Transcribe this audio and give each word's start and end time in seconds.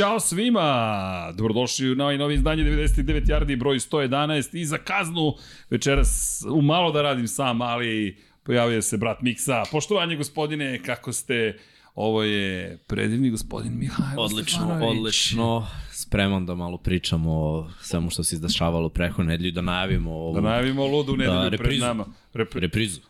Ćao 0.00 0.20
svima! 0.20 1.32
Dobrodošli 1.34 1.92
u 1.92 1.94
novi, 1.94 2.18
novi 2.18 2.34
izdanje 2.34 2.62
99 2.62 3.26
yardi 3.26 3.58
broj 3.58 3.78
111 3.78 4.58
i 4.58 4.64
za 4.64 4.78
kaznu 4.78 5.34
večeras 5.70 6.42
umalo 6.50 6.92
da 6.92 7.02
radim 7.02 7.28
sam, 7.28 7.62
ali 7.62 8.16
pojavio 8.42 8.82
se 8.82 8.96
brat 8.96 9.22
Miksa. 9.22 9.62
Poštovanje 9.72 10.16
gospodine, 10.16 10.82
kako 10.82 11.12
ste? 11.12 11.58
Ovo 11.94 12.22
je 12.22 12.78
predivni 12.86 13.30
gospodin 13.30 13.78
Mihajlo 13.78 14.22
Odlično, 14.22 14.58
Stefanović. 14.58 14.98
odlično. 14.98 15.66
Spreman 15.92 16.46
da 16.46 16.54
malo 16.54 16.78
pričamo 16.78 17.32
o 17.32 17.70
svemu 17.80 18.10
što 18.10 18.24
se 18.24 18.34
izdešavalo 18.34 18.88
preko 18.88 19.22
nedelju 19.22 19.52
da 19.52 19.60
najavimo 19.60 20.12
ovu 20.12 20.34
Da 20.34 20.40
najavimo 20.40 20.86
ludu 20.86 21.16
nedelju 21.16 21.40
pred 21.40 21.60
reprizu. 21.60 21.84
nama. 21.84 22.06
Rep, 22.34 22.54
reprizu. 22.54 23.00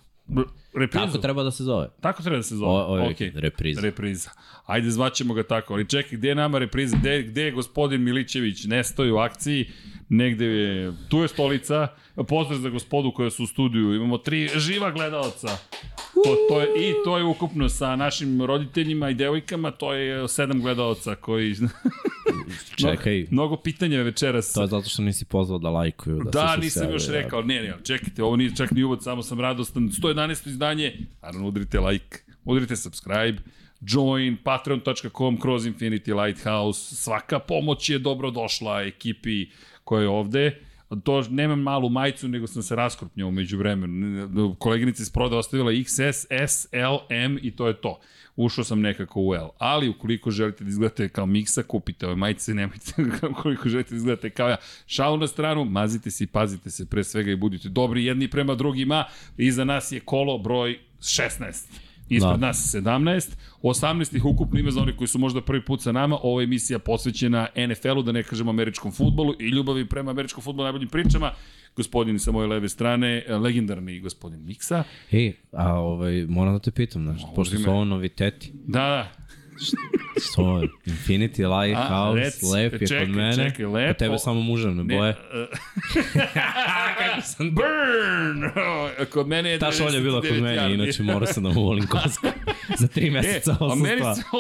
Reprizu. 0.75 1.07
Tako 1.07 1.19
treba 1.19 1.43
da 1.43 1.51
se 1.51 1.65
zove. 1.65 1.89
Tako 2.01 2.23
treba 2.23 2.37
da 2.37 2.43
se 2.43 2.57
zove. 2.57 2.85
O, 2.85 2.99
je 2.99 3.11
Okej. 3.11 3.33
repriza. 3.35 3.81
Repriza. 3.81 4.31
Ajde, 4.67 4.91
zvaćemo 4.91 5.35
ga 5.35 5.43
tako. 5.43 5.75
Ali 5.75 5.89
čekaj, 5.89 6.19
gde 6.19 6.29
je 6.29 6.35
nama 6.35 6.59
repriza? 6.59 6.97
Gde, 6.97 7.23
gde 7.23 7.43
je 7.43 7.51
gospodin 7.51 8.03
Milićević? 8.03 8.65
Ne 8.65 8.85
stoji 8.85 9.11
u 9.11 9.17
akciji. 9.17 9.71
Negde 10.09 10.45
je, 10.45 10.93
tu 11.09 11.19
je 11.19 11.29
stolica. 11.29 11.89
Pozdrav 12.29 12.59
za 12.59 12.69
gospodu 12.69 13.13
koja 13.13 13.31
su 13.31 13.45
u 13.45 13.47
studiju. 13.47 13.95
Imamo 13.95 14.19
tri 14.19 14.49
živa 14.57 14.91
gledalca. 14.91 15.49
To, 16.25 16.37
to 16.49 16.61
je, 16.61 16.67
I 16.67 16.95
to 17.05 17.19
je 17.19 17.25
ukupno 17.25 17.69
sa 17.69 17.97
našim 17.97 18.43
roditeljima 18.43 19.11
i 19.11 19.15
devojkama, 19.15 19.71
to 19.71 19.93
je 19.95 20.29
sedam 20.29 20.61
gledalca 20.61 21.15
koji... 21.15 21.55
Čekaj, 22.77 23.27
Mnogo 23.31 23.57
pitanja 23.57 24.03
večeras. 24.03 24.53
to 24.53 24.61
je 24.61 24.67
zato 24.67 24.89
što 24.89 25.03
nisi 25.03 25.25
pozvao 25.25 25.59
da 25.59 25.71
lajkuju. 25.71 26.21
Da, 26.25 26.31
Da, 26.31 26.57
nisam 26.57 26.91
još 26.91 27.07
sebe, 27.07 27.19
rekao, 27.19 27.43
ne, 27.43 27.63
ne, 27.63 27.75
čekajte, 27.85 28.23
ovo 28.23 28.37
nije 28.37 28.57
čak 28.57 28.71
ni 28.71 28.83
uvod, 28.83 29.03
samo 29.03 29.23
sam 29.23 29.41
radostan. 29.41 29.83
111. 29.83 30.57
izdanje, 30.61 31.07
naravno 31.23 31.49
udrite 31.49 31.81
like, 31.81 32.19
udrite 32.45 32.77
subscribe, 32.77 33.39
join, 33.81 34.37
patreon.com 34.45 35.41
kroz 35.41 35.67
Infinity 35.67 36.25
Lighthouse, 36.25 36.97
svaka 36.97 37.39
pomoć 37.39 37.89
je 37.89 37.99
dobro 37.99 38.31
došla 38.31 38.83
ekipi 38.83 39.47
koja 39.85 40.03
je 40.03 40.09
ovde. 40.09 40.61
To 41.05 41.23
nemam 41.31 41.61
malu 41.63 41.89
majicu, 41.89 42.29
nego 42.29 42.47
sam 42.47 42.63
se 42.63 42.77
raskrupnjao 42.77 43.29
umeđu 43.29 43.59
vremenu. 43.59 44.57
Koleginica 44.59 45.03
iz 45.03 45.11
proda 45.11 45.37
ostavila 45.37 45.73
XS, 45.73 46.27
S, 46.31 46.69
L, 46.73 46.99
M 47.09 47.39
i 47.43 47.57
to 47.57 47.69
je 47.69 47.81
to. 47.81 48.01
Ušao 48.45 48.65
sam 48.65 48.81
nekako 48.81 49.21
u 49.21 49.35
L. 49.35 49.49
Ali 49.59 49.89
ukoliko 49.89 50.31
želite 50.31 50.65
da 50.65 50.71
izgledate 50.71 51.09
kao 51.09 51.27
Miksa, 51.27 51.63
kupite 51.63 52.07
ove 52.07 52.17
majice, 52.17 52.55
nemojte 52.55 52.93
ukoliko 53.31 53.69
želite 53.69 53.91
da 53.91 53.97
izgledate 53.97 54.31
kao 54.31 54.49
ja. 54.49 54.57
Šalu 54.87 55.17
na 55.17 55.27
stranu, 55.27 55.65
mazite 55.65 56.11
se 56.11 56.25
i 56.25 56.27
pazite 56.27 56.71
se 56.71 56.87
pre 56.87 57.05
svega 57.05 57.31
i 57.31 57.37
budite 57.37 57.69
dobri 57.69 58.05
jedni 58.05 58.29
prema 58.29 58.55
drugima. 58.55 59.05
Iza 59.37 59.65
nas 59.65 59.93
je 59.93 60.01
kolo 60.01 60.39
broj 60.39 60.79
16. 61.01 61.90
Ispred 62.11 62.41
da. 62.41 62.47
Nas 62.47 62.75
17, 62.75 63.37
18 63.63 64.17
ih 64.17 64.25
ukupno 64.25 64.61
ima 64.61 64.71
za 64.71 64.81
oni 64.81 64.97
koji 64.97 65.09
su 65.09 65.19
možda 65.19 65.41
prvi 65.41 65.65
put 65.65 65.83
sa 65.83 65.93
nama. 65.93 66.19
Je 66.41 66.45
emisija 66.45 66.79
posvećena 66.79 67.47
NFL-u, 67.69 68.03
da 68.03 68.13
ne 68.13 68.23
kažemo 68.23 68.51
američkom 68.51 68.93
futbolu 68.93 69.35
i 69.39 69.49
ljubavi 69.49 69.89
prema 69.89 70.11
američkom 70.11 70.43
futbolu, 70.45 70.65
najboljim 70.65 70.89
pričama. 70.89 71.33
Gospodin 71.77 72.19
sa 72.19 72.33
moje 72.33 72.47
leve 72.47 72.69
strane, 72.69 73.25
legendarni 73.29 74.01
gospodin 74.01 74.45
Miksa. 74.45 74.85
Ej, 75.11 75.33
a 75.53 75.75
ovaj, 75.75 76.27
moram 76.29 76.55
da 76.55 76.59
te 76.59 76.71
pitam, 76.71 77.03
znaš, 77.03 77.23
pošto 77.35 77.59
su 77.59 77.71
ovo 77.71 77.85
noviteti. 77.85 78.53
Da, 78.55 78.81
da, 78.81 79.20
Što? 80.23 80.43
Infinity 80.87 81.47
Lighthouse, 81.61 82.21
rec- 82.21 82.53
lep 82.53 82.73
je 82.73 82.79
čekaj, 82.81 82.99
kod 83.01 83.09
mene. 83.11 83.35
čekaj, 83.35 83.65
lepo. 83.67 83.89
Kod 83.89 83.97
tebe 83.99 84.19
samo 84.19 84.41
muževne 84.41 84.85
Ne, 84.85 84.97
boje. 84.97 85.11
e, 85.11 85.47
Burn! 87.51 88.51
Kod 89.13 89.27
mene 89.27 89.51
je... 89.51 89.59
Ta 89.59 89.73
šolja 89.73 89.95
je 89.95 90.01
bila 90.01 90.21
kod 90.21 90.31
99 90.31 90.41
mene, 90.43 90.75
inače 90.75 91.03
morao 91.03 91.27
sam 91.27 91.43
da 91.43 91.49
mu 91.49 91.63
volim 91.63 91.87
kosku. 92.03 92.27
Za 92.79 92.87
tri 92.89 93.07
E, 93.07 93.11
meseca 93.11 93.57
a 93.63 93.75
meni 93.75 94.03
osustva. 94.03 94.39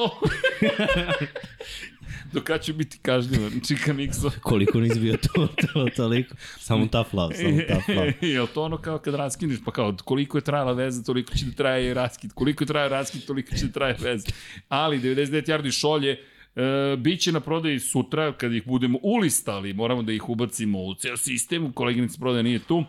Do 2.32 2.40
kada 2.40 2.62
ću 2.62 2.74
biti 2.74 2.98
kažnjivan, 3.02 3.52
čika 3.68 3.92
Mikso? 3.92 4.30
Koliko 4.42 4.80
nisi 4.80 5.00
bio 5.00 5.16
to, 5.16 5.46
to, 5.46 5.86
toliko. 5.96 6.34
Samo 6.58 6.86
tough 6.86 7.14
love, 7.14 7.34
samo 7.34 7.60
tough 7.68 7.88
love. 7.88 8.12
Jel 8.34 8.46
to 8.54 8.62
ono 8.62 8.78
kao 8.78 8.98
kad 8.98 9.14
raskineš, 9.14 9.58
pa 9.64 9.70
kao 9.70 9.96
koliko 10.04 10.38
je 10.38 10.42
trajala 10.42 10.72
veza, 10.72 11.02
toliko 11.02 11.34
će 11.34 11.44
da 11.44 11.52
traje 11.52 11.90
i 11.90 11.94
raskid, 11.94 12.32
koliko 12.32 12.64
je 12.64 12.68
traje 12.68 12.88
raskid, 12.88 13.24
toliko 13.26 13.56
će 13.56 13.66
da 13.66 13.72
traje 13.72 13.96
veza. 14.00 14.28
Ali 14.68 15.00
99 15.00 15.48
yardi 15.48 15.80
šolje, 15.80 16.18
E, 16.56 16.96
biće 16.96 17.32
na 17.32 17.40
prodaji 17.40 17.78
sutra 17.78 18.32
kad 18.32 18.52
ih 18.52 18.66
budemo 18.66 18.98
ulistali, 19.02 19.72
moramo 19.72 20.02
da 20.02 20.12
ih 20.12 20.28
ubacimo 20.28 20.82
u 20.82 20.94
ceo 20.94 21.16
sistem, 21.16 21.72
koleginica 21.72 22.18
prodaja 22.20 22.42
nije 22.42 22.58
tu, 22.58 22.84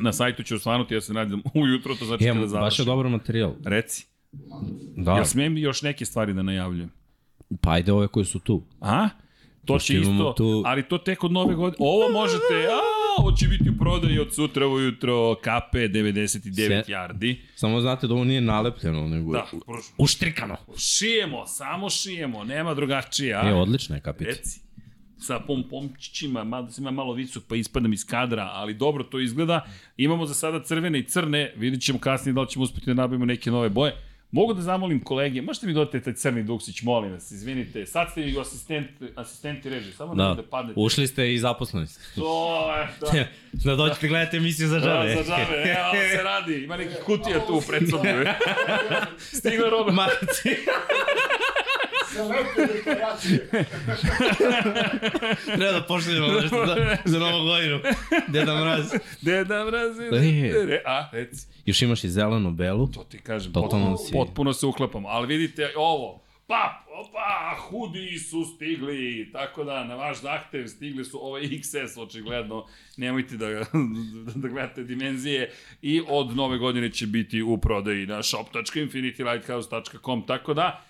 na 0.00 0.12
sajtu 0.12 0.42
će 0.42 0.54
osvanuti, 0.54 0.94
ja 0.94 1.00
se 1.00 1.12
nadam 1.12 1.42
ujutro, 1.62 1.94
to 1.94 2.04
znači 2.04 2.24
Imam, 2.24 2.36
kada 2.42 2.60
baš 2.60 2.78
je 2.78 2.84
dobar 2.84 3.08
materijal. 3.08 3.54
Reci, 3.64 4.06
Da, 4.96 5.14
jel 5.14 5.24
smijem 5.24 5.58
još 5.58 5.82
neke 5.82 6.04
stvari 6.04 6.34
da 6.34 6.42
najavljujem? 6.42 6.90
Pa 7.60 7.72
ajde 7.72 7.92
ove 7.92 8.08
koje 8.08 8.24
su 8.24 8.38
tu. 8.38 8.62
A? 8.80 9.08
To 9.60 9.74
Pošto 9.74 9.86
će 9.86 10.00
isto, 10.00 10.34
tu- 10.36 10.62
ali 10.66 10.82
to 10.82 10.98
tek 10.98 11.24
od 11.24 11.32
nove 11.32 11.54
godine. 11.54 11.76
Ovo 11.80 12.12
možete, 12.12 12.54
a, 12.70 12.80
ovo 13.18 13.32
će 13.32 13.48
biti 13.48 13.70
u 13.70 13.78
prodaji 13.78 14.18
od 14.18 14.34
sutra 14.34 14.66
ujutro, 14.66 15.34
KP 15.34 15.74
99 15.74 16.54
Se- 16.56 16.84
yardi. 16.88 17.36
Samo 17.54 17.80
znate 17.80 18.06
da 18.06 18.14
ovo 18.14 18.24
nije 18.24 18.40
nalepljeno, 18.40 19.08
nego 19.08 19.32
Da, 19.32 19.46
prošlo. 19.66 19.90
uštrikano. 19.98 20.56
Šijemo, 20.78 21.46
samo 21.46 21.90
šijemo, 21.90 22.44
nema 22.44 22.74
drugačije. 22.74 23.34
A? 23.34 23.48
E, 23.48 23.54
odlična 23.54 23.96
je 23.96 24.02
kapita. 24.02 24.30
Reci. 24.30 24.60
Sa 25.18 25.40
pompomčićima, 25.40 26.44
mada 26.44 26.70
sam 26.70 26.84
ima 26.84 26.90
malo 26.90 27.12
visok 27.12 27.44
pa 27.44 27.56
ispadam 27.56 27.92
iz 27.92 28.06
kadra, 28.06 28.50
ali 28.52 28.74
dobro 28.74 29.04
to 29.04 29.20
izgleda. 29.20 29.66
Imamo 29.96 30.26
za 30.26 30.34
sada 30.34 30.62
crvene 30.62 30.98
i 30.98 31.04
crne, 31.04 31.52
vidit 31.56 31.82
ćemo 31.82 31.98
kasnije 31.98 32.32
da 32.32 32.40
li 32.40 32.48
ćemo 32.48 32.62
uspeti 32.62 32.86
da 32.86 32.94
nabavimo 32.94 33.24
neke 33.24 33.50
nove 33.50 33.68
boje. 33.68 33.92
Mogu 34.32 34.54
da 34.54 34.62
zamolim 34.62 35.00
kolege, 35.00 35.42
možete 35.42 35.66
mi 35.66 35.72
dodati 35.72 36.00
taj 36.00 36.12
crni 36.14 36.42
duksić, 36.42 36.82
molim 36.82 37.12
vas, 37.12 37.30
izvinite. 37.30 37.86
Sad 37.86 38.10
ste 38.10 38.22
i 38.22 38.40
asistent, 38.40 38.86
asistenti 39.16 39.70
režije, 39.70 39.92
samo 39.92 40.14
da, 40.14 40.24
Da, 40.24 40.34
da 40.34 40.42
padnete. 40.42 40.80
ušli 40.80 41.06
ste 41.06 41.34
i 41.34 41.38
zaposleni 41.38 41.86
ste. 41.86 42.00
To 42.14 42.72
je, 42.76 42.88
da. 43.12 43.28
da 43.64 43.76
dođete 43.76 44.08
gledate 44.08 44.36
emisiju 44.36 44.68
za 44.68 44.74
Da, 44.74 44.80
žave. 44.80 45.24
za 45.24 45.36
evo 45.36 45.52
ovo 45.84 46.08
se 46.10 46.22
radi, 46.32 46.54
ima 46.54 46.76
neki 46.76 46.94
kutija 46.96 47.40
tu 47.40 47.62
pred 47.68 47.90
sobom. 47.90 48.06
Stigla 49.18 49.68
roba. 49.70 49.92
Marci. 49.92 50.48
Treba 55.56 55.72
da 55.72 55.82
pošaljemo 55.88 56.26
nešto 56.40 56.66
za, 56.66 56.96
za 57.04 57.18
novu 57.18 57.44
godinu. 57.44 57.80
Deda 58.28 58.60
Mraz. 58.60 58.92
Deda 59.20 59.64
mrazi. 59.64 60.02
E. 60.02 60.82
A, 60.86 61.08
reci. 61.12 61.46
Još 61.66 61.82
imaš 61.82 62.04
i 62.04 62.08
zelenu, 62.08 62.50
belu. 62.50 62.86
To 62.86 63.04
ti 63.04 63.18
kažem, 63.18 63.52
Totalno 63.52 63.70
potpuno, 63.86 63.96
si- 63.96 64.12
potpuno 64.12 64.52
se 64.52 64.66
uklapam. 64.66 65.06
Ali 65.06 65.26
vidite 65.26 65.72
ovo, 65.76 66.22
pa, 66.46 66.74
opa, 67.00 67.20
hudi 67.60 68.18
su 68.18 68.44
stigli, 68.56 69.30
tako 69.32 69.64
da 69.64 69.84
na 69.84 69.94
vaš 69.94 70.20
zahtev 70.20 70.66
stigli 70.66 71.04
su 71.04 71.26
ove 71.26 71.42
XS, 71.42 72.02
očigledno, 72.02 72.66
nemojte 72.96 73.36
da, 73.36 73.46
da 74.34 74.48
gledate 74.48 74.82
dimenzije 74.82 75.52
i 75.82 76.02
od 76.08 76.36
nove 76.36 76.58
godine 76.58 76.92
će 76.92 77.06
biti 77.06 77.42
u 77.42 77.58
prodaji 77.58 78.06
na 78.06 78.22
shop.infinitylighthouse.com, 78.22 80.26
tako 80.26 80.54
da, 80.54 80.84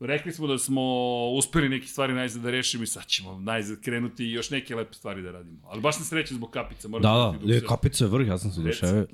Rekli 0.00 0.32
smo 0.32 0.46
da 0.46 0.58
smo 0.58 0.82
uspeli 1.28 1.68
neke 1.68 1.86
stvari 1.86 2.12
najzad 2.12 2.42
da 2.42 2.50
rešimo 2.50 2.82
i 2.82 2.86
sad 2.86 3.06
ćemo 3.06 3.38
najzad 3.38 3.80
krenuti 3.80 4.24
i 4.24 4.32
još 4.32 4.50
neke 4.50 4.74
lepe 4.76 4.94
stvari 4.94 5.22
da 5.22 5.30
radimo. 5.30 5.58
Ali 5.64 5.80
baš 5.80 5.96
sam 5.96 6.04
srećan 6.04 6.36
zbog 6.36 6.50
kapica. 6.50 6.88
Moram 6.88 7.02
Da, 7.02 7.38
ti 7.40 7.46
da, 7.46 7.54
je, 7.54 7.60
kapica 7.60 8.04
je 8.04 8.10
vrh, 8.10 8.28
ja 8.28 8.38
sam 8.38 8.50
se. 8.52 8.60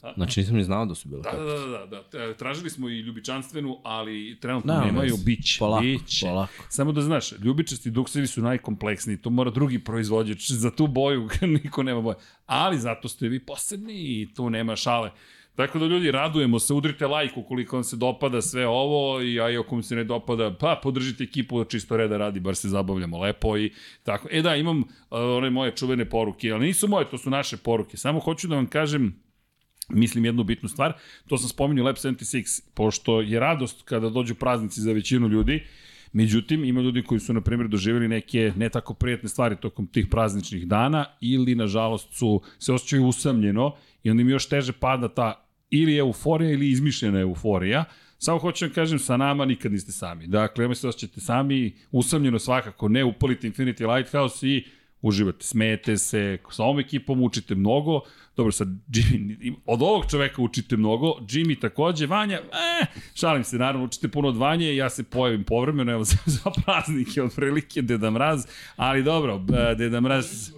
Da. 0.03 0.13
Znači 0.17 0.41
nisam 0.41 0.57
ni 0.57 0.65
znao 0.65 0.87
da 0.87 0.95
su 0.95 1.09
bile 1.09 1.23
Da, 1.23 1.31
da, 1.31 1.37
kapice. 1.37 1.69
da, 1.69 1.87
da, 1.87 1.87
da, 2.13 2.27
da. 2.27 2.35
Tražili 2.35 2.71
smo 2.71 2.89
i 2.89 3.01
ljubičanstvenu, 3.01 3.79
ali 3.85 4.39
trenutno 4.41 4.75
Da, 4.75 4.85
nemaju, 4.85 5.17
bić, 5.17 5.59
Polako, 5.59 5.83
bić. 5.83 6.21
polako. 6.23 6.53
Samo 6.69 6.93
da 6.93 7.03
znaš, 7.03 7.33
ljubičasti 7.33 7.91
duksevi 7.91 8.27
su 8.27 8.43
najkompleksniji, 8.43 9.17
to 9.17 9.31
mora 9.31 9.51
drugi 9.51 9.79
proizvođač, 9.79 10.51
za 10.51 10.71
tu 10.71 10.87
boju 10.87 11.29
niko 11.63 11.83
nema 11.83 12.01
boje. 12.01 12.17
Ali 12.47 12.79
zato 12.79 13.09
ste 13.09 13.29
vi 13.29 13.39
posebni 13.41 13.93
i 13.95 14.29
tu 14.35 14.51
nema 14.51 14.77
šale. 14.77 15.11
Tako 15.57 15.79
da 15.79 15.87
ljudi, 15.87 16.11
radujemo 16.11 16.59
se, 16.59 16.75
udrite 16.75 17.07
like 17.07 17.41
ukoliko 17.41 17.77
vam 17.77 17.85
se 17.85 17.97
dopada 17.97 18.43
sve 18.43 18.67
ovo 18.67 19.23
i 19.23 19.41
a 19.41 19.51
i 19.51 19.57
ako 19.57 19.75
vam 19.75 19.83
se 19.83 19.97
ne 19.97 20.05
dopada, 20.05 20.55
pa 20.61 20.81
podržite 20.83 21.25
ekipu 21.25 21.59
da 21.59 21.65
čisto 21.65 21.97
reda 21.97 22.17
radi, 22.17 22.41
bar 22.41 22.57
se 22.57 22.69
zabavljamo 22.69 23.19
lepo 23.19 23.59
i 23.59 23.73
tako. 24.03 24.29
E 24.31 24.43
da, 24.43 24.57
imam 24.57 24.79
uh, 24.79 24.87
one 25.11 25.51
moje 25.51 25.77
čuvene 25.77 26.11
poruke, 26.11 26.51
ali 26.51 26.67
nisu 26.67 26.89
moje, 26.89 27.11
to 27.11 27.19
su 27.19 27.31
naše 27.31 27.57
poruke. 27.57 27.97
Samo 27.97 28.21
hoću 28.21 28.49
da 28.49 28.57
vam 28.57 28.67
kažem, 28.67 29.15
mislim 29.89 30.25
jednu 30.25 30.45
bitnu 30.45 30.69
stvar, 30.69 30.93
to 31.29 31.39
sam 31.39 31.49
spominjao 31.49 31.87
Lab 31.87 31.97
76, 31.97 32.63
pošto 32.75 33.21
je 33.21 33.41
radost 33.41 33.83
kada 33.83 34.11
dođu 34.11 34.35
praznici 34.35 34.81
za 34.81 34.93
većinu 34.93 35.29
ljudi, 35.29 35.67
Međutim, 36.17 36.65
ima 36.65 36.81
ljudi 36.81 37.03
koji 37.03 37.21
su, 37.21 37.33
na 37.33 37.41
primjer, 37.41 37.69
doživjeli 37.69 38.09
neke 38.09 38.53
ne 38.57 38.69
tako 38.69 38.95
prijatne 38.95 39.29
stvari 39.29 39.57
tokom 39.57 39.87
tih 39.87 40.07
prazničnih 40.11 40.69
dana 40.69 41.07
ili, 41.21 41.55
nažalost, 41.55 42.13
su 42.13 42.41
se 42.59 42.73
osjećaju 42.73 43.07
usamljeno 43.07 43.75
i 44.03 44.11
onda 44.11 44.21
im 44.21 44.29
još 44.29 44.49
teže 44.49 44.73
pada 44.73 45.09
ta 45.09 45.44
ili 45.75 45.97
euforija 45.97 46.51
ili 46.51 46.71
izmišljena 46.71 47.21
euforija. 47.21 47.85
Samo 48.19 48.39
hoću 48.39 48.69
da 48.69 48.75
kažem, 48.75 48.99
sa 48.99 49.17
nama 49.17 49.45
nikad 49.45 49.73
niste 49.73 49.93
sami. 49.93 50.27
Dakle, 50.27 50.63
nemoj 50.63 50.75
se 50.75 50.89
osjećate 50.89 51.21
sami, 51.21 51.77
usamljeno 51.93 52.39
svakako, 52.39 52.89
ne 52.89 53.05
upalite 53.05 53.51
Infinity 53.51 53.95
Lighthouse 53.95 54.49
i 54.49 54.65
uživate, 55.05 55.45
smete 55.45 55.97
se, 55.97 56.39
sa 56.51 56.63
ovom 56.63 56.81
ekipom 56.81 57.23
učite 57.23 57.55
mnogo, 57.55 58.01
dobro, 58.37 58.53
sad 58.53 58.69
Jimmy, 58.89 59.55
od 59.67 59.83
ovog 59.83 60.05
čoveka 60.11 60.43
učite 60.43 60.77
mnogo, 60.77 61.07
Jimmy 61.07 61.61
takođe, 61.61 62.07
Vanja, 62.07 62.37
eh, 62.37 62.87
šalim 63.15 63.45
se, 63.45 63.59
naravno, 63.59 63.85
učite 63.85 64.09
puno 64.09 64.29
od 64.29 64.37
Vanje, 64.37 64.77
ja 64.77 64.91
se 64.91 65.05
pojavim 65.05 65.45
povremeno, 65.45 65.93
evo, 65.93 66.05
za, 66.05 66.17
za 66.37 66.51
praznike, 66.65 67.23
od 67.23 67.35
prilike, 67.35 67.83
Deda 67.83 68.11
Mraz, 68.11 68.47
ali 68.77 69.03
dobro, 69.03 69.39
Deda 69.77 70.01
Mraz, 70.01 70.51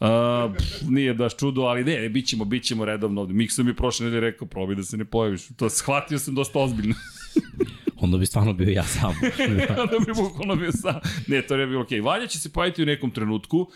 Uh, 0.00 0.56
pff, 0.56 0.82
nije 0.88 1.14
baš 1.14 1.36
čudo, 1.36 1.62
ali 1.62 1.84
ne, 1.84 2.00
ne 2.00 2.08
bit 2.08 2.26
ćemo, 2.26 2.44
bit 2.44 2.64
ćemo 2.64 2.84
redovno 2.84 3.20
ovde. 3.20 3.34
Miksa 3.34 3.62
mi 3.62 3.74
prošle 3.74 4.04
nedelje 4.04 4.20
rekao, 4.20 4.48
probaj 4.48 4.76
da 4.76 4.82
se 4.82 4.96
ne 4.96 5.04
pojaviš. 5.04 5.48
To 5.56 5.70
shvatio 5.70 6.18
sam 6.18 6.34
dosta 6.34 6.58
ozbiljno. 6.58 6.94
Onda 8.00 8.18
bi 8.18 8.26
stvarno 8.26 8.52
bio 8.52 8.70
ja 8.70 8.84
sam. 8.84 9.10
Onda 9.82 9.98
bi 10.06 10.12
bukvalno 10.14 10.56
bio 10.56 10.72
sam. 10.72 10.94
Ne, 11.26 11.42
to 11.42 11.56
ne 11.56 11.66
bi 11.66 11.70
bilo 11.70 11.82
okej. 11.82 12.00
Okay. 12.00 12.04
Valja 12.04 12.26
će 12.26 12.38
se 12.38 12.52
pojaviti 12.52 12.82
u 12.82 12.86
nekom 12.86 13.10
trenutku 13.10 13.70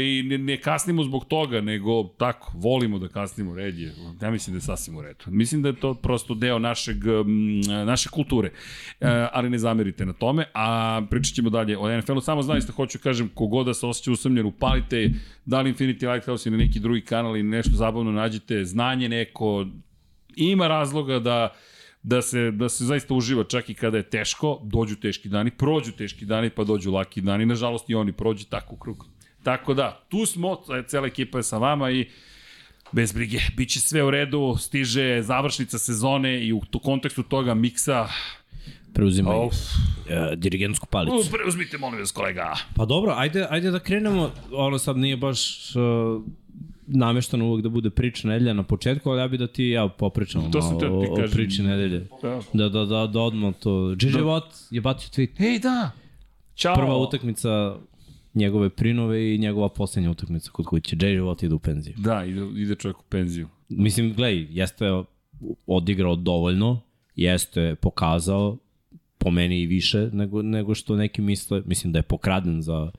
i 0.00 0.22
ne, 0.22 0.38
ne 0.38 0.56
kasnimo 0.56 1.04
zbog 1.04 1.24
toga, 1.24 1.60
nego 1.60 2.04
tako, 2.18 2.52
volimo 2.54 2.98
da 2.98 3.08
kasnimo, 3.08 3.54
red 3.54 3.78
je. 3.78 3.94
Ja 4.22 4.30
mislim 4.30 4.54
da 4.54 4.56
je 4.56 4.60
sasvim 4.60 4.96
u 4.96 5.02
redu. 5.02 5.24
Mislim 5.26 5.62
da 5.62 5.68
je 5.68 5.80
to 5.80 5.94
prosto 5.94 6.34
deo 6.34 6.58
našeg, 6.58 6.96
naše 7.86 8.08
kulture. 8.08 8.50
E, 9.00 9.28
ali 9.32 9.50
ne 9.50 9.58
zamerite 9.58 10.06
na 10.06 10.12
tome. 10.12 10.44
A 10.54 11.00
pričat 11.10 11.34
ćemo 11.34 11.50
dalje 11.50 11.78
o 11.78 11.98
NFL-u. 11.98 12.20
Samo 12.20 12.42
zaista 12.42 12.72
hoću 12.72 12.98
kažem, 12.98 13.28
kogoda 13.34 13.64
da 13.64 13.74
se 13.74 13.86
osjeća 13.86 14.12
usamljen, 14.12 14.46
upalite 14.46 15.10
da 15.44 15.60
li 15.60 15.72
Infinity 15.72 16.12
Lighthouse 16.12 16.48
ili 16.48 16.58
neki 16.58 16.80
drugi 16.80 17.00
kanal 17.00 17.36
ili 17.36 17.48
nešto 17.48 17.72
zabavno 17.72 18.12
nađete, 18.12 18.64
znanje 18.64 19.08
neko, 19.08 19.66
ima 20.36 20.68
razloga 20.68 21.18
da 21.18 21.54
da 22.04 22.22
se, 22.22 22.50
da 22.50 22.68
se 22.68 22.84
zaista 22.84 23.14
uživa 23.14 23.44
čak 23.44 23.70
i 23.70 23.74
kada 23.74 23.96
je 23.96 24.02
teško, 24.02 24.60
dođu 24.62 24.96
teški 24.96 25.28
dani, 25.28 25.50
prođu 25.50 25.92
teški 25.92 26.24
dani, 26.24 26.50
pa 26.50 26.64
dođu 26.64 26.92
laki 26.92 27.20
dani, 27.20 27.46
nažalost 27.46 27.90
i 27.90 27.94
oni 27.94 28.12
prođu 28.12 28.44
tako 28.50 28.74
u 28.74 28.78
krug. 28.78 29.06
Tako 29.44 29.74
da, 29.74 30.04
tu 30.08 30.26
smo, 30.26 30.58
cela 30.86 31.06
ekipa 31.06 31.38
je 31.38 31.42
sa 31.42 31.58
vama 31.58 31.90
i 31.90 32.08
bez 32.92 33.12
brige, 33.12 33.38
bit 33.56 33.70
će 33.70 33.80
sve 33.80 34.02
u 34.04 34.10
redu, 34.10 34.56
stiže 34.60 35.22
završnica 35.22 35.78
sezone 35.78 36.46
i 36.46 36.52
u 36.52 36.60
kontekstu 36.82 37.22
toga 37.22 37.54
miksa 37.54 38.08
preuzimaju 38.94 39.40
oh. 39.40 39.46
uh, 39.46 40.38
dirigentsku 40.38 40.86
palicu. 40.86 41.16
Uh, 41.16 41.26
preuzmite, 41.32 41.78
molim 41.78 42.00
vas, 42.00 42.12
kolega. 42.12 42.54
Pa 42.76 42.84
dobro, 42.84 43.14
ajde, 43.16 43.46
ajde 43.50 43.70
da 43.70 43.78
krenemo, 43.78 44.30
ono 44.52 44.78
sad 44.78 44.96
nije 44.96 45.16
baš 45.16 45.70
uh, 45.76 46.22
nameštano 46.86 47.46
uvek 47.46 47.62
da 47.62 47.68
bude 47.68 47.90
priča 47.90 48.28
nedelja 48.28 48.52
na 48.52 48.62
početku, 48.62 49.10
ali 49.10 49.20
ja 49.20 49.28
bih 49.28 49.40
da 49.40 49.46
ti 49.46 49.64
ja 49.64 49.88
popričam 49.88 50.52
to 50.52 50.60
malo 50.60 51.00
o, 51.00 51.24
o 51.24 51.28
priči 51.32 51.62
nedelje. 51.62 52.06
Da. 52.22 52.40
da, 52.52 52.68
da, 52.68 52.84
da, 52.84 53.06
da 53.06 53.20
odmah 53.20 53.54
to. 53.54 53.90
JJ 53.90 54.10
da. 54.10 54.18
Watt 54.18 54.66
je 54.70 54.80
bacio 54.80 55.08
tweet. 55.10 55.52
Ej, 55.52 55.58
da! 55.58 55.90
Ćao! 56.56 56.74
Prva 56.74 56.96
utakmica 56.96 57.76
njegove 58.34 58.70
prinove 58.70 59.34
i 59.34 59.38
njegova 59.38 59.68
poslednja 59.68 60.10
utakmica 60.10 60.50
kod 60.50 60.66
kuće. 60.66 60.96
JJ 60.96 61.20
Watt 61.20 61.44
ide 61.44 61.54
u 61.54 61.58
penziju. 61.58 61.94
Da, 61.98 62.24
ide, 62.24 62.40
ide 62.56 62.74
čovjek 62.74 62.98
u 62.98 63.04
penziju. 63.08 63.48
Mislim, 63.68 64.12
gledaj, 64.12 64.46
jeste 64.50 64.84
odigrao 65.66 66.16
dovoljno, 66.16 66.80
jeste 67.16 67.74
pokazao, 67.74 68.58
po 69.18 69.30
meni 69.30 69.60
i 69.60 69.66
više 69.66 70.10
nego, 70.12 70.42
nego 70.42 70.74
što 70.74 70.96
neki 70.96 71.22
misle. 71.22 71.62
Mislim 71.66 71.92
da 71.92 71.98
je 71.98 72.02
pokraden 72.02 72.62
za 72.62 72.90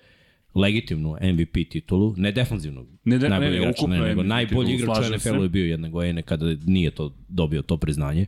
legitimnu 0.56 1.18
MVP 1.22 1.70
titulu, 1.70 2.14
ne 2.18 2.32
defanzivnog, 2.32 2.88
ne, 3.04 3.18
de, 3.18 3.30
najbolji 3.30 3.52
ne, 3.52 3.58
igrač, 3.58 3.82
ne, 3.82 4.00
nego 4.00 4.22
MVP 4.22 4.30
najbolji 4.30 4.74
igrač 4.74 4.98
u 4.98 5.16
NFL-u 5.16 5.44
je 5.44 5.50
bio 5.50 5.66
jedne 5.66 5.90
godine 5.90 6.22
kada 6.22 6.56
nije 6.66 6.92
to 6.92 7.14
dobio 7.28 7.62
to 7.62 7.78
priznanje. 7.78 8.26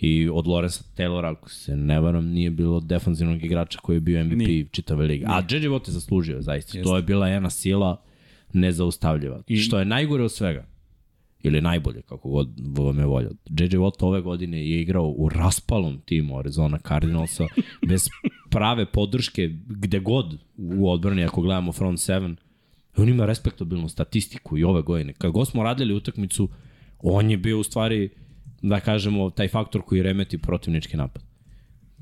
I 0.00 0.28
od 0.32 0.46
Lorenza 0.46 0.80
Taylora, 0.96 1.30
ako 1.30 1.50
se 1.50 1.76
ne 1.76 2.00
varam, 2.00 2.26
nije 2.26 2.50
bilo 2.50 2.80
defanzivnog 2.80 3.44
igrača 3.44 3.78
koji 3.78 3.96
je 3.96 4.00
bio 4.00 4.24
MVP 4.24 4.36
nije. 4.36 4.66
čitave 4.70 5.06
lige. 5.06 5.24
A 5.28 5.38
JJ 5.38 5.68
Watt 5.68 5.88
je 5.88 5.92
zaslužio, 5.92 6.42
zaista. 6.42 6.78
Jeste. 6.78 6.90
To 6.90 6.96
je 6.96 7.02
bila 7.02 7.28
jedna 7.28 7.50
sila 7.50 8.02
nezaustavljiva. 8.52 9.42
I, 9.46 9.56
što 9.56 9.78
je 9.78 9.84
najgore 9.84 10.24
od 10.24 10.32
svega, 10.32 10.66
ili 11.44 11.60
najbolje, 11.60 12.02
kako 12.02 12.28
god 12.28 12.48
vam 12.78 12.98
je 12.98 13.06
volja. 13.06 13.28
JJ 13.50 13.76
Watt 13.76 14.04
ove 14.04 14.20
godine 14.20 14.68
je 14.68 14.80
igrao 14.80 15.14
u 15.16 15.28
raspalom 15.28 16.00
timu 16.04 16.38
Arizona 16.38 16.78
Cardinalsa, 16.88 17.46
bez 17.88 18.08
prave 18.50 18.86
podrške 18.86 19.48
gde 19.66 19.98
god 19.98 20.38
u 20.56 20.90
odbrani, 20.90 21.24
ako 21.24 21.40
gledamo 21.40 21.72
front 21.72 21.98
7, 21.98 22.36
on 22.96 23.08
ima 23.08 23.26
respektabilnu 23.26 23.88
statistiku 23.88 24.58
i 24.58 24.64
ove 24.64 24.82
godine. 24.82 25.12
Kad 25.12 25.30
god 25.30 25.48
smo 25.48 25.62
radili 25.62 25.94
utakmicu, 25.94 26.48
on 26.98 27.30
je 27.30 27.36
bio 27.36 27.58
u 27.58 27.62
stvari, 27.62 28.10
da 28.68 28.80
kažemo, 28.80 29.30
taj 29.30 29.48
faktor 29.48 29.82
koji 29.82 30.02
remeti 30.02 30.38
protivnički 30.38 30.96
napad. 30.96 31.22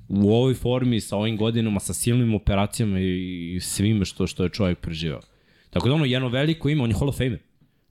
U 0.09 0.33
ovoj 0.33 0.55
formi, 0.55 1.01
sa 1.01 1.17
ovim 1.17 1.37
godinama, 1.37 1.81
sa 1.81 1.95
silnim 1.95 2.35
operacijama 2.35 3.01
i 3.01 3.59
svime 3.61 4.05
što, 4.05 4.27
što 4.27 4.43
je 4.43 4.49
čovjek 4.49 4.79
preživao. 4.79 5.21
Tako 5.71 5.89
da 5.89 5.95
ono, 5.95 6.05
jedno 6.05 6.29
veliko 6.29 6.69
ima, 6.69 6.85
on 6.85 6.91
je 6.91 6.97
Hall 6.97 7.09
of 7.09 7.19
Famer. 7.19 7.39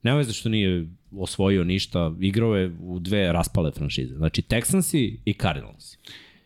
Nema 0.02 0.18
veze 0.18 0.32
što 0.32 0.48
nije 0.48 0.86
osvojio 1.16 1.64
ništa, 1.64 2.14
igrao 2.20 2.56
je 2.56 2.76
u 2.80 2.98
dve 2.98 3.32
raspale 3.32 3.72
franšize. 3.72 4.14
Znači 4.14 4.42
Texansi 4.42 5.16
i 5.24 5.34
Cardinalsi. 5.34 5.98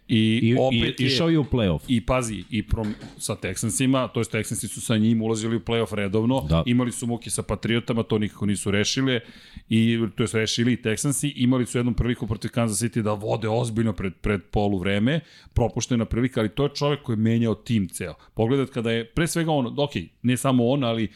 I, 0.08 0.40
I, 0.42 0.56
opet 0.58 1.00
i, 1.00 1.02
je, 1.02 1.06
išao 1.06 1.28
je 1.28 1.38
u 1.38 1.44
playoff. 1.44 1.80
I 1.88 2.00
pazi, 2.00 2.44
i 2.50 2.62
prom, 2.62 2.94
sa 3.18 3.36
Texansima, 3.36 4.08
to 4.08 4.20
je 4.20 4.24
Texansi 4.24 4.68
su 4.68 4.80
sa 4.80 4.96
njim 4.96 5.22
ulazili 5.22 5.56
u 5.56 5.60
playoff 5.60 5.94
redovno, 5.94 6.46
da. 6.48 6.62
imali 6.66 6.92
su 6.92 7.06
muke 7.06 7.30
sa 7.30 7.42
Patriotama, 7.42 8.02
to 8.02 8.18
nikako 8.18 8.46
nisu 8.46 8.70
rešili, 8.70 9.20
i, 9.68 9.98
to 10.16 10.22
je 10.22 10.28
rešili 10.32 10.72
i 10.72 10.76
Texansi, 10.76 11.32
imali 11.36 11.66
su 11.66 11.78
jednom 11.78 11.94
priliku 11.94 12.26
protiv 12.26 12.50
Kansas 12.50 12.82
City 12.82 13.02
da 13.02 13.12
vode 13.12 13.48
ozbiljno 13.48 13.92
pred, 13.92 14.14
pred 14.14 14.42
polu 14.50 14.78
vreme, 14.78 15.20
propuštena 15.54 16.04
prilika, 16.04 16.40
ali 16.40 16.48
to 16.48 16.62
je 16.62 16.74
čovek 16.74 17.02
koji 17.02 17.14
je 17.14 17.20
menjao 17.20 17.54
tim 17.54 17.88
ceo. 17.88 18.14
Pogledat 18.34 18.70
kada 18.70 18.90
je, 18.90 19.04
pre 19.04 19.26
svega 19.26 19.52
on, 19.52 19.74
ok, 19.78 19.92
ne 20.22 20.36
samo 20.36 20.68
on, 20.68 20.84
ali 20.84 21.08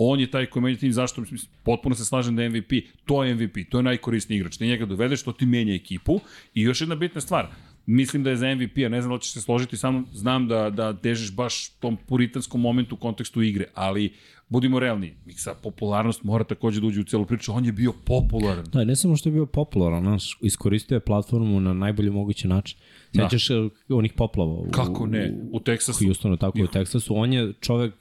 on 0.00 0.20
je 0.20 0.30
taj 0.30 0.46
koji 0.46 0.62
menja 0.62 0.78
tim, 0.78 0.92
zašto? 0.92 1.20
Mislim, 1.20 1.40
potpuno 1.64 1.94
se 1.94 2.04
slažem 2.04 2.36
da 2.36 2.42
je 2.42 2.48
MVP, 2.48 2.72
to 3.04 3.24
je 3.24 3.34
MVP, 3.34 3.56
to 3.70 3.78
je 3.78 3.82
najkorisniji 3.82 4.36
igrač. 4.36 4.56
Ti 4.56 4.66
njega 4.66 4.86
dovedeš, 4.86 5.22
to 5.22 5.32
ti 5.32 5.46
menja 5.46 5.74
ekipu. 5.74 6.20
I 6.54 6.62
još 6.62 6.80
jedna 6.80 6.94
bitna 6.94 7.20
stvar, 7.20 7.48
mislim 7.88 8.22
da 8.22 8.30
je 8.30 8.36
za 8.36 8.54
MVP, 8.54 8.78
a 8.86 8.88
ne 8.88 9.02
znam 9.02 9.16
da 9.16 9.20
ćeš 9.20 9.32
se 9.32 9.40
složiti 9.40 9.76
sa 9.76 9.90
mnom, 9.90 10.06
znam 10.12 10.48
da, 10.48 10.70
da 10.70 10.92
težiš 10.92 11.34
baš 11.34 11.68
tom 11.68 11.96
puritanskom 12.06 12.60
momentu 12.60 12.94
u 12.94 12.98
kontekstu 12.98 13.42
igre, 13.42 13.64
ali 13.74 14.12
budimo 14.48 14.78
realni, 14.78 15.14
Miksa 15.24 15.54
popularnost 15.62 16.22
mora 16.22 16.44
takođe 16.44 16.80
da 16.80 16.86
uđe 16.86 17.00
u 17.00 17.04
celu 17.04 17.26
priču, 17.26 17.52
on 17.52 17.64
je 17.64 17.72
bio 17.72 17.92
popularan. 18.04 18.64
Da, 18.72 18.84
ne 18.84 18.96
samo 18.96 19.16
što 19.16 19.28
je 19.28 19.32
bio 19.32 19.46
popularan, 19.46 20.04
naš, 20.04 20.38
iskoristio 20.42 20.94
je 20.94 21.00
platformu 21.00 21.60
na 21.60 21.74
najbolji 21.74 22.10
mogući 22.10 22.48
način. 22.48 22.78
Da. 23.12 23.22
Sećaš 23.22 23.48
da. 23.48 23.96
onih 23.96 24.12
poplava 24.12 24.52
u, 24.52 24.70
Kako 24.70 25.06
ne, 25.06 25.34
u 25.52 25.60
Teksasu. 25.60 26.04
Houstonu, 26.04 26.36
tako 26.36 26.62
u 26.62 26.66
Teksasu. 26.66 27.16
On 27.16 27.32
je 27.32 27.52
čovek, 27.60 27.94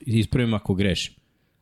ispravim 0.00 0.54
ako 0.54 0.74
grešim, 0.74 1.14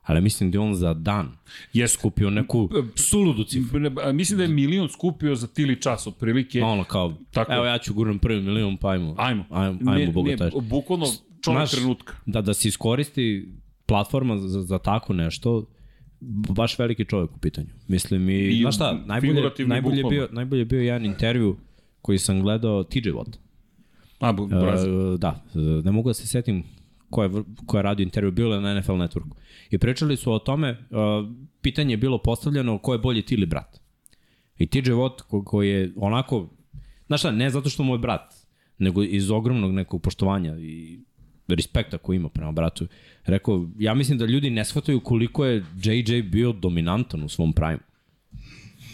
ali 0.07 0.21
mislim 0.21 0.51
da 0.51 0.57
je 0.57 0.61
on 0.61 0.75
za 0.75 0.95
dan 0.95 1.29
je 1.73 1.89
skupio 1.89 2.31
neku 2.31 2.71
suludu 2.95 3.45
cifru. 3.45 3.81
Mislim 4.13 4.37
da 4.37 4.45
je 4.45 4.49
milion 4.49 4.89
skupio 4.89 5.35
za 5.35 5.47
tili 5.47 5.81
čas, 5.81 6.07
otprilike. 6.07 6.63
Ono 6.63 6.85
kao, 6.85 7.15
tako, 7.31 7.53
evo 7.53 7.65
ja 7.65 7.79
ću 7.79 7.95
gurnem 7.95 8.19
prvi 8.19 8.41
milion, 8.41 8.77
pa 8.77 8.91
ajmo. 8.91 9.15
Ajmo. 9.19 9.45
Ajmo, 9.51 9.79
ajmo 9.87 10.23
ne, 10.23 10.37
ne, 10.37 10.51
bukvalno 10.63 11.07
čovjek 11.41 11.59
Znaš, 11.59 11.71
trenutka. 11.71 12.15
Da, 12.27 12.41
da 12.41 12.55
se 12.55 12.69
iskoristi 12.69 13.49
platforma 13.87 14.39
za, 14.39 14.63
za 14.63 14.79
tako 14.79 15.13
nešto, 15.13 15.67
baš 16.51 16.79
veliki 16.79 17.05
čovjek 17.05 17.31
u 17.37 17.39
pitanju. 17.39 17.69
Mislim, 17.89 18.31
i, 18.31 18.49
I 18.49 18.61
znaš 18.61 18.75
šta, 18.75 19.03
najbolje, 19.07 19.51
najbolje, 19.67 20.05
bio, 20.11 20.29
najbolje 20.33 20.65
bio 20.65 20.81
jedan 20.81 21.05
intervju 21.05 21.57
koji 22.03 22.19
sam 22.19 22.41
gledao 22.41 22.85
TJ 22.85 22.99
Watt. 22.99 23.37
A, 24.21 24.31
uh, 24.31 25.21
da, 25.21 25.45
ne 25.85 25.93
mogu 25.93 26.11
da 26.11 26.15
se 26.15 26.27
setim 26.27 26.65
ko 27.11 27.23
je, 27.23 27.31
ko 27.67 27.77
je 27.77 27.83
radio 27.83 28.03
intervju, 28.03 28.31
bilo 28.33 28.55
je 28.55 28.61
na 28.61 28.81
NFL 28.81 28.93
Networku. 28.93 29.37
I 29.71 29.79
pričali 29.79 30.17
su 30.17 30.33
o 30.33 30.39
tome, 30.39 30.71
uh, 30.71 30.77
pitanje 31.61 31.93
je 31.93 31.97
bilo 31.97 32.19
postavljeno 32.19 32.79
ko 32.79 32.93
je 32.93 32.99
bolji 32.99 33.23
ti 33.23 33.35
ili 33.35 33.47
brat. 33.47 33.81
I 34.59 34.67
TJ 34.67 34.91
Watt 34.91 35.23
ko, 35.23 35.45
ko 35.45 35.63
je 35.63 35.93
onako, 35.97 36.49
znaš 37.07 37.21
šta, 37.21 37.31
ne 37.31 37.51
zato 37.51 37.69
što 37.69 37.83
mu 37.83 37.95
je 37.95 37.99
brat, 37.99 38.35
nego 38.79 39.03
iz 39.03 39.31
ogromnog 39.31 39.73
nekog 39.73 40.03
poštovanja 40.03 40.59
i 40.59 40.99
respekta 41.49 41.99
koji 41.99 42.17
ima 42.17 42.29
prema 42.29 42.53
bratu, 42.53 42.87
rekao, 43.25 43.69
ja 43.79 43.95
mislim 43.95 44.19
da 44.19 44.27
ljudi 44.27 44.51
ne 44.51 44.65
shvataju 44.65 45.01
koliko 45.01 45.45
je 45.45 45.65
JJ 45.83 46.23
bio 46.23 46.53
dominantan 46.53 47.23
u 47.23 47.29
svom 47.29 47.53
prime. 47.53 47.79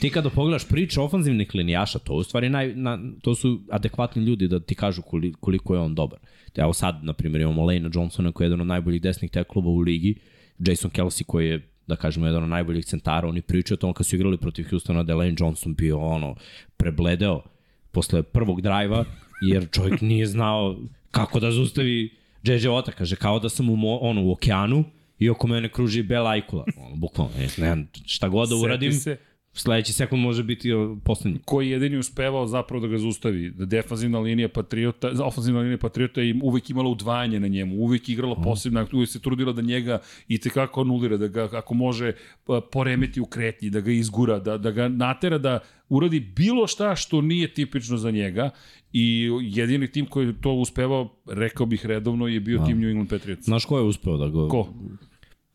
Ti 0.01 0.11
kada 0.11 0.31
pogledaš 0.31 0.69
priče 0.69 1.01
ofanzivnih 1.01 1.55
linijaša, 1.55 1.99
to 1.99 2.15
u 2.15 2.23
stvari 2.23 2.49
naj, 2.49 2.75
na, 2.75 2.99
to 3.21 3.35
su 3.35 3.61
adekvatni 3.71 4.23
ljudi 4.23 4.49
da 4.49 4.61
ti 4.61 4.75
kažu 4.75 5.03
koliko 5.41 5.75
je 5.75 5.81
on 5.81 5.95
dobar. 5.95 6.19
Evo 6.57 6.73
sad, 6.73 7.05
na 7.05 7.13
primjer, 7.13 7.41
imamo 7.41 7.65
Lena 7.65 7.91
Johnsona 7.95 8.33
koji 8.33 8.45
je 8.45 8.47
jedan 8.47 8.61
od 8.61 8.67
najboljih 8.67 9.03
desnih 9.03 9.31
teklova 9.31 9.69
u 9.69 9.79
ligi, 9.79 10.15
Jason 10.59 10.91
Kelsey 10.91 11.25
koji 11.25 11.49
je 11.49 11.69
da 11.87 11.97
kažemo, 11.97 12.27
jedan 12.27 12.43
od 12.43 12.49
najboljih 12.49 12.85
centara, 12.85 13.29
oni 13.29 13.43
pričaju 13.43 13.75
o 13.75 13.81
tom 13.81 13.93
kad 13.93 14.07
su 14.07 14.17
igrali 14.17 14.37
protiv 14.37 14.67
Houstona, 14.71 15.03
da 15.03 15.15
Lane 15.15 15.35
Johnson 15.39 15.75
bio 15.75 15.99
ono, 15.99 16.35
prebledeo 16.77 17.43
posle 17.91 18.23
prvog 18.23 18.61
drajva, 18.61 19.05
jer 19.43 19.71
čovjek 19.71 20.01
nije 20.01 20.27
znao 20.27 20.77
kako 21.11 21.41
da 21.41 21.51
zustavi 21.51 22.11
JJ 22.43 22.69
Watta, 22.69 22.91
kaže, 22.91 23.17
kao 23.17 23.39
da 23.39 23.49
sam 23.49 23.71
u, 23.71 23.77
mo, 23.77 23.97
ono, 23.97 24.23
u 24.25 24.33
okeanu 24.33 24.85
i 25.19 25.31
oko 25.31 25.47
mene 25.47 25.69
kruži 25.69 26.03
bela 26.03 26.31
ajkula, 26.31 26.65
ono, 26.77 26.97
bukvalno, 26.97 27.33
ne, 27.39 27.75
ne 27.75 27.87
šta 28.07 28.29
god 28.29 28.49
da 28.49 28.57
uradim, 28.57 28.93
se 28.93 29.17
sledeći 29.55 29.93
sekund 29.93 30.23
može 30.23 30.43
biti 30.43 30.71
poslednji. 31.05 31.39
koji 31.45 31.67
je 31.67 31.73
jedini 31.73 31.97
uspevao 31.97 32.47
zapravo 32.47 32.81
da 32.81 32.89
ga 32.89 32.99
zaustavi. 32.99 33.51
Da 33.51 33.65
defanzivna 33.65 34.19
linija 34.19 34.49
Patriota, 34.49 35.11
ofenzivna 35.25 35.61
linija 35.61 35.79
Patriota 35.79 36.21
je 36.21 36.35
uvek 36.43 36.71
imala 36.71 36.89
udvajanje 36.89 37.41
na 37.41 37.49
njemu, 37.49 37.77
uvek 37.77 38.09
igrala 38.09 38.35
posebno, 38.35 38.87
uvek 38.93 39.09
se 39.09 39.21
trudila 39.21 39.53
da 39.53 39.63
njega 39.63 39.99
i 40.29 40.39
tekako 40.39 40.81
anulira, 40.81 41.17
da 41.17 41.29
ga 41.29 41.49
ako 41.53 41.75
može 41.75 42.13
pa, 42.45 42.61
poremeti 42.73 43.21
u 43.21 43.27
kretnji, 43.27 43.71
da 43.71 43.81
ga 43.81 43.91
izgura, 43.91 44.39
da, 44.39 44.59
da 44.59 44.71
ga 44.71 44.89
natera 44.89 45.39
da 45.39 45.59
uradi 45.89 46.21
bilo 46.21 46.67
šta 46.67 46.97
što 46.97 47.21
nije 47.21 47.55
tipično 47.55 47.97
za 47.97 48.11
njega 48.11 48.51
i 48.93 49.31
jedini 49.41 49.91
tim 49.91 50.07
koji 50.07 50.27
je 50.27 50.41
to 50.41 50.53
uspevao, 50.53 51.09
rekao 51.27 51.67
bih 51.67 51.87
redovno, 51.87 52.29
je 52.29 52.41
bio 52.41 52.65
tim 52.67 52.81
New 52.81 52.89
England 52.89 53.11
Patriots. 53.11 53.45
Znaš 53.45 53.65
ko 53.65 53.79
je 53.79 53.85
uspeo 53.85 54.17
da 54.17 54.29
ga... 54.29 54.49
Ko? 54.49 54.69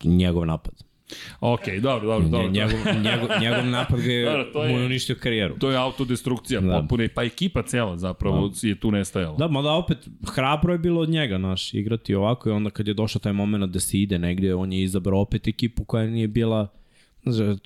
Njegov 0.04 0.46
napad. 0.46 0.87
Ok, 1.40 1.60
dobro, 1.82 2.08
dobro, 2.08 2.28
dobro. 2.28 2.48
Njegov, 2.48 2.72
njegov, 2.96 3.28
njegov 3.40 3.66
napad 3.66 4.00
ga 4.00 4.12
je, 4.12 4.24
Dobro, 4.24 4.44
to 4.44 4.64
je- 4.64 4.72
mu 4.72 4.78
je 4.78 4.86
uništio 4.86 5.16
karijeru. 5.16 5.54
To 5.56 5.70
je 5.70 5.76
autodestrukcija 5.76 6.60
Da. 6.60 6.72
potpune, 6.72 7.08
pa 7.08 7.22
ekipa 7.22 7.62
cela 7.62 7.96
zapravo 7.96 8.50
je 8.62 8.74
tu 8.74 8.90
nestajala. 8.90 9.36
Da, 9.36 9.48
mada 9.48 9.72
opet 9.72 9.98
hrabro 10.26 10.72
je 10.72 10.78
bilo 10.78 11.00
od 11.00 11.08
njega, 11.08 11.38
naš, 11.38 11.74
igrati 11.74 12.14
ovako 12.14 12.48
i 12.48 12.52
onda 12.52 12.70
kad 12.70 12.88
je 12.88 12.94
došao 12.94 13.20
taj 13.20 13.32
moment 13.32 13.64
da 13.64 13.80
se 13.80 13.98
ide 13.98 14.18
negde, 14.18 14.54
on 14.54 14.72
je 14.72 14.82
izabrao 14.82 15.20
opet 15.20 15.48
ekipu 15.48 15.84
koja 15.84 16.06
nije 16.06 16.28
bila 16.28 16.68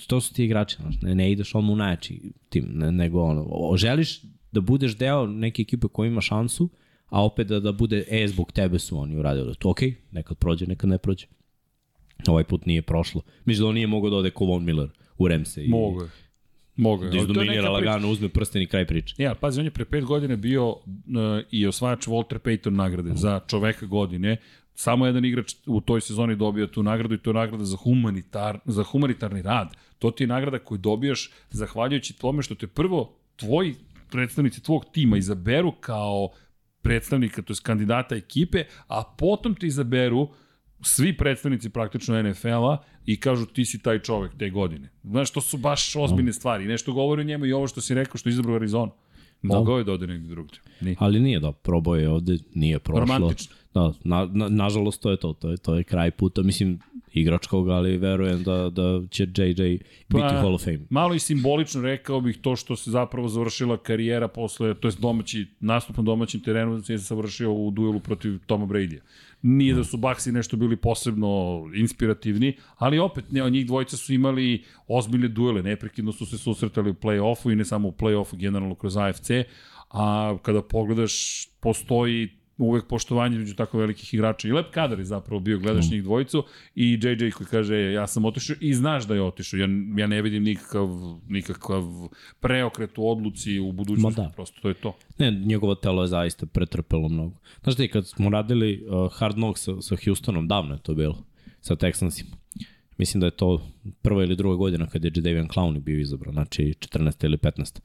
to 0.07 0.21
su 0.21 0.35
ti 0.35 0.45
igrači, 0.45 0.77
znaš, 0.77 0.95
ne, 1.03 1.15
ne 1.15 1.33
ideš 1.33 1.55
on 1.55 1.71
u 1.71 1.77
najjači 1.77 2.21
tim, 2.49 2.65
ne, 2.69 2.93
nego 2.93 3.23
ono, 3.23 3.47
o- 3.49 3.77
želiš 3.77 4.21
da 4.53 4.61
budeš 4.61 4.97
deo 4.97 5.27
neke 5.27 5.63
ekipe 5.63 5.87
koja 5.89 6.07
ima 6.07 6.21
šansu, 6.21 6.69
a 7.09 7.25
opet 7.25 7.47
da, 7.47 7.61
da 7.61 7.73
bude, 7.73 8.05
e, 8.11 8.29
zbog 8.29 8.53
tebe 8.53 8.79
su 8.79 8.99
oni 8.99 9.17
uradili 9.17 9.55
to, 9.59 9.71
okej, 9.71 9.95
nekad 10.13 10.37
prođe, 10.39 10.67
nekad 10.67 10.91
ne 10.91 10.99
prođe. 10.99 11.27
Ovaj 12.27 12.45
put 12.45 12.67
nije 12.67 12.83
prošlo. 12.83 13.23
Mislim 13.45 13.65
da 13.65 13.69
on 13.69 13.75
nije 13.75 13.87
mogao 13.87 14.11
da 14.11 14.17
ode 14.17 14.31
ko 14.31 14.45
Von 14.45 14.65
Miller 14.65 14.89
u 15.19 15.29
Remse 15.29 15.65
i 15.65 15.69
Mogu 15.69 16.03
je. 16.03 16.09
Mogu 16.77 17.05
je. 17.05 17.11
da 17.11 17.17
izdominira 17.17 17.71
lagano, 17.71 18.11
uzme 18.11 18.29
prsten 18.29 18.63
i 18.63 18.67
kraj 18.67 18.87
priče. 18.87 19.15
Ja, 19.19 19.35
pazi, 19.35 19.61
on 19.61 19.67
je 19.67 19.71
pre 19.71 19.85
pet 19.85 20.05
godina 20.05 20.37
bio 20.37 20.69
uh, 20.69 20.77
i 21.51 21.67
osvajač 21.67 22.07
Walter 22.07 22.39
Payton 22.39 22.71
nagrade 22.71 23.11
za 23.15 23.41
čoveka 23.47 23.87
godine. 23.87 24.37
Samo 24.75 25.07
jedan 25.07 25.25
igrač 25.25 25.55
u 25.67 25.81
toj 25.81 26.01
sezoni 26.01 26.37
dobio 26.37 26.67
tu 26.67 26.83
nagradu 26.83 27.15
i 27.15 27.19
to 27.19 27.31
je 27.31 27.35
nagrada 27.35 27.65
za, 27.65 27.77
humanitar, 27.77 28.59
za 28.65 28.83
humanitarni 28.83 29.43
rad. 29.43 29.77
To 29.99 30.11
ti 30.11 30.23
je 30.23 30.29
nagrada 30.29 30.59
koju 30.59 30.79
dobijaš 30.79 31.31
zahvaljujući 31.51 32.19
tome 32.19 32.43
što 32.43 32.55
te 32.55 32.67
prvo 32.67 33.17
tvoji 33.37 33.75
predstavnici 34.11 34.63
tvog 34.63 34.85
tima 34.93 35.17
izaberu 35.17 35.73
kao 35.73 36.31
predstavnika, 36.83 37.43
to 37.43 37.53
je 37.53 37.57
kandidata 37.63 38.15
ekipe, 38.15 38.65
a 38.87 39.03
potom 39.19 39.55
te 39.55 39.67
izaberu 39.67 40.29
svi 40.83 41.17
predstavnici 41.17 41.71
praktično 41.71 42.23
NFL-a 42.23 42.79
i 43.07 43.21
kažu 43.21 43.47
ti 43.47 43.65
si 43.65 43.83
taj 43.83 43.99
čovek 43.99 44.33
te 44.39 44.51
godine. 44.51 44.89
Znaš, 45.05 45.31
to 45.31 45.41
su 45.41 45.57
baš 45.57 45.97
ozbiljne 45.97 46.33
stvari. 46.33 46.65
Nešto 46.65 46.93
govori 46.93 47.21
o 47.21 47.25
njemu 47.25 47.47
i 47.47 47.53
ovo 47.53 47.67
što 47.69 47.81
si 47.81 47.95
rekao 47.95 48.17
što 48.17 48.29
je 48.29 48.31
izabrao 48.31 48.57
Arizona. 48.57 48.93
Mogao 49.43 49.79
je 49.79 49.85
da 49.85 49.93
ode 49.93 50.07
negdje 50.07 50.29
drugdje. 50.29 50.61
Nije. 50.81 50.97
Ali 50.99 51.21
nije 51.21 51.41
da, 51.41 51.53
probao 51.53 51.97
je 51.97 52.09
ovde, 52.09 52.39
nije 52.55 52.79
prošlo. 52.79 53.01
Romantično. 53.01 53.57
Da, 53.75 53.93
na, 54.05 54.29
na, 54.33 54.49
nažalost 54.49 55.03
to 55.03 55.11
je 55.11 55.17
to, 55.17 55.33
to 55.33 55.51
je, 55.51 55.57
to 55.57 55.75
je 55.75 55.85
kraj 55.85 56.11
puta, 56.11 56.43
mislim, 56.43 56.79
igračkog, 57.13 57.69
ali 57.69 57.97
verujem 57.97 58.43
da, 58.43 58.71
da 58.71 59.01
će 59.11 59.23
JJ 59.23 59.53
biti 60.09 60.35
Hall 60.41 60.55
of 60.55 60.65
Fame. 60.65 60.81
Malo 60.91 61.15
i 61.15 61.19
simbolično 61.19 61.83
rekao 61.83 62.21
bih 62.21 62.39
to 62.43 62.57
što 62.57 62.77
se 62.77 62.91
zapravo 62.91 63.29
završila 63.29 63.77
karijera 63.77 64.29
posle, 64.29 64.75
to 64.75 64.89
je 64.89 64.93
domaći, 64.99 65.47
nastup 65.61 65.97
na 65.97 66.03
domaćem 66.03 66.41
terenu 66.41 66.83
se 66.83 66.97
završio 66.97 67.53
u 67.53 67.71
duelu 67.71 68.01
protiv 68.01 68.39
Toma 68.47 68.67
Brady-a. 68.67 69.01
Nije 69.43 69.75
da 69.75 69.85
su 69.85 69.97
Baxi 69.97 70.33
nešto 70.33 70.57
bili 70.57 70.77
posebno 70.77 71.63
inspirativni, 71.75 72.57
ali 72.77 72.99
opet 72.99 73.25
ne, 73.31 73.51
njih 73.51 73.67
dvojica 73.67 73.97
su 73.97 74.15
imali 74.15 74.65
ozbiljne 74.87 75.29
duele, 75.29 75.63
neprekidno 75.63 76.13
su 76.13 76.27
se 76.27 76.39
susretali 76.39 76.91
u 76.91 76.95
play-offu 76.95 77.53
i 77.53 77.57
ne 77.57 77.65
samo 77.65 77.89
u 77.89 77.93
play-offu, 77.93 78.37
generalno 78.37 78.75
kroz 78.75 78.97
AFC, 78.97 79.31
a 79.91 80.37
kada 80.43 80.63
pogledaš, 80.63 81.47
postoji 81.61 82.42
uvek 82.63 82.87
poštovanje 82.87 83.39
među 83.39 83.55
tako 83.55 83.79
velikih 83.79 84.15
igrača. 84.15 84.49
I 84.49 84.53
Lep 84.53 84.71
Kadar 84.71 84.99
je 84.99 85.05
zapravo 85.05 85.41
bio, 85.41 85.59
gledaš 85.59 85.91
njih 85.91 86.03
dvojicu 86.03 86.45
i 86.75 86.93
JJ 87.03 87.31
koji 87.31 87.47
kaže 87.47 87.93
ja 87.93 88.07
sam 88.07 88.25
otišao 88.25 88.57
i 88.61 88.75
znaš 88.75 89.07
da 89.07 89.15
je 89.15 89.23
otišao. 89.23 89.59
Ja, 89.59 89.69
ja 89.97 90.07
ne 90.07 90.23
vidim 90.23 90.43
nikakav, 90.43 90.89
nikakav 91.29 91.83
preokret 92.41 92.99
u 92.99 93.11
odluci 93.11 93.59
u 93.59 93.73
budućnosti. 93.73 94.21
Ma 94.21 94.27
da. 94.27 94.33
Prosto 94.35 94.61
to 94.61 94.69
je 94.69 94.75
to. 94.75 94.97
Ne, 95.19 95.31
njegovo 95.31 95.75
telo 95.75 96.03
je 96.03 96.09
zaista 96.09 96.47
pretrpelo 96.47 97.09
mnogo. 97.09 97.37
Znaš 97.63 97.77
ti, 97.77 97.89
kad 97.89 98.09
smo 98.09 98.31
radili 98.31 98.85
uh, 98.87 99.13
Hard 99.13 99.35
Knocks 99.35 99.65
sa, 99.65 99.81
sa 99.81 99.97
Houstonom, 100.05 100.49
davno 100.49 100.75
je 100.75 100.83
to 100.83 100.95
bilo, 100.95 101.25
sa 101.61 101.77
Texansima. 101.77 102.37
Mislim 102.99 103.21
da 103.21 103.27
je 103.27 103.37
to 103.37 103.71
prva 104.03 104.23
ili 104.23 104.37
druga 104.37 104.57
godina 104.57 104.87
kad 104.87 105.05
je 105.05 105.13
Jadavian 105.15 105.49
Clowney 105.49 105.81
bio 105.81 106.01
izabran, 106.01 106.35
znači 106.35 106.75
14. 106.79 107.25
ili 107.25 107.37
15. 107.37 107.81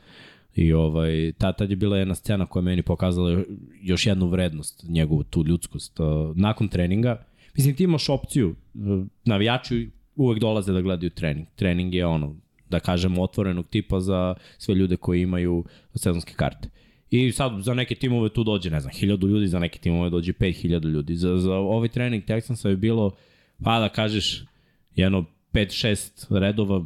I 0.57 0.73
ovaj, 0.73 1.31
ta, 1.37 1.51
tad 1.53 1.69
je 1.69 1.75
bila 1.75 1.97
jedna 1.97 2.15
scena 2.15 2.45
koja 2.45 2.63
meni 2.63 2.81
pokazala 2.81 3.43
još 3.81 4.05
jednu 4.05 4.27
vrednost, 4.27 4.85
njegovu 4.87 5.23
tu 5.23 5.43
ljudskost. 5.45 5.99
Uh, 5.99 6.05
nakon 6.35 6.67
treninga, 6.67 7.25
mislim 7.55 7.75
ti 7.75 7.83
imaš 7.83 8.09
opciju, 8.09 8.49
uh, 8.73 9.05
navijači 9.25 9.89
uvek 10.15 10.39
dolaze 10.39 10.73
da 10.73 10.81
gledaju 10.81 11.09
trening. 11.09 11.47
Trening 11.55 11.93
je 11.93 12.05
ono, 12.05 12.35
da 12.69 12.79
kažemo, 12.79 13.23
otvorenog 13.23 13.67
tipa 13.67 13.99
za 13.99 14.35
sve 14.57 14.75
ljude 14.75 14.97
koji 14.97 15.21
imaju 15.21 15.65
sezonske 15.95 16.33
karte. 16.33 16.69
I 17.09 17.31
sad 17.31 17.51
za 17.61 17.73
neke 17.73 17.95
timove 17.95 18.29
tu 18.29 18.43
dođe, 18.43 18.69
ne 18.69 18.79
znam, 18.79 18.93
1000 18.93 19.27
ljudi, 19.27 19.47
za 19.47 19.59
neke 19.59 19.79
timove 19.79 20.09
dođe 20.09 20.33
5000 20.33 20.85
ljudi. 20.85 21.15
Za, 21.15 21.37
za 21.37 21.53
ovaj 21.53 21.87
trening 21.87 22.23
Texansa 22.23 22.69
je 22.69 22.75
bilo, 22.75 23.11
pa 23.63 23.79
da 23.79 23.89
kažeš, 23.89 24.43
jedno 24.95 25.25
5-6 25.53 26.39
redova 26.39 26.85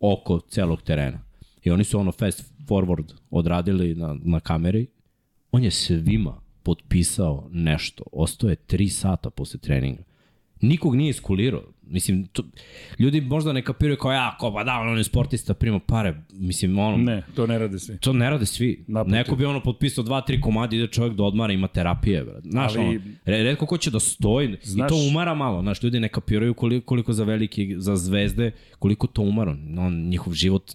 oko 0.00 0.40
celog 0.40 0.82
terena. 0.82 1.24
I 1.64 1.70
oni 1.70 1.84
su 1.84 1.98
ono 1.98 2.12
fast 2.12 2.52
forward 2.66 3.12
odradili 3.30 3.94
na, 3.94 4.16
na 4.24 4.40
kameri. 4.40 4.86
On 5.52 5.64
je 5.64 5.70
svima 5.70 6.40
potpisao 6.62 7.48
nešto. 7.52 8.04
Ostao 8.12 8.50
je 8.50 8.56
3 8.58 8.88
sata 8.88 9.30
posle 9.30 9.60
treninga. 9.60 10.02
Nikog 10.60 10.96
nije 10.96 11.10
iskulirao. 11.10 11.62
Mislim, 11.82 12.26
to, 12.26 12.42
ljudi 12.98 13.20
možda 13.20 13.52
ne 13.52 13.62
kapiraju 13.62 13.96
kao 13.96 14.12
ja, 14.12 14.36
ko 14.40 14.52
pa 14.52 14.64
da, 14.64 14.72
on 14.74 14.98
je 14.98 15.04
sportista, 15.04 15.54
prima 15.54 15.78
pare. 15.78 16.14
Mislim, 16.32 16.78
ono, 16.78 16.96
Ne, 16.96 17.22
to 17.34 17.46
ne 17.46 17.58
rade 17.58 17.78
svi. 17.78 17.98
To 17.98 18.12
ne 18.12 18.30
rade 18.30 18.46
svi. 18.46 18.84
Naprotiv. 18.88 19.12
Neko 19.12 19.36
bi 19.36 19.44
ono 19.44 19.62
potpisao 19.62 20.04
dva, 20.04 20.20
tri 20.20 20.40
komada, 20.40 20.76
ide 20.76 20.86
čovjek 20.86 21.14
da 21.14 21.22
odmara, 21.22 21.52
ima 21.52 21.68
terapije. 21.68 22.24
Brat. 22.24 22.44
Znaš, 22.44 22.76
Ali- 22.76 22.86
ono, 22.86 23.00
re- 23.24 23.42
redko 23.42 23.66
ko 23.66 23.78
će 23.78 23.90
da 23.90 24.00
stoji 24.00 24.56
Znaš- 24.62 24.86
i 24.86 24.88
to 24.88 25.08
umara 25.10 25.34
malo. 25.34 25.62
Znaš, 25.62 25.82
ljudi 25.82 26.00
ne 26.00 26.08
kapiraju 26.08 26.54
koliko, 26.54 26.86
koliko 26.86 27.12
za 27.12 27.24
veliki, 27.24 27.74
za 27.78 27.96
zvezde, 27.96 28.50
koliko 28.78 29.06
to 29.06 29.22
umara. 29.22 29.50
On, 29.78 30.08
njihov 30.08 30.32
život, 30.32 30.72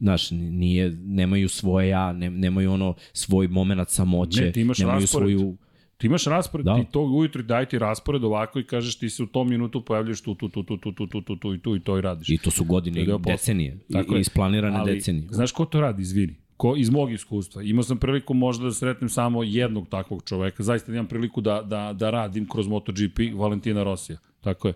znaš, 0.00 0.30
nije, 0.30 0.90
nemaju 0.90 1.48
svoje 1.48 1.88
ja, 1.88 2.12
ne, 2.12 2.30
nemaju 2.30 2.72
ono 2.72 2.94
svoj 3.12 3.48
moment 3.48 3.88
samoće, 3.88 4.44
Ne, 4.44 4.52
ti 4.52 4.60
imaš 4.60 4.78
nemaju 4.78 5.00
raspored. 5.00 5.38
svoju... 5.38 5.56
Ti 5.96 6.06
imaš 6.06 6.24
raspored, 6.24 6.64
Da. 6.64 6.74
ti 6.76 6.86
tog 6.92 7.14
ujutru 7.14 7.42
daj 7.42 7.66
ti 7.66 7.78
raspored 7.78 8.24
ovako 8.24 8.58
i 8.58 8.64
kažeš 8.64 8.98
ti 8.98 9.10
se 9.10 9.22
u 9.22 9.26
tom 9.26 9.48
minutu 9.48 9.84
pojavljaš 9.84 10.20
tu, 10.20 10.34
tu, 10.34 10.48
tu, 10.48 10.62
tu, 10.62 10.76
tu, 10.76 10.92
tu, 10.92 11.06
tu, 11.06 11.20
tu, 11.22 11.36
tu 11.36 11.54
i 11.54 11.58
tu 11.58 11.76
i 11.76 11.80
to 11.80 11.98
i 11.98 12.00
radiš. 12.00 12.28
I 12.28 12.38
to 12.38 12.50
su 12.50 12.64
godine, 12.64 13.06
To 13.06 13.18
decenije, 13.18 13.78
Tako 13.92 14.16
i, 14.16 14.20
isplanirane 14.20 14.78
Ali, 14.78 14.94
decenije. 14.94 15.26
Znaš 15.30 15.52
ko 15.52 15.64
to 15.64 15.80
radi, 15.80 16.02
izvini? 16.02 16.34
Ko, 16.56 16.74
iz 16.76 16.90
mog 16.90 17.12
iskustva. 17.12 17.62
Imao 17.62 17.82
sam 17.82 17.98
priliku 17.98 18.34
možda 18.34 18.64
da 18.64 18.72
sretnem 18.72 19.08
samo 19.08 19.42
jednog 19.42 19.88
takvog 19.88 20.22
čoveka. 20.24 20.62
Zaista 20.62 20.92
imam 20.92 21.06
priliku 21.06 21.40
da, 21.40 21.62
da, 21.62 21.92
da 21.92 22.10
radim 22.10 22.48
kroz 22.48 22.68
MotoGP 22.68 23.18
Valentina 23.34 23.82
Rosija. 23.82 24.18
Tako 24.40 24.68
je. 24.68 24.74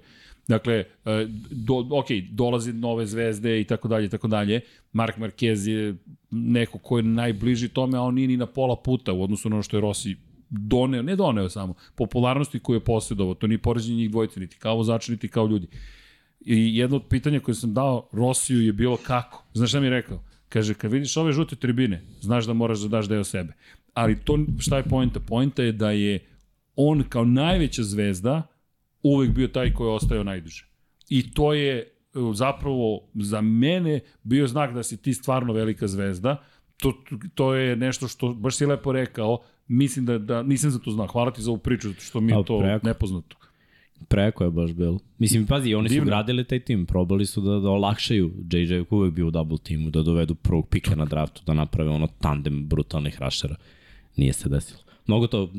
Dakle, 0.49 0.75
e, 0.75 1.27
do, 1.51 1.87
ok, 1.91 2.07
dolazi 2.31 2.73
nove 2.73 3.07
zvezde 3.07 3.61
i 3.61 3.65
tako 3.65 3.89
dalje 3.89 4.09
tako 4.09 4.29
dalje. 4.29 4.61
Mark 4.93 5.17
Marquez 5.19 5.69
je 5.69 5.97
neko 6.31 6.79
ko 6.79 6.97
je 6.97 7.03
najbliži 7.03 7.69
tome, 7.69 7.99
a 7.99 8.03
on 8.03 8.15
nije 8.15 8.29
ni 8.29 8.37
na 8.37 8.47
pola 8.47 8.77
puta 8.77 9.13
u 9.13 9.23
odnosu 9.23 9.49
na 9.49 9.57
ono 9.57 9.63
što 9.63 9.77
je 9.77 9.81
Rossi 9.81 10.17
doneo, 10.51 11.03
ne 11.03 11.17
doneo 11.17 11.49
samo, 11.49 11.75
popularnosti 11.95 12.59
koju 12.59 12.77
je 12.77 12.85
posjedovao. 12.85 13.35
To 13.35 13.47
nije 13.47 13.59
poređenje 13.59 13.97
njih 13.97 14.11
dvojice, 14.11 14.41
niti 14.41 14.57
kao 14.57 14.77
vozača, 14.77 15.13
niti 15.13 15.29
kao 15.29 15.47
ljudi. 15.47 15.67
I 16.41 16.77
jedno 16.77 16.97
od 16.97 17.03
pitanja 17.11 17.41
koje 17.41 17.55
sam 17.55 17.75
dao 17.75 18.09
Rosiju 18.13 18.61
je 18.61 18.73
bilo 18.73 18.97
kako. 18.97 19.45
Znaš 19.55 19.69
šta 19.69 19.81
mi 19.81 19.87
je 19.87 19.91
rekao? 19.91 20.23
Kaže, 20.49 20.75
kad 20.75 20.93
vidiš 20.93 21.17
ove 21.17 21.33
žute 21.33 21.57
tribine, 21.57 22.03
znaš 22.21 22.45
da 22.45 22.53
moraš 22.53 22.79
da 22.79 22.89
daš 22.89 23.09
deo 23.09 23.25
sebe. 23.25 23.53
Ali 23.95 24.21
to, 24.21 24.39
šta 24.59 24.77
je 24.77 24.83
poenta? 24.83 25.21
Poenta 25.21 25.63
je 25.63 25.73
da 25.73 25.91
je 25.91 26.27
on 26.77 27.05
kao 27.09 27.25
najveća 27.25 27.83
zvezda 27.83 28.43
uvek 29.05 29.31
bio 29.31 29.49
taj 29.49 29.73
koji 29.73 29.89
je 29.89 29.93
ostajao 29.95 30.25
najduže. 30.25 30.67
I 31.09 31.31
to 31.33 31.53
je 31.53 31.79
e, 31.79 31.85
zapravo 32.35 33.01
za 33.15 33.41
mene 33.41 34.01
bio 34.23 34.47
znak 34.47 34.75
da 34.75 34.83
si 34.83 35.03
ti 35.03 35.15
stvarno 35.15 35.53
velika 35.53 35.87
zvezda. 35.87 36.43
To, 36.77 36.93
to 37.35 37.55
je 37.55 37.77
nešto 37.77 38.09
što, 38.09 38.35
baš 38.35 38.57
si 38.57 38.67
lepo 38.67 38.93
rekao, 38.93 39.39
mislim 39.69 40.07
da, 40.07 40.19
da 40.19 40.43
nisam 40.43 40.71
za 40.71 40.79
to 40.79 40.91
znao. 40.91 41.07
Hvala 41.07 41.31
ti 41.31 41.43
za 41.43 41.51
ovu 41.51 41.59
priču, 41.59 41.89
zato 41.89 42.01
što 42.01 42.21
mi 42.21 42.33
je 42.33 42.45
to 42.47 42.61
preko. 42.61 42.87
nepoznato. 42.87 43.37
Preko 44.09 44.45
je 44.45 44.51
baš 44.51 44.73
bilo. 44.73 44.99
Mislim, 45.19 45.47
pazi, 45.47 45.75
oni 45.75 45.89
su 45.89 45.93
Divno. 45.95 46.07
gradili 46.07 46.45
taj 46.45 46.61
tim, 46.61 46.87
probali 46.87 47.27
su 47.27 47.41
da, 47.41 47.59
da 47.59 47.71
olakšaju 47.71 48.33
JJ 48.53 48.67
koji 48.69 48.77
je 48.77 48.85
uvek 48.91 49.15
bio 49.15 49.27
u 49.27 49.31
double 49.31 49.59
timu, 49.59 49.91
da 49.91 50.03
dovedu 50.03 50.35
prvog 50.35 50.69
pika 50.69 50.95
na 50.95 51.05
draftu, 51.05 51.43
da 51.47 51.55
naprave 51.55 51.91
ono 51.91 52.07
tandem 52.21 52.67
brutalnih 52.69 53.21
rašera. 53.21 53.57
Nije 54.17 54.33
se 54.33 54.49
desilo. 54.49 54.84
Mnogo 55.07 55.27
to, 55.27 55.53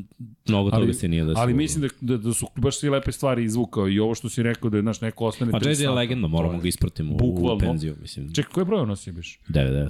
mnogo 0.48 0.70
toga 0.70 0.84
Ali, 0.84 0.94
se 0.94 1.08
nije 1.08 1.24
desilo. 1.24 1.42
ali 1.42 1.54
mislim 1.54 1.82
da, 1.82 1.88
da, 2.02 2.18
da 2.18 2.34
su 2.34 2.48
baš 2.56 2.78
sve 2.78 2.90
lepe 2.90 3.12
stvari 3.12 3.44
izvukao 3.44 3.90
i 3.90 4.00
ovo 4.00 4.16
što 4.16 4.30
si 4.30 4.44
rekao 4.44 4.70
da 4.70 4.78
je 4.78 4.84
naš 4.84 5.02
neko 5.02 5.26
ostane 5.26 5.52
Pa 5.52 5.60
JJ 5.60 5.82
je 5.82 5.90
legenda, 5.90 6.28
moramo 6.28 6.60
ga 6.60 6.68
ispratiti 6.68 7.04
u, 7.04 7.06
Bukvalno. 7.08 7.56
u 7.56 7.60
penziju, 7.60 7.96
mislim. 8.02 8.34
Čekaj, 8.34 8.52
koje 8.52 8.66
broj 8.66 8.86
nosio 8.88 9.14
biš? 9.14 9.40
9-9. 9.50 9.90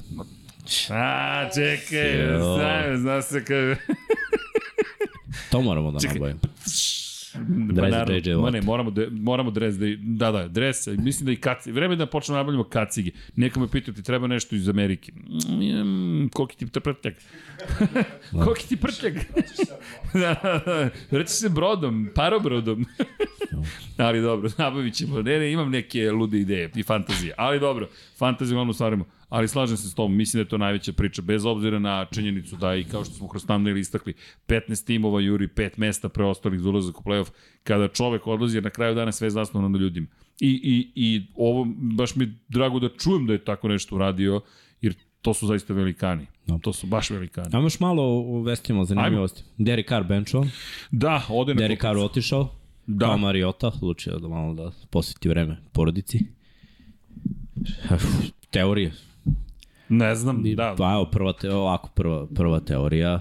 A, 0.90 1.50
čekaj, 1.50 2.32
Jo. 2.32 2.40
znam, 2.56 2.98
zna 2.98 3.22
se 3.22 3.46
kada... 3.46 3.76
To 5.52 5.62
moramo 5.62 5.92
da 5.92 6.00
Čekaj. 6.00 6.34
Pa 7.36 7.74
Dres 7.74 7.92
naravno, 7.92 8.16
JJ 8.16 8.36
ma 8.36 8.42
Watt. 8.42 8.52
ne, 8.54 8.62
moramo, 8.62 8.92
de, 8.92 9.08
moramo 9.12 9.52
dres 9.52 9.76
da, 9.76 9.86
da, 10.00 10.32
da, 10.32 10.48
dres, 10.48 10.88
mislim 10.88 11.26
da 11.26 11.32
i 11.32 11.36
kacige, 11.36 11.74
vreme 11.74 11.94
je 11.94 11.98
da 11.98 12.06
počnemo 12.06 12.38
nabavljamo 12.38 12.64
kacige. 12.64 13.12
Neko 13.36 13.60
me 13.60 13.68
pitao 13.68 13.94
ti 13.94 14.04
treba 14.04 14.28
nešto 14.28 14.56
iz 14.56 14.70
Amerike. 14.70 15.12
Mm, 15.12 16.28
koliki 16.34 16.66
ti 16.66 16.80
prtljak? 16.80 17.14
koliki 18.46 18.68
ti 18.68 18.78
prtljak? 18.78 19.14
da, 20.14 20.36
da, 20.44 20.62
da, 20.66 20.90
reći 21.12 21.34
se 21.34 21.50
brodom, 21.50 22.10
parobrodom. 22.16 22.86
ali 23.98 24.22
dobro, 24.22 24.50
nabavit 24.58 24.94
ćemo. 24.94 25.22
Ne, 25.22 25.40
ne, 25.40 25.52
imam 25.52 25.70
neke 25.70 26.12
lude 26.12 26.40
ideje 26.40 26.72
i 26.76 26.84
fantazije. 26.84 27.34
Ali 27.38 27.60
dobro, 27.60 27.90
fantaziju 28.18 28.56
uglavnom 28.56 28.74
stvarimo. 28.74 29.06
Ali 29.30 29.48
slažem 29.48 29.78
se 29.78 29.90
s 29.90 29.96
tom, 29.96 30.16
mislim 30.16 30.40
da 30.40 30.46
je 30.46 30.50
to 30.50 30.58
najveća 30.58 30.94
priča, 30.94 31.22
bez 31.22 31.46
obzira 31.46 31.80
na 31.80 32.06
činjenicu 32.12 32.56
da 32.56 32.76
i 32.76 32.84
kao 32.84 33.06
što 33.06 33.14
smo 33.14 33.28
kroz 33.28 33.46
thumbnail 33.46 33.78
istakli, 33.78 34.14
15 34.48 34.86
timova 34.86 35.22
juri, 35.22 35.48
5 35.48 35.70
mesta 35.78 36.10
preostalih 36.10 36.60
za 36.60 36.70
ulazak 36.70 37.00
u 37.00 37.04
playoff, 37.04 37.30
kada 37.64 37.88
čovek 37.88 38.28
odlazi, 38.28 38.58
jer 38.58 38.64
na 38.64 38.70
kraju 38.70 38.96
dana 38.96 39.12
sve 39.12 39.26
je 39.26 39.32
zasnovano 39.32 39.70
na 39.70 39.84
ljudima. 39.84 40.08
I, 40.40 40.50
i, 40.64 40.92
I 40.96 41.28
ovo, 41.36 41.68
baš 41.78 42.16
mi 42.16 42.24
je 42.24 42.34
drago 42.50 42.80
da 42.80 42.90
čujem 42.90 43.28
da 43.28 43.34
je 43.34 43.44
tako 43.44 43.68
nešto 43.68 43.96
uradio, 43.96 44.42
jer 44.82 44.94
to 45.22 45.34
su 45.34 45.48
zaista 45.48 45.74
velikani. 45.74 46.26
Da. 46.48 46.58
To 46.58 46.74
su 46.74 46.88
baš 46.88 47.10
velikani. 47.10 47.50
Ajmo 47.54 47.66
još 47.66 47.80
malo 47.80 48.04
u 48.04 48.42
vestima 48.42 48.86
zanimljivosti. 48.86 49.44
Derek 49.58 49.90
Carr 49.90 50.04
benchao, 50.04 50.46
Da, 50.92 51.26
ode 51.30 51.54
na 51.54 51.60
Derek 51.60 51.82
Carr 51.82 51.98
otišao, 51.98 52.44
Da. 52.88 52.94
da. 52.96 53.06
kao 53.06 53.18
Mariota, 53.18 53.68
odlučio 53.68 54.20
da 54.20 54.28
malo 54.28 54.54
da 54.54 54.72
posveti 54.90 55.30
vreme 55.30 55.58
porodici. 55.74 56.20
Teorije. 58.52 58.92
Ne 59.90 60.16
znam, 60.16 60.44
da. 60.56 60.76
Pa 60.78 60.94
evo, 60.94 61.06
prva, 61.06 61.34
te, 61.34 61.54
ovako, 61.54 61.90
prva, 61.96 62.28
prva 62.36 62.60
teorija. 62.60 63.20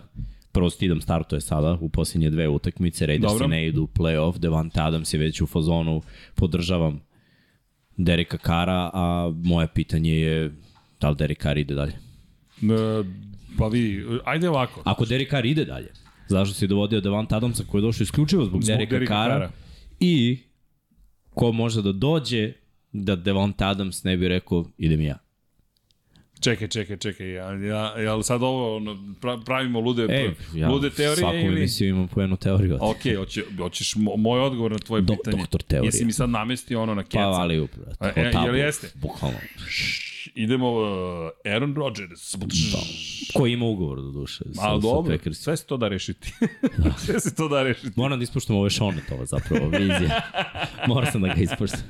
Prvo 0.53 0.71
Stidham 0.71 1.01
startuje 1.01 1.41
sada 1.41 1.79
u 1.81 1.89
posljednje 1.89 2.31
dve 2.31 2.49
utakmice, 2.49 3.07
Raidersi 3.07 3.47
ne 3.47 3.67
idu 3.67 3.83
u 3.83 3.87
playoff, 3.87 4.39
Devante 4.39 4.81
Adams 4.81 5.15
je 5.15 5.19
već 5.19 5.41
u 5.41 5.47
fazonu, 5.47 6.03
podržavam 6.35 7.01
Dereka 7.97 8.39
Kara, 8.39 8.91
a 8.93 9.33
moje 9.45 9.69
pitanje 9.75 10.13
je 10.13 10.53
da 11.01 11.11
li 11.11 11.17
Derek 11.17 11.43
Carr 11.43 11.59
ide 11.59 11.75
dalje. 11.75 11.93
E, 11.93 13.05
pa 13.59 13.69
vi, 13.69 14.05
ajde 14.25 14.49
ovako. 14.49 14.83
Ako 14.85 15.05
Derek 15.05 15.31
Carr 15.31 15.47
ide 15.47 15.65
dalje, 15.65 15.93
zašto 16.29 16.55
si 16.55 16.67
dovodio 16.67 17.01
Devante 17.01 17.35
Adamsa 17.35 17.65
koji 17.71 17.81
je 17.81 17.83
došao 17.83 18.03
isključivo 18.03 18.45
zbog, 18.45 18.63
Zbog 18.63 18.77
Dereka 18.77 19.07
Carra, 19.07 19.35
Carra. 19.35 19.51
i 20.01 20.39
ko 21.35 21.53
može 21.53 21.83
da 21.83 21.93
dođe 21.93 22.53
da 22.93 23.17
Devante 23.17 23.65
Adams 23.65 24.05
ne 24.05 24.17
bi 24.17 24.29
rekao 24.29 24.65
idem 24.79 25.01
ja. 25.01 25.19
Čekaj, 26.45 26.69
čekaj, 26.69 26.97
čekaj, 26.97 27.33
ja, 27.33 27.53
ja, 27.53 27.99
ja 27.99 28.23
sad 28.23 28.43
ovo 28.43 28.77
ono, 28.77 28.93
pra- 29.21 29.45
pravimo 29.45 29.81
lude, 29.81 30.07
E, 30.11 30.31
ja 30.55 30.69
lude 30.69 30.91
teorije 30.91 31.17
svakom 31.17 31.39
ili... 31.41 31.57
emisiju 31.57 31.89
imam 31.89 32.09
po 32.09 32.21
jednu 32.21 32.37
teoriju. 32.37 32.79
Ok, 32.81 32.99
hoće, 33.17 33.45
hoćeš 33.59 33.97
mo, 33.97 34.17
moj 34.17 34.41
odgovor 34.41 34.73
na 34.73 34.79
tvoje 34.79 35.03
Do- 35.03 35.15
pitanje. 35.15 35.37
doktor 35.37 35.63
teorije. 35.63 35.89
Jesi 35.89 36.05
mi 36.05 36.13
sad 36.13 36.31
namestio 36.31 36.83
ono 36.83 36.95
na 36.95 37.03
keca? 37.03 37.17
Pa, 37.17 37.23
ali 37.23 37.61
upravo. 37.61 37.89
A, 38.01 38.09
e, 38.17 38.33
jel 38.45 38.57
jeste? 38.57 38.91
Bukvalno. 38.95 39.39
Idemo 40.35 40.73
uh, 40.73 41.53
Aaron 41.53 41.75
Rodgers. 41.75 42.35
Da. 42.35 42.79
Ko 43.39 43.47
ima 43.47 43.67
ugovor 43.67 44.01
do 44.01 44.11
duše? 44.11 44.45
Sa, 44.55 44.61
sa 44.61 44.77
dobro, 44.77 45.13
Packersom. 45.13 45.43
sve 45.43 45.57
se 45.57 45.67
to 45.67 45.77
da 45.77 45.89
rešiti. 45.89 46.33
sve 47.07 47.21
se 47.21 47.35
to 47.35 47.49
da 47.49 47.63
rešiti. 47.63 47.93
Moram 47.97 48.19
da 48.19 48.23
ispuštam 48.23 48.57
ove 48.57 48.71
šonetova 48.71 49.25
zapravo, 49.25 49.69
vizija. 49.69 50.21
Moram 50.89 51.13
sam 51.13 51.23
da 51.23 51.29
ga 51.29 51.41
ispuštam. 51.41 51.81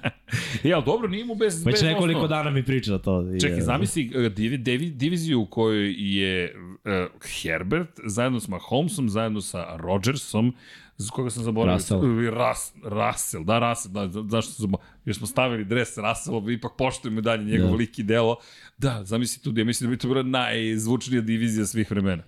E, 0.65 0.73
ali 0.73 0.85
dobro, 0.85 1.09
nije 1.09 1.25
mu 1.25 1.35
bez, 1.35 1.67
Već 1.67 1.75
bez 1.75 1.83
nekoliko 1.83 2.21
osnova. 2.21 2.43
dana 2.43 2.51
mi 2.51 2.65
priča 2.65 2.99
to. 2.99 3.25
Čekaj, 3.41 3.59
e, 3.59 3.63
zamisli 3.63 4.11
uh, 4.17 4.33
divi, 4.33 4.59
divi, 4.59 4.91
diviziju 4.91 5.41
u 5.41 5.47
kojoj 5.47 5.95
je 5.99 6.55
uh, 6.55 7.21
Herbert 7.43 8.01
zajedno 8.07 8.41
sa 8.41 8.51
Mahomesom, 8.51 9.09
zajedno 9.09 9.41
sa 9.41 9.77
Rodgersom, 9.77 10.55
za 10.97 11.11
koga 11.11 11.31
sam 11.31 11.43
zaboravio. 11.43 11.75
Russell. 11.75 12.31
Ras, 12.31 12.73
Russell, 12.85 13.45
da, 13.45 13.59
Russell, 13.61 13.95
da, 13.95 14.09
za- 14.09 14.23
zašto 14.23 14.53
sam 14.53 14.63
zaboravio? 14.63 14.91
Jer 15.05 15.17
smo 15.17 15.27
stavili 15.27 15.65
dres 15.65 15.89
Russella, 15.99 16.53
ipak 16.53 16.73
poštujemo 16.79 17.21
dalje 17.21 17.45
njegov 17.45 17.69
Da. 17.69 17.77
lik 17.77 17.99
i 17.99 18.03
delo. 18.03 18.37
Da, 18.79 19.05
zamisli 19.05 19.43
tu, 19.43 19.59
ja 19.59 19.65
mislim 19.65 19.91
da 19.91 19.97
bi 19.97 19.99
to 19.99 20.09
bila 20.09 20.23
najzvučnija 20.23 21.21
divizija 21.21 21.67
svih 21.67 21.91
vremena. 21.91 22.23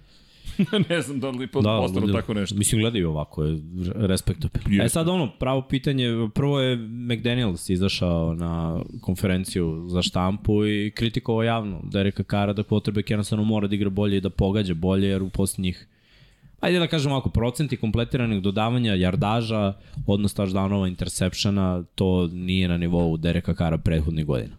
ne 0.90 1.00
znam 1.02 1.20
da 1.20 1.31
li 1.31 1.46
da, 1.46 1.52
postanu 1.52 2.12
tako 2.12 2.35
nešto. 2.35 2.57
Mislim, 2.57 2.81
gledaju 2.81 3.11
ovako, 3.11 3.44
je 3.44 3.59
respektabilno. 3.96 4.85
E 4.85 4.88
sad 4.88 5.09
ono, 5.09 5.31
pravo 5.38 5.62
pitanje, 5.62 6.29
prvo 6.35 6.61
je 6.61 6.76
McDaniels 6.76 7.68
izašao 7.70 8.35
na 8.35 8.81
konferenciju 9.00 9.85
za 9.88 10.02
štampu 10.02 10.66
i 10.66 10.92
kritikovao 10.94 11.42
javno 11.42 11.81
Dereka 11.85 12.22
Kara 12.22 12.52
da 12.52 12.62
quarterback 12.62 13.11
jednostavno 13.11 13.44
mora 13.44 13.66
da 13.68 13.74
igra 13.74 13.90
bolje 13.90 14.16
i 14.16 14.20
da 14.20 14.31
pogađa 14.31 14.74
bolje, 14.74 15.09
jer 15.09 15.22
u 15.22 15.29
posljednjih 15.31 15.87
ajde 16.60 16.78
da 16.78 16.86
kažemo 16.86 17.14
ovako, 17.14 17.30
procenti 17.30 17.76
kompletiranih 17.76 18.42
dodavanja, 18.42 18.94
jardaža, 18.94 19.72
odnos 20.06 20.34
touchdownova, 20.36 20.88
interceptiona, 20.88 21.82
to 21.94 22.26
nije 22.32 22.68
na 22.68 22.76
nivou 22.76 23.16
Dereka 23.16 23.54
Kara 23.54 23.78
prethodnih 23.78 24.26
godina. 24.26 24.56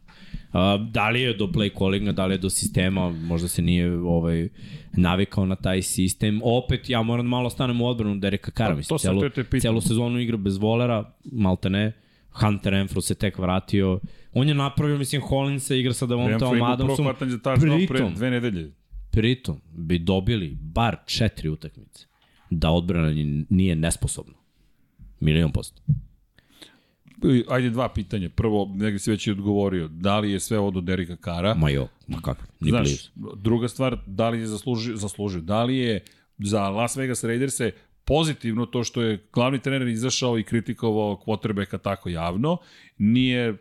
A, 0.53 0.77
da 0.91 1.09
li 1.09 1.21
je 1.21 1.33
do 1.33 1.47
play 1.47 1.77
callinga, 1.77 2.11
da 2.11 2.25
li 2.25 2.33
je 2.33 2.37
do 2.37 2.49
sistema, 2.49 3.09
možda 3.09 3.47
se 3.47 3.61
nije 3.61 3.91
ovaj, 3.91 4.49
navikao 4.93 5.45
na 5.45 5.55
taj 5.55 5.81
sistem. 5.81 6.41
Opet, 6.43 6.89
ja 6.89 7.01
moram 7.01 7.25
malo 7.25 7.49
stanem 7.49 7.81
u 7.81 7.87
odbranu 7.87 8.15
Dereka 8.15 8.51
Kara. 8.51 8.69
Pa, 8.69 8.75
Mislim, 8.75 8.99
celu, 8.99 9.21
celu 9.61 9.81
sezonu 9.81 10.19
igra 10.19 10.37
bez 10.37 10.57
volera, 10.57 11.13
malte 11.31 11.69
ne. 11.69 11.91
Hunter 12.41 12.71
Renfro 12.73 13.01
se 13.01 13.15
tek 13.15 13.37
vratio. 13.37 13.99
On 14.33 14.47
je 14.47 14.53
napravio, 14.53 14.97
mislim, 14.97 15.21
Hollinsa 15.21 15.75
igra 15.75 15.93
sa 15.93 16.05
Renfro 16.05 16.49
prvo 16.49 16.65
Adamsom. 16.65 17.05
touchdown 17.05 17.87
pre 17.87 17.87
Pritom, 17.87 18.13
dve 18.13 18.29
nedelje. 18.29 18.71
Pritom 19.11 19.61
bi 19.71 19.99
dobili 19.99 20.57
bar 20.61 20.97
četiri 21.05 21.49
utakmice 21.49 22.05
da 22.49 22.69
odbrana 22.69 23.11
nije 23.49 23.75
nesposobna. 23.75 24.33
Milion 25.19 25.51
posto. 25.51 25.81
Ajde 27.49 27.69
dva 27.69 27.89
pitanja. 27.93 28.29
Prvo, 28.29 28.71
negde 28.75 28.99
si 28.99 29.11
već 29.11 29.27
i 29.27 29.31
odgovorio, 29.31 29.87
da 29.87 30.19
li 30.19 30.31
je 30.31 30.39
sve 30.39 30.59
ovo 30.59 30.71
do 30.71 30.81
Derika 30.81 31.15
Kara? 31.15 31.53
Ma 31.55 31.69
jo, 31.69 31.87
ma 32.07 32.21
kako, 32.21 32.43
ni 32.59 32.69
Znaš, 32.69 32.83
blizu. 32.87 33.35
druga 33.35 33.67
stvar, 33.67 33.97
da 34.05 34.29
li 34.29 34.39
je 34.39 34.47
zaslužio, 34.47 34.95
zaslužio, 34.95 35.41
da 35.41 35.63
li 35.63 35.77
je 35.77 36.03
za 36.37 36.69
Las 36.69 36.95
Vegas 36.95 37.23
Raiders 37.23 37.59
pozitivno 38.07 38.65
to 38.65 38.83
što 38.83 39.01
je 39.01 39.23
glavni 39.33 39.59
trener 39.59 39.87
izašao 39.87 40.39
i 40.39 40.43
kritikovao 40.43 41.21
quarterbacka 41.25 41.77
tako 41.77 42.09
javno, 42.09 42.57
nije 42.97 43.47
m, 43.47 43.57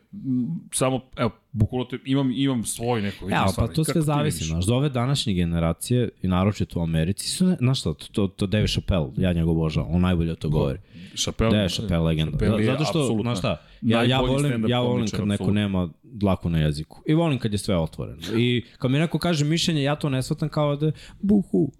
samo, 0.73 1.01
evo, 1.17 1.31
bukvalno 1.53 1.87
imam, 2.05 2.33
imam 2.33 2.65
svoj 2.65 3.03
neko 3.03 3.29
Ja, 3.29 3.47
pa 3.57 3.67
to 3.67 3.85
sve 3.85 4.03
zavisi, 4.03 4.45
znaš, 4.45 4.67
za 4.67 4.75
ove 4.75 4.89
današnje 4.89 5.35
generacije, 5.35 6.09
i 6.23 6.29
naročito 6.29 6.81
u 6.81 6.83
Americi, 6.83 7.29
su, 7.29 7.57
znaš 7.59 7.81
šta, 7.81 7.95
to, 7.95 8.07
to, 8.13 8.29
to 8.29 8.47
Dave 8.47 8.67
Chappelle, 8.67 9.11
ja 9.17 9.33
njega 9.33 9.51
obožavam, 9.51 9.95
on 9.95 10.01
najbolje 10.01 10.35
to 10.35 10.49
govori. 10.49 10.79
Chappelle, 11.17 11.51
Da, 11.51 11.63
je 11.63 11.69
Chappelle 11.69 12.05
legenda. 12.05 12.39
Chappelle 12.39 12.65
Zato 12.65 12.85
što, 12.85 12.99
apsolutno 12.99 13.23
znaš 13.23 13.39
šta, 13.39 13.63
ja, 13.83 14.03
ja 14.03 14.21
volim, 14.21 14.65
ja 14.69 14.81
volim 14.81 15.07
kad 15.09 15.27
neko 15.27 15.51
nema 15.51 15.89
dlaku 16.03 16.51
na 16.51 16.59
jeziku. 16.59 17.03
I 17.07 17.15
volim 17.15 17.39
kad 17.39 17.53
je 17.53 17.59
sve 17.59 17.77
otvoreno. 17.77 18.23
I 18.39 18.65
kad 18.79 18.91
mi 18.91 18.99
neko 18.99 19.19
kaže 19.19 19.45
mišljenje, 19.45 19.83
ja 19.83 19.97
to 19.97 20.09
ne 20.09 20.23
shvatam 20.23 20.49
kao 20.49 20.77
da 20.77 20.93
buhu. 21.21 21.73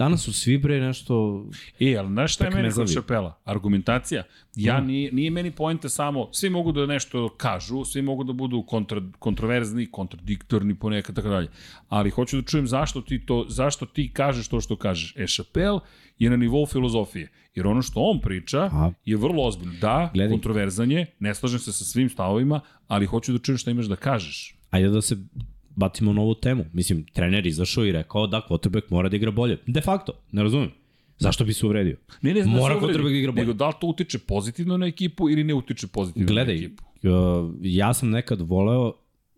Danas 0.00 0.22
su 0.22 0.32
svi 0.32 0.58
bre 0.58 0.80
nešto... 0.80 1.44
E, 1.80 1.96
ali 1.96 2.08
znaš 2.08 2.34
šta 2.34 2.44
je 2.44 2.50
meni 2.50 2.72
kod. 2.72 2.92
Šapela? 2.92 3.40
Argumentacija. 3.44 4.22
Ja, 4.56 4.74
Da. 4.74 4.80
nije, 4.80 5.12
nije 5.12 5.30
meni 5.30 5.50
poenta 5.50 5.88
samo, 5.88 6.28
svi 6.32 6.50
mogu 6.50 6.72
da 6.72 6.86
nešto 6.86 7.28
kažu, 7.28 7.84
svi 7.84 8.02
mogu 8.02 8.24
da 8.24 8.32
budu 8.32 8.62
kontra, 8.62 9.02
kontroverzni, 9.18 9.90
kontradiktorni 9.90 10.74
ponekad, 10.74 11.14
tako 11.16 11.28
dalje. 11.28 11.48
Ali 11.88 12.10
hoću 12.10 12.40
da 12.40 12.46
čujem 12.46 12.66
zašto 12.66 13.00
ti 13.00 13.26
to, 13.26 13.44
zašto 13.48 13.86
ti 13.86 14.12
kažeš 14.12 14.48
to 14.48 14.60
što 14.60 14.76
kažeš. 14.76 15.14
E, 15.16 15.26
Šapel 15.26 15.78
je 16.18 16.30
na 16.30 16.36
nivou 16.36 16.66
filozofije. 16.66 17.28
Jer 17.54 17.66
ono 17.66 17.82
što 17.82 18.00
on 18.00 18.20
priča 18.20 18.60
A. 18.72 18.90
je 19.04 19.16
vrlo 19.16 19.44
ozbiljno. 19.46 19.74
Da, 19.80 20.10
Gledaj. 20.14 20.30
kontroverzan 20.32 20.90
je, 20.90 21.06
ne 21.18 21.34
slažem 21.34 21.58
se 21.58 21.72
sa 21.72 21.84
svim 21.84 22.08
stavovima, 22.08 22.60
ali 22.86 23.06
hoću 23.06 23.32
da 23.32 23.38
čujem 23.38 23.58
šta 23.58 23.70
imaš 23.70 23.86
da 23.86 23.96
kažeš. 23.96 24.56
Ajde 24.70 24.88
da 24.88 25.02
se 25.02 25.16
bacimo 25.80 26.12
na 26.12 26.22
ovu 26.22 26.34
temu. 26.36 26.64
Mislim, 26.72 27.04
trener 27.06 27.46
izašao 27.46 27.86
i 27.86 27.92
rekao 27.92 28.26
da 28.26 28.40
quarterback 28.40 28.82
mora 28.90 29.08
da 29.08 29.16
igra 29.16 29.30
bolje. 29.32 29.58
De 29.66 29.80
facto, 29.80 30.12
ne 30.32 30.42
razumem. 30.42 30.70
Zašto 31.18 31.44
bi 31.44 31.52
se 31.52 31.66
uvredio? 31.66 31.96
Ne, 32.22 32.34
ne 32.34 32.42
znam 32.42 32.54
Mora 32.54 32.74
da 32.74 32.80
quarterback 32.80 33.02
da 33.04 33.18
igra 33.18 33.32
bolje. 33.32 33.40
Nego 33.40 33.52
da 33.54 33.68
li 33.68 33.74
to 33.80 33.86
utiče 33.86 34.18
pozitivno 34.20 34.76
na 34.76 34.86
ekipu 34.86 35.30
ili 35.30 35.44
ne 35.44 35.54
utiče 35.54 35.86
pozitivno 35.86 36.26
na 36.26 36.32
Gledaj, 36.34 36.54
ekipu. 36.56 36.82
uh, 36.84 37.10
ja 37.62 37.94
sam 37.94 38.10
nekad 38.10 38.40
voleo 38.40 38.92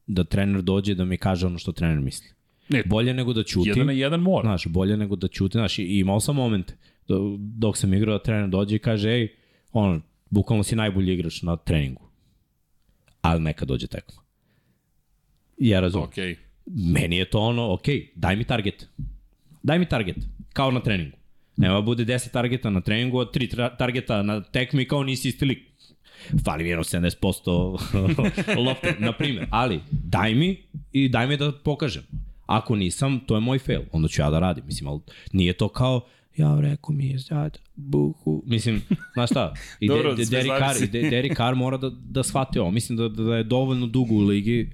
da 0.06 0.24
trener 0.24 0.62
dođe 0.62 0.94
da 0.94 1.04
mi 1.04 1.16
kaže 1.16 1.46
ono 1.46 1.58
što 1.58 1.72
trener 1.72 2.00
misli. 2.00 2.28
Ne, 2.68 2.82
Bolje 2.86 3.14
nego 3.14 3.32
da 3.32 3.42
ćuti. 3.42 3.68
jedan 3.68 3.86
na 3.86 3.92
jedan 3.92 4.20
mora. 4.20 4.42
Znaš, 4.42 4.66
bolje 4.66 4.96
nego 4.96 5.16
da 5.16 5.28
ćuti. 5.28 5.52
Znaš, 5.52 5.78
i 5.78 5.98
imao 5.98 6.20
sam 6.20 6.36
momente 6.36 6.74
do- 7.08 7.36
dok 7.38 7.76
sam 7.76 7.94
igrao 7.94 8.18
da 8.18 8.22
trener 8.22 8.48
dođe 8.48 8.76
i 8.76 8.78
kaže, 8.78 9.10
ej, 9.10 9.28
ono, 9.72 10.00
bukvalno 10.30 10.62
si 10.62 10.76
najbolji 10.76 11.12
igrač 11.12 11.42
na 11.42 11.56
treningu. 11.56 12.02
Ali 13.20 13.40
neka 13.40 13.64
dođe 13.64 13.86
tekma. 13.86 14.21
Ја 15.60 15.82
разумам. 15.82 16.08
Okay. 16.08 16.36
Мени 16.66 17.20
е 17.20 17.26
тоа 17.26 17.50
оно, 17.50 17.72
океј, 17.76 18.12
дај 18.18 18.38
ми 18.38 18.44
таргет. 18.44 18.86
Дај 19.66 19.78
ми 19.78 19.86
таргет, 19.86 20.22
као 20.54 20.70
на 20.70 20.82
тренингу. 20.82 21.18
Нема 21.58 21.82
буде 21.82 22.06
10 22.06 22.32
таргета 22.32 22.70
на 22.70 22.80
тренингу, 22.82 23.20
а 23.20 23.26
3 23.26 23.76
таргета 23.78 24.22
на 24.22 24.42
текми, 24.42 24.86
као 24.88 25.04
ниси 25.04 25.28
исти 25.28 25.46
лик. 25.46 25.68
Фали 26.44 26.62
ми 26.62 26.70
едно 26.70 26.84
70% 26.84 28.56
лопта, 28.56 28.96
например. 29.00 29.48
Али, 29.50 29.82
дај 29.92 30.34
ми 30.34 30.58
и 30.94 31.10
дај 31.10 31.28
ми 31.28 31.36
да 31.36 31.52
покажем. 31.52 32.04
Ако 32.46 32.76
нисам, 32.76 33.20
тоа 33.26 33.38
е 33.38 33.44
мој 33.44 33.58
фейл. 33.58 33.84
Онда 33.92 34.08
ќе 34.08 34.22
ја 34.22 34.30
да 34.30 34.40
радим. 34.40 34.64
Мислим, 34.66 34.88
ал, 34.88 35.02
nije 35.34 35.54
тоа 35.58 35.72
као, 35.72 36.02
ја 36.38 36.52
реко 36.62 36.92
ми 36.92 37.12
е 37.12 37.18
зајд, 37.18 37.58
буху. 37.76 38.42
Мислим, 38.46 38.82
знаеш 39.14 39.30
шта, 39.30 39.52
и 39.80 39.88
Добро, 39.88 40.14
Дери 40.14 40.48
Кар, 40.48 40.76
де, 40.88 41.28
Кар 41.28 41.54
мора 41.54 41.78
да, 41.78 41.90
да 41.90 42.24
свати 42.24 42.58
ово. 42.58 42.70
Мислим 42.70 42.96
да, 42.96 43.08
да, 43.08 43.24
да 43.24 43.38
е 43.38 43.44
доволно 43.44 43.86
дуго 43.86 44.14
у 44.14 44.30
лиги 44.30 44.70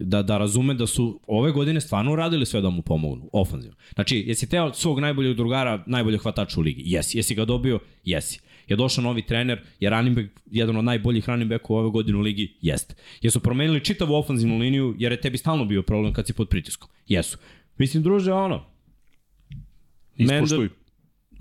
da, 0.00 0.22
da 0.22 0.38
razume 0.38 0.74
da 0.74 0.86
su 0.86 1.20
ove 1.26 1.52
godine 1.52 1.80
stvarno 1.80 2.12
uradili 2.12 2.46
sve 2.46 2.60
da 2.60 2.70
mu 2.70 2.82
pomognu, 2.82 3.30
ofanzivno. 3.32 3.76
Znači, 3.94 4.24
jesi 4.26 4.48
teo 4.48 4.74
svog 4.74 5.00
najboljeg 5.00 5.36
drugara, 5.36 5.84
najboljeg 5.86 6.20
hvatača 6.20 6.60
u 6.60 6.62
ligi? 6.62 6.82
Jesi. 6.86 7.18
Jesi 7.18 7.34
ga 7.34 7.44
dobio? 7.44 7.78
Jesi. 8.04 8.40
Je 8.68 8.76
došao 8.76 9.04
novi 9.04 9.22
trener, 9.22 9.60
je 9.80 9.90
running 9.90 10.16
back 10.16 10.28
jedan 10.50 10.76
od 10.76 10.84
najboljih 10.84 11.28
running 11.28 11.50
backova 11.50 11.80
ove 11.80 11.90
godine 11.90 12.18
u 12.18 12.20
ligi? 12.20 12.56
Jeste. 12.60 12.94
Jesu 13.22 13.40
promenili 13.40 13.84
čitavu 13.84 14.14
ofanzivnu 14.14 14.58
liniju, 14.58 14.94
jer 14.98 15.12
je 15.12 15.20
tebi 15.20 15.38
stalno 15.38 15.64
bio 15.64 15.82
problem 15.82 16.12
kad 16.12 16.26
si 16.26 16.32
pod 16.32 16.48
pritiskom? 16.48 16.88
Jesu. 17.06 17.38
Mislim, 17.78 18.02
druže, 18.02 18.32
ono, 18.32 18.64
Ispoštuj. 20.16 20.68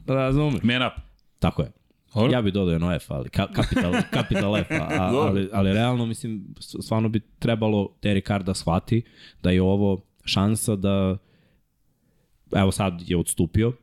razume. 0.08 0.60
Man 0.64 0.88
up. 0.88 0.94
Tako 1.40 1.62
je. 1.62 1.72
Dobro. 2.22 2.34
Ja 2.34 2.42
bih 2.42 2.54
dodao 2.54 2.72
jedno 2.72 2.94
F, 2.96 3.12
ali 3.12 3.30
ka, 3.30 3.48
kapital, 3.48 3.94
kapital 4.18 4.58
F, 4.58 4.72
a, 4.72 5.10
ali, 5.12 5.50
ali 5.54 5.74
realno 5.74 6.06
mislim, 6.06 6.56
stvarno 6.60 7.10
bi 7.10 7.20
trebalo 7.20 7.90
Derek 8.02 8.28
Carr 8.28 8.44
da 8.44 8.54
shvati 8.54 9.02
da 9.44 9.52
je 9.52 9.62
ovo 9.62 10.02
šansa 10.26 10.76
da, 10.76 11.18
evo 12.56 12.72
sad 12.72 13.04
je 13.06 13.18
odstupio, 13.18 13.74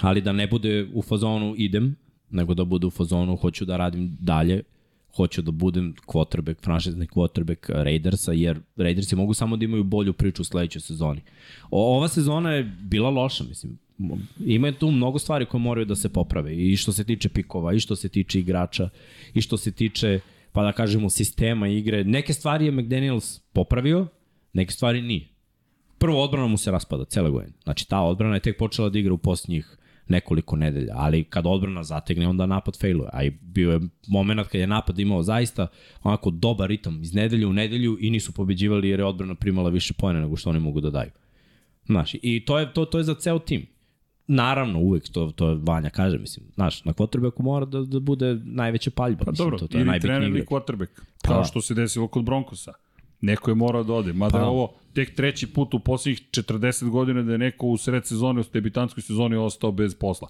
ali 0.00 0.20
da 0.20 0.32
ne 0.32 0.46
bude 0.46 0.88
u 0.94 1.02
fazonu 1.02 1.54
idem, 1.56 1.96
nego 2.30 2.54
da 2.54 2.64
bude 2.64 2.86
u 2.86 2.90
fazonu 2.90 3.36
hoću 3.36 3.64
da 3.64 3.76
radim 3.76 4.16
dalje, 4.20 4.62
hoću 5.16 5.42
da 5.42 5.50
budem 5.50 5.94
quarterback, 6.06 6.64
franšizni 6.64 7.06
quarterback 7.06 7.82
Raidersa, 7.82 8.32
jer 8.32 8.60
Raidersi 8.76 9.16
mogu 9.16 9.34
samo 9.34 9.56
da 9.56 9.64
imaju 9.64 9.84
bolju 9.84 10.12
priču 10.12 10.42
u 10.42 10.44
sledećoj 10.44 10.80
sezoni. 10.80 11.20
O, 11.70 11.96
ova 11.96 12.08
sezona 12.08 12.52
je 12.52 12.62
bila 12.80 13.10
loša, 13.10 13.44
mislim. 13.44 13.78
Ima 14.46 14.72
tu 14.72 14.90
mnogo 14.90 15.18
stvari 15.18 15.46
koje 15.46 15.60
moraju 15.60 15.84
da 15.84 15.96
se 15.96 16.08
poprave 16.08 16.56
i 16.56 16.76
što 16.76 16.92
se 16.92 17.04
tiče 17.04 17.28
pikova, 17.28 17.74
i 17.74 17.80
što 17.80 17.96
se 17.96 18.08
tiče 18.08 18.38
igrača, 18.38 18.88
i 19.34 19.40
što 19.40 19.56
se 19.56 19.72
tiče, 19.72 20.20
pa 20.52 20.62
da 20.62 20.72
kažemo, 20.72 21.10
sistema 21.10 21.68
igre. 21.68 22.04
Neke 22.04 22.32
stvari 22.32 22.64
je 22.64 22.72
McDaniels 22.72 23.38
popravio, 23.38 24.06
neke 24.52 24.72
stvari 24.72 25.02
nije. 25.02 25.28
Prvo 25.98 26.24
odbrana 26.24 26.46
mu 26.46 26.56
se 26.56 26.70
raspada 26.70 27.04
cele 27.04 27.30
godine. 27.30 27.52
Znači 27.62 27.88
ta 27.88 28.00
odbrana 28.00 28.34
je 28.34 28.40
tek 28.40 28.58
počela 28.58 28.88
da 28.88 28.98
igra 28.98 29.12
u 29.14 29.18
posljednjih 29.18 29.76
nekoliko 30.08 30.56
nedelja, 30.56 30.94
ali 30.96 31.24
kad 31.24 31.46
odbrana 31.46 31.82
zategne, 31.84 32.28
onda 32.28 32.46
napad 32.46 32.80
failuje. 32.80 33.08
A 33.12 33.24
i 33.24 33.30
bio 33.30 33.70
je 33.70 33.80
moment 34.08 34.48
kad 34.48 34.60
je 34.60 34.66
napad 34.66 34.98
imao 34.98 35.22
zaista 35.22 35.66
onako 36.02 36.30
dobar 36.30 36.68
ritam 36.68 37.02
iz 37.02 37.14
nedelje 37.14 37.46
u 37.46 37.52
nedelju 37.52 37.98
i 38.00 38.10
nisu 38.10 38.32
pobeđivali 38.32 38.88
jer 38.88 39.00
je 39.00 39.04
odbrana 39.04 39.34
primala 39.34 39.70
više 39.70 39.94
pojene 39.94 40.20
nego 40.20 40.36
što 40.36 40.50
oni 40.50 40.60
mogu 40.60 40.80
da 40.80 40.90
daju. 40.90 41.10
Znaš, 41.86 42.14
i 42.22 42.44
to 42.46 42.58
je, 42.58 42.72
to, 42.72 42.84
to 42.84 42.98
je 42.98 43.04
za 43.04 43.14
ceo 43.14 43.38
tim. 43.38 43.66
Naravno, 44.32 44.78
uvek 44.78 45.08
to, 45.08 45.32
to 45.36 45.58
Vanja 45.62 45.90
kaže, 45.90 46.18
mislim, 46.18 46.46
znaš, 46.54 46.84
na 46.84 46.92
quarterbacku 46.92 47.42
mora 47.42 47.66
da, 47.66 47.80
da 47.80 48.00
bude 48.00 48.38
najveća 48.44 48.90
paljba. 48.90 49.24
Pa 49.24 49.30
mislim, 49.30 49.46
dobro, 49.46 49.58
to, 49.58 49.66
to 49.66 49.78
je 49.78 49.84
ili 49.84 50.00
trener 50.00 50.28
ili 50.28 50.44
quarterback. 50.44 51.00
Kao 51.22 51.38
Pa. 51.38 51.44
što 51.44 51.60
se 51.60 51.74
desilo 51.74 52.08
kod 52.08 52.24
Broncosa. 52.24 52.72
Neko 53.20 53.50
je 53.50 53.54
morao 53.54 53.84
da 53.84 53.92
ode. 53.92 54.12
Mada 54.12 54.32
Pa. 54.32 54.38
je 54.38 54.44
ovo 54.44 54.74
tek 54.92 55.14
treći 55.14 55.46
put 55.46 55.74
u 55.74 55.78
poslednjih 55.78 56.22
40 56.30 56.88
godina 56.88 57.22
da 57.22 57.32
je 57.32 57.38
neko 57.38 57.66
u 57.66 57.76
sred 57.76 58.06
sezone, 58.06 58.40
u 58.40 58.44
debitanskoj 58.52 59.02
sezoni 59.02 59.36
ostao 59.36 59.72
bez 59.72 59.94
posla. 59.94 60.28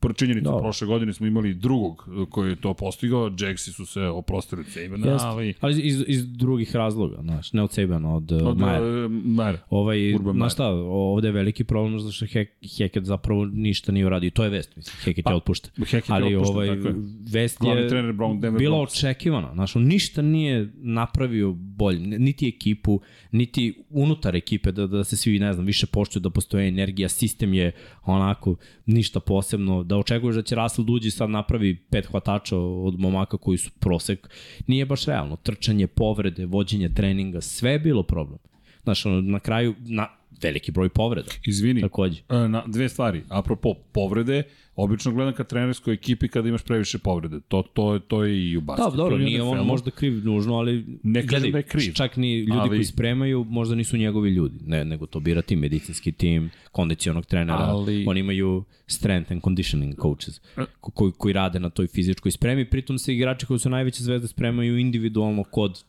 Prvo 0.00 0.12
činjenica, 0.14 0.44
Dobro. 0.44 0.62
prošle 0.62 0.86
godine 0.86 1.12
smo 1.12 1.26
imali 1.26 1.54
drugog 1.54 2.08
koji 2.30 2.50
je 2.50 2.56
to 2.56 2.74
postigao, 2.74 3.30
Jaxi 3.30 3.72
su 3.72 3.86
se 3.86 4.00
oprostili 4.02 4.60
od 4.60 4.66
Sabana, 4.68 5.06
Jeste. 5.12 5.26
ali 5.28 5.54
Ali 5.60 5.80
iz, 5.82 6.04
iz 6.06 6.32
drugih 6.32 6.76
razloga, 6.76 7.16
znaš, 7.22 7.52
ne 7.52 7.62
od 7.62 7.72
Sabana, 7.72 8.14
od, 8.16 8.32
od 8.32 8.42
od 8.42 8.58
Maja. 8.58 8.80
uh, 9.04 9.10
Majer. 9.10 9.58
Ovaj, 9.70 10.14
Urban 10.14 10.34
znaš 10.34 10.52
šta, 10.52 10.66
ovde 10.68 11.28
je 11.28 11.32
veliki 11.32 11.64
problem 11.64 11.98
zato 12.00 12.12
što 12.12 12.26
Hek, 12.26 12.50
Heket 12.78 13.04
zapravo 13.04 13.44
ništa 13.44 13.92
nije 13.92 14.06
uradio. 14.06 14.30
To 14.30 14.44
je 14.44 14.50
vest, 14.50 14.76
mislim. 14.76 14.96
Heket 15.04 15.24
Pa, 15.24 15.30
je 15.30 15.36
otpušten. 15.36 15.70
Heket 15.84 16.08
je 16.08 16.14
Ali 16.14 16.34
otpušten, 16.36 16.56
ovaj, 16.56 16.68
tako 16.68 16.88
je. 16.88 16.94
vest 17.32 17.58
Glavni 17.60 17.82
je 17.82 17.88
trener 17.88 18.14
Brown, 18.14 18.40
Denver 18.40 18.58
bila 18.58 18.76
Broncos. 18.76 18.98
očekivana. 18.98 19.50
Znaš, 19.54 19.76
on 19.76 19.82
ništa 19.82 20.22
nije 20.22 20.72
napravio 20.76 21.52
bolje. 21.52 21.98
Niti 22.00 22.48
ekipu, 22.48 23.00
niti 23.32 23.82
unutar 23.90 24.36
ekipe 24.36 24.72
da, 24.72 24.86
da 24.86 25.04
se 25.04 25.16
svi, 25.16 25.38
ne 25.38 25.52
znam, 25.52 25.66
više 25.66 25.86
poštuju, 25.86 26.20
da 26.20 26.30
postoje 26.30 26.68
energija, 26.68 27.08
sistem 27.08 27.54
je 27.54 27.72
onako 28.04 28.56
ništa 28.86 29.20
posebno. 29.20 29.79
Da 29.84 29.96
očekuješ 29.96 30.36
da 30.36 30.42
će 30.42 30.54
Russell 30.54 30.86
Duđi 30.86 31.10
sad 31.10 31.30
napravi 31.30 31.76
pet 31.90 32.06
hvatača 32.06 32.58
od 32.58 33.00
momaka 33.00 33.36
koji 33.36 33.58
su 33.58 33.70
prosek. 33.80 34.30
Nije 34.66 34.86
baš 34.86 35.06
realno. 35.06 35.36
Trčanje, 35.36 35.86
povrede, 35.86 36.46
vođenje 36.46 36.88
treninga, 36.88 37.40
sve 37.40 37.72
je 37.72 37.78
bilo 37.78 38.02
problem. 38.02 38.38
Znaš, 38.82 39.06
ono, 39.06 39.20
na 39.20 39.40
kraju, 39.40 39.74
na, 39.78 40.08
veliki 40.42 40.72
broj 40.72 40.88
povreda. 40.88 41.28
Izvini, 41.44 41.80
Takođe. 41.80 42.22
E, 42.28 42.48
Na, 42.48 42.64
dve 42.66 42.88
stvari. 42.88 43.22
Apropo 43.28 43.74
povrede, 43.74 44.42
obično 44.74 45.12
gledam 45.12 45.34
ka 45.34 45.44
trenerskoj 45.44 45.94
ekipi 45.94 46.28
kada 46.28 46.48
imaš 46.48 46.62
previše 46.62 46.98
povrede. 46.98 47.40
To, 47.40 47.62
to, 47.64 47.98
to 48.00 48.24
je 48.24 48.50
i 48.50 48.56
u 48.56 48.60
Da, 48.60 48.64
basketu. 48.66 48.96
dobro, 48.96 49.16
i 49.16 49.20
u 49.20 49.24
nije 49.24 49.42
on 49.42 49.66
možda 49.66 49.90
kriv 49.90 50.24
nužno, 50.24 50.54
ali 50.54 50.84
Ne 51.02 51.22
gledaj, 51.22 51.50
da 51.50 51.58
je 51.58 51.62
kriv, 51.64 51.92
čak 51.92 52.16
ni 52.16 52.38
ljudi 52.38 52.52
ali- 52.54 52.68
koji 52.68 52.84
spremaju 52.84 53.44
možda 53.44 53.74
nisu 53.74 53.96
njegovi 53.96 54.30
ljudi, 54.30 54.58
ne, 54.62 54.84
nego 54.84 55.06
to 55.06 55.20
bira 55.20 55.42
tim, 55.42 55.58
medicinski 55.58 56.12
tim, 56.12 56.50
kondicionog 56.72 57.26
trenera, 57.26 57.58
Ali- 57.58 58.04
oni 58.06 58.20
imaju 58.20 58.64
strength 58.86 59.32
and 59.32 59.42
conditioning 59.42 59.94
coaches 60.02 60.40
ko, 60.80 60.90
koji, 60.90 61.12
koji 61.12 61.32
rade 61.32 61.60
na 61.60 61.70
toj 61.70 61.86
fizičkoj 61.86 62.32
spremi, 62.32 62.64
pritom 62.64 62.98
se 62.98 63.14
igrači 63.14 63.46
koji 63.46 63.58
su 63.58 63.70
najveće 63.70 64.02
zvezde 64.02 64.28
spremaju 64.28 64.78
individualno 64.78 65.44
kod, 65.44 65.84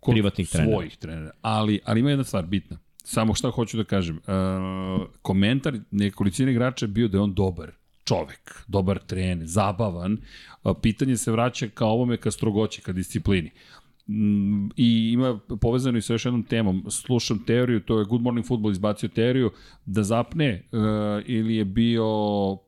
kod 0.00 0.12
privatnih 0.12 0.48
trenera. 0.48 0.72
svojih 0.72 0.96
trenera. 0.96 1.30
Ali, 1.42 1.80
ali 1.84 2.00
ima 2.00 2.10
jedna 2.10 2.24
stvar 2.24 2.46
bitna. 2.46 2.78
Samo 3.08 3.34
šta 3.34 3.50
hoću 3.50 3.76
da 3.76 3.84
kažem. 3.84 4.16
Uh, 4.16 5.06
komentar 5.22 5.78
nekolicine 5.90 6.52
igrača 6.52 6.84
je 6.84 6.88
bio 6.88 7.08
da 7.08 7.18
je 7.18 7.22
on 7.22 7.34
dobar 7.34 7.70
čovek, 8.04 8.64
dobar 8.68 8.98
trener, 8.98 9.46
zabavan. 9.46 10.18
Uh, 10.64 10.76
pitanje 10.82 11.16
se 11.16 11.32
vraća 11.32 11.68
ka 11.68 11.86
ovome, 11.86 12.16
ka 12.16 12.30
strogoći, 12.30 12.82
ka 12.82 12.92
disciplini. 12.92 13.50
Mm, 14.08 14.66
I 14.76 15.10
ima 15.12 15.38
povezano 15.60 15.98
i 15.98 16.02
sa 16.02 16.12
još 16.12 16.24
jednom 16.24 16.42
temom. 16.42 16.84
Slušam 16.90 17.44
teoriju, 17.46 17.80
to 17.80 17.98
je 17.98 18.04
Good 18.04 18.22
Morning 18.22 18.46
Football 18.46 18.72
izbacio 18.72 19.08
teoriju, 19.08 19.50
da 19.84 20.02
zapne 20.02 20.62
uh, 20.72 20.80
ili 21.26 21.56
je 21.56 21.64
bio 21.64 22.08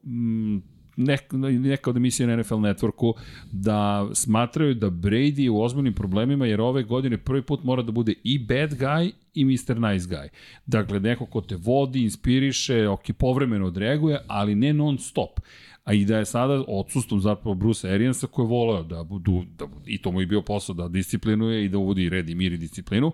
mm, 0.04 0.58
nek, 0.98 1.32
neka 1.60 1.90
od 1.90 1.96
emisija 1.96 2.26
na 2.26 2.36
NFL 2.36 2.54
Networku 2.54 3.12
da 3.52 4.08
smatraju 4.14 4.74
da 4.74 4.90
Brady 4.90 5.40
je 5.40 5.50
u 5.50 5.62
ozbiljnim 5.62 5.94
problemima 5.94 6.46
jer 6.46 6.60
ove 6.60 6.82
godine 6.82 7.18
prvi 7.18 7.42
put 7.42 7.64
mora 7.64 7.82
da 7.82 7.92
bude 7.92 8.14
i 8.24 8.38
bad 8.38 8.78
guy 8.78 9.10
i 9.34 9.44
Mr. 9.44 9.80
Nice 9.80 10.08
guy. 10.08 10.28
Dakle, 10.66 11.00
neko 11.00 11.26
ko 11.26 11.40
te 11.40 11.56
vodi, 11.56 12.02
inspiriše, 12.02 12.88
ok, 12.88 13.12
povremeno 13.18 13.66
odreaguje, 13.66 14.18
ali 14.26 14.54
ne 14.54 14.72
non 14.72 14.98
stop. 14.98 15.40
A 15.84 15.92
i 15.92 16.04
da 16.04 16.18
je 16.18 16.24
sada 16.24 16.64
odsustvom 16.68 17.20
zapravo 17.20 17.54
Bruce 17.54 17.90
Ariansa 17.90 18.26
koji 18.26 18.44
je 18.44 18.48
voleo 18.48 18.82
da 18.82 19.04
budu, 19.04 19.44
da, 19.58 19.66
i 19.86 20.02
to 20.02 20.12
mu 20.12 20.20
je 20.20 20.26
bio 20.26 20.42
posao 20.42 20.74
da 20.74 20.88
disciplinuje 20.88 21.64
i 21.64 21.68
da 21.68 21.78
uvodi 21.78 22.08
red 22.08 22.28
i 22.28 22.34
mir 22.34 22.52
i 22.52 22.56
disciplinu, 22.56 23.12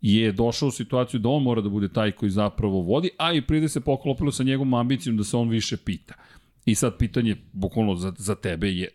je 0.00 0.32
došao 0.32 0.68
u 0.68 0.70
situaciju 0.72 1.20
da 1.20 1.28
on 1.28 1.42
mora 1.42 1.60
da 1.60 1.68
bude 1.68 1.88
taj 1.88 2.12
koji 2.12 2.30
zapravo 2.30 2.80
vodi, 2.80 3.10
a 3.18 3.32
i 3.32 3.42
pride 3.42 3.68
se 3.68 3.80
poklopilo 3.80 4.32
sa 4.32 4.42
njegovom 4.42 4.74
ambicijom 4.74 5.16
da 5.16 5.24
se 5.24 5.36
on 5.36 5.48
više 5.48 5.76
pita. 5.76 6.14
I 6.70 6.74
sad 6.74 6.98
pitanje, 6.98 7.36
bukvalno 7.52 7.94
za, 7.94 8.12
za 8.18 8.34
tebe 8.34 8.68
je, 8.70 8.88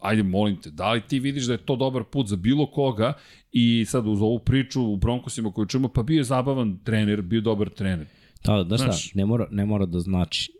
ajde 0.00 0.22
molim 0.22 0.56
te, 0.56 0.70
da 0.70 0.92
li 0.92 1.00
ti 1.00 1.18
vidiš 1.18 1.44
da 1.44 1.52
je 1.52 1.58
to 1.58 1.76
dobar 1.76 2.04
put 2.04 2.26
za 2.26 2.36
bilo 2.36 2.66
koga 2.66 3.12
i 3.52 3.84
sad 3.88 4.06
uz 4.06 4.22
ovu 4.22 4.38
priču 4.38 4.82
u 4.82 4.96
Broncosima 4.96 5.52
koju 5.52 5.66
čujemo, 5.66 5.88
pa 5.88 6.02
bio 6.02 6.18
je 6.18 6.24
zabavan 6.24 6.78
trener, 6.84 7.22
bio 7.22 7.36
je 7.36 7.40
dobar 7.40 7.68
trener. 7.68 8.06
Da, 8.44 8.64
da 8.64 8.76
šta, 8.76 8.84
Znaš- 8.84 9.14
ne 9.14 9.26
mora, 9.26 9.48
ne 9.50 9.66
mora 9.66 9.86
da 9.86 10.00
znači, 10.00 10.52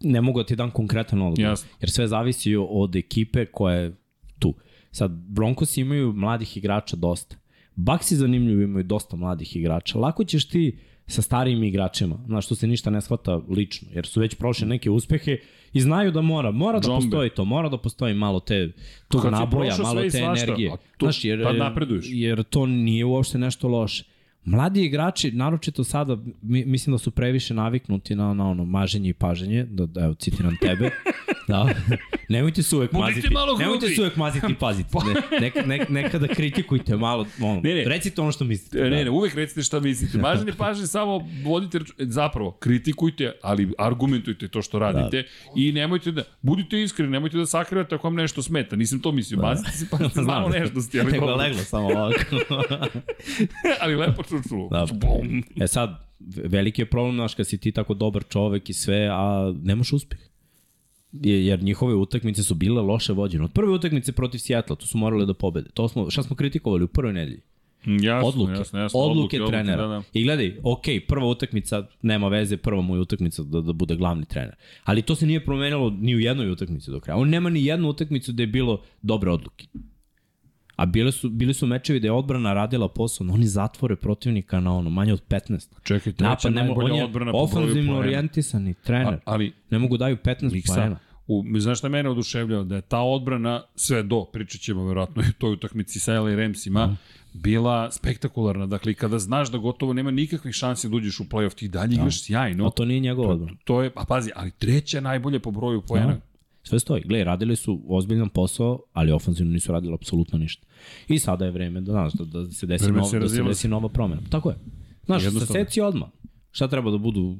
ne 0.00 0.20
mogu 0.20 0.38
da 0.40 0.46
ti 0.46 0.56
dam 0.56 0.70
konkretan 0.70 1.22
odgovor, 1.22 1.50
Jasno. 1.50 1.68
jer 1.80 1.90
sve 1.90 2.08
zavisi 2.08 2.56
od 2.68 2.96
ekipe 2.96 3.46
koja 3.46 3.74
je 3.76 3.96
tu. 4.38 4.54
Sad, 4.90 5.10
Broncos 5.10 5.76
imaju 5.76 6.12
mladih 6.12 6.56
igrača 6.56 6.96
dosta. 6.96 7.36
Bucks 7.74 8.12
zanimljivo 8.12 8.62
imaju 8.62 8.84
dosta 8.84 9.16
mladih 9.16 9.56
igrača. 9.56 9.98
Lako 9.98 10.24
ćeš 10.24 10.48
ti 10.48 10.78
sa 11.06 11.22
starijim 11.22 11.62
igračima, 11.62 12.18
znaš, 12.26 12.46
što 12.46 12.54
se 12.54 12.66
ništa 12.66 12.90
ne 12.90 13.00
shvata 13.00 13.40
lično, 13.48 13.88
jer 13.92 14.06
su 14.06 14.20
već 14.20 14.34
prošli 14.34 14.66
neke 14.68 14.90
uspehe 14.90 15.38
i 15.72 15.80
znaju 15.80 16.10
da 16.12 16.20
mora, 16.22 16.50
mora 16.50 16.78
da 16.78 16.82
Džombe. 16.82 17.00
postoji 17.00 17.30
to, 17.30 17.44
mora 17.44 17.68
da 17.68 17.78
postoji 17.78 18.14
malo 18.14 18.40
te 18.40 18.72
tog 19.08 19.22
Kad 19.22 19.32
naboja, 19.32 19.76
malo 19.78 20.00
te 20.02 20.18
energije. 20.18 20.70
tu- 20.96 21.06
Znaš, 21.06 21.24
jer, 21.24 21.42
tad 21.42 21.56
napreduješ. 21.56 22.04
jer 22.08 22.42
to 22.42 22.66
nije 22.66 23.04
uopšte 23.04 23.38
nešto 23.38 23.68
loše. 23.68 24.04
Mladi 24.44 24.84
igrači, 24.84 25.30
naročito 25.30 25.84
sada, 25.84 26.16
mi, 26.42 26.64
mislim 26.64 26.94
da 26.94 26.98
su 26.98 27.10
previše 27.10 27.54
naviknuti 27.54 28.14
na, 28.14 28.34
na 28.34 28.48
ono 28.48 28.64
maženje 28.64 29.08
i 29.08 29.14
paženje, 29.14 29.64
da, 29.64 29.86
da 29.86 30.00
evo, 30.00 30.14
citiram 30.14 30.56
tebe, 30.56 30.90
Da. 31.48 31.74
Nemojte 32.28 32.62
se 32.62 32.76
uvek 32.76 32.92
Budite 32.92 33.10
maziti. 33.10 33.30
malo. 33.30 33.58
Nemojte 33.58 33.88
se 33.88 34.00
uvek 34.00 34.16
maziti 34.16 34.46
i 34.48 34.54
paziti. 34.54 34.88
Ne, 35.32 35.40
nek, 35.40 35.66
nek, 35.66 35.88
nekada 35.88 36.26
kritikujte 36.28 36.96
malo. 36.96 37.26
Ono, 37.40 37.60
Ne, 37.60 37.74
ne. 37.74 37.84
Recite 37.84 38.20
ono 38.20 38.32
što 38.32 38.44
mislite. 38.44 38.78
E, 38.78 38.82
Ne, 38.82 38.90
da. 38.90 39.04
ne, 39.04 39.10
uvek 39.10 39.34
recite 39.34 39.62
šta 39.62 39.80
mislite. 39.80 40.18
Mažni 40.18 40.52
pažnje, 40.52 40.86
samo 40.86 41.18
vodite 41.44 41.78
račun- 41.78 41.94
zapravo, 42.00 42.50
kritikujte, 42.52 43.32
ali 43.42 43.72
argumentujte 43.78 44.48
to 44.48 44.62
što 44.62 44.78
radite 44.78 45.16
da. 45.18 45.28
i 45.56 45.72
nemojte 45.72 46.12
da, 46.12 46.22
budite 46.42 46.82
iskreni, 46.82 47.12
nemojte 47.12 47.36
da 47.36 47.46
sakrivate 47.46 47.94
ako 47.94 48.06
vam 48.06 48.14
nešto 48.14 48.42
smeta. 48.42 48.76
Nisam 48.76 49.00
to 49.00 49.12
mislio, 49.12 49.36
da. 49.36 49.42
mazite 49.42 49.70
se 49.70 49.86
pa 49.90 49.96
Znam. 50.12 50.24
malo 50.26 50.48
nežnosti, 50.48 51.00
ali, 51.00 51.12
Nego 51.12 51.26
leglo 51.26 51.58
samo 51.60 51.86
ovako. 51.86 52.20
ali 53.80 53.96
lepo 53.96 54.22
čučulo. 54.22 54.68
Da. 54.68 54.86
Bum. 54.92 55.42
E 55.56 55.66
sad, 55.66 55.90
veliki 56.44 56.82
je 56.82 56.86
problem, 56.86 57.14
znaš, 57.14 57.34
kad 57.34 57.46
si 57.46 57.58
ti 57.58 57.72
tako 57.72 57.94
dobar 57.94 58.24
čovek 58.24 58.70
i 58.70 58.74
sve, 58.74 59.08
a 59.10 59.52
nemaš 59.56 59.92
uspeh. 59.92 60.18
Je- 61.12 61.46
Jer 61.46 61.62
njihove 61.62 61.94
utakmice 61.94 62.42
su 62.42 62.54
bile 62.54 62.82
loše 62.82 63.12
vođene. 63.12 63.44
Od 63.44 63.52
prve 63.52 63.72
utakmice 63.72 64.12
protiv 64.12 64.38
Sjetla, 64.38 64.76
to 64.76 64.86
su 64.86 64.98
morali 64.98 65.26
da 65.26 65.34
pobede. 65.34 65.70
To 65.70 65.88
smo, 65.88 66.10
šta 66.10 66.22
smo 66.22 66.36
kritikovali 66.36 66.84
u 66.84 66.88
prvoj 66.88 67.12
nedelji? 67.12 67.40
Jasno, 67.86 68.28
Odluke. 68.28 68.52
jasno, 68.52 68.78
jasno. 68.78 69.00
odluke, 69.00 69.38
trenera. 69.48 69.82
Da, 69.82 69.88
da. 69.88 70.02
I 70.12 70.22
gledaj, 70.24 70.56
ok, 70.62 70.82
prva 71.08 71.26
utakmica, 71.26 71.86
nema 72.02 72.28
veze, 72.28 72.56
prva 72.56 72.82
mu 72.82 72.94
je 72.96 73.00
utakmica 73.00 73.42
da, 73.42 73.60
da 73.60 73.72
bude 73.72 73.96
glavni 73.96 74.24
trener. 74.24 74.54
Ali 74.84 75.02
to 75.02 75.14
se 75.14 75.26
nije 75.26 75.44
promenilo 75.44 75.90
ni 75.90 76.16
u 76.16 76.20
jednoj 76.20 76.50
utakmici 76.50 76.90
do 76.90 77.00
kraja. 77.00 77.16
On 77.16 77.28
nema 77.28 77.50
ni 77.50 77.64
jednu 77.64 77.88
utakmicu 77.88 78.32
da 78.32 78.42
je 78.42 78.46
bilo 78.46 78.80
dobre 79.02 79.30
odluke. 79.30 79.66
A 80.82 80.86
bile 80.86 81.12
su, 81.12 81.28
bili 81.30 81.54
su 81.54 81.66
mečevi 81.66 82.00
da 82.00 82.06
je 82.06 82.12
odbrana 82.12 82.54
radila 82.54 82.88
posao, 82.88 83.26
no 83.26 83.32
oni 83.34 83.46
zatvore 83.46 83.96
protivnika 83.96 84.60
na 84.60 84.76
ono, 84.76 84.90
manje 84.90 85.12
od 85.12 85.22
15. 85.28 85.68
Čekaj, 85.82 86.12
treća 86.12 86.28
Napad, 86.30 86.52
nema, 86.52 86.60
on 86.60 86.66
najbolja 86.68 86.94
je 86.94 87.04
odbrana 87.04 87.32
po 87.32 87.46
broju 87.46 87.62
ofanzivno 87.62 87.92
poena. 87.92 87.98
orijentisani 88.00 88.74
trener. 88.74 89.14
A- 89.14 89.18
ali 89.24 89.52
ne 89.70 89.78
mogu 89.78 89.96
daju 89.96 90.16
15 90.16 90.52
Miksa, 90.52 90.74
poena. 90.74 90.96
u, 91.26 91.44
znaš 91.58 91.78
šta 91.78 91.88
mene 91.88 92.08
oduševljava? 92.08 92.64
Da 92.64 92.74
je 92.76 92.80
ta 92.82 93.00
odbrana, 93.00 93.62
sve 93.74 94.02
do, 94.02 94.24
pričat 94.24 94.60
ćemo 94.60 94.84
verovatno 94.84 95.22
i 95.22 95.26
o 95.28 95.32
toj 95.38 95.52
utakmici 95.52 96.00
sa 96.00 96.20
LA 96.20 96.34
Ramsima, 96.34 96.96
bila 97.32 97.90
spektakularna. 97.90 98.66
Dakle, 98.66 98.94
kada 98.94 99.18
znaš 99.18 99.50
da 99.50 99.58
gotovo 99.58 99.92
nema 99.92 100.10
nikakvih 100.10 100.54
šansi 100.54 100.88
da 100.88 100.96
uđeš 100.96 101.20
u 101.20 101.24
play-off, 101.24 101.54
ti 101.54 101.68
dalje 101.68 101.94
igraš 101.94 102.22
sjajno. 102.22 102.66
A 102.66 102.70
to 102.70 102.84
nije 102.84 103.00
njegova 103.00 103.28
odbrana. 103.32 103.58
To 103.64 103.82
je, 103.82 103.90
a 103.96 104.04
pazi, 104.04 104.30
ali 104.36 104.50
treća 104.50 105.00
najbolje 105.00 105.40
po 105.40 105.50
broju 105.50 105.82
poena. 105.88 106.06
Da. 106.06 106.31
Sve 106.62 106.80
stoji. 106.80 107.02
Gle, 107.02 107.24
radili 107.24 107.56
su 107.56 107.82
ozbiljan 107.88 108.28
posao, 108.28 108.80
ali 108.92 109.12
ofanzivno 109.12 109.52
nisu 109.52 109.72
radili 109.72 109.94
apsolutno 109.94 110.38
ništa. 110.38 110.66
I 111.08 111.18
sada 111.18 111.44
je 111.44 111.50
vreme 111.50 111.80
da, 111.80 111.92
znaš, 111.92 112.12
da, 112.12 112.24
da 112.24 112.50
se 112.50 112.66
desi, 112.66 112.84
Vreme 112.84 112.98
nov, 112.98 113.08
se 113.08 113.18
da 113.18 113.28
se 113.28 113.42
desi 113.42 113.68
nova 113.68 113.88
promena. 113.88 114.22
Tako 114.30 114.50
je. 114.50 114.56
Znaš, 115.04 115.24
Jednostavno. 115.24 115.64
saseci 115.64 115.80
odmah. 115.80 116.08
Šta 116.50 116.68
treba 116.68 116.90
da 116.90 116.98
budu 116.98 117.36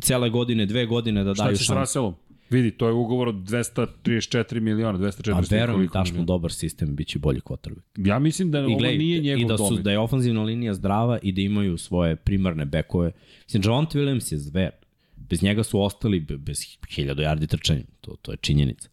cele 0.00 0.30
godine, 0.30 0.66
dve 0.66 0.86
godine 0.86 1.24
da 1.24 1.34
Šta 1.34 1.44
daju 1.44 1.56
će 1.56 1.64
s 1.64 1.66
šansu? 1.66 1.80
Russellom? 1.80 2.14
Vidi, 2.50 2.70
to 2.70 2.86
je 2.86 2.92
ugovor 2.92 3.28
od 3.28 3.34
234 3.34 4.60
miliona, 4.60 4.98
240 4.98 5.32
A 5.32 5.42
verujem, 5.50 5.74
koliko 5.74 5.98
daš 5.98 6.12
mu 6.12 6.24
dobar 6.24 6.52
sistem, 6.52 6.96
bit 6.96 7.08
će 7.08 7.18
bolji 7.18 7.40
quarterback. 7.40 8.06
Ja 8.08 8.18
mislim 8.18 8.50
da 8.50 8.58
I, 8.58 8.62
ovo 8.62 8.76
gled, 8.76 8.98
nije 8.98 9.20
njegov 9.20 9.42
I 9.42 9.48
da, 9.48 9.56
su, 9.56 9.64
domet. 9.64 9.84
da 9.84 9.90
je 9.90 9.98
ofanzivna 9.98 10.42
linija 10.42 10.74
zdrava 10.74 11.18
i 11.22 11.32
da 11.32 11.40
imaju 11.40 11.78
svoje 11.78 12.16
primarne 12.16 12.64
bekove. 12.64 13.12
Mislim, 13.44 13.62
Javante 13.66 13.98
Williams 13.98 14.32
je 14.32 14.38
zver. 14.38 14.70
Bez 15.30 15.42
njega 15.42 15.62
su 15.62 15.80
ostali 15.82 16.20
be- 16.20 16.36
bez 16.36 16.58
hiljadu 16.94 17.22
yardi 17.22 17.46
trčanja. 17.46 17.82
To, 18.00 18.16
to 18.22 18.32
je 18.32 18.36
činjenica. 18.40 18.88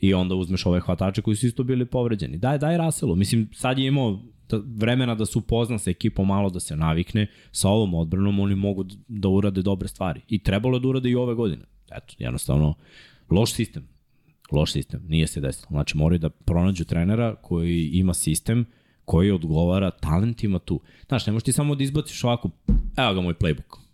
I 0.00 0.14
onda 0.14 0.34
uzmeš 0.34 0.66
ove 0.66 0.80
hvatače 0.80 1.22
koji 1.22 1.36
su 1.36 1.46
isto 1.46 1.64
bili 1.64 1.86
povređeni. 1.86 2.38
Daj, 2.38 2.58
daj 2.58 2.78
Russellu. 2.78 3.16
Mislim, 3.16 3.48
sad 3.54 3.78
je 3.78 3.86
imao 3.86 4.20
vremena 4.76 5.14
da 5.14 5.26
se 5.26 5.38
upozna 5.38 5.78
sa 5.78 5.90
ekipom 5.90 6.26
malo 6.28 6.50
da 6.50 6.60
se 6.60 6.76
navikne. 6.76 7.26
Sa 7.52 7.68
ovom 7.68 7.94
odbranom 7.94 8.40
oni 8.40 8.54
mogu 8.54 8.84
da 9.08 9.28
urade 9.28 9.62
dobre 9.62 9.88
stvari. 9.88 10.20
I 10.28 10.38
trebalo 10.42 10.78
da 10.78 10.88
urade 10.88 11.10
i 11.10 11.14
ove 11.14 11.34
godine. 11.34 11.62
Eto, 11.90 12.14
jednostavno, 12.18 12.74
loš 13.30 13.52
sistem. 13.52 13.88
Loš 14.52 14.72
sistem. 14.72 15.02
Nije 15.08 15.26
se 15.26 15.40
desilo. 15.40 15.66
Znači, 15.70 15.96
moraju 15.96 16.18
da 16.18 16.30
pronađu 16.30 16.84
trenera 16.84 17.34
koji 17.34 17.90
ima 17.92 18.14
sistem 18.14 18.66
koji 19.04 19.30
odgovara 19.30 19.90
talentima 19.90 20.58
tu. 20.58 20.80
Znaš, 21.08 21.26
ne 21.26 21.32
možeš 21.32 21.44
ti 21.44 21.52
samo 21.52 21.74
da 21.74 21.84
izbaciš 21.84 22.24
ovako, 22.24 22.50
evo 22.96 23.14
ga 23.14 23.20
moj 23.20 23.34
playbook. 23.34 23.87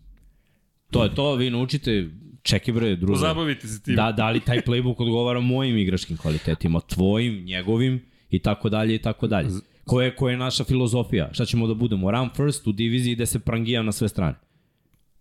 To 0.94 1.04
je 1.04 1.14
to, 1.14 1.34
vi 1.34 1.50
naučite, 1.50 2.10
čekaj 2.42 2.74
bre, 2.74 2.96
druže. 2.96 3.12
Pozabavite 3.12 3.68
se 3.68 3.82
tim. 3.82 3.96
Da, 3.96 4.12
da 4.12 4.30
li 4.30 4.40
taj 4.40 4.60
playbook 4.60 4.94
odgovara 4.98 5.40
mojim 5.40 5.78
igračkim 5.78 6.16
kvalitetima, 6.16 6.80
tvojim, 6.80 7.44
njegovim 7.44 8.02
i 8.30 8.38
tako 8.38 8.68
dalje 8.68 8.94
i 8.94 8.98
tako 8.98 9.26
dalje. 9.26 9.48
Koja 9.84 10.04
je, 10.04 10.16
koja 10.16 10.32
je 10.32 10.38
naša 10.38 10.64
filozofija? 10.64 11.28
Šta 11.32 11.44
ćemo 11.44 11.66
da 11.66 11.74
budemo? 11.74 12.10
Run 12.10 12.30
first 12.36 12.66
u 12.66 12.72
diviziji 12.72 13.14
gde 13.14 13.26
se 13.26 13.38
prangija 13.38 13.82
na 13.82 13.92
sve 13.92 14.08
strane. 14.08 14.34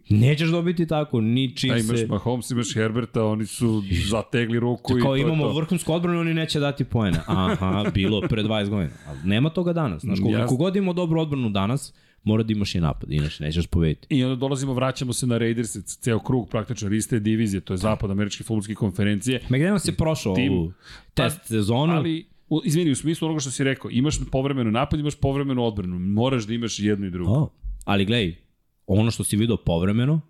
Nećeš 0.09 0.49
dobiti 0.49 0.87
tako, 0.87 1.21
ni 1.21 1.55
čim 1.55 1.71
A 1.71 1.77
imaš 1.77 1.99
se... 1.99 2.07
Mahomes, 2.07 2.51
imaš 2.51 2.73
Herberta, 2.73 3.25
oni 3.25 3.45
su 3.45 3.83
zategli 4.09 4.59
ruku 4.59 4.97
i 4.97 5.01
to 5.01 5.15
imamo 5.15 5.43
to. 5.43 5.53
vrhunsku 5.53 5.93
odbranu, 5.93 6.19
oni 6.19 6.33
neće 6.33 6.59
dati 6.59 6.83
poene. 6.83 7.19
Aha, 7.27 7.91
bilo 7.93 8.21
pre 8.21 8.43
20 8.43 8.69
godina. 8.69 8.93
Ali 9.07 9.19
nema 9.23 9.49
toga 9.49 9.73
danas. 9.73 10.01
Znaš, 10.01 10.19
koliko 10.19 10.39
Jasno. 10.39 10.57
god 10.57 10.75
imamo 10.75 10.93
dobru 10.93 11.21
odbranu 11.21 11.49
danas, 11.49 11.93
mora 12.23 12.43
da 12.43 12.53
imaš 12.53 12.75
i 12.75 12.79
napad, 12.79 13.11
inače 13.11 13.43
nećeš 13.43 13.67
pobediti. 13.67 14.07
I 14.09 14.23
onda 14.23 14.35
dolazimo, 14.35 14.73
vraćamo 14.73 15.13
se 15.13 15.27
na 15.27 15.37
Raiders, 15.37 15.83
ceo 15.83 16.19
krug 16.19 16.49
praktično 16.49 16.93
iste 16.93 17.19
divizije, 17.19 17.61
to 17.61 17.73
je 17.73 17.77
zapad 17.77 18.11
američke 18.11 18.43
futbolske 18.43 18.75
konferencije. 18.75 19.41
Gde 19.49 19.79
se 19.79 19.95
prošao 19.95 20.35
Tim- 20.35 20.53
ovu 20.53 20.73
test 21.13 21.39
sezonu? 21.45 21.93
Ali, 21.93 22.25
u, 22.49 22.61
izvini, 22.65 22.91
u 22.91 22.95
smislu 22.95 23.25
onoga 23.25 23.39
što 23.39 23.51
si 23.51 23.63
rekao, 23.63 23.91
imaš 23.91 24.15
povremenu 24.31 24.71
napad, 24.71 24.99
imaš 24.99 25.15
povremenu 25.15 25.63
odbranu. 25.63 25.99
Moraš 25.99 26.43
da 26.43 26.53
imaš 26.53 26.79
jedno 26.79 27.07
i 27.07 27.11
drugo. 27.11 27.31
O, 27.31 27.49
ali 27.85 28.05
gledaj, 28.05 28.35
ono 28.87 29.11
što 29.11 29.23
si 29.23 29.37
vidio 29.37 29.57
povremeno, 29.57 30.21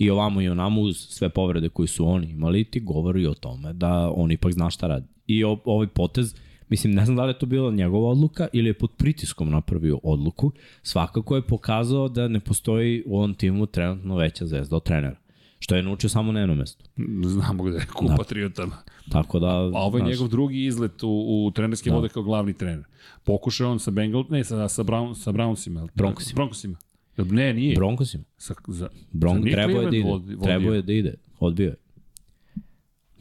i 0.00 0.10
ovamo 0.10 0.40
i 0.40 0.48
onamo 0.48 0.80
uz 0.80 0.96
sve 0.96 1.28
povrede 1.28 1.68
koje 1.68 1.86
su 1.86 2.08
oni 2.08 2.30
imali, 2.30 2.64
ti 2.64 2.80
govori 2.80 3.26
o 3.26 3.34
tome 3.34 3.72
da 3.72 4.12
on 4.16 4.32
ipak 4.32 4.52
zna 4.52 4.70
šta 4.70 4.86
radi. 4.86 5.06
I 5.26 5.44
o, 5.44 5.60
ovaj 5.64 5.86
potez, 5.86 6.34
mislim, 6.70 6.94
ne 6.94 7.04
znam 7.04 7.16
da 7.16 7.24
li 7.24 7.30
je 7.30 7.38
to 7.38 7.46
bila 7.46 7.72
njegova 7.72 8.10
odluka 8.10 8.48
ili 8.52 8.68
je 8.68 8.74
pod 8.74 8.90
pritiskom 8.96 9.50
napravio 9.50 10.00
odluku, 10.02 10.52
svakako 10.82 11.36
je 11.36 11.42
pokazao 11.42 12.08
da 12.08 12.28
ne 12.28 12.40
postoji 12.40 13.02
u 13.06 13.16
ovom 13.16 13.34
timu 13.34 13.66
trenutno 13.66 14.16
veća 14.16 14.46
zvezda 14.46 14.76
od 14.76 14.82
trenera. 14.82 15.16
Što 15.58 15.76
je 15.76 15.82
naučio 15.82 16.10
samo 16.10 16.32
na 16.32 16.40
jednom 16.40 16.58
mestu. 16.58 16.84
Znamo 17.24 17.62
gde 17.62 17.76
je, 17.76 17.86
ku 17.94 18.08
Da. 18.08 18.16
Patriotama. 18.16 18.76
Tako 19.10 19.38
da, 19.38 19.46
A 19.48 19.70
ovo 19.74 19.98
je 19.98 20.00
znaš, 20.02 20.12
njegov 20.12 20.28
drugi 20.28 20.64
izlet 20.64 21.02
u, 21.02 21.08
u 21.46 21.50
trenerske 21.50 21.90
Da. 21.90 21.96
vode 21.96 22.08
kao 22.08 22.22
glavni 22.22 22.52
trener. 22.52 22.84
Pokušao 23.24 23.70
on 23.72 23.78
sa 23.78 23.90
Bengal, 23.90 24.24
ne, 24.30 24.44
sa, 24.44 24.68
sa, 24.68 24.82
Brown, 24.82 25.14
sa 25.14 25.32
Brownsima. 25.32 25.88
Broncosima. 25.94 26.36
Broncosima. 26.36 26.76
Ne, 27.16 27.54
nije. 27.54 27.74
Broncosima. 27.74 28.24
Sa, 28.36 28.54
za, 28.68 28.88
Bron, 29.12 29.42
za 29.42 29.50
trebao 29.50 29.82
je 29.82 29.90
da 29.90 29.96
ide. 29.96 30.08
Vodio. 30.08 30.38
Trebao 30.42 30.74
je 30.74 30.82
da 30.82 30.92
ide. 30.92 31.14
Odbio 31.40 31.66
je. 31.68 31.76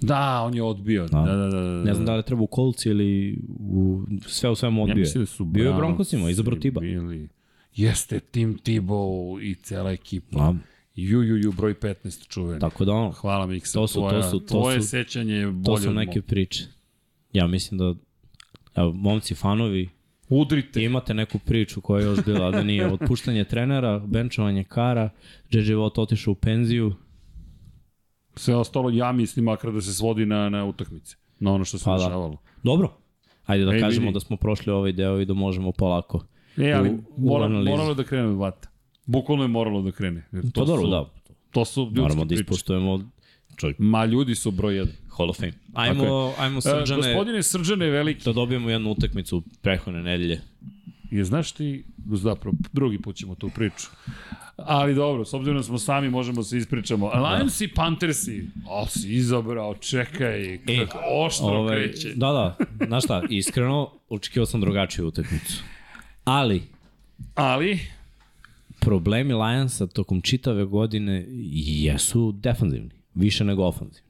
Da, 0.01 0.41
on 0.41 0.55
je 0.55 0.63
odbio. 0.63 1.03
Da, 1.03 1.19
da, 1.19 1.35
da. 1.35 1.47
da, 1.49 1.62
da. 1.62 1.83
Ne 1.83 1.93
znam 1.93 2.05
da 2.05 2.15
li 2.15 2.23
treba 2.23 2.41
u 2.41 2.47
Colts 2.47 2.85
ili 2.85 3.39
u, 3.59 3.99
sve 4.21 4.49
u 4.49 4.55
svemu 4.55 4.79
Ja 4.79 4.83
odbio. 4.83 4.95
mislim 4.95 5.21
je. 5.21 5.23
da 5.23 5.27
su 5.27 5.45
Bio 5.45 5.63
je 5.63 5.73
u 5.73 5.77
Broncosima, 5.77 6.29
izabrao 6.29 6.59
Tiba. 6.59 6.81
Bili. 6.81 7.29
Jeste 7.75 8.19
Tim 8.21 8.57
Tebow 8.57 9.09
i 9.41 9.55
cela 9.55 9.91
ekipa. 9.91 10.38
Da. 10.38 10.55
Ju, 10.95 11.21
ju, 11.21 11.38
ju, 11.38 11.51
broj 11.51 11.73
15 11.73 12.27
čuven. 12.27 12.59
Tako 12.59 12.85
da 12.85 12.91
ono, 12.93 13.12
Hvala 13.12 13.45
Miksa. 13.45 13.73
To 13.73 13.88
su- 13.88 13.93
to 13.93 13.99
tvoja, 14.01 14.23
su- 14.23 14.39
to 14.39 14.45
tvoje 14.47 14.81
su- 14.81 14.88
sećanje 14.88 15.33
je 15.33 15.47
bolje 15.47 15.63
to 15.65 15.77
su 15.77 15.93
neke 15.93 16.21
priče. 16.21 16.63
Ja 17.33 17.47
mislim 17.47 17.77
da 17.77 17.93
evo, 18.75 18.91
momci 18.93 19.35
fanovi, 19.35 19.89
Udrite. 20.29 20.83
imate 20.83 21.13
neku 21.13 21.39
priču 21.39 21.81
koja 21.81 21.99
je 21.99 22.05
još 22.05 22.25
bila, 22.25 22.51
da 22.51 22.63
nije 22.63 22.88
otpuštanje 22.88 23.43
trenera, 23.43 23.99
benčovanje 23.99 24.63
kara, 24.63 25.09
JJ 25.51 25.73
Watt 25.73 26.01
otišao 26.01 26.31
u 26.31 26.35
penziju, 26.35 26.93
Sve 28.35 28.55
ostalo, 28.55 28.89
ja 28.89 29.11
mislim, 29.11 29.45
makar 29.45 29.71
da 29.71 29.81
se 29.81 29.93
svodi 29.93 30.25
na, 30.25 30.49
na 30.49 30.65
utakmice. 30.65 31.15
Na 31.39 31.53
ono 31.53 31.65
što 31.65 31.77
se 31.77 31.85
Pa 31.85 31.91
da. 31.91 31.97
dešavalo. 31.97 32.37
Dobro, 32.63 32.91
ajde 33.45 33.65
da 33.65 33.73
Ej, 33.73 33.79
kažemo 33.79 34.05
vidi. 34.05 34.13
da 34.13 34.19
smo 34.19 34.37
prošli 34.37 34.71
ovaj 34.71 34.91
deo 34.91 35.19
i 35.19 35.25
da 35.25 35.33
možemo 35.33 35.71
polako. 35.71 36.25
E, 36.57 36.71
ali 36.71 36.89
u- 36.89 36.93
u 37.17 37.21
mora, 37.21 37.45
analizi. 37.45 37.69
moralo 37.69 37.93
da 37.93 38.03
krene 38.03 38.27
od 38.27 38.37
vata. 38.37 38.69
Bukvalno 39.05 39.43
je 39.43 39.47
moralo 39.49 39.81
da 39.81 39.91
krene. 39.91 40.27
Jer 40.31 40.43
to 40.43 40.49
To 40.51 40.65
dobro, 40.65 40.81
su, 40.81 40.89
da. 40.89 41.05
To 41.51 41.65
su 41.65 41.81
ljudske 41.81 42.01
Moramo 42.01 42.25
da 42.25 42.35
ispoštujemo 42.35 43.09
čovjek, 43.55 43.75
Ma, 43.79 44.05
ljudi 44.05 44.35
su 44.35 44.51
broj 44.51 44.75
jedan. 44.75 44.93
Hall 45.09 45.29
of 45.29 45.37
Fame. 45.37 45.53
Ajmo, 45.73 46.03
ajmo 46.37 46.57
E, 46.57 46.61
srđane, 46.61 47.01
gospodine 47.03 47.43
Srđane 47.43 47.85
Veliki, 47.87 48.23
da 48.25 48.33
dobijemo 48.33 48.69
jednu 48.69 48.91
utakmicu 48.91 49.43
prehodne 49.61 50.03
nedelje. 50.03 50.41
Je 51.11 51.23
znaš 51.23 51.51
ti, 51.51 51.83
zapravo, 52.11 52.55
drugi 52.73 53.01
put 53.01 53.15
ćemo 53.15 53.35
tu 53.35 53.49
priču. 53.55 53.87
Ali 54.57 54.95
dobro, 54.95 55.25
s 55.25 55.33
obzirom 55.33 55.57
da 55.57 55.63
smo 55.63 55.77
sami, 55.77 56.09
možemo 56.09 56.43
se 56.43 56.57
ispričamo. 56.57 57.11
Lions 57.13 57.61
i 57.61 57.67
Panthersi, 57.67 58.43
o, 58.69 58.87
si 58.87 59.13
izabrao, 59.13 59.75
čekaj, 59.75 60.59
kako 60.85 60.99
oštro 61.25 61.67
kreće. 61.67 62.13
Da, 62.15 62.27
da, 62.31 62.57
znaš 62.87 63.03
šta, 63.03 63.23
iskreno, 63.29 63.91
očekivao 64.09 64.45
sam 64.45 64.61
drugačiju 64.61 65.07
utakmicu. 65.07 65.63
Ali, 66.23 66.63
Ali, 67.35 67.79
problemi 68.79 69.33
Lionsa 69.33 69.87
tokom 69.87 70.21
čitave 70.21 70.65
godine 70.65 71.25
jesu 71.53 72.31
defanzivni, 72.31 72.89
više 73.13 73.43
nego 73.43 73.63
ofanzivni. 73.63 74.09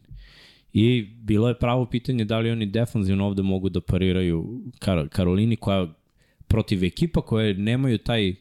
I 0.73 1.01
bilo 1.01 1.47
je 1.47 1.59
pravo 1.59 1.85
pitanje 1.85 2.25
da 2.25 2.39
li 2.39 2.51
oni 2.51 2.65
defanzivno 2.65 3.25
ovde 3.25 3.41
mogu 3.41 3.69
da 3.69 3.81
pariraju 3.81 4.61
Kar 4.79 5.07
Karolini 5.09 5.55
koja 5.55 5.87
protiv 6.49 6.83
ekipa 6.83 7.21
koje 7.21 7.53
nemaju 7.53 7.97
taj 7.97 8.35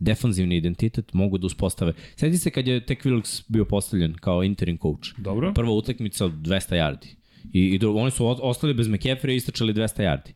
defanzivni 0.00 0.56
identitet 0.56 1.12
mogu 1.12 1.38
da 1.38 1.46
uspostave. 1.46 1.92
Sjeti 2.16 2.38
se 2.38 2.50
kad 2.50 2.68
je 2.68 2.86
tek 2.86 3.04
Wilkes 3.04 3.44
bio 3.48 3.64
postavljen 3.64 4.14
kao 4.14 4.44
interim 4.44 4.78
coach. 4.78 5.08
Dobro. 5.18 5.52
Prva 5.54 5.72
utakmica 5.72 6.24
200 6.24 6.74
yardi. 6.76 7.06
I, 7.52 7.60
i 7.74 7.78
do, 7.78 7.92
oni 7.92 8.10
su 8.10 8.26
ostali 8.26 8.74
bez 8.74 8.88
McCaffrey 8.88 9.32
i 9.32 9.36
istračali 9.36 9.74
200 9.74 10.02
yardi. 10.02 10.32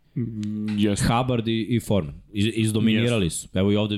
Yes. 0.76 1.03
Hubbard 1.09 1.48
i, 1.48 1.66
i 1.70 1.81
Foreman. 1.81 2.14
Iz, 2.33 2.46
izdominirali 2.55 3.31
su. 3.31 3.48
Evo 3.55 3.72
i 3.72 3.76
ovde 3.76 3.96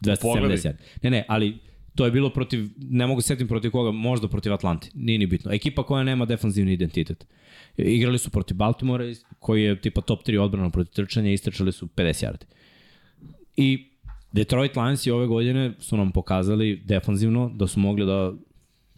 270 0.00 0.22
Pogledaj. 0.22 0.56
yardi. 0.56 0.78
Ne, 1.02 1.10
ne, 1.10 1.24
ali 1.28 1.58
to 1.94 2.04
je 2.04 2.10
bilo 2.10 2.30
protiv, 2.30 2.68
ne 2.76 3.06
mogu 3.06 3.20
setim 3.20 3.48
protiv 3.48 3.70
koga, 3.70 3.90
možda 3.90 4.28
protiv 4.28 4.52
Atlante, 4.52 4.88
nije 4.94 5.18
ni 5.18 5.26
bitno. 5.26 5.52
Ekipa 5.52 5.82
koja 5.82 6.04
nema 6.04 6.24
defanzivni 6.24 6.72
identitet. 6.72 7.26
Igrali 7.76 8.18
su 8.18 8.30
protiv 8.30 8.56
Baltimora, 8.56 9.04
koji 9.38 9.62
je 9.62 9.80
tipa 9.80 10.00
top 10.00 10.26
3 10.26 10.40
odbrana 10.40 10.70
protiv 10.70 10.92
trčanja 10.92 11.30
i 11.30 11.32
istrčali 11.32 11.72
su 11.72 11.86
50 11.86 12.26
yardi. 12.26 12.44
I 13.56 13.90
Detroit 14.32 14.76
Lions 14.76 15.06
i 15.06 15.10
ove 15.10 15.26
godine 15.26 15.72
su 15.78 15.96
nam 15.96 16.12
pokazali 16.12 16.82
defanzivno 16.84 17.50
da 17.54 17.66
su 17.66 17.80
mogli 17.80 18.06
da 18.06 18.32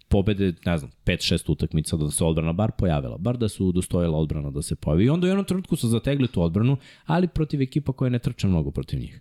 pobede, 0.08 0.52
ne 0.66 0.78
znam, 0.78 0.90
5-6 1.04 1.52
utakmica 1.52 1.96
da 1.96 2.10
se 2.10 2.24
odbrana 2.24 2.52
bar 2.52 2.70
pojavila, 2.78 3.18
bar 3.18 3.38
da 3.38 3.48
su 3.48 3.72
dostojila 3.72 4.18
odbrana 4.18 4.50
da 4.50 4.62
se 4.62 4.76
pojavi. 4.76 5.04
I 5.04 5.08
onda 5.08 5.24
u 5.26 5.28
jednom 5.28 5.44
trenutku 5.44 5.76
su 5.76 5.88
zategli 5.88 6.28
tu 6.28 6.42
odbranu, 6.42 6.76
ali 7.06 7.28
protiv 7.28 7.62
ekipa 7.62 7.92
koja 7.92 8.10
ne 8.10 8.18
trče 8.18 8.48
mnogo 8.48 8.70
protiv 8.70 9.00
njih. 9.00 9.20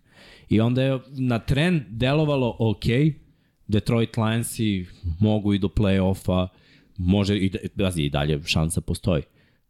I 0.50 0.60
onda 0.62 0.84
je 0.84 1.00
na 1.08 1.40
tren 1.40 1.86
delovalo 1.90 2.56
ok, 2.60 2.86
Detroit 3.68 4.18
Lionsi 4.18 4.86
mogu 5.20 5.54
i 5.54 5.60
do 5.60 5.68
play-offa, 5.68 6.48
može 6.98 7.38
i, 7.38 7.52
da, 7.76 7.92
i 7.96 8.10
dalje 8.10 8.42
šansa 8.46 8.82
postoji. 8.82 9.24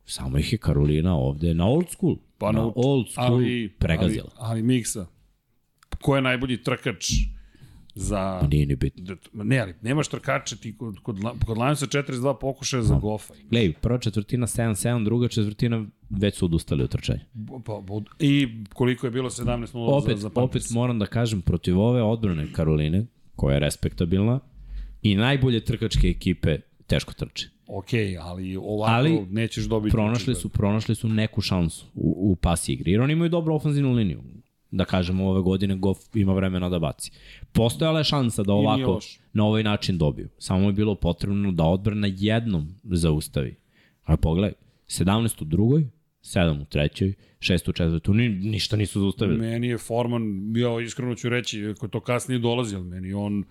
Samo 0.06 0.38
ih 0.38 0.54
je 0.54 0.58
Karolina 0.58 1.16
ovde 1.16 1.54
na 1.54 1.66
old 1.66 1.90
school. 1.90 2.16
Pa 2.38 2.52
na 2.52 2.60
na- 2.60 2.72
old 2.76 3.10
school 3.10 3.26
ali, 3.28 3.70
pregazila. 3.70 4.30
Ali, 4.36 4.50
ali 4.52 4.64
Miksa, 4.64 5.06
ko 6.02 6.16
je 6.16 6.22
najbolji 6.22 6.64
trkač 6.64 7.06
za... 7.96 8.38
Pa 8.42 8.48
nije 8.48 8.66
ni 8.66 8.76
bitno. 8.76 9.04
Da- 9.06 9.44
Ne, 9.44 9.60
ali 9.60 9.74
nemaš 9.82 10.08
trkača 10.08 10.56
ti 10.56 10.78
kod, 10.78 11.00
kod, 11.00 11.18
kod 11.46 11.58
Lionsa 11.58 11.86
42 11.86 12.36
pokušaja 12.40 12.84
za 12.84 12.96
gofa. 12.96 13.34
Glej, 13.50 13.74
prva 13.74 13.98
četvrtina 14.00 14.48
7-7, 14.48 15.04
druga 15.04 15.28
četvrtina 15.28 15.86
već 16.10 16.36
su 16.36 16.46
odustali 16.46 16.84
od 16.84 16.90
trčanja. 16.90 17.20
Pa, 17.66 17.82
I 18.20 18.48
koliko 18.74 19.08
je 19.08 19.12
bilo 19.12 19.30
17-0 19.30 19.70
Opet, 19.76 20.16
za, 20.16 20.22
za 20.22 20.28
opet 20.28 20.36
Panthers? 20.36 20.70
moram 20.72 21.00
da 21.00 21.06
kažem, 21.06 21.42
protiv 21.42 21.80
ove 21.80 22.02
odbrane 22.04 22.48
Karoline, 22.54 23.06
koja 23.36 23.54
je 23.54 23.60
respektabilna, 23.60 24.40
i 25.02 25.16
najbolje 25.16 25.66
trkačke 25.66 26.08
ekipe 26.08 26.60
teško 26.88 27.14
trče. 27.14 27.48
Ok, 27.74 27.88
ali 28.22 28.58
ovako 28.58 28.94
Ali 28.94 29.26
nećeš 29.30 29.66
dobiti... 29.66 29.92
Pronašli 29.92 30.36
su, 30.36 30.50
pronašli 30.50 30.96
su 30.96 31.10
neku 31.10 31.42
šansu 31.42 31.86
u, 31.94 32.32
u 32.32 32.36
pas 32.36 32.70
igri, 32.70 32.92
jer 32.92 33.02
oni 33.02 33.14
imaju 33.14 33.30
dobru 33.30 33.56
ofenzivnu 33.56 33.94
liniju. 33.94 34.22
Da 34.72 34.86
kažemo, 34.86 35.30
ove 35.30 35.42
godine 35.42 35.76
Goff 35.76 36.16
ima 36.16 36.34
vremena 36.34 36.70
da 36.70 36.80
baci. 36.80 37.12
Postojala 37.52 37.98
je 38.00 38.04
šansa 38.04 38.44
da 38.44 38.54
ovako, 38.54 39.00
na 39.34 39.46
ovaj 39.46 39.64
način 39.64 39.98
dobiju. 39.98 40.30
Samo 40.38 40.68
je 40.68 40.74
bilo 40.74 40.96
potrebno 40.96 41.52
da 41.52 41.64
odbrana 41.64 42.08
jednom 42.12 42.76
zaustavi. 42.84 43.56
A 44.04 44.18
pogledaj, 44.18 44.54
17 44.88 45.42
u 45.42 45.46
drugoj, 45.46 45.88
7 46.24 46.62
u 46.62 46.66
trećoj, 46.66 47.14
6 47.40 47.70
u 47.70 47.74
četvrtoj, 47.74 48.16
ni, 48.16 48.30
ništa 48.30 48.76
nisu 48.76 49.00
zaustavili. 49.00 49.40
Meni 49.40 49.68
je 49.68 49.78
Forman, 49.78 50.54
ja 50.58 50.82
iskreno 50.82 51.16
ću 51.16 51.30
reći, 51.30 51.66
ako 51.66 51.88
to 51.88 52.00
kasnije 52.00 52.40
dolazi, 52.40 52.76
ali 52.76 52.86
meni 52.86 53.14
on, 53.14 53.44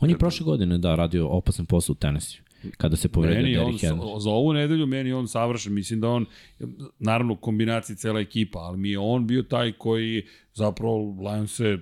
On 0.00 0.10
je 0.10 0.18
prošle 0.18 0.44
godine, 0.44 0.78
da, 0.78 0.94
radio 0.94 1.28
opasan 1.28 1.66
posao 1.66 1.92
u 1.92 1.96
Tennessee. 1.96 2.45
Kada 2.76 2.96
se 2.96 3.08
povredio 3.08 3.42
meni 3.42 3.54
Derrick 3.54 3.84
Henry. 3.84 4.20
za, 4.20 4.30
ovu 4.30 4.52
nedelju 4.52 4.86
meni 4.86 5.12
on 5.12 5.28
savršen, 5.28 5.74
mislim 5.74 6.00
da 6.00 6.08
on, 6.08 6.26
naravno 6.98 7.32
u 7.32 7.36
kombinaciji 7.36 7.96
cela 7.96 8.20
ekipa, 8.20 8.58
ali 8.58 8.78
mi 8.78 8.90
je 8.90 8.98
on 8.98 9.26
bio 9.26 9.42
taj 9.42 9.72
koji 9.72 10.22
zapravo 10.54 10.96
Lions 11.22 11.52
se 11.52 11.78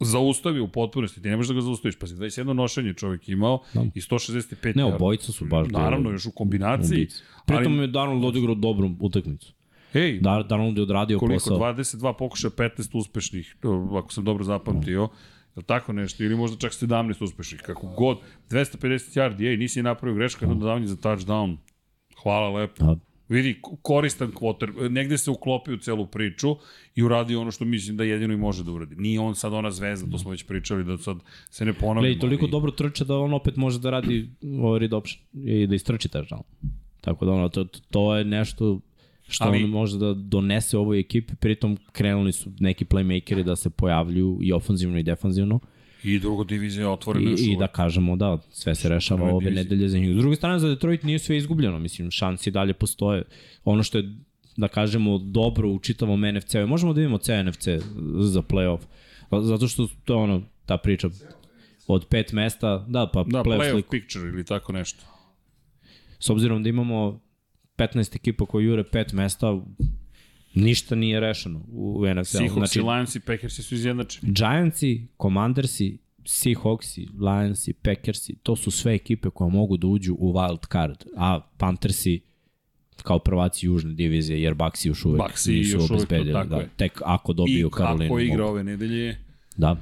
zaustavio 0.00 0.64
u 0.64 0.68
potpunosti, 0.68 1.22
ti 1.22 1.28
ne 1.28 1.36
možeš 1.36 1.48
da 1.48 1.54
ga 1.54 1.60
zaustaviš, 1.60 1.96
pa 1.96 2.06
21 2.06 2.52
nošenje 2.52 2.94
čovjek 2.94 3.28
imao 3.28 3.62
Da. 3.74 3.84
i 3.94 4.00
165 4.00 4.76
Ne, 4.76 4.84
obojica 4.84 5.32
su 5.32 5.44
baš 5.44 5.68
Naravno, 5.68 6.10
još 6.10 6.26
u 6.26 6.30
kombinaciji. 6.30 6.96
ubice. 6.98 7.22
Pritom 7.46 7.72
ali, 7.72 7.82
je 7.82 7.86
Darnold 7.86 8.24
odigrao 8.24 8.54
dobru 8.54 8.90
utakmicu. 9.00 9.52
hej, 9.92 10.20
Dar, 10.20 10.46
Darnold 10.46 10.76
je 10.76 10.82
odradio 10.82 11.18
koliko, 11.18 11.34
posao. 11.34 11.58
22 11.58 12.12
pokušaja, 12.12 12.50
15 12.50 12.98
uspešnih, 12.98 13.56
ako 13.98 14.12
sam 14.12 14.24
dobro 14.24 14.44
zapamtio, 14.44 15.08
je 15.56 15.62
tako 15.62 15.92
nešto, 15.92 16.24
ili 16.24 16.36
možda 16.36 16.56
čak 16.58 16.72
17 16.72 17.24
uspešnih, 17.24 17.60
kako 17.60 17.86
god, 17.86 18.18
250 18.50 19.20
yardi, 19.20 19.48
ej, 19.50 19.56
nisi 19.56 19.82
napravio 19.82 20.14
greška, 20.16 20.44
jedno 20.44 20.54
dodavanje 20.54 20.86
za 20.86 20.96
touchdown, 20.96 21.56
hvala 22.22 22.48
lepo. 22.48 22.84
Da. 22.84 22.96
Vidi, 23.28 23.60
koristan 23.82 24.30
kvoter, 24.34 24.72
negde 24.90 25.18
se 25.18 25.30
uklopio 25.30 25.74
u 25.74 25.78
celu 25.78 26.06
priču 26.06 26.56
i 26.94 27.02
uradio 27.02 27.40
ono 27.40 27.50
što 27.50 27.64
mislim 27.64 27.96
da 27.96 28.04
jedino 28.04 28.34
i 28.34 28.36
može 28.36 28.64
da 28.64 28.72
uradi. 28.72 28.96
Nije 28.96 29.20
on 29.20 29.34
sad 29.34 29.52
ona 29.52 29.70
zvezda, 29.70 30.10
to 30.10 30.18
smo 30.18 30.30
već 30.30 30.46
pričali, 30.46 30.84
da 30.84 30.98
sad 30.98 31.16
se 31.50 31.64
ne 31.64 31.72
ponavljamo. 31.72 32.00
Glej, 32.00 32.18
toliko 32.18 32.44
ali- 32.44 32.50
dobro 32.50 32.70
trče 32.70 33.04
da 33.04 33.16
on 33.18 33.34
opet 33.34 33.56
može 33.56 33.78
da 33.78 33.90
radi 33.90 34.30
ovaj 34.60 34.78
read 34.78 34.92
option 34.92 35.22
i 35.34 35.66
da 35.66 35.74
istrči 35.74 36.08
touchdown. 36.08 36.42
Tako 37.00 37.24
da 37.24 37.32
ono, 37.32 37.48
to, 37.48 37.64
to 37.90 38.16
je 38.16 38.24
nešto 38.24 38.80
što 39.28 39.44
Ali- 39.44 39.64
on 39.64 39.70
može 39.70 39.98
da 39.98 40.14
donese 40.14 40.78
ovoj 40.78 40.98
ekipi, 41.00 41.34
pritom 41.34 41.78
krenuli 41.92 42.32
su 42.32 42.50
neki 42.60 42.84
playmakeri 42.84 43.42
da 43.42 43.56
se 43.56 43.70
pojavljuju 43.70 44.38
i 44.42 44.52
ofanzivno 44.52 44.98
i 44.98 45.02
defanzivno 45.02 45.60
I 46.02 46.18
druga 46.18 46.44
divizija 46.44 46.90
otvorena 46.90 47.30
još 47.30 47.40
i, 47.40 47.56
da 47.58 47.66
kažemo 47.66 48.16
da 48.16 48.38
sve 48.50 48.74
se 48.74 48.88
rešava 48.88 49.22
ove 49.34 49.44
divizije. 49.44 49.64
nedelje 49.64 49.88
za 49.88 49.98
njih. 49.98 50.14
S 50.14 50.16
druge 50.18 50.36
strane 50.36 50.58
za 50.58 50.68
Detroit 50.68 51.02
nije 51.02 51.18
sve 51.18 51.36
izgubljeno, 51.36 51.78
mislim 51.78 52.10
šansi 52.10 52.50
dalje 52.50 52.72
postoje. 52.74 53.22
Ono 53.64 53.82
što 53.82 53.98
je 53.98 54.04
da 54.56 54.68
kažemo 54.68 55.18
dobro 55.18 55.68
u 55.68 55.78
čitavom 55.78 56.20
NFC-u, 56.20 56.66
možemo 56.66 56.92
da 56.92 57.00
vidimo 57.00 57.16
NFC 57.16 57.68
za 58.20 58.42
playoff, 58.42 58.80
zato 59.42 59.68
što 59.68 59.88
to 60.04 60.14
je 60.14 60.18
ono, 60.18 60.42
ta 60.66 60.76
priča 60.76 61.08
od 61.86 62.06
pet 62.06 62.32
mesta, 62.32 62.84
da, 62.88 63.10
pa 63.12 63.24
Da, 63.24 63.42
playoff 63.42 63.60
playoff 63.60 63.90
picture 63.90 64.28
ili 64.28 64.44
tako 64.44 64.72
nešto. 64.72 65.04
S 66.18 66.30
obzirom 66.30 66.62
da 66.62 66.68
imamo 66.68 67.20
15 67.78 68.16
ekipa 68.16 68.46
koji 68.46 68.64
jure 68.64 68.84
pet 68.84 69.12
mesta, 69.12 69.60
ništa 70.54 70.94
nije 70.94 71.20
rešeno 71.20 71.60
u 71.68 72.04
NFL. 72.06 72.20
Seahawks 72.38 72.52
Znači, 72.52 72.78
i 72.78 72.82
Lions 72.82 73.14
i 73.14 73.20
Packersi 73.20 73.62
su 73.62 73.74
izjednačeni. 73.74 74.32
Giantsi, 74.32 75.06
Commandersi, 75.22 75.98
Seahawksi, 76.20 77.08
Lionsi, 77.20 77.72
Packersi, 77.74 78.36
to 78.36 78.56
su 78.56 78.70
sve 78.70 78.94
ekipe 78.94 79.30
koje 79.30 79.50
mogu 79.50 79.76
da 79.76 79.86
uđu 79.86 80.14
u 80.14 80.32
wild 80.32 80.72
card, 80.72 81.04
a 81.16 81.40
Panthersi 81.56 82.20
kao 82.98 83.18
prvaci 83.18 83.66
južne 83.66 83.92
divizije, 83.94 84.42
jer 84.42 84.54
Baxi 84.54 84.86
još 84.86 85.04
uvek 85.04 85.20
Baxi 85.20 85.48
nisu 85.48 85.70
još 85.72 85.80
uvek, 85.80 85.90
obezbedili. 85.92 86.32
tako 86.32 86.48
Da, 86.48 86.56
je. 86.56 86.68
tek 86.76 87.00
ako 87.04 87.32
I 87.32 87.34
dobiju 87.34 87.70
Karolinu. 87.70 88.04
kako 88.04 88.18
igra 88.20 88.36
mogu. 88.36 88.48
ove 88.48 88.64
nedelje, 88.64 89.16
Da, 89.56 89.76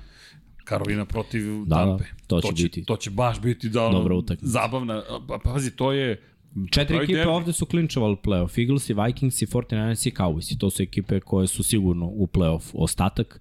Karolina 0.65 1.05
protiv 1.05 1.43
Da, 1.65 1.77
Tampe. 1.77 2.05
da, 2.05 2.11
to 2.27 2.41
će 2.43 2.63
biti. 2.63 2.85
To 2.85 2.97
će 2.97 3.11
baš 3.11 3.41
biti 3.41 3.69
da 3.69 3.89
Dobra 3.89 4.15
utakmica. 4.15 4.47
zabavna. 4.49 5.03
Pa, 5.29 5.39
pazi, 5.45 5.71
to 5.71 5.93
je... 5.93 6.23
Četiri 6.71 6.97
ekipe 6.97 7.13
derbi. 7.13 7.31
ovde 7.31 7.53
su 7.53 7.67
klinčovali 7.67 8.17
playoff. 8.25 8.59
Eaglesi, 8.61 8.95
Vikingsi, 8.95 9.47
49ersi 9.47 10.09
i 10.09 10.13
Cowboysi. 10.13 10.59
To 10.59 10.71
su 10.71 10.83
ekipe 10.83 11.21
koje 11.21 11.47
su 11.47 11.63
sigurno 11.63 12.07
u 12.07 12.27
playoff. 12.27 12.71
Ostatak 12.75 13.41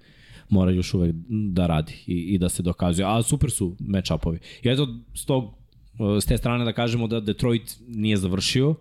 mora 0.49 0.71
još 0.71 0.93
uvek 0.93 1.15
da 1.29 1.67
radi 1.67 1.93
i, 2.07 2.13
i 2.13 2.37
da 2.37 2.49
se 2.49 2.63
dokazuje. 2.63 3.05
A 3.07 3.21
super 3.23 3.51
su 3.51 3.75
match-upovi. 3.79 4.37
I 4.63 4.69
eto, 4.69 4.87
s, 5.13 5.25
tog, 5.25 5.53
s 6.21 6.25
te 6.25 6.37
strane 6.37 6.65
da 6.65 6.73
kažemo 6.73 7.07
da 7.07 7.19
Detroit 7.19 7.77
nije 7.87 8.17
završio 8.17 8.75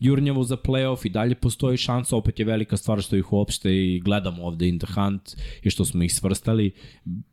jurnjavo 0.00 0.42
za 0.42 0.56
playoff 0.56 1.06
i 1.06 1.10
dalje 1.10 1.34
postoji 1.34 1.76
šansa, 1.76 2.16
opet 2.16 2.38
je 2.38 2.44
velika 2.44 2.76
stvar 2.76 3.02
što 3.02 3.16
ih 3.16 3.32
uopšte 3.32 3.76
i 3.76 4.00
gledamo 4.00 4.42
ovde 4.44 4.68
in 4.68 4.78
the 4.78 4.86
hunt 4.94 5.22
i 5.62 5.70
što 5.70 5.84
smo 5.84 6.02
ih 6.02 6.14
svrstali. 6.14 6.70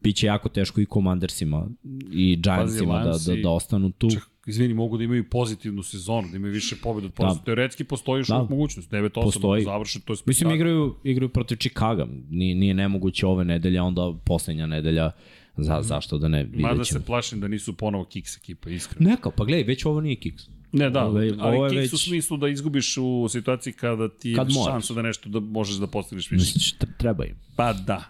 Biće 0.02 0.28
jako 0.28 0.50
teško 0.50 0.82
i 0.82 0.86
Commandersima 0.94 1.68
i 2.12 2.36
Giantsima 2.36 2.98
da, 3.00 3.04
da, 3.04 3.12
Lionsi- 3.12 3.42
da 3.44 3.50
ostanu 3.50 3.92
tu. 3.92 4.10
Čak, 4.12 4.30
izvini, 4.46 4.74
mogu 4.74 4.98
da 4.98 5.04
imaju 5.04 5.30
pozitivnu 5.30 5.84
sezonu, 5.84 6.28
da 6.32 6.38
imaju 6.38 6.54
više 6.54 6.76
pobjeda 6.76 7.06
od 7.08 7.14
poraza. 7.14 7.40
Da. 7.40 7.46
Teoretski 7.46 7.84
postoji 7.84 8.20
još 8.20 8.28
Da. 8.28 8.38
mogućnost. 8.40 8.90
9-8 8.90 9.10
Postoji. 9.24 9.62
da 9.62 9.72
završe, 9.72 10.00
to 10.00 10.14
je 10.14 10.18
Mislim, 10.18 10.34
spektakl. 10.36 10.56
igraju, 10.56 10.96
igraju 11.04 11.30
protiv 11.30 11.56
Chicaga. 11.56 12.08
Nije, 12.30 12.56
nije 12.56 12.74
nemoguće 12.74 13.26
ove 13.28 13.46
nedelje, 13.46 13.82
onda 13.82 14.14
poslednja 14.26 14.66
nedelja. 14.68 15.12
Za, 15.58 15.82
zašto 15.82 16.18
da 16.18 16.28
ne, 16.28 16.44
vidjet 16.44 16.62
Mada 16.62 16.86
se 16.86 17.00
plašim 17.02 17.40
da 17.40 17.48
nisu 17.48 17.74
ponovo 17.74 18.06
Kicks 18.06 18.38
ekipa, 18.38 18.70
iskreno. 18.70 19.10
Neka, 19.10 19.30
pa 19.30 19.46
gledaj, 19.46 19.64
već 19.64 19.86
ovo 19.86 20.02
nije 20.02 20.16
kiks. 20.16 20.44
Ne, 20.72 20.90
da, 20.90 21.06
Ove- 21.06 21.32
ali 21.40 21.56
ovo 21.56 21.68
je 21.68 21.82
Kicks 21.82 21.94
u 21.94 21.96
već- 21.96 22.04
smislu 22.04 22.38
da 22.38 22.48
izgubiš 22.48 22.98
u 22.98 23.28
situaciji 23.30 23.74
kada 23.74 24.10
ti 24.10 24.30
je 24.30 24.36
Kad 24.36 24.48
šansa 24.66 24.94
da 24.94 25.02
nešto 25.02 25.30
da 25.30 25.40
možeš 25.40 25.76
da 25.76 25.88
postigneš 25.88 26.26
više. 26.26 26.36
Misliš, 26.36 26.74
tre- 26.74 26.98
treba 26.98 27.26
im. 27.26 27.36
Pa 27.56 27.74
da. 27.74 28.04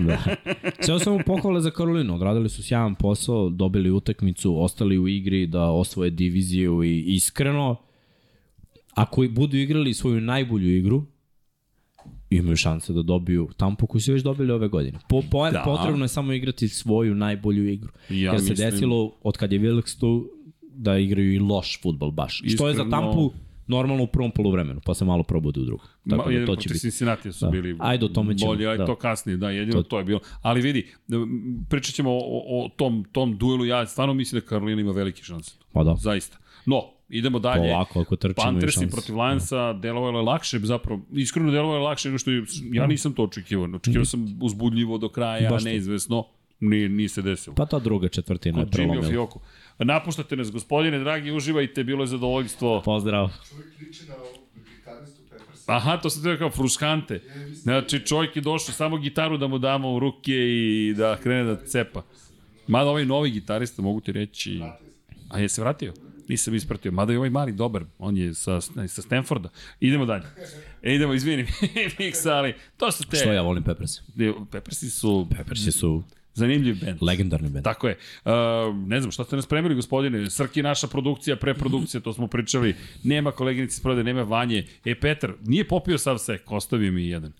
Da. 0.00 0.18
Sve 0.80 1.00
samo 1.00 1.18
pohvale 1.18 1.60
za 1.60 1.70
Karolinu. 1.70 2.14
Odradili 2.14 2.48
su 2.48 2.62
sjajan 2.62 2.94
posao, 2.94 3.48
dobili 3.48 3.90
utakmicu, 3.90 4.62
ostali 4.62 4.98
u 4.98 5.08
igri 5.08 5.46
da 5.46 5.62
osvoje 5.62 6.10
diviziju 6.10 6.84
i 6.84 7.04
iskreno, 7.06 7.76
ako 8.94 9.24
i 9.24 9.28
budu 9.28 9.56
igrali 9.56 9.94
svoju 9.94 10.20
najbolju 10.20 10.76
igru, 10.76 11.02
imaju 12.30 12.56
šanse 12.56 12.92
da 12.92 13.02
dobiju 13.02 13.48
Tampu 13.56 13.86
koju 13.86 14.00
su 14.00 14.12
već 14.12 14.22
dobili 14.22 14.52
ove 14.52 14.68
godine. 14.68 14.98
Po, 15.08 15.22
po, 15.22 15.50
Da. 15.50 15.62
Potrebno 15.64 16.04
je 16.04 16.08
samo 16.08 16.32
igrati 16.32 16.68
svoju 16.68 17.14
najbolju 17.14 17.68
igru. 17.68 17.90
Ja 18.10 18.32
Jer 18.32 18.40
se 18.40 18.50
mislim- 18.50 18.70
desilo, 18.70 19.12
od 19.22 19.36
kad 19.36 19.52
je 19.52 19.60
Wilkes 19.60 20.00
tu, 20.00 20.30
da 20.76 20.98
igraju 20.98 21.32
i 21.32 21.38
loš 21.38 21.82
futbol 21.82 22.10
baš. 22.10 22.42
Što 22.46 22.68
je 22.68 22.74
za 22.74 22.82
Iskreno- 22.82 22.90
Tampu 22.90 23.32
normalno 23.66 24.02
u 24.02 24.06
prvom 24.06 24.30
poluvremenu, 24.30 24.80
pa 24.84 24.94
se 24.94 25.04
malo 25.04 25.22
probude 25.22 25.60
u 25.60 25.64
drugom. 25.64 25.86
Tako 26.10 26.30
Ma, 26.30 26.38
da 26.38 26.46
to 26.46 26.56
će 26.56 26.68
biti. 26.68 26.80
Cincinnati 26.80 27.32
su 27.32 27.44
Da. 27.44 27.50
bili 27.50 27.76
Ajde, 27.78 28.04
o 28.04 28.08
tome 28.08 28.38
ćemo, 28.38 28.50
bolji, 28.50 28.66
ajde 28.66 28.78
da. 28.78 28.86
to 28.86 28.96
kasnije, 28.96 29.36
da, 29.36 29.50
jedino 29.50 29.82
to, 29.82 29.88
To- 29.88 29.98
je 29.98 30.04
bilo. 30.04 30.20
Ali 30.42 30.60
vidi, 30.60 30.86
pričat 31.68 31.94
ćemo 31.94 32.10
o, 32.10 32.18
o, 32.46 32.68
tom, 32.68 33.04
tom 33.12 33.38
duelu, 33.38 33.64
ja 33.64 33.86
stvarno 33.86 34.14
mislim 34.14 34.40
da 34.40 34.46
Karolina 34.46 34.80
ima 34.80 34.92
velike 34.92 35.22
šanse. 35.22 35.52
Pa 35.72 35.84
da, 35.84 35.94
Zaista. 35.98 36.38
No, 36.66 36.82
idemo 37.08 37.38
dalje. 37.38 37.60
polako 37.62 38.00
ako 38.00 38.16
trčimo 38.16 38.32
i 38.32 38.44
Panthersi 38.44 38.74
šanse. 38.74 38.90
protiv 38.90 39.16
Lionsa 39.16 39.72
delovalo 39.72 40.18
je 40.18 40.24
lakše, 40.24 40.58
zapravo, 40.58 41.00
iskreno 41.12 41.50
delovalo 41.50 41.78
je 41.78 41.82
lakše 41.82 42.08
nego 42.08 42.18
što 42.18 42.30
je, 42.30 42.44
ja 42.72 42.86
nisam 42.86 43.12
to 43.12 43.22
očekivao. 43.22 43.68
Očekivao 43.74 44.04
sam 44.04 44.38
uzbudljivo 44.42 44.98
do 44.98 45.08
kraja, 45.08 45.50
Baš 45.50 45.64
neizvesno, 45.64 46.24
nije, 46.60 46.88
nije 46.88 47.08
se 47.08 47.22
desilo. 47.22 47.56
Pa 47.56 47.66
ta 47.66 47.78
druga 47.78 48.08
četvrtina 48.08 48.58
je 48.58 48.64
Kod 48.64 48.72
Jimmy 48.72 48.76
prelomila. 48.76 49.26
Napuštate 49.78 50.36
nas, 50.36 50.50
gospodine, 50.50 50.98
dragi, 50.98 51.32
uživajte, 51.32 51.84
bilo 51.84 52.02
je 52.02 52.06
zadovoljstvo. 52.06 52.82
Pozdrav. 52.84 53.30
Čovjek 53.48 53.80
liči 53.80 54.08
na 54.08 54.14
ovog 54.14 54.38
gitaristu 54.76 55.22
Peppersa. 55.30 55.72
Aha, 55.72 55.96
to 55.96 56.10
se 56.10 56.22
treba 56.22 56.38
kao 56.38 56.50
fruskante. 56.50 57.22
Znači, 57.52 58.00
čovjek 58.06 58.36
je 58.36 58.42
došao 58.42 58.74
samo 58.74 58.96
gitaru 58.96 59.38
da 59.38 59.46
mu 59.46 59.58
damo 59.58 59.94
u 59.94 59.98
ruke 59.98 60.32
i 60.32 60.94
da 60.96 61.16
krene 61.22 61.44
da 61.44 61.66
cepa. 61.66 62.02
Mada 62.66 62.90
ovaj 62.90 63.04
novi 63.04 63.30
gitarista, 63.30 63.82
mogu 63.82 64.00
ti 64.00 64.12
reći... 64.12 64.60
A 65.28 65.38
je 65.38 65.48
se 65.48 65.60
vratio? 65.60 65.92
Nisam 66.28 66.54
ispratio. 66.54 66.92
Mada 66.92 67.12
je 67.12 67.18
ovaj 67.18 67.30
mali 67.30 67.52
dobar. 67.52 67.84
On 67.98 68.16
je 68.16 68.34
sa, 68.34 68.60
sa 68.60 69.02
Stanforda. 69.02 69.48
Idemo 69.80 70.06
dalje. 70.06 70.24
E, 70.82 70.94
idemo, 70.94 71.14
izvini, 71.14 71.46
Miksa, 71.98 72.32
ali 72.32 72.54
to 72.76 72.92
su 72.92 73.04
te... 73.04 73.16
Što 73.16 73.32
ja 73.32 73.42
volim 73.42 73.62
Peppers? 73.62 74.00
Peppersi 74.50 74.90
su 74.90 75.26
Peppersi 75.36 75.72
su 75.72 76.02
zanimljiv 76.34 76.76
band. 76.84 77.02
legendarni 77.02 77.48
band. 77.48 77.64
Tako 77.64 77.88
je. 77.88 77.98
Uh, 78.24 78.32
ne 78.86 79.00
znam, 79.00 79.12
šta 79.12 79.24
ste 79.24 79.36
nas 79.36 79.44
spremili, 79.44 79.74
gospodine? 79.74 80.30
Srki 80.30 80.62
naša 80.62 80.86
produkcija, 80.86 81.36
preprodukcija, 81.36 82.00
to 82.00 82.12
smo 82.12 82.26
pričali. 82.26 82.74
Nema 83.02 83.32
koleginice 83.32 83.76
sprode, 83.76 84.04
nema 84.04 84.22
vanje. 84.22 84.66
E, 84.84 85.00
Petar, 85.00 85.32
nije 85.44 85.68
popio 85.68 85.98
sav 85.98 86.18
sek, 86.18 86.52
ostavio 86.52 86.92
mi 86.92 87.08
jedan. 87.08 87.32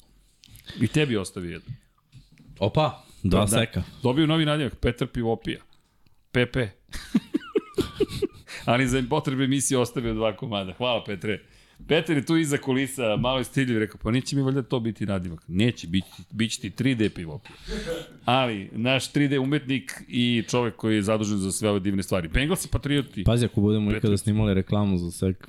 I 0.80 0.86
tebi 0.86 1.16
ostavio 1.16 1.52
jedan. 1.52 1.68
Opa, 2.58 3.04
dva 3.22 3.48
seka. 3.48 3.82
Dobio 4.02 4.26
novi 4.26 4.44
nadjevak, 4.44 4.76
Petar 4.76 5.08
Pivopija. 5.08 5.60
PP. 6.30 6.56
Ali 8.64 8.88
za 8.88 9.02
potrebe 9.10 9.44
emisije 9.44 9.78
ostavio 9.78 10.14
dva 10.14 10.36
komada. 10.36 10.72
Hvala, 10.72 11.04
Petre. 11.04 11.42
Petar 11.88 12.16
je 12.16 12.26
tu 12.26 12.36
iza 12.36 12.56
kulisa, 12.58 13.16
malo 13.16 13.38
je 13.38 13.44
stiljiv, 13.44 13.78
rekao, 13.78 14.00
pa 14.02 14.10
neće 14.10 14.36
mi 14.36 14.42
valjda 14.42 14.62
to 14.62 14.80
biti 14.80 15.06
nadimak. 15.06 15.44
Neće, 15.48 15.86
bit, 15.86 16.04
bit 16.30 16.52
će 16.52 16.60
ti 16.60 16.70
3D 16.70 17.08
pivopija. 17.08 17.56
Ali, 18.24 18.70
naš 18.72 19.12
3D 19.12 19.38
umetnik 19.38 19.92
i 20.08 20.44
čovek 20.50 20.76
koji 20.76 20.96
je 20.96 21.02
zadužen 21.02 21.38
za 21.38 21.52
sve 21.52 21.70
ove 21.70 21.80
divne 21.80 22.02
stvari. 22.02 22.28
Bengals 22.28 22.64
i 22.64 22.68
Patrioti. 22.68 23.24
Pa, 23.24 23.32
Pazi, 23.32 23.44
ako 23.44 23.60
budemo 23.60 23.96
ikada 23.96 24.16
snimali 24.16 24.54
reklamu 24.54 24.98
za 24.98 25.10
sek, 25.10 25.48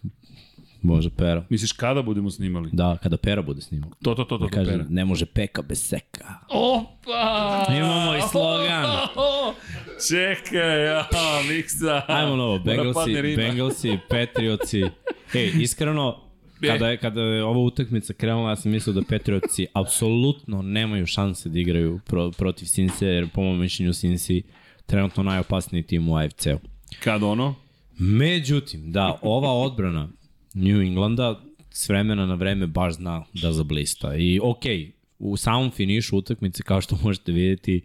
može 0.81 1.09
pera. 1.09 1.45
Misliš 1.49 1.71
kada 1.71 2.01
budemo 2.01 2.31
snimali? 2.31 2.69
Da, 2.73 2.97
kada 3.03 3.17
pera 3.17 3.41
bude 3.41 3.61
snimao. 3.61 3.89
To, 4.03 4.15
to, 4.15 4.23
to, 4.23 4.37
to, 4.37 4.45
to 4.45 4.49
Kaže, 4.53 4.71
pera. 4.71 4.85
ne 4.89 5.05
može 5.05 5.25
peka 5.25 5.61
bez 5.61 5.81
seka. 5.87 6.33
Opa! 6.49 7.65
Imamo 7.77 8.15
i 8.15 8.21
slogan. 8.31 8.85
Čekaj, 10.09 10.85
ja, 10.85 11.07
miksa. 11.49 12.01
Ajmo 12.07 12.35
novo, 12.35 12.59
Bengalsi. 12.59 13.35
Bengalsi, 13.35 13.97
Patriotsi. 14.09 14.83
Ej, 15.33 15.51
iskreno. 15.59 16.24
Kada 16.67 16.89
je, 16.89 16.97
kada 16.97 17.21
je 17.21 17.43
ova 17.43 17.59
utakmica 17.59 18.13
krenula, 18.13 18.49
ja 18.49 18.55
sam 18.55 18.71
mislio 18.71 18.93
da 18.93 19.01
Patriotsi 19.09 19.67
apsolutno 19.81 20.61
nemaju 20.61 21.05
šanse 21.05 21.49
da 21.49 21.59
igraju 21.59 21.99
pro, 22.05 22.31
protiv 22.31 22.65
Sinse, 22.65 23.07
jer 23.07 23.27
po 23.33 23.41
mojom 23.41 23.59
mišljenju 23.59 23.93
Sinsi 23.93 24.43
trenutno 24.85 25.23
najopasniji 25.23 25.83
tim 25.83 26.09
u 26.09 26.17
AFC-u. 26.17 26.59
Kad 26.99 27.23
ono? 27.23 27.55
Međutim, 27.97 28.91
da, 28.91 29.19
ova 29.21 29.51
odbrana 29.51 30.09
New 30.53 30.81
Englanda 30.81 31.41
s 31.71 31.89
vremena 31.89 32.25
na 32.25 32.35
vreme 32.35 32.67
baš 32.67 32.93
zna 32.93 33.23
da 33.33 33.51
zablista. 33.51 34.15
I 34.15 34.39
okej, 34.43 34.77
okay, 34.77 34.91
u 35.19 35.37
samom 35.37 35.71
finišu 35.71 36.17
utakmice, 36.17 36.63
kao 36.63 36.81
što 36.81 36.97
možete 37.03 37.31
vidjeti, 37.31 37.81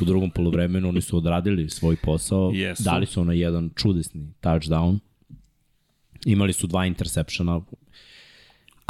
u 0.00 0.04
drugom 0.04 0.30
polovremenu 0.30 0.88
oni 0.88 1.00
su 1.00 1.16
odradili 1.16 1.70
svoj 1.70 1.96
posao, 1.96 2.50
Jesu. 2.54 2.82
dali 2.82 3.06
su 3.06 3.20
ono 3.20 3.32
jedan 3.32 3.70
čudesni 3.76 4.32
touchdown, 4.40 4.98
imali 6.26 6.52
su 6.52 6.66
dva 6.66 6.86
interseptiona, 6.86 7.60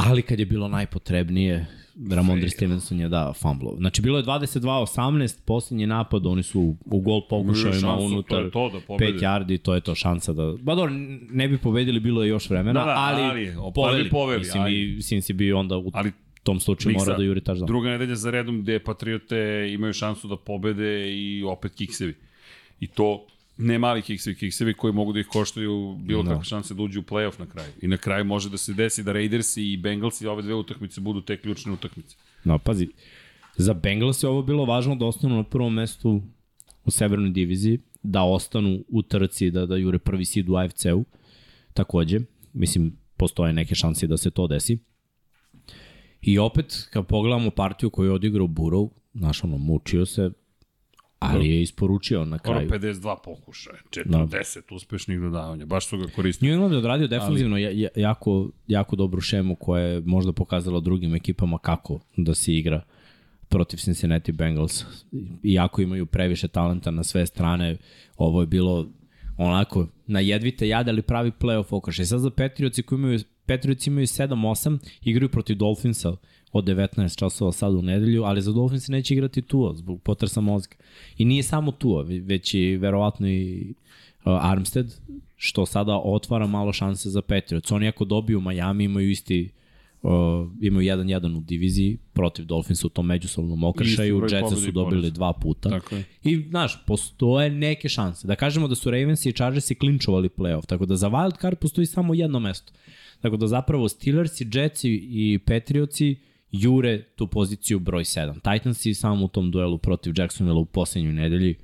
ali 0.07 0.23
kad 0.23 0.39
je 0.39 0.47
bilo 0.47 0.69
najpotrebnije, 0.69 1.67
Ramondre 2.11 2.49
Stevenson 2.49 3.01
je 3.01 3.09
da 3.09 3.33
fumble. 3.33 3.71
Znači 3.77 4.03
bilo 4.03 4.19
je 4.19 4.25
22-18, 4.25 5.41
posljednji 5.45 5.87
napad, 5.87 6.27
oni 6.27 6.43
su 6.43 6.77
u, 6.85 7.01
gol 7.01 7.21
pokušajima 7.29 7.95
unutar 7.97 8.45
je 8.45 8.51
to 8.51 8.71
da 8.71 8.81
pobede. 8.81 9.13
5 9.13 9.21
yardi, 9.21 9.59
to 9.59 9.75
je 9.75 9.81
to 9.81 9.95
šansa 9.95 10.33
da... 10.33 10.55
Ba 10.61 10.75
dobro, 10.75 10.93
ne 11.31 11.49
bi 11.49 11.59
pobedili, 11.59 12.01
bilo 12.01 12.23
je 12.23 12.29
još 12.29 12.51
vremena, 12.51 12.81
Da, 12.81 12.87
da, 12.87 12.95
ali, 12.99 13.23
ali, 13.23 13.55
ali 13.57 13.73
poveli. 13.75 14.11
poveli, 14.11 14.39
Mislim, 14.39 14.63
ajde. 14.63 14.77
i 14.77 15.03
Sinsi 15.03 15.33
bi 15.33 15.53
onda 15.53 15.77
u 15.77 15.91
Ali 15.95 16.13
tom 16.43 16.61
slučaju 16.61 16.93
Miksa, 16.93 17.05
mora 17.05 17.19
da 17.19 17.25
juri 17.25 17.41
touchdown. 17.41 17.67
Druga 17.67 17.89
nedelja 17.89 18.15
za 18.15 18.31
redom 18.31 18.63
gde 18.63 18.79
Patriote 18.79 19.69
imaju 19.73 19.93
šansu 19.93 20.29
da 20.29 20.37
pobede 20.37 21.13
i 21.17 21.43
opet 21.43 21.75
kiksevi. 21.75 22.15
I 22.81 22.87
to 22.87 23.27
ne 23.57 23.79
mali 23.79 24.03
kiksevi, 24.03 24.37
kiksevi 24.37 24.75
koji 24.75 24.93
mogu 24.93 25.13
da 25.13 25.21
ih 25.21 25.27
koštaju 25.27 25.97
bilo 26.01 26.23
Da. 26.23 26.31
kakve 26.31 26.45
šanse 26.45 26.75
da 26.75 26.83
uđu 26.83 27.01
u 27.01 27.03
playoff 27.03 27.39
na 27.41 27.47
kraju. 27.47 27.73
I 27.83 27.89
na 27.89 27.97
kraju 27.97 28.25
može 28.25 28.51
da 28.51 28.57
se 28.57 28.75
desi 28.75 29.03
da 29.03 29.13
Raidersi 29.13 29.73
i 29.73 29.77
Bengalsi 29.77 30.27
ove 30.27 30.43
dve 30.43 30.55
utakmice 30.55 31.01
budu 31.01 31.21
te 31.21 31.37
ključne 31.37 31.73
utakmice. 31.73 32.17
No, 32.45 32.59
pazi, 32.59 32.89
za 33.57 33.75
Bengals 33.75 34.23
je 34.23 34.29
ovo 34.29 34.43
bilo 34.43 34.65
važno 34.65 34.95
da 34.97 35.05
ostanu 35.07 35.37
na 35.37 35.43
prvom 35.45 35.75
mestu 35.75 36.23
u 36.85 36.91
severnoj 36.91 37.31
diviziji, 37.31 37.79
da 38.03 38.23
ostanu 38.23 38.85
u 38.89 39.03
trci, 39.03 39.51
da, 39.51 39.67
da 39.67 39.77
jure 39.77 39.99
prvi 39.99 40.25
sid 40.25 40.49
u 40.49 40.57
AFC-u, 40.57 41.05
takođe. 41.75 42.21
Mislim, 42.53 42.97
postoje 43.17 43.53
neke 43.53 43.75
šanse 43.75 44.07
da 44.07 44.17
se 44.17 44.31
to 44.31 44.47
desi. 44.47 44.79
I 46.23 46.39
opet, 46.39 46.89
kad 46.93 47.07
pogledamo 47.07 47.51
partiju 47.51 47.91
koju 47.91 48.07
je 48.07 48.13
odigrao 48.13 48.47
Burrow, 48.47 48.89
znaš, 49.15 49.45
ono, 49.45 49.59
mučio 49.59 50.07
se, 50.07 50.31
ali 51.23 51.51
je 51.51 51.63
isporučio 51.63 52.25
na 52.25 52.25
Ono 52.25 52.39
kraju. 52.39 52.71
52 52.71 53.17
pokušaja, 53.25 53.79
40 53.91 54.75
uspešnih 54.75 55.21
dodavanja, 55.21 55.67
baš 55.67 55.87
su 55.87 55.99
ga 55.99 56.07
koristili. 56.17 56.51
New 56.51 56.55
England 56.55 56.73
je 56.73 56.79
odradio 56.79 57.09
defensivno 57.09 57.57
ali... 57.57 57.81
ja, 57.81 57.89
jako, 57.97 58.51
jako 58.67 58.97
dobru 58.97 59.21
šemu 59.21 59.55
koja 59.55 59.85
je 59.85 60.01
možda 60.01 60.33
pokazala 60.33 60.81
drugim 60.81 61.15
ekipama 61.15 61.59
kako 61.59 62.01
da 62.17 62.35
se 62.35 62.55
igra 62.55 62.83
protiv 63.49 63.77
Cincinnati 63.77 64.33
Bengals. 64.33 64.85
Iako 65.43 65.83
imaju 65.83 66.07
previše 66.07 66.49
talenta 66.49 66.91
na 66.91 67.03
sve 67.03 67.27
strane, 67.27 67.77
ovo 68.17 68.41
je 68.41 68.47
bilo 68.47 68.89
onako 69.37 69.87
na 70.07 70.21
jedvite 70.21 70.69
jade, 70.69 70.91
ali 70.91 71.03
pravi 71.03 71.33
playoff 71.41 71.67
okaš. 71.71 71.99
I 71.99 72.07
sad 72.07 72.21
za 72.21 72.31
Patriotsi 72.31 72.83
koji 72.83 72.99
imaju 72.99 73.19
Patriotsi 73.47 73.91
imaju 73.91 74.07
7-8, 74.07 74.79
igraju 75.05 75.29
protiv 75.29 75.57
Dolphinsa 75.57 76.17
od 76.53 76.65
19 76.65 77.19
časova 77.19 77.53
sad 77.53 77.75
u 77.75 77.83
nedelju, 77.83 78.25
ali 78.25 78.43
za 78.43 78.53
Dolphins 78.53 78.89
neće 78.89 79.15
igrati 79.15 79.43
Tua 79.43 79.75
zbog 79.75 80.03
potresa 80.03 80.41
mozga. 80.41 80.75
I 81.19 81.25
nije 81.25 81.43
samo 81.43 81.73
Tua, 81.73 82.03
već 82.03 82.55
i 82.55 82.77
verovatno 82.77 83.29
i 83.29 83.75
uh, 84.25 84.45
Armstead, 84.45 84.95
što 85.37 85.67
sada 85.67 86.01
otvara 86.05 86.47
malo 86.47 86.73
šanse 86.73 87.11
za 87.11 87.23
Patriots. 87.23 87.73
Oni 87.73 87.89
ako 87.89 88.05
dobiju 88.05 88.41
Miami 88.41 88.85
imaju 88.85 89.11
isti 89.11 89.51
uh, 90.03 90.11
imaju 90.61 90.97
1-1 90.97 91.37
u 91.37 91.41
diviziji 91.41 91.99
protiv 92.13 92.45
Dolphinsa 92.45 92.87
u 92.87 92.91
tom 92.91 93.07
međusobnom 93.07 93.65
okršaju. 93.65 94.23
Jetsa 94.23 94.57
su 94.57 94.69
i 94.69 94.73
dobili 94.73 95.11
dva 95.11 95.33
puta. 95.33 95.69
Tako 95.69 95.95
je. 95.95 96.05
I, 96.25 96.37
znaš, 96.49 96.85
postoje 96.87 97.51
neke 97.51 97.89
šanse. 97.89 98.27
Da 98.27 98.37
kažemo 98.37 98.69
da 98.69 98.75
su 98.75 98.91
Ravens 98.91 99.27
i 99.27 99.33
Chargersi 99.33 99.75
klinčovali 99.75 100.29
playoff, 100.29 100.67
tako 100.67 100.87
da 100.87 100.97
za 100.97 101.11
wild 101.11 101.41
card 101.41 101.59
postoji 101.59 101.87
samo 101.87 102.15
jedno 102.15 102.41
mesto. 102.41 102.73
Tako 103.21 103.37
da 103.37 103.47
zapravo 103.47 103.89
Steelersi, 103.89 104.47
Jetsi 104.53 104.91
i 105.03 105.39
Patriotsi 105.47 106.17
jure 106.53 107.03
tu 107.03 107.27
poziciju 107.27 107.79
broj 107.79 108.05
7. 108.05 108.35
Titansi 108.35 108.95
samo 108.95 109.25
u 109.25 109.29
tom 109.29 109.51
duelu 109.51 109.79
protiv 109.79 110.15
Jacksonville 110.17 110.61
u 110.61 110.65
poslednjoj 110.65 111.13
nedelji 111.13 111.57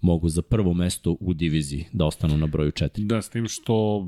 mogu 0.00 0.28
za 0.28 0.42
prvo 0.42 0.74
mesto 0.74 1.16
u 1.20 1.34
diviziji 1.34 1.86
da 1.92 2.04
ostanu 2.04 2.36
na 2.36 2.46
broju 2.46 2.70
4. 2.70 3.06
Da, 3.06 3.22
s 3.22 3.30
tim 3.30 3.48
što 3.48 4.06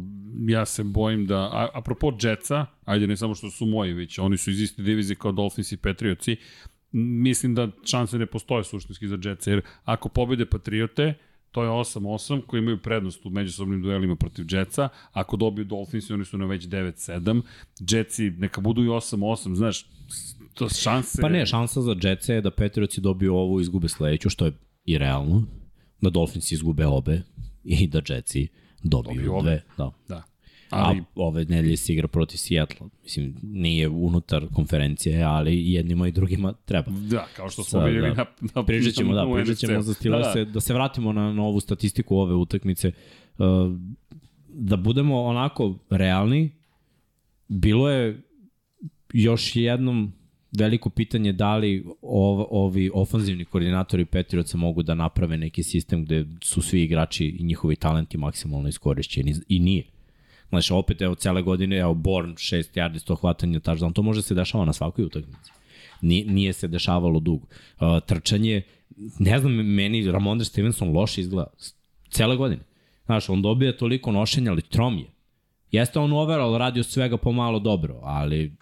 ja 0.49 0.65
se 0.65 0.85
bojim 0.85 1.27
da, 1.27 1.37
a, 1.37 1.69
apropo 1.75 2.13
Jetsa, 2.23 2.67
ajde 2.85 3.07
ne 3.07 3.17
samo 3.17 3.35
što 3.35 3.51
su 3.51 3.67
moji, 3.67 3.93
već 3.93 4.19
oni 4.19 4.37
su 4.37 4.51
iz 4.51 4.61
iste 4.61 4.83
divizije 4.83 5.17
kao 5.17 5.33
Dolphins 5.33 5.73
i 5.73 5.77
Patriotsi, 5.77 6.37
mislim 6.93 7.55
da 7.55 7.69
šanse 7.85 8.19
ne 8.19 8.27
postoje 8.27 8.65
suštinski 8.65 9.09
za 9.09 9.19
Jetsa, 9.25 9.51
jer 9.51 9.63
ako 9.85 10.09
pobede 10.09 10.47
Patriote, 10.47 11.15
to 11.55 11.63
je 11.63 11.71
8-8 11.71 12.41
koji 12.47 12.59
imaju 12.59 12.83
prednost 12.83 13.27
u 13.27 13.31
međusobnim 13.31 13.83
duelima 13.83 14.17
protiv 14.17 14.47
Jetsa, 14.51 14.89
ako 15.13 15.37
dobiju 15.37 15.65
Dolphins, 15.65 16.11
oni 16.11 16.25
su 16.25 16.39
na 16.39 16.47
već 16.47 16.65
9-7, 16.65 17.43
Jetsi 17.91 18.31
neka 18.31 18.61
budu 18.61 18.85
i 18.85 18.89
8-8, 18.89 19.55
znaš, 19.55 19.87
to 20.55 20.69
šanse... 20.69 21.23
Pa 21.23 21.29
ne, 21.29 21.47
šansa 21.47 21.81
za 21.81 21.97
Jetsa 22.03 22.35
je 22.35 22.41
da 22.41 22.51
Patriotsi 22.51 23.01
dobiju 23.01 23.35
ovu 23.35 23.61
i 23.61 23.63
izgube 23.63 23.89
sledeću, 23.89 24.31
što 24.31 24.45
je 24.47 24.53
i 24.85 24.99
realno. 24.99 25.43
Da 26.01 26.11
Dolphins 26.11 26.53
izgube 26.53 26.87
obe 26.87 27.23
i 27.65 27.87
da 27.87 28.01
Jetsi 28.09 28.49
dobiju, 28.83 29.15
Dobiju 29.15 29.35
obe. 29.35 29.43
dve. 29.43 29.63
Da. 29.79 29.91
Da. 30.09 30.23
Ali... 30.75 30.99
A 30.99 31.05
ove 31.15 31.45
nedelje 31.45 31.77
se 31.77 31.93
igra 31.93 32.09
protiv 32.09 32.37
Seattle. 32.37 32.87
Mislim, 33.03 33.35
nije 33.43 33.89
unutar 33.89 34.47
konferencije, 34.55 35.23
ali 35.23 35.73
jednima 35.73 36.09
i 36.09 36.13
drugima 36.13 36.53
treba. 36.53 36.91
da, 36.91 37.27
kao 37.37 37.51
što 37.51 37.65
smo 37.65 37.85
vidjeli 37.85 38.09
da. 38.09 38.15
na, 38.15 38.51
na 38.55 38.65
Pričat 38.65 38.95
ćemo, 38.95 39.15
da, 39.15 39.27
pričat 39.35 39.59
ćemo 39.59 39.83
za 39.83 39.95
Steelers, 39.95 40.35
da, 40.35 40.45
da. 40.45 40.51
da 40.51 40.61
se 40.61 40.75
vratimo 40.75 41.13
na, 41.13 41.33
na 41.33 41.43
ovu 41.43 41.61
statistiku 41.61 42.17
ove 42.17 42.35
utakmice. 42.35 42.93
Uh, 43.39 43.47
da 44.49 44.77
budemo 44.77 45.23
onako 45.23 45.79
realni, 45.91 46.51
bilo 47.49 47.91
je 47.91 48.23
još 49.13 49.57
jednom 49.57 50.13
veliko 50.59 50.91
pitanje 50.91 51.33
da 51.33 51.57
li 51.57 51.85
ov, 52.03 52.47
ovi 52.51 52.91
ofanzivni 52.95 53.45
koordinatori 53.45 54.05
Petrioca 54.05 54.57
mogu 54.57 54.83
da 54.83 54.95
naprave 54.95 55.37
neki 55.37 55.63
sistem 55.63 56.05
gde 56.05 56.27
su 56.43 56.63
svi 56.63 56.83
igrači 56.83 57.27
i 57.27 57.45
njihovi 57.45 57.77
talenti 57.77 58.19
maksimalno 58.19 58.69
iskorišćeni 58.69 59.35
i 59.49 59.59
nije. 59.59 59.85
Znači, 60.61 60.73
opet, 60.73 61.03
evo, 61.03 61.15
cele 61.15 61.43
godine, 61.43 61.77
evo, 61.77 61.95
Born, 61.95 62.35
6 62.35 62.79
yardi, 62.79 62.99
100 62.99 63.21
hvatanja, 63.21 63.61
touchdown, 63.61 63.93
to 63.93 64.03
može 64.03 64.23
se 64.23 64.35
dešava 64.35 64.65
na 64.65 64.73
svakoj 64.73 65.05
utakmici. 65.05 65.51
Nije, 66.01 66.27
nije 66.27 66.53
se 66.53 66.69
dešavalo 66.69 67.21
dugo. 67.21 67.47
Uh, 67.47 68.01
trčanje, 68.07 68.63
ne 69.19 69.39
znam, 69.39 69.53
meni 69.53 70.11
Ramondre 70.11 70.45
Stevenson 70.45 70.93
loše 70.93 71.21
izgleda 71.21 71.51
cele 72.11 72.37
godine. 72.37 72.63
Znaš, 73.07 73.29
on 73.29 73.43
dobija 73.43 73.77
toliko 73.77 74.13
nošenja, 74.13 74.51
ali 74.51 74.63
trom 74.63 74.99
je. 74.99 75.07
Jeste 75.71 75.99
on 75.99 76.13
overall 76.13 76.59
radio 76.59 76.83
svega 76.83 77.17
pomalo 77.17 77.59
dobro, 77.59 78.01
ali 78.03 78.57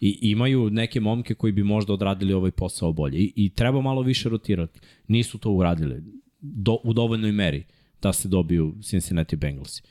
i 0.00 0.18
imaju 0.22 0.70
neke 0.70 1.00
momke 1.00 1.34
koji 1.34 1.52
bi 1.52 1.62
možda 1.62 1.92
odradili 1.92 2.32
ovaj 2.32 2.50
posao 2.50 2.92
bolje 2.92 3.18
i, 3.18 3.32
i 3.36 3.50
treba 3.50 3.80
malo 3.80 4.02
više 4.02 4.28
rotirati. 4.28 4.80
Nisu 5.08 5.38
to 5.38 5.50
uradili 5.50 6.02
do, 6.40 6.78
u 6.84 6.92
dovoljnoj 6.92 7.32
meri 7.32 7.64
da 8.02 8.12
se 8.12 8.28
dobiju 8.28 8.74
Cincinnati 8.82 9.36
Bengalsi. 9.36 9.82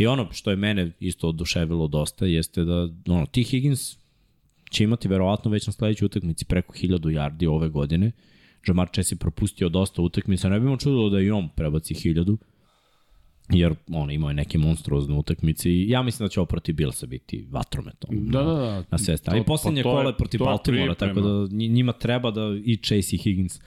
I 0.00 0.06
ono 0.06 0.28
što 0.32 0.50
je 0.50 0.56
mene 0.56 0.92
isto 1.00 1.28
oduševilo 1.28 1.88
dosta 1.88 2.26
jeste 2.26 2.64
da 2.64 2.88
ono, 3.08 3.26
ti 3.26 3.42
Higgins 3.42 3.96
će 4.70 4.84
imati 4.84 5.08
verovatno 5.08 5.50
već 5.50 5.66
na 5.66 5.72
sledećoj 5.72 6.06
utakmici 6.06 6.44
preko 6.44 6.74
1000 6.74 6.98
yardi 6.98 7.48
ove 7.48 7.68
godine. 7.68 8.12
Jamar 8.66 8.88
Chase 8.94 9.14
je 9.14 9.18
propustio 9.18 9.68
dosta 9.68 10.02
utakmica, 10.02 10.48
ne 10.48 10.60
bih 10.60 10.78
čudilo 10.78 11.10
da 11.10 11.20
i 11.20 11.30
on 11.30 11.48
prebaci 11.56 11.94
1000 11.94 12.36
jer 13.52 13.74
on 13.92 14.10
imao 14.10 14.30
je 14.30 14.34
neke 14.34 14.58
monstruozne 14.58 15.14
utakmice 15.14 15.70
i 15.70 15.88
ja 15.88 16.02
mislim 16.02 16.26
da 16.26 16.30
će 16.30 16.40
ovo 16.40 16.46
protiv 16.46 16.74
Billsa 16.74 17.06
biti 17.06 17.46
vatromet. 17.50 18.04
Da, 18.10 18.42
da, 18.42 18.54
da. 18.54 18.84
Na 18.90 18.98
sve 18.98 19.16
strane. 19.16 19.40
I 19.40 19.44
poslednje 19.44 19.82
pa 19.82 19.90
kole 19.90 20.16
protiv 20.16 20.40
Baltimora, 20.40 20.94
tako 20.94 21.20
da 21.20 21.56
njima 21.56 21.92
treba 21.92 22.30
da 22.30 22.40
i 22.64 22.76
Chase 22.76 23.16
i 23.16 23.18
Higgins 23.18 23.60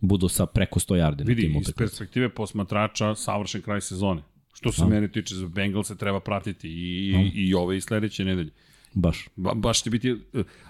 budu 0.00 0.28
sa 0.28 0.46
preko 0.46 0.80
100 0.80 0.94
yardi 0.94 1.18
na 1.18 1.24
tim 1.24 1.24
utakmicama. 1.24 1.58
Vidi, 1.58 1.68
iz 1.68 1.74
perspektive 1.76 2.28
posmatrača, 2.28 3.14
savršen 3.14 3.62
kraj 3.62 3.80
sezone. 3.80 4.22
Što 4.54 4.72
se 4.72 4.82
da. 4.82 4.88
mene 4.88 5.08
tiče 5.08 5.34
za 5.34 5.48
Bengalse 5.48 5.96
treba 5.96 6.20
pratiti 6.20 6.68
i, 6.68 7.12
no. 7.12 7.20
i, 7.20 7.28
i 7.34 7.54
ove 7.54 7.76
i 7.76 7.80
sledeće 7.80 8.24
nedelje. 8.24 8.50
Baš. 8.94 9.28
Ba, 9.36 9.54
baš 9.54 9.82
će 9.82 9.90
biti, 9.90 10.16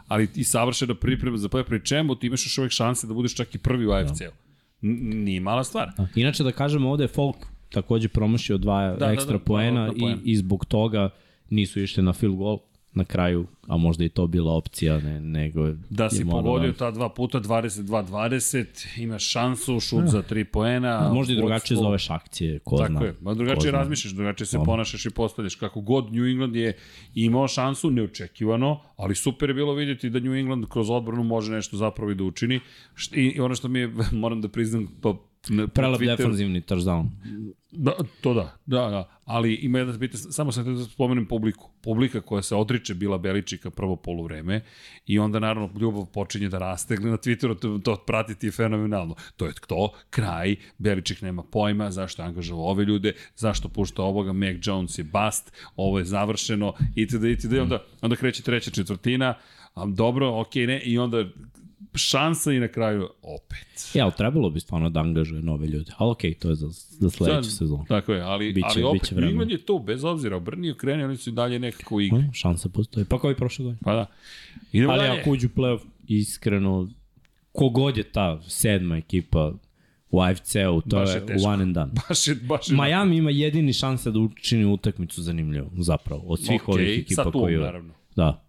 ali 0.08 0.28
i 0.34 0.44
savršena 0.44 0.94
priprema 0.94 1.36
za 1.36 1.48
play, 1.48 1.64
pri 1.64 1.84
čemu 1.84 2.14
ti 2.14 2.26
imaš 2.26 2.46
još 2.46 2.58
uvek 2.58 2.72
šanse 2.72 3.06
da 3.06 3.14
budeš 3.14 3.34
čak 3.34 3.54
i 3.54 3.58
prvi 3.58 3.86
u 3.86 3.90
AFC-u. 3.90 4.24
Da. 4.24 4.88
Nije 5.14 5.40
mala 5.40 5.64
stvar. 5.64 5.90
Da. 5.96 6.08
Inače 6.14 6.44
da 6.44 6.52
kažemo 6.52 6.90
ovde 6.90 7.04
je 7.04 7.08
Folk 7.08 7.36
takođe 7.70 8.08
promašio 8.08 8.58
dva 8.58 8.88
da, 8.88 8.96
da 8.96 9.12
ekstra 9.12 9.32
da, 9.32 9.38
da, 9.38 9.44
poena 9.44 9.92
i, 9.96 10.16
i 10.24 10.36
zbog 10.36 10.64
toga 10.64 11.10
nisu 11.50 11.80
išli 11.80 12.02
na 12.02 12.12
field 12.12 12.36
goal 12.36 12.58
na 12.94 13.04
kraju, 13.04 13.46
a 13.66 13.76
možda 13.76 14.04
i 14.04 14.08
to 14.08 14.26
bila 14.26 14.52
opcija, 14.52 15.00
ne, 15.00 15.20
nego 15.20 15.70
Da 15.90 16.10
si 16.10 16.24
pogodio 16.24 16.70
da... 16.70 16.76
ta 16.76 16.90
dva 16.90 17.08
puta, 17.08 17.40
22-20, 17.40 19.00
imaš 19.02 19.30
šansu, 19.30 19.80
šut 19.80 20.00
ja. 20.00 20.06
za 20.06 20.22
tri 20.22 20.44
poena. 20.44 21.10
Možda 21.12 21.32
i 21.32 21.36
drugačije 21.36 21.76
zoveš 21.76 22.10
akcije, 22.10 22.58
ko 22.58 22.76
Tako 22.76 22.88
zna. 22.88 23.00
Tako 23.00 23.06
je, 23.06 23.14
ma 23.20 23.34
drugačije 23.34 23.72
razmišljaš, 23.72 24.12
drugačije 24.12 24.46
se 24.46 24.58
ponašaš 24.64 25.06
i 25.06 25.10
postavljaš. 25.10 25.54
Kako 25.54 25.80
god 25.80 26.12
New 26.12 26.26
England 26.26 26.56
je 26.56 26.76
imao 27.14 27.48
šansu, 27.48 27.90
neočekivano, 27.90 28.80
ali 28.96 29.14
super 29.14 29.50
je 29.50 29.54
bilo 29.54 29.74
vidjeti 29.74 30.10
da 30.10 30.20
New 30.20 30.34
England 30.34 30.66
kroz 30.68 30.90
odbranu 30.90 31.24
može 31.24 31.52
nešto 31.52 31.76
zapravo 31.76 32.10
i 32.10 32.14
da 32.14 32.24
učini. 32.24 32.60
I 33.12 33.40
ono 33.40 33.54
što 33.54 33.68
mi 33.68 33.78
je, 33.78 33.92
moram 34.22 34.40
da 34.40 34.48
priznam, 34.48 34.88
pa 35.02 35.14
Prelep 35.74 36.00
defanzivni 36.00 36.60
touchdown. 36.60 37.08
Da, 37.76 37.92
to 38.20 38.34
da, 38.34 38.56
da, 38.66 38.88
da. 38.88 39.20
Ali 39.24 39.54
ima 39.54 39.78
jedan 39.78 39.98
bitan, 39.98 40.20
samo 40.20 40.52
sam 40.52 40.76
da 40.76 40.84
spomenem 40.84 41.26
publiku. 41.26 41.70
Publika 41.82 42.20
koja 42.20 42.42
se 42.42 42.54
odriče 42.54 42.94
bila 42.94 43.18
Beličika 43.18 43.70
prvo 43.70 43.96
poluvreme 43.96 44.60
i 45.06 45.18
onda 45.18 45.38
naravno 45.38 45.70
ljubav 45.80 46.06
počinje 46.06 46.48
da 46.48 46.58
raste. 46.58 46.96
Na 46.96 47.16
Twitteru 47.16 47.58
to, 47.58 47.78
to 47.78 47.96
pratiti 47.96 48.46
je 48.46 48.52
fenomenalno. 48.52 49.14
To 49.36 49.46
je 49.46 49.52
to, 49.66 49.92
kraj, 50.10 50.56
Beličik 50.78 51.22
nema 51.22 51.42
pojma 51.42 51.90
zašto 51.90 52.22
je 52.22 52.26
angažovao 52.26 52.66
ove 52.66 52.84
ljude, 52.84 53.12
zašto 53.36 53.68
pušta 53.68 54.02
ovoga, 54.02 54.32
Mac 54.32 54.56
Jones 54.62 54.98
je 54.98 55.04
bast, 55.04 55.52
ovo 55.76 55.98
je 55.98 56.04
završeno, 56.04 56.72
itd. 56.96 57.24
itd. 57.24 57.52
Onda, 57.52 57.84
onda 58.02 58.16
kreće 58.16 58.42
treća 58.42 58.70
četvrtina, 58.70 59.34
dobro, 59.86 60.26
okay, 60.30 60.66
ne, 60.66 60.80
i 60.80 60.98
onda 60.98 61.24
šansa 61.98 62.52
i 62.52 62.60
na 62.60 62.68
kraju 62.68 63.08
opet. 63.22 63.90
Ja, 63.94 64.04
ali 64.04 64.12
trebalo 64.16 64.50
bi 64.50 64.60
stvarno 64.60 64.90
da 64.90 65.00
angažuje 65.00 65.42
nove 65.42 65.66
ljude. 65.66 65.92
Ali 65.96 66.10
okej, 66.10 66.30
okay, 66.30 66.38
to 66.38 66.48
je 66.48 66.54
za, 66.54 66.68
za 66.70 67.10
sledeću 67.10 67.50
sezonu. 67.50 67.84
Tako 67.88 68.12
je, 68.12 68.22
ali, 68.22 68.52
biće, 68.52 68.66
ali 68.70 68.82
opet, 68.82 69.12
England 69.12 69.50
je 69.50 69.58
to, 69.58 69.78
bez 69.78 70.04
obzira, 70.04 70.36
obrni 70.36 70.68
i 70.68 70.74
kreni, 70.74 71.04
oni 71.04 71.16
su 71.16 71.30
i 71.30 71.32
dalje 71.32 71.58
nekako 71.58 72.00
igra. 72.00 72.18
Hmm, 72.18 72.32
šansa 72.32 72.68
postoji, 72.68 73.06
pa 73.06 73.18
kao 73.18 73.30
i 73.30 73.34
prošle 73.34 73.64
godine. 73.64 73.80
Pa 73.84 73.94
da. 73.94 74.06
Idemo 74.72 74.92
ali 74.92 75.06
dalje. 75.06 75.20
ako 75.20 75.30
uđu 75.30 75.48
playoff, 75.48 75.80
iskreno, 76.08 76.88
kogod 77.52 77.96
je 77.96 78.04
ta 78.04 78.40
sedma 78.48 78.96
ekipa 78.96 79.52
u 80.10 80.20
AFC-u, 80.20 80.80
to 80.80 80.96
baš 80.96 81.08
je, 81.08 81.14
je 81.14 81.46
one 81.46 81.62
and 81.62 81.74
done. 81.74 81.92
Baš 82.08 82.28
je, 82.28 82.34
baš 82.34 82.68
je 82.68 82.76
Miami 82.76 83.16
ima 83.16 83.30
jedini 83.30 83.72
šanse 83.72 84.10
da 84.10 84.18
učini 84.18 84.64
utakmicu 84.64 85.22
zanimljivu, 85.22 85.70
zapravo, 85.78 86.22
od 86.26 86.40
svih 86.40 86.62
okay, 86.62 86.72
ovih 86.72 86.98
ekipa 86.98 87.30
koji... 87.30 87.56
naravno. 87.56 87.94
Da, 88.16 88.43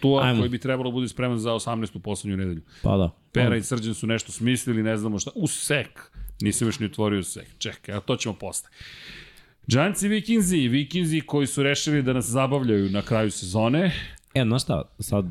Tua 0.00 0.22
Ajmo. 0.22 0.40
koji 0.40 0.48
bi 0.48 0.58
trebalo 0.58 0.90
da 0.90 0.94
bude 0.94 1.08
spreman 1.08 1.38
za 1.38 1.50
18. 1.50 1.98
poslednju 1.98 2.36
nedelju. 2.36 2.62
Pa 2.82 2.96
da. 2.96 3.10
Pera 3.32 3.46
Ajmo. 3.46 3.56
i 3.56 3.62
Srđan 3.62 3.94
su 3.94 4.06
nešto 4.06 4.32
smislili, 4.32 4.82
ne 4.82 4.96
znamo 4.96 5.18
šta. 5.18 5.30
U 5.34 5.46
sek. 5.46 6.10
Nisam 6.40 6.68
još 6.68 6.78
ni 6.78 6.86
otvorio 6.86 7.22
sek. 7.22 7.46
Čekaj, 7.58 7.94
a 7.94 8.00
to 8.00 8.16
ćemo 8.16 8.34
posle. 8.34 8.68
Giants 9.66 10.02
i 10.02 10.08
Vikingsi, 10.08 10.68
Vikingsi 10.68 11.20
koji 11.20 11.46
su 11.46 11.62
rešili 11.62 12.02
da 12.02 12.12
nas 12.12 12.26
zabavljaju 12.26 12.90
na 12.90 13.02
kraju 13.02 13.30
sezone. 13.30 13.92
E, 14.34 14.44
znaš 14.44 14.62
šta, 14.62 14.82
sad, 14.98 15.26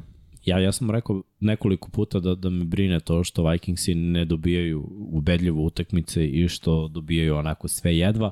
ja, 0.45 0.59
ja 0.59 0.71
sam 0.71 0.91
rekao 0.91 1.23
nekoliko 1.39 1.89
puta 1.89 2.19
da, 2.19 2.35
da 2.35 2.49
me 2.49 2.65
brine 2.65 2.99
to 2.99 3.23
što 3.23 3.49
Vikingsi 3.49 3.95
ne 3.95 4.25
dobijaju 4.25 4.89
ubedljivo 5.11 5.63
utakmice 5.63 6.27
i 6.27 6.47
što 6.47 6.87
dobijaju 6.87 7.35
onako 7.35 7.67
sve 7.67 7.97
jedva. 7.97 8.31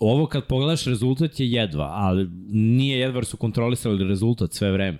Ovo 0.00 0.26
kad 0.26 0.46
pogledaš 0.46 0.84
rezultat 0.84 1.40
je 1.40 1.50
jedva, 1.50 1.90
ali 1.94 2.28
nije 2.50 2.98
jedva 2.98 3.24
su 3.24 3.36
kontrolisali 3.36 4.08
rezultat 4.08 4.52
sve 4.52 4.72
vreme. 4.72 4.98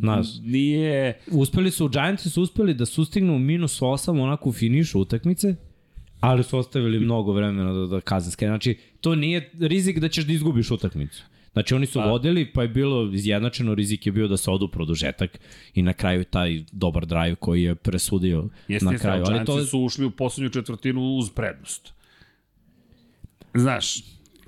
Znaš, 0.00 0.26
nije... 0.42 1.18
Uspeli 1.30 1.70
su, 1.70 1.88
Giantsi 1.88 2.30
su 2.30 2.42
uspeli 2.42 2.74
da 2.74 2.86
sustignu 2.86 3.38
minus 3.38 3.80
8 3.80 4.20
onako 4.22 4.48
u 4.48 4.52
finišu 4.52 5.00
utakmice, 5.00 5.54
ali 6.20 6.44
su 6.44 6.58
ostavili 6.58 7.00
mnogo 7.00 7.32
vremena 7.32 7.72
da, 7.72 7.86
da 7.86 8.00
kazenske. 8.00 8.46
Znači, 8.46 8.78
to 9.00 9.14
nije 9.14 9.50
rizik 9.60 9.98
da 9.98 10.08
ćeš 10.08 10.24
da 10.24 10.32
izgubiš 10.32 10.70
utakmicu. 10.70 11.24
Znači 11.52 11.74
oni 11.74 11.86
su 11.86 11.98
pa. 11.98 12.06
vodili, 12.06 12.52
pa 12.52 12.62
je 12.62 12.68
bilo 12.68 13.10
izjednačeno, 13.12 13.74
rizik 13.74 14.06
je 14.06 14.12
bio 14.12 14.28
da 14.28 14.36
se 14.36 14.50
odu 14.50 14.68
produžetak 14.68 15.40
i 15.74 15.82
na 15.82 15.92
kraju 15.92 16.24
taj 16.24 16.64
dobar 16.72 17.06
drive 17.06 17.34
koji 17.34 17.62
je 17.62 17.74
presudio 17.74 18.48
Jeste, 18.68 18.86
na 18.86 18.98
kraju. 18.98 19.24
Ali 19.26 19.44
to 19.44 19.64
su 19.64 19.80
ušli 19.80 20.04
u 20.04 20.10
poslednju 20.10 20.50
četvrtinu 20.50 21.16
uz 21.16 21.30
prednost. 21.30 21.92
Znaš, 23.54 24.02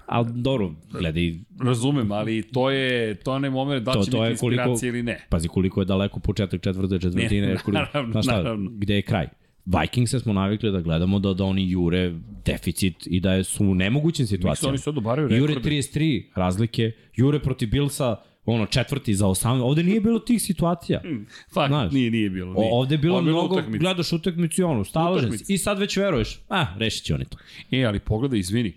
Ali 0.06 0.28
dobro, 0.34 0.74
gledaj... 0.90 1.34
Razumem, 1.60 2.12
ali 2.12 2.42
to 2.42 2.70
je 2.70 3.14
to 3.14 3.32
onaj 3.32 3.50
moment 3.50 3.84
da 3.84 3.92
to, 3.92 4.02
će 4.04 4.10
to 4.10 4.20
biti 4.20 4.30
inspiracija 4.30 4.64
koliko, 4.64 4.86
ili 4.86 5.02
ne. 5.02 5.26
Pazi 5.28 5.48
koliko 5.48 5.80
je 5.80 5.84
daleko 5.84 6.20
početak 6.20 6.62
četvrte 6.62 6.98
četvrtine. 6.98 7.46
Ne, 7.46 7.56
koliko, 7.56 7.70
naravno, 7.70 8.12
znaš 8.12 8.24
šta, 8.24 8.36
naravno. 8.36 8.70
Gde 8.74 8.94
je 8.94 9.02
kraj? 9.02 9.28
Vikings 9.64 10.10
smo 10.22 10.32
navikli 10.32 10.72
da 10.72 10.80
gledamo 10.80 11.18
da, 11.18 11.34
da 11.34 11.44
oni 11.44 11.70
jure 11.70 12.14
deficit 12.44 13.06
i 13.06 13.20
da 13.20 13.44
su 13.44 13.64
u 13.64 13.74
nemogućim 13.74 14.26
situacijama. 14.26 14.70
Oni 14.70 14.78
sad 14.78 14.98
obaraju 14.98 15.28
rekorde. 15.28 15.52
Jure 15.52 15.60
33 15.60 16.24
razlike, 16.34 16.92
jure 17.16 17.40
protiv 17.40 17.70
Billsa, 17.70 18.16
ono 18.44 18.66
četvrti 18.66 19.14
za 19.14 19.26
18. 19.26 19.62
Ovde 19.62 19.82
nije 19.82 20.00
bilo 20.00 20.18
tih 20.18 20.42
situacija. 20.42 21.00
Hmm, 21.00 21.26
fakt, 21.54 21.68
Znaš, 21.68 21.92
nije, 21.92 22.10
nije 22.10 22.30
bilo. 22.30 22.52
Nije. 22.52 22.70
Ovde 22.72 22.94
je 22.94 22.98
bilo 22.98 23.22
mnogo, 23.22 23.54
utakmic. 23.54 23.80
gledaš 23.80 24.12
utakmicu 24.12 24.60
i 24.60 24.64
ono, 24.64 24.84
staložen 24.84 25.32
i 25.48 25.58
sad 25.58 25.78
već 25.78 25.96
veruješ, 25.96 26.40
a, 26.48 26.66
rešit 26.78 27.04
će 27.04 27.14
oni 27.14 27.24
to. 27.24 27.38
E, 27.70 27.84
ali 27.84 28.00
pogledaj, 28.00 28.38
izvini, 28.38 28.72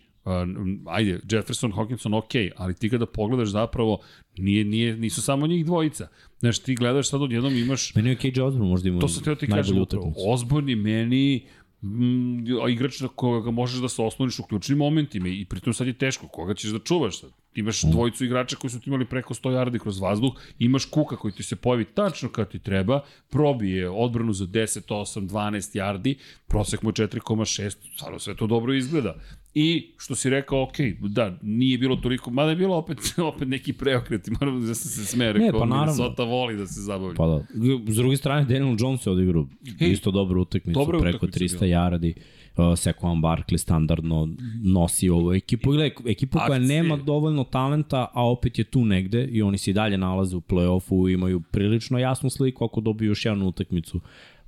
ajde, 0.86 1.20
Jefferson, 1.32 1.72
Hawkinson, 1.72 2.18
ok, 2.18 2.32
ali 2.56 2.74
ti 2.74 2.90
kada 2.90 3.06
pogledaš 3.06 3.50
zapravo, 3.50 4.00
nije, 4.38 4.64
nije, 4.64 4.98
nisu 4.98 5.22
samo 5.22 5.48
njih 5.48 5.66
dvojica. 5.66 6.08
Znaš, 6.40 6.60
ti 6.60 6.76
gledaš 6.76 7.10
sad 7.10 7.22
odjednom 7.22 7.58
imaš... 7.58 7.96
Meni 7.96 8.10
je 8.10 8.16
KJ 8.16 8.42
Osborne 8.42 8.70
možda 8.70 8.90
ima 8.90 9.00
To 9.00 9.08
sam 9.08 9.24
teo 9.24 9.36
ti 9.36 9.48
kažem. 9.48 9.86
Osborne 10.28 10.72
je 10.72 10.76
meni 10.76 11.46
mm, 11.82 12.46
igrač 12.70 13.00
na 13.00 13.08
koga 13.08 13.52
možeš 13.52 13.82
da 13.82 13.90
se 13.90 14.02
osloniš 14.02 14.40
u 14.40 14.44
ključnim 14.44 14.78
momentima 14.78 15.28
i 15.28 15.46
pritom 15.46 15.74
sad 15.74 15.88
je 15.88 15.94
teško, 15.94 16.28
koga 16.28 16.54
ćeš 16.54 16.72
da 16.72 16.80
čuvaš 16.80 17.20
sad? 17.20 17.30
Ti 17.54 17.60
imaš 17.60 17.84
mm. 17.84 17.92
dvojicu 17.92 18.26
igrača 18.26 18.56
koji 18.56 18.72
su 18.72 18.80
ti 18.80 18.90
imali 18.90 19.06
preko 19.06 19.34
100 19.34 19.50
yardi 19.50 19.80
kroz 19.80 20.00
vazduh, 20.00 20.34
imaš 20.60 20.86
Kuka 20.86 21.16
koji 21.16 21.32
ti 21.32 21.44
se 21.44 21.56
pojavi 21.56 21.86
tačno 21.86 22.30
kad 22.30 22.52
ti 22.52 22.60
treba, 22.60 23.02
probije 23.30 23.90
odbranu 23.90 24.34
za 24.34 24.46
10, 24.46 24.82
8, 24.88 25.30
12 25.30 25.80
yardi, 25.80 26.16
prosek 26.48 26.82
mu 26.82 26.90
je 26.90 26.94
4,6, 26.94 27.76
stvarno 27.96 28.20
sve 28.20 28.36
to 28.36 28.48
dobro 28.48 28.74
izgleda. 28.74 29.16
I 29.54 29.94
što 29.98 30.16
si 30.16 30.30
rekao, 30.30 30.64
ok, 30.64 30.76
da, 31.00 31.38
nije 31.42 31.78
bilo 31.78 31.96
toliko, 31.96 32.32
mada 32.32 32.50
je 32.50 32.56
bilo 32.56 32.76
opet, 32.76 32.98
opet 33.34 33.48
neki 33.48 33.74
preokret, 33.74 34.30
moram 34.40 34.62
da 34.62 34.76
se, 34.76 34.90
se 34.90 35.06
sme, 35.06 35.34
rekao, 35.34 35.46
ne, 35.46 35.60
pa 35.60 35.66
Minnesota 35.66 36.24
voli 36.24 36.58
da 36.58 36.68
se 36.68 36.82
zabavlja. 36.82 37.16
Pa 37.16 37.28
da. 37.28 37.44
S 37.88 37.96
druge 37.96 38.18
strane, 38.18 38.46
Daniel 38.46 38.76
Jones 38.80 39.06
je 39.06 39.12
odigrao 39.12 39.48
isto 39.80 40.12
dobro 40.12 40.42
utakmicu, 40.42 40.88
preko 41.00 41.28
300 41.28 41.66
yardi. 41.66 42.14
Uh, 42.58 42.66
Saquon 42.66 43.22
Barkley 43.22 43.58
standardno 43.58 44.30
nosi 44.64 45.10
ovu 45.10 45.34
ekipu. 45.34 45.74
Ili 45.74 45.92
ekipu 46.06 46.38
koja 46.38 46.60
Akcije. 46.60 46.82
nema 46.82 46.98
dovoljno 46.98 47.44
talenta, 47.44 48.08
a 48.14 48.30
opet 48.30 48.60
je 48.60 48.64
tu 48.64 48.86
negde 48.86 49.26
i 49.26 49.42
oni 49.42 49.58
se 49.58 49.72
i 49.72 49.74
dalje 49.74 49.98
nalaze 49.98 50.36
u 50.36 50.42
play-offu, 50.42 51.14
imaju 51.14 51.40
prilično 51.40 52.00
jasnu 52.00 52.30
sliku 52.30 52.66
ako 52.66 52.82
dobiju 52.82 53.08
još 53.08 53.26
jednu 53.26 53.48
utakmicu, 53.48 54.00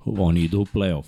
oni 0.06 0.42
idu 0.42 0.60
u 0.60 0.66
play-off. 0.66 1.06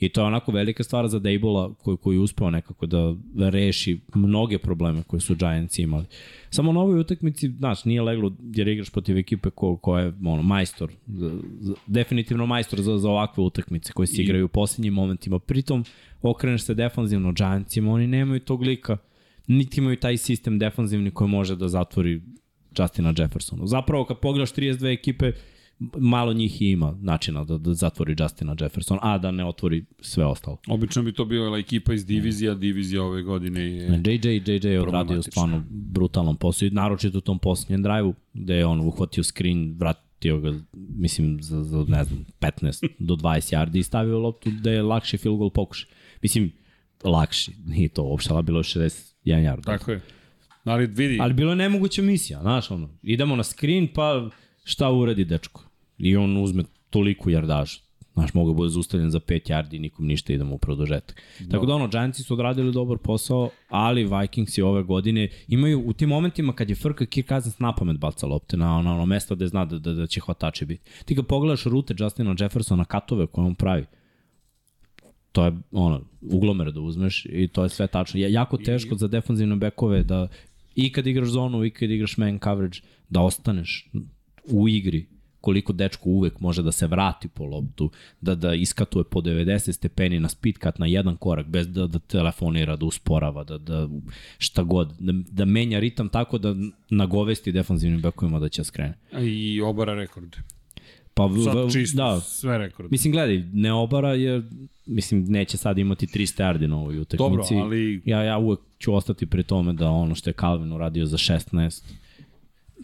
I 0.00 0.08
to 0.08 0.20
je 0.20 0.24
onako 0.24 0.52
velika 0.52 0.82
stvar 0.82 1.08
za 1.08 1.18
Dejbola 1.18 1.74
koji, 1.74 1.96
koji 1.96 2.16
je 2.16 2.20
uspeo 2.20 2.50
nekako 2.50 2.86
da, 2.86 3.14
da 3.34 3.48
reši 3.48 4.00
mnoge 4.14 4.58
probleme 4.58 5.02
koje 5.02 5.20
su 5.20 5.34
Giants 5.34 5.78
imali. 5.78 6.04
Samo 6.50 6.72
na 6.72 6.80
ovoj 6.80 7.00
utakmici, 7.00 7.48
znaš, 7.48 7.84
nije 7.84 8.02
leglo 8.02 8.32
jer 8.54 8.68
igraš 8.68 8.90
protiv 8.90 9.18
ekipe 9.18 9.50
ko, 9.50 9.76
ko 9.76 9.98
je 9.98 10.12
ono, 10.24 10.42
majstor, 10.42 10.92
za, 11.06 11.30
za, 11.60 11.74
definitivno 11.86 12.46
majstor 12.46 12.80
za, 12.80 12.98
za 12.98 13.10
ovakve 13.10 13.44
utakmice 13.44 13.92
koje 13.92 14.06
se 14.06 14.22
igraju 14.22 14.44
u 14.44 14.48
posljednjim 14.48 14.94
momentima. 14.94 15.38
Pritom, 15.38 15.84
okreneš 16.22 16.62
se 16.62 16.74
defanzivno 16.74 17.32
Giantsima, 17.32 17.92
oni 17.92 18.06
nemaju 18.06 18.40
tog 18.40 18.62
lika, 18.62 18.96
niti 19.46 19.80
imaju 19.80 19.96
taj 19.96 20.16
sistem 20.16 20.58
defanzivni 20.58 21.10
koji 21.10 21.30
može 21.30 21.56
da 21.56 21.68
zatvori 21.68 22.22
Justina 22.78 23.14
Jeffersona. 23.18 23.66
Zapravo, 23.66 24.04
kad 24.04 24.18
pogledaš 24.18 24.52
32 24.52 24.92
ekipe, 24.92 25.32
malo 25.98 26.32
njih 26.32 26.62
i 26.62 26.70
ima 26.70 26.96
načina 27.00 27.44
da, 27.44 27.58
da 27.58 27.74
zatvori 27.74 28.16
Justina 28.18 28.56
Jefferson, 28.60 28.98
a 29.02 29.18
da 29.18 29.30
ne 29.30 29.44
otvori 29.44 29.84
sve 30.00 30.24
ostalo. 30.24 30.58
Obično 30.68 31.02
bi 31.02 31.12
to 31.12 31.24
bila 31.24 31.58
ekipa 31.58 31.94
iz 31.94 32.06
divizija, 32.06 32.54
divizija 32.54 33.02
ove 33.02 33.22
godine 33.22 33.60
je... 33.60 34.02
JJ, 34.04 34.42
JJ 34.46 34.68
je 34.68 34.80
odradio 34.80 35.22
stvarno 35.22 35.64
brutalan 35.70 36.36
posao, 36.36 36.68
naročito 36.72 37.18
u 37.18 37.20
tom 37.20 37.38
posljednjem 37.38 37.82
drive-u, 37.82 38.14
gde 38.34 38.54
je 38.54 38.66
on 38.66 38.80
uhvatio 38.80 39.24
screen, 39.24 39.76
vratio 39.78 40.40
ga, 40.40 40.54
mislim, 40.72 41.38
za, 41.42 41.64
za 41.64 41.84
ne 41.88 42.04
znam, 42.04 42.24
15 42.40 42.88
do 42.98 43.14
20 43.14 43.56
yardi 43.56 43.78
i 43.78 43.82
stavio 43.82 44.18
loptu 44.18 44.50
da 44.50 44.70
je 44.70 44.82
lakši 44.82 45.16
field 45.16 45.38
goal 45.38 45.50
pokušaj. 45.50 45.88
Mislim, 46.22 46.52
lakši, 47.04 47.52
nije 47.66 47.88
to 47.88 48.02
uopšte, 48.02 48.34
ali 48.34 48.42
bilo 48.42 48.58
je 48.58 48.62
61 48.62 49.02
yard. 49.24 49.64
Tako 49.64 49.90
je. 49.90 50.00
Ali 50.64 50.86
vidi, 50.86 51.18
Ali 51.20 51.34
bilo 51.34 51.52
je 51.52 51.56
nemoguća 51.56 52.02
misija, 52.02 52.40
znaš, 52.40 52.70
ono, 52.70 52.88
idemo 53.02 53.36
na 53.36 53.42
screen, 53.42 53.88
pa 53.94 54.30
šta 54.64 54.90
uradi 54.90 55.24
dečko? 55.24 55.65
I 55.98 56.16
on 56.16 56.36
uzme 56.36 56.64
toliku 56.90 57.30
jardažu. 57.30 57.86
Znaš, 58.16 58.34
mogu 58.34 58.54
bude 58.54 58.68
zaustavljen 58.68 59.10
za 59.10 59.20
5 59.20 59.50
yardi 59.50 59.76
i 59.76 59.78
nikom 59.78 60.06
ništa 60.06 60.32
idemo 60.32 60.54
u 60.54 60.58
produžetak. 60.58 61.22
No. 61.40 61.46
Tako 61.50 61.66
da 61.66 61.74
ono, 61.74 61.88
Giantsi 61.88 62.22
su 62.22 62.34
odradili 62.34 62.72
dobar 62.72 62.98
posao, 62.98 63.50
ali 63.68 64.08
Vikingsi 64.20 64.62
ove 64.62 64.82
godine 64.82 65.28
imaju 65.48 65.82
u 65.86 65.92
tim 65.92 66.08
momentima 66.08 66.52
kad 66.52 66.70
je 66.70 66.76
frka 66.76 67.06
Kirk 67.06 67.28
Cousins 67.28 67.58
na 67.58 67.74
pamet 67.74 67.98
baca 67.98 68.26
lopte 68.26 68.56
na 68.56 68.78
ono, 68.78 68.94
ono 68.94 69.06
mesto 69.06 69.34
gde 69.34 69.46
zna 69.46 69.64
da, 69.64 69.78
da, 69.78 69.92
da 69.92 70.06
će 70.06 70.20
hvatači 70.20 70.64
biti. 70.64 70.90
Ti 71.04 71.16
kad 71.16 71.26
pogledaš 71.26 71.64
rute 71.64 71.94
Justina 71.98 72.34
Jeffersona, 72.40 72.84
katove 72.84 73.26
koje 73.26 73.46
on 73.46 73.54
pravi, 73.54 73.84
to 75.32 75.44
je 75.44 75.52
ono, 75.72 76.00
uglomer 76.20 76.72
da 76.72 76.80
uzmeš 76.80 77.26
i 77.28 77.48
to 77.48 77.62
je 77.62 77.68
sve 77.68 77.86
tačno. 77.86 78.20
Je 78.20 78.32
jako 78.32 78.56
teško 78.56 78.94
I... 78.94 78.98
za 78.98 79.08
defanzivne 79.08 79.56
bekove 79.56 80.02
da 80.02 80.28
i 80.74 80.92
kad 80.92 81.06
igraš 81.06 81.28
zonu 81.28 81.64
i 81.64 81.70
kad 81.70 81.90
igraš 81.90 82.16
man 82.16 82.38
coverage 82.38 82.78
da 83.08 83.20
ostaneš 83.20 83.90
u 84.44 84.68
igri 84.68 85.06
koliko 85.46 85.72
dečko 85.72 86.08
uvek 86.10 86.40
može 86.40 86.62
da 86.62 86.72
se 86.72 86.86
vrati 86.86 87.28
po 87.28 87.44
loptu, 87.46 87.90
da 88.20 88.34
da 88.36 88.54
iskatuje 88.56 89.04
po 89.04 89.20
90 89.20 89.72
stepeni 89.72 90.20
na 90.20 90.28
speed 90.28 90.54
cut 90.56 90.78
na 90.78 90.86
jedan 90.88 91.16
korak 91.16 91.46
bez 91.48 91.68
da, 91.68 91.86
da 91.86 91.98
telefonira, 92.00 92.76
da 92.76 92.86
usporava, 92.86 93.44
da, 93.44 93.58
da 93.60 93.88
šta 94.38 94.62
god, 94.64 94.92
da, 95.00 95.12
da 95.30 95.44
menja 95.46 95.78
ritam 95.80 96.08
tako 96.08 96.38
da 96.38 96.54
nagovesti 96.90 97.52
defanzivnim 97.52 98.00
bekovima 98.02 98.38
da 98.40 98.48
će 98.48 98.64
skrene. 98.64 98.94
i 99.20 99.60
obara 99.62 99.94
rekorde. 99.94 100.38
Pa, 101.14 101.28
Sad 101.44 101.72
čisto, 101.72 101.96
da, 101.98 102.20
sve 102.20 102.58
rekorde. 102.58 102.88
Mislim, 102.90 103.12
gledaj, 103.12 103.38
ne 103.52 103.72
obara 103.74 104.14
jer, 104.14 104.42
mislim, 104.86 105.24
neće 105.24 105.56
sad 105.56 105.78
imati 105.78 106.06
300 106.08 106.18
yardi 106.42 106.66
na 106.66 106.76
ovoj 106.78 106.98
utakmici. 106.98 107.18
Dobro, 107.54 107.64
ali- 107.64 108.02
Ja, 108.04 108.22
ja 108.22 108.38
uvek 108.38 108.60
ću 108.78 108.94
ostati 108.94 109.26
pri 109.26 109.42
tome 109.42 109.72
da 109.72 109.88
ono 109.90 110.14
što 110.14 110.30
je 110.30 110.34
Calvin 110.34 110.72
uradio 110.72 111.06
za 111.06 111.16
16, 111.16 111.84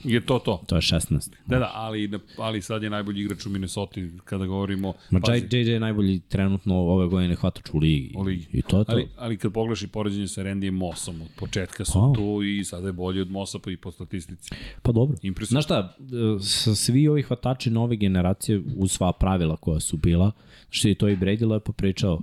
Je 0.05 0.21
to 0.21 0.39
to. 0.39 0.63
to 0.67 0.77
je 0.77 0.81
16. 0.81 1.31
Da, 1.47 1.59
da, 1.59 1.71
ali, 1.75 2.11
ali 2.37 2.63
sad 2.63 2.83
je 2.83 2.91
najbolji 2.91 3.23
igrač 3.23 3.47
u 3.47 3.51
Minnesota 3.51 4.01
kada 4.25 4.47
govorimo... 4.47 4.95
Ma 5.11 5.21
pazi, 5.21 5.47
JJ 5.51 5.73
je 5.73 5.81
najbolji 5.81 6.21
trenutno 6.21 6.75
ove 6.75 7.07
godine 7.07 7.35
hvatač 7.35 7.71
u 7.73 7.79
ligi. 7.79 8.15
U 8.17 8.23
ligi. 8.23 8.47
I 8.53 8.63
to 8.63 8.79
je 8.79 8.85
to. 8.85 8.93
Ali, 8.93 9.09
ali 9.17 9.37
kad 9.37 9.53
pogledaš 9.53 9.83
i 9.83 9.87
poređenje 9.87 10.29
sa 10.29 10.43
Randyjem 10.43 10.71
Mossom, 10.71 11.23
od 11.23 11.29
početka 11.37 11.85
su 11.85 11.99
A. 11.99 12.13
tu 12.15 12.43
i 12.43 12.65
sada 12.65 12.87
je 12.87 12.93
bolji 12.93 13.21
od 13.21 13.31
Mossa 13.31 13.59
pa 13.59 13.71
i 13.71 13.77
po 13.77 13.91
statistici. 13.91 14.51
Pa 14.83 14.93
dobro. 14.93 15.17
Impresivno. 15.23 15.61
Znaš 15.61 15.65
šta, 15.65 15.97
e, 16.01 16.43
sa 16.43 16.75
svi 16.75 17.09
ovi 17.09 17.23
hvatači 17.23 17.71
nove 17.71 17.97
generacije 17.97 18.63
uz 18.77 18.93
sva 18.93 19.13
pravila 19.13 19.57
koja 19.57 19.81
su 19.81 19.97
bila, 19.97 20.33
što 20.71 20.89
je 20.89 20.95
to 20.95 21.09
i 21.09 21.17
Brady 21.17 21.49
lepo 21.49 21.73
pričao, 21.73 22.23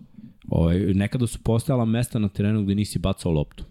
ovaj, 0.49 0.79
nekada 0.79 1.27
su 1.27 1.39
postojala 1.43 1.85
mesta 1.85 2.19
na 2.19 2.29
terenu 2.29 2.63
gde 2.63 2.75
nisi 2.75 2.99
bacao 2.99 3.31
loptu. 3.31 3.63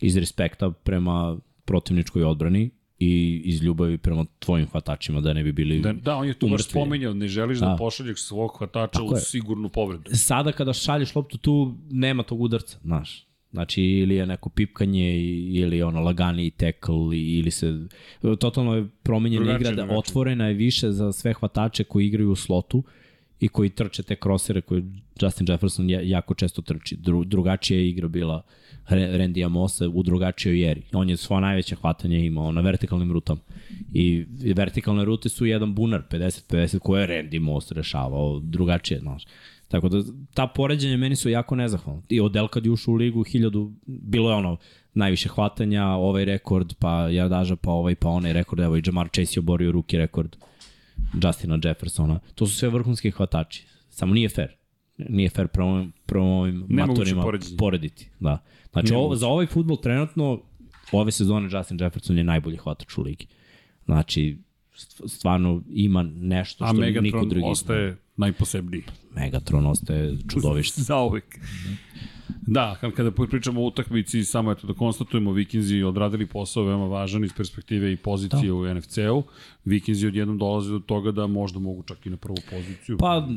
Iz 0.00 0.16
respekta 0.16 0.70
prema 0.70 1.38
protivničkoj 1.64 2.24
odbrani 2.24 2.70
i 2.98 3.42
iz 3.44 3.62
ljubavi 3.62 3.98
prema 3.98 4.24
tvojim 4.38 4.66
hvatačima 4.66 5.20
da 5.20 5.32
ne 5.32 5.42
bi 5.42 5.52
bili 5.52 5.80
Da, 5.80 5.92
da, 5.92 6.16
on 6.16 6.26
je 6.26 6.34
tu 6.34 6.48
baš 6.48 6.62
spominjao, 6.62 7.14
ne 7.14 7.28
želiš 7.28 7.58
da, 7.58 7.66
Da. 7.66 7.76
pošalješ 7.76 8.18
svog 8.18 8.56
hvatača 8.58 8.92
Tako 8.92 9.04
u 9.06 9.16
je. 9.16 9.20
sigurnu 9.20 9.68
povredu. 9.68 10.04
sada 10.06 10.52
kada 10.52 10.72
šalješ 10.72 11.14
loptu 11.14 11.38
tu 11.38 11.54
nema 11.90 12.22
tog 12.22 12.40
udarca, 12.40 12.78
znaš. 12.80 13.26
Znači 13.52 13.82
ili 13.82 14.14
je 14.14 14.26
neko 14.26 14.48
pipkanje 14.48 15.16
ili 15.52 15.82
ono 15.82 16.00
lagani 16.00 16.46
i- 16.46 16.52
ili 17.14 17.50
se 17.50 17.86
totalno 18.38 18.74
je 18.74 18.88
promenjena 19.02 19.56
igra 19.56 19.70
da 19.72 19.88
otvorena 19.90 20.46
je 20.46 20.54
više 20.54 20.90
za 20.90 21.12
sve 21.12 21.32
hvatače 21.32 21.84
koji 21.84 22.06
igraju 22.06 22.30
u 22.30 22.36
slotu 22.36 22.82
i 23.40 23.48
koji 23.48 23.70
trče 23.70 24.02
te 24.02 24.16
krosere 24.16 24.60
koje 24.60 24.82
Justin 25.22 25.46
Jefferson 25.48 25.90
ja- 25.90 26.00
jako 26.00 26.34
često 26.34 26.62
trči. 26.62 26.96
Dru, 26.96 27.24
drugačija 27.24 27.78
je 27.78 27.88
igra 27.88 28.08
bila 28.08 28.42
Randy 28.88 29.46
Amosa 29.46 29.88
u 29.88 30.02
drugačijoj 30.02 30.70
eri. 30.70 30.82
On 30.92 31.10
je 31.10 31.16
svoja 31.16 31.40
najveća 31.40 31.76
hvatanja 31.76 32.18
imao 32.18 32.52
na 32.52 32.60
vertikalnim 32.60 33.12
rutama. 33.12 33.40
I 33.92 34.24
vertikalne 34.56 35.04
rute 35.04 35.28
su 35.28 35.46
jedan 35.46 35.74
bunar 35.74 36.02
50-50 36.10 36.78
koje 36.78 37.02
je 37.02 37.08
Randy 37.08 37.38
Moss 37.40 37.72
rešavao 37.72 38.40
drugačije, 38.40 39.00
znaš. 39.00 39.24
Tako 39.68 39.88
da 39.88 40.02
ta 40.34 40.46
poređenja 40.46 40.96
meni 40.96 41.16
su 41.16 41.28
jako 41.30 41.56
nezahvalna. 41.56 42.02
I 42.08 42.20
Odell 42.20 42.48
kad 42.48 42.64
je 42.66 42.70
ušao 42.72 42.92
u 42.92 42.96
ligu, 42.96 43.22
hiljadu, 43.24 43.72
bilo 43.86 44.30
je 44.30 44.36
ono 44.36 44.56
najviše 44.94 45.28
hvatanja, 45.28 45.86
ovaj 45.86 46.24
rekord, 46.24 46.74
pa 46.78 47.08
jardaža, 47.08 47.56
pa 47.56 47.70
ovaj, 47.70 47.94
pa 47.94 48.08
onaj 48.08 48.32
rekord, 48.32 48.60
evo 48.60 48.76
i 48.76 48.82
Jamar 48.86 49.08
Chase 49.08 49.32
je 49.36 49.40
oborio 49.40 49.72
ruki 49.72 49.98
rekord 49.98 50.36
Justina 51.16 51.58
Jeffersona. 51.64 52.20
To 52.34 52.46
su 52.46 52.54
sve 52.54 52.68
vrhunski 52.68 53.10
hvatači. 53.10 53.66
Samo 53.90 54.14
nije 54.14 54.28
fair. 54.28 54.48
Nije 54.98 55.28
fair 55.28 55.48
prema, 55.48 55.70
ovim- 55.70 55.92
prema 56.06 56.26
ovim 56.26 56.66
matorima 56.68 57.22
poređenje. 57.22 57.56
porediti. 57.56 58.10
Da. 58.20 58.38
Znači, 58.72 58.94
ovo, 58.94 59.16
za 59.16 59.26
ovaj 59.26 59.46
futbol 59.46 59.76
trenutno, 59.76 60.42
ove 60.92 61.12
sezone 61.12 61.48
Justin 61.52 61.78
Jefferson 61.80 62.18
je 62.18 62.24
najbolji 62.24 62.56
hvatač 62.56 62.98
u 62.98 63.02
ligi. 63.02 63.26
Znači, 63.84 64.38
st- 64.72 65.08
stvarno 65.08 65.62
ima 65.68 66.02
nešto 66.04 66.64
A 66.64 66.68
što 66.68 66.76
niko 66.76 67.00
Megatron 67.00 67.28
drugi 67.28 67.46
ostaje 67.46 67.96
najposebniji. 68.16 68.82
Megatron 69.12 69.66
ostaje 69.66 70.16
čudovište. 70.30 70.80
Za 70.82 70.96
uvek. 70.98 71.38
Da, 72.46 72.76
kad- 72.80 72.92
kada 72.92 73.10
pričamo 73.10 73.60
o 73.62 73.66
utakmici, 73.66 74.24
samo 74.24 74.52
eto 74.52 74.66
da 74.66 74.72
konstatujemo, 74.72 75.32
Vikinzi 75.32 75.82
odradili 75.82 76.26
posao 76.26 76.64
veoma 76.64 76.86
važan 76.86 77.24
iz 77.24 77.32
perspektive 77.36 77.92
i 77.92 77.96
pozicije 77.96 78.46
da. 78.46 78.54
u 78.54 78.74
NFC-u. 78.74 79.22
Vikinzi 79.64 80.06
odjednom 80.06 80.38
dolaze 80.38 80.70
do 80.72 80.78
toga 80.78 81.10
da 81.10 81.26
možda 81.26 81.58
mogu 81.58 81.82
čak 81.82 82.06
i 82.06 82.10
na 82.10 82.16
prvu 82.16 82.36
poziciju. 82.50 82.96
Pa, 82.98 83.28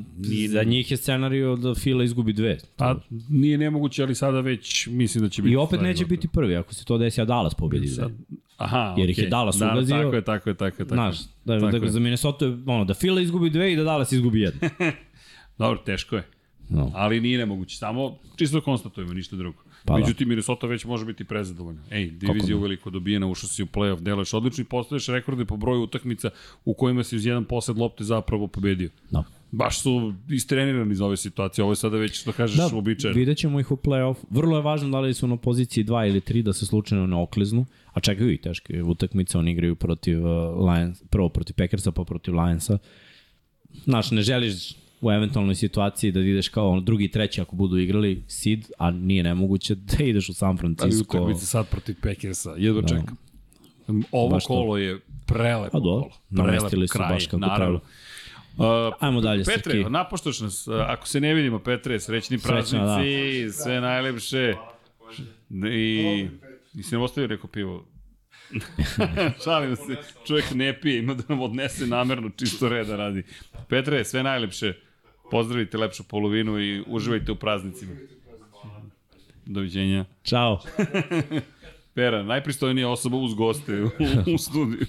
za 0.49 0.63
njih 0.63 0.91
je 0.91 0.97
scenario 0.97 1.55
da 1.55 1.75
Fila 1.75 2.03
izgubi 2.03 2.33
dve. 2.33 2.57
Pa, 2.75 2.99
nije 3.29 3.57
nemoguće, 3.57 4.03
ali 4.03 4.15
sada 4.15 4.39
već 4.39 4.87
mislim 4.87 5.23
da 5.23 5.29
će 5.29 5.41
biti... 5.41 5.53
I 5.53 5.57
opet 5.57 5.81
neće 5.81 6.05
biti 6.05 6.27
prvi, 6.27 6.55
ako 6.55 6.73
se 6.73 6.85
to 6.85 6.97
desi, 6.97 7.21
a 7.21 7.25
Dallas 7.25 7.53
pobedi 7.55 7.85
dve. 7.85 7.95
Sad, 7.95 8.11
aha, 8.57 8.95
Jer 8.97 9.09
ih 9.09 9.17
je. 9.17 9.27
Dallas 9.27 9.57
da, 9.57 9.71
ugazio. 9.73 9.97
Tako 9.97 10.15
je, 10.15 10.21
tako 10.23 10.49
je, 10.49 10.55
tako 10.55 10.81
je. 10.81 10.87
Tako 10.87 10.95
Znaš, 10.95 11.19
da, 11.45 11.59
tako 11.59 11.79
da, 11.79 11.85
je. 11.85 11.91
za 11.91 11.99
Minnesota 11.99 12.45
je 12.45 12.57
ono, 12.65 12.85
da 12.85 12.93
Fila 12.93 13.21
izgubi 13.21 13.49
dve 13.49 13.73
i 13.73 13.75
da 13.75 13.83
Dallas 13.83 14.11
izgubi 14.11 14.41
jednu. 14.41 14.59
Dobro, 15.59 15.77
teško 15.85 16.15
je. 16.15 16.38
No. 16.69 16.91
Ali 16.95 17.21
nije 17.21 17.37
nemoguće, 17.37 17.77
samo 17.77 18.17
čisto 18.35 18.61
konstatujemo, 18.61 19.13
ništa 19.13 19.35
drugo. 19.35 19.63
Pa 19.85 19.93
da. 19.93 19.99
Međutim, 19.99 20.29
Minnesota 20.29 20.67
već 20.67 20.85
može 20.85 21.05
biti 21.05 21.23
prezadovoljna. 21.23 21.81
Ej, 21.91 22.09
divizija 22.09 22.57
uveliko 22.57 22.89
dobijena, 22.89 23.27
ušao 23.27 23.49
si 23.49 23.63
u 23.63 23.65
play-off, 23.65 23.99
deluješ 23.99 24.33
odlično 24.33 24.61
i 24.61 24.65
postavlješ 24.65 25.07
rekorde 25.07 25.45
po 25.45 25.57
broju 25.57 25.81
utakmica 25.81 26.29
u 26.65 26.73
kojima 26.73 27.03
si 27.03 27.15
uz 27.15 27.25
jedan 27.25 27.45
posed 27.45 27.77
lopte 27.77 28.03
zapravo 28.03 28.47
pobedio. 28.47 28.89
Da. 29.11 29.23
Baš 29.51 29.81
su 29.81 30.13
istrenirani 30.29 30.95
za 30.95 31.05
ove 31.05 31.17
situacije, 31.17 31.63
ovo 31.63 31.71
je 31.71 31.75
sada 31.75 31.97
već, 31.97 32.21
što 32.21 32.31
kažeš, 32.31 32.57
da, 32.57 32.69
uobičajeno. 32.75 33.17
vidjet 33.17 33.37
ćemo 33.37 33.59
ih 33.59 33.71
u 33.71 33.75
play-off. 33.75 34.15
Vrlo 34.29 34.57
je 34.57 34.63
važno 34.63 34.89
da 34.89 34.99
li 34.99 35.13
su 35.13 35.27
na 35.27 35.37
poziciji 35.37 35.85
2 35.85 36.07
ili 36.09 36.21
3 36.21 36.41
da 36.41 36.53
se 36.53 36.65
slučajno 36.65 37.07
ne 37.07 37.15
okliznu, 37.15 37.65
a 37.93 37.99
čekaju 37.99 38.31
i 38.31 38.37
teške 38.37 38.83
utakmice, 38.83 39.37
oni 39.37 39.51
igraju 39.51 39.75
protiv 39.75 40.25
uh, 40.25 40.69
Lions, 40.69 41.03
prvo 41.09 41.29
protiv 41.29 41.55
Packersa 41.55 41.91
pa 41.91 42.03
protiv 42.03 42.33
Lionsa. 42.35 42.77
Znaš, 43.83 44.11
ne 44.11 44.21
želiš 44.21 44.75
u 45.01 45.11
eventualnoj 45.11 45.55
situaciji 45.55 46.11
da 46.11 46.19
ideš 46.19 46.49
kao 46.49 46.69
ono, 46.69 46.81
drugi 46.81 47.05
i 47.05 47.11
treći 47.11 47.41
ako 47.41 47.55
budu 47.55 47.77
igrali 47.77 48.23
seed, 48.27 48.65
a 48.77 48.91
nije 48.91 49.23
nemoguće 49.23 49.75
da 49.97 50.03
ideš 50.03 50.29
u 50.29 50.33
San 50.33 50.49
Ali 50.49 50.57
Francisco. 50.57 51.17
utakmice 51.17 51.45
sad 51.45 51.69
protiv 51.69 51.95
Packersa, 52.01 52.53
jedno 52.57 52.81
da. 52.81 52.87
čekam. 52.87 53.17
Ovo 54.11 54.29
Baš 54.29 54.43
to. 54.43 54.47
kolo 54.47 54.77
je 54.77 54.99
prelepo 55.25 55.71
Pa 55.71 55.79
dobro, 55.79 56.09
kolo. 56.09 56.45
namestili 56.45 56.87
su 56.87 56.99
baš 56.99 57.25
kako 57.25 57.37
naravno. 57.37 57.79
treba. 57.79 57.89
Uh, 58.87 58.93
Ajmo 58.99 59.21
dalje, 59.21 59.43
Petre, 59.43 59.73
Srki. 59.73 59.89
napoštoš 59.89 60.39
nas, 60.39 60.67
uh, 60.67 60.75
ako 60.87 61.07
se 61.07 61.19
ne 61.19 61.33
vidimo, 61.33 61.59
Petre, 61.59 61.99
srećni 61.99 62.37
praznici, 62.39 62.79
da. 63.45 63.51
sve 63.53 63.81
najlepše. 63.81 64.53
I, 65.73 66.27
nisi 66.73 66.95
nam 66.95 67.01
ostavio 67.01 67.27
neko 67.27 67.47
pivo. 67.47 67.85
Šalim 69.43 69.75
se, 69.75 69.95
čovjek 70.27 70.45
ne 70.53 70.81
pije, 70.81 70.99
ima 70.99 71.13
da 71.13 71.23
nam 71.29 71.41
odnese 71.41 71.87
namerno 71.87 72.29
čisto 72.29 72.69
reda 72.69 72.95
radi. 72.95 73.23
Petre, 73.69 74.03
sve 74.05 74.23
najlepše. 74.23 74.73
Pozdravite 75.31 75.77
lepšu 75.77 76.03
polovinu 76.03 76.59
i 76.59 76.83
uživajte 76.87 77.31
u 77.31 77.35
praznicima. 77.35 77.95
Doviđenja. 79.45 80.05
Ćao. 80.23 80.59
Pera, 81.95 82.23
najpristojnija 82.23 82.89
osoba 82.89 83.17
uz 83.17 83.33
goste 83.33 83.83
u, 83.83 83.89
u 84.33 84.37
studiju. 84.37 84.87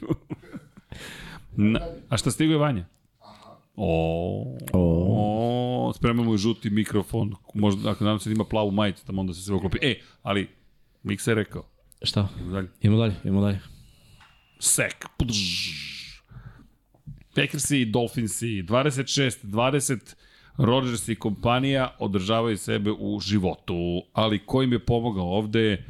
Na, 1.56 1.80
a 2.08 2.16
šta 2.16 2.30
stigo 2.30 2.52
je 2.52 2.58
Vanja? 2.58 2.84
O, 3.76 4.56
o, 4.72 5.92
spremamo 5.96 6.34
i 6.34 6.38
žuti 6.38 6.70
mikrofon. 6.70 7.34
Možda, 7.54 7.90
ako 7.90 8.04
nadam 8.04 8.18
se 8.18 8.30
da 8.30 8.34
ima 8.34 8.44
plavu 8.44 8.70
majicu, 8.70 9.06
tamo 9.06 9.20
onda 9.20 9.34
se 9.34 9.42
sve 9.42 9.54
oklopi. 9.54 9.78
E, 9.82 10.00
ali, 10.22 10.48
Miksa 11.02 11.30
je 11.30 11.34
rekao. 11.34 11.64
Šta? 12.02 12.28
Idemo 12.36 12.52
Dalje. 12.52 12.68
Idemo 12.80 12.98
dalje, 12.98 13.14
idemo 13.24 13.40
dalje. 13.40 13.60
Sek. 14.58 15.06
Pudž. 15.18 15.36
Packersi 17.34 17.80
i 17.80 17.84
Dolphinsi. 17.84 18.46
26, 18.46 19.44
20 19.44 20.14
Rodgers 20.56 21.08
i 21.08 21.14
kompanija 21.14 21.96
održavaju 21.98 22.58
sebe 22.58 22.90
u 22.90 23.20
životu. 23.20 24.02
Ali 24.12 24.38
ko 24.38 24.62
im 24.62 24.72
je 24.72 24.78
pomogao 24.78 25.36
ovde? 25.36 25.84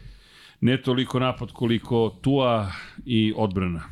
Ne 0.61 0.83
toliko 0.83 1.19
napad 1.19 1.53
koliko 1.53 2.17
Tua 2.21 2.73
i 3.07 3.33
odbrana. 3.37 3.83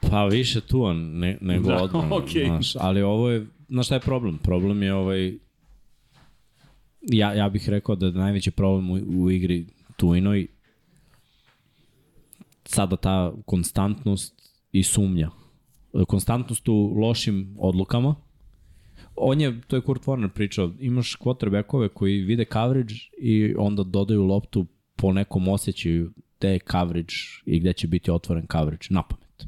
Pa 0.00 0.24
više 0.24 0.60
tu 0.60 0.94
ne, 0.94 1.38
nego 1.40 1.68
Da, 1.68 1.76
odbrana, 1.82 2.16
okej. 2.16 2.46
znaš, 2.46 2.76
ali 2.76 3.02
ovo 3.02 3.30
je, 3.30 3.46
znaš 3.68 3.86
šta 3.86 3.94
je 3.94 4.00
problem? 4.00 4.38
Problem 4.38 4.82
je 4.82 4.94
ovaj, 4.94 5.34
ja, 7.02 7.34
ja 7.34 7.48
bih 7.48 7.68
rekao 7.68 7.96
da 7.96 8.06
je 8.06 8.12
najveći 8.12 8.50
problem 8.50 8.90
u, 8.90 8.94
u 8.94 9.30
igri 9.30 9.66
Tuinoj 9.96 10.46
sada 12.68 12.96
ta 12.96 13.32
konstantnost 13.46 14.34
i 14.72 14.82
sumnja. 14.82 15.30
Konstantnost 16.08 16.68
u 16.68 16.94
lošim 16.96 17.56
odlukama. 17.58 18.14
On 19.20 19.40
je, 19.40 19.60
to 19.60 19.76
je 19.76 19.82
Kurt 19.82 20.04
Warner 20.04 20.28
pričao, 20.28 20.72
imaš 20.80 21.16
quarterbackove 21.16 21.88
koji 21.88 22.20
vide 22.20 22.44
coverage 22.52 22.94
i 23.18 23.54
onda 23.58 23.82
dodaju 23.82 24.22
loptu 24.24 24.66
po 24.96 25.12
nekom 25.12 25.48
osjećaju 25.48 26.12
gde 26.38 26.48
je 26.52 26.58
coverage 26.70 27.14
i 27.46 27.60
gde 27.60 27.72
će 27.72 27.86
biti 27.86 28.10
otvoren 28.10 28.46
coverage, 28.52 28.86
na 28.90 29.02
pamet. 29.02 29.46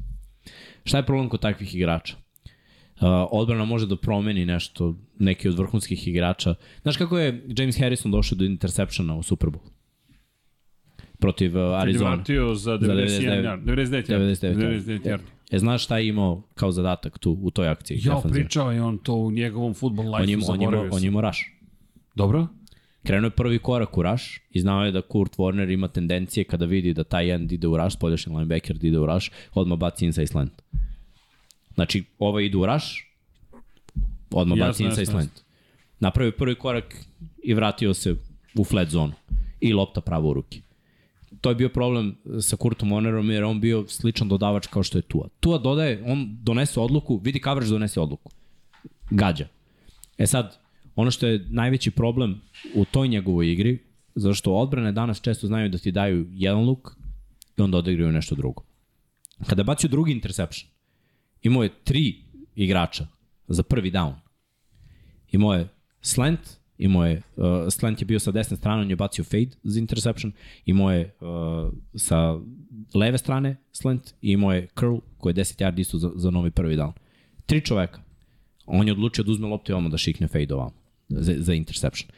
Šta 0.83 0.97
je 0.97 1.05
problem 1.05 1.29
kod 1.29 1.39
takvih 1.39 1.75
igrača? 1.75 2.15
Uh, 2.15 3.07
odbrana 3.31 3.65
može 3.65 3.87
da 3.87 3.95
promeni 3.95 4.45
nešto, 4.45 4.95
neki 5.19 5.49
od 5.49 5.57
vrhunskih 5.57 6.07
igrača. 6.07 6.55
Znaš 6.81 6.97
kako 6.97 7.19
je 7.19 7.43
James 7.57 7.79
Harrison 7.79 8.11
došao 8.11 8.35
do 8.37 8.45
interceptiona 8.45 9.15
u 9.15 9.23
Super 9.23 9.49
Bowl? 9.49 9.69
Protiv 11.19 11.57
uh, 11.57 11.63
Kad 11.63 11.71
je 11.71 11.81
Arizona. 11.81 12.15
vratio 12.15 12.55
za 12.55 12.77
Za 12.81 12.87
91 12.87 12.87
99. 12.87 13.43
yard. 13.43 13.63
99 13.63 14.07
yard. 14.07 14.17
99 14.19 14.55
99 14.55 15.01
yard. 15.03 15.19
E, 15.51 15.59
znaš 15.59 15.83
šta 15.83 15.97
je 15.97 16.07
imao 16.07 16.41
kao 16.55 16.71
zadatak 16.71 17.19
tu 17.19 17.37
u 17.41 17.51
toj 17.51 17.67
akciji? 17.67 17.97
Ja, 17.97 18.01
defanzivnoj? 18.03 18.33
pričao 18.33 18.71
je 18.71 18.81
on 18.81 18.97
to 18.97 19.15
u 19.15 19.31
njegovom 19.31 19.73
futbol 19.73 20.05
life 20.05 20.23
on 20.23 20.29
je, 20.29 20.37
on, 20.47 20.61
je, 20.61 20.67
imao- 20.67 20.89
on 20.91 21.03
imao 21.03 21.21
rush. 21.21 21.39
Dobro? 22.15 22.47
Krenuo 23.03 23.27
je 23.27 23.31
prvi 23.31 23.59
korak 23.59 23.97
u 23.97 24.01
rush 24.03 24.25
i 24.51 24.59
znao 24.61 24.85
je 24.85 24.91
da 24.91 25.01
Kurt 25.01 25.37
Warner 25.37 25.73
ima 25.73 25.87
tendencije 25.87 26.43
kada 26.43 26.65
vidi 26.65 26.93
da 26.93 27.03
taj 27.03 27.31
end 27.31 27.51
ide 27.51 27.67
u 27.67 27.77
rush, 27.77 27.95
spoljašnji 27.95 28.35
linebacker 28.35 28.77
da 28.77 28.87
ide 28.87 28.99
u 28.99 29.05
rush, 29.05 29.31
odmah 29.53 29.77
baci 29.77 30.05
inside 30.05 30.27
slant. 30.27 30.61
Znači, 31.75 32.03
ovaj 32.19 32.45
ide 32.45 32.57
u 32.57 32.65
rush, 32.65 32.85
odmah 34.31 34.57
Jasno, 34.57 34.69
baci 34.69 34.83
inside 34.83 35.01
jasno, 35.01 35.13
slant. 35.13 35.31
Napravio 35.99 36.31
prvi 36.31 36.55
korak 36.55 36.95
i 37.43 37.53
vratio 37.53 37.93
se 37.93 38.15
u 38.55 38.63
flat 38.63 38.87
zonu 38.89 39.13
i 39.59 39.73
lopta 39.73 40.01
pravo 40.01 40.29
u 40.29 40.33
ruke. 40.33 40.61
To 41.41 41.49
je 41.49 41.55
bio 41.55 41.69
problem 41.69 42.15
sa 42.41 42.55
Kurtom 42.55 42.89
Warnerom 42.89 43.31
jer 43.31 43.43
on 43.43 43.59
bio 43.61 43.85
sličan 43.87 44.29
dodavač 44.29 44.67
kao 44.67 44.83
što 44.83 44.97
je 44.97 45.01
Tua. 45.01 45.27
Tua 45.39 45.57
dodaje, 45.57 46.03
on 46.05 46.37
donese 46.43 46.79
odluku, 46.79 47.17
vidi 47.23 47.41
coverage 47.43 47.69
donese 47.71 47.99
odluku. 47.99 48.31
Gađa. 49.09 49.47
E 50.17 50.27
sad, 50.27 50.59
ono 50.95 51.11
što 51.11 51.27
je 51.27 51.45
najveći 51.49 51.91
problem 51.91 52.41
u 52.75 52.85
toj 52.85 53.07
njegovoj 53.07 53.51
igri, 53.51 53.79
zato 54.15 54.33
što 54.33 54.53
odbrane 54.53 54.91
danas 54.91 55.21
često 55.21 55.47
znaju 55.47 55.69
da 55.69 55.77
ti 55.77 55.91
daju 55.91 56.27
jedan 56.31 56.65
luk 56.65 56.91
i 57.57 57.61
onda 57.61 57.77
odigraju 57.77 58.11
nešto 58.11 58.35
drugo. 58.35 58.63
Kada 59.47 59.63
bacio 59.63 59.89
drugi 59.89 60.11
interception, 60.11 60.69
imao 61.41 61.63
je 61.63 61.83
tri 61.83 62.23
igrača 62.55 63.07
za 63.47 63.63
prvi 63.63 63.91
down. 63.91 64.13
Imao 65.31 65.53
je 65.53 65.67
slant, 66.01 66.39
imao 66.81 67.05
je, 67.05 67.21
uh, 67.37 67.45
slant 67.69 68.01
je 68.01 68.05
bio 68.05 68.19
sa 68.19 68.31
desne 68.31 68.57
strane, 68.57 68.81
on 68.81 68.89
je 68.89 68.95
bacio 68.95 69.23
fade 69.23 69.49
za 69.63 69.79
interception, 69.79 70.31
imao 70.65 70.91
je 70.91 71.13
uh, 71.21 71.73
sa 71.95 72.39
leve 72.93 73.17
strane 73.17 73.55
slant 73.71 74.13
i 74.21 74.31
imao 74.31 74.53
je 74.53 74.67
curl 74.79 74.97
koji 75.17 75.31
je 75.31 75.35
10 75.35 75.61
yard 75.63 75.79
isto 75.79 75.97
za, 75.97 76.11
za 76.15 76.29
novi 76.29 76.51
prvi 76.51 76.77
down. 76.77 76.91
Tri 77.45 77.61
čoveka. 77.61 78.01
On 78.65 78.87
je 78.87 78.93
odlučio 78.93 79.23
da 79.23 79.31
uzme 79.31 79.47
loptu 79.47 79.71
i 79.71 79.73
ovamo 79.73 79.89
da 79.89 79.97
šikne 79.97 80.27
fade 80.27 80.53
ovamo 80.53 80.73
za, 81.09 81.33
za 81.37 81.53
interception. 81.53 82.09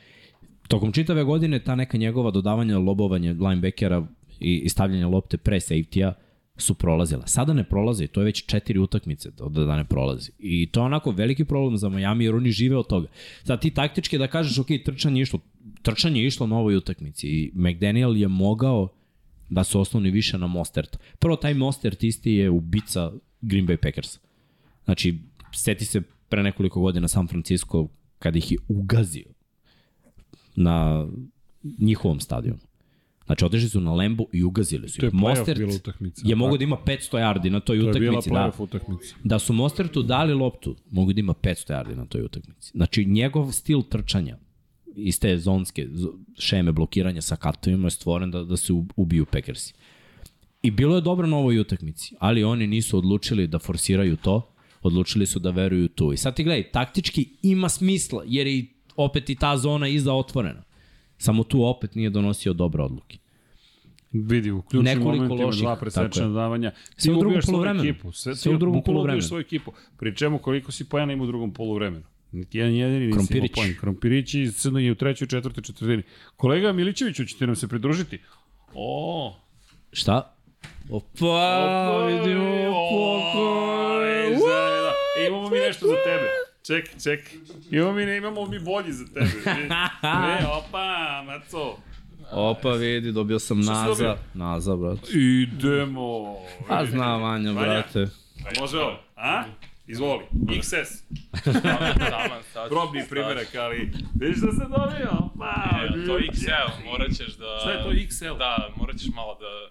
Tokom 0.67 0.91
čitave 0.91 1.23
godine 1.23 1.59
ta 1.59 1.75
neka 1.75 1.97
njegova 1.97 2.31
dodavanja, 2.31 2.77
lobovanje 2.77 3.33
linebackera 3.33 4.07
i, 4.39 4.61
i 4.65 4.69
stavljanje 4.69 5.05
lopte 5.05 5.37
pre 5.37 5.59
safety-a 5.59 6.13
su 6.57 6.73
prolazila. 6.73 7.27
Sada 7.27 7.53
ne 7.53 7.63
prolaze, 7.63 8.07
to 8.07 8.21
je 8.21 8.25
već 8.25 8.45
četiri 8.45 8.79
utakmice 8.79 9.31
da, 9.31 9.63
da 9.63 9.75
ne 9.75 9.85
prolazi. 9.85 10.31
I 10.39 10.69
to 10.71 10.79
je 10.79 10.85
onako 10.85 11.11
veliki 11.11 11.45
problem 11.45 11.77
za 11.77 11.89
Miami 11.89 12.25
jer 12.25 12.35
oni 12.35 12.51
žive 12.51 12.77
od 12.77 12.87
toga. 12.87 13.07
Sad 13.43 13.61
ti 13.61 13.71
taktički 13.71 14.17
da 14.17 14.27
kažeš 14.27 14.59
ok, 14.59 14.67
trčanje 14.85 15.19
je 15.19 15.21
išlo, 15.21 15.39
trčanje 15.81 16.21
je 16.21 16.27
išlo 16.27 16.47
na 16.47 16.57
ovoj 16.57 16.75
utakmici 16.75 17.27
i 17.27 17.51
McDaniel 17.55 18.17
je 18.17 18.27
mogao 18.27 18.89
da 19.49 19.63
se 19.63 19.77
osloni 19.77 20.11
više 20.11 20.37
na 20.37 20.47
Mostert. 20.47 20.97
Prvo, 21.19 21.35
taj 21.35 21.53
Mostert 21.53 22.03
isti 22.03 22.31
je 22.31 22.49
ubica 22.49 23.11
Green 23.41 23.67
Bay 23.67 23.77
Packers. 23.77 24.19
Znači, 24.85 25.19
seti 25.51 25.85
se 25.85 26.01
pre 26.29 26.43
nekoliko 26.43 26.81
godina 26.81 27.07
San 27.07 27.27
Francisco 27.27 27.87
kada 28.19 28.37
ih 28.37 28.51
je 28.51 28.57
ugazio 28.67 29.25
na 30.55 31.07
njihovom 31.79 32.19
stadionu. 32.19 32.59
Znači, 33.25 33.45
otišli 33.45 33.69
su 33.69 33.81
na 33.81 33.93
Lembo 33.93 34.25
i 34.33 34.43
ugazili 34.43 34.89
su 34.89 34.99
To 34.99 35.05
je 35.05 35.11
Mostert 35.13 35.57
bila 35.59 35.73
utakmica. 35.75 36.21
je 36.25 36.35
tako? 36.39 36.57
da 36.57 36.63
ima 36.63 36.77
500 36.85 37.17
yardi 37.17 37.49
na 37.49 37.59
toj 37.59 37.79
To 37.79 37.87
je 37.87 37.93
bila 37.93 38.17
utakmici. 38.19 38.29
Da, 38.57 38.63
utakmica. 38.63 39.15
da 39.23 39.39
su 39.39 39.53
Mostertu 39.53 40.03
dali 40.03 40.33
loptu, 40.33 40.75
mogu 40.91 41.13
da 41.13 41.19
ima 41.19 41.33
500 41.33 41.73
yardi 41.73 41.95
na 41.95 42.05
toj 42.05 42.21
utakmici. 42.21 42.71
Znači, 42.75 43.05
njegov 43.05 43.51
stil 43.51 43.81
trčanja 43.81 44.37
iz 44.95 45.19
te 45.19 45.37
zonske 45.37 45.87
šeme 46.39 46.71
blokiranja 46.71 47.21
sa 47.21 47.35
katovima 47.35 47.87
je 47.87 47.91
stvoren 47.91 48.31
da, 48.31 48.43
da 48.43 48.57
se 48.57 48.73
ubiju 48.95 49.25
Packersi. 49.25 49.73
I 50.61 50.71
bilo 50.71 50.95
je 50.95 51.01
dobro 51.01 51.27
na 51.27 51.37
ovoj 51.37 51.59
utakmici, 51.59 52.15
ali 52.19 52.43
oni 52.43 52.67
nisu 52.67 52.97
odlučili 52.97 53.47
da 53.47 53.59
forsiraju 53.59 54.17
to, 54.17 54.53
odlučili 54.81 55.25
su 55.25 55.39
da 55.39 55.51
veruju 55.51 55.87
tu. 55.87 56.13
I 56.13 56.17
sad 56.17 56.35
ti 56.35 56.43
gledaj, 56.43 56.71
taktički 56.71 57.29
ima 57.41 57.69
smisla, 57.69 58.23
jer 58.27 58.47
je 58.47 58.57
i 58.57 58.67
opet 58.95 59.29
i 59.29 59.35
ta 59.35 59.57
zona 59.57 59.87
iza 59.87 60.13
otvorena. 60.13 60.63
Samo 61.23 61.43
tu 61.43 61.63
opet 61.63 61.95
nije 61.95 62.09
donosio 62.09 62.53
dobre 62.53 62.83
odluke. 62.83 63.17
Vidi, 64.11 64.51
u 64.51 64.61
ključnim 64.61 64.83
Nekoliko 64.85 65.09
momentima 65.17 65.45
loših, 65.45 65.61
dva 65.61 65.75
je. 65.75 65.77
davanja. 66.29 66.71
Ti 66.71 66.77
Sve 66.97 67.13
u 67.13 67.19
drugom 67.19 67.41
poluvremenu. 67.45 67.83
ekipu. 67.83 68.11
Sve, 68.11 68.35
Sve 68.35 68.51
u 68.51 68.57
drugom 68.57 68.83
poluvremenu. 68.83 69.21
svoju 69.21 69.41
ekipu. 69.41 69.71
Pri 69.97 70.15
čemu 70.15 70.37
koliko 70.37 70.71
si 70.71 70.89
pojena 70.89 71.13
ima 71.13 71.23
u 71.23 71.27
drugom 71.27 71.53
poluvremenu. 71.53 72.03
Niti 72.31 72.57
jedan 72.57 72.73
jedini 72.73 72.99
nisi 72.99 73.07
imao 73.07 73.17
Krompirić. 73.17 73.51
poen. 73.53 73.75
Krompirić 73.79 74.33
i 74.33 74.51
je 74.79 74.91
u 74.91 74.95
trećoj, 74.95 75.27
četvrtoj 75.27 75.63
četvrtini. 75.63 76.03
Kolega 76.35 76.71
Milićeviću, 76.71 77.25
ćete 77.25 77.47
nam 77.47 77.55
se 77.55 77.67
pridružiti? 77.67 78.19
O, 78.73 79.35
Šta? 79.91 80.35
Opa, 80.89 82.07
vidimo 82.07 82.43
Oj, 82.43 82.69
pokoj. 82.69 84.07
žena. 84.27 84.91
E, 85.19 85.27
Imamo 85.27 85.49
mi 85.49 85.57
nešto 85.57 85.87
za 85.87 85.95
tebe. 86.03 86.27
Ček, 86.63 86.89
ček. 87.03 87.19
Imamo 87.71 87.91
mi, 87.93 88.15
imamo 88.17 88.45
mi 88.45 88.59
bolji 88.59 88.93
za 88.93 89.05
tebe. 89.05 89.25
Ne, 90.03 90.47
opa, 90.47 90.87
maco. 91.25 91.77
Opa, 92.31 92.69
vidi, 92.71 93.11
dobio 93.11 93.39
sam 93.39 93.59
naza. 93.59 93.85
dobio? 93.85 94.17
Naza, 94.33 94.75
brate. 94.75 95.07
Idemo. 95.11 96.35
A 96.69 96.85
zna 96.85 97.17
Vanja, 97.17 97.51
Vanja. 97.51 97.65
brate. 97.65 98.07
Može 98.59 98.77
ovo, 98.77 98.99
a? 99.15 99.43
Izvoli. 99.87 100.23
XS. 100.33 101.03
Probni 102.69 103.03
primjerak, 103.09 103.55
ali 103.55 103.91
vidiš 104.15 104.37
da 104.37 104.51
se 104.51 104.65
dobio? 104.69 105.29
Pa, 105.39 105.53
E, 105.83 106.05
to 106.05 106.17
XL, 106.19 106.85
morat 106.85 107.11
ćeš 107.11 107.35
da... 107.35 107.57
Šta 107.61 107.71
je 107.71 107.83
to 107.83 107.89
XL? 107.91 108.37
Da, 108.37 108.69
morat 108.75 108.95
ćeš 108.97 109.07
malo 109.15 109.37
da... 109.39 109.69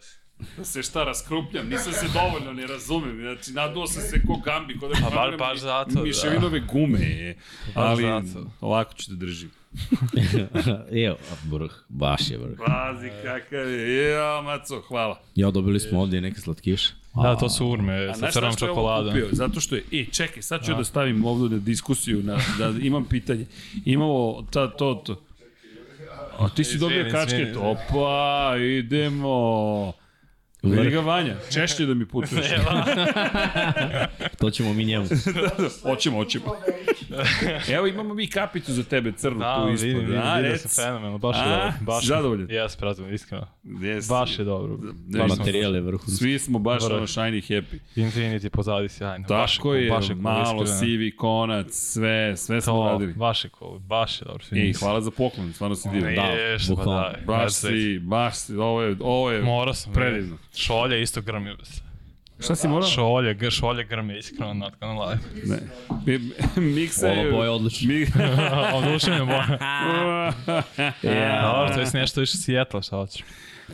Da 0.57 0.65
se 0.65 0.83
šta 0.83 1.05
raskrupljam, 1.05 1.69
nisam 1.69 1.93
se 1.93 2.07
dovoljno 2.15 2.53
ne 2.53 2.67
razumem. 2.67 3.21
Znači, 3.21 3.53
naduo 3.53 3.87
sam 3.87 4.03
se 4.03 4.23
ko 4.27 4.37
Gambi, 4.37 4.79
ko 4.79 4.89
da 4.89 4.95
Pa 4.95 5.11
bar- 5.11 5.39
baš 5.39 5.55
mi- 5.55 5.61
zato, 5.61 5.91
da. 5.91 6.03
Mišelinove 6.03 6.61
gume. 6.63 7.35
Ali, 7.75 8.03
zato. 8.03 8.51
ovako 8.61 8.95
ću 8.95 9.11
da 9.11 9.17
držim. 9.17 9.51
Evo, 11.07 11.17
vrh, 11.45 11.71
baš 11.89 12.31
je 12.31 12.39
vrh. 12.39 12.57
Pazi 12.59 13.11
kakav 13.23 13.71
je, 13.71 14.11
ja, 14.11 14.41
Maco, 14.41 14.81
hvala. 14.81 15.21
Ja, 15.35 15.51
dobili 15.51 15.81
smo 15.81 16.01
ovde 16.01 16.19
i 16.19 16.21
neke 16.21 16.41
slatkiše. 16.41 16.93
Da, 17.15 17.37
to 17.37 17.49
su 17.49 17.67
urme 17.67 17.95
A 17.95 18.15
sa 18.15 18.31
crnom 18.31 18.55
čokoladom. 18.57 19.13
kupio? 19.13 19.29
Zato 19.33 19.61
što 19.61 19.75
je, 19.75 19.83
e, 19.93 20.05
čekaj, 20.05 20.43
sad 20.43 20.65
ću 20.65 20.71
ja 20.71 20.77
da 20.77 20.85
stavim 20.85 21.25
ovdje 21.25 21.49
na 21.49 21.65
diskusiju, 21.65 22.23
na, 22.23 22.39
da 22.59 22.73
imam 22.83 23.05
pitanje. 23.05 23.47
Imamo 23.85 24.47
ta, 24.51 24.71
to, 24.71 25.03
to. 25.07 25.21
A 26.39 26.49
ti 26.49 26.65
si 26.65 26.79
dobio 26.79 27.09
kačket. 27.11 27.57
Opa, 27.57 28.55
idemo. 28.59 29.93
Vidi 30.63 30.91
ga 30.91 31.01
Vanja, 31.01 31.37
češće 31.53 31.87
da 31.87 31.95
mi 31.95 32.07
putuješ. 32.07 32.47
To 34.41 34.51
ćemo 34.51 34.73
mi 34.73 34.85
njemu. 34.85 35.07
Hoćemo, 35.83 36.17
hoćemo. 36.17 36.57
Evo 37.69 37.87
imamo 37.87 38.15
mi 38.15 38.27
kapicu 38.27 38.73
za 38.73 38.85
tebe, 38.85 39.13
crnu 39.13 39.39
Da, 39.39 39.55
tu 39.57 39.69
ispod. 39.69 39.87
vidim, 39.87 40.01
vidim, 40.01 40.19
A, 40.19 40.37
vidio 40.37 40.53
rec. 40.53 40.61
sam 40.63 40.85
fenomenalno, 40.85 41.19
baš 41.19 41.37
je 41.37 41.43
dobro. 41.45 41.73
Baš 41.83 42.07
zadovoljan? 42.07 42.51
Jes, 42.51 42.77
pratno, 42.77 43.09
iskreno. 43.09 43.47
Yes. 43.65 44.09
Baš 44.11 44.39
je 44.39 44.45
dobro. 44.45 44.79
Ne, 45.07 45.19
Baš 45.19 45.27
smo- 45.27 45.37
Materijal 45.37 45.75
je 45.75 45.81
vrhunski. 45.81 46.11
Svi 46.13 46.39
smo 46.39 46.59
baš 46.61 46.83
ono 46.85 46.95
shiny 46.99 47.43
happy. 47.51 47.79
Infinity 47.97 48.49
pozadi 48.49 48.89
sjajno. 48.89 49.27
baš 49.29 49.53
Tako 49.53 49.63
cool, 49.65 49.77
je, 49.77 49.91
baš 49.91 50.07
cool, 50.07 50.19
malo 50.19 50.63
iskreno. 50.63 50.81
sivi 50.81 51.11
konac, 51.13 51.67
sve, 51.71 52.37
sve 52.37 52.61
smo 52.61 52.73
To, 52.75 52.85
radili. 52.85 53.13
baš 53.15 53.45
je 53.45 53.51
cool, 53.51 53.79
baš 53.79 54.21
je 54.21 54.25
dobro. 54.25 54.45
Ej, 54.53 54.73
hvala 54.73 55.01
za 55.01 55.11
poklon, 55.11 55.53
stvarno 55.53 55.77
si 55.77 55.89
divan. 55.91 56.15
Da, 56.15 56.23
Je, 56.23 56.59
šta 56.59 56.75
pa 56.77 56.85
da. 56.85 57.15
Baš 57.27 57.53
si, 57.53 57.99
baš 58.01 58.37
si, 58.37 58.55
ovo 58.55 58.83
je, 58.83 58.97
ovo 59.01 59.31
je 59.31 59.43
Morao 59.43 59.75
sam. 59.75 59.93
predivno. 59.93 60.37
Šolje 60.57 61.03
isto 61.03 61.23
grmi. 61.23 61.43
Šta 62.43 62.55
si 62.55 62.69
morao? 62.69 62.89
Šolje, 62.89 63.35
g- 63.35 63.51
šolje 63.51 63.85
grmi, 63.85 64.19
iskreno, 64.19 64.55
not 64.55 64.75
gonna 64.81 65.03
lie. 65.03 65.19
Ne. 65.45 65.59
Mi- 66.07 66.33
Miksa 66.65 67.07
je... 67.07 67.21
Ova 67.21 67.31
boja 67.31 67.45
je 67.45 67.51
odlična. 67.51 67.89
Mi... 67.89 68.07
Oduševljeno 68.79 69.27
boja. 69.27 69.47
Dobro, 71.43 71.75
to 71.75 71.81
je 71.81 71.87
nešto 71.95 72.21
više 72.21 72.37
Seattle, 72.37 72.83
šta 72.83 72.97
hoćeš. 72.97 73.25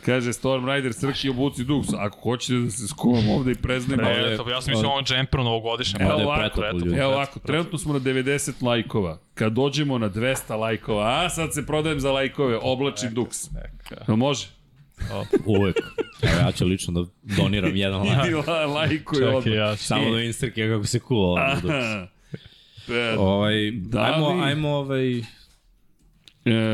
Kaže 0.05 0.33
Storm 0.33 0.69
Rider, 0.69 0.93
Srki 0.93 1.29
obuci 1.29 1.63
Dux. 1.63 1.83
Ako 1.97 2.19
hoćete 2.21 2.53
da 2.53 2.71
se 2.71 2.87
skuvam 2.87 3.29
ovde 3.29 3.51
i 3.51 3.55
preznem... 3.55 3.99
E, 3.99 4.37
to, 4.37 4.49
ja 4.49 4.61
sam 4.61 4.71
mislio 4.71 4.89
on 4.89 5.03
džemperu 5.03 5.43
novogodišnjem. 5.43 6.01
Evo 6.01 6.21
ovako. 6.21 6.61
Evo 6.97 7.11
ovako, 7.13 7.39
trenutno 7.39 7.77
smo 7.77 7.93
na 7.93 7.99
90 7.99 8.63
lajkova. 8.63 9.17
Kad 9.33 9.53
dođemo 9.53 9.97
na 9.97 10.09
200 10.09 10.55
lajkova, 10.55 11.03
a 11.15 11.29
sad 11.29 11.53
se 11.53 11.65
prodajem 11.65 11.99
za 11.99 12.11
lajkove, 12.11 12.57
oblačim 12.57 13.09
Dux. 13.09 13.49
Neka. 13.53 14.03
Jel 14.07 14.17
može? 14.17 14.47
Uvek. 15.45 15.75
Evo, 16.21 16.33
ja 16.39 16.51
ću 16.51 16.65
lično 16.65 16.93
da 16.93 17.09
doniram 17.37 17.75
jedan 17.75 18.01
like. 18.01 18.15
Idi 18.25 18.33
la, 18.47 18.65
lajkuj 18.65 19.23
odmah. 19.23 19.55
ja. 19.55 19.75
Samo 19.75 20.11
da 20.11 20.21
instrke 20.21 20.67
kako 20.67 20.85
se 20.85 20.99
kuva 20.99 21.27
ovaj 21.27 22.07
Ovaj, 23.17 23.71
Da 23.71 24.01
ajmo, 24.03 24.29
li- 24.29 24.41
ajmo 24.43 24.69
ovaj, 24.69 25.17
e, 25.17 25.23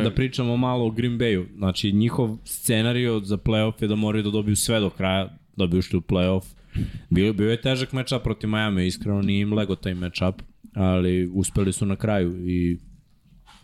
da 0.04 0.12
pričamo 0.12 0.58
malo 0.58 0.86
o 0.86 0.92
Green 0.92 1.18
Bayu. 1.20 1.46
Znači, 1.58 1.92
njihov 1.92 2.38
scenario 2.46 3.20
za 3.20 3.38
playoff 3.38 3.82
je 3.82 3.88
da 3.88 3.96
moraju 3.96 4.24
da 4.24 4.30
dobiju 4.30 4.56
sve 4.56 4.80
do 4.80 4.90
kraja 4.90 5.38
da 5.56 5.68
bi 5.68 5.78
ušli 5.78 5.98
u 5.98 6.02
playoff. 6.02 6.44
Bio, 7.10 7.34
bio 7.34 7.52
je 7.52 7.62
težak 7.62 7.94
matchup 7.94 8.24
protiv 8.24 8.50
Miami, 8.50 8.88
iskreno 8.88 9.22
nije 9.22 9.42
im 9.42 9.54
lego 9.54 9.76
taj 9.76 9.94
matchup, 9.94 10.42
ali 10.74 11.30
uspeli 11.34 11.74
su 11.74 11.86
na 11.86 11.96
kraju 11.96 12.50
i 12.50 12.78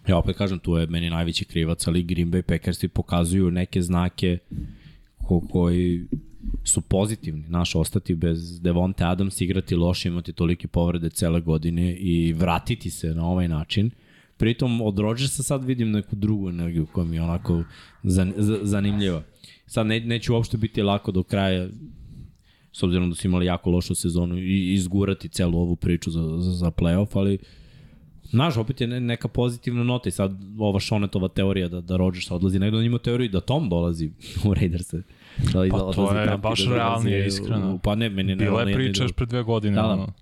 ja 0.07 0.17
opet 0.17 0.37
kažem, 0.37 0.59
tu 0.59 0.75
je 0.77 0.87
meni 0.87 1.09
najveći 1.09 1.45
krivac, 1.45 1.87
ali 1.87 2.03
Green 2.03 2.31
Bay 2.31 2.41
Packersi 2.41 2.87
pokazuju 2.87 3.51
neke 3.51 3.81
znake 3.81 4.37
ko, 5.17 5.39
koji 5.39 6.05
su 6.63 6.81
pozitivni. 6.81 7.43
Naš 7.47 7.75
ostati 7.75 8.15
bez 8.15 8.61
Devonte 8.61 9.03
Adams, 9.03 9.41
igrati 9.41 9.75
loše, 9.75 10.09
imati 10.09 10.33
tolike 10.33 10.67
povrede 10.67 11.09
cele 11.09 11.41
godine 11.41 11.95
i 11.95 12.33
vratiti 12.33 12.89
se 12.89 13.15
na 13.15 13.25
ovaj 13.25 13.47
način. 13.47 13.91
Pritom 14.37 14.81
od 14.81 14.99
Rodgersa 14.99 15.43
sad 15.43 15.65
vidim 15.65 15.91
neku 15.91 16.15
drugu 16.15 16.49
energiju 16.49 16.85
koja 16.85 17.05
mi 17.05 17.15
je 17.15 17.21
onako 17.21 17.63
zan, 18.03 18.33
zanimljiva. 18.61 19.23
Sad 19.65 19.87
ne, 19.87 19.99
neće 19.99 20.31
uopšte 20.31 20.57
biti 20.57 20.81
lako 20.81 21.11
do 21.11 21.23
kraja 21.23 21.67
s 22.71 22.83
obzirom 22.83 23.09
da 23.09 23.15
su 23.15 23.27
imali 23.27 23.45
jako 23.45 23.69
lošu 23.69 23.95
sezonu 23.95 24.37
i 24.37 24.73
izgurati 24.73 25.29
celu 25.29 25.59
ovu 25.59 25.75
priču 25.75 26.11
za, 26.11 26.21
za, 26.39 26.51
za 26.51 26.71
playoff, 26.71 27.17
ali 27.17 27.37
Znaš, 28.31 28.57
opet 28.57 28.81
je 28.81 28.87
ne- 28.87 28.99
neka 28.99 29.27
pozitivna 29.27 29.83
nota 29.83 30.09
i 30.09 30.11
sad 30.11 30.31
ova 30.59 30.79
Šonetova 30.79 31.27
teorija 31.27 31.67
da, 31.67 31.81
da 31.81 31.97
Rodgers 31.97 32.31
odlazi, 32.31 32.59
nego 32.59 32.77
da 32.77 32.83
ima 32.83 32.97
teoriju 32.97 33.25
i 33.25 33.29
da 33.29 33.41
Tom 33.41 33.69
dolazi 33.69 34.11
u 34.45 34.53
Raiders. 34.53 34.93
Da, 34.93 35.01
Pa 35.71 35.77
da 35.77 35.91
to 35.91 36.15
je 36.15 36.37
baš 36.37 36.59
da 36.59 36.75
realnije, 36.75 37.23
u- 37.23 37.27
iskreno. 37.27 37.79
Pa 37.83 37.95
ne, 37.95 38.09
meni 38.09 38.29
ne 38.29 38.35
Bila 38.35 38.63
realnije 38.63 38.85
je 38.85 38.91
da- 38.91 39.03
još 39.03 39.11
pre 39.11 39.25
dve 39.25 39.43
godine. 39.43 39.75
Da, 39.75 39.81
da. 39.81 39.87
ono. 39.87 40.13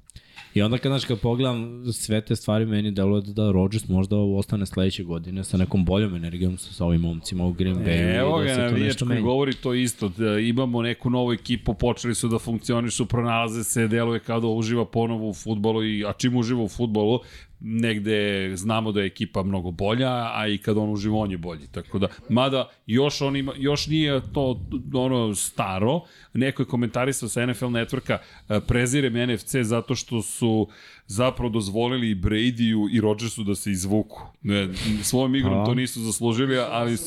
I 0.53 0.62
onda 0.62 0.78
kad, 0.78 0.89
znaš, 0.89 1.05
kad 1.05 1.20
pogledam 1.20 1.84
sve 1.93 2.22
te 2.22 2.36
stvari, 2.36 2.66
meni 2.66 2.91
deluje 2.91 3.22
da, 3.22 3.34
da 3.34 3.51
Rodgers 3.51 3.88
možda 3.88 4.16
ostane 4.18 4.66
sledeće 4.66 5.03
godine 5.03 5.43
sa 5.43 5.57
nekom 5.57 5.86
boljom 5.86 6.16
energijom 6.16 6.57
sa, 6.57 6.74
sa 6.74 6.86
ovim 6.86 7.01
momcima 7.01 7.45
u 7.45 7.53
Green 7.53 7.76
Bayu. 7.78 8.20
Evo 8.20 8.39
da 8.39 8.45
ga, 8.45 8.78
nešto 8.78 9.05
koji 9.05 9.16
menja. 9.16 9.22
govori 9.24 9.53
to 9.53 9.74
isto. 9.74 10.10
Da 10.10 10.39
imamo 10.39 10.82
neku 10.82 11.10
novu 11.10 11.34
ekipu, 11.34 11.74
počeli 11.74 12.16
su 12.16 12.28
da 12.28 12.39
funkcionišu, 12.39 13.05
pronalaze 13.05 13.64
se, 13.64 13.88
deluje 13.88 14.20
kao 14.20 14.39
da 14.39 14.47
uživa 14.47 14.86
ponovo 14.86 15.30
u 15.30 15.34
futbolu, 15.34 15.84
i, 15.86 16.05
a 16.05 16.14
čim 16.14 16.38
uživa 16.38 16.64
u 16.64 16.70
futbolu, 16.70 17.20
negde 17.60 18.51
znamo 18.55 18.91
da 18.91 18.99
je 18.99 19.05
ekipa 19.05 19.43
mnogo 19.43 19.72
bolja, 19.72 20.32
a 20.34 20.47
i 20.47 20.57
kad 20.57 20.78
on 20.78 20.89
uživa, 20.89 21.18
on 21.18 21.32
je 21.32 21.38
bolji. 21.38 21.68
Tako 21.68 21.99
da, 21.99 22.07
mada 22.30 22.70
još, 22.86 23.22
on 23.22 23.36
ima, 23.36 23.53
još 23.57 23.88
nije 23.88 24.22
to 24.34 24.62
ono 24.93 25.36
staro, 25.36 26.01
neko 26.34 26.62
je 26.62 26.66
komentarisao 26.66 27.30
sa 27.30 27.45
NFL 27.45 27.66
Networka, 27.66 28.18
e, 28.49 28.60
prezirem 28.68 29.34
NFC 29.34 29.55
zato 29.62 29.95
što 29.95 30.22
su 30.22 30.68
zapravo 31.07 31.49
dozvolili 31.49 32.10
i 32.10 32.16
Bradyu 32.16 32.89
i 32.91 33.01
Rodgersu 33.01 33.43
da 33.43 33.55
se 33.55 33.72
izvuku. 33.72 34.22
Ne, 34.41 34.70
svojom 35.03 35.36
igrom 35.36 35.62
A. 35.62 35.66
to 35.66 35.74
nisu 35.74 36.01
zaslužili, 36.01 36.57
ali 36.57 36.97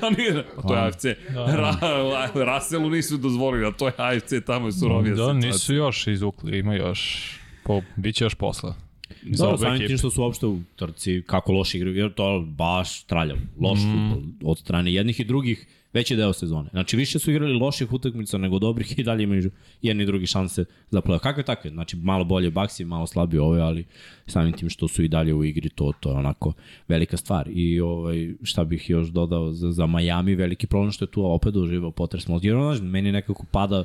ali, 0.00 0.42
pa 0.56 0.62
to 0.62 0.74
je 0.74 0.80
AFC. 0.80 1.04
Ra, 1.34 2.54
Russellu 2.54 2.90
nisu 2.90 3.16
dozvolili, 3.16 3.66
a 3.66 3.70
to 3.72 3.86
je 3.86 3.92
AFC, 3.96 4.32
tamo 4.46 4.66
je 4.68 4.72
surovija 4.72 5.14
Da, 5.14 5.16
situacija. 5.16 5.50
nisu 5.52 5.74
još 5.74 6.06
izvukli, 6.06 6.58
ima 6.58 6.74
još. 6.74 7.30
Po, 7.64 7.82
biće 7.96 8.24
još 8.24 8.34
posla. 8.34 8.85
Za 9.30 9.44
Dobro, 9.44 9.58
samim 9.58 9.86
tim 9.86 9.98
što 9.98 10.10
su 10.10 10.22
uopšte 10.22 10.46
u 10.46 10.60
trci, 10.76 11.22
kako 11.26 11.52
loši 11.52 11.76
igraju, 11.76 11.96
jer 11.96 12.14
to 12.14 12.34
je 12.34 12.46
baš 12.46 13.02
traljav, 13.02 13.36
loš 13.60 13.78
mm. 13.78 13.92
futbol 13.92 14.50
od 14.50 14.58
strane 14.58 14.92
jednih 14.92 15.20
i 15.20 15.24
drugih, 15.24 15.66
veći 15.92 16.16
deo 16.16 16.32
sezone. 16.32 16.68
Znači, 16.70 16.96
više 16.96 17.18
su 17.18 17.30
igrali 17.30 17.52
loših 17.52 17.92
utakmica 17.92 18.38
nego 18.38 18.58
dobrih 18.58 18.98
i 18.98 19.02
dalje 19.02 19.22
imaju 19.22 19.50
jedni 19.82 20.02
i 20.02 20.06
drugi 20.06 20.26
šanse 20.26 20.64
za 20.90 21.00
play 21.00 21.18
Kakve 21.18 21.42
takve? 21.42 21.70
Znači, 21.70 21.96
malo 21.96 22.24
bolje 22.24 22.50
Baxi, 22.50 22.84
malo 22.84 23.06
slabije 23.06 23.40
ove, 23.40 23.60
ali 23.60 23.84
samim 24.26 24.52
tim 24.52 24.70
što 24.70 24.88
su 24.88 25.02
i 25.02 25.08
dalje 25.08 25.34
u 25.34 25.44
igri, 25.44 25.68
to, 25.68 25.92
to 26.00 26.10
je 26.10 26.16
onako 26.16 26.52
velika 26.88 27.16
stvar. 27.16 27.48
I 27.48 27.80
ovaj, 27.80 28.34
šta 28.42 28.64
bih 28.64 28.90
još 28.90 29.08
dodao 29.08 29.52
za, 29.52 29.72
za 29.72 29.86
Miami, 29.86 30.34
veliki 30.34 30.66
problem 30.66 30.92
što 30.92 31.04
je 31.04 31.10
tu 31.10 31.24
opet 31.24 31.54
doživao 31.54 31.90
potres 31.90 32.28
mozga. 32.28 32.48
Jer 32.48 32.56
ono, 32.56 32.74
znaš, 32.74 32.90
meni 32.90 33.12
nekako 33.12 33.44
pada, 33.50 33.84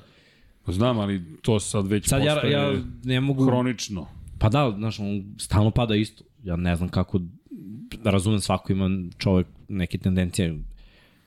Znam, 0.68 1.00
ali 1.00 1.22
to 1.42 1.60
sad 1.60 1.88
već 1.88 2.08
sad 2.08 2.24
ja, 2.24 2.34
postaje 2.34 2.52
ja 2.52 2.74
ne 3.04 3.22
mogu... 3.22 3.46
hronično. 3.46 4.08
Pa 4.42 4.50
da, 4.50 4.72
znaš, 4.72 5.00
on 5.00 5.24
stalno 5.38 5.72
pada 5.72 5.96
isto. 5.96 6.24
Ja 6.44 6.56
ne 6.56 6.76
znam 6.76 6.90
kako, 6.90 7.20
da 7.94 8.12
razumem 8.12 8.40
svako 8.40 8.72
ima 8.72 8.90
čovek 9.18 9.48
neke 9.68 9.98
tendencije 9.98 10.60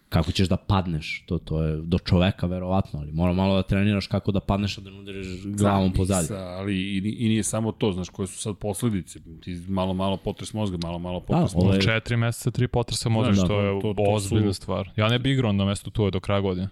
kako 0.08 0.32
ćeš 0.32 0.48
da 0.48 0.56
padneš, 0.58 1.24
to, 1.26 1.38
to 1.38 1.62
je 1.62 1.76
do 1.78 1.98
čoveka 1.98 2.46
verovatno, 2.46 3.00
ali 3.00 3.12
mora 3.12 3.32
malo 3.32 3.56
da 3.56 3.62
treniraš 3.62 4.06
kako 4.06 4.32
da 4.32 4.40
padneš, 4.40 4.78
a 4.78 4.80
da 4.80 4.90
ne 4.90 4.98
udariš 4.98 5.26
glavom 5.44 5.92
pozadi. 5.92 6.26
Sa, 6.26 6.38
ali 6.38 6.74
i, 6.74 6.96
i 7.18 7.28
nije 7.28 7.42
samo 7.42 7.72
to, 7.72 7.92
znaš, 7.92 8.08
koje 8.08 8.26
su 8.26 8.38
sad 8.38 8.56
posledice. 8.56 9.18
Ti 9.40 9.60
malo, 9.68 9.94
malo 9.94 10.16
potres 10.16 10.52
mozga, 10.52 10.78
malo, 10.78 10.98
malo 10.98 11.20
potres 11.20 11.54
ovo 11.54 11.64
mozga. 11.66 11.80
Četiri 11.82 12.16
meseca, 12.16 12.50
tri 12.50 12.68
potresa 12.68 13.08
možeš, 13.08 13.36
da, 13.36 13.46
to 13.46 13.60
je 13.60 13.80
to- 13.82 13.94
to 13.94 14.04
su- 14.04 14.12
ozbiljna 14.12 14.52
stvar. 14.52 14.90
Ja 14.96 15.08
ne 15.08 15.18
bi 15.18 15.30
igrao 15.30 15.52
na 15.52 15.64
mestu 15.64 15.90
tu 15.90 16.10
do 16.10 16.20
kraja 16.20 16.40
godine. 16.40 16.68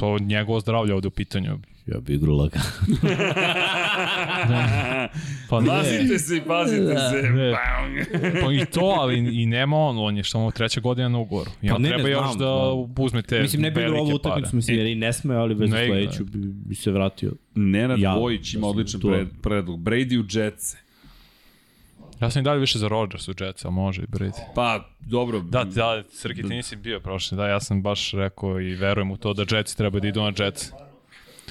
To 0.00 0.18
njegovo 0.18 0.60
zdravlje 0.60 0.94
ovde 0.94 1.08
u 1.08 1.10
pitanju. 1.10 1.58
Ja 1.86 2.00
bi 2.00 2.14
igrao 2.14 2.36
laga. 2.36 2.60
Pa 5.50 5.60
ne, 5.60 5.66
Pazite 5.66 6.18
se, 6.18 6.42
pazite 6.46 6.94
se. 7.10 7.28
Ne. 7.28 7.50
Bang. 7.50 8.22
pa 8.44 8.52
i 8.52 8.66
to, 8.66 8.80
ali 8.80 9.42
i 9.42 9.46
nema 9.46 9.76
on, 9.76 9.98
on 9.98 10.16
je 10.16 10.22
što 10.22 10.38
mu 10.40 10.50
treća 10.50 10.80
godina 10.80 11.08
na 11.08 11.18
ugovoru. 11.18 11.50
I 11.62 11.68
Pa 11.68 11.78
ne, 11.78 11.88
ne, 11.88 11.94
treba 11.94 12.08
još 12.08 12.32
znam, 12.32 12.38
da 12.38 12.72
znam. 12.74 12.94
uzme 12.98 13.22
te 13.22 13.40
Mislim, 13.40 13.62
ne 13.62 13.70
bi 13.70 13.80
igrao 13.80 14.00
ovu 14.00 14.14
utakmicu, 14.14 14.56
mislim, 14.56 14.76
jer 14.76 14.86
i 14.86 14.94
ne 14.94 15.12
sme, 15.12 15.34
ali 15.34 15.54
bez 15.54 15.70
Ne 15.70 15.86
sledeću 15.86 16.24
bi, 16.24 16.38
bi 16.38 16.74
se 16.74 16.90
vratio. 16.90 17.32
Nenad 17.54 17.98
Ja, 17.98 18.14
Bojić 18.14 18.54
ima 18.54 18.60
da 18.60 18.66
odličan 18.66 19.00
pred, 19.00 19.28
predlog. 19.42 19.80
Brady 19.80 20.20
u 20.20 20.24
Jetse. 20.38 20.76
Ja 22.20 22.30
sam 22.30 22.40
i 22.40 22.44
dalje 22.44 22.60
više 22.60 22.78
za 22.78 22.88
Rodgers 22.88 23.28
u 23.28 23.34
Jetsa, 23.40 23.68
ali 23.68 23.74
može 23.74 24.02
i 24.02 24.06
Brady. 24.06 24.40
Pa, 24.54 24.88
dobro. 25.00 25.40
Da, 25.40 25.64
da, 25.64 26.02
Srki, 26.10 26.42
ti 26.42 26.48
nisi 26.48 26.76
bio 26.76 27.00
prošli, 27.00 27.36
da, 27.36 27.46
ja 27.46 27.60
sam 27.60 27.82
baš 27.82 28.12
rekao 28.12 28.60
i 28.60 28.74
verujem 28.74 29.10
u 29.10 29.16
to 29.16 29.34
da 29.34 29.44
Jetsi 29.50 29.76
treba 29.76 30.00
da 30.00 30.08
idu 30.08 30.20
na 30.20 30.32
Jets. 30.38 30.70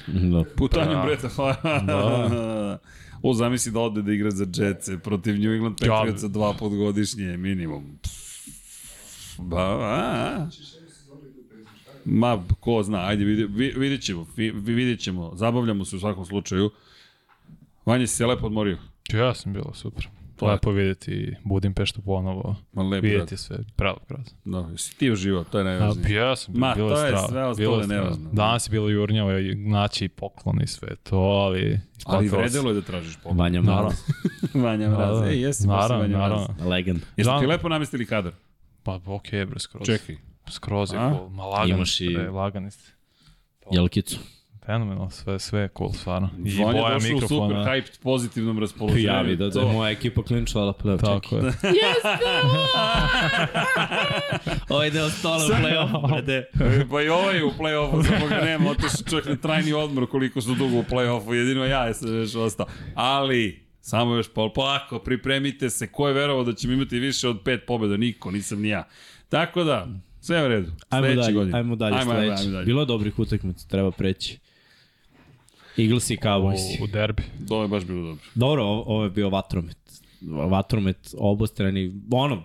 Da. 0.07 0.43
Putanju 0.57 0.91
Da. 0.91 1.01
Breta 1.01 1.27
da. 1.87 2.79
O, 3.21 3.33
zamisli 3.33 3.71
da 3.71 3.79
ode 3.79 4.01
da 4.01 4.13
igra 4.13 4.31
za 4.31 4.45
Jetse 4.55 4.97
protiv 4.99 5.39
New 5.39 5.53
England 5.53 5.77
Patriotsa 5.79 6.27
dva 6.27 6.53
put 6.53 6.73
godišnje 6.73 7.37
minimum. 7.37 7.99
Ba, 9.37 9.57
a, 9.59 9.79
a. 9.81 10.47
Ma, 12.05 12.43
ko 12.59 12.83
zna, 12.83 13.07
ajde, 13.07 13.25
vidjet 13.55 14.01
ćemo, 14.01 14.27
vi- 14.35 14.51
vi- 14.51 14.73
vidjet 14.73 14.99
ćemo, 14.99 15.31
zabavljamo 15.35 15.85
se 15.85 15.95
u 15.95 15.99
svakom 15.99 16.25
slučaju. 16.25 16.71
Vanja, 17.85 18.07
si 18.07 18.15
se 18.15 18.25
lepo 18.25 18.45
odmorio? 18.45 18.77
Ja 19.13 19.33
sam 19.33 19.53
bilo 19.53 19.73
super. 19.73 20.07
Lepo 20.41 20.71
vidjeti 20.71 21.35
Budimpeštu 21.43 22.01
ponovo. 22.01 22.55
Ma 22.73 22.83
lep 22.83 22.91
grad. 22.91 23.03
Vidjeti 23.03 23.37
sve, 23.37 23.57
pravo 23.75 23.97
grad. 24.09 24.31
No, 24.45 24.69
jesi 24.71 24.97
ti 24.97 25.11
uživao, 25.11 25.43
to 25.43 25.57
je 25.57 25.63
najvažnije. 25.63 26.07
bio 26.07 26.35
sam, 26.35 26.53
Ma, 26.57 26.73
bilo 26.75 26.89
to 26.89 27.01
je 27.01 27.07
strava, 27.07 27.27
sve 27.27 27.45
ostalo 27.67 27.85
nevažno. 27.87 28.29
Danas 28.31 28.67
je 28.67 28.71
bilo 28.71 28.89
jurnjavo, 28.89 29.29
naći 29.57 30.07
poklon 30.07 30.61
i 30.61 30.67
sve 30.67 30.95
to, 30.95 31.17
ali... 31.17 31.79
Ali 32.05 32.27
vredelo 32.27 32.69
je 32.69 32.73
da 32.73 32.81
tražiš 32.81 33.17
pomoć. 33.17 33.37
Vanja. 33.39 33.61
Mraz, 33.61 33.93
Vanja 34.63 34.89
Mraz. 34.89 35.21
Ej, 35.21 35.41
jesi 35.41 35.67
baš 35.67 35.75
naravno, 35.81 36.17
Vanja 36.17 36.35
Mraz. 36.35 36.67
legend. 36.67 36.99
Jeste 37.17 37.33
ti 37.39 37.45
lepo 37.45 37.69
namestili 37.69 38.05
kadar? 38.05 38.33
Pa 38.83 38.99
okej, 39.05 39.45
bre, 39.45 39.59
skroz. 39.59 39.85
Čekaj. 39.85 40.15
Skroz 40.49 40.93
je 40.93 40.99
cool. 40.99 41.29
Ma 41.29 41.43
lagan, 41.45 41.69
Imaš 41.69 42.01
i- 42.01 42.13
bre, 42.13 42.29
lagani 42.29 42.71
ste. 42.71 42.91
Jelkicu. 43.71 44.17
Fenomenalno, 44.69 45.09
sve, 45.09 45.39
sve 45.39 45.61
je 45.61 45.69
cool, 45.77 45.93
stvarno. 45.93 46.29
I 46.45 46.55
je 46.55 46.65
boja 46.65 46.93
došao 46.93 46.97
u 46.97 47.13
mikrofona. 47.13 47.49
super 47.49 47.73
hyped 47.73 48.01
pozitivnom 48.01 48.59
raspoloženju. 48.59 49.05
Javi 49.05 49.35
da, 49.35 49.49
da 49.49 49.59
je 49.59 49.73
moja 49.73 49.91
ekipa 49.91 50.23
klinčala 50.23 50.73
play-off. 50.73 51.01
Tako 51.01 51.35
je. 51.35 51.41
Ovo 54.69 54.83
ide 54.83 55.01
od 55.01 55.11
stola 55.11 55.45
u 55.45 55.49
play-off, 55.49 56.07
brade. 56.07 56.45
Pa 56.91 57.01
i 57.01 57.09
ovaj 57.09 57.35
je 57.35 57.43
u 57.43 57.51
play-offu, 57.51 58.07
samo 58.07 58.27
ga 58.27 58.35
nema, 58.45 58.69
otišao 58.69 59.09
čak 59.09 59.25
na 59.29 59.35
trajni 59.35 59.73
odmor 59.73 60.09
koliko 60.09 60.41
su 60.41 60.55
dugo 60.55 60.77
u 60.77 60.83
play-offu, 60.83 61.33
jedino 61.33 61.65
ja 61.65 61.85
jesam 61.85 62.15
još 62.15 62.35
ostao. 62.35 62.65
Ali, 62.95 63.63
samo 63.81 64.15
još 64.15 64.33
pol, 64.33 64.53
polako, 64.53 64.99
pripremite 64.99 65.69
se, 65.69 65.87
ko 65.87 66.07
je 66.07 66.13
verovao 66.13 66.43
da 66.43 66.53
ćemo 66.53 66.73
imati 66.73 66.99
više 66.99 67.29
od 67.29 67.39
pet 67.45 67.61
pobjeda? 67.67 67.97
Niko, 67.97 68.31
nisam 68.31 68.61
ni 68.61 68.69
ja. 68.69 68.87
Tako 69.29 69.63
da, 69.63 69.87
sve 70.21 70.37
je 70.37 70.45
u 70.45 70.47
redu. 70.47 70.71
Ajmo 70.89 71.07
dalje, 71.07 71.33
godine. 71.33 71.57
ajmo 71.57 71.75
dalje, 71.75 71.95
ajmo, 71.95 72.11
ajmo, 72.11 72.33
ajmo 72.37 72.51
dalje. 72.51 72.65
Bilo 72.65 72.81
je 72.81 72.85
dobrih 72.85 73.19
utakmica, 73.19 73.67
treba 73.67 73.91
preći. 73.91 74.39
Eagles 75.79 76.09
i 76.09 76.17
Cowboys. 76.17 76.81
U, 76.81 76.83
u 76.83 76.87
derbi. 76.87 77.23
To 77.47 77.61
je 77.61 77.67
baš 77.67 77.85
bilo 77.85 78.01
dobro. 78.01 78.23
Dobro, 78.35 78.63
ovo, 78.63 78.83
ovo 78.87 79.03
je 79.03 79.09
bio 79.09 79.29
vatromet. 79.29 79.77
Vatromet 80.49 81.15
obostrani. 81.17 82.01
Ono, 82.11 82.43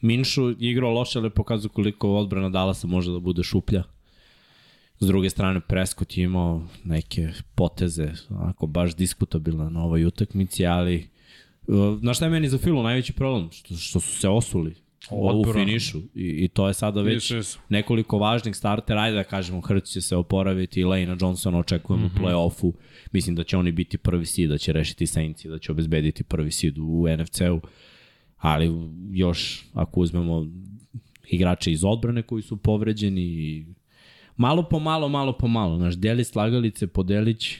Minšu 0.00 0.50
igrao 0.58 0.90
loše, 0.90 1.18
ali 1.18 1.30
pokazuje 1.30 1.70
koliko 1.70 2.10
odbrana 2.10 2.48
Dallasa 2.48 2.86
može 2.86 3.12
da 3.12 3.18
bude 3.18 3.42
šuplja. 3.42 3.82
S 5.00 5.06
druge 5.06 5.30
strane, 5.30 5.60
Prescott 5.60 6.16
je 6.16 6.24
imao 6.24 6.62
neke 6.84 7.28
poteze, 7.54 8.12
onako 8.30 8.66
baš 8.66 8.96
diskutabilne 8.96 9.70
na 9.70 9.84
ovoj 9.84 10.04
utakmici, 10.04 10.66
ali 10.66 11.08
uh, 11.66 11.98
znaš 12.00 12.16
šta 12.16 12.26
je 12.26 12.30
meni 12.30 12.48
za 12.48 12.58
Filu 12.58 12.82
najveći 12.82 13.12
problem? 13.12 13.50
Što, 13.52 13.76
što 13.76 14.00
su 14.00 14.16
se 14.16 14.28
osuli 14.28 14.74
u 15.10 15.28
Odbrana. 15.28 15.66
finišu 15.66 15.98
i, 15.98 16.44
i 16.44 16.48
to 16.48 16.68
je 16.68 16.74
sada 16.74 17.02
već 17.02 17.32
nekoliko 17.68 18.18
važnih 18.18 18.56
startera, 18.56 19.00
ajde 19.00 19.16
da 19.16 19.24
kažemo, 19.24 19.60
Hrć 19.60 19.84
će 19.84 20.00
se 20.00 20.16
oporaviti, 20.16 20.84
Lejna 20.84 21.16
Johnsona 21.20 21.58
očekujemo 21.58 22.06
mm 22.06 22.10
-hmm. 22.10 22.20
u 22.20 22.24
play-offu, 22.24 22.72
mislim 23.12 23.36
da 23.36 23.44
će 23.44 23.56
oni 23.56 23.72
biti 23.72 23.98
prvi 23.98 24.26
seed, 24.26 24.50
da 24.50 24.58
će 24.58 24.72
rešiti 24.72 25.06
Saints 25.06 25.44
da 25.44 25.58
će 25.58 25.72
obezbediti 25.72 26.24
prvi 26.24 26.50
seed 26.50 26.78
u 26.78 27.06
NFC-u, 27.18 27.60
ali 28.36 28.72
još 29.10 29.64
ako 29.74 30.00
uzmemo 30.00 30.46
igrače 31.28 31.72
iz 31.72 31.84
odbrane 31.84 32.22
koji 32.22 32.42
su 32.42 32.56
povređeni 32.56 33.22
i 33.22 33.66
malo 34.36 34.68
po 34.68 34.78
malo, 34.78 35.08
malo 35.08 35.32
po 35.32 35.48
malo, 35.48 35.76
znaš, 35.76 35.94
Delić 35.94 36.26
slagalice, 36.26 36.86
Podelić, 36.86 37.56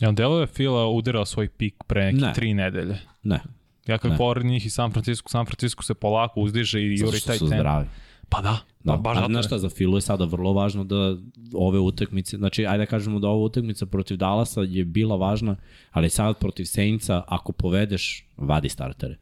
Jel 0.00 0.12
delo 0.12 0.40
je 0.40 0.46
Fila 0.46 0.88
udirao 0.88 1.24
svoj 1.24 1.48
pik 1.48 1.74
pre 1.86 2.04
neke 2.04 2.26
Ne. 2.26 2.32
tri 2.32 2.54
nedelje? 2.54 2.98
ne, 3.22 3.40
Ja 3.86 3.98
kad 3.98 4.16
pored 4.16 4.46
njih 4.46 4.66
i 4.66 4.70
San 4.70 4.92
Francisco, 4.92 5.28
San 5.28 5.46
Francisco 5.46 5.82
se 5.82 5.94
polako 5.94 6.40
uzdiže 6.40 6.80
i 6.80 6.98
juri 6.98 7.20
taj 7.20 7.38
tempo. 7.38 7.54
zdravi. 7.56 7.86
Pa 8.28 8.40
da, 8.40 8.58
Da, 8.84 8.92
da, 8.92 8.96
baš 8.96 9.16
zato. 9.16 9.28
znaš 9.28 9.46
šta, 9.46 9.58
za 9.58 9.68
Filu 9.68 9.96
je 9.96 10.00
sada 10.00 10.24
vrlo 10.24 10.52
važno 10.52 10.84
da 10.84 11.16
ove 11.54 11.78
utakmice, 11.78 12.36
znači 12.36 12.66
ajde 12.66 12.78
da 12.78 12.86
kažemo 12.86 13.18
da 13.18 13.28
ova 13.28 13.44
utakmica 13.44 13.86
protiv 13.86 14.16
Dallasa 14.16 14.60
je 14.60 14.84
bila 14.84 15.16
važna, 15.16 15.56
ali 15.90 16.10
sad 16.10 16.38
protiv 16.38 16.64
Saintsa, 16.64 17.22
ako 17.26 17.52
povedeš, 17.52 18.26
vadi 18.36 18.68
startere. 18.68 19.16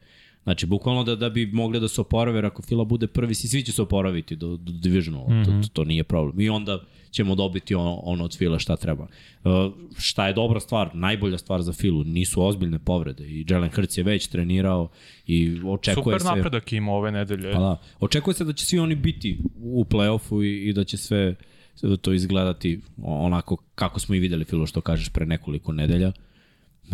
Znači, 0.44 0.66
bukvalno 0.66 1.04
da, 1.04 1.16
da 1.16 1.30
bi 1.30 1.46
mogli 1.46 1.80
da 1.80 1.88
se 1.88 2.00
oporave, 2.00 2.46
ako 2.46 2.62
Fila 2.62 2.84
bude 2.84 3.06
prvi, 3.06 3.34
svi 3.34 3.62
će 3.62 3.72
se 3.72 3.82
oporaviti 3.82 4.36
do, 4.36 4.56
do 4.56 4.72
divisional, 4.72 5.24
mm 5.28 5.32
-hmm. 5.32 5.44
to, 5.44 5.68
to, 5.68 5.72
to 5.72 5.84
nije 5.84 6.04
problem. 6.04 6.40
I 6.40 6.48
onda 6.48 6.78
ćemo 7.10 7.34
dobiti 7.34 7.74
ono, 7.74 7.94
ono 7.94 8.24
od 8.24 8.36
Fila 8.38 8.58
šta 8.58 8.76
treba. 8.76 9.06
Uh, 9.44 9.50
šta 9.98 10.26
je 10.26 10.32
dobra 10.32 10.60
stvar, 10.60 10.90
najbolja 10.94 11.38
stvar 11.38 11.62
za 11.62 11.72
Filu, 11.72 12.04
nisu 12.04 12.42
ozbiljne 12.42 12.78
povrede 12.78 13.24
i 13.24 13.46
Jalen 13.48 13.70
Hurts 13.70 13.98
je 13.98 14.04
već 14.04 14.26
trenirao 14.26 14.88
i 15.26 15.60
očekuje 15.66 16.18
Super 16.18 16.20
se... 16.20 16.26
napredak 16.26 16.72
ima 16.72 16.92
ove 16.92 17.12
nedelje. 17.12 17.52
Pa 17.52 17.58
da. 17.58 17.80
Očekuje 18.00 18.34
se 18.34 18.44
da 18.44 18.52
će 18.52 18.66
svi 18.66 18.78
oni 18.78 18.94
biti 18.94 19.38
u 19.56 19.84
play-offu 19.84 20.44
i, 20.44 20.68
i 20.68 20.72
da 20.72 20.84
će 20.84 20.96
sve 20.96 21.34
to 22.00 22.12
izgledati 22.12 22.80
onako 23.02 23.56
kako 23.74 24.00
smo 24.00 24.14
i 24.14 24.18
videli 24.18 24.44
Filo 24.44 24.66
što 24.66 24.80
kažeš 24.80 25.08
pre 25.08 25.26
nekoliko 25.26 25.72
nedelja. 25.72 26.12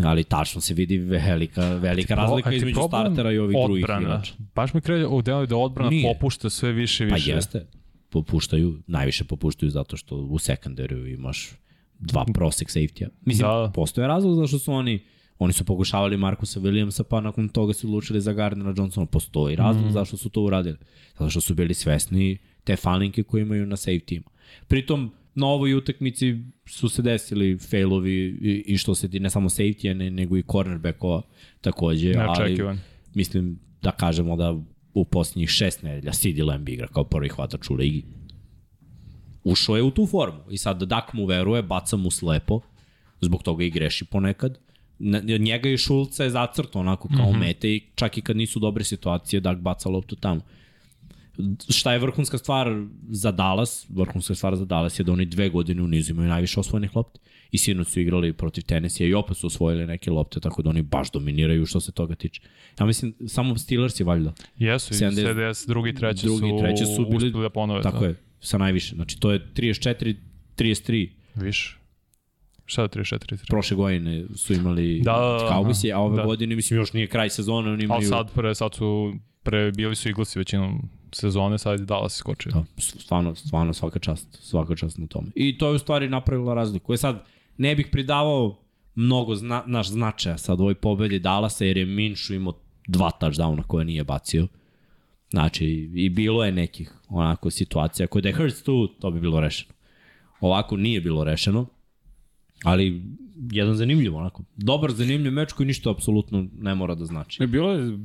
Ali 0.04 0.24
tačno 0.24 0.60
se 0.60 0.74
vidi 0.74 0.98
velika, 0.98 1.68
velika 1.68 2.14
razlika 2.14 2.48
A 2.48 2.52
ti 2.52 2.56
između 2.56 2.80
startera 2.88 3.32
i 3.32 3.38
ovih 3.38 3.56
drugih 3.64 3.84
igrača. 4.00 4.34
Baš 4.54 4.74
mi 4.74 4.80
kreće 4.80 5.06
u 5.06 5.22
delu 5.22 5.46
da 5.46 5.56
odbrana 5.56 5.90
Nije. 5.90 6.14
popušta 6.14 6.50
sve 6.50 6.72
više 6.72 7.06
i 7.06 7.08
Pa 7.08 7.14
više. 7.14 7.30
jeste, 7.30 7.66
popuštaju, 8.10 8.78
najviše 8.86 9.24
popuštaju 9.24 9.70
zato 9.70 9.96
što 9.96 10.16
u 10.16 10.38
sekundariju 10.38 11.06
imaš 11.06 11.50
dva 11.98 12.24
prosek 12.34 12.68
safety-a. 12.68 13.08
Mislim, 13.24 13.48
da. 13.48 13.72
postoje 13.74 14.08
razlog 14.08 14.34
zašto 14.34 14.58
su 14.58 14.72
oni 14.72 15.00
Oni 15.38 15.52
su 15.52 15.64
pokušavali 15.64 16.16
Markusa 16.16 16.60
Williamsa, 16.60 17.02
pa 17.02 17.20
nakon 17.20 17.48
toga 17.48 17.72
su 17.72 17.86
odlučili 17.86 18.20
za 18.20 18.32
Gardnera 18.32 18.74
Johnsona. 18.76 19.06
Postoji 19.06 19.56
razlog 19.56 19.86
mm. 19.86 19.92
zašto 19.92 20.16
su 20.16 20.28
to 20.28 20.42
uradili. 20.42 20.76
Zato 21.18 21.30
što 21.30 21.40
su 21.40 21.54
bili 21.54 21.74
svesni 21.74 22.38
te 22.64 22.76
falinke 22.76 23.22
koje 23.22 23.42
imaju 23.42 23.66
na 23.66 23.76
safety-ima. 23.76 24.30
Pritom, 24.68 25.12
na 25.36 25.46
ovoj 25.46 25.74
utakmici 25.74 26.38
su 26.66 26.88
se 26.88 27.02
desili 27.02 27.58
failovi 27.58 28.38
i, 28.42 28.64
i 28.66 28.78
što 28.78 28.94
se 28.94 29.10
ti 29.10 29.20
ne 29.20 29.30
samo 29.30 29.48
safety-a, 29.48 29.94
ne, 29.94 30.10
nego 30.10 30.36
i 30.36 30.42
cornerbackova 30.52 31.22
takođe. 31.60 32.14
Ali, 32.18 32.78
mislim 33.14 33.58
da 33.82 33.90
kažemo 33.90 34.36
da 34.36 34.56
u 34.94 35.04
posljednjih 35.04 35.48
šest 35.48 35.82
nedelja 35.82 36.12
CD 36.12 36.38
Lamb 36.38 36.68
igra 36.68 36.86
kao 36.86 37.04
prvi 37.04 37.28
hvatač 37.28 37.70
u 37.70 37.74
ligi. 37.74 38.04
Ušao 39.44 39.76
je 39.76 39.82
u 39.82 39.90
tu 39.90 40.06
formu 40.06 40.40
i 40.50 40.58
sad 40.58 40.82
Dak 40.82 41.12
mu 41.12 41.26
veruje, 41.26 41.62
baca 41.62 41.96
mu 41.96 42.10
slepo, 42.10 42.60
zbog 43.20 43.42
toga 43.42 43.64
i 43.64 43.70
greši 43.70 44.04
ponekad. 44.04 44.58
Njega 45.38 45.68
i 45.68 45.76
Šulca 45.76 46.24
je 46.24 46.30
zacrto 46.30 46.78
onako 46.78 47.08
kao 47.16 47.30
mm 47.30 47.34
-hmm. 47.34 47.40
mete 47.40 47.70
i 47.70 47.82
čak 47.94 48.18
i 48.18 48.20
kad 48.20 48.36
nisu 48.36 48.58
dobre 48.58 48.84
situacije, 48.84 49.40
Dak 49.40 49.58
baca 49.58 49.88
loptu 49.88 50.16
tamo. 50.16 50.40
Šta 51.68 51.92
je 51.92 51.98
vrhunska 51.98 52.38
stvar 52.38 52.84
za 53.08 53.32
Dallas? 53.32 53.86
Vrhunska 53.88 54.34
stvar 54.34 54.56
za 54.56 54.64
Dallas 54.64 54.98
je 54.98 55.04
da 55.04 55.12
oni 55.12 55.24
dve 55.26 55.48
godine 55.48 55.82
u 55.82 55.86
nizu 55.86 56.12
imaju 56.12 56.28
najviše 56.28 56.60
osvojenih 56.60 56.96
lopti. 56.96 57.20
I 57.50 57.58
sinoć 57.58 57.88
su 57.88 58.00
igrali 58.00 58.32
protiv 58.32 58.62
Tennessee 58.62 59.08
i 59.08 59.14
opet 59.14 59.36
su 59.36 59.46
osvojili 59.46 59.86
neke 59.86 60.10
lopte, 60.10 60.40
tako 60.40 60.62
da 60.62 60.70
oni 60.70 60.82
baš 60.82 61.10
dominiraju 61.10 61.66
što 61.66 61.80
se 61.80 61.92
toga 61.92 62.14
tiče. 62.14 62.42
Ja 62.80 62.86
mislim, 62.86 63.14
samo 63.26 63.56
Steelers 63.58 64.00
je 64.00 64.04
valjda. 64.04 64.32
Jesu, 64.58 64.94
i 64.94 64.96
70, 64.96 65.10
70, 65.34 65.68
drugi 65.68 65.90
i 65.90 65.94
treći 65.94 66.26
drugi 66.26 66.50
su, 66.50 66.58
treći 66.60 66.84
su 66.86 67.04
bili- 67.04 67.16
uspeli 67.26 67.42
da 67.42 67.50
ponove. 67.50 67.82
Tako 67.82 67.98
to. 67.98 68.04
je, 68.04 68.14
sa 68.40 68.58
najviše. 68.58 68.94
Znači, 68.94 69.20
to 69.20 69.32
je 69.32 69.46
34, 69.54 70.16
33. 70.56 71.08
Više. 71.34 71.76
Šta 72.66 72.82
je 72.82 72.88
34, 72.88 73.18
33? 73.18 73.46
Prošle 73.48 73.76
godine 73.76 74.24
su 74.34 74.52
imali 74.52 75.00
Da, 75.04 75.12
da, 75.12 75.18
da, 75.18 75.32
da, 75.32 75.50
Cowboysi, 75.50 75.94
a 75.94 75.98
ove 75.98 76.16
da. 76.16 76.22
da. 76.22 76.26
godine, 76.26 76.56
mislim, 76.56 76.80
još 76.80 76.92
nije 76.92 77.06
kraj 77.06 77.30
sezone, 77.30 77.70
oni 77.70 77.84
imaju... 77.84 77.96
Ali 77.98 78.06
sad, 78.06 78.32
pre, 78.34 78.54
sad 78.54 78.74
su, 78.74 79.14
pre 79.42 79.72
bili 79.72 79.96
su 79.96 80.08
Eaglesi 80.08 80.38
većinom 80.38 80.88
sezone, 81.12 81.58
sad 81.58 81.80
je 81.80 81.86
Dallas 81.86 82.16
iskočio. 82.16 82.52
Da, 82.52 82.64
stvarno, 82.78 83.34
stvarno 83.34 83.72
svaka 83.72 83.98
čast, 83.98 84.38
svaka 84.42 84.76
čast 84.76 84.98
na 84.98 85.06
tome. 85.06 85.28
I 85.34 85.58
to 85.58 85.68
je 85.68 85.74
u 85.74 85.78
stvari 85.78 86.08
napravila 86.08 86.54
razliku. 86.54 86.92
Je 86.92 86.96
sad, 86.96 87.24
ne 87.56 87.74
bih 87.74 87.88
pridavao 87.92 88.58
mnogo 88.94 89.34
zna, 89.34 89.62
naš 89.66 89.88
značaja 89.88 90.38
sad 90.38 90.60
ovoj 90.60 90.74
pobedi 90.74 91.18
Dallasa, 91.18 91.64
jer 91.64 91.76
je 91.76 91.86
Minšu 91.86 92.34
imao 92.34 92.52
dva 92.86 93.10
touchdowna 93.20 93.62
koje 93.62 93.84
nije 93.84 94.04
bacio. 94.04 94.46
Znači, 95.30 95.66
i 95.94 96.08
bilo 96.08 96.44
je 96.44 96.52
nekih 96.52 96.92
onako 97.08 97.50
situacija 97.50 98.06
koje 98.06 98.22
da 98.22 98.28
je 98.28 98.34
Hurts 98.34 98.62
tu, 98.62 98.88
to 98.88 99.10
bi 99.10 99.20
bilo 99.20 99.40
rešeno. 99.40 99.72
Ovako 100.40 100.76
nije 100.76 101.00
bilo 101.00 101.24
rešeno, 101.24 101.66
ali 102.64 103.02
jedan 103.52 103.74
zanimljiv 103.74 104.16
onako. 104.16 104.44
Dobar, 104.56 104.92
zanimljiv 104.92 105.32
meč 105.32 105.52
koji 105.52 105.66
ništa 105.66 105.90
apsolutno 105.90 106.46
ne 106.60 106.74
mora 106.74 106.94
da 106.94 107.04
znači. 107.04 107.40
Ne, 107.40 107.46
bilo 107.46 107.72
je 107.72 107.98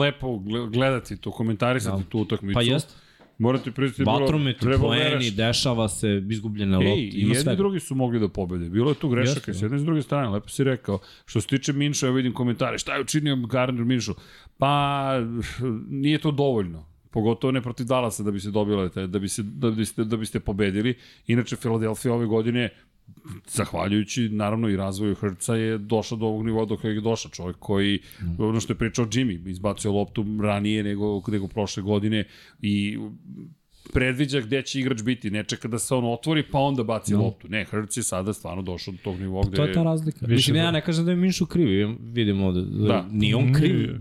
lepo 0.00 0.26
gle- 0.28 0.70
gledati 0.70 1.16
to, 1.16 1.30
komentarisati 1.30 2.02
Da. 2.02 2.08
tu 2.08 2.18
utakmicu. 2.18 2.54
Pa 2.54 2.62
jest, 2.62 2.96
Morate 3.38 3.70
priznati, 3.70 4.04
bilo 4.04 4.18
vatromet, 4.18 4.58
treba 4.58 4.78
poeni, 4.78 5.30
dešava 5.30 5.88
se, 5.88 6.22
izgubljene 6.30 6.76
lopte, 6.76 6.90
i 6.90 7.08
ima 7.08 7.28
jedni 7.28 7.34
sve. 7.34 7.52
i 7.54 7.56
drugi 7.56 7.80
su 7.80 7.94
mogli 7.94 8.20
da 8.20 8.28
pobede. 8.28 8.68
Bilo 8.68 8.90
je 8.90 8.94
tu 8.94 9.08
grešaka 9.08 9.54
s 9.54 9.62
jedne 9.62 9.76
i 9.76 9.80
s 9.80 9.84
druge 9.84 10.02
strane, 10.02 10.28
lepo 10.28 10.48
si 10.48 10.64
rekao. 10.64 10.98
Što 11.26 11.40
se 11.40 11.46
tiče 11.46 11.72
Minša, 11.72 12.06
ja 12.06 12.12
vidim 12.12 12.32
komentare, 12.32 12.78
šta 12.78 12.94
je 12.94 13.00
učinio 13.00 13.36
Gardner 13.36 13.84
Minšu? 13.84 14.14
Pa, 14.58 15.10
nije 15.88 16.18
to 16.18 16.30
dovoljno. 16.30 16.86
Pogotovo 17.10 17.50
ne 17.50 17.62
protiv 17.62 17.86
Dallasa 17.86 18.22
da 18.22 18.30
bi 18.30 18.40
se 18.40 18.50
dobile, 18.50 18.88
te, 18.88 19.06
da, 19.06 19.18
bi 19.18 19.28
se, 19.28 19.42
da, 19.42 19.70
biste, 19.70 20.04
da 20.04 20.16
biste 20.16 20.40
pobedili. 20.40 20.94
Inače, 21.26 21.56
Philadelphia 21.56 22.12
ove 22.14 22.26
godine 22.26 22.68
zahvaljujući 23.46 24.28
naravno 24.28 24.68
i 24.68 24.76
razvoju 24.76 25.14
Hrca 25.14 25.54
je 25.54 25.78
došao 25.78 26.18
do 26.18 26.26
ovog 26.26 26.44
nivoa 26.44 26.64
do 26.64 26.76
kojeg 26.76 26.96
je 26.96 27.00
došao 27.00 27.30
čovjek 27.30 27.56
koji, 27.58 28.00
mm. 28.22 28.42
ono 28.42 28.60
što 28.60 28.72
je 28.72 28.78
pričao 28.78 29.04
Jimmy, 29.04 29.50
izbacio 29.50 29.92
loptu 29.92 30.24
ranije 30.42 30.82
nego, 30.82 31.22
nego 31.28 31.48
prošle 31.48 31.82
godine 31.82 32.24
i 32.62 32.98
predviđa 33.92 34.40
gde 34.40 34.62
će 34.62 34.80
igrač 34.80 35.02
biti, 35.02 35.30
ne 35.30 35.44
čeka 35.44 35.68
da 35.68 35.78
se 35.78 35.94
on 35.94 36.04
otvori 36.04 36.42
pa 36.50 36.58
onda 36.58 36.82
baci 36.82 37.12
no. 37.12 37.22
loptu. 37.22 37.48
Ne, 37.48 37.64
Hrc 37.64 37.96
je 37.96 38.02
sada 38.02 38.32
stvarno 38.32 38.62
došao 38.62 38.92
do 38.92 38.98
tog 39.04 39.20
nivoa 39.20 39.44
gde... 39.46 39.56
To 39.56 39.64
je 39.64 39.72
ta 39.72 39.82
razlika. 39.82 40.26
Više 40.26 40.34
Mislim, 40.34 40.56
ja 40.56 40.64
da- 40.64 40.70
ne 40.70 40.80
kažem 40.80 41.04
da 41.04 41.10
je 41.10 41.16
Minšu 41.16 41.46
krivi, 41.46 41.96
vidimo 42.00 42.52
da, 42.52 42.60
da, 42.62 43.06
nije 43.10 43.36
on 43.36 43.52
kriv, 43.52 43.76
Nije. 43.76 44.00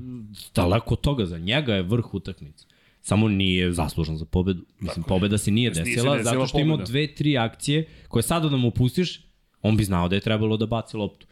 daleko 0.55 0.95
toga, 0.95 1.25
za 1.25 1.37
njega 1.37 1.73
je 1.73 1.83
vrh 1.83 2.13
utakmice. 2.13 2.65
Samo 3.05 3.27
nije 3.27 3.71
zaslužan 3.71 4.17
za 4.17 4.25
pobedu. 4.25 4.65
Mislim, 4.79 5.03
pobeda 5.03 5.37
se 5.37 5.51
nije 5.51 5.69
Nije 5.71 5.75
se 5.75 5.83
desila, 5.83 6.17
desila 6.17 6.33
zato 6.33 6.47
što 6.47 6.59
ima 6.59 6.73
pobeda. 6.73 6.91
dve, 6.91 7.15
tri 7.15 7.37
akcije 7.37 7.87
koje 8.07 8.23
sada 8.23 8.49
da 8.49 8.57
mu 8.57 8.71
pustiš, 8.71 9.21
on 9.61 9.77
bi 9.77 9.83
znao 9.83 10.07
da 10.09 10.15
je 10.15 10.21
trebalo 10.21 10.57
da 10.57 10.65
baci 10.65 10.97
loptu 10.97 11.27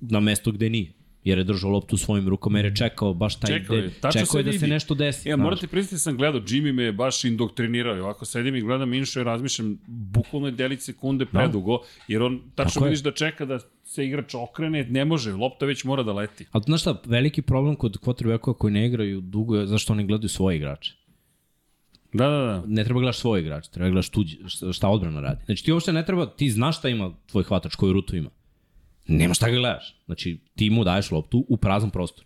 na 0.00 0.20
mesto 0.20 0.52
gde 0.52 0.70
nije 0.70 0.92
jer 1.24 1.38
je 1.38 1.44
držao 1.44 1.70
loptu 1.70 1.94
u 1.94 1.98
svojim 1.98 2.28
rukama, 2.28 2.58
jer 2.58 2.66
je 2.66 2.76
čekao 2.76 3.14
baš 3.14 3.40
taj 3.40 3.58
Čekao 3.58 3.76
je, 3.76 3.90
tačno 4.00 4.20
čekao 4.20 4.38
je 4.38 4.44
da 4.44 4.52
se 4.52 4.66
nešto 4.66 4.94
desi. 4.94 5.28
Ja, 5.28 5.34
znaš. 5.36 5.44
morate 5.44 5.66
pristiti 5.66 5.98
sam 5.98 6.16
gledao, 6.16 6.40
Jimmy 6.40 6.72
me 6.72 6.82
je 6.82 6.92
baš 6.92 7.24
indoktrinirao. 7.24 8.02
Ovako 8.02 8.24
sedim 8.24 8.56
i 8.56 8.60
gledam 8.60 8.88
Minša 8.90 9.20
i 9.20 9.24
razmišljam, 9.24 9.78
bukvalno 9.86 10.48
je 10.48 10.52
delić 10.52 10.80
sekunde 10.80 11.26
predugo, 11.26 11.78
jer 12.08 12.22
on 12.22 12.40
tačno 12.54 12.70
Tako 12.72 12.84
je. 12.84 12.88
vidiš 12.88 13.02
da 13.02 13.12
čeka 13.12 13.44
da 13.44 13.58
se 13.84 14.06
igrač 14.06 14.34
okrene, 14.34 14.84
ne 14.84 15.04
može, 15.04 15.32
lopta 15.32 15.66
već 15.66 15.84
mora 15.84 16.02
da 16.02 16.12
leti. 16.12 16.46
Ali 16.52 16.64
znaš 16.64 16.80
šta, 16.80 17.02
veliki 17.04 17.42
problem 17.42 17.76
kod 17.76 17.98
quarterbackova 17.98 18.56
koji 18.56 18.72
ne 18.72 18.86
igraju 18.86 19.20
dugo 19.20 19.56
je 19.56 19.66
zašto 19.66 19.92
oni 19.92 20.06
gledaju 20.06 20.28
svoje 20.28 20.56
igrače. 20.56 21.05
Da, 22.16 22.28
da, 22.28 22.36
da. 22.38 22.62
Ne 22.66 22.84
treba 22.84 23.00
gledaš 23.00 23.18
svoje 23.18 23.42
igrače, 23.42 23.70
treba 23.70 23.90
gledaš 23.90 24.08
tuđi, 24.08 24.38
šta- 24.72 24.88
odbrana 24.88 25.20
radi. 25.20 25.40
Znači 25.46 25.64
ti 25.64 25.72
uopšte 25.72 25.92
ne 25.92 26.04
treba, 26.06 26.26
ti 26.26 26.50
znaš 26.50 26.78
šta 26.78 26.88
ima 26.88 27.10
tvoj 27.26 27.44
hvatač, 27.44 27.74
koju 27.74 27.92
rutu 27.92 28.16
ima. 28.16 28.30
Nema 29.08 29.34
šta 29.34 29.50
ga 29.50 29.56
gledaš. 29.56 29.96
Znači 30.06 30.38
ti 30.56 30.70
mu 30.70 30.84
daješ 30.84 31.10
loptu 31.10 31.44
u 31.48 31.56
prazan 31.56 31.90
prostor. 31.90 32.24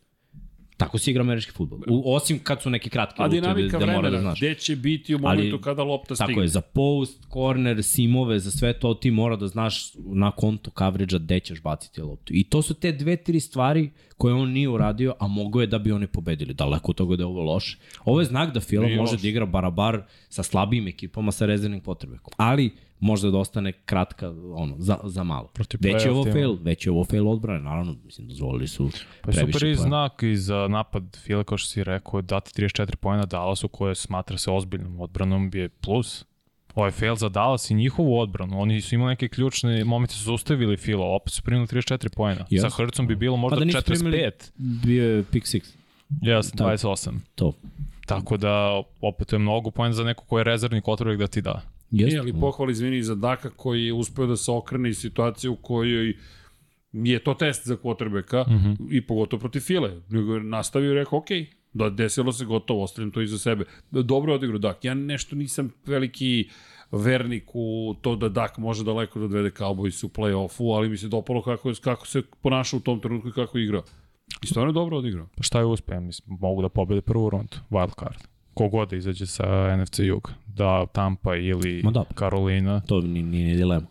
Tako 0.81 0.99
se 0.99 1.11
igra 1.11 1.21
američki 1.21 1.53
futbol. 1.53 1.79
U, 1.89 2.15
osim 2.15 2.39
kad 2.39 2.63
su 2.63 2.71
neke 2.71 2.91
kratke 2.91 3.23
A 3.23 3.27
rute 3.27 3.37
dinamika 3.37 3.79
da, 3.79 3.87
da 3.87 3.93
mora 3.93 4.03
da 4.03 4.09
vremena, 4.09 4.21
znaš. 4.23 4.39
gde 4.39 4.55
će 4.55 4.77
biti 4.77 5.15
u 5.15 5.19
Ali- 5.19 5.37
momentu 5.37 5.61
kada 5.61 5.83
lopta 5.83 6.15
stigne. 6.15 6.33
Tako 6.33 6.43
je, 6.43 6.49
za 6.49 6.61
post, 6.61 7.27
corner, 7.33 7.83
simove, 7.83 8.39
za 8.39 8.51
sve 8.51 8.73
to 8.73 8.95
ti 8.95 9.11
mora 9.11 9.37
da 9.37 9.47
znaš 9.47 9.75
na 9.97 10.31
kontu 10.31 10.71
coverage-a 10.71 11.19
gde 11.19 11.41
ćeš 11.41 11.63
baciti 11.63 12.01
loptu. 12.01 12.33
I 12.35 12.45
to 12.45 12.63
su 12.63 12.75
te 12.75 12.93
dve, 12.93 13.17
tri 13.17 13.41
stvari 13.41 13.91
koje 14.17 14.35
on 14.35 14.51
nije 14.51 14.69
uradio, 14.69 15.15
a 15.19 15.27
mogo 15.27 15.61
je 15.61 15.67
da 15.67 15.79
bi 15.79 15.93
oni 15.93 16.07
pobedili. 16.07 16.55
Daleko 16.55 16.91
od 16.91 16.97
toga 16.97 17.17
da 17.17 17.23
je 17.23 17.27
ovo 17.27 17.43
loše. 17.43 17.79
Ovo 18.05 18.21
je 18.21 18.25
znak 18.25 18.55
da 18.55 18.61
Fila 18.61 18.83
može 18.89 18.97
loše. 19.01 19.17
da 19.17 19.29
igra 19.29 19.47
barabar 19.47 20.03
sa 20.29 20.43
slabijim 20.43 20.89
ekipama 20.89 21.33
sa 21.33 21.47
rezervnim 21.47 21.81
potrebekom. 21.81 22.33
Ali 22.37 22.71
možda 23.01 23.31
da 23.31 23.39
ostane 23.39 23.73
kratka 23.73 24.29
ono, 24.55 24.75
za, 24.79 24.99
za 25.05 25.23
malo. 25.23 25.49
Protiv 25.49 25.81
Već 25.83 26.05
je 26.05 26.11
ovo 26.11 26.25
fail, 26.25 26.57
već 26.63 26.87
je 26.87 26.93
ovo 26.93 27.05
fail 27.05 27.29
odbrane, 27.29 27.61
naravno, 27.61 27.97
mislim, 28.05 28.29
dozvolili 28.29 28.69
su 28.69 28.91
Pa 29.23 29.31
previše 29.31 29.53
super 29.53 29.69
i 29.69 29.75
znak 29.75 30.23
i 30.23 30.37
za 30.37 30.69
napad 30.69 31.17
Fila, 31.17 31.45
kao 31.45 31.59
što 31.59 31.69
si 31.69 31.85
rekao, 31.85 32.23
dati 32.23 32.63
34 32.63 32.97
pojena 32.97 33.27
Dallasu 33.27 33.69
koje 33.69 33.95
smatra 33.95 34.39
se 34.39 34.51
ozbiljnom 34.51 35.01
odbranom 35.01 35.51
je 35.55 35.69
plus. 35.69 36.25
Ovo 36.75 36.87
je 36.87 36.93
fail 36.93 37.15
za 37.17 37.29
Dallas 37.29 37.71
i 37.71 37.75
njihovu 37.75 38.19
odbranu. 38.19 38.61
Oni 38.61 38.81
su 38.81 38.95
imali 38.95 39.09
neke 39.09 39.29
ključne 39.29 39.85
momente, 39.85 40.15
su 40.15 40.25
zaustavili 40.25 40.77
Fila, 40.77 41.07
opet 41.07 41.33
su 41.33 41.43
primili 41.43 41.67
34 41.67 42.09
pojena. 42.09 42.47
Jes. 42.51 42.63
Sa 42.63 42.69
Hrcom 42.71 43.07
bi 43.07 43.17
bilo 43.17 43.37
možda 43.37 43.57
Pa 43.57 43.59
da 43.59 43.65
nisu 43.65 43.79
45. 43.79 43.85
primili- 43.87 44.33
Bio 44.57 45.05
je 45.07 45.25
pick 45.25 45.47
six. 45.47 45.61
Jes, 46.23 46.51
Tako. 46.51 46.65
28. 46.65 47.19
To. 47.35 47.53
Tako 48.07 48.37
da, 48.37 48.83
opet 49.01 49.29
to 49.29 49.37
je 49.37 49.41
mnogo 49.41 49.71
pojena 49.71 49.93
za 49.93 50.05
neko 50.05 50.25
ko 50.25 50.39
je 50.39 50.45
rezervni 50.45 50.81
quarterback 50.81 51.17
da 51.17 51.27
ti 51.27 51.43
da. 51.43 51.63
Jeste. 51.91 52.19
Ali 52.19 52.33
pohvali 52.33 52.73
izvini 52.73 53.03
za 53.03 53.15
Daka 53.15 53.51
koji 53.51 53.87
je 53.87 53.93
uspeo 53.93 54.27
da 54.27 54.37
se 54.37 54.51
okrene 54.51 54.89
iz 54.89 54.99
situacije 54.99 55.51
u 55.51 55.57
kojoj 55.57 56.17
je 56.93 57.19
to 57.19 57.35
test 57.35 57.67
za 57.67 57.77
quarterbacka 57.77 58.45
mm 58.49 58.53
-hmm. 58.53 58.77
i 58.91 59.07
pogotovo 59.07 59.41
protiv 59.41 59.61
File. 59.61 59.91
Nego 60.09 60.35
je 60.35 60.43
nastavio 60.43 60.91
i 60.91 60.95
rekao, 60.95 61.19
ok, 61.19 61.29
da 61.73 61.91
desilo 61.91 62.33
se 62.33 62.45
gotovo, 62.45 62.83
ostavljam 62.83 63.11
to 63.11 63.21
iza 63.21 63.39
sebe. 63.39 63.65
Dobro 63.91 64.35
odigrao 64.35 64.59
Dak. 64.59 64.85
Ja 64.85 64.95
nešto 64.95 65.37
nisam 65.37 65.73
veliki 65.87 66.49
vernik 66.93 67.51
u 67.55 67.95
to 68.01 68.17
da 68.17 68.29
Dak 68.29 68.59
može 68.59 68.85
daleko 68.85 69.19
da 69.19 69.25
odvede 69.25 69.51
Cowboys 69.51 70.05
u 70.05 70.09
play-offu, 70.09 70.77
ali 70.77 70.89
mi 70.89 70.97
se 70.97 71.09
dopalo 71.09 71.43
kako, 71.43 71.73
kako 71.81 72.07
se 72.07 72.23
ponašao 72.43 72.79
u 72.79 72.81
tom 72.81 73.01
trenutku 73.01 73.29
i 73.29 73.33
kako 73.33 73.59
je 73.59 73.65
igrao. 73.65 73.83
I 74.43 74.47
stvarno 74.47 74.71
je 74.71 74.75
dobro 74.75 74.97
odigrao. 74.97 75.27
Pa 75.37 75.43
šta 75.43 75.59
je 75.59 75.65
uspeo? 75.65 76.01
Mislim, 76.01 76.39
mogu 76.41 76.63
da 76.63 76.69
pobede 76.69 77.01
prvu 77.01 77.31
rundu, 77.31 77.57
wild 77.71 77.99
card. 78.01 78.40
Kogod 78.61 78.91
da 78.91 78.97
izađe 78.97 79.27
sa 79.27 79.77
NFC 79.77 79.99
Jug, 79.99 80.33
da 80.47 80.87
Tampa 80.87 81.37
ili 81.37 81.81
Ma 81.85 81.91
da. 81.91 82.05
Karolina. 82.15 82.81
To 82.81 83.01
nije, 83.01 83.23
nije 83.23 83.47
ni 83.47 83.57
dilema. 83.57 83.87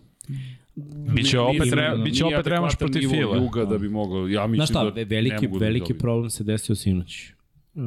Biće 1.16 1.40
opet, 1.40 1.74
re, 1.74 1.98
biće 2.04 2.26
opet 2.26 2.48
revanš 2.48 2.76
protiv 2.76 3.10
Fila. 3.10 3.38
Juga 3.38 3.66
da 3.66 3.78
bi 3.78 3.90
mogao, 3.90 4.28
ja 4.28 4.48
mislim 4.48 4.66
Znaš 4.66 4.70
šta, 4.70 4.84
da 4.84 5.04
veliki, 5.04 5.48
da 5.48 5.58
veliki 5.58 5.80
dobiju. 5.80 6.00
problem 6.00 6.30
se 6.30 6.44
desio 6.44 6.76
sinoć. 6.76 7.32
Uh, 7.76 7.84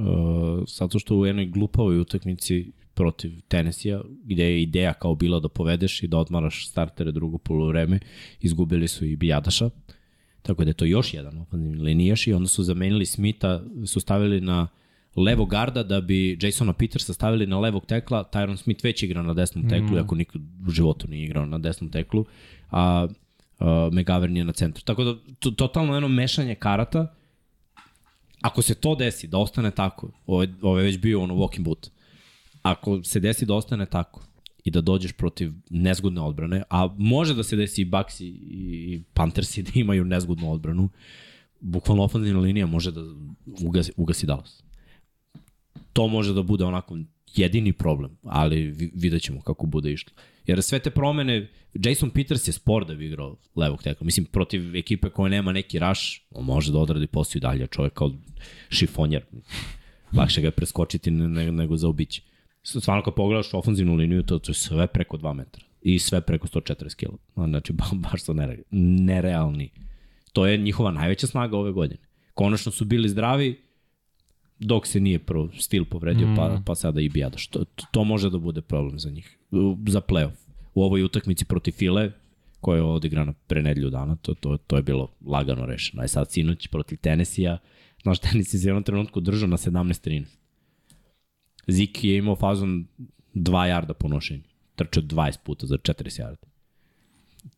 zato 0.69 0.99
što 0.99 1.17
u 1.17 1.27
jednoj 1.27 1.47
glupavoj 1.47 2.01
utakmici 2.01 2.73
protiv 2.95 3.33
Tennessee-a, 3.49 4.01
gde 4.25 4.45
je 4.45 4.63
ideja 4.63 4.93
kao 4.93 5.15
bila 5.15 5.41
da 5.41 5.49
povedeš 5.49 6.03
i 6.03 6.07
da 6.07 6.19
odmaraš 6.19 6.69
startere 6.69 7.13
drugo 7.13 7.39
polovreme, 7.39 7.99
izgubili 8.41 8.89
su 8.89 9.05
i 9.07 9.17
Bijadaša, 9.17 9.71
tako 10.43 10.65
da 10.65 10.71
je 10.71 10.75
to 10.75 10.85
još 10.85 11.15
jedan 11.15 11.39
ofenzivni 11.39 11.83
linijaš 11.83 12.27
i 12.27 12.33
onda 12.33 12.49
su 12.49 12.63
zamenili 12.63 13.07
Smitha, 13.07 13.61
su 13.87 14.01
stavili 14.01 14.41
na 14.41 14.69
levo 15.17 15.45
garda 15.45 15.83
da 15.83 16.01
bi 16.01 16.39
Jasona 16.43 16.73
Petersa 16.73 17.13
stavili 17.13 17.47
na 17.47 17.61
levog 17.61 17.87
tekla, 17.87 18.25
Tyron 18.33 18.57
Smith 18.57 18.85
već 18.85 19.03
igra 19.03 19.23
na 19.23 19.35
desnom 19.35 19.69
teklu, 19.69 19.97
mm. 19.97 19.99
ako 20.05 20.15
nikad 20.15 20.43
u 20.67 20.71
životu 20.71 21.09
nije 21.09 21.25
igrao 21.25 21.47
na 21.47 21.59
desnom 21.59 21.91
teklu, 21.91 22.25
a 22.71 23.07
uh, 23.61 23.67
McGovern 23.93 24.37
je 24.37 24.45
na 24.45 24.53
centru. 24.53 24.85
Tako 24.85 25.05
da, 25.05 25.15
to, 25.39 25.51
totalno 25.51 25.95
jedno 25.95 26.09
mešanje 26.09 26.55
karata, 26.55 27.15
ako 28.41 28.63
se 28.63 28.75
to 28.75 28.95
desi, 28.95 29.27
da 29.27 29.39
ostane 29.39 29.71
tako, 29.71 30.11
ovo 30.27 30.43
je, 30.43 30.55
ovo 30.63 30.79
je 30.79 30.85
već 30.85 30.99
bio 30.99 31.23
ono 31.23 31.35
walking 31.35 31.63
boot, 31.63 31.91
ako 32.63 33.05
se 33.05 33.21
desi 33.21 33.47
da 33.47 33.55
ostane 33.55 33.87
tako 33.87 34.23
i 34.65 34.71
da 34.71 34.81
dođeš 34.81 35.13
protiv 35.13 35.53
nezgodne 35.71 36.21
odbrane, 36.21 36.63
a 36.71 36.95
može 36.99 37.35
da 37.35 37.43
se 37.43 37.57
desi 37.57 37.83
i 37.83 37.85
Bucks 37.85 38.21
i, 38.21 38.27
i 38.27 39.03
Panthersi 39.15 39.63
da 39.67 39.71
imaju 39.75 40.05
nezgodnu 40.05 40.53
odbranu, 40.53 40.89
bukvalno 41.61 42.03
ofenzivna 42.03 42.41
linija 42.41 42.67
može 42.67 42.91
da 42.91 43.01
ugasi, 43.65 43.93
ugasi 43.97 44.27
Dallas. 44.27 44.63
To 45.93 46.09
može 46.09 46.35
da 46.35 46.43
bude 46.43 46.65
onako 46.65 46.99
jedini 47.37 47.73
problem, 47.73 48.17
ali 48.23 48.57
vi- 48.63 48.93
vidjet 48.95 49.23
ćemo 49.23 49.41
kako 49.41 49.67
bude 49.67 49.93
išlo. 49.93 50.13
Jer 50.47 50.63
sve 50.63 50.79
te 50.79 50.91
promene, 50.91 51.49
Jason 51.75 52.11
Peters 52.11 52.49
je 52.49 52.53
spor 52.53 52.85
da 52.87 52.95
bi 52.95 53.07
igrao 53.07 53.37
levog 53.57 53.83
tekla. 53.83 54.05
Mislim, 54.05 54.27
protiv 54.27 54.77
ekipe 54.77 55.09
koja 55.11 55.29
nema 55.31 55.53
neki 55.53 55.79
raš, 55.79 56.27
on 56.31 56.45
može 56.45 56.73
da 56.73 56.79
odradi 56.79 57.07
posao 57.07 57.39
i 57.39 57.41
dalje. 57.41 57.67
Čovjek 57.67 57.93
kao 57.93 58.11
šifonjer. 58.69 59.23
Lakše 60.17 60.41
ga 60.41 60.47
je 60.47 60.51
preskočiti 60.51 61.11
ne, 61.11 61.29
ne, 61.29 61.53
nego 61.53 61.77
zaobići. 61.77 62.23
Stvarno 62.63 63.03
kad 63.03 63.15
pogledaš 63.15 63.55
ofenzivnu 63.55 63.95
liniju, 63.95 64.23
to, 64.23 64.41
je 64.49 64.55
sve 64.55 64.87
preko 64.87 65.17
2 65.17 65.35
metra. 65.35 65.65
I 65.83 65.99
sve 65.99 66.21
preko 66.21 66.47
140 66.47 66.95
kg. 66.95 67.15
Znači, 67.49 67.73
ba, 67.73 67.85
baš 67.93 68.23
su 68.23 68.35
nere, 68.35 68.59
nerealni. 68.71 69.71
To 70.33 70.47
je 70.47 70.59
njihova 70.59 70.91
najveća 70.91 71.27
snaga 71.27 71.57
ove 71.57 71.73
godine. 71.73 72.01
Konačno 72.35 72.73
su 72.73 72.85
bili 72.85 73.09
zdravi, 73.09 73.61
dok 74.63 74.87
se 74.87 75.01
nije 75.01 75.19
prvo 75.19 75.49
stil 75.59 75.85
povredio, 75.85 76.29
mm. 76.29 76.37
pa, 76.37 76.63
pa 76.67 76.75
sada 76.75 77.01
i 77.01 77.09
Bijadoš. 77.09 77.47
To, 77.47 77.65
to, 77.65 77.85
to 77.93 78.05
može 78.05 78.31
da 78.31 78.39
bude 78.39 78.61
problem 78.61 78.99
za 78.99 79.11
njih. 79.11 79.39
Za 79.89 80.01
playoff. 80.01 80.37
U 80.75 80.83
ovoj 80.83 81.03
utakmici 81.03 81.45
protiv 81.45 81.73
File, 81.73 82.13
koja 82.61 82.77
je 82.77 82.83
odigrana 82.83 83.33
pre 83.47 83.63
nedelju 83.63 83.91
dana, 83.91 84.17
to, 84.17 84.35
to, 84.35 84.57
to 84.57 84.77
je 84.77 84.83
bilo 84.83 85.09
lagano 85.27 85.67
rešeno. 85.67 86.03
A 86.03 86.09
sad 86.09 86.31
sinoć 86.31 86.67
protiv 86.67 86.99
Tennessee-a, 86.99 87.59
znaš, 88.03 88.19
Tennessee 88.19 88.61
se 88.61 88.67
u 88.67 88.71
jednom 88.71 88.83
trenutku 88.83 89.21
držao 89.21 89.49
na 89.49 89.57
17-13. 89.57 90.25
Zik 91.69 92.05
je 92.05 92.17
imao 92.17 92.37
fazon 92.37 92.87
2 93.35 93.65
jarda 93.65 93.95
po 93.95 94.09
nošenju. 94.09 94.43
Trčao 94.77 95.03
20 95.03 95.39
puta 95.45 95.67
za 95.67 95.77
40 95.77 96.21
jarda. 96.21 96.47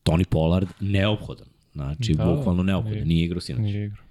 Tony 0.04 0.24
Pollard 0.24 0.68
neophodan. 0.80 1.46
Znači, 1.72 2.12
Da, 2.14 2.24
bukvalno 2.24 2.62
neophodan. 2.62 2.94
nije- 2.94 3.04
Nije 3.06 3.24
igrao 3.24 3.40
sinoć. 3.40 3.60
Nije 3.62 3.84
igra. 3.86 4.02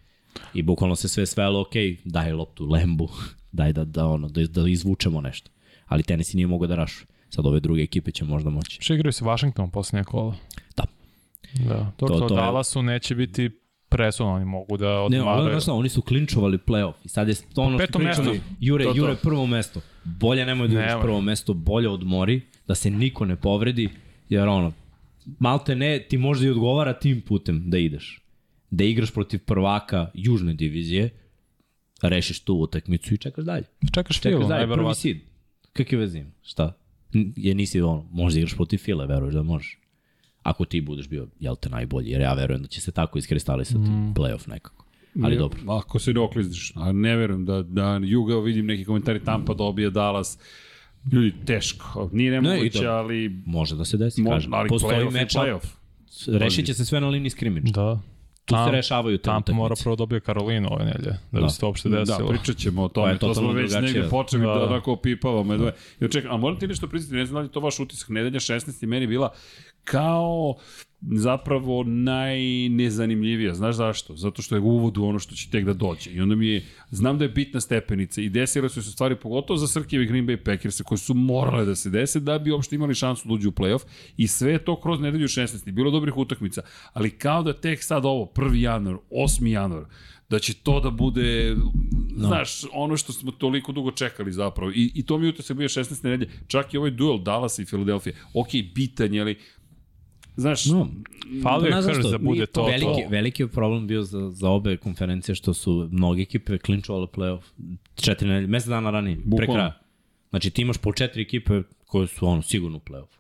I 0.53 0.61
bukvalno 0.61 0.95
se 0.95 1.07
sve 1.07 1.25
svelo, 1.25 1.61
ok, 1.61 1.73
daj 2.05 2.31
loptu 2.31 2.65
Lembu, 2.65 3.09
daj 3.51 3.73
da, 3.73 3.83
da, 3.85 4.07
ono, 4.07 4.27
da, 4.29 4.43
da 4.43 4.69
izvučemo 4.69 5.21
nešto. 5.21 5.51
Ali 5.85 6.03
Tennessee 6.03 6.35
nije 6.35 6.47
mogao 6.47 6.67
da 6.67 6.75
rašu. 6.75 7.05
Sad 7.29 7.45
ove 7.45 7.59
druge 7.59 7.81
ekipe 7.81 8.11
će 8.11 8.25
možda 8.25 8.49
moći. 8.49 8.77
Što 8.81 8.93
igraju 8.93 9.11
se 9.13 9.25
Washington 9.25 9.71
poslednje 9.71 10.03
kola? 10.03 10.35
Da. 10.77 10.83
Da. 11.67 11.91
To, 11.97 12.07
To- 12.07 12.19
to, 12.19 12.35
Dallasu 12.35 12.81
neće 12.83 13.15
biti 13.15 13.49
presudno, 13.89 14.33
oni 14.33 14.45
mogu 14.45 14.77
da 14.77 14.85
Ne, 14.85 14.91
ono, 14.91 15.05
odmaraju. 15.19 15.49
znaš 15.49 15.63
šta, 15.63 15.73
oni 15.73 15.89
su 15.89 16.01
klinčovali 16.01 16.57
playoff 16.57 16.93
i 17.03 17.09
sad 17.09 17.27
je 17.27 17.35
to 17.55 17.61
ono 17.61 17.79
što 17.79 17.99
mesto. 17.99 18.33
Jure, 18.59 18.83
To, 18.83 18.91
to. 18.91 18.97
Jure 18.97 19.15
prvo 19.15 19.45
mesto. 19.45 19.81
Bolje 20.03 20.45
nemoj 20.45 20.67
da 20.67 20.73
ideš 20.73 20.91
prvo 21.01 21.21
mesto, 21.21 21.53
bolje 21.53 21.89
odmori, 21.89 22.41
da 22.67 22.75
se 22.75 22.89
niko 22.89 23.25
ne 23.25 23.35
povredi, 23.35 23.89
jer 24.29 24.47
ono, 24.47 24.71
malte 25.39 25.75
ne, 25.75 25.99
ti 25.99 26.17
možda 26.17 26.45
i 26.45 26.49
odgovara 26.49 26.93
tim 26.93 27.21
putem 27.21 27.69
da 27.69 27.77
ideš. 27.77 28.22
Da 28.73 28.83
igraš 28.83 29.11
protiv 29.11 29.39
prvaka 29.39 30.11
južne 30.13 30.53
divizije, 30.53 31.09
rešiš 32.01 32.39
tu 32.39 32.53
utakmicu 32.53 33.13
i 33.13 33.17
čekaš 33.17 33.45
dalje. 33.45 33.63
Čekaš 33.93 34.21
Filu, 34.21 34.39
daj, 34.39 34.47
prvi 34.47 34.49
najverovatno. 34.49 34.95
sid. 34.95 35.17
Kakve 35.73 35.97
veze 35.97 36.19
ima? 36.19 36.31
Šta? 36.41 36.73
Je 37.35 37.55
nisi 37.55 37.81
ono, 37.81 38.05
možda 38.11 38.39
igraš 38.39 38.55
protiv 38.55 38.77
File, 38.77 39.05
veruješ 39.05 39.33
da 39.33 39.43
možeš. 39.43 39.79
Ako 40.43 40.65
ti 40.65 40.81
budeš 40.81 41.07
bio, 41.09 41.27
jel 41.39 41.55
te 41.55 41.69
najbolji, 41.69 42.09
jer 42.09 42.21
ja 42.21 42.33
verujem 42.33 42.61
da 42.61 42.67
će 42.67 42.81
se 42.81 42.91
tako 42.91 43.17
iskristalisati 43.17 43.89
mm. 43.89 44.13
playoff 44.15 44.49
nekako. 44.49 44.85
Ali 45.23 45.35
Ne, 45.35 45.39
dobro. 45.39 45.59
Ako 45.67 45.99
se 45.99 46.13
ne 46.13 46.19
oklizdiš, 46.19 46.71
a 46.75 46.91
ne 46.91 47.15
verujem 47.15 47.45
da, 47.45 47.61
da 47.61 47.99
Juga 48.03 48.39
vidim 48.39 48.65
neki 48.65 48.85
komentari 48.85 49.23
Tampa 49.23 49.53
dobije 49.53 49.89
Dallas. 49.89 50.39
Ljudi, 51.11 51.33
teško. 51.45 52.09
Nije 52.13 52.31
nemoguće, 52.31 52.79
to- 52.79 52.87
ali... 52.87 53.41
Može 53.45 53.75
da 53.75 53.85
se 53.85 53.97
desi, 53.97 54.23
kažem. 54.23 54.53
ali 54.53 54.69
Postoji 54.69 54.95
playoff 54.95 55.05
je 55.05 55.11
meč, 55.11 55.35
playoff. 55.35 55.65
rešit 56.39 56.65
će 56.65 56.73
se 56.73 56.85
sve 56.85 57.01
na 57.01 57.07
liniji 57.07 57.29
skrimidža. 57.29 57.71
Da. 57.73 58.12
Tu 58.45 58.53
se 58.53 58.57
Tam- 58.57 58.71
rešavaju 58.71 59.17
te 59.17 59.23
Tampa 59.23 59.53
mora 59.53 59.65
utakmice. 59.65 59.83
prvo 59.83 59.95
dobije 59.95 60.19
Karolinu 60.19 60.67
ove 60.71 60.85
nelje, 60.85 61.17
da, 61.31 61.39
Da. 61.39 61.41
bi 61.41 61.49
se 61.49 61.59
to 61.59 61.67
uopšte 61.67 61.89
Da, 61.89 61.99
desilo. 61.99 62.29
pričat 62.29 62.57
ćemo 62.57 62.83
o 62.83 62.87
To 62.87 62.93
tome, 62.93 63.11
je 63.11 63.19
to, 63.19 63.33
smo 63.33 63.51
već 63.51 63.71
drugačije. 63.71 63.93
negde 63.93 64.09
počeli 64.09 64.41
da, 64.41 64.47
Da. 64.47 64.55
da 64.55 64.65
onako 64.65 64.91
opipavamo. 64.93 65.57
Da. 65.57 65.71
Ja, 65.99 66.07
čekaj, 66.07 66.31
a 66.31 66.37
moram 66.37 66.59
ti 66.59 66.67
nešto 66.67 66.87
priznati, 66.87 67.15
ne 67.15 67.25
znam 67.25 67.33
da 67.33 67.39
li 67.39 67.47
je 67.47 67.51
to 67.51 67.59
vaš 67.59 67.79
utisak, 67.79 68.09
nedelja 68.09 68.39
16. 68.39 68.85
meni 68.85 69.07
bila 69.07 69.33
kao 69.83 70.55
zapravo 71.11 71.83
najnezanimljivija. 71.83 73.53
Znaš 73.53 73.75
zašto? 73.75 74.15
Zato 74.15 74.41
što 74.41 74.55
je 74.55 74.61
u 74.61 74.67
uvodu 74.67 75.03
ono 75.03 75.19
što 75.19 75.35
će 75.35 75.49
tek 75.49 75.65
da 75.65 75.73
dođe. 75.73 76.11
I 76.11 76.21
onda 76.21 76.35
mi 76.35 76.47
je, 76.47 76.65
znam 76.91 77.17
da 77.17 77.25
je 77.25 77.29
bitna 77.29 77.61
stepenica 77.61 78.21
i 78.21 78.29
desile 78.29 78.69
su 78.69 78.83
se 78.83 78.91
stvari 78.91 79.15
pogotovo 79.15 79.57
za 79.57 79.67
Srkijevi 79.67 80.05
Green 80.05 80.27
Bay 80.27 80.37
Packers 80.37 80.81
koje 80.81 80.97
su 80.97 81.13
morale 81.13 81.65
da 81.65 81.75
se 81.75 81.89
dese 81.89 82.19
da 82.19 82.39
bi 82.39 82.51
uopšte 82.51 82.75
imali 82.75 82.95
šansu 82.95 83.27
da 83.27 83.33
uđu 83.33 83.49
u 83.49 83.51
playoff 83.51 83.83
i 84.17 84.27
sve 84.27 84.57
to 84.57 84.81
kroz 84.81 84.99
nedelju 84.99 85.27
16. 85.27 85.71
Bilo 85.71 85.91
dobrih 85.91 86.17
utakmica, 86.17 86.61
ali 86.93 87.09
kao 87.09 87.43
da 87.43 87.53
tek 87.53 87.83
sad 87.83 88.05
ovo, 88.05 88.31
1. 88.35 88.55
januar, 88.55 88.97
8. 89.11 89.47
januar, 89.47 89.85
da 90.29 90.39
će 90.39 90.53
to 90.53 90.79
da 90.79 90.89
bude, 90.89 91.55
no. 92.15 92.27
znaš, 92.27 92.61
ono 92.73 92.97
što 92.97 93.13
smo 93.13 93.31
toliko 93.31 93.71
dugo 93.71 93.91
čekali 93.91 94.31
zapravo. 94.31 94.71
I, 94.71 94.91
i 94.95 95.05
to 95.05 95.17
mi 95.17 95.25
je 95.25 95.29
utisak 95.29 95.57
bio 95.57 95.67
16. 95.67 96.03
nedelje. 96.03 96.31
Čak 96.47 96.73
i 96.73 96.77
ovaj 96.77 96.91
duel 96.91 97.19
Dallas 97.23 97.59
i 97.59 97.65
Philadelphia. 97.65 98.13
Ok, 98.33 98.47
bitan 98.75 99.13
je, 99.13 99.21
ali 99.21 99.37
Znaš, 100.35 100.65
No, 100.65 100.87
Fali 101.43 101.69
je 101.69 101.81
zašto? 101.81 102.09
da 102.09 102.17
bude 102.17 102.45
to. 102.45 102.65
veliki, 102.65 103.03
to. 103.03 103.09
veliki 103.09 103.43
je 103.43 103.47
problem 103.47 103.87
bio 103.87 104.01
za, 104.03 104.29
za 104.31 104.49
obe 104.49 104.77
konferencije 104.77 105.35
što 105.35 105.53
su 105.53 105.89
mnoge 105.91 106.21
ekipe 106.21 106.57
klinčovale 106.57 107.07
playoff 107.07 107.41
četiri 107.95 108.27
nedelje, 108.27 108.47
mesec 108.47 108.69
dana 108.69 108.89
ranije, 108.91 109.15
pre 109.15 109.23
Bukvalno. 109.25 109.53
kraja. 109.53 109.79
Znači 110.29 110.49
ti 110.49 110.61
imaš 110.61 110.77
po 110.77 110.93
četiri 110.93 111.21
ekipe 111.21 111.61
koje 111.85 112.07
su 112.07 112.27
ono 112.27 112.41
sigurno 112.41 112.77
u 112.77 112.81
playoff. 112.81 113.13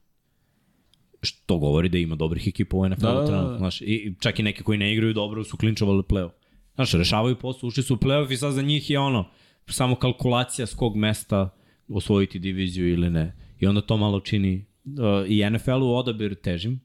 Što 1.21 1.57
govori 1.57 1.89
da 1.89 1.97
ima 1.97 2.15
dobrih 2.15 2.47
ekipa 2.47 2.77
u 2.77 2.89
NFL-u 2.89 3.01
Da, 3.03 3.13
da, 3.13 3.21
da. 3.21 3.27
trenutno. 3.27 3.57
Znaš, 3.57 3.81
i 3.81 4.15
čak 4.19 4.39
i 4.39 4.43
neke 4.43 4.63
koji 4.63 4.77
ne 4.77 4.93
igraju 4.93 5.13
dobro 5.13 5.43
su 5.43 5.57
klinčovali 5.57 6.03
playoff. 6.03 6.31
Znaš, 6.75 6.91
rešavaju 6.93 7.35
posao, 7.35 7.67
ušli 7.67 7.83
su 7.83 7.93
u 7.93 7.97
playoff 7.97 8.31
i 8.31 8.37
sad 8.37 8.53
za 8.53 8.61
njih 8.61 8.89
je 8.89 8.99
ono, 8.99 9.29
samo 9.67 9.95
kalkulacija 9.95 10.65
s 10.65 10.73
kog 10.73 10.95
mesta 10.95 11.49
osvojiti 11.87 12.39
diviziju 12.39 12.89
ili 12.89 13.09
ne. 13.09 13.33
I 13.59 13.67
onda 13.67 13.81
to 13.81 13.97
malo 13.97 14.19
čini 14.19 14.65
uh, 14.85 14.91
i 15.27 15.49
NFL-u 15.49 15.95
odabir 15.95 16.35
težim, 16.35 16.79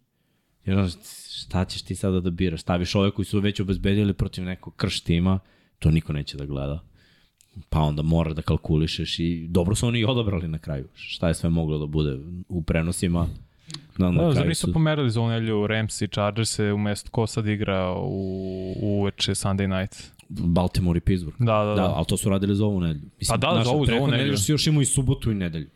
Jer 0.68 0.76
znaš, 0.78 0.92
šta 1.38 1.64
ćeš 1.64 1.82
ti 1.82 1.94
sada 1.94 2.20
da 2.20 2.30
biraš? 2.30 2.60
Staviš 2.60 2.94
ove 2.94 3.10
koji 3.10 3.26
su 3.26 3.40
već 3.40 3.60
obezbedili 3.60 4.12
protiv 4.12 4.44
nekog 4.44 4.76
krš 4.76 5.00
tima, 5.00 5.38
to 5.78 5.90
niko 5.90 6.12
neće 6.12 6.36
da 6.36 6.46
gleda. 6.46 6.84
Pa 7.68 7.80
onda 7.80 8.02
mora 8.02 8.32
da 8.32 8.42
kalkulišeš 8.42 9.18
i 9.18 9.46
dobro 9.48 9.74
su 9.74 9.86
oni 9.86 10.00
i 10.00 10.04
odabrali 10.04 10.48
na 10.48 10.58
kraju. 10.58 10.88
Šta 10.94 11.28
je 11.28 11.34
sve 11.34 11.50
moglo 11.50 11.78
da 11.78 11.86
bude 11.86 12.18
u 12.48 12.62
prenosima. 12.62 13.26
Na, 13.98 14.10
na 14.10 14.22
Da, 14.24 14.34
kraju 14.34 14.54
su... 14.54 14.72
pomerali 14.72 15.10
za 15.10 15.20
ovu 15.20 15.28
nelju 15.30 15.66
Rams 15.66 16.02
i 16.02 16.08
Chargers 16.08 16.58
umesto 16.58 17.10
ko 17.10 17.26
sad 17.26 17.46
igra 17.46 17.94
u, 17.94 18.34
uveče 18.82 19.32
Sunday 19.32 19.80
night? 19.80 20.12
Baltimore 20.28 20.98
i 20.98 21.02
Pittsburgh. 21.02 21.38
Da, 21.38 21.44
da, 21.56 21.64
da. 21.66 21.74
Da, 21.74 21.84
ali 21.86 22.06
to 22.06 22.16
su 22.16 22.28
radili 22.28 22.54
za 22.54 22.64
ovu 22.64 22.80
nedelju. 22.80 23.10
Mislim, 23.18 23.40
Pa 23.40 23.46
da, 23.46 23.50
za 23.50 23.62
znaš, 23.62 23.66
ovu- 23.68 23.86
za 23.86 23.92
ovu 23.92 24.00
nedelju. 24.00 24.18
nedelje 24.18 24.36
su 24.38 24.52
još 24.52 24.66
imao 24.66 24.82
i 24.82 24.86
subotu 24.86 25.30
i 25.30 25.36
nedelju. 25.36 25.68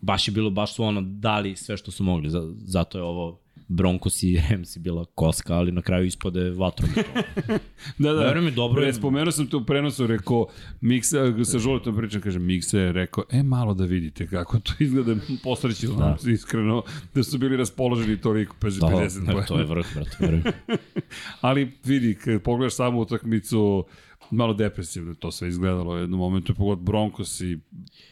Baš 0.00 0.28
je 0.28 0.32
bilo, 0.32 0.50
baš 0.50 0.74
su 0.74 0.84
ono 0.84 1.00
dali 1.02 1.56
sve 1.56 1.76
što 1.76 1.90
su 1.90 2.04
mogli. 2.04 2.30
Za- 2.30 2.52
Zato 2.56 2.98
je 2.98 3.04
ovo 3.04 3.40
Broncos 3.68 4.22
i 4.22 4.36
Rams 4.40 4.76
je 4.76 4.80
bila 4.80 5.04
koska, 5.06 5.54
ali 5.54 5.72
na 5.72 5.82
kraju 5.82 6.06
ispode 6.06 6.50
vatrom. 6.50 6.90
Da, 7.98 8.12
da. 8.12 8.20
Veruj 8.20 8.42
mi, 8.42 8.50
dobro 8.50 8.82
je- 8.82 8.84
Pre, 8.84 8.94
spomenuo 8.94 9.32
sam 9.32 9.46
to 9.46 9.58
u 9.58 9.64
prenosu, 9.64 10.06
rekao, 10.06 10.46
Miksa, 10.80 11.18
sa 11.44 11.58
Žuletom 11.58 11.96
pričam, 11.96 12.20
kaže, 12.20 12.38
Miksa 12.38 12.78
je 12.78 12.92
rekao, 12.92 13.24
e, 13.30 13.42
malo 13.42 13.74
da 13.74 13.84
vidite 13.84 14.26
kako 14.26 14.58
to 14.58 14.72
izgleda, 14.78 15.14
posrećilo 15.42 15.94
da. 15.94 16.04
nam 16.06 16.16
iskreno, 16.26 16.82
da 17.14 17.22
su 17.22 17.38
bili 17.38 17.56
raspoloženi 17.56 18.16
toliko, 18.18 18.56
pa 18.60 18.66
50 18.66 18.80
Da, 18.80 18.86
poena. 19.26 19.42
to 19.42 19.58
je 19.58 19.64
vrh, 19.64 19.86
brate, 19.94 20.16
veruj. 20.20 20.42
Ali 21.40 21.72
vidi, 21.84 22.14
kad 22.14 22.42
pogledaš 22.42 22.74
samu 22.74 23.00
utakmicu, 23.00 23.84
malo 24.30 24.54
depresivno 24.54 25.10
je 25.10 25.16
to 25.16 25.30
sve 25.30 25.48
izgledalo 25.48 25.94
u 25.94 25.98
jednom 25.98 26.18
momentu, 26.20 26.54
pogod 26.54 26.78
Broncos 26.78 27.40
i 27.40 27.58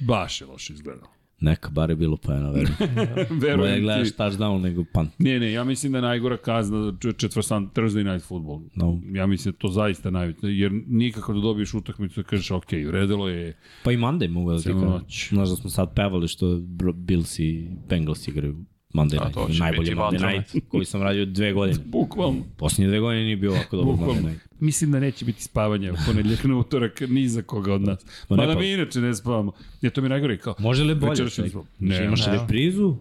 baš 0.01 0.41
je 0.41 0.47
loše 0.47 0.73
izgledalo. 0.73 1.09
Neka, 1.45 1.71
bar 1.71 1.91
je 1.91 1.97
bilo 1.97 2.17
poena, 2.17 2.51
veruj. 2.51 2.71
Bolje 2.79 3.41
Verujem 3.41 3.83
gledaš 3.85 4.11
ti. 4.11 4.17
touchdown 4.17 4.61
nego 4.63 4.85
punt. 4.85 5.11
Ne, 5.19 5.41
ne, 5.41 5.53
ja 5.53 5.65
mislim 5.65 5.93
da 5.93 5.99
je 5.99 6.03
najgora 6.03 6.37
kazna 6.37 6.93
četvrsan 7.17 7.71
Thursday 7.71 8.13
Night 8.13 8.27
Football. 8.27 8.61
No. 8.75 9.01
Ja 9.13 9.27
mislim 9.27 9.53
da 9.53 9.59
to 9.59 9.69
zaista 9.69 10.11
najbitno, 10.11 10.49
jer 10.49 10.73
nikako 10.87 11.33
da 11.33 11.41
dobiješ 11.41 11.75
utakmicu 11.75 12.23
da 12.23 12.29
kažeš, 12.29 12.51
ok, 12.51 12.67
uredilo 12.89 13.29
je, 13.29 13.57
Pa 13.85 13.93
i 13.93 13.97
Monday 13.97 14.29
mogu 14.29 14.53
da 14.53 14.59
ti 14.59 14.65
kažem. 14.65 15.01
Znaš 15.29 15.49
da 15.49 15.57
smo 15.57 15.71
sad 15.71 15.95
pevali 15.95 16.29
što 16.29 16.61
Bills 16.95 17.39
i 17.39 17.69
Bengals 17.89 18.29
igraju 18.29 18.65
Monday 18.95 19.17
A, 19.17 19.21
night. 19.21 19.35
to 19.35 19.49
će 19.49 19.59
Najbolji 19.59 19.91
Monday 19.91 20.33
night 20.33 20.55
koji 20.71 20.85
sam 20.85 21.03
radio 21.03 21.25
dve 21.27 21.53
godine. 21.53 21.79
bukvalno, 21.87 22.43
Posljednje 22.57 22.89
dve 22.89 23.01
godine 23.01 23.23
nije 23.23 23.37
bio 23.37 23.51
ovako 23.53 23.77
Monday 23.77 23.85
bukvalno. 23.87 24.21
night. 24.23 24.47
Mislim 24.61 24.93
da 24.93 25.01
neće 25.01 25.25
biti 25.25 25.43
spavanja 25.43 25.93
u 25.93 26.07
ponedljak 26.07 26.45
na 26.45 26.57
utorak 26.59 27.01
ni 27.01 27.29
za 27.29 27.43
koga 27.43 27.75
od 27.75 27.83
nas. 27.83 27.99
Pa 28.29 28.37
Ma 28.37 28.43
ne 28.43 28.47
da 28.47 28.55
pa- 28.55 28.61
mi 28.61 28.69
inače 28.69 29.01
ne 29.01 29.15
spavamo. 29.15 29.53
Ne, 29.83 29.91
to 29.91 30.01
mi 30.01 30.07
je 30.07 30.11
najgore 30.11 30.39
kao. 30.39 30.55
Može 30.59 30.85
li 30.85 30.95
bolje? 30.95 31.17
Znači, 31.17 31.43
Ne, 31.79 32.05
imaš 32.05 32.27
ne. 32.27 32.33
reprizu, 32.33 32.97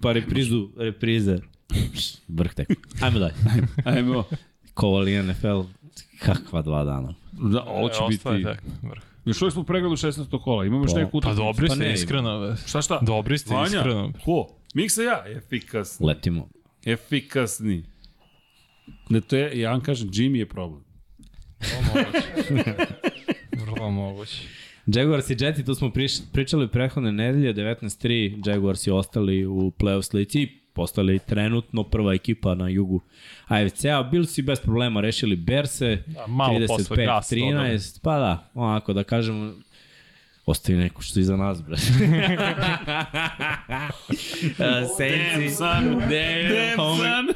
pa 0.00 0.12
reprizu, 0.12 0.68
reprize. 0.76 1.38
Vrh 2.28 2.54
tek. 2.54 2.68
Ajmo 3.00 3.18
dalje. 3.18 3.34
Ajmo. 3.86 4.24
Kovali 4.74 5.22
NFL, 5.22 5.60
kakva 6.18 6.62
dva 6.62 6.84
dana. 6.84 7.14
Da, 7.32 7.62
ovo 7.62 7.88
će 7.88 7.98
E, 8.00 8.04
ostaje 8.04 8.38
biti... 8.38 8.50
tek, 8.50 8.62
vrh. 8.82 9.02
Još 9.24 9.42
uvijek 9.42 9.52
smo 9.52 9.62
u 9.62 9.64
pregledu 9.64 9.96
16. 9.96 10.42
kola. 10.42 10.64
Imamo 10.64 10.84
još 10.84 10.92
Pa- 10.92 10.98
neku 10.98 11.10
Pa 11.12 11.18
utakmicu. 11.18 11.42
dobri 11.42 11.68
Pa 11.68 11.74
ste, 11.74 11.84
ne, 11.84 11.92
iskreno. 11.92 12.56
Šta 12.66 12.82
šta? 12.82 12.98
Dobri 13.02 13.38
ste, 13.38 13.54
Vanja? 13.54 13.66
iskreno. 13.66 14.12
Ko? 14.24 14.46
Miksa 14.72 15.02
ja? 15.02 15.24
Efikasni. 15.26 16.06
Letimo. 16.06 16.48
Efikasni. 16.86 17.84
Da 19.10 19.20
to 19.20 19.36
je, 19.36 19.60
ja 19.60 19.70
vam 19.70 19.80
kažem, 19.80 20.08
Jimmy 20.08 20.36
je 20.36 20.48
problem. 20.48 20.84
Vrlo 21.60 22.04
moguće. 22.04 22.86
Vrlo 23.64 23.90
moguće. 23.90 24.42
Jaguars 24.86 25.30
i 25.30 25.36
Jeti, 25.40 25.64
to 25.64 25.74
smo 25.74 25.90
priš, 25.90 26.12
pričali 26.32 26.68
prethodne 26.68 27.12
nedelje, 27.12 27.54
19-3, 27.54 28.48
Jaguars 28.50 28.86
je 28.86 28.92
ostali 28.92 29.46
u 29.46 29.72
playoff 29.78 30.02
slici, 30.02 30.48
postali 30.72 31.18
trenutno 31.18 31.84
prva 31.84 32.14
ekipa 32.14 32.54
na 32.54 32.68
jugu 32.68 33.00
AFC-a, 33.46 34.02
Bills 34.02 34.38
i 34.38 34.42
bez 34.42 34.60
problema 34.60 35.00
rešili 35.00 35.36
Berse, 35.36 36.02
Da, 36.06 36.26
malo 36.26 36.58
posle 36.66 37.06
gas 37.06 37.30
dodali. 37.30 37.52
35-13, 37.52 38.00
pa 38.02 38.18
da, 38.18 38.50
onako 38.54 38.92
da 38.92 39.04
kažemo, 39.04 39.54
ostavi 40.46 40.78
neko 40.78 41.02
što 41.02 41.20
iza 41.20 41.36
nas, 41.36 41.62
bre. 41.62 41.72
uh, 41.74 41.78
Saints, 44.98 45.58
son. 45.58 45.98
damn, 45.98 46.76
homie. 46.76 47.34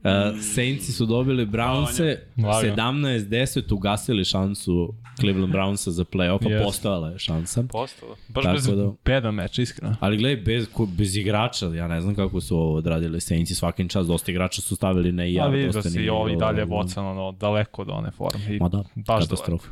Uh, 0.00 0.06
Saintsi 0.44 0.92
su 0.92 1.06
dobili 1.06 1.46
Brownse, 1.46 2.18
Lagano. 2.38 2.76
17-10 2.92 3.74
ugasili 3.74 4.24
šansu 4.24 4.94
Cleveland 5.20 5.54
Brownsa 5.54 5.90
za 5.90 6.04
play-off, 6.04 6.46
a 6.46 6.50
Jeste. 6.50 6.64
postojala 6.64 7.08
je 7.08 7.18
šansa. 7.18 7.62
Postalo. 7.62 8.16
Baš 8.28 8.44
Tako 8.44 8.54
bez 8.54 8.66
da- 8.66 8.92
bedan 9.04 9.34
meč, 9.34 9.58
iskreno. 9.58 9.96
Ali 10.00 10.16
gledaj, 10.16 10.36
bez, 10.36 10.66
bez 10.88 11.16
igrača, 11.16 11.66
ja 11.66 11.88
ne 11.88 12.00
znam 12.00 12.14
kako 12.14 12.40
su 12.40 12.56
ovo 12.56 12.74
odradili 12.74 13.20
Saintsi, 13.20 13.54
svakim 13.54 13.88
čas 13.88 14.06
dosta 14.06 14.30
igrača 14.30 14.62
su 14.62 14.76
stavili 14.76 15.12
na 15.12 15.26
IR, 15.26 15.48
vidim 15.48 15.70
da 15.70 15.82
si 15.82 15.98
nije 15.98 16.12
ovo 16.12 16.28
i 16.28 16.30
bilo, 16.30 16.40
dalje 16.40 16.64
vocan, 16.64 17.06
ono, 17.06 17.32
daleko 17.32 17.82
od 17.82 17.88
one 17.90 18.10
forme. 18.10 18.56
I 18.56 18.58
Ma 18.58 18.68
da, 18.68 18.78
baš 18.78 19.06
daleko. 19.06 19.26
katastrofa. 19.26 19.68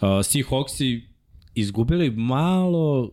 Uh, 0.00 0.08
Seahawksi 0.08 1.00
izgubili 1.54 2.10
malo 2.10 3.10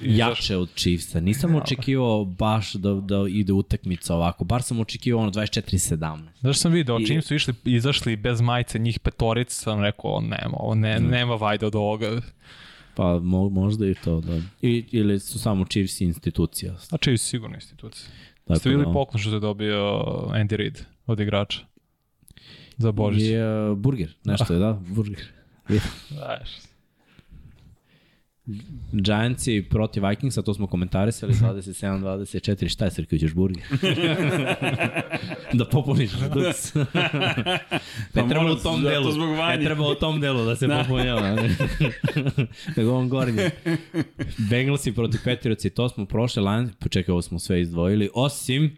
jače 0.00 0.56
od 0.56 0.70
Chiefsa. 0.76 1.20
Nisam 1.20 1.54
očekivao 1.54 2.24
baš 2.24 2.72
da, 2.72 2.94
da 2.94 3.16
ide 3.28 3.52
utakmica 3.52 4.14
ovako. 4.14 4.44
Bar 4.44 4.62
sam 4.62 4.80
očekivao 4.80 5.22
ono 5.22 5.30
24-17. 5.30 6.18
Znaš 6.40 6.58
sam 6.58 6.72
video, 6.72 7.00
I- 7.00 7.06
čim 7.06 7.22
su 7.22 7.34
išli, 7.34 7.54
izašli 7.64 8.16
bez 8.16 8.40
majice 8.40 8.78
njih 8.78 9.00
petorica, 9.00 9.54
sam 9.54 9.82
rekao, 9.82 10.20
nema, 10.20 10.56
ovo 10.56 10.74
ne, 10.74 11.00
nema 11.00 11.34
vajda 11.34 11.66
od 11.66 11.74
ovoga. 11.74 12.20
Pa 12.94 13.20
mo, 13.20 13.48
možda 13.48 13.86
i 13.86 13.94
to, 13.94 14.20
da. 14.20 14.40
I, 14.62 14.84
ili 14.90 15.20
su 15.20 15.38
samo 15.38 15.64
Chiefs 15.64 16.00
institucija. 16.00 16.76
Znači, 16.78 17.10
je 17.10 17.18
sigurno 17.18 17.54
institucija. 17.54 18.08
Tako 18.44 18.60
Ste 18.60 18.68
vidjeli 18.68 18.86
da, 18.86 18.92
poklon 18.92 19.20
što 19.20 19.34
je 19.34 19.40
dobio 19.40 19.80
Andy 20.30 20.56
Reid 20.56 20.84
od 21.06 21.20
igrača? 21.20 21.60
Za 22.76 22.92
Božić. 22.92 23.22
Je 23.22 23.70
uh, 23.70 23.78
burger, 23.78 24.14
nešto 24.24 24.52
je, 24.52 24.58
da, 24.58 24.80
burger. 24.88 25.22
Znaš, 26.08 26.50
Giantsi 28.92 29.62
protiv 29.70 30.06
Vikingsa, 30.06 30.42
to 30.42 30.54
smo 30.54 30.66
komentarisali, 30.66 31.32
27-24, 31.32 32.68
šta 32.68 32.84
je 32.84 32.90
Srki, 32.90 33.18
ćeš 33.18 33.34
burger? 33.34 33.64
da 35.58 35.64
popuniš 35.64 36.10
duc. 36.12 36.74
ne 36.74 37.58
Pa 38.14 38.28
treba 38.28 38.52
u 38.52 38.56
tom 38.56 38.82
delu, 38.82 39.10
ne 39.48 39.64
treba 39.64 39.88
u 39.88 39.94
tom 39.94 40.20
delu 40.20 40.44
da 40.44 40.56
se 40.56 40.68
popunjava. 40.68 41.36
Nego 42.76 42.92
on 42.92 43.08
gornji. 43.08 43.42
Bengalsi 44.50 44.94
protiv 44.94 45.20
Patriotsi, 45.24 45.70
to 45.70 45.88
smo 45.88 46.06
prošle 46.06 46.42
Lions, 46.42 46.72
počekaj, 46.80 47.12
ovo 47.12 47.22
smo 47.22 47.38
sve 47.38 47.60
izdvojili, 47.60 48.10
osim 48.14 48.76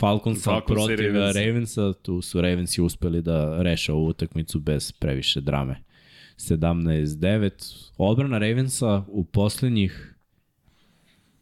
Falconsa 0.00 0.60
i 0.64 0.66
protiv 0.66 0.96
Ravensa. 0.98 1.18
Ravensa. 1.18 1.40
Ravensa, 1.40 1.92
tu 2.02 2.22
su 2.22 2.40
Ravensi 2.40 2.82
uspeli 2.82 3.22
da 3.22 3.62
reše 3.62 3.92
ovu 3.92 4.06
utakmicu 4.06 4.58
bez 4.58 4.92
previše 4.92 5.40
drame. 5.40 5.91
17-9. 6.36 7.90
Odbrana 7.98 8.38
Ravensa 8.38 9.04
u 9.08 9.24
poslednjih 9.24 10.14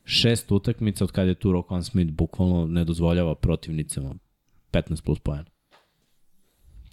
šest 0.04 0.52
utakmica 0.52 1.04
od 1.04 1.12
kada 1.12 1.28
je 1.28 1.34
tu 1.34 1.52
Rokan 1.52 1.84
Smith 1.84 2.12
bukvalno 2.12 2.66
ne 2.66 2.84
dozvoljava 2.84 3.34
protivnicama 3.34 4.14
15 4.72 5.02
plus 5.04 5.18
pojena. 5.18 5.44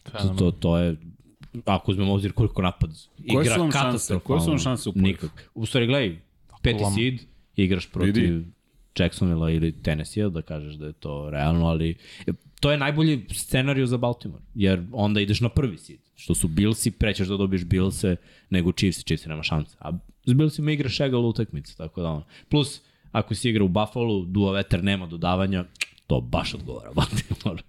To, 0.04 0.36
to, 0.38 0.52
to 0.52 0.78
je 0.78 0.96
ako 1.66 1.92
uzmemo 1.92 2.14
obzir 2.14 2.32
koliko 2.34 2.62
napad 2.62 2.90
Koje 3.32 3.42
igra 3.44 3.56
su 3.56 3.62
šanse? 3.62 3.78
katastrofalno. 3.78 4.24
Koje 4.28 4.40
su 4.42 4.50
vam 4.50 4.60
šanse 4.60 4.90
u 4.90 4.92
play-offu? 4.92 5.02
Nikak. 5.04 5.50
U 5.56 5.66
stvari, 5.66 5.88
gledaj, 5.88 6.20
peti 6.62 6.84
Lam- 6.84 6.96
seed, 6.96 7.20
igraš 7.56 7.92
protiv 7.92 8.24
Vidi. 8.24 8.46
Jacksonville 9.00 9.56
ili 9.56 9.82
Tennessee, 9.82 10.30
da 10.30 10.42
kažeš 10.42 10.74
da 10.74 10.86
je 10.86 10.94
to 10.94 11.30
realno, 11.30 11.66
ali 11.66 11.98
to 12.60 12.72
je 12.72 12.78
najbolji 12.78 13.26
scenariju 13.34 13.88
za 13.88 13.98
Baltimore, 13.98 14.44
jer 14.56 14.84
onda 14.92 15.22
ideš 15.22 15.42
na 15.42 15.50
prvi 15.50 15.78
seed, 15.78 16.00
što 16.18 16.36
su 16.36 16.48
Billsi, 16.48 16.92
prećeš 16.92 17.28
da 17.28 17.38
dobiješ 17.38 17.66
Billse 17.66 18.16
nego 18.50 18.72
Chiefs, 18.72 19.04
Chiefs 19.04 19.26
nema 19.26 19.44
šanse. 19.44 19.78
A 19.80 19.92
s 20.26 20.34
Billsima 20.34 20.72
igra 20.72 20.90
šegal 20.90 21.26
utakmicu, 21.26 21.78
tako 21.78 22.02
da 22.02 22.10
ono. 22.10 22.26
Plus, 22.50 22.82
ako 23.12 23.36
si 23.36 23.50
igra 23.50 23.64
u 23.64 23.68
Buffalo, 23.68 24.26
duo 24.26 24.52
veter 24.52 24.84
nema 24.84 25.06
dodavanja, 25.08 25.66
to 26.08 26.22
baš 26.22 26.54
odgovara 26.54 26.92
Baltimore. 27.00 27.64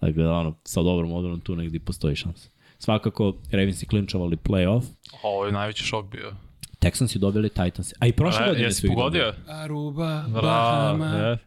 tako 0.00 0.12
da 0.12 0.32
ono, 0.32 0.54
sa 0.64 0.82
dobrom 0.82 1.12
odbranom 1.12 1.40
tu 1.40 1.56
negdje 1.56 1.80
postoji 1.80 2.16
šansa. 2.16 2.48
Svakako, 2.78 3.34
Ravens 3.50 3.82
i 3.82 3.86
klinčavali 3.86 4.36
playoff, 4.36 4.82
Ovo 5.22 5.46
je 5.46 5.52
najveći 5.52 5.84
šok 5.84 6.06
bio. 6.10 6.32
Texans 6.80 7.16
i 7.16 7.18
dobili 7.18 7.48
Titans. 7.48 7.92
A 7.98 8.06
i 8.06 8.12
prošle 8.12 8.46
godine 8.46 8.72
su 8.72 8.86
ih 8.86 8.92
pogodio? 8.94 9.24
dobili. 9.24 9.44
Aruba, 9.48 10.24
Bahama. 10.42 11.38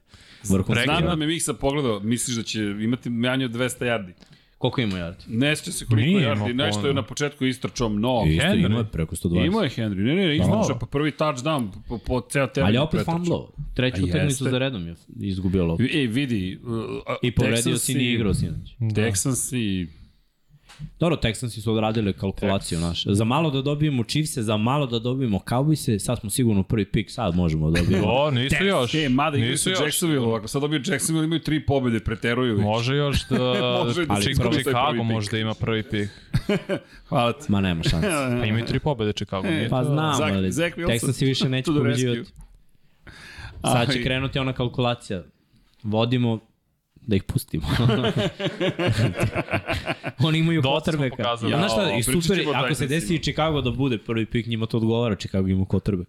Vrhunski. 0.49 0.83
Znam 0.83 1.03
da 1.03 1.15
me 1.15 1.27
Miksa 1.27 1.53
pogledao, 1.53 1.99
misliš 1.99 2.37
da 2.37 2.43
će 2.43 2.59
imati 2.61 3.09
manje 3.09 3.45
od 3.45 3.51
200 3.51 3.85
yardi. 3.85 4.13
Koliko 4.57 4.81
ima 4.81 4.95
yardi? 4.95 5.23
Ne 5.29 5.55
sjeća 5.55 5.71
se 5.71 5.85
koliko 5.85 6.05
Nije 6.07 6.21
je 6.21 6.27
yardi, 6.27 6.53
nešto 6.55 6.79
je 6.79 6.83
puno. 6.83 6.93
na 6.93 7.03
početku 7.03 7.45
istrčao 7.45 7.89
mnogo. 7.89 8.25
Isto 8.25 8.43
Henry. 8.43 8.65
ima 8.65 8.77
je 8.77 8.85
preko 8.85 9.15
120. 9.15 9.45
Imao 9.45 9.61
je 9.61 9.69
Henry, 9.69 9.95
ne, 9.97 10.15
ne, 10.15 10.27
ne, 10.27 10.35
istrčao 10.35 10.79
pa 10.79 10.85
prvi 10.85 11.11
touchdown 11.11 11.67
po, 11.87 11.97
po 11.97 12.21
ceo 12.21 12.47
teren. 12.47 12.67
Ali 12.67 12.75
je 12.75 12.81
opet 12.81 13.05
fumblo. 13.05 13.51
Treću 13.73 14.03
utakmicu 14.05 14.43
za 14.43 14.57
redom 14.57 14.87
je 14.87 14.95
izgubio 15.21 15.65
loptu. 15.65 15.83
E, 15.85 16.07
vidi, 16.07 16.59
uh, 16.63 16.71
I 17.21 17.31
povredio 17.31 17.57
Texansi- 17.73 17.77
si 17.77 17.95
ni 17.95 18.03
igrao 18.05 18.33
sinoć. 18.33 18.75
Texans 18.79 19.55
i 19.55 19.87
Dobro, 20.99 21.17
Texansi 21.17 21.61
su 21.61 21.71
odradili 21.73 22.13
kalkulaciju 22.13 22.79
naše. 22.79 23.13
Za 23.13 23.23
malo 23.23 23.51
da 23.51 23.61
dobijemo 23.61 24.03
Chiefse, 24.03 24.41
za 24.43 24.57
malo 24.57 24.85
da 24.87 24.99
dobijemo 24.99 25.39
Cowboyse, 25.39 25.99
sad 25.99 26.19
smo 26.19 26.29
sigurno 26.29 26.63
prvi 26.63 26.85
pik, 26.85 27.11
sad 27.11 27.35
možemo 27.35 27.71
da 27.71 27.81
dobijemo. 27.81 28.07
O, 28.13 28.31
nisu 28.31 28.63
još. 28.63 28.93
E, 28.95 29.09
mada 29.09 29.37
igraju 29.37 29.51
još. 29.51 29.65
Jacksonville, 29.65 30.35
ako 30.35 30.47
sad 30.47 30.61
dobiju 30.61 30.81
Jacksonville 30.85 31.25
imaju 31.25 31.41
tri 31.41 31.65
pobjede, 31.65 31.99
preteruju 31.99 32.55
već. 32.55 32.63
Može 32.63 32.95
još 32.95 33.17
da... 33.29 33.37
Može 33.85 34.05
da 34.05 34.13
ali 34.13 34.23
Chicago, 34.23 34.51
Chicago 34.51 35.03
možda 35.03 35.37
ima 35.37 35.53
prvi 35.53 35.83
pik. 35.83 36.09
Hvala 37.09 37.33
ti. 37.33 37.51
Ma 37.51 37.61
nema 37.61 37.83
šanse. 37.83 38.07
Pa 38.39 38.45
imaju 38.45 38.65
tri 38.65 38.79
pobede 38.79 39.13
Chicago. 39.13 39.47
Nije 39.47 39.69
Pa 39.69 39.83
to- 39.83 39.89
znam, 39.93 40.15
Zach- 40.15 40.33
ali 40.35 40.51
Zach 40.51 40.77
Texansi 40.77 41.25
više 41.25 41.49
neće 41.49 41.71
pobeđivati. 41.71 42.31
Sad 43.61 43.93
će 43.93 44.03
krenuti 44.03 44.39
ona 44.39 44.53
kalkulacija. 44.53 45.23
Vodimo 45.83 46.39
da 47.07 47.15
ih 47.15 47.23
pustimo. 47.23 47.67
Oni 50.19 50.39
imaju 50.39 50.61
pokazali. 51.09 51.51
Ja, 51.51 51.57
znaš 51.57 51.71
šta, 51.71 51.91
i 51.91 52.03
super, 52.03 52.45
ako 52.55 52.75
se 52.75 52.87
desi 52.87 53.15
i 53.15 53.19
Chicago 53.19 53.61
da 53.61 53.71
bude 53.71 53.97
prvi 53.97 54.25
pik, 54.25 54.47
njima 54.47 54.65
to 54.65 54.77
odgovara, 54.77 55.15
Chicago 55.15 55.47
ima 55.47 55.65
quarterback. 55.65 56.05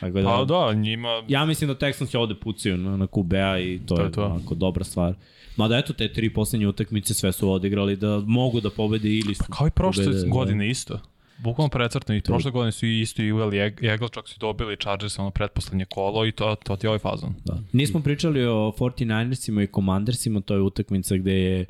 Tako 0.00 0.20
da, 0.20 0.28
Pa 0.28 0.44
da, 0.44 0.72
njima... 0.74 1.22
Ja 1.28 1.44
mislim 1.44 1.68
da 1.68 1.74
Texans 1.74 2.10
će 2.10 2.18
ovde 2.18 2.34
pucaju 2.34 2.76
na, 2.76 2.96
na 2.96 3.06
QB-a 3.06 3.58
i 3.58 3.80
to, 3.86 3.94
To 3.96 4.02
je 4.02 4.06
je 4.06 4.12
to. 4.12 4.24
onako 4.24 4.54
dobra 4.54 4.84
stvar. 4.84 5.14
Mada 5.56 5.78
eto, 5.78 5.92
te 5.92 6.12
tri 6.12 6.32
poslednje 6.32 6.68
utakmice 6.68 7.14
sve 7.14 7.32
su 7.32 7.50
odigrali 7.50 7.96
da 7.96 8.22
mogu 8.26 8.60
da 8.60 8.70
pobede 8.70 9.08
ili 9.08 9.34
su 9.34 9.44
Kao 9.50 9.66
i 9.66 9.70
prošle 9.70 10.04
pobede, 10.04 10.22
da. 10.22 10.28
godine 10.28 10.70
isto. 10.70 11.00
Bukvalno 11.38 11.68
precrtno 11.68 12.14
i 12.14 12.22
prošle 12.22 12.50
godine 12.50 12.72
su 12.72 12.86
isto 12.86 13.22
i 13.22 13.32
uveli 13.32 13.58
Eagle, 13.58 14.08
čak 14.12 14.28
su 14.28 14.38
dobili 14.38 14.76
Chargers 14.76 15.18
ono 15.18 15.30
pretposlednje 15.30 15.84
kolo 15.84 16.26
i 16.26 16.32
to, 16.32 16.56
to 16.64 16.76
ti 16.76 16.86
je 16.86 16.88
ovaj 16.88 16.98
fazon. 16.98 17.34
Da. 17.44 17.58
Nismo 17.72 18.00
pričali 18.00 18.46
o 18.46 18.72
49ersima 18.78 19.62
i 19.62 19.68
Commandersima, 19.74 20.40
to 20.40 20.54
je 20.54 20.60
utakmica 20.60 21.16
gde 21.16 21.32
je 21.32 21.64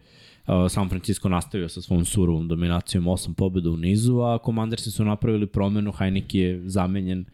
uh, 0.46 0.54
San 0.68 0.88
Francisco 0.88 1.28
nastavio 1.28 1.68
sa 1.68 1.82
svom 1.82 2.04
surovom 2.04 2.48
dominacijom 2.48 3.04
8 3.04 3.34
pobjeda 3.34 3.70
u 3.70 3.76
nizu, 3.76 4.20
a 4.20 4.38
Commandersi 4.44 4.90
su 4.90 5.04
napravili 5.04 5.46
promenu, 5.46 5.92
Heineke 5.92 6.38
je 6.38 6.62
zamenjen 6.68 7.24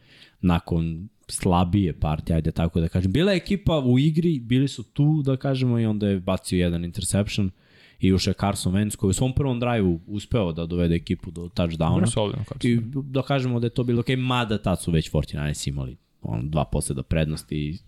nakon 0.40 1.08
slabije 1.28 1.92
partije, 1.92 2.36
ajde 2.36 2.50
tako 2.50 2.80
da 2.80 2.88
kažem. 2.88 3.12
Bila 3.12 3.32
je 3.32 3.36
ekipa 3.36 3.78
u 3.78 3.98
igri, 3.98 4.38
bili 4.38 4.68
su 4.68 4.82
tu, 4.82 5.22
da 5.22 5.36
kažemo, 5.36 5.78
i 5.78 5.86
onda 5.86 6.08
je 6.08 6.20
bacio 6.20 6.58
jedan 6.58 6.84
interception 6.84 7.50
i 8.06 8.12
ušao 8.12 8.30
je 8.30 8.34
Carson 8.40 8.72
Wentz 8.74 8.96
koji 8.96 9.10
u 9.10 9.12
svom 9.12 9.32
prvom 9.32 9.60
drive-u 9.60 10.00
uspeo 10.06 10.52
da 10.52 10.66
dovede 10.66 10.94
ekipu 10.94 11.30
do 11.30 11.42
touchdowna. 11.42 12.06
I 12.64 12.80
da 12.92 13.22
kažemo 13.22 13.60
da 13.60 13.66
je 13.66 13.70
to 13.70 13.84
bilo 13.84 14.00
ok, 14.00 14.08
mada 14.18 14.58
tad 14.58 14.82
su 14.82 14.90
već 14.90 15.10
49 15.12 15.68
imali 15.68 15.96
on, 16.22 16.50
dva 16.50 16.64
posljeda 16.64 17.02
prednosti 17.02 17.56
i 17.56 17.78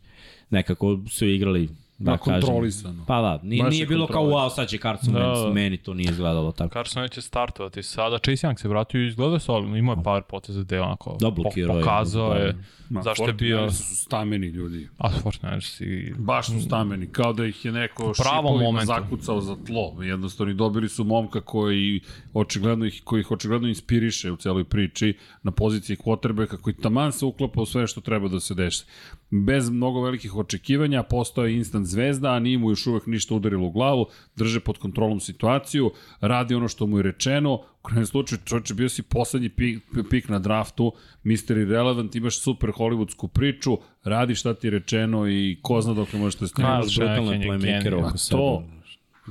nekako 0.51 0.99
su 1.09 1.27
igrali 1.27 1.69
da 1.99 2.11
Da, 2.11 2.19
kažem. 2.19 2.41
kontrolisano. 2.41 3.05
Pa 3.07 3.21
da, 3.21 3.41
nije, 3.43 3.63
Baš 3.63 3.71
nije 3.71 3.83
je 3.83 3.87
bilo 3.87 4.07
kao 4.07 4.25
wow, 4.25 4.55
sad 4.55 4.69
će 4.69 4.79
Carson 4.79 5.15
Da. 5.15 5.21
Wentz, 5.21 5.53
meni 5.53 5.77
to 5.77 5.95
nije 5.95 6.11
izgledalo 6.11 6.53
tako. 6.53 6.73
Carson 6.73 7.03
Wentz 7.03 7.11
će 7.11 7.23
startovati 7.23 7.83
sada. 7.83 8.19
Chase 8.19 8.47
Young 8.47 8.57
se 8.57 8.69
vratio 8.69 9.01
i 9.01 9.07
izgleda 9.07 9.39
solidno. 9.39 9.77
Imao 9.77 9.93
je 9.93 10.03
par 10.03 10.23
poteza 10.23 10.61
gde 10.61 10.77
je 10.77 10.83
onako 10.83 11.17
Da, 11.21 11.27
po- 11.27 11.31
blokirao 11.33 11.77
je. 11.77 11.83
pokazao 11.83 12.33
je 12.33 12.57
Ma, 12.89 13.03
zašto 13.03 13.27
je 13.27 13.33
bio... 13.33 13.59
49ersi 13.59 13.71
su 13.89 13.97
stameni 13.97 14.47
ljudi. 14.47 14.89
A 14.99 15.11
Fortnite 15.13 15.57
i... 15.81 16.13
Baš 16.15 16.47
su 16.47 16.61
stameni, 16.61 17.07
kao 17.07 17.33
da 17.33 17.47
ih 17.47 17.65
je 17.65 17.73
neko 17.73 18.13
pravom 18.17 18.59
šipovima 18.59 18.85
zakucao 18.85 19.41
za 19.41 19.57
tlo. 19.57 20.03
Jednostavno, 20.03 20.55
dobili 20.55 20.89
su 20.89 21.05
momka 21.05 21.41
koji 21.41 22.01
očigledno 22.35 22.87
ih, 22.87 23.03
koji 23.05 23.21
ih 23.21 23.31
očigledno 23.31 23.69
inspiriše 23.69 24.31
u 24.31 24.37
celoj 24.37 24.65
priči 24.65 25.15
na 25.43 25.51
poziciji 25.51 25.97
quarterbacka 25.97 26.57
koji 26.57 26.75
taman 26.75 27.13
se 27.13 27.25
uklapa 27.25 27.61
u 27.61 27.67
sve 27.67 27.87
što 27.87 28.01
treba 28.01 28.29
da 28.29 28.41
se 28.41 28.55
desi. 28.55 28.85
Bez 29.31 29.71
mnogo 29.71 30.01
velikih 30.01 30.37
očekivanja, 30.37 31.03
postao 31.03 31.45
je 31.47 31.57
instant 31.57 31.86
zvezda, 31.87 32.31
a 32.31 32.39
nije 32.39 32.59
mu 32.59 32.71
još 32.71 32.87
uvek 32.87 33.07
ništa 33.07 33.35
udarilo 33.35 33.67
u 33.67 33.71
glavu, 33.71 34.07
drže 34.37 34.61
pod 34.61 34.79
kontrolom 34.79 35.21
situaciju, 35.21 35.91
radi 36.21 36.55
ono 36.55 36.69
što 36.69 36.87
mu 36.87 36.97
je 36.97 37.03
rečeno, 37.03 37.53
u 37.55 37.83
krajem 37.83 38.07
slučaju 38.07 38.39
čovječe 38.45 38.75
bio 38.75 38.89
si 38.89 39.03
poslednji 39.03 39.49
pik, 39.49 39.79
pik 40.11 40.29
na 40.29 40.39
draftu, 40.39 40.93
Mr. 41.25 41.33
Irrelevant, 41.53 42.15
imaš 42.15 42.39
super 42.39 42.71
hollywoodsku 42.71 43.29
priču, 43.29 43.71
radi 44.05 44.35
šta 44.35 44.55
ti 44.55 44.67
je 44.67 44.71
rečeno 44.71 45.29
i 45.29 45.59
ko 45.63 45.81
zna 45.81 45.95
dok 45.95 46.13
možeš 46.13 46.35
da 46.35 46.47
Kyle 46.47 46.51
snemaš. 46.51 46.97
brutalne 46.97 47.17
Shanahan 47.17 47.43
je 47.43 47.49
playmakere 47.49 47.83
genij. 47.85 47.99
oko 48.01 48.19
sebe. 48.19 48.39
to- 48.39 48.65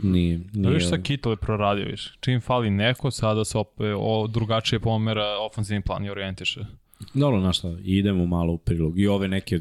Nije, 0.04 0.38
Da 0.38 0.44
nije. 0.54 0.70
vidiš 0.70 0.90
sa 0.90 0.98
Kittle 0.98 1.32
je 1.32 1.38
proradio 1.38 1.86
više. 1.86 2.18
Čim 2.20 2.42
fali 2.42 2.70
neko, 2.70 3.12
sada 3.12 3.46
se 3.46 3.58
opet 3.58 3.96
o, 3.98 4.28
drugačije 4.28 4.80
pomera 4.80 5.26
ofenzivni 5.42 5.82
plan 5.82 6.06
i 6.06 6.10
orijentiše. 6.10 6.66
Dobro, 7.14 7.40
znaš 7.40 7.58
šta, 7.58 7.78
idemo 7.82 8.26
malo 8.26 8.54
u 8.54 8.58
prilog. 8.58 9.00
I 9.00 9.08
ove 9.08 9.28
neke, 9.28 9.60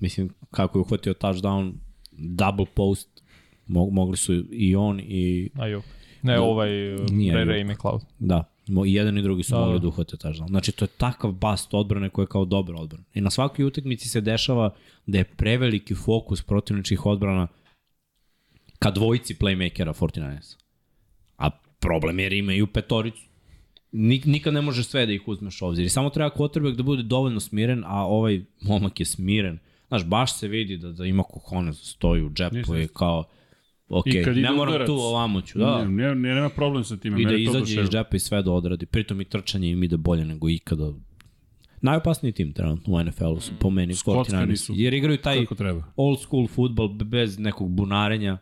mislim, 0.00 0.30
kako 0.50 0.78
je 0.78 0.82
uhvatio 0.82 1.12
touchdown, 1.14 1.72
double 2.20 2.66
post, 2.74 3.22
mo 3.66 3.86
mogli 3.86 4.16
su 4.16 4.44
i 4.50 4.76
on 4.76 5.00
i 5.00 5.50
Ajuk. 5.54 5.84
Ne, 6.22 6.34
Da. 6.34 6.42
ovaj 6.42 6.70
Nije 7.10 7.34
Ray. 7.34 7.46
Ray 7.46 7.72
McLeod. 7.72 8.00
Da, 8.18 8.44
mo- 8.66 8.86
i 8.86 8.92
jedan 8.92 9.18
i 9.18 9.22
drugi 9.22 9.42
su 9.42 9.52
Da, 9.52 9.60
mogli 9.60 9.72
da. 9.72 9.78
da 9.78 9.88
uhvate 9.88 10.16
touchdown. 10.16 10.48
Znači, 10.48 10.72
to 10.72 10.84
je 10.84 10.88
takav 10.88 11.32
bast 11.32 11.74
odbrane 11.74 12.08
koja 12.08 12.22
je 12.22 12.26
kao 12.26 12.44
dobra 12.44 12.76
odbrana. 12.78 13.04
I 13.14 13.20
na 13.20 13.30
svakoj 13.30 13.64
utakmici 13.64 14.08
se 14.08 14.20
dešava 14.20 14.74
da 15.06 15.18
je 15.18 15.24
preveliki 15.24 15.94
fokus 15.94 16.42
protivničkih 16.42 17.06
odbrana 17.06 17.46
ka 18.78 18.90
dvojici 18.90 19.34
playmakera 19.34 19.92
49ers. 19.94 20.56
A 21.38 21.50
problem 21.80 22.18
je 22.18 22.38
imaju 22.38 22.66
petoricu. 22.66 23.22
Nik, 23.92 24.24
nikad 24.24 24.54
ne 24.54 24.60
možeš 24.60 24.86
sve 24.86 25.06
da 25.06 25.12
ih 25.12 25.28
uzmeš 25.28 25.62
obzir. 25.62 25.84
I 25.84 25.88
samo 25.88 26.10
treba 26.10 26.30
quarterback 26.30 26.76
da 26.76 26.82
bude 26.82 27.02
dovoljno 27.02 27.40
smiren, 27.40 27.84
a 27.86 28.06
ovaj 28.06 28.40
momak 28.60 29.00
je 29.00 29.06
smiren. 29.06 29.58
Znaš, 29.90 30.04
baš 30.04 30.38
se 30.38 30.48
vidi 30.48 30.76
da, 30.76 30.92
da 30.92 31.04
ima 31.04 31.22
kohone, 31.22 31.72
stoji 31.72 32.22
u 32.22 32.30
džepu 32.30 32.56
Jeste. 32.56 32.82
i 32.82 32.88
kao, 32.88 33.24
ok, 33.88 34.06
ne 34.36 34.50
moram 34.50 34.74
udarac, 34.74 34.86
tu, 34.86 34.94
ovamo 34.94 35.40
ću, 35.40 35.58
da. 35.58 35.84
Ne, 35.84 36.14
ne, 36.14 36.34
nema 36.34 36.48
problem 36.48 36.84
sa 36.84 36.96
time. 36.96 37.22
I 37.22 37.26
da 37.26 37.34
izađe 37.34 37.82
iz 37.82 37.88
džepa 37.88 38.16
i 38.16 38.18
sve 38.18 38.42
da 38.42 38.52
odradi. 38.52 38.86
Pritom 38.86 39.20
i 39.20 39.24
trčanje 39.24 39.70
im 39.70 39.82
ide 39.82 39.96
bolje 39.96 40.24
nego 40.24 40.48
ikada. 40.48 40.92
Najopasniji 41.80 42.32
tim 42.32 42.52
trenutno 42.52 42.94
u 42.94 43.04
NFL-u 43.04 43.40
su 43.40 43.52
po 43.60 43.70
meni 43.70 43.94
49 43.94 44.56
su. 44.56 44.72
Jer 44.76 44.94
igraju 44.94 45.18
taj 45.18 45.46
old 45.96 46.20
school 46.20 46.46
futbol 46.48 46.88
bez 46.88 47.38
nekog 47.38 47.70
bunarenja 47.70 48.38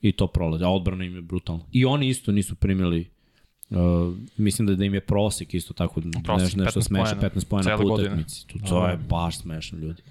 i 0.00 0.12
to 0.12 0.26
prolazi. 0.26 0.64
A 0.64 0.68
odbrana 0.68 1.04
im 1.04 1.14
je 1.14 1.22
brutalna. 1.22 1.64
I 1.72 1.84
oni 1.84 2.08
isto 2.08 2.32
nisu 2.32 2.54
primili 2.54 3.14
Uh, 3.70 4.16
mislim 4.36 4.66
da, 4.66 4.74
da 4.74 4.84
im 4.84 4.94
je 4.94 5.00
prosek 5.00 5.54
isto 5.54 5.74
tako 5.74 6.00
Prosek, 6.24 6.56
nešto, 6.56 6.60
nešto 6.60 6.80
15 6.80 6.84
smešno, 6.84 7.16
poena. 7.20 7.34
15 7.34 7.48
pojena 7.48 7.76
po 7.76 7.94
utakmici. 7.94 8.46
To, 8.46 8.58
to 8.68 8.88
je 8.88 8.96
baš 8.96 9.38
smešno 9.38 9.78
ljudi. 9.78 10.02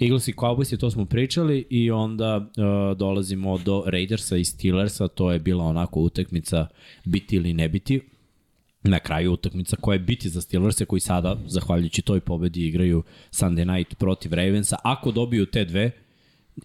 Eagles 0.00 0.28
i 0.28 0.32
Cowboys, 0.32 0.80
to 0.80 0.90
smo 0.90 1.04
pričali 1.04 1.66
i 1.70 1.90
onda 1.90 2.36
uh, 2.36 2.96
dolazimo 2.96 3.58
do 3.58 3.82
Raidersa 3.86 4.36
i 4.36 4.44
Steelersa, 4.44 5.08
to 5.08 5.32
je 5.32 5.38
bila 5.38 5.64
onako 5.64 6.00
utakmica 6.00 6.66
biti 7.04 7.36
ili 7.36 7.52
ne 7.52 7.68
biti. 7.68 8.00
Na 8.82 8.98
kraju 8.98 9.32
utakmica 9.32 9.76
koja 9.80 9.94
je 9.94 10.00
biti 10.00 10.28
za 10.28 10.40
Steelerse 10.40 10.84
koji 10.84 11.00
sada, 11.00 11.36
zahvaljujući 11.46 12.02
toj 12.02 12.20
pobedi, 12.20 12.66
igraju 12.66 13.02
Sunday 13.30 13.76
night 13.76 13.98
protiv 13.98 14.32
Ravensa. 14.32 14.76
Ako 14.82 15.10
dobiju 15.10 15.46
te 15.46 15.64
dve, 15.64 15.90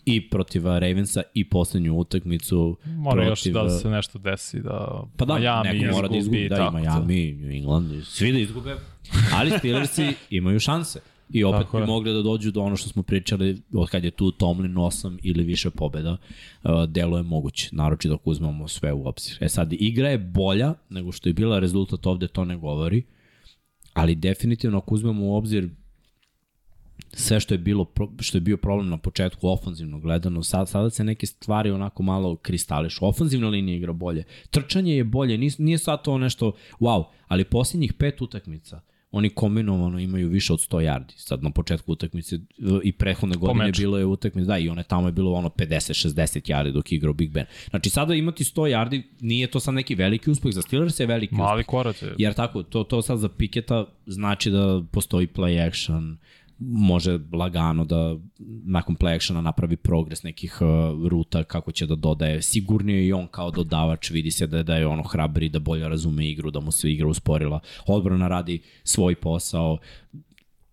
i 0.06 0.30
protiv 0.30 0.66
Ravensa 0.66 1.22
i 1.34 1.49
poslednju 1.49 1.95
utakmicu 1.95 2.78
Mora 2.86 3.26
još 3.26 3.44
protiv, 3.44 3.53
da 3.53 3.70
se 3.70 3.90
nešto 3.90 4.20
desi, 4.20 4.60
da 4.60 5.03
Pa 5.18 5.26
da, 5.26 5.36
Miami 5.36 5.80
neko 5.80 5.95
mora 5.95 6.08
da 6.08 6.18
izgubi, 6.18 6.49
da, 6.49 6.56
i 6.56 6.58
tako 6.58 6.78
Miami, 6.78 7.32
New 7.32 7.52
England, 7.52 8.06
svi 8.06 8.32
da 8.32 8.40
izgube, 8.40 8.76
ali 9.34 9.52
Steelersi 9.58 10.14
imaju 10.30 10.60
šanse. 10.60 10.99
I 11.34 11.44
opet 11.44 11.62
Tako 11.62 11.78
bi 11.78 11.84
je. 11.84 11.88
mogli 11.88 12.14
da 12.14 12.22
dođu 12.22 12.52
do 12.52 12.62
ono 12.62 12.76
što 12.76 12.90
smo 12.90 13.03
pričali 13.03 13.62
od 13.74 13.90
kad 13.90 14.03
je 14.03 14.12
tu 14.12 14.32
Tomlin 14.32 14.74
8 14.74 15.18
ili 15.24 15.44
više 15.44 15.70
pobeda, 15.70 16.12
uh, 16.64 16.72
delo 16.88 17.18
je 17.18 17.24
moguće, 17.24 17.70
naročito 17.72 18.14
ako 18.14 18.30
uzmemo 18.30 18.68
sve 18.68 18.94
u 18.94 19.08
obzir. 19.08 19.38
E 19.40 19.49
sad, 19.49 19.74
igra 19.74 20.10
je 20.10 20.18
bolja 20.18 20.74
nego 20.90 21.12
što 21.12 21.30
je 21.30 21.34
bila, 21.34 21.60
rezultat 21.60 22.06
ovde 22.06 22.28
to 22.28 22.45
ne 22.45 22.58
govori, 22.58 23.03
ali 23.94 24.16
definitivno 24.16 24.78
ako 24.78 24.95
uzmemo 24.95 25.26
u 25.26 25.36
obzir 25.36 25.70
sve 27.14 27.40
što 27.40 27.53
je 27.53 27.58
bilo 27.58 27.91
što 28.20 28.38
je 28.38 28.41
bio 28.41 28.58
problem 28.58 28.90
na 28.90 28.98
početku 28.98 29.48
ofanzivno 29.48 29.99
gledano, 29.99 30.44
sad, 30.44 30.70
sada 30.70 30.90
se 30.90 31.03
neke 31.03 31.26
stvari 31.26 31.72
onako 31.72 32.03
malo 32.03 32.36
kristališu. 32.36 33.06
Ofanzivna 33.06 33.49
linija 33.49 33.78
igra 33.78 33.94
bolje. 33.94 34.24
Trčanje 34.49 34.95
je 34.95 35.03
bolje, 35.03 35.38
nije, 35.38 35.52
nije 35.58 35.78
sad 35.78 36.03
to 36.03 36.18
nešto 36.18 36.52
wow, 36.80 37.03
ali 37.28 37.44
posljednjih 37.44 37.94
pet 37.94 38.22
utakmica 38.22 38.82
oni 39.12 39.30
kombinovano 39.30 40.00
imaju 40.00 40.30
više 40.30 40.54
od 40.54 40.60
100 40.60 40.78
yardi. 40.78 41.14
Sad 41.16 41.44
na 41.44 41.50
početku 41.50 41.92
utakmice 41.92 42.40
i 42.84 42.92
prethodne 42.92 43.36
godine 43.36 43.66
meču. 43.66 43.82
bilo 43.82 43.98
je 43.98 44.06
utakmice, 44.06 44.48
da, 44.48 44.58
i 44.58 44.70
one 44.70 44.84
tamo 44.84 45.08
je 45.08 45.12
bilo 45.12 45.34
ono 45.34 45.50
50-60 45.50 46.52
yardi 46.52 46.72
dok 46.72 46.92
je 46.92 46.96
igrao 46.96 47.14
Big 47.14 47.32
Ben. 47.32 47.46
Znači 47.70 47.90
sada 47.90 48.16
imati 48.16 48.44
100 48.44 48.62
yardi, 48.62 49.02
nije 49.22 49.48
to 49.48 49.60
sad 49.60 49.74
neki 49.74 49.96
veliki 49.96 50.32
uspeh, 50.32 50.54
za 50.54 50.62
Steelers 50.62 51.00
je 51.00 51.06
veliki 51.06 51.34
uspeh. 51.34 51.46
Mali 51.46 51.64
korac 51.64 52.02
je. 52.02 52.16
Jer 52.18 52.34
tako, 52.34 52.64
to, 52.64 52.84
to 52.84 53.02
sad 53.02 53.20
za 53.20 53.30
Piketa 53.30 53.86
znači 54.06 54.52
da 54.52 54.84
postoji 54.92 55.28
play 55.28 55.68
action, 55.68 56.18
može 56.64 57.20
lagano 57.34 57.86
da 57.86 58.16
nakon 58.66 58.96
play 58.96 59.16
actiona 59.16 59.42
napravi 59.42 59.76
progres 59.76 60.24
nekih 60.24 60.58
uh, 60.62 60.68
ruta 61.08 61.44
kako 61.44 61.72
će 61.72 61.86
da 61.86 61.96
dodaje. 61.96 62.42
Sigurnije 62.42 63.00
je 63.00 63.08
i 63.08 63.14
on 63.14 63.28
kao 63.28 63.52
dodavač, 63.52 64.10
vidi 64.10 64.32
se 64.32 64.48
da, 64.48 64.64
da 64.64 64.76
je 64.76 64.88
ono 64.88 65.04
hrabri, 65.04 65.50
da 65.50 65.60
bolje 65.60 65.90
razume 65.90 66.28
igru, 66.28 66.52
da 66.52 66.60
mu 66.60 66.72
se 66.72 66.92
igra 66.92 67.08
usporila. 67.08 67.60
Odbrana 67.88 68.28
radi 68.28 68.62
svoj 68.84 69.16
posao, 69.16 69.78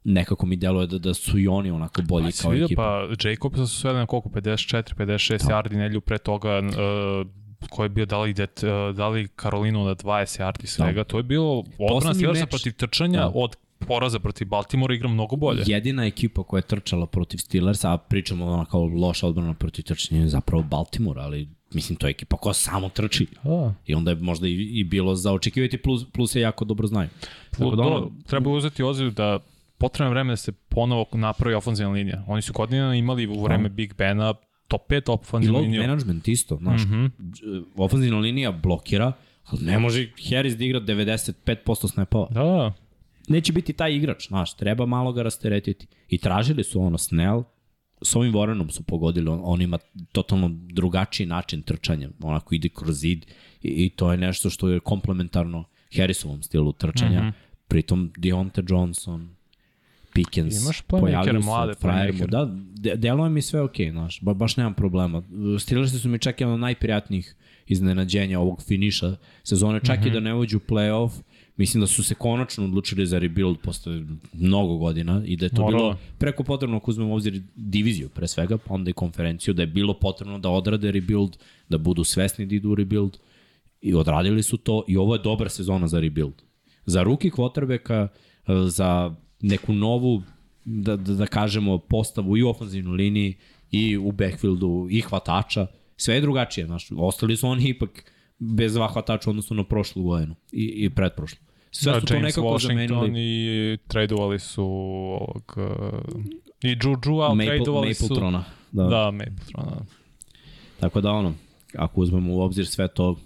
nekako 0.05 0.47
mi 0.47 0.56
deluje 0.56 0.86
da, 0.86 0.98
da 0.98 1.15
su 1.15 1.39
i 1.39 1.48
oni 1.48 1.70
onako 1.70 2.02
bolji 2.02 2.31
Pa 2.32 2.43
kao 2.43 2.51
vidio, 2.51 2.65
ekipa. 2.65 2.82
pa 3.20 3.28
Jacobsa 3.28 3.66
su 3.66 3.77
sveli 3.77 3.98
na 3.98 4.06
koliko, 4.06 4.28
54, 4.28 4.94
56 4.94 5.48
Da. 5.48 5.55
yardi 5.55 5.77
nelju 5.77 6.01
pre 6.01 6.19
toga, 6.19 6.59
uh, 6.59 7.27
ko 7.70 7.82
je 7.82 7.89
bio 7.89 8.06
dali, 8.06 8.35
det, 8.35 8.51
uh, 8.59 8.97
dali 8.97 9.28
Karolinu 9.28 9.85
na 9.85 9.94
20 9.94 10.05
yardi 10.40 10.66
svega, 10.66 11.05
to 11.05 11.16
je 11.16 11.23
bilo 11.23 11.59
odbrana 11.78 12.15
Steelersa 12.15 12.47
protiv 12.47 12.73
trčanja 12.73 13.19
Da. 13.19 13.32
od 13.35 13.56
poraza 13.86 14.18
protiv 14.18 14.48
Baltimora 14.48 14.94
igra 14.94 15.09
mnogo 15.09 15.36
bolje. 15.36 15.62
Jedina 15.66 16.06
ekipa 16.06 16.42
koja 16.42 16.59
je 16.59 16.62
trčala 16.62 17.06
protiv 17.06 17.38
Steelersa, 17.38 17.92
a 17.92 17.98
pričamo 17.98 18.46
ono 18.46 18.64
kao 18.64 18.84
loša 18.84 19.26
odbrana 19.26 19.55
protiv 19.55 19.82
trčanja 19.82 20.20
je 20.20 20.28
zapravo 20.28 20.62
Baltimore, 20.62 21.20
ali 21.20 21.48
mislim 21.74 21.96
to 21.96 22.06
je 22.06 22.10
ekipa 22.10 22.36
koja 22.36 22.55
samo 22.55 22.88
trči. 22.88 23.26
Da. 23.44 23.74
I 23.86 23.94
onda 23.94 24.10
je 24.10 24.16
možda 24.16 24.48
i, 24.48 24.52
i 24.52 24.84
bilo 24.84 25.14
za 25.14 25.32
očekivati, 25.32 25.78
plus, 25.78 26.05
plus 26.12 26.34
je 26.34 26.42
jako 26.42 26.64
dobro 26.64 26.86
znaju. 26.86 27.09
Tako 27.50 27.76
da 27.76 27.82
ono, 27.82 28.10
treba 28.26 28.50
uzeti 28.50 28.82
u 28.82 28.88
obzir 28.88 29.10
da 29.10 29.38
potrebno 29.78 30.10
vreme 30.10 30.32
da 30.32 30.36
se 30.36 30.52
ponovo 30.52 31.06
napravi 31.12 31.55
ofenzivna 31.55 31.92
linija. 31.92 32.24
Oni 32.26 32.42
su 32.42 32.52
godinama 32.52 32.94
imali 32.94 33.26
u 33.26 33.42
vreme 33.42 33.68
Big 33.68 33.94
Bena 33.94 34.34
top 34.68 34.90
5 34.90 34.94
i 34.94 35.12
ofenzivnu 35.12 35.59
load 35.59 35.64
liniju. 35.64 35.82
management 35.82 36.28
isto, 36.28 36.56
znaš, 36.56 36.84
mm 36.84 36.92
-hmm. 36.92 37.64
ofenzivna 37.76 38.18
linija 38.18 38.52
blokira, 38.52 39.12
ali 39.44 39.64
ne 39.64 39.78
može 39.78 40.09
Harris 40.30 40.56
da 40.56 40.64
igra 40.64 40.80
95% 40.80 41.90
snapova. 41.90 42.28
Da, 42.30 42.42
da. 42.42 42.72
Neće 43.28 43.52
biti 43.52 43.72
taj 43.72 43.94
igrač, 43.94 44.28
znaš, 44.28 44.56
treba 44.56 44.86
malo 44.86 45.12
ga 45.12 45.22
rasteretiti. 45.22 45.86
I 46.09 46.18
tražili 46.18 46.64
su 46.64 46.82
ono 46.82 46.98
Snell, 46.98 47.42
s 48.02 48.16
ovim 48.16 48.32
Warrenom 48.32 48.70
su 48.70 48.82
pogodili, 48.82 49.30
on, 49.30 49.40
on 49.42 49.62
ima 49.62 49.78
totalno 50.12 50.50
drugačiji 50.52 51.26
način 51.26 51.62
trčanja, 51.62 52.09
onako 52.22 52.55
ide 52.55 52.68
kroz 52.68 53.00
zid 53.00 53.26
i, 53.62 53.84
i 53.84 53.90
to 53.90 54.12
je 54.12 54.18
nešto 54.18 54.50
što 54.50 54.68
je 54.68 54.80
komplementarno 54.80 55.64
Harrisovom 55.96 56.42
stilu 56.42 56.72
trčanja. 56.72 57.22
Mm 57.22 57.26
-hmm. 57.26 57.32
Pritom 57.68 58.12
Deontay 58.16 58.70
Johnson, 58.70 59.28
Pickens, 60.14 60.62
Imaš 60.62 60.78
se, 60.78 60.84
mlade 61.44 61.74
frajer 61.74 62.12
mu, 62.12 62.18
playmakere. 62.18 62.30
Da, 62.30 62.48
de, 62.74 62.96
deluje 62.96 63.30
mi 63.30 63.42
sve 63.42 63.60
okej, 63.60 63.86
okay, 63.86 63.92
znaš, 63.92 64.20
ba, 64.20 64.34
baš 64.34 64.56
nemam 64.56 64.74
problema. 64.74 65.22
Steelersi 65.59 65.98
su 65.98 66.09
mi 66.09 66.18
čak 66.18 66.40
jedan 66.40 66.55
od 66.55 66.60
najprijatnijih 66.60 67.36
iznenađenja 67.66 68.40
ovog 68.40 68.62
finiša 68.62 69.16
sezone, 69.44 69.80
čak 69.84 70.00
mm 70.00 70.02
-hmm. 70.02 70.09
i 70.09 70.10
da 70.10 70.20
ne 70.20 70.34
uđu 70.34 70.56
u 70.56 70.60
playoff, 70.60 71.10
Mislim 71.59 71.80
da 71.80 71.86
su 71.86 72.02
se 72.05 72.14
konačno 72.14 72.64
odlučili 72.64 73.06
za 73.06 73.18
rebuild 73.18 73.59
posle 73.62 74.02
mnogo 74.32 74.76
godina 74.76 75.22
i 75.24 75.36
da 75.36 75.47
je 75.47 75.51
to 75.51 75.62
Moralo. 75.62 75.82
bilo 75.82 75.98
preko 76.18 76.44
potrebno 76.44 76.76
ako 76.76 76.90
uzmemo 76.90 77.14
obzir 77.14 77.43
diviziju 77.56 78.09
pre 78.09 78.28
svega, 78.28 78.59
pa 78.59 78.74
onda 78.74 78.90
i 78.90 78.93
konferenciju, 78.93 79.55
da 79.55 79.62
je 79.62 79.66
bilo 79.66 79.94
potrebno 79.94 80.39
da 80.39 80.51
odrade 80.51 80.93
rebuild, 80.93 81.36
da 81.68 81.78
budu 81.78 82.05
svesni 82.05 82.47
da 82.47 82.55
idu 82.55 82.70
u 82.70 82.74
rebuild 82.74 83.18
i 83.80 83.94
odradili 83.94 84.43
su 84.43 84.56
to 84.56 84.85
i 84.89 84.97
ovo 84.97 85.14
je 85.14 85.20
dobra 85.24 85.48
sezona 85.48 85.89
za 85.89 86.01
rebuild. 86.01 86.43
Za 86.86 87.02
ruki 87.02 87.30
quarterbacka, 87.30 88.09
za 88.66 89.14
neku 89.40 89.72
novu, 89.72 90.22
da, 90.64 90.97
da, 90.97 91.14
da 91.14 91.26
kažemo, 91.26 91.78
postavu 91.78 92.36
i 92.36 92.43
u 92.43 92.48
ofenzivnoj 92.48 92.97
liniji 92.97 93.35
i 93.70 93.97
u 93.97 94.12
backfieldu 94.12 94.86
i 94.90 95.01
hvatača, 95.01 95.66
sve 95.97 96.14
je 96.14 96.20
drugačije. 96.20 96.66
Znaš, 96.66 96.89
ostali 96.97 97.36
su 97.36 97.48
oni 97.48 97.68
ipak 97.68 98.12
bez 98.39 98.74
dva 98.74 98.89
hvatača 98.89 99.30
odnosno 99.30 99.56
na 99.56 99.64
prošlu 99.64 100.02
godinu 100.02 100.35
i, 100.52 100.64
i 100.64 100.90
pretprošlu. 100.90 101.47
Sve 101.70 101.93
Da, 101.93 102.01
su 102.01 102.07
to 102.07 102.15
James 102.15 102.24
nekako 102.24 102.47
Washington 102.47 102.89
zamenili. 102.89 103.20
i 103.20 103.78
tradovali 103.89 104.39
su 104.39 104.65
ovog, 104.65 105.55
uh, 105.57 106.23
i 106.62 106.69
Juju, 106.69 107.19
ali 107.20 107.36
Maple, 107.36 107.57
tradovali 107.57 107.95
su... 107.95 108.05
Mapletrona. 108.05 108.45
Da. 108.73 108.82
da. 108.82 108.89
Da, 108.89 109.11
Mapletrona. 109.11 109.85
Tako 110.81 111.01
da 111.01 111.11
ono, 111.11 111.35
ako 111.74 112.01
uzmemo 112.01 112.35
u 112.35 112.40
obzir 112.40 112.66
sve 112.66 112.89
to, 112.89 113.16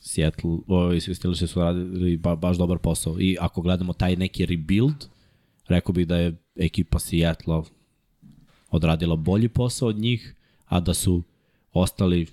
Seattle, 0.00 0.58
ovi 0.68 1.00
Steelersi 1.00 1.46
su 1.46 1.60
radili 1.60 2.16
ba, 2.16 2.36
baš 2.36 2.56
dobar 2.56 2.78
posao. 2.78 3.16
I 3.20 3.36
ako 3.40 3.62
gledamo 3.62 3.92
taj 3.92 4.16
neki 4.16 4.46
rebuild, 4.46 5.06
rekao 5.68 5.92
bih 5.92 6.06
da 6.06 6.16
je 6.16 6.36
ekipa 6.56 6.98
Seattle 6.98 7.62
odradila 8.70 9.16
bolji 9.16 9.48
posao 9.48 9.88
od 9.88 9.98
njih, 9.98 10.34
a 10.66 10.80
da 10.80 10.94
su 10.94 11.22
ostali 11.72 12.26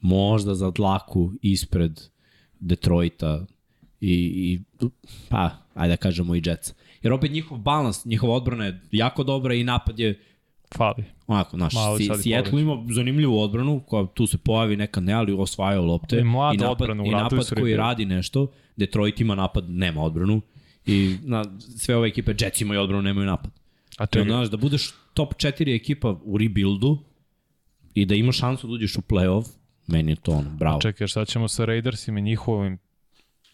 možda 0.00 0.54
za 0.54 0.70
dlaku 0.70 1.32
ispred 1.42 2.00
Detroita 2.60 3.46
i, 4.00 4.14
i 4.34 4.60
pa, 5.28 5.50
ajde 5.74 5.92
da 5.92 5.96
kažemo 5.96 6.34
i 6.34 6.42
Jetsa. 6.44 6.74
Jer 7.02 7.12
opet 7.12 7.32
njihov 7.32 7.58
balans, 7.58 8.04
njihova 8.04 8.34
odbrana 8.34 8.64
je 8.64 8.80
jako 8.90 9.24
dobra 9.24 9.54
i 9.54 9.64
napad 9.64 9.98
je 9.98 10.20
Fali. 10.76 11.04
onako, 11.26 11.56
naš, 11.56 11.72
si, 11.98 12.04
i 12.04 12.22
Seattle 12.22 12.60
ima 12.60 12.84
zanimljivu 12.90 13.40
odbranu, 13.40 13.80
koja 13.80 14.06
tu 14.06 14.26
se 14.26 14.38
pojavi 14.38 14.76
neka 14.76 15.00
ne, 15.00 15.12
ali 15.12 15.32
osvajaju 15.32 15.82
lopte. 15.82 16.18
I 16.18 16.24
mlada 16.24 16.64
napad, 16.64 16.70
odbrana, 16.70 17.04
I 17.04 17.10
napad 17.10 17.48
koji 17.48 17.56
rebuild. 17.56 17.78
radi 17.78 18.04
nešto, 18.04 18.52
Detroit 18.76 19.20
ima 19.20 19.34
napad, 19.34 19.70
nema 19.70 20.02
odbranu. 20.02 20.40
I 20.86 21.16
na, 21.22 21.44
sve 21.58 21.96
ove 21.96 22.08
ekipe, 22.08 22.34
Jets 22.40 22.60
imaju 22.60 22.80
odbranu, 22.80 23.02
nemaju 23.02 23.26
napad. 23.26 23.50
A 23.98 24.04
I 24.04 24.06
čekaj, 24.06 24.22
onda, 24.22 24.34
znaš, 24.34 24.50
da 24.50 24.56
budeš 24.56 24.94
top 25.14 25.34
4 25.34 25.76
ekipa 25.76 26.16
u 26.24 26.38
rebuildu 26.38 26.98
i 27.94 28.06
da 28.06 28.14
imaš 28.14 28.38
šansu 28.38 28.66
da 28.66 28.72
uđeš 28.72 28.96
u 28.96 29.00
playoff, 29.00 29.46
meni 29.86 30.12
je 30.12 30.16
to 30.16 30.32
ono, 30.32 30.50
bravo. 30.50 30.80
čekaj, 30.80 31.06
šta 31.06 31.24
ćemo 31.24 31.48
sa 31.48 31.64
Raidersima 31.64 32.18
i 32.18 32.22
njihovim 32.22 32.78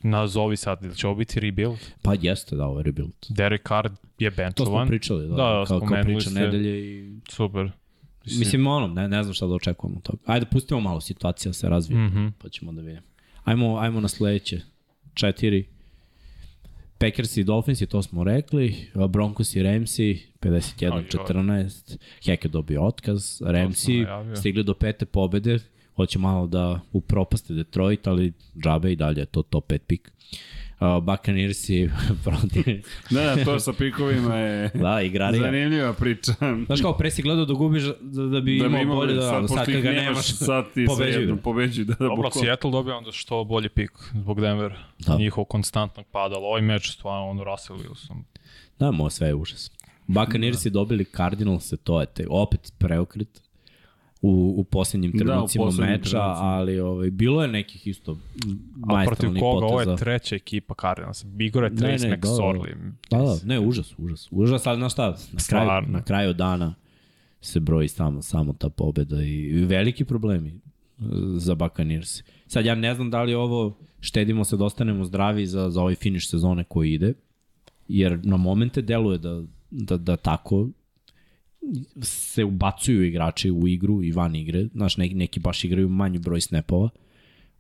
nazovi 0.03 0.57
sad, 0.57 0.85
ili 0.85 0.97
će 0.97 1.07
ovo 1.07 1.17
biti 1.17 1.41
rebuild? 1.41 1.79
Pa 2.03 2.15
jeste 2.21 2.57
da 2.57 2.67
ovo 2.67 2.79
je 2.79 2.83
rebuild. 2.83 3.13
Derek 3.29 3.69
Carr 3.69 3.91
je 4.19 4.53
To 4.55 4.67
smo 4.67 4.87
pričali, 4.87 5.29
da, 5.29 5.35
Da, 5.35 5.37
da, 5.37 5.65
kao, 5.67 5.81
kao 5.81 6.03
priča 6.03 6.31
ste. 6.31 6.41
nedelje 6.41 6.81
i 6.81 7.21
Super. 7.29 7.71
Mislim, 8.25 8.39
Mislim, 8.39 8.67
ono, 8.67 8.87
ne, 8.87 9.09
ne 9.09 9.23
znam 9.23 9.35
šta 9.35 9.47
da 9.47 9.55
očekujemo 9.55 9.97
od 9.97 10.03
toga. 10.03 10.19
Ajde, 10.27 10.47
pustimo 10.47 10.81
malo 10.81 11.01
situacija 11.01 11.53
se 11.53 11.69
razvije, 11.69 12.01
mm. 12.01 12.13
-hmm. 12.15 12.33
pa 12.39 12.49
ćemo 12.49 12.73
da 12.73 12.83
vidimo. 12.83 13.07
Ajmo, 13.45 13.79
ajmo 13.79 14.01
na 14.01 14.09
sledeće. 14.09 14.61
Četiri. 15.15 15.67
Packers 16.99 17.37
i 17.37 17.45
Dolphins, 17.45 17.83
to 17.89 18.03
smo 18.03 18.25
rekli. 18.25 18.77
Broncos 19.09 19.57
i 19.57 19.63
Ramsi, 19.63 20.27
51-14. 20.41 21.99
Hek 22.25 22.45
je 22.45 22.49
dobio 22.49 22.85
otkaz. 22.85 23.43
Ramsi 23.45 23.97
najavio. 23.97 24.37
stigli 24.37 24.65
do 24.65 24.75
pete 24.75 25.07
pobede. 25.07 25.59
Hoće 25.97 26.19
malo 26.19 26.47
da 26.47 26.81
upropaste 26.93 27.55
Detroit, 27.55 28.07
ali 28.07 28.33
džabe 28.63 28.93
i 28.93 28.97
dalje 28.97 29.21
je 29.21 29.27
to 29.27 29.43
top 29.43 29.71
5 29.73 29.79
pik. 29.79 30.13
Uh, 30.81 31.05
Buccaneersi 31.05 31.91
protiv... 32.25 32.65
Da, 33.11 33.35
da, 33.35 33.45
to 33.45 33.61
sa 33.61 33.73
pikovima 33.73 34.37
je 34.37 34.69
da, 34.85 35.03
igrarija. 35.03 35.43
zanimljiva 35.43 35.93
priča. 35.93 36.33
Znaš 36.67 36.81
kao, 36.81 36.97
pre 36.97 37.11
si 37.11 37.23
gledao 37.23 37.45
da 37.45 37.55
gubiš 37.55 37.83
da, 38.01 38.23
da 38.23 38.41
bi 38.41 38.59
Da 38.59 38.67
imao 38.67 38.81
imao 38.83 38.97
bolje 38.97 39.15
da, 39.15 39.23
sad, 39.23 39.43
da, 39.43 39.49
sad 39.49 39.67
kad 39.67 39.81
ga 39.81 39.91
nemaš, 39.91 40.27
sad 40.27 40.65
ti 40.75 40.87
pobeđuju. 40.87 41.13
svejedno 41.13 41.37
pobeđuju. 41.37 41.85
Da, 41.85 41.95
da, 41.95 42.05
Dobro. 42.05 42.31
Seattle 42.31 42.71
dobija 42.71 42.97
onda 42.97 43.13
što 43.13 43.45
bolji 43.45 43.69
pik 43.69 43.91
zbog 44.15 44.41
Denver. 44.41 44.73
Da. 44.99 45.13
Da. 45.13 45.19
Njihov 45.19 45.45
konstantnog 45.45 46.07
pada, 46.07 46.35
ali 46.35 46.45
ovaj 46.45 46.63
meč 46.63 46.93
stvarno 46.93 47.29
ono 47.29 47.45
Russell 47.45 47.79
Wilson. 47.79 48.23
Da, 48.79 48.91
mo, 48.91 49.11
sve 49.11 49.29
je 49.29 49.35
užas. 49.35 49.71
Buccaneersi 50.07 50.71
dobili 50.71 51.05
Cardinals, 51.05 51.73
to 51.85 52.01
je 52.01 52.07
te, 52.07 52.27
opet 52.31 52.73
preokret 52.79 53.43
u, 54.23 54.55
u 54.59 54.65
posljednjim 54.65 55.13
Da, 55.13 55.17
u 55.17 55.27
trenucima 55.27 55.65
poslednjim 55.65 55.93
meča, 55.93 56.11
trenucima. 56.11 56.47
ali 56.47 56.81
ovaj, 56.81 57.11
bilo 57.11 57.43
je 57.43 57.49
nekih 57.49 57.87
isto 57.87 58.13
A 58.13 58.17
protiv 59.05 59.31
majstornih 59.31 59.41
koga? 59.41 59.67
Ovo 59.67 59.73
poteza. 59.73 59.91
je 59.91 59.97
treća 59.97 60.37
ekipa 60.37 60.75
Cardinals. 60.81 61.25
Bigore 61.25 61.71
Ne, 61.71 61.77
Trace 61.77 62.09
ne, 62.09 62.17
da, 62.17 62.17
da. 62.17 62.29
McSorley. 62.29 62.93
Da, 63.11 63.19
da, 63.19 63.37
ne, 63.45 63.61
užas, 63.61 63.95
užas. 63.99 64.29
Užas, 64.31 64.67
ali 64.67 64.79
znaš 64.79 64.93
šta, 64.93 65.07
na 65.11 65.17
kraju, 65.49 65.65
Stvarno. 65.65 65.93
na 65.93 66.03
kraju 66.03 66.33
dana 66.35 66.75
se 67.41 67.61
broji 67.61 67.89
samo, 67.89 68.23
samo 68.23 68.53
ta 68.53 68.69
pobeda 68.69 69.23
i 69.23 69.65
veliki 69.65 70.05
problemi 70.05 70.49
e, 70.51 70.53
za 71.37 71.55
Buccaneers. 71.55 72.23
Sad 72.47 72.65
ja 72.65 72.75
ne 72.75 72.95
znam 72.95 73.11
da 73.11 73.23
li 73.23 73.35
ovo 73.35 73.77
štedimo 74.01 74.45
se 74.45 74.57
da 74.57 74.65
ostanemo 74.65 75.05
zdravi 75.05 75.47
za, 75.47 75.71
za 75.71 75.81
ovaj 75.81 75.95
finiš 75.95 76.31
sezone 76.31 76.65
koji 76.65 76.93
ide, 76.93 77.15
jer 77.89 78.21
na 78.25 78.37
momente 78.37 78.83
deluje 78.83 79.19
da, 79.19 79.43
da, 79.71 79.97
da 79.97 80.17
tako 80.17 80.69
se 82.01 82.45
ubacuju 82.45 83.05
igrači 83.05 83.51
u 83.51 83.69
igru 83.69 84.03
i 84.03 84.13
van 84.13 84.35
igre, 84.35 84.65
znaš, 84.65 84.97
neki, 84.97 85.15
neki 85.15 85.41
baš 85.41 85.65
igraju 85.65 85.89
manji 85.89 86.19
broj 86.19 86.41
snapova, 86.41 86.89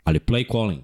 ali 0.04 0.18
play 0.18 0.52
calling, 0.52 0.82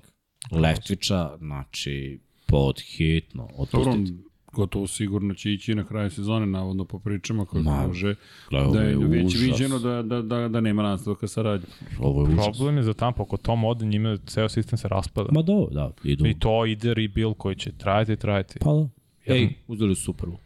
Leftvića, 0.53 1.37
znači, 1.39 2.21
pod 2.47 2.81
hitno, 2.81 3.43
Dobro, 3.43 3.63
otpustiti. 3.91 4.19
gotovo 4.53 4.87
sigurno 4.87 5.35
će 5.35 5.53
ići 5.53 5.75
na 5.75 5.85
kraju 5.85 6.11
sezone, 6.11 6.47
navodno 6.47 6.85
po 6.85 6.99
pričama 6.99 7.45
kako 7.45 7.59
Ma, 7.59 7.87
može, 7.87 8.15
da 8.51 8.81
je 8.81 8.97
već 8.99 9.27
užas. 9.27 9.43
viđeno 9.43 9.79
da, 9.79 10.03
da, 10.03 10.23
da, 10.23 10.49
da 10.49 10.61
nema 10.61 10.83
nastavka 10.83 11.29
saradnje. 11.29 11.67
Ovo 12.01 12.23
je 12.23 12.29
užas. 12.29 12.45
Problem 12.47 12.77
je 12.77 12.83
za 12.83 12.95
Tampa, 12.95 13.23
ako 13.23 13.37
Tom 13.37 13.65
ode, 13.65 13.87
njima 13.87 14.17
ceo 14.17 14.49
sistem 14.49 14.79
se 14.79 14.89
raspada. 14.89 15.29
Ma 15.33 15.43
do, 15.43 15.69
da, 15.71 15.93
idu. 16.05 16.27
I 16.27 16.35
to 16.35 16.67
ide 16.67 16.95
rebuild 16.95 17.35
koji 17.37 17.57
će 17.57 17.73
trajati 17.73 18.13
i 18.13 18.17
trajati. 18.17 18.59
Pa 18.59 18.73
da. 18.73 18.89
Jedan- 19.27 19.43
Ej, 19.43 19.55
uzeli 19.69 19.95
su 19.95 20.03
Super 20.03 20.29
Bowl. 20.29 20.37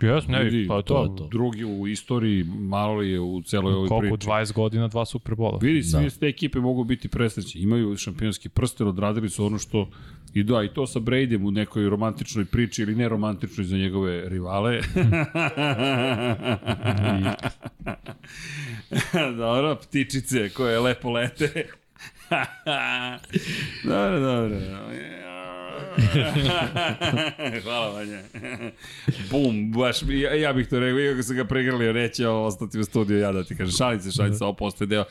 Jes, 0.00 0.26
ne, 0.28 0.44
Vidi, 0.44 0.68
pa 0.68 0.82
to 0.82 0.94
to, 0.94 1.14
to. 1.18 1.28
Drugi 1.28 1.64
u 1.64 1.86
istoriji, 1.86 2.44
malo 2.44 2.94
li 2.94 3.10
je 3.10 3.20
u 3.20 3.42
celoj 3.42 3.74
ovoj 3.74 3.88
koliko, 3.88 4.16
priči. 4.16 4.28
20 4.28 4.52
godina, 4.52 4.88
dva 4.88 5.04
Superbola. 5.04 5.58
Vidi, 5.62 5.82
svi 5.82 6.04
Da. 6.04 6.10
te 6.10 6.26
ekipe 6.26 6.58
mogu 6.58 6.84
biti 6.84 7.08
presrećni. 7.08 7.60
Imaju 7.60 7.96
šampionski 7.96 8.48
prsten, 8.48 8.86
odradili 8.88 9.30
su 9.30 9.46
ono 9.46 9.58
što 9.58 9.88
i 10.34 10.42
da, 10.42 10.62
i 10.62 10.68
to 10.68 10.86
sa 10.86 11.00
Bradyem 11.00 11.46
u 11.46 11.50
nekoj 11.50 11.88
romantičnoj 11.88 12.44
priči 12.44 12.82
ili 12.82 12.94
neromantičnoj 12.94 13.64
za 13.64 13.76
njegove 13.76 14.28
rivale. 14.28 14.80
dobro, 19.38 19.76
ptičice 19.76 20.48
koje 20.48 20.80
lepo 20.80 21.10
lete. 21.10 21.46
dobro, 23.84 24.20
dobro. 24.20 24.56
Hvala 27.62 27.88
Vanja. 27.88 28.22
Bum, 29.30 29.72
baš, 29.72 30.02
ja, 30.08 30.34
ja 30.34 30.52
bih 30.52 30.68
to 30.68 30.80
rekao, 30.80 30.98
iako 30.98 31.22
sam 31.22 31.36
ga 31.36 31.44
pregrlio, 31.44 31.92
neće 31.92 32.28
ovo 32.28 32.46
ostati 32.46 32.78
u 32.78 32.84
studiju, 32.84 33.18
ja 33.18 33.32
da 33.32 33.44
ti 33.44 33.56
kažem, 33.56 33.72
šalim 33.72 34.34
se, 34.34 34.44
ovo 34.44 34.52
postoje 34.52 34.88
deo 34.88 35.04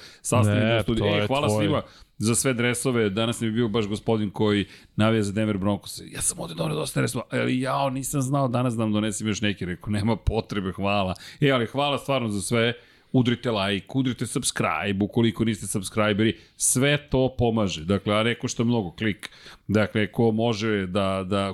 deo 0.43 0.83
studija. 0.83 1.23
E, 1.23 1.27
hvala 1.27 1.47
tvoje. 1.47 1.65
svima 1.65 1.81
za 2.17 2.35
sve 2.35 2.53
dresove, 2.53 3.09
danas 3.09 3.41
mi 3.41 3.47
je 3.47 3.51
bio 3.51 3.67
baš 3.67 3.87
gospodin 3.87 4.29
koji 4.29 4.65
navija 4.95 5.23
za 5.23 5.31
Denver 5.31 5.57
Broncos. 5.57 6.01
Ja 6.05 6.21
sam 6.21 6.39
ovde 6.39 6.53
donio 6.53 6.75
dosta 6.75 6.99
dresova, 6.99 7.25
ali 7.31 7.59
jao, 7.59 7.89
nisam 7.89 8.21
znao 8.21 8.47
danas 8.47 8.75
da 8.75 8.83
vam 8.83 8.93
donesem 8.93 9.27
još 9.27 9.41
neki, 9.41 9.65
rekao, 9.65 9.91
nema 9.91 10.15
potrebe, 10.15 10.71
hvala. 10.71 11.13
E, 11.41 11.51
ali 11.51 11.65
hvala 11.65 11.97
stvarno 11.97 12.29
za 12.29 12.41
sve, 12.41 12.73
udrite 13.15 13.51
like, 13.51 13.87
udrite 13.93 14.25
subscribe, 14.27 15.05
ukoliko 15.05 15.45
niste 15.45 15.67
subscriberi, 15.67 16.37
sve 16.55 16.97
to 17.09 17.35
pomaže. 17.37 17.85
Dakle, 17.85 18.15
a 18.15 18.23
neko 18.23 18.47
što 18.47 18.63
mnogo 18.63 18.91
klik. 18.91 19.29
Dakle, 19.67 20.11
ko 20.11 20.31
može 20.31 20.87
da, 20.87 21.23
da 21.27 21.53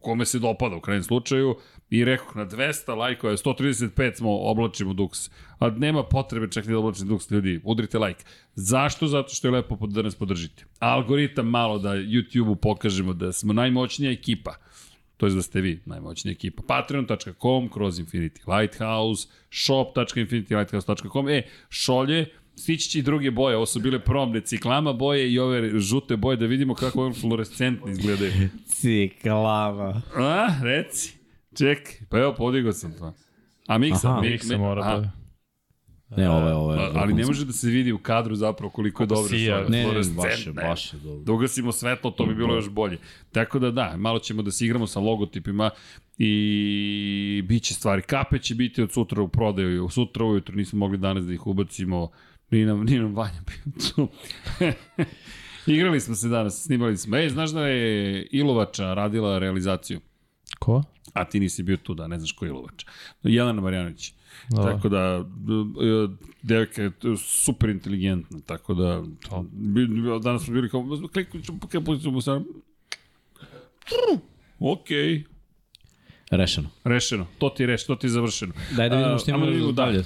kome 0.00 0.24
se 0.24 0.38
dopada 0.38 0.76
u 0.76 0.80
krajnjem 0.80 1.02
slučaju, 1.02 1.56
i 1.90 2.04
rekao 2.04 2.32
na 2.34 2.46
200 2.46 2.96
lajkova, 2.96 3.36
135 3.36 4.16
smo 4.16 4.38
oblačimo 4.38 4.92
Dux. 4.92 5.30
A 5.58 5.70
nema 5.70 6.02
potrebe 6.02 6.50
čak 6.50 6.66
ni 6.66 6.72
da 6.72 6.78
oblačimo 6.78 7.10
Dux, 7.10 7.32
ljudi, 7.32 7.60
udrite 7.64 7.98
like. 7.98 8.24
Zašto? 8.54 9.06
Zato 9.06 9.34
što 9.34 9.48
je 9.48 9.52
lepo 9.52 9.86
da 9.86 10.02
nas 10.02 10.14
podržite. 10.14 10.64
Algoritam 10.78 11.46
malo 11.46 11.78
da 11.78 11.88
YouTube-u 11.90 12.56
pokažemo 12.56 13.12
da 13.12 13.32
smo 13.32 13.52
najmoćnija 13.52 14.12
ekipa 14.12 14.54
to 15.20 15.26
je 15.26 15.34
da 15.34 15.42
ste 15.42 15.60
vi 15.60 15.80
najmoćnija 15.86 16.32
ekipa. 16.32 16.62
Patreon.com 16.66 17.68
kroz 17.68 18.00
Infinity 18.00 18.58
Lighthouse, 18.58 19.28
shop.infinitylighthouse.com 19.50 21.28
E, 21.28 21.42
šolje, 21.68 22.26
stići 22.56 22.88
će 22.88 22.98
i 22.98 23.02
druge 23.02 23.30
boje, 23.30 23.56
ovo 23.56 23.66
su 23.66 23.80
bile 23.80 23.98
prom 23.98 24.34
reciklama 24.34 24.92
boje 24.92 25.32
i 25.32 25.38
ove 25.38 25.80
žute 25.80 26.16
boje, 26.16 26.36
da 26.36 26.46
vidimo 26.46 26.74
kako 26.74 27.02
ove 27.02 27.14
fluorescentne 27.14 27.92
izgledaju. 27.92 28.32
Ciklava. 28.66 30.00
A, 30.16 30.48
reci. 30.62 31.16
Čekaj, 31.58 31.94
pa 32.08 32.18
evo, 32.18 32.34
podigao 32.34 32.72
sam 32.72 32.92
to. 32.98 33.14
A 33.66 33.78
miksa, 33.78 34.10
Aha. 34.10 34.20
mik, 34.20 34.30
Miksa 34.30 34.58
mora 34.58 34.82
da... 34.82 35.19
Ne, 36.16 36.30
ovo 36.30 36.48
je, 36.48 36.54
ovo 36.54 36.74
je. 36.74 36.90
Ali 36.94 37.14
ne 37.14 37.26
može 37.26 37.44
da 37.44 37.52
se 37.52 37.68
vidi 37.68 37.92
u 37.92 37.98
kadru 37.98 38.34
zapravo 38.34 38.70
koliko 38.70 39.02
je 39.02 39.06
dobro 39.06 39.28
sija. 39.28 39.68
Ne, 39.68 39.86
ne, 39.86 39.92
baš 40.16 40.46
je, 40.46 40.52
baš 40.52 40.92
je 40.92 40.98
dobro. 40.98 41.24
da 41.24 41.32
ugasimo 41.32 41.72
svetlo, 41.72 42.10
to 42.10 42.26
bi 42.26 42.34
bilo 42.34 42.54
još 42.54 42.68
bolje. 42.68 42.98
Tako 43.32 43.58
da 43.58 43.70
da, 43.70 43.94
malo 43.96 44.18
ćemo 44.18 44.42
da 44.42 44.50
se 44.50 44.64
igramo 44.64 44.86
sa 44.86 45.00
logotipima 45.00 45.70
i 46.18 47.42
bit 47.48 47.62
će 47.62 47.74
stvari. 47.74 48.02
Kape 48.02 48.38
će 48.38 48.54
biti 48.54 48.82
od 48.82 48.92
sutra 48.92 49.22
u 49.22 49.28
prodaju. 49.28 49.88
Sutra 49.88 50.24
ujutro 50.24 50.54
nismo 50.54 50.78
mogli 50.78 50.98
danas 50.98 51.26
da 51.26 51.32
ih 51.32 51.46
ubacimo. 51.46 52.10
Nije 52.50 52.66
nam, 52.66 52.84
nije 52.84 53.00
nam 53.00 53.14
Vanja 53.14 53.42
tu. 53.94 54.08
Igrali 55.66 56.00
smo 56.00 56.14
se 56.14 56.28
danas, 56.28 56.62
snimali 56.62 56.96
smo. 56.96 57.16
Ej, 57.16 57.28
znaš 57.28 57.50
da 57.50 57.66
je 57.66 58.26
Ilovača 58.30 58.94
radila 58.94 59.38
realizaciju? 59.38 60.00
Ko? 60.58 60.82
A 61.12 61.24
ti 61.24 61.40
nisi 61.40 61.62
bio 61.62 61.76
tu 61.76 61.94
da 61.94 62.06
ne 62.06 62.18
znaš 62.18 62.32
ko 62.32 62.44
je 62.44 62.48
Ilovača. 62.48 62.86
Jelena 63.22 63.60
Marjanović. 63.60 64.14
Da. 64.50 64.62
Tako 64.62 64.88
da, 64.88 65.24
e, 65.82 66.16
devojka 66.42 66.82
je 66.82 66.90
super 67.18 67.68
inteligentna, 67.68 68.38
tako 68.46 68.74
da, 68.74 69.02
To. 69.28 69.44
danas 70.22 70.44
smo 70.44 70.54
bili 70.54 70.70
kao, 70.70 70.84
kliknut 71.12 71.44
ću, 71.44 71.52
kliknut 71.70 72.02
ću 72.02 72.10
mu 72.10 72.20
sad, 72.20 72.42
Okej, 74.58 75.24
Rešeno. 76.30 76.68
rešeno. 76.84 77.26
To 77.38 77.48
ti 77.48 77.62
je 77.62 77.66
rešeno, 77.66 77.86
to 77.86 78.00
ti 78.00 78.06
je 78.06 78.10
završeno. 78.10 78.52
Daj 78.76 78.88
da 78.88 78.96
vidimo 78.96 79.18
što 79.18 79.30
imamo 79.30 79.46
da 79.46 79.72
dalje. 79.72 80.04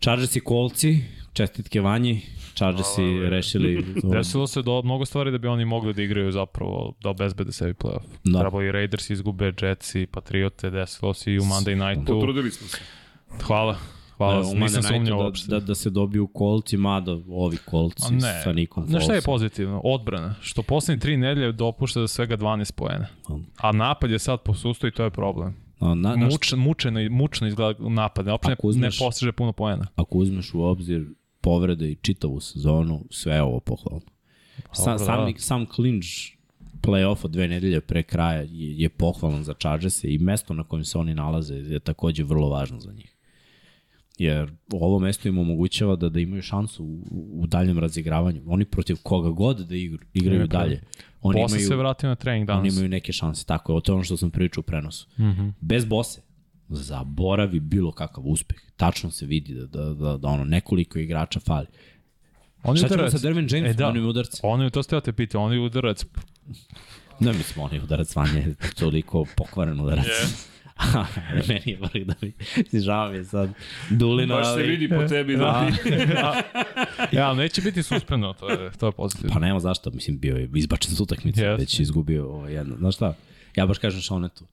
Chargers 0.00 0.36
i 0.36 0.40
kolci, 0.40 1.00
čestitke 1.32 1.80
Vanji, 1.80 2.22
Chargers 2.54 2.98
i 2.98 3.30
rešili... 3.30 3.84
Desilo 4.12 4.46
se 4.46 4.62
do, 4.62 4.82
mnogo 4.82 5.04
stvari 5.04 5.30
da 5.30 5.38
bi 5.38 5.48
oni 5.48 5.64
mogli 5.64 5.94
da 5.94 6.02
igraju 6.02 6.32
zapravo, 6.32 6.94
da 7.02 7.10
obezbede 7.10 7.52
sebi 7.52 7.72
playoff. 7.74 8.06
Da. 8.24 8.32
Da. 8.32 8.40
Trebalo 8.40 8.62
i 8.62 8.72
Raiders 8.72 9.10
izgube, 9.10 9.52
Jetsi, 9.62 10.06
Patriote, 10.06 10.70
desilo 10.70 11.14
se 11.14 11.32
i 11.32 11.38
u 11.38 11.42
Monday 11.42 11.88
Nightu. 11.88 12.12
Potrudili 12.12 12.50
smo 12.50 12.68
se. 12.68 12.78
Hvala. 13.42 13.76
Hvala, 14.16 14.42
Da, 14.42 14.54
nisam 14.58 14.82
sumnjao 14.82 15.18
da, 15.18 15.24
uopšte. 15.24 15.50
da, 15.50 15.60
da 15.60 15.74
se 15.74 15.90
dobiju 15.90 16.26
kolci, 16.26 16.76
mada 16.76 17.12
ovi 17.28 17.56
kolci 17.56 18.14
ne. 18.14 18.40
sa 18.44 18.52
Nikom 18.52 18.86
Znaš 18.86 19.04
šta 19.04 19.14
je 19.14 19.22
pozitivno? 19.22 19.80
Odbrana. 19.84 20.34
Što 20.40 20.62
poslednje 20.62 21.00
tri 21.00 21.16
nedelje 21.16 21.52
dopušta 21.52 22.00
da 22.00 22.08
svega 22.08 22.36
12 22.36 22.72
poena. 22.72 23.06
A 23.56 23.72
napad 23.72 24.10
je 24.10 24.18
sad 24.18 24.40
posustao 24.42 24.88
i 24.88 24.90
to 24.90 25.04
je 25.04 25.10
problem. 25.10 25.56
A, 25.78 25.94
na, 25.94 26.16
na, 26.16 26.26
Muč, 26.26 26.52
mučeno, 26.56 27.00
mučno 27.10 27.46
izgleda 27.46 27.88
napad. 27.88 28.26
Uopšte 28.26 28.56
ne, 28.62 28.80
ne 28.80 28.88
postiže 28.98 29.32
puno 29.32 29.52
poena. 29.52 29.86
ako 29.96 30.18
uzmeš 30.18 30.54
u 30.54 30.62
obzir 30.62 31.06
povrede 31.40 31.90
i 31.90 31.94
čitavu 31.94 32.40
sezonu, 32.40 33.04
sve 33.10 33.34
je 33.34 33.42
ovo 33.42 33.60
pohvalno. 33.60 34.06
Sa, 34.72 34.98
sam, 34.98 35.32
da. 35.32 35.38
sam 35.38 35.66
clinch 35.74 36.08
playoff 36.82 37.24
od 37.24 37.30
dve 37.30 37.48
nedelje 37.48 37.80
pre 37.80 38.02
kraja 38.02 38.40
je, 38.40 38.78
je 38.78 38.88
pohvalan 38.88 39.44
za 39.44 39.54
Chargers 39.54 40.04
i 40.04 40.18
mesto 40.18 40.54
na 40.54 40.64
kojem 40.64 40.84
se 40.84 40.98
oni 40.98 41.14
nalaze 41.14 41.54
je 41.54 41.80
takođe 41.80 42.24
vrlo 42.24 42.48
važno 42.48 42.80
za 42.80 42.92
njih. 42.92 43.16
Jer 44.18 44.52
ovo 44.72 44.98
mesto 44.98 45.28
im 45.28 45.38
omogućava 45.38 45.96
da, 45.96 46.08
da 46.08 46.20
imaju 46.20 46.42
šansu 46.42 46.84
u, 46.84 47.02
u 47.32 47.46
daljem 47.46 47.78
razigravanju. 47.78 48.42
Oni 48.46 48.64
protiv 48.64 48.96
koga 49.02 49.30
god 49.30 49.58
da 49.58 49.76
igru, 49.76 49.98
igraju 50.12 50.40
Ne, 50.40 50.48
pa, 50.48 50.58
dalje. 50.58 50.82
Oni 51.22 51.42
Posle 51.42 51.56
imaju, 51.56 51.68
se 51.68 51.76
vratio 51.76 52.08
na 52.08 52.14
trening 52.14 52.50
oni 52.50 52.58
danas. 52.58 52.74
imaju 52.74 52.88
neke 52.88 53.12
šanse. 53.12 53.46
Tako 53.46 53.74
je, 53.74 53.82
to 53.82 53.92
je 53.92 53.94
ono 53.94 54.04
što 54.04 54.16
sam 54.16 54.30
pričao 54.30 54.60
u 54.60 54.62
prenosu. 54.62 55.08
Mm. 55.18 55.22
-hmm. 55.22 55.52
Bez 55.60 55.84
bose, 55.84 56.20
zaboravi 56.70 57.60
bilo 57.60 57.92
kakav 57.92 58.24
uspeh. 58.26 58.58
Tačno 58.76 59.10
se 59.10 59.26
vidi 59.26 59.54
da, 59.54 59.66
da, 59.66 59.94
da, 59.94 60.16
da 60.16 60.28
ono, 60.28 60.44
nekoliko 60.44 60.98
igrača 60.98 61.40
fali. 61.40 61.66
On 62.62 62.76
je 62.76 62.78
Šta 62.78 62.88
ćemo 62.88 62.94
udarac. 62.94 63.12
sa 63.12 63.18
Dervin 63.18 63.48
Jamesom, 63.50 63.70
E, 63.70 63.74
da. 63.74 63.88
onim 63.88 64.06
udarcem? 64.06 64.40
On 64.42 64.62
je, 64.62 64.70
to 64.70 64.82
ste 64.82 64.96
ja 64.96 65.00
te 65.00 65.12
pitao, 65.12 65.42
on 65.42 65.52
je 65.52 65.60
udarac. 65.60 66.04
Ne 67.20 67.32
mislim, 67.32 67.64
on 67.64 67.74
je 67.74 67.82
udarac 67.82 68.16
vanje, 68.16 68.40
je 68.40 68.54
toliko 68.74 69.24
pokvaren 69.36 69.80
udarac. 69.80 70.06
Yeah. 70.06 70.46
Meni 71.48 71.60
je 71.64 71.78
vrh 71.80 72.06
da 72.06 72.14
mi, 72.22 72.32
žao 72.80 73.10
mi 73.10 73.16
je 73.16 73.24
sad 73.24 73.50
Dulina, 73.90 74.34
Baš 74.34 74.54
se 74.54 74.62
vidi 74.62 74.88
po 74.88 75.08
tebi 75.08 75.36
da 75.36 75.66
ti... 75.82 75.90
Ja, 77.16 77.28
ali 77.28 77.38
neće 77.38 77.62
biti 77.62 77.82
suspendno, 77.82 78.32
to 78.32 78.50
je, 78.50 78.70
to 78.78 78.86
je 78.86 78.92
pozitivno. 78.92 79.32
Pa 79.34 79.40
nema 79.40 79.60
zašto, 79.60 79.90
mislim, 79.90 80.18
bio 80.18 80.36
je 80.36 80.50
izbačen 80.54 80.94
s 80.94 81.00
utakmice, 81.00 81.42
Jeste. 81.44 81.60
već 81.62 81.78
je 81.80 81.82
izgubio 81.82 82.26
ovo 82.26 82.48
jedno. 82.48 82.76
Znaš 82.76 82.94
šta, 82.94 83.14
ja 83.56 83.66
baš 83.66 83.78
kažem 83.78 84.00
Šonetu, 84.00 84.44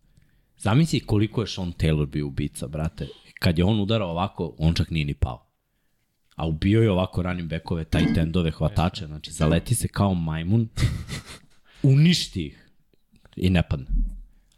zamisli 0.57 0.99
koliko 0.99 1.41
je 1.41 1.47
Sean 1.47 1.73
Taylor 1.73 2.05
bio 2.05 2.27
ubica, 2.27 2.67
brate. 2.67 3.07
Kad 3.39 3.57
je 3.57 3.65
on 3.65 3.79
udarao 3.79 4.09
ovako, 4.09 4.55
on 4.57 4.73
čak 4.73 4.89
nije 4.89 5.05
ni 5.05 5.13
pao. 5.13 5.43
A 6.35 6.47
ubio 6.47 6.81
je 6.81 6.91
ovako 6.91 7.21
running 7.21 7.49
backove, 7.49 7.83
tight 7.83 8.17
endove, 8.17 8.51
hvatače, 8.51 9.05
znači 9.05 9.31
zaleti 9.31 9.75
se 9.75 9.87
kao 9.87 10.13
majmun, 10.13 10.69
uništi 11.83 12.45
ih 12.45 12.69
i 13.35 13.49
ne 13.49 13.63
padne. 13.63 13.85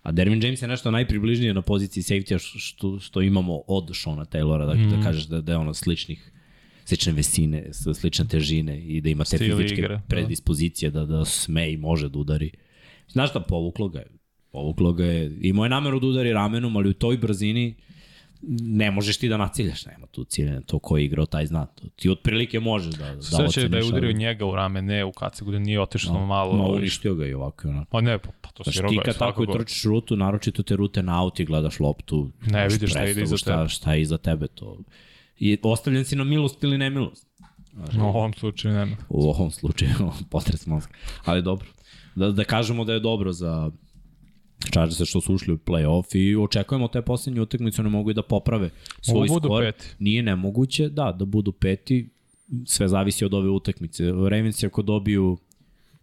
A 0.02 0.12
Dervin 0.12 0.44
James 0.44 0.62
je 0.62 0.68
nešto 0.68 0.92
najpribližnije 0.92 1.54
na 1.54 1.62
poziciji 1.62 2.04
safety 2.04 2.38
što, 2.60 3.00
što 3.00 3.22
imamo 3.22 3.62
od 3.68 3.90
Shona 3.94 4.26
Taylora, 4.26 4.66
dakle 4.66 4.84
mm. 4.84 4.90
da 4.90 5.02
kažeš 5.02 5.24
da, 5.24 5.42
da 5.42 5.52
je 5.52 5.58
ono 5.58 5.74
sličnih 5.74 6.32
slične 6.86 7.12
visine, 7.14 7.68
s- 7.72 8.00
slične 8.00 8.26
težine 8.28 8.80
i 8.82 9.02
da 9.02 9.10
ima 9.10 9.24
te 9.24 9.38
Stil 9.38 9.58
fizičke 9.58 9.76
igre, 9.76 9.96
da. 9.96 10.02
predispozicije 10.08 10.92
da, 10.92 11.06
da 11.06 11.26
sme 11.26 11.72
i 11.72 11.78
može 11.78 12.10
da 12.10 12.20
udari. 12.20 12.52
Znaš 13.08 13.30
šta, 13.30 13.40
povuklo 13.40 13.90
ga 13.90 14.00
je. 14.00 14.08
Povuklo 14.52 14.94
ga 14.94 15.06
je. 15.06 15.38
Imao 15.42 15.66
je 15.66 15.70
nameru 15.70 16.00
da 16.00 16.08
udari 16.08 16.34
ramenom, 16.34 16.78
ali 16.78 16.90
u 16.90 16.94
toj 16.94 17.18
brzini 17.18 17.76
ne 18.62 18.92
možeš 18.92 19.18
ti 19.18 19.30
da 19.30 19.38
naciljaš, 19.38 19.86
nema 19.86 20.08
tu 20.08 20.24
ciljanja, 20.24 20.62
to 20.62 20.80
ko 20.80 20.98
je 20.98 21.06
igrao 21.06 21.26
taj 21.26 21.46
zna. 21.46 21.66
To, 21.66 21.88
ti 21.96 22.10
otprilike 22.10 22.60
možeš 22.60 22.96
da, 22.96 23.16
da 23.16 23.22
Sreće 23.22 23.44
oceniš. 23.44 23.72
da 23.72 23.78
je 23.78 23.84
udario 23.84 24.08
ali- 24.08 24.18
njega 24.18 24.46
u 24.46 24.56
rame, 24.56 24.82
ne 24.82 25.06
u 25.06 25.12
kacigu, 25.12 25.52
da 25.52 25.60
nije 25.60 25.82
otišao 25.82 26.14
no, 26.14 26.26
malo. 26.26 26.58
No, 26.58 26.64
uništio 26.64 27.16
ga 27.16 27.26
i 27.26 27.34
ovako 27.34 27.68
i 27.68 27.72
onako. 27.72 27.92
Pa 27.92 28.02
ne, 28.02 28.18
pa, 28.18 28.30
pa 28.42 28.50
to 28.50 28.64
si 28.64 28.72
Znaš, 28.72 28.76
ti 28.76 28.96
roga, 28.96 29.04
kad 29.06 29.18
tako 29.18 29.44
i 29.44 29.48
trčiš 29.54 29.84
rutu, 29.84 30.16
naročito 30.16 30.64
te 30.64 30.76
rute 30.76 31.04
na 31.04 31.22
auti, 31.22 31.46
gledaš 31.46 31.80
loptu, 31.80 32.30
Ne 32.48 32.68
vidiš 32.68 32.90
šta 32.90 33.06
ide 33.06 33.22
iza 33.22 33.38
šta, 33.38 33.58
tebe. 33.58 33.70
Šta 33.70 33.94
je 33.94 34.02
iza 34.02 34.18
tebe, 34.18 34.48
to... 34.48 34.78
I 35.38 35.58
ostavljen 35.64 36.06
si 36.06 36.16
na 36.16 36.24
milost 36.24 36.64
ili 36.64 36.78
nemilost. 36.78 37.28
U 37.98 38.02
ovom 38.02 38.34
slučaju 38.34 38.74
nema. 38.74 38.96
U 39.10 39.30
ovom 39.30 39.52
slučaju, 39.52 40.12
potres 40.32 40.66
mozga. 40.66 40.94
Ali 41.26 41.42
dobro. 41.42 41.68
Da, 42.16 42.32
da 42.32 42.44
kažemo 42.44 42.86
da 42.86 42.94
je 42.94 43.00
dobro 43.00 43.32
za 43.32 43.72
Chargers 44.72 45.10
što 45.10 45.22
su 45.22 45.34
ušli 45.34 45.54
u 45.54 45.58
play-off 45.58 46.16
i 46.18 46.36
očekujemo 46.36 46.88
te 46.88 47.02
posljednje 47.02 47.42
utakmice, 47.42 47.82
one 47.82 47.90
mogu 47.90 48.12
i 48.12 48.14
da 48.14 48.22
poprave 48.22 48.70
svoj 49.02 49.28
Mogu 49.28 49.34
budu 49.34 49.48
skor. 49.48 49.64
peti. 49.64 49.86
Nije 50.00 50.24
nemoguće, 50.24 50.90
da, 50.90 51.12
da 51.12 51.26
budu 51.26 51.52
peti, 51.52 52.10
sve 52.66 52.88
zavisi 52.88 53.26
od 53.26 53.34
ove 53.34 53.50
utakmice. 53.50 54.12
Ravens 54.12 54.64
ako 54.64 54.82
dobiju 54.82 55.38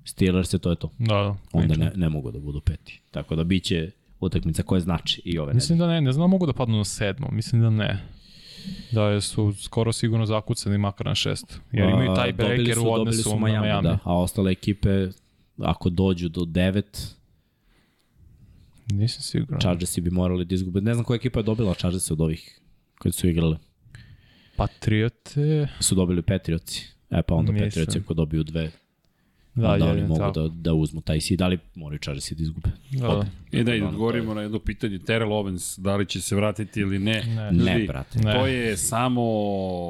Steelers, 0.05 0.51
to 0.51 0.71
je 0.71 0.77
to. 0.77 0.91
Da, 0.99 1.15
da. 1.15 1.37
Onda 1.53 1.75
ne, 1.77 1.93
ne 1.95 2.09
mogu 2.09 2.31
da 2.31 2.39
budu 2.39 2.61
peti. 2.61 3.01
Tako 3.11 3.37
da 3.37 3.45
biće 3.45 3.91
utakmica 4.21 4.63
koje 4.63 4.81
znači 4.81 5.23
i 5.25 5.39
ove 5.39 5.55
Mislim 5.55 5.79
da 5.79 5.87
ne, 5.87 6.01
ne 6.01 6.13
znam 6.13 6.31
mogu 6.31 6.47
da 6.47 6.53
padnu 6.53 6.77
na 6.77 6.85
sedmo, 6.85 7.29
mislim 7.31 7.63
da 7.63 7.71
ne. 7.71 8.03
Da 8.93 9.21
su 9.21 9.55
skoro 9.61 9.93
sigurno 9.93 10.27
zakucani 10.27 10.79
makar 10.79 11.07
na 11.07 11.15
šest. 11.15 11.61
Jer 11.73 11.89
imaju 11.89 12.15
taj 12.15 12.33
breaker 12.33 12.79
u 12.79 12.93
odnosu 12.93 13.23
su 13.23 13.41
na 13.41 13.47
Miami. 13.47 13.83
Da, 13.83 13.99
a 14.05 14.19
ostale 14.19 14.53
ekipe, 14.53 15.09
ako 15.59 15.91
dođu 15.91 16.29
do 16.29 16.45
devet, 16.45 17.16
Nisam 18.93 19.23
siguran. 19.23 19.61
Chargersi 19.61 20.01
bi 20.01 20.11
morali 20.11 20.45
da 20.45 20.55
izgube. 20.55 20.81
Ne 20.81 20.95
znam 20.95 21.05
koja 21.05 21.17
ekipa 21.17 21.41
je 21.41 21.45
dobila 21.45 21.75
Chargersi 21.75 22.13
od 22.13 22.21
ovih 22.21 22.61
koji 22.99 23.13
su 23.13 23.29
igrali. 23.29 23.57
Patriote, 24.57 25.69
Su 25.81 25.95
dobili 25.95 26.23
Patriotsi. 26.23 26.87
E 27.11 27.23
pa 27.23 27.35
onda 27.35 27.53
Mislim. 27.53 27.71
Patriotsi 27.71 27.99
ako 27.99 28.15
dobiju 28.15 28.45
dve, 28.45 28.71
da, 29.55 29.77
da, 29.77 29.91
oni 29.91 30.03
mogu 30.03 30.19
tako. 30.19 30.41
da, 30.41 30.49
da 30.49 30.75
uzmu 30.75 31.01
taj 31.01 31.21
seed, 31.21 31.43
ali 31.43 31.59
moraju 31.75 31.99
Chargersi 31.99 32.35
da 32.35 32.43
izgube. 32.43 32.71
Da, 32.91 33.07
da. 33.09 33.27
E 33.57 33.63
da, 33.63 33.75
i 33.75 33.81
da 33.81 33.87
odgovorimo 33.87 34.35
na 34.35 34.43
jedno 34.43 34.59
pitanje. 34.61 34.99
Terrell 34.99 35.33
Owens, 35.33 35.79
da 35.79 35.97
li 35.97 36.07
će 36.07 36.21
se 36.21 36.37
vratiti 36.37 36.81
ili 36.81 36.99
ne? 36.99 37.23
Ne. 37.25 37.51
Ljudi, 37.53 37.65
Ne, 37.65 37.79
brate. 37.81 38.19
Ne. 38.19 38.33
To 38.33 38.47
je 38.47 38.77
samo 38.77 39.23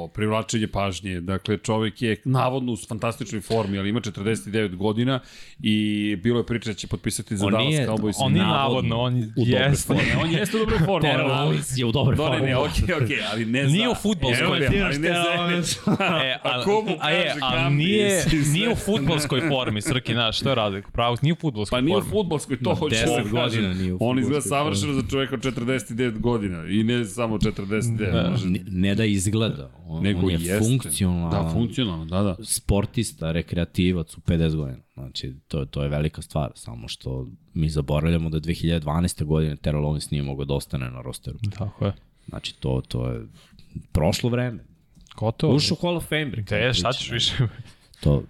privlačenje 0.07 0.67
pažnje. 0.69 1.21
Dakle, 1.21 1.57
čovek 1.59 2.01
je 2.01 2.15
navodno 2.25 2.71
u 2.73 2.77
fantastičnoj 2.79 3.41
formi, 3.41 3.79
ali 3.79 3.89
ima 3.89 3.99
49 4.01 4.75
godina 4.75 5.19
i 5.61 5.75
bilo 6.17 6.39
je 6.39 6.45
priča 6.45 6.69
da 6.69 6.73
će 6.73 6.87
potpisati 6.87 7.37
za 7.37 7.45
On 7.45 7.51
Dallas 7.51 7.67
nije- 7.67 7.87
Cowboys. 7.87 8.13
On 8.17 8.33
nije 8.33 8.45
Navodno, 8.45 8.89
navodno, 8.89 8.99
on 8.99 9.13
u 9.15 9.45
dobroj 9.45 9.61
jeste. 9.61 9.87
formi. 9.87 10.03
Ne, 10.05 10.17
on 10.17 10.31
jeste 10.31 10.57
u 10.57 10.59
dobroj 10.59 10.79
formi. 10.79 11.09
Terrell 11.09 11.29
Owens 11.31 11.79
je 11.79 11.85
u 11.85 11.91
dobroj 11.91 12.15
Da, 12.15 12.23
ne, 12.23 12.29
formi. 12.29 12.47
ne, 12.47 12.57
okej, 12.57 12.95
okej, 12.95 13.17
ali 13.31 13.45
ne 13.45 13.63
Nije 13.63 13.79
za- 13.79 13.89
u 13.89 13.93
ga, 13.93 13.99
formi. 13.99 14.81
ali 14.81 14.99
ne 14.99 15.13
za... 15.61 15.77
E, 16.23 16.37
A 16.43 16.63
ko 16.63 16.81
mu 16.81 16.91
a 16.91 17.09
kaže 17.09 17.39
a 17.41 17.51
kam 17.53 17.75
nije, 17.75 18.23
nije 18.53 18.69
u 18.69 18.75
futbolskoj 18.75 19.41
formi, 19.41 19.81
Srki, 19.81 20.13
znaš, 20.13 20.39
što 20.39 20.49
je 20.49 20.55
razlika? 20.55 20.89
Pravo, 20.91 21.17
nije 21.21 21.33
u 21.33 21.37
futbolskoj 21.37 21.77
Pa 21.77 21.81
nije 21.81 21.97
u 21.97 22.01
formi. 22.01 22.11
fudbalskoj, 22.13 22.59
to 22.59 22.75
hoće 22.75 22.95
10 22.97 23.05
da 23.25 23.41
kažem. 23.41 23.56
Godina 23.57 23.73
nije 23.73 23.93
u 23.93 23.97
On 24.01 24.19
izgleda 24.19 24.41
savršeno 24.41 24.93
za 24.93 25.01
čoveka 25.01 25.35
od 25.35 25.41
49 25.41 26.19
godina. 26.19 26.65
I 26.65 26.83
ne 26.83 27.05
samo 27.05 27.37
49. 27.37 28.11
Da. 28.13 28.29
može- 28.29 28.49
Ne, 28.49 28.59
ne 28.67 28.95
da 28.95 29.05
izgleda, 29.05 29.71
on, 29.77 30.03
Nego 30.03 30.19
on 30.19 30.29
je 30.29 30.33
jeste. 30.33 30.59
funkcionalan. 30.59 31.45
Da, 31.45 31.51
funkcionalno, 31.51 32.05
da, 32.05 32.21
da. 32.21 32.35
sportista, 32.41 33.31
rekreativac 33.31 34.17
u 34.17 34.21
50 34.21 34.55
godina. 34.55 34.77
Znači, 34.93 35.33
to, 35.47 35.65
to 35.65 35.83
je 35.83 35.89
velika 35.89 36.21
stvar, 36.21 36.51
samo 36.55 36.87
što 36.87 37.27
mi 37.53 37.69
zaboravljamo 37.69 38.29
da 38.29 38.39
2012. 38.39 39.23
godine 39.23 39.55
Terrell 39.55 39.85
Owens 39.85 40.11
nije 40.11 40.23
mogao 40.23 40.45
da 40.45 40.53
ostane 40.53 40.91
na 40.91 41.01
rosteru. 41.01 41.37
Tako 41.51 41.85
je. 41.85 41.93
Znači, 42.29 42.55
to, 42.55 42.81
to 42.87 43.07
je 43.07 43.21
prošlo 43.91 44.29
vreme. 44.29 44.63
Gotovo. 45.15 45.55
Ušao 45.55 45.75
u 45.75 45.81
Hall 45.81 45.97
of 45.97 46.05
Fame. 46.05 46.45
Te, 46.45 46.73
šta 46.73 46.91
ćeš 46.93 47.11
više? 47.11 47.33
To, 47.99 48.23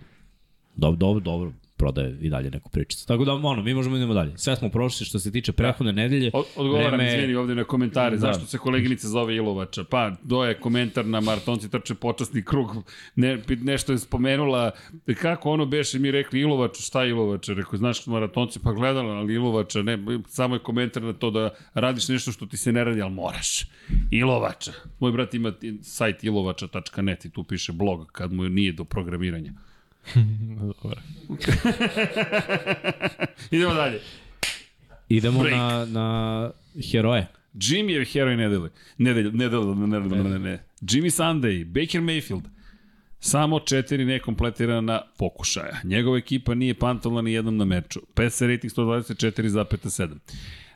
dobro, 0.75 0.97
dobro, 0.97 1.19
dobro, 1.21 1.51
prodaje 1.77 2.17
i 2.21 2.29
dalje 2.29 2.49
neku 2.51 2.69
pričicu. 2.69 3.07
Tako 3.07 3.25
da, 3.25 3.33
ono, 3.33 3.63
mi 3.63 3.73
možemo 3.73 3.95
da 3.95 3.99
idemo 3.99 4.13
dalje. 4.13 4.37
Sve 4.37 4.55
smo 4.55 4.69
prošli 4.69 5.05
što 5.05 5.19
se 5.19 5.31
tiče 5.31 5.51
prethodne 5.51 5.93
nedelje. 5.93 6.31
Od, 6.33 6.45
odgovaram, 6.55 6.91
Vreme- 6.91 7.07
izvini, 7.09 7.35
ovde 7.35 7.55
na 7.55 7.63
komentare, 7.63 8.11
Da. 8.11 8.19
zašto 8.19 8.45
se 8.45 8.57
koleginica 8.57 9.07
zove 9.07 9.35
Ilovača? 9.35 9.83
Pa, 9.83 10.11
do 10.23 10.43
je 10.45 10.59
komentar 10.59 11.05
na 11.05 11.21
maratonci 11.21 11.69
trče 11.69 11.95
počasni 11.95 12.43
krug, 12.43 12.67
ne, 13.15 13.41
nešto 13.61 13.91
je 13.91 13.97
spomenula, 13.97 14.71
kako 15.21 15.51
ono 15.51 15.65
beše, 15.65 15.99
mi 15.99 16.11
rekli 16.11 16.39
Ilovača, 16.39 16.81
šta 16.81 17.03
je 17.03 17.09
Ilovača? 17.09 17.53
Rekao, 17.53 17.77
znaš 17.77 18.07
maratonci, 18.07 18.59
pa 18.63 18.71
gledala, 18.71 19.13
ali 19.13 19.33
Ilovača, 19.33 19.81
ne, 19.81 19.97
samo 20.27 20.55
je 20.55 20.59
komentar 20.59 21.03
na 21.03 21.13
to 21.13 21.31
da 21.31 21.49
radiš 21.73 22.07
nešto 22.07 22.31
što 22.31 22.45
ti 22.45 22.57
se 22.57 22.71
ne 22.71 22.83
radi, 22.83 23.01
ali 23.01 23.13
moraš. 23.13 23.65
Ilovača. 24.11 24.71
Moj 24.99 25.11
brat 25.11 25.33
ima 25.33 25.53
sajt 25.81 26.23
ilovača.net 26.23 27.25
i 27.25 27.29
tu 27.29 27.43
piše 27.43 27.71
blog 27.71 28.07
kad 28.11 28.33
mu 28.33 28.43
nije 28.43 28.71
do 28.71 28.83
programiranja. 28.83 29.53
Dobro. 30.59 31.01
Idemo 33.51 33.73
dalje. 33.73 33.99
Idemo 35.09 35.39
Break. 35.39 35.55
na, 35.55 35.85
na 35.85 36.51
heroje. 36.91 37.27
Jimmy 37.53 37.89
je 37.89 38.05
heroj 38.05 38.37
nedelje. 38.37 38.69
Nedelje, 38.97 39.31
nedelje, 39.31 39.75
nedelje, 39.75 40.23
ne, 40.23 40.29
ne, 40.29 40.39
ne. 40.39 40.63
Jimmy 40.81 41.09
Sunday, 41.09 41.65
Baker 41.65 42.01
Mayfield, 42.01 42.43
samo 43.19 43.59
četiri 43.59 44.05
nekompletirana 44.05 45.01
pokušaja. 45.17 45.77
Njegova 45.83 46.17
ekipa 46.17 46.53
nije 46.53 46.73
pantala 46.73 47.21
ni 47.21 47.33
jednom 47.33 47.57
na 47.57 47.65
meču. 47.65 48.01
PSR 48.13 48.47
rating 48.47 48.73
124,7. 48.73 50.09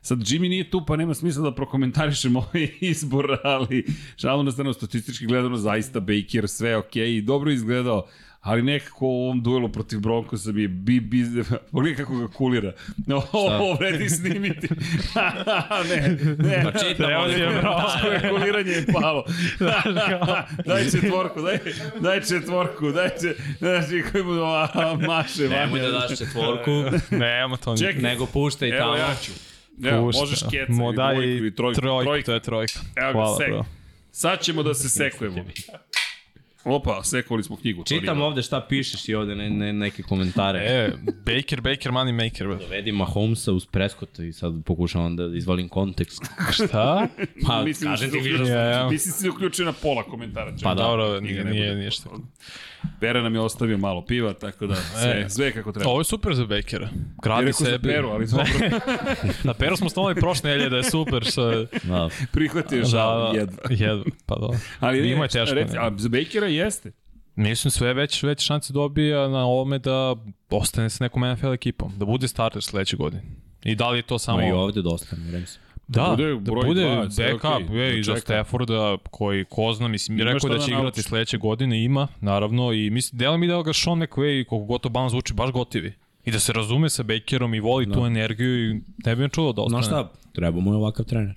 Sad, 0.02 0.20
Jimmy 0.20 0.50
nije 0.50 0.70
tu, 0.70 0.86
pa 0.86 0.96
nema 0.96 1.14
smisla 1.14 1.44
da 1.44 1.56
prokomentarišem 1.56 2.36
ovaj 2.42 2.70
izbor, 2.80 3.38
ali 3.44 3.86
šalu 4.16 4.44
na 4.44 4.52
stranu, 4.52 4.74
statistički 4.74 5.26
gledano, 5.26 5.58
zaista 5.58 6.00
Baker, 6.00 6.48
sve 6.48 6.78
ok, 6.78 6.96
i 6.96 7.22
dobro 7.22 7.52
izgledao, 7.52 8.08
ali 8.42 8.62
nekako 8.62 9.06
u 9.06 9.24
ovom 9.24 9.44
duelu 9.44 9.70
protiv 9.70 10.00
Broncosa 10.00 10.52
mi 10.52 10.62
je 10.62 10.68
bi, 10.68 11.00
bi, 11.00 11.26
pogledaj 11.72 11.98
kako 12.06 12.18
ga 12.18 12.28
kulira. 12.28 12.72
No, 13.08 13.16
ovo 13.32 13.74
vredi 13.80 14.10
snimiti. 14.10 14.68
ne, 15.90 16.18
ne. 16.40 16.64
Pa 16.64 16.80
čitam 16.80 17.12
Evo 17.12 17.22
ovde 17.22 17.34
ti 17.36 17.42
je 17.42 17.48
komentare. 17.48 18.20
Koje 18.20 18.30
kuliranje 18.32 18.72
je 18.72 18.86
palo. 18.94 19.24
daj 20.66 20.84
četvorku, 20.92 21.42
daj, 21.42 21.58
daj 22.00 22.22
četvorku, 22.22 22.92
daj 22.92 23.10
če, 23.12 23.34
znači 23.60 24.04
koji 24.12 24.24
a, 24.44 24.98
maše. 25.08 25.50
Nemoj 25.50 25.80
da 25.80 25.92
daš 25.92 26.18
četvorku, 26.18 26.72
Nema 27.12 27.58
to. 27.58 27.78
Čekaj. 27.78 28.02
nego 28.02 28.26
puštaj 28.26 28.70
Evo 28.70 28.78
tamo. 28.80 28.96
ja 28.96 29.16
ću. 29.16 29.32
Evo, 29.84 30.02
Pušta. 30.02 30.20
možeš 30.22 30.40
keca 30.52 30.72
Mo 30.72 30.86
ili 30.86 30.96
daj 30.96 31.16
trojku. 31.16 31.56
trojku, 31.82 32.04
trojku. 32.04 32.26
to 32.26 32.34
je 32.34 32.40
trojka. 32.40 32.80
Evo 32.96 33.08
ga, 33.08 33.12
Hvala, 33.14 33.38
sek. 33.38 33.48
bro. 33.48 33.66
Sad 34.12 34.42
ćemo 34.42 34.64
da 34.64 34.74
se 34.74 34.90
sekujemo. 34.90 35.44
Opa, 36.66 37.04
sekovali 37.04 37.44
smo 37.44 37.56
knjigu. 37.58 37.84
Čitam 37.84 38.18
nije- 38.18 38.26
ovde 38.26 38.42
šta 38.42 38.62
pišeš 38.62 39.10
i 39.10 39.16
ovde 39.16 39.36
ne, 39.36 39.50
ne, 39.50 39.74
neke 39.74 40.04
komentare. 40.04 40.60
E, 40.62 40.92
Baker, 41.26 41.62
Baker, 41.62 41.92
money 41.92 42.24
maker, 42.26 42.48
bro. 42.48 42.56
Dovedi 42.58 42.92
Mahomesa 42.92 43.52
uz 43.52 43.66
Prescott 43.66 44.20
i 44.20 44.34
sad 44.34 44.54
pokušavam 44.66 45.16
da 45.16 45.30
izvalim 45.34 45.70
kontekst. 45.70 46.22
Šta? 46.54 47.08
Pa, 47.48 47.64
Mislim 47.64 47.86
da 47.86 47.94
kažem 47.94 48.12
ti 48.12 48.18
više. 48.18 48.30
uključio- 48.30 48.46
Ja, 48.48 48.62
ja. 48.62 48.90
Mislim 48.90 49.12
da 49.12 49.16
si 49.16 49.22
se 49.22 49.30
uključio 49.30 49.66
na 49.66 49.74
pola 49.74 50.04
komentara. 50.04 50.52
čekaj. 50.52 50.64
Pa 50.64 50.74
da. 50.74 50.84
Dobro, 50.84 51.20
nije, 51.20 51.44
nije 51.46 51.76
ništa. 51.76 52.10
Pera 53.00 53.22
nam 53.22 53.34
je 53.36 53.42
ostavio 53.42 53.78
malo 53.78 54.06
piva, 54.06 54.34
tako 54.34 54.68
da 54.68 54.76
sve, 54.76 55.24
E. 55.26 55.30
sve 55.30 55.52
kako 55.52 55.72
treba. 55.72 55.90
Ovo 55.90 56.00
je 56.00 56.06
super 56.06 56.36
za 56.36 56.46
Bakera. 56.46 56.86
Ja 56.86 56.92
Gradi 57.24 57.46
rekao 57.46 57.60
za 57.60 57.66
sebi. 57.66 57.88
Peru, 57.88 58.10
ali 58.10 58.28
dobro, 58.28 58.46
Na 59.44 59.54
Peru 59.54 59.78
smo 59.78 59.90
snovali 59.90 60.16
prošle 60.16 60.50
nedelje 60.50 60.70
da 60.70 60.78
je 60.78 60.84
super. 60.84 61.24
Što 61.26 61.50
je, 61.52 61.68
Da. 61.84 62.10
prihvatio 62.32 62.80
da, 62.80 62.86
žal, 62.88 63.34
da, 63.34 63.40
jedva. 63.40 63.58
jedva. 63.70 64.04
Pa 64.26 64.36
da. 64.36 64.48
Ali 64.80 65.02
Njima 65.02 65.20
ne, 65.20 65.26
je 65.26 65.30
teško, 65.30 65.56
reci, 65.56 65.78
a 65.78 65.92
za 65.98 66.10
Bakera 66.10 66.48
jeste. 66.48 66.92
Mislim 67.36 67.72
sve 67.72 67.94
već, 67.94 68.24
već 68.24 68.46
šanse 68.46 68.74
dobija 68.74 69.28
na 69.28 69.46
ovome 69.46 69.80
da 69.80 70.16
ostane 70.50 70.90
sa 70.90 71.04
nekom 71.04 71.32
NFL 71.34 71.54
ekipom. 71.54 71.94
Da 71.98 72.06
bude 72.06 72.28
starter 72.28 72.62
sledeće 72.64 72.98
godine. 72.98 73.24
I 73.64 73.76
da 73.76 73.90
li 73.90 73.98
je 73.98 74.02
to 74.04 74.20
samo... 74.20 74.38
Ma 74.38 74.48
i 74.48 74.52
ovde 74.52 74.82
dosta, 74.82 75.16
ne 75.16 75.32
vrem 75.32 75.46
se. 75.46 75.60
Da, 75.92 76.08
bude 76.10 76.30
da 76.30 76.40
broj 76.42 76.66
bude 76.66 76.82
dva, 76.82 76.96
backup, 76.96 77.46
okej, 77.70 77.80
je, 77.80 77.92
da 77.92 77.98
i 77.98 78.04
za. 78.04 78.16
Stafforda 78.16 78.98
koji 79.12 79.46
ko 79.46 79.74
zna, 79.74 79.88
mislim, 79.88 80.20
Ima 80.20 80.32
rekao 80.32 80.48
je 80.48 80.50
da 80.50 80.58
da 80.58 80.64
će 80.64 80.72
nauči. 80.72 80.82
igrati 80.82 81.02
sledeće 81.02 81.38
godine, 81.38 81.84
ima, 81.84 82.08
naravno, 82.22 82.74
i 82.74 82.90
mislim, 82.90 83.18
delo 83.18 83.38
mi 83.38 83.48
da 83.48 83.62
ga 83.62 83.74
Sean 83.74 83.98
McVay, 83.98 84.10
koliko 84.46 84.66
god 84.66 84.82
to 84.82 84.90
ban 84.90 85.10
zvuči, 85.10 85.34
baš 85.34 85.52
gotivi. 85.52 85.94
I 86.26 86.32
da 86.32 86.40
se 86.40 86.54
razume 86.54 86.90
sa 86.90 87.04
Bakerom 87.04 87.54
i 87.54 87.60
voli 87.60 87.86
Da. 87.86 87.94
tu 87.94 88.06
energiju 88.06 88.72
i 88.72 88.82
ne 89.06 89.16
bi 89.16 89.22
me 89.22 89.30
čulo 89.30 89.54
da 89.54 89.62
ostane. 89.62 89.84
Znaš 89.84 89.86
šta, 89.88 90.12
treba 90.32 90.60
mu 90.60 90.72
je 90.72 90.78
ovakav 90.78 91.06
trener. 91.06 91.36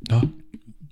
Da. 0.00 0.20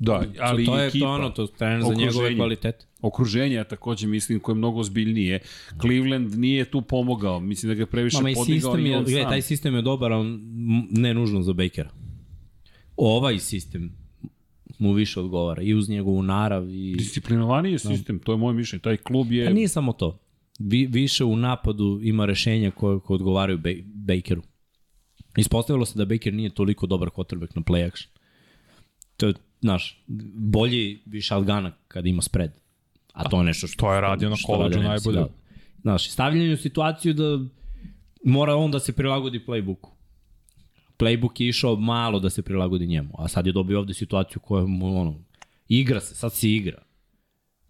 Da, 0.00 0.22
ali 0.40 0.64
to 0.66 0.78
je 0.78 0.86
ekipa, 0.88 1.06
to 1.06 1.10
ono, 1.10 1.30
to 1.30 1.42
je 1.42 1.48
trener 1.48 1.82
za 1.82 1.88
njegove 1.88 2.06
okruženje. 2.08 2.36
kvalitete. 2.36 2.86
okruženje, 3.00 3.54
ja 3.54 3.64
takođe 3.64 4.06
mislim, 4.06 4.40
koje 4.40 4.52
je 4.52 4.58
mnogo 4.58 4.80
ozbiljnije. 4.80 5.40
Cleveland 5.80 6.34
nije 6.34 6.64
tu 6.64 6.82
pomogao, 6.82 7.40
mislim 7.40 7.68
da 7.68 7.74
ga 7.74 7.82
je 7.82 7.86
previše 7.86 8.16
Mama 8.16 8.34
podigao 8.36 8.44
sistem 8.72 8.86
i 8.86 8.88
je, 8.88 8.96
on 8.98 9.06
sam. 9.06 9.22
taj 9.24 9.42
sistem 9.42 9.74
je 9.74 9.82
dobar, 9.82 10.12
m- 10.12 10.40
ne 10.90 11.14
nužno 11.14 11.42
za 11.42 11.52
Bakera. 11.52 11.90
Ovaj 12.98 13.38
sistem 13.38 13.92
mu 14.78 14.92
više 14.92 15.20
odgovara 15.20 15.62
i 15.62 15.74
uz 15.74 15.88
njegovu 15.88 16.22
narav 16.22 16.70
i... 16.70 16.94
Disciplinovaniji 16.96 17.70
Da. 17.70 17.90
je 17.90 17.96
sistem, 17.96 18.18
to 18.18 18.32
je 18.32 18.38
moje 18.38 18.54
mišljenje. 18.54 18.82
Taj 18.82 18.96
klub 18.96 19.32
je... 19.32 19.46
Pa 19.46 19.52
nije 19.52 19.68
samo 19.68 19.92
to. 19.92 20.18
Vi, 20.58 20.86
više 20.86 21.24
u 21.24 21.36
napadu 21.36 22.00
ima 22.02 22.26
rešenja 22.26 22.70
koje, 22.70 23.00
koje 23.00 23.14
odgovaraju 23.14 23.58
Ba- 23.58 23.82
Bakeru. 23.84 24.42
Ispostavilo 25.36 25.86
se 25.86 25.98
da 25.98 26.04
Baker 26.04 26.34
nije 26.34 26.50
toliko 26.50 26.86
dobar 26.86 27.08
quarterback 27.08 27.56
na 27.56 27.62
play 27.62 27.86
action. 27.86 28.10
To 29.16 29.26
je 29.26 29.34
znaš, 29.60 30.04
bolji 30.34 31.02
bi 31.04 31.22
shotguna 31.22 31.72
kad 31.88 32.06
ima 32.06 32.22
spread. 32.22 32.60
A 33.12 33.28
to 33.28 33.38
je 33.38 33.44
nešto 33.44 33.66
što... 33.66 33.80
To 33.80 33.94
je 33.94 34.00
radio 34.00 34.30
na 34.30 34.36
Ramsey, 34.36 34.82
najbolje. 34.82 35.18
Da. 35.18 35.28
Znaš, 35.80 36.10
stavljanje 36.10 36.52
u 36.52 36.56
situaciju 36.56 37.14
da 37.14 37.40
mora 38.24 38.54
on 38.54 38.70
da 38.70 38.80
se 38.80 38.92
prilagodi 38.92 39.44
playbooku. 39.46 39.88
Playbook 40.98 41.40
je 41.40 41.48
išao 41.48 41.76
malo 41.76 42.20
da 42.20 42.30
se 42.30 42.42
prilagodi 42.42 42.86
njemu, 42.86 43.10
a 43.18 43.28
sad 43.28 43.46
je 43.46 43.52
dobio 43.52 43.78
ovde 43.78 43.94
situaciju 43.94 44.40
koja 44.40 44.66
mu, 44.66 45.00
ono, 45.00 45.14
igra 45.68 46.00
se, 46.00 46.14
sad 46.14 46.32
se 46.32 46.50
igra. 46.50 46.82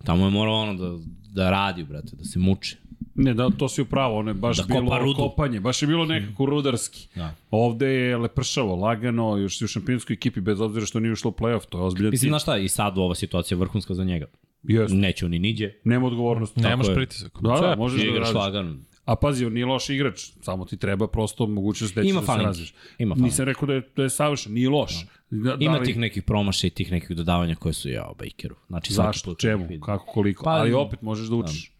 Tamo 0.04 0.24
je 0.24 0.30
morao 0.30 0.54
ono 0.54 0.74
da, 0.74 0.98
da 1.34 1.50
radi, 1.50 1.84
brate, 1.84 2.16
da 2.16 2.24
se 2.24 2.38
muči. 2.38 2.76
Ne, 3.14 3.34
da, 3.34 3.50
to 3.50 3.68
si 3.68 3.82
upravo, 3.82 4.18
ono 4.18 4.30
je 4.30 4.34
baš 4.34 4.56
Da 4.56 4.62
kopa 4.62 4.80
bilo 4.80 4.98
rudu. 4.98 5.16
kopanje, 5.16 5.60
baš 5.60 5.82
je 5.82 5.88
bilo 5.88 6.04
nekako 6.04 6.46
rudarski. 6.46 7.08
Da. 7.14 7.34
Ovde 7.50 7.86
je 7.86 8.16
lepršavo, 8.16 8.76
lagano, 8.76 9.36
još 9.36 9.58
si 9.58 9.64
u 9.64 9.68
šampionskoj 9.68 10.14
ekipi, 10.14 10.40
bez 10.40 10.60
obzira 10.60 10.86
što 10.86 11.00
nije 11.00 11.12
ušlo 11.12 11.30
u 11.30 11.34
playoff, 11.34 11.66
to 11.68 11.78
je 11.78 11.84
ozbiljan 11.84 12.10
Mislim, 12.10 12.30
znaš 12.30 12.42
šta, 12.42 12.56
i 12.58 12.68
sad 12.68 12.98
ova 12.98 13.14
situacija 13.14 13.56
je 13.56 13.60
vrhunska 13.60 13.94
za 13.94 14.04
njega. 14.04 14.26
Jeste, 14.62 14.96
Neće 14.96 15.24
on 15.24 15.30
ni 15.30 15.38
niđe, 15.38 15.72
nema 15.84 16.06
odgovornosti. 16.06 16.60
Nemaš 16.60 16.86
pritisak. 16.94 17.38
Da, 17.40 17.60
da, 17.60 17.74
možeš 17.78 18.00
da 18.00 18.06
igraš 18.06 18.26
radiš. 18.26 18.34
lagano. 18.34 18.76
A 19.08 19.16
pazi, 19.16 19.44
on 19.44 19.52
nije 19.52 19.66
loš 19.66 19.90
igrač, 19.90 20.20
samo 20.40 20.64
ti 20.64 20.76
treba 20.76 21.08
prosto 21.08 21.46
mogućnost 21.46 21.94
da 21.94 22.02
Ima 22.02 22.20
da 22.20 22.26
se 22.28 22.32
razviš. 22.34 22.74
Ima 22.98 23.14
falinki. 23.14 23.24
Nisam 23.24 23.44
rekao 23.44 23.66
da 23.66 23.74
je, 23.74 23.82
da 23.96 24.02
je 24.02 24.10
savršen, 24.10 24.52
nije 24.52 24.68
loš. 24.70 25.06
Da, 25.30 25.56
Ima 25.56 25.72
da 25.72 25.78
li- 25.78 25.86
tih 25.86 25.98
nekih 25.98 26.22
promaša 26.22 26.66
i 26.66 26.70
tih 26.70 26.92
nekih 26.92 27.16
dodavanja 27.16 27.54
koje 27.54 27.72
su 27.72 27.88
jao 27.90 28.14
Bakeru. 28.14 28.54
Znači, 28.66 28.92
Zašto, 28.92 29.34
čemu, 29.34 29.62
vidim. 29.62 29.80
kako, 29.80 30.04
koliko, 30.06 30.44
Pa, 30.44 30.50
ali 30.50 30.72
opet 30.72 31.02
možeš 31.02 31.28
da 31.28 31.34
učiš. 31.36 31.72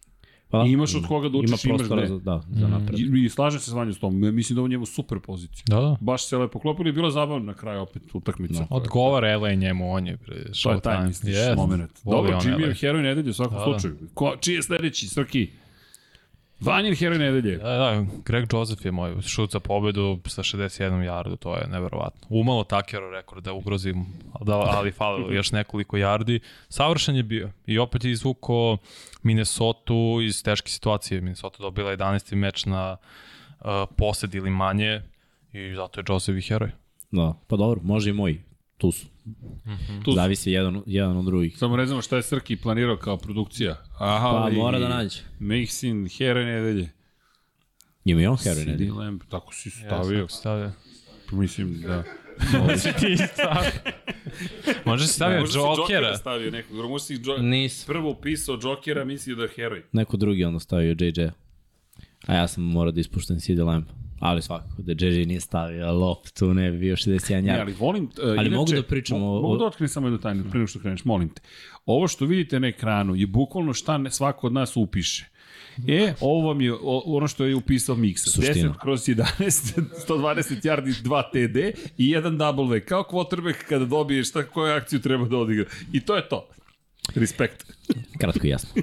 Pa, 0.51 0.63
I 0.65 0.71
imaš 0.71 0.95
od 0.95 1.07
koga 1.07 1.29
da 1.29 1.37
učiš, 1.37 1.63
ima 1.65 1.75
imaš 1.75 1.87
gde. 1.87 2.07
za, 2.07 2.17
da, 2.19 2.41
za 2.51 2.67
napred. 2.67 2.99
I, 2.99 3.25
I 3.25 3.29
slažem 3.29 3.59
se 3.59 3.71
s 3.71 3.73
vanjem 3.73 3.93
s 3.93 3.99
tom, 3.99 4.35
mislim 4.35 4.55
da 4.55 4.61
je 4.61 4.65
u 4.65 4.67
njemu 4.67 4.85
super 4.85 5.19
pozicija. 5.19 5.63
Da, 5.67 5.75
da. 5.77 5.97
Baš 6.01 6.25
se 6.25 6.37
lepo 6.37 6.59
klopili, 6.59 6.91
bilo 6.91 7.07
je 7.07 7.11
zabavno 7.11 7.45
na 7.45 7.53
kraju 7.53 7.81
opet 7.81 8.03
utakmica. 8.13 8.59
No. 8.61 8.67
Odgovara 8.69 9.37
LA 9.37 9.53
njemu, 9.53 9.91
on 9.91 10.07
je 10.07 10.17
bre, 10.17 10.35
To 10.53 10.71
je 10.71 10.79
taj, 10.81 11.07
misliš, 11.07 11.35
Jest. 11.35 11.55
moment. 11.55 11.91
Dobro, 12.05 12.31
Jimmy 12.33 12.59
je 12.61 12.73
heroj 12.75 13.03
nedelje 13.03 13.29
u 13.29 13.33
svakom 13.33 13.53
Da, 13.53 13.59
da. 13.59 13.63
slučaju. 13.65 13.97
Ko, 14.13 14.35
čiji 14.39 14.55
je 14.55 14.63
sledeći, 14.63 15.07
Srki? 15.07 15.51
Vanjin 16.61 16.95
heroj 16.95 17.17
nedelje. 17.17 17.57
Da, 17.57 17.77
da, 17.77 18.05
Greg 18.25 18.53
Joseph 18.53 18.85
je 18.85 18.91
moj 18.91 19.21
šut 19.21 19.51
za 19.51 19.59
pobedu 19.59 20.19
sa 20.25 20.43
61 20.43 21.03
yardu, 21.03 21.35
to 21.35 21.55
je 21.55 21.67
neverovatno. 21.67 22.27
Umalo 22.29 22.63
Takero 22.63 23.09
rekord 23.11 23.43
da 23.43 23.53
ugrozim, 23.53 24.05
da, 24.41 24.55
ali 24.55 24.91
falilo 24.91 25.31
još 25.31 25.51
nekoliko 25.51 25.97
yardi. 25.97 26.39
Savršen 26.69 27.15
je 27.15 27.23
bio 27.23 27.51
i 27.65 27.79
opet 27.79 28.05
je 28.05 28.11
izvuko 28.11 28.77
Minnesota 29.23 29.93
iz 30.23 30.43
teške 30.43 30.69
situacije. 30.69 31.21
Minnesota 31.21 31.57
dobila 31.63 31.91
11. 31.91 32.35
meč 32.35 32.65
na 32.65 32.97
uh, 33.59 33.65
posed 33.97 34.35
ili 34.35 34.49
manje 34.49 35.01
i 35.53 35.75
zato 35.75 35.99
je 35.99 36.03
Joseph 36.09 36.37
i 36.37 36.41
heroj. 36.41 36.71
Da, 37.11 37.33
pa 37.47 37.55
dobro, 37.55 37.81
može 37.83 38.09
i 38.09 38.13
moji. 38.13 38.43
Tu 38.77 38.91
su. 38.91 39.07
Tu 40.03 40.11
su. 40.11 40.15
Zavisi 40.15 40.51
jedan, 40.51 40.81
jedan 40.85 41.17
od 41.17 41.25
drugih. 41.25 41.57
Samo 41.57 41.77
ne 41.77 41.85
znamo 41.85 42.01
šta 42.01 42.15
je 42.15 42.23
Srki 42.23 42.55
planirao 42.55 42.97
kao 42.97 43.17
produkcija. 43.17 43.75
Aha, 43.93 44.19
Pa 44.21 44.35
ali- 44.35 44.55
mora 44.55 44.79
da 44.79 44.89
nađe. 44.89 45.19
Mixin, 45.39 46.17
heroj 46.17 46.45
nedelje. 46.45 46.89
Ima 48.05 48.21
i 48.21 48.25
on 48.25 48.37
CD 48.37 48.67
nedelje. 48.67 48.91
Lamb, 48.91 49.21
tako 49.29 49.53
si 49.53 49.69
stavio. 49.69 50.27
Stavio. 50.27 50.71
Mislim, 51.31 51.81
da. 51.81 52.03
Si 52.77 52.89
ti 52.99 53.17
stavio. 53.33 53.71
Može 54.85 55.07
si 55.07 55.13
stavio 55.13 55.47
si 55.47 55.57
Jokera 55.57 55.81
Jokera. 55.81 56.17
stavio 56.17 56.51
nekog, 56.51 56.89
možda 56.89 57.05
si 57.05 57.19
jo... 57.23 57.37
Nis. 57.37 57.85
prvo 57.85 58.09
upisao 58.09 58.59
Jokera, 58.63 59.05
mislio 59.05 59.35
da 59.35 59.43
je 59.43 59.49
heroj. 59.55 59.83
Neko 59.91 60.17
drugi 60.17 60.43
onda 60.43 60.59
stavio 60.59 60.95
JJ. 60.99 61.21
A 62.27 62.33
ja 62.35 62.47
sam 62.47 62.63
morao 62.63 62.91
da 62.91 62.99
ispuštam 62.99 63.39
CD 63.39 63.59
Lamp. 63.59 63.89
Ali 64.19 64.41
svakako 64.41 64.81
da 64.81 65.05
JJ 65.05 65.25
nije 65.25 65.39
stavio 65.39 65.91
loptu, 65.91 66.53
ne 66.53 66.71
bi 66.71 66.77
bio 66.77 66.95
61 66.95 67.41
Ne, 67.41 67.47
jar. 67.47 67.61
ali 67.61 67.73
volim... 67.73 68.03
Uh, 68.03 68.09
Ali 68.19 68.33
inače, 68.33 68.49
mogu 68.49 68.71
da 68.71 68.83
pričamo 68.83 69.19
mo- 69.21 69.41
Mogu 69.41 69.57
da 69.57 69.65
otkrijem 69.65 69.89
samo 69.89 70.07
jednu 70.07 70.19
tajnu, 70.19 70.43
prije 70.51 70.67
što 70.67 70.79
kreneš, 70.79 71.05
molim 71.05 71.29
te. 71.29 71.41
Ovo 71.85 72.07
što 72.07 72.25
vidite 72.25 72.59
na 72.59 72.67
ekranu 72.67 73.15
je 73.15 73.27
bukvalno 73.27 73.73
šta 73.73 73.97
ne, 73.97 74.11
svako 74.11 74.47
od 74.47 74.53
nas 74.53 74.77
upiše. 74.77 75.25
E, 75.87 76.13
ovo 76.21 76.47
vam 76.47 76.61
je 76.61 76.73
ono 77.05 77.27
što 77.27 77.45
je 77.45 77.55
upisao 77.55 77.95
Miksa. 77.95 78.29
Suština. 78.29 78.69
10 78.69 78.77
kroz 78.77 79.01
11, 79.01 79.81
120 80.07 80.61
yardi, 80.67 81.03
2 81.03 81.23
TD 81.31 81.77
i 81.97 82.09
jedan 82.09 82.37
double 82.37 82.67
V. 82.67 82.79
Kao 82.81 83.03
quarterback 83.03 83.55
kada 83.69 83.85
dobiješ 83.85 84.29
šta, 84.29 84.43
koju 84.43 84.73
akciju 84.73 84.99
treba 84.99 85.25
da 85.25 85.37
odigra. 85.37 85.65
I 85.93 85.99
to 85.99 86.15
je 86.15 86.29
to. 86.29 86.47
Respekt. 87.15 87.65
Kratko 88.19 88.47
i 88.47 88.49
jasno. 88.49 88.81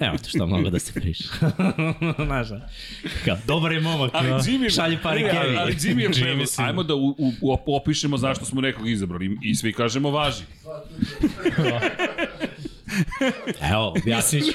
Evo 0.00 0.16
te 0.16 0.28
šta 0.28 0.46
mnogo 0.46 0.70
da 0.70 0.78
se 0.78 0.92
priša. 0.92 1.28
Znaš, 2.26 2.48
kao, 3.24 3.36
dobar 3.46 3.72
je 3.72 3.80
momak, 3.80 4.10
Ali 4.14 4.28
no, 4.30 4.38
Jimmy, 4.38 4.74
šalje 4.74 4.98
pare 5.02 5.30
ali, 5.30 5.38
ali, 5.38 5.56
ali 5.56 5.76
Kevi. 5.76 5.94
Jimmy 5.94 6.00
je 6.00 6.08
Jimmy 6.08 6.22
predlog. 6.22 6.48
sin. 6.48 6.64
Ajmo 6.64 6.82
da 6.82 6.94
u, 6.94 7.08
u, 7.08 7.32
u, 7.40 7.76
opišemo 7.76 8.16
zašto 8.16 8.44
smo 8.44 8.60
nekog 8.60 8.88
izabrali 8.88 9.26
i, 9.26 9.50
i 9.50 9.54
svi 9.54 9.72
kažemo 9.72 10.10
važi. 10.10 10.42
Evo, 13.72 13.94
objasnit 14.02 14.44
ću. 14.44 14.52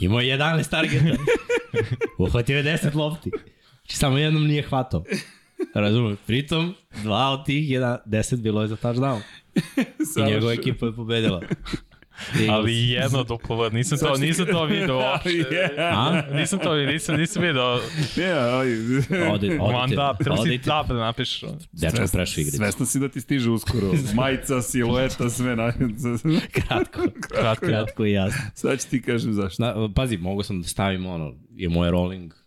Imao 0.00 0.20
je 0.20 0.38
11 0.38 0.70
targeta. 0.70 1.22
Uhvatio 2.18 2.56
je 2.58 2.64
10 2.64 2.94
lopti. 2.94 3.30
Znači, 3.80 3.96
samo 3.96 4.18
jednom 4.18 4.46
nije 4.46 4.62
hvatao. 4.62 5.04
Razumem. 5.74 6.16
Pritom, 6.26 6.74
dva 7.02 7.30
od 7.30 7.46
tih, 7.46 7.70
jedan, 7.70 7.98
10 8.06 8.36
bilo 8.36 8.62
je 8.62 8.68
za 8.68 8.76
touchdown. 8.76 9.20
I 10.18 10.22
njegova 10.30 10.52
ekipa 10.52 10.86
je 10.86 10.92
pobedila. 10.92 11.42
Ali 12.50 12.88
jedno 12.88 13.24
duplo, 13.24 13.70
nisam 13.70 13.98
to, 13.98 14.16
nisam 14.16 14.46
to 14.46 14.64
video 14.64 14.98
uopšte. 14.98 15.70
A? 15.78 16.22
Nisam 16.32 16.58
to, 16.58 16.74
nisam, 16.74 17.16
nisam 17.16 17.42
video. 17.42 17.80
Ne, 18.16 18.30
ali... 18.32 18.96
Ode, 19.32 19.58
One 19.60 19.78
odite, 19.78 19.96
dub, 19.96 20.24
treba 20.24 20.36
si 20.36 20.58
dub 20.58 20.88
da 20.88 20.94
napišeš. 20.94 21.50
Dečko 21.72 22.04
prešao 22.12 22.40
igricu. 22.40 22.56
Svesno 22.56 22.86
si 22.86 22.98
da 22.98 23.08
ti 23.08 23.20
stiže 23.20 23.50
uskoro. 23.50 23.92
Majica, 24.14 24.62
silueta, 24.62 25.30
sve 25.30 25.56
na... 25.56 25.72
Kratko. 26.52 27.00
Kratko. 27.28 27.66
Kratko 27.66 28.04
i 28.04 28.12
jasno. 28.12 28.40
Sad 28.54 28.80
ću 28.80 28.88
ti 28.90 29.02
kažem 29.02 29.32
zašto. 29.32 29.62
Na, 29.62 29.88
pazi, 29.94 30.16
mogu 30.16 30.42
sam 30.42 30.62
da 30.62 30.68
stavim 30.68 31.06
ono, 31.06 31.34
je 31.50 31.68
moj 31.68 31.90
rolling 31.90 32.45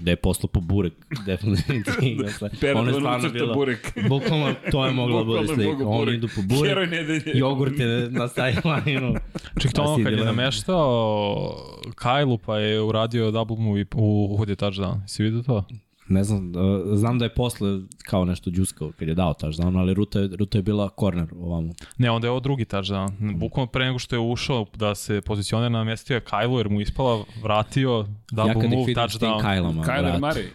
da 0.00 0.10
je 0.10 0.16
poslao 0.16 0.48
po 0.48 0.60
burek, 0.60 0.92
definitivno. 1.26 2.28
Pera 2.60 2.80
ono 2.80 2.88
je 2.88 2.92
da 2.92 2.98
stvarno 2.98 3.28
bilo, 3.28 3.54
burek. 3.54 3.92
bukvalno 4.08 4.54
to 4.70 4.86
je 4.86 4.92
moglo 4.92 5.18
da 5.18 5.24
bude 5.24 5.46
slika. 5.46 5.86
Oni 5.88 6.14
idu 6.14 6.28
po 6.36 6.42
burek, 6.42 6.68
Heroj 6.68 6.86
nedelje. 6.86 7.22
jogurte 7.34 8.08
na 8.10 8.28
sideline-u. 8.28 9.14
Ček 9.60 9.72
to 9.72 9.82
A 9.82 9.84
ono 9.84 9.96
si 9.96 10.04
kad 10.04 10.12
je 10.12 10.24
nameštao 10.24 11.56
Kajlu 11.94 12.38
pa 12.38 12.58
je 12.58 12.80
uradio 12.80 13.30
double 13.30 13.56
move 13.56 13.84
u 13.94 14.28
uhodio 14.30 14.54
touchdown. 14.54 15.00
Si 15.06 15.22
vidio 15.22 15.42
to? 15.42 15.64
Ne 16.08 16.24
znam, 16.24 16.52
uh, 16.56 16.98
znam 16.98 17.18
da 17.18 17.24
je 17.24 17.34
posle 17.34 17.80
kao 18.02 18.24
nešto 18.24 18.50
džuskao 18.50 18.92
kad 18.98 19.08
je 19.08 19.14
dao 19.14 19.34
touchdown, 19.34 19.78
ali 19.78 19.94
ruta 19.94 20.20
je, 20.20 20.28
ruta 20.38 20.58
je 20.58 20.62
bila 20.62 20.90
corner 21.00 21.28
ovamo. 21.40 21.72
Ne, 21.98 22.10
onda 22.10 22.26
je 22.26 22.30
ovo 22.30 22.40
drugi 22.40 22.64
touchdown. 22.64 23.38
Bukvalno 23.38 23.72
pre 23.72 23.84
nego 23.84 23.98
što 23.98 24.16
je 24.16 24.20
ušao 24.20 24.66
da 24.74 24.94
se 24.94 25.20
pozicionira 25.20 25.68
namestio 25.68 26.14
je 26.14 26.20
Kajlu 26.20 26.58
jer 26.58 26.68
mu 26.68 26.80
ispala, 26.80 27.24
vratio, 27.42 28.06
double 28.32 28.64
ja 28.64 28.68
move, 28.68 28.94
touchdown. 28.94 29.42
kajlama, 29.42 29.82
Kyler 29.82 30.20
Murray. 30.20 30.46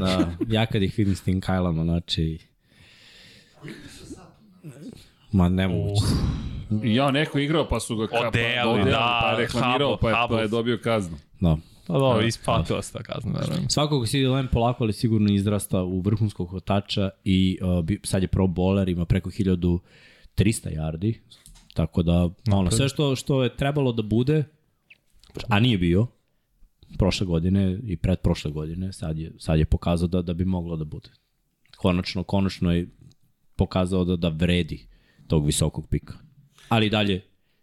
da, 0.00 0.30
ja 0.48 0.66
kad 0.66 0.82
ih 0.82 0.94
vidim 0.98 1.16
s 1.16 1.22
tim 1.22 1.40
kajlama, 1.40 1.84
znači... 1.84 2.38
Ma 5.32 5.48
nemoguće. 5.48 6.02
I 6.82 6.94
ja, 6.94 7.10
neko 7.10 7.38
igrao 7.38 7.68
pa 7.68 7.80
su 7.80 7.96
ga 7.96 8.06
ka, 8.06 8.16
Odeli, 8.28 8.82
pa, 8.84 8.90
da, 8.90 9.20
pa 9.22 9.36
reklamirao, 9.38 9.90
Hubble, 9.90 10.12
pa 10.12 10.20
je, 10.20 10.28
pa 10.28 10.40
je 10.40 10.48
dobio 10.48 10.78
kaznu. 10.82 11.16
Da. 11.40 11.56
Pa 11.86 11.92
dobro, 11.98 12.26
ispatila 12.26 12.82
se 12.82 12.92
ta 12.92 13.02
kazna, 13.02 13.32
verujem. 13.32 13.70
Svakako 13.70 14.06
CD 14.06 14.14
Lamb 14.14 14.48
polako 14.52 14.84
ali 14.84 14.92
sigurno 14.92 15.32
izrasta 15.32 15.82
u 15.82 16.00
vrhunskog 16.00 16.48
hotača 16.50 17.10
i 17.24 17.58
uh, 17.62 17.84
bi- 17.84 18.00
sad 18.04 18.22
je 18.22 18.28
pro 18.28 18.46
bowler, 18.46 18.90
ima 18.90 19.04
preko 19.04 19.30
1300 19.30 19.80
yardi, 20.36 21.14
tako 21.74 22.02
da 22.02 22.30
ono, 22.52 22.70
sve 22.70 22.88
što, 22.88 23.16
što 23.16 23.42
je 23.42 23.56
trebalo 23.56 23.92
da 23.92 24.02
bude, 24.02 24.44
a 25.48 25.60
nije 25.60 25.78
bio, 25.78 26.06
prošle 26.98 27.26
godine 27.26 27.78
i 27.86 27.96
pred 27.96 28.18
prošle 28.18 28.50
godine, 28.50 28.92
sad 28.92 29.18
je, 29.18 29.32
sad 29.38 29.58
je 29.58 29.64
pokazao 29.64 30.08
da, 30.08 30.22
da 30.22 30.34
bi 30.34 30.44
moglo 30.44 30.76
da 30.76 30.84
bude. 30.84 31.10
Konačno, 31.76 32.22
konačno 32.22 32.72
je 32.72 32.88
pokazao 33.56 34.04
da, 34.04 34.16
da 34.16 34.28
vredi 34.28 34.86
tog 35.28 35.46
visokog 35.46 35.86
pika. 35.90 36.14
Ali 36.68 36.90
dalje, 36.90 37.22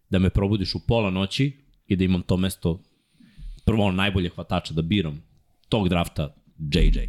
da 0.10 0.20
me 0.20 0.30
probudiš 0.30 0.76
u 0.76 0.80
pola 0.88 1.10
noći 1.10 1.52
i 1.88 1.96
da 1.96 2.04
imam 2.04 2.22
to 2.22 2.38
mesto 2.38 2.80
prvo 3.72 3.84
ono 3.84 3.92
najbolje 3.94 4.30
hvatača 4.30 4.74
da 4.74 4.82
biram 4.82 5.24
tog 5.70 5.90
drafta 5.90 6.36
JJ. 6.60 7.00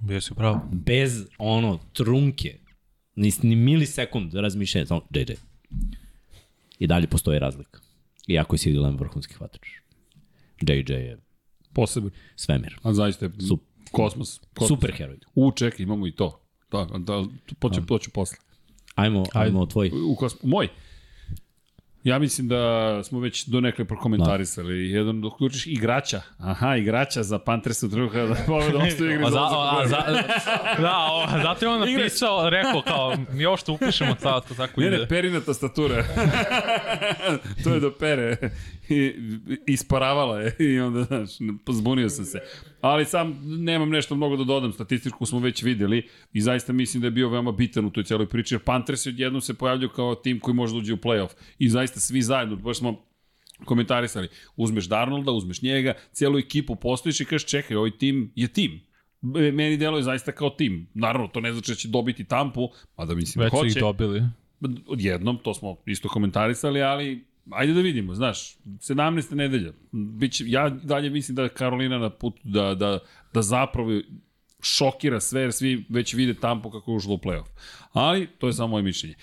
Bio 0.00 0.20
si 0.20 0.32
upravo. 0.32 0.60
Bez 0.72 1.26
ono 1.38 1.78
trunke, 1.92 2.58
ni, 3.16 3.32
ni 3.42 3.56
milisekund 3.56 4.34
razmišljanja, 4.34 4.86
samo 4.86 5.00
JJ. 5.10 5.32
I 6.78 6.86
dalje 6.86 7.06
postoji 7.06 7.38
razlika. 7.38 7.80
Iako 8.26 8.54
je 8.54 8.58
CD 8.58 8.76
Lamb 8.76 9.00
vrhunski 9.00 9.34
hvatač. 9.34 9.68
JJ 10.60 10.92
je 10.92 11.18
Posebno. 11.72 12.10
svemir. 12.36 12.78
A 12.82 12.92
zaista 12.92 13.24
je 13.24 13.30
Sup- 13.30 13.58
kosmos. 13.92 14.40
kosmos. 14.54 14.68
Super 14.68 14.92
heroj. 14.96 15.18
U, 15.34 15.52
čekaj, 15.52 15.82
imamo 15.82 16.06
i 16.06 16.12
to. 16.12 16.40
Da, 16.72 16.84
da, 16.84 17.24
to 17.58 17.70
ću, 17.70 17.86
to 17.86 17.98
ću 17.98 18.10
posle. 18.10 18.38
Ajmo, 18.94 19.24
ajmo 19.32 19.66
tvoj. 19.66 19.90
U 20.06 20.14
kosmos. 20.16 20.42
Moj. 20.42 20.68
Ja 22.04 22.18
mislim 22.18 22.48
da 22.48 23.00
smo 23.04 23.20
već 23.20 23.44
do 23.46 23.60
nekle 23.60 23.84
prokomentarisali. 23.84 24.88
Da. 24.88 24.96
Jedan 24.96 25.20
dok 25.20 25.34
uključiš 25.34 25.66
igrača. 25.66 26.22
Aha, 26.38 26.76
igrača 26.76 27.22
za 27.22 27.38
Panthers 27.38 27.82
u 27.82 27.88
drugu 27.88 28.12
kada 28.12 28.34
povedu 28.46 28.76
ostaje 28.78 29.10
igri 29.14 29.24
A, 29.26 29.30
za 29.30 29.40
a, 29.40 29.82
za, 29.86 29.96
da, 30.82 30.96
o, 31.12 31.26
zato 31.42 31.64
je 31.64 31.68
on 31.68 31.80
napisao, 31.80 32.50
rekao 32.50 32.82
kao, 32.82 33.16
mi 33.32 33.46
ovo 33.46 33.56
što 33.56 33.72
upišemo 33.72 34.16
sad, 34.22 34.48
to 34.48 34.54
tako 34.54 34.80
Ne, 34.80 34.86
ide. 34.86 34.98
ne, 34.98 35.08
perina 35.08 35.40
tastatura. 35.40 36.04
to 37.64 37.74
je 37.74 37.80
do 37.80 37.90
pere. 37.98 38.36
Isparavala 39.66 40.40
je 40.40 40.56
i 40.58 40.80
onda, 40.80 41.04
znaš, 41.04 41.30
zbunio 41.68 42.08
sam 42.08 42.24
se. 42.24 42.38
Ali 42.80 43.04
sam 43.04 43.40
nemam 43.44 43.88
nešto 43.88 44.14
mnogo 44.14 44.36
da 44.36 44.44
dodam, 44.44 44.72
statistiku 44.72 45.26
smo 45.26 45.38
već 45.38 45.62
videli 45.62 46.08
i 46.32 46.40
zaista 46.40 46.72
mislim 46.72 47.00
da 47.00 47.06
je 47.06 47.10
bio 47.10 47.28
veoma 47.28 47.52
bitan 47.52 47.84
u 47.84 47.90
toj 47.90 48.04
celoj 48.04 48.28
priči, 48.28 48.54
jer 48.54 48.62
Panthers 48.62 49.06
odjednom 49.06 49.40
se 49.40 49.54
pojavljaju 49.54 49.88
kao 49.88 50.14
tim 50.14 50.40
koji 50.40 50.54
može 50.54 50.72
da 50.72 50.78
uđe 50.78 50.92
u 50.92 50.96
playoff. 50.96 51.30
I 51.58 51.68
zaista 51.68 52.00
svi 52.00 52.22
zajedno, 52.22 52.56
baš 52.56 52.78
smo 52.78 53.04
komentarisali, 53.64 54.28
uzmeš 54.56 54.84
Darnolda, 54.84 55.32
uzmeš 55.32 55.62
njega, 55.62 55.94
celu 56.12 56.38
ekipu 56.38 56.76
postojiš 56.76 57.20
i 57.20 57.24
kažeš 57.24 57.48
čekaj, 57.48 57.76
ovaj 57.76 57.90
tim 57.90 58.32
je 58.34 58.48
tim. 58.48 58.80
E, 59.22 59.52
Meni 59.52 59.76
deluje 59.76 60.02
zaista 60.02 60.32
kao 60.32 60.50
tim. 60.50 60.88
Naravno, 60.94 61.28
to 61.28 61.40
ne 61.40 61.52
znači 61.52 61.70
da 61.70 61.74
će 61.74 61.88
dobiti 61.88 62.24
tampu, 62.24 62.68
a 62.96 63.04
da 63.04 63.14
mislim 63.14 63.42
Već 63.42 63.52
da 63.52 63.56
su 63.56 63.62
hoće 63.62 63.78
ih 63.78 63.82
dobili. 63.82 64.22
odjednom, 64.86 65.38
to 65.38 65.54
smo 65.54 65.76
isto 65.86 66.08
komentarisali, 66.08 66.82
ali 66.82 67.24
ajde 67.50 67.72
da 67.72 67.80
vidimo, 67.80 68.14
znaš, 68.14 68.56
17. 68.64 69.34
nedelja. 69.34 69.72
Biće, 69.92 70.44
ja 70.46 70.68
dalje 70.68 71.10
mislim 71.10 71.36
da 71.36 71.42
je 71.42 71.48
Karolina 71.48 71.98
na 71.98 72.10
putu 72.10 72.40
da, 72.44 72.74
da, 72.74 72.98
da 73.34 73.42
zapravo 73.42 74.00
šokira 74.62 75.20
sve, 75.20 75.40
jer 75.40 75.52
svi 75.52 75.84
već 75.88 76.14
vide 76.14 76.34
Tampo 76.34 76.70
kako 76.70 76.90
je 76.90 76.96
ušlo 76.96 77.14
u 77.14 77.18
playoff. 77.18 77.48
Ali, 77.92 78.26
to 78.38 78.46
je 78.46 78.52
samo 78.52 78.68
moje 78.68 78.82
mišljenje. 78.82 79.14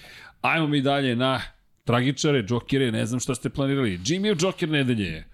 Ajmo 0.41 0.68
mi 0.68 0.82
dalje 0.82 1.16
na 1.16 1.41
tragičare, 1.84 2.44
džokere, 2.44 2.91
ne 2.91 3.06
znam 3.06 3.20
šta 3.20 3.36
ste 3.36 3.50
planirali. 3.50 3.98
Jimmy 3.98 4.44
Joker 4.44 4.70
nedelje 4.70 5.06
je 5.06 5.28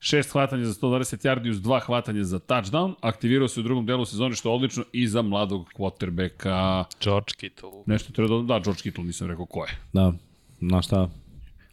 šest 0.00 0.32
hvatanja 0.32 0.64
za 0.64 0.74
120 0.74 1.26
yardi 1.26 1.50
uz 1.50 1.62
dva 1.62 1.80
hvatanja 1.80 2.24
za 2.24 2.38
touchdown. 2.38 2.94
Aktivirao 3.00 3.48
se 3.48 3.60
u 3.60 3.62
drugom 3.62 3.86
delu 3.86 4.04
sezone, 4.04 4.34
što 4.34 4.48
je 4.48 4.54
odlično, 4.54 4.84
i 4.92 5.08
za 5.08 5.22
mladog 5.22 5.68
quarterbacka. 5.76 6.84
George 7.00 7.32
Kittle. 7.36 7.70
Nešto 7.86 8.12
treba 8.12 8.36
da... 8.36 8.42
Da, 8.42 8.60
George 8.64 8.82
Kittle, 8.82 9.04
nisam 9.04 9.28
rekao 9.28 9.46
ko 9.46 9.64
je. 9.64 9.78
Da, 9.92 10.12
znaš 10.60 10.86
šta, 10.86 11.10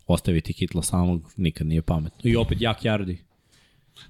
ostaviti 0.08 0.54
Kitla 0.54 0.82
samog 0.82 1.34
nikad 1.38 1.68
nije 1.68 1.82
pametno. 1.82 2.20
I 2.24 2.36
opet 2.36 2.62
jak 2.62 2.86
Jardi. 2.86 3.18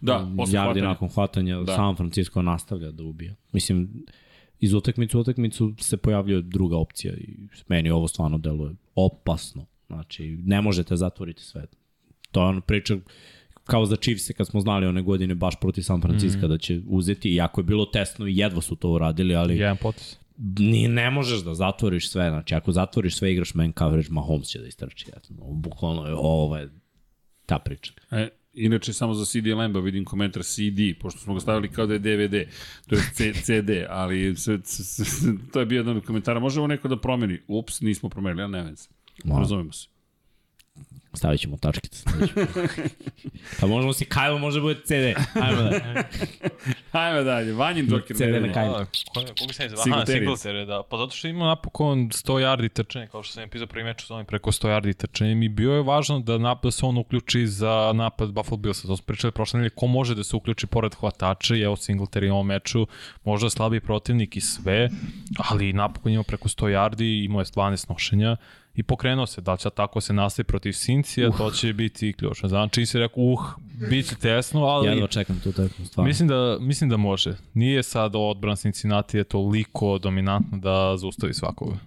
Da, 0.02 0.32
posle 0.38 0.56
Jardi 0.56 0.80
hvatanja. 0.80 0.88
nakon 0.88 1.10
hvatanja, 1.10 1.60
Da. 1.60 1.76
San 1.76 1.96
Francisco 1.96 2.42
nastavlja 2.42 2.92
da 2.92 3.04
ubija. 3.04 3.36
Mislim, 3.52 4.06
iz 4.60 4.74
utakmice 4.74 5.18
u 5.18 5.20
utakmicu 5.20 5.74
se 5.80 5.98
pojavljuje 5.98 6.42
druga 6.42 6.78
opcija 6.78 7.14
i 7.14 7.38
meni 7.68 7.90
ovo 7.90 8.08
stvarno 8.08 8.38
deluje 8.38 8.72
opasno. 8.96 9.66
Znači, 9.88 10.38
ne 10.44 10.62
možete 10.62 10.96
zatvoriti 10.96 11.44
sve. 11.44 11.66
To 12.32 12.42
je 12.42 12.48
ono 12.48 12.62
priča 12.62 12.98
kao 13.64 13.86
za 13.86 13.96
Chiefs 13.96 14.32
kad 14.38 14.48
smo 14.48 14.62
znali 14.62 14.88
one 14.88 15.02
godine 15.02 15.36
baš 15.36 15.56
protiv 15.60 15.82
San 15.82 16.02
Francisco 16.02 16.46
mm. 16.46 16.50
da 16.50 16.58
će 16.58 16.82
uzeti, 16.88 17.34
iako 17.34 17.62
je 17.62 17.66
bilo 17.66 17.86
tesno 17.86 18.28
i 18.28 18.38
jedva 18.38 18.62
su 18.62 18.76
to 18.76 18.90
uradili, 18.90 19.36
ali 19.36 19.58
Jedan 19.58 19.78
potis. 19.78 20.18
Ni 20.38 20.88
ne 20.88 21.12
možeš 21.12 21.44
da 21.44 21.54
zatvoriš 21.54 22.10
sve. 22.10 22.30
Znači, 22.30 22.56
ako 22.56 22.72
zatvoriš 22.72 23.18
sve, 23.18 23.32
igraš 23.32 23.54
man 23.54 23.74
coverage, 23.78 24.08
Mahomes 24.12 24.48
će 24.48 24.60
da 24.60 24.68
istrči. 24.68 25.06
Eto, 25.18 25.28
bukvalno 25.40 26.06
je 26.06 26.14
ovo 26.18 26.58
je 26.58 26.70
ta 27.46 27.60
priča. 27.60 27.94
E, 28.12 28.30
inače, 28.54 28.94
samo 28.94 29.14
za 29.14 29.26
CD 29.26 29.48
Lemba 29.48 29.80
vidim 29.80 30.06
komentar 30.06 30.44
CD, 30.44 31.00
pošto 31.02 31.20
smo 31.20 31.34
ga 31.34 31.40
stavili 31.40 31.72
kao 31.72 31.86
da 31.86 31.94
je 31.94 32.00
DVD, 32.00 32.36
to 32.88 32.96
je 32.96 33.02
C, 33.14 33.34
CD, 33.34 33.70
ali 33.90 34.36
s, 34.36 34.48
s, 34.64 35.00
s, 35.00 35.26
to 35.54 35.60
je 35.60 35.66
bio 35.66 35.78
jedan 35.78 35.98
od 35.98 36.06
komentara. 36.06 36.40
Možemo 36.40 36.68
neko 36.68 36.88
da 36.88 37.02
promeni? 37.02 37.42
Ups, 37.48 37.82
nismo 37.82 38.10
promenili, 38.10 38.44
ali 38.44 38.52
ne 38.52 38.64
veze. 38.64 38.90
Moram. 39.24 39.42
Razumemo 39.42 39.72
se. 39.72 39.95
Stavit 41.16 41.42
ćemo 41.42 41.58
tačkice. 41.58 41.98
stavit 42.00 42.32
ćemo. 42.34 42.46
pa 43.60 43.68
možemo 43.68 43.94
si 43.94 44.06
Kyle, 44.06 44.40
može 44.40 44.62
bude 44.62 44.76
CD. 44.84 45.20
Ajmo 45.42 45.62
da. 45.62 46.04
Ajmo 46.92 47.24
dalje, 47.24 47.54
Vanjin 47.54 47.88
Joker. 47.92 48.18
CD 48.18 48.22
na 48.22 48.48
je, 48.48 48.86
koga 49.40 49.54
sam 49.54 49.66
izvao? 49.66 49.84
Aha, 49.92 50.06
Singletary. 50.06 50.66
Da. 50.66 50.84
Pa 50.90 50.98
zato 50.98 51.12
što 51.12 51.28
ima 51.28 51.46
napokon 51.46 52.00
100 52.00 52.34
yardi 52.34 52.70
trčanje, 52.70 53.08
kao 53.08 53.24
što 53.24 53.34
sam 53.34 53.44
je 53.44 53.48
pisao 53.48 53.68
prvi 53.68 53.84
meč, 53.84 54.12
oni 54.12 54.26
preko 54.26 54.52
100 54.52 54.68
yardi 54.68 54.94
trčanje. 54.94 55.36
Mi 55.36 55.50
bio 55.50 55.72
je 55.74 55.82
važno 55.82 56.20
da, 56.20 56.38
nap, 56.38 56.64
da 56.64 56.72
se 56.72 56.86
on 56.86 56.98
uključi 56.98 57.48
za 57.48 57.92
napad 57.96 58.32
Buffalo 58.32 58.58
Billsa. 58.58 58.88
To 58.88 58.98
smo 58.98 59.06
pričali 59.06 59.32
prošle 59.32 59.58
nedelje, 59.58 59.76
ko 59.76 59.88
može 59.88 60.16
da 60.16 60.24
se 60.24 60.36
uključi 60.36 60.68
pored 60.68 60.96
hvatača, 60.96 61.56
i 61.56 61.62
evo 61.62 61.76
Singletary 61.76 62.30
u 62.30 62.34
ovom 62.34 62.48
meču, 62.48 62.88
možda 63.24 63.50
slabiji 63.50 63.80
protivnik 63.80 64.36
i 64.38 64.42
sve, 64.42 64.90
ali 65.38 65.74
napokon 65.74 66.12
ima 66.12 66.24
preko 66.24 66.50
100 66.50 66.66
yardi, 66.66 67.26
imao 67.26 67.42
je 67.42 67.46
12 67.46 67.90
nošenja 67.90 68.38
i 68.76 68.84
pokrenuo 68.84 69.26
se, 69.26 69.42
da 69.42 69.52
li 69.52 69.60
će 69.60 69.70
tako 69.70 70.02
se 70.02 70.14
nastavi 70.14 70.44
protiv 70.44 70.72
Sincija, 70.72 71.30
uh. 71.30 71.38
to 71.38 71.52
će 71.52 71.74
biti 71.74 72.14
ključno. 72.14 72.50
Znači, 72.50 72.86
si 72.86 73.00
rekao, 73.00 73.24
uh, 73.24 73.40
bit 73.90 74.10
će 74.10 74.16
tesno, 74.16 74.64
ali... 74.64 74.88
Jedva 74.88 75.08
čekam 75.08 75.40
tu 75.44 75.52
tekmu, 75.52 75.86
stvarno. 75.86 76.08
Mislim 76.08 76.28
da, 76.28 76.58
mislim 76.60 76.90
da 76.90 76.98
može. 76.98 77.38
Nije 77.54 77.84
sad 77.84 78.12
odbran 78.16 78.56
Cincinnati 78.56 79.18
je 79.18 79.24
toliko 79.24 79.98
dominantno 79.98 80.58
da 80.58 80.98
zaustavi 80.98 81.34
svakoga. 81.34 81.78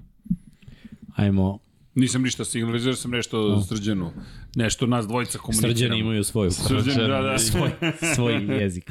Ajmo, 1.17 1.59
Nisam 1.99 2.23
ništa 2.23 2.45
signalizirao, 2.45 2.97
sam 2.97 3.11
nešto 3.11 3.41
oh. 3.41 3.69
srđanu. 3.69 4.13
Nešto 4.55 4.87
nas 4.87 5.07
dvojica 5.07 5.39
komuniciramo. 5.39 5.75
srđani 5.75 6.01
imaju 6.01 6.25
svoju 6.25 6.51
Srđan, 6.51 7.11
da, 7.11 7.23
da. 7.23 7.39
svoj, 7.49 7.71
svoj 8.15 8.61
jezik. 8.61 8.91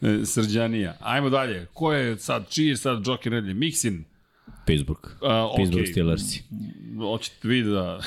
E, 0.00 0.20
Srđanija. 0.24 0.96
Ajmo 1.00 1.30
dalje. 1.30 1.66
Ko 1.72 1.92
je 1.92 2.18
sad, 2.18 2.50
čiji 2.50 2.66
je 2.66 2.76
sad 2.76 3.06
Joker 3.06 3.32
nedelje? 3.32 3.54
Mixin. 3.54 4.02
Pittsburgh. 4.66 5.08
A, 5.22 5.52
Pittsburgh 5.56 5.82
okej. 5.82 5.92
Steelersi. 5.92 6.42
Hoćete 6.98 7.48
vi 7.48 7.62
da... 7.62 8.00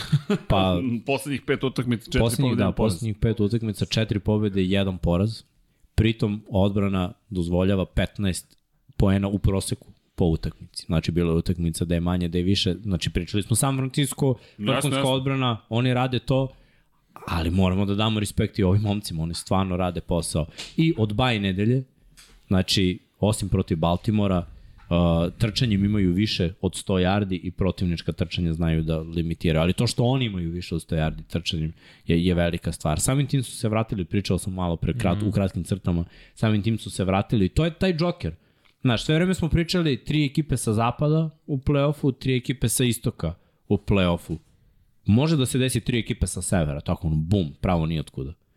Pa, 0.48 0.82
poslednjih 1.06 1.42
pet 1.42 1.64
utakmica, 1.64 2.06
četiri 2.06 2.20
poslednjih, 2.20 2.52
pobjede, 2.52 2.64
da, 2.64 2.72
poslednjih 2.72 3.16
pet 3.22 3.40
utakmica, 3.40 3.86
četiri 3.86 4.20
pobjede 4.20 4.62
i 4.62 4.72
jedan 4.72 4.98
poraz. 4.98 5.44
Pritom 5.96 6.42
odbrana 6.50 7.14
dozvoljava 7.30 7.86
15 7.86 8.46
poena 8.98 9.28
u 9.28 9.40
proseku 9.40 9.88
po 10.16 10.26
utakmici. 10.26 10.86
Znači, 10.86 11.12
bila 11.12 11.32
je 11.32 11.38
utakmica 11.38 11.86
da 11.86 11.96
je 11.96 12.00
manje, 12.02 12.28
da 12.28 12.38
je 12.38 12.44
više. 12.44 12.76
Znači, 12.84 13.10
pričali 13.10 13.44
smo 13.44 13.56
San 13.56 13.78
Francisco, 13.78 14.36
vrhunska 14.58 15.08
odbrana, 15.08 15.62
oni 15.70 15.94
rade 15.94 16.20
to, 16.20 16.48
ali 17.28 17.50
moramo 17.50 17.86
da 17.86 17.96
damo 17.96 18.20
respekt 18.20 18.60
i 18.60 18.64
ovim 18.64 18.82
momcima, 18.82 19.24
oni 19.24 19.34
stvarno 19.34 19.78
rade 19.78 20.02
posao. 20.02 20.46
I 20.78 20.94
od 20.98 21.14
baj 21.14 21.40
nedelje, 21.40 21.84
znači, 22.48 23.00
osim 23.20 23.50
protiv 23.50 23.78
Baltimora, 23.78 24.46
uh, 24.90 25.34
trčanjem 25.38 25.86
imaju 25.86 26.14
više 26.14 26.54
od 26.62 26.74
100 26.74 26.94
yardi 26.94 27.40
i 27.44 27.52
protivnička 27.52 28.12
trčanja 28.12 28.54
znaju 28.54 28.84
da 28.84 29.00
limitiraju. 29.00 29.62
Ali 29.62 29.74
to 29.74 29.88
što 29.88 30.04
oni 30.04 30.26
imaju 30.26 30.52
više 30.52 30.76
od 30.76 30.82
100 30.90 30.96
yardi 30.96 31.24
trčanjem 31.28 31.74
je, 32.08 32.26
je 32.26 32.34
velika 32.34 32.72
stvar. 32.72 33.00
Samim 33.00 33.28
tim 33.28 33.44
su 33.44 33.58
se 33.58 33.70
vratili, 33.70 34.06
pričao 34.06 34.38
sam 34.38 34.54
malo 34.54 34.76
pre 34.76 34.94
krat, 34.94 35.22
mm. 35.22 35.28
u 35.28 35.32
kratkim 35.32 35.64
crtama, 35.64 36.06
samim 36.36 36.64
tim 36.64 36.78
su 36.78 36.90
se 36.90 37.04
vratili 37.04 37.46
i 37.46 37.50
to 37.50 37.66
je 37.66 37.74
taj 37.74 37.96
Joker. 38.00 38.36
Znaš, 38.82 39.06
sve 39.06 39.16
vreme 39.16 39.34
smo 39.34 39.50
pričali 39.50 40.04
tri 40.04 40.26
ekipe 40.26 40.58
sa 40.58 40.74
zapada 40.74 41.30
u 41.46 41.58
play-offu, 41.58 42.18
tri 42.20 42.36
ekipe 42.36 42.70
sa 42.70 42.84
istoka 42.84 43.34
u 43.68 43.78
play-offu. 43.78 44.38
Može 45.06 45.38
da 45.38 45.46
se 45.46 45.58
desi 45.58 45.82
tri 45.82 46.00
ekipe 46.00 46.28
sa 46.28 46.42
severa, 46.42 46.82
tako 46.82 47.08
ono, 47.08 47.16
bum, 47.16 47.54
pravo 47.62 47.86
nijotkuda. 47.86 48.30
Da, 48.32 48.49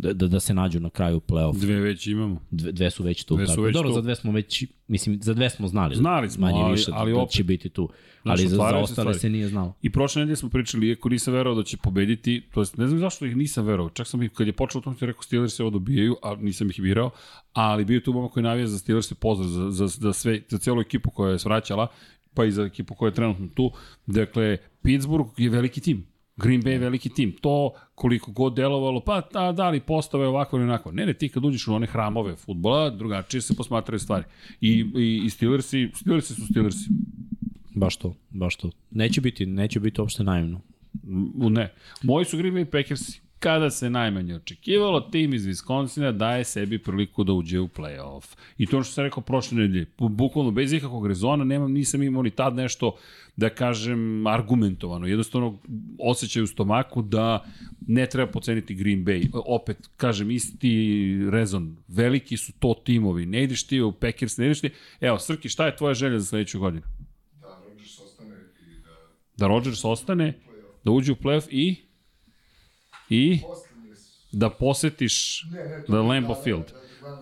da, 0.00 0.28
da 0.28 0.40
se 0.40 0.54
nađu 0.54 0.80
na 0.80 0.90
kraju 0.90 1.20
play-offa. 1.20 1.60
Dve 1.60 1.80
već 1.80 2.06
imamo. 2.06 2.40
Dve, 2.50 2.72
dve 2.72 2.90
su 2.90 3.02
već 3.02 3.24
tu. 3.24 3.36
Dve 3.36 3.46
su 3.46 3.52
tako. 3.52 3.62
već 3.62 3.74
Dobro, 3.74 3.88
tu. 3.90 3.94
za 3.94 4.00
dve 4.00 4.16
smo 4.16 4.32
već, 4.32 4.64
mislim, 4.88 5.18
za 5.22 5.34
dve 5.34 5.50
smo 5.50 5.68
znali. 5.68 5.96
Znali 5.96 6.30
smo, 6.30 6.46
manje 6.46 6.58
ali- 6.62 6.72
više, 6.72 6.90
ali 6.94 7.12
da 7.12 7.18
opet. 7.18 7.32
će 7.34 7.44
biti 7.44 7.68
tu. 7.68 7.88
Znaš, 8.22 8.40
Ali 8.40 8.48
za, 8.48 8.56
za 8.56 8.70
se 8.70 8.76
ostale 8.76 9.14
se 9.14 9.30
nije 9.30 9.48
znalo. 9.48 9.74
I 9.82 9.90
prošle 9.92 10.20
nedelje 10.20 10.36
smo 10.36 10.48
pričali, 10.48 10.88
iako 10.88 11.08
nisam 11.08 11.34
verovao 11.34 11.62
da 11.62 11.64
će 11.64 11.76
pobediti, 11.76 12.42
to 12.54 12.60
jest 12.60 12.76
ne 12.76 12.86
znam 12.86 13.00
zašto 13.00 13.26
ih 13.26 13.36
nisam 13.36 13.66
verovao, 13.66 13.90
čak 13.90 14.06
sam 14.06 14.22
ih, 14.22 14.30
kad 14.30 14.46
je 14.46 14.52
počelo 14.52 14.82
to, 14.82 14.94
rekao 15.00 15.22
Steelers 15.22 15.54
se 15.54 15.62
ovo 15.62 15.70
dobijaju, 15.70 16.16
a 16.22 16.34
nisam 16.34 16.70
ih 16.70 16.80
birao, 16.80 17.10
ali 17.52 17.84
bio 17.84 17.94
je 17.94 18.02
tu 18.02 18.12
momak 18.12 18.32
koji 18.32 18.42
navija 18.42 18.66
za 18.66 18.78
Steelers, 18.78 19.12
pozdrav 19.14 19.48
za, 19.48 19.70
za, 19.70 19.86
za, 19.86 20.12
sve, 20.12 20.40
za 20.48 20.58
celu 20.58 20.80
ekipu 20.80 21.10
koja 21.10 21.32
je 21.32 21.38
svraćala, 21.38 21.86
pa 22.34 22.44
i 22.44 22.50
za 22.50 22.62
ekipu 22.62 22.94
koja 22.94 23.08
je 23.08 23.14
trenutno 23.14 23.48
tu. 23.54 23.70
Dakle, 24.06 24.56
Pittsburgh 24.82 25.28
je 25.36 25.50
veliki 25.50 25.80
tim. 25.80 26.06
Green 26.42 26.62
Bay 26.62 26.70
je 26.70 26.78
veliki 26.78 27.08
tim. 27.08 27.32
To 27.40 27.72
koliko 27.94 28.32
god 28.32 28.54
delovalo, 28.54 29.00
pa 29.00 29.22
da, 29.32 29.52
da 29.52 29.70
li 29.70 29.80
postave 29.80 30.26
ovako 30.26 30.56
ili 30.56 30.64
onako. 30.64 30.92
Ne, 30.92 31.06
ne, 31.06 31.14
ti 31.14 31.28
kad 31.28 31.44
uđeš 31.44 31.68
u 31.68 31.74
one 31.74 31.86
hramove 31.86 32.36
futbola, 32.36 32.90
drugačije 32.90 33.40
se 33.40 33.56
posmatraju 33.56 33.98
stvari. 33.98 34.24
I, 34.60 34.86
i, 34.96 35.22
i 35.24 35.30
Steelersi, 35.30 35.90
Steelersi 35.94 36.34
su 36.34 36.46
Steelersi. 36.50 36.88
Baš 37.74 37.96
to, 37.96 38.14
baš 38.30 38.56
to. 38.56 38.70
Neće 38.90 39.20
biti, 39.20 39.46
neće 39.46 39.80
biti 39.80 40.00
uopšte 40.00 40.24
naivno. 40.24 40.60
Ne. 41.34 41.74
Moji 42.02 42.24
su 42.24 42.36
Green 42.36 42.54
Bay 42.54 42.64
Packersi. 42.64 43.20
Kada 43.40 43.70
se 43.70 43.90
najmanje 43.90 44.34
očekivalo, 44.34 45.00
tim 45.00 45.34
iz 45.34 45.46
Wisconsina 45.46 46.12
daje 46.12 46.44
sebi 46.44 46.78
priliku 46.78 47.24
da 47.24 47.32
uđe 47.32 47.60
u 47.60 47.68
playoff. 47.68 48.36
I 48.58 48.66
to 48.66 48.82
što 48.82 48.92
sam 48.92 49.04
rekao 49.04 49.22
prošle 49.22 49.58
nedelje, 49.58 49.86
bu- 49.98 50.08
bukvalno 50.08 50.50
bez 50.50 50.72
ikakvog 50.72 51.06
rezona, 51.06 51.44
nemam, 51.44 51.72
nisam 51.72 52.02
imao 52.02 52.22
ni 52.22 52.30
tad 52.30 52.54
nešto, 52.54 52.96
da 53.36 53.48
kažem, 53.48 54.26
argumentovano. 54.26 55.06
Jednostavno, 55.06 55.58
osjećaj 55.98 56.42
u 56.42 56.46
stomaku 56.46 57.02
da 57.02 57.44
ne 57.86 58.06
treba 58.06 58.30
poceniti 58.32 58.74
Green 58.74 59.04
Bay. 59.04 59.30
Opet, 59.32 59.90
kažem, 59.96 60.30
isti 60.30 60.96
rezon. 61.30 61.76
Veliki 61.88 62.36
su 62.36 62.52
to 62.58 62.74
timovi. 62.84 63.26
Ne 63.26 63.44
ideš 63.44 63.66
ti 63.66 63.80
u 63.80 63.92
Packers, 63.92 64.36
ne 64.36 64.44
ideš 64.46 64.60
ti. 64.60 64.70
Evo, 65.00 65.18
Srki, 65.18 65.48
šta 65.48 65.66
je 65.66 65.76
tvoja 65.76 65.94
želja 65.94 66.18
za 66.18 66.26
sledeću 66.26 66.60
godinu? 66.60 66.82
Da 67.40 67.58
Rodgers 67.64 68.00
ostane 68.00 68.34
i 68.60 68.80
da 68.82 68.90
Da 69.36 69.46
Rodgers 69.46 69.84
ostane, 69.84 70.38
da 70.84 70.90
uđe 70.90 71.12
u 71.12 71.16
playoff 71.16 71.48
i 71.50 71.89
I 73.10 73.40
da 74.32 74.50
posetiš 74.50 75.44
Ne, 75.52 75.58
ne, 75.58 75.84
to 75.86 75.92
da 75.92 76.20
da, 76.20 76.34
Field. 76.44 76.64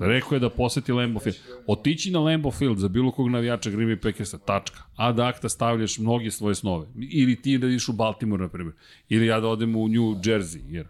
Rekao 0.00 0.36
je 0.36 0.40
da 0.40 0.50
poseti 0.50 0.92
Lambeau 0.92 1.20
Field. 1.20 1.36
Otići 1.66 2.10
na 2.10 2.20
Lambeau 2.20 2.52
Field 2.52 2.78
za 2.78 2.88
bilo 2.88 3.10
kog 3.10 3.30
navijača 3.30 3.70
Green 3.70 3.88
Bay 3.88 4.02
Packersa, 4.02 4.38
tačka. 4.38 4.82
A 4.96 5.12
da 5.12 5.26
akta 5.26 5.48
stavljaš 5.48 5.98
mnogi 5.98 6.30
svoje 6.30 6.54
snove. 6.54 6.86
Ili 7.10 7.42
ti 7.42 7.58
da 7.58 7.66
ideš 7.66 7.88
u 7.88 7.92
Baltimore, 7.92 8.42
na 8.42 8.48
primjer. 8.48 8.74
Ili 9.08 9.26
ja 9.26 9.40
da 9.40 9.48
odem 9.48 9.76
u 9.76 9.88
New 9.88 10.14
Jersey, 10.14 10.60
jer 10.68 10.86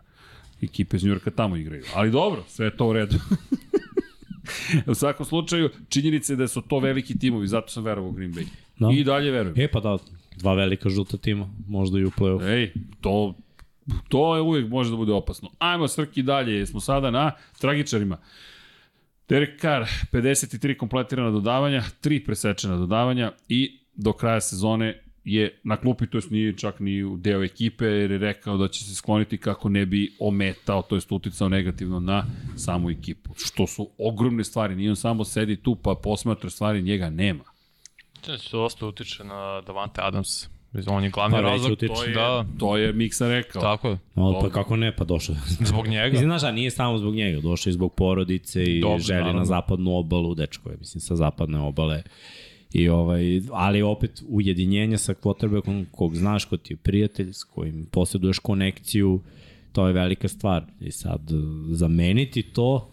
ekipe 0.63 0.97
iz 0.97 1.05
New 1.05 1.13
Yorka 1.15 1.31
tamo 1.31 1.57
igraju. 1.57 1.85
Ali 1.95 2.11
dobro, 2.11 2.45
sve 2.49 2.67
je 2.67 2.77
to 2.77 2.87
u 2.87 2.93
redu. 2.93 3.17
u 4.91 4.95
svakom 4.95 5.27
slučaju, 5.27 5.71
činjenica 5.89 6.33
je 6.33 6.37
da 6.37 6.49
su 6.49 6.63
to 6.63 6.79
veliki 6.79 7.19
timovi, 7.19 7.47
zato 7.47 7.69
sam 7.69 7.85
verovao 7.85 8.11
u 8.11 8.13
Green 8.13 8.35
Bay. 8.35 8.47
Da. 8.79 8.89
I 8.93 9.05
dalje 9.05 9.31
verujem. 9.31 9.61
E 9.61 9.69
pa 9.69 9.81
da, 9.81 9.99
dva 10.37 10.55
velika 10.55 10.89
žuta 10.89 11.17
tima, 11.17 11.49
možda 11.69 11.99
i 11.99 12.05
u 12.05 12.11
play-off. 12.11 12.49
Ej, 12.49 12.73
to, 13.01 13.35
to 14.09 14.37
je 14.37 14.43
uvijek 14.43 14.69
može 14.69 14.91
da 14.91 14.97
bude 14.97 15.13
opasno. 15.13 15.51
Ajmo 15.59 15.89
Srki 15.89 16.23
dalje, 16.23 16.67
smo 16.67 16.81
sada 16.81 17.11
na 17.11 17.33
tragičarima. 17.61 18.19
Derek 19.29 19.61
Carr, 19.61 19.83
53 20.13 20.77
kompletirana 20.77 21.31
dodavanja, 21.31 21.83
3 22.03 22.25
presečena 22.25 22.77
dodavanja 22.77 23.33
i 23.49 23.81
do 23.95 24.13
kraja 24.13 24.41
sezone 24.41 25.03
je 25.25 25.61
na 25.65 25.77
klupi, 25.77 26.07
to 26.07 26.19
jest 26.19 26.31
nije 26.31 26.57
čak 26.57 26.81
ni 26.81 27.05
u 27.05 27.17
deo 27.17 27.43
ekipe, 27.43 27.85
jer 27.85 28.11
je 28.11 28.19
rekao 28.19 28.57
da 28.57 28.69
će 28.69 28.85
se 28.85 28.95
skloniti 28.95 29.39
kako 29.39 29.69
ne 29.69 29.87
bi 29.87 30.13
ometao, 30.21 30.83
to 30.83 30.95
jest 30.95 31.13
uticao 31.13 31.49
negativno 31.49 32.01
na 32.01 32.25
samu 32.57 32.91
ekipu. 32.91 33.35
Što 33.37 33.67
su 33.67 33.91
ogromne 33.99 34.45
stvari, 34.45 34.77
nije 34.77 34.91
on 34.91 34.97
samo 34.97 35.25
sedi 35.25 35.57
tu 35.57 35.77
pa 35.77 35.95
posmatra 36.03 36.51
stvari, 36.51 36.83
njega 36.83 37.11
nema. 37.11 37.45
To 38.21 38.37
dosta 38.53 38.87
utiče 38.87 39.25
na 39.25 39.61
Davante 39.61 40.01
Adams. 40.05 40.58
On 40.87 41.05
je 41.05 41.11
glavni 41.11 41.33
Pa, 41.33 41.41
razlog. 41.41 41.73
utiče. 41.73 41.95
To 41.95 42.05
je, 42.05 42.15
Da, 42.15 42.47
to 42.59 42.77
je 42.77 42.93
Miksa 42.93 43.29
rekao. 43.29 43.63
tako 43.63 43.89
je. 43.89 43.99
Ali 44.15 44.37
pa 44.41 44.51
kako 44.51 44.77
ne, 44.77 44.97
pa 44.97 45.05
došao. 45.05 45.37
Zbog 45.61 45.87
njega. 45.87 46.11
Mislim, 46.11 46.29
znaš, 46.29 46.43
a 46.43 46.53
nije 46.53 46.71
samo 46.71 46.99
zbog 46.99 47.15
njega, 47.15 47.41
došao 47.41 47.71
je 47.71 47.75
zbog 47.75 47.95
porodice 47.95 48.65
i 48.65 48.81
Dobro, 48.81 48.99
želi 48.99 49.19
naravno. 49.19 49.39
na 49.39 49.45
zapadnu 49.45 49.97
obalu, 49.97 50.35
dečko 50.35 50.71
je, 50.71 50.77
mislim, 50.77 51.01
sa 51.01 51.17
zapadne 51.17 51.59
obale. 51.59 52.03
I 52.73 52.89
ovaj, 52.89 53.23
ali 53.53 53.83
opet 53.83 54.23
ujedinjenje 54.29 54.99
sa 54.99 55.15
quarterbackom 55.15 55.85
kog 55.91 56.17
znaš, 56.17 56.45
ko 56.45 56.57
ti 56.57 56.73
je 56.73 56.77
prijatelj, 56.77 57.33
s 57.33 57.45
kojim 57.45 57.87
posjeduješ 57.87 58.39
konekciju, 58.39 59.21
to 59.73 59.87
je 59.87 59.93
velika 59.93 60.29
stvar. 60.29 60.65
I 60.81 60.91
sad, 60.91 61.21
zameniti 61.71 62.43
to 62.43 62.91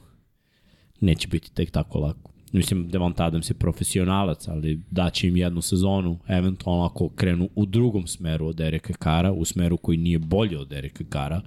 neće 0.99 1.27
biti 1.27 1.51
tek 1.51 1.71
tako 1.71 1.99
lako. 1.99 2.31
Mislim, 2.55 2.87
Devont 2.89 3.19
Adams 3.19 3.49
je 3.49 3.53
profesionalac, 3.53 4.47
ali 4.47 4.79
daće 4.91 5.27
im 5.27 5.37
jednu 5.37 5.61
sezonu, 5.61 6.19
eventualno 6.27 6.85
ako 6.85 7.09
krenu 7.09 7.49
u 7.55 7.65
drugom 7.65 8.07
smeru 8.07 8.47
od 8.47 8.55
Dereka 8.55 8.93
Kara, 8.93 9.31
u 9.31 9.45
smeru 9.45 9.77
koji 9.77 9.97
nije 9.97 10.19
bolje 10.19 10.59
od 10.59 10.67
Dereka 10.67 11.03
Kara, 11.09 11.41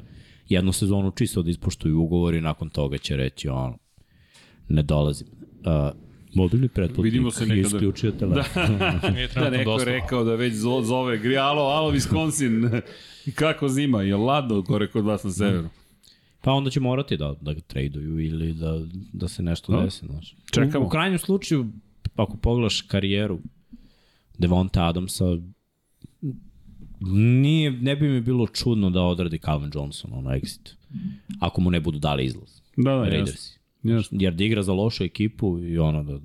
jednu 0.49 0.73
sezonu 0.73 1.11
čisto 1.11 1.43
da 1.43 1.51
ispoštuju 1.51 2.01
ugovor 2.01 2.35
i 2.35 2.41
nakon 2.41 2.71
toga 2.71 2.99
će 2.99 3.17
reći 3.17 3.49
ono, 3.49 3.79
ne 4.69 4.83
dolazim. 4.83 5.27
Uh, 5.61 5.97
mobilni 6.35 6.69
pretplatnik 6.69 7.05
Vidimo 7.05 7.31
se 7.31 7.45
je 7.45 7.49
nekada. 7.49 7.67
isključio 7.77 8.11
telefon. 8.11 8.79
Da. 8.79 9.11
Nije 9.15 9.29
Da, 9.35 9.51
neko 9.51 9.57
je 9.57 9.65
dosta. 9.65 9.91
rekao 9.91 10.25
da 10.25 10.35
već 10.35 10.55
zo, 10.55 10.81
zove, 10.83 11.19
gri, 11.19 11.37
alo, 11.39 11.63
alo, 11.63 11.93
Wisconsin, 11.93 12.81
kako 13.35 13.69
zima, 13.69 14.03
je 14.03 14.17
ladno 14.17 14.63
gore 14.63 14.87
kod 14.87 15.05
vas 15.05 15.25
na 15.25 15.31
severu? 15.31 15.69
Pa 16.41 16.53
onda 16.53 16.71
će 16.71 16.81
morati 16.81 17.17
da, 17.17 17.35
da 17.41 17.53
ga 17.53 17.61
traduju 17.61 18.21
ili 18.21 18.53
da, 18.53 18.81
da 19.13 19.29
se 19.29 19.43
nešto 19.43 19.73
Da. 19.73 19.83
desi. 19.83 20.07
Znaš. 20.07 20.37
Čekamo. 20.53 20.85
U, 20.85 20.87
u 20.87 20.91
krajnjem 20.91 21.19
slučaju, 21.19 21.69
ako 22.17 22.37
pogledaš 22.37 22.81
karijeru 22.81 23.39
Devonta 24.39 24.87
Adamsa, 24.87 25.25
nije, 27.41 27.71
ne 27.71 27.97
bi 27.97 28.09
mi 28.09 28.21
bilo 28.21 28.47
čudno 28.47 28.91
da 28.91 29.03
odradi 29.03 29.39
Calvin 29.39 29.71
Johnson 29.75 30.13
ono 30.13 30.31
exit. 30.31 30.75
Ako 31.41 31.61
mu 31.61 31.71
ne 31.71 31.81
budu 31.81 31.99
dali 31.99 32.25
izlaz. 32.25 32.61
Da, 32.77 32.95
da, 32.95 33.07
jasno. 33.07 33.59
Jasno. 33.83 34.19
Jer 34.21 34.35
da 34.35 34.45
igra 34.45 34.63
za 34.63 34.73
lošu 34.73 35.05
ekipu 35.05 35.59
i 35.59 35.79
ono 35.79 36.03
da 36.05 36.21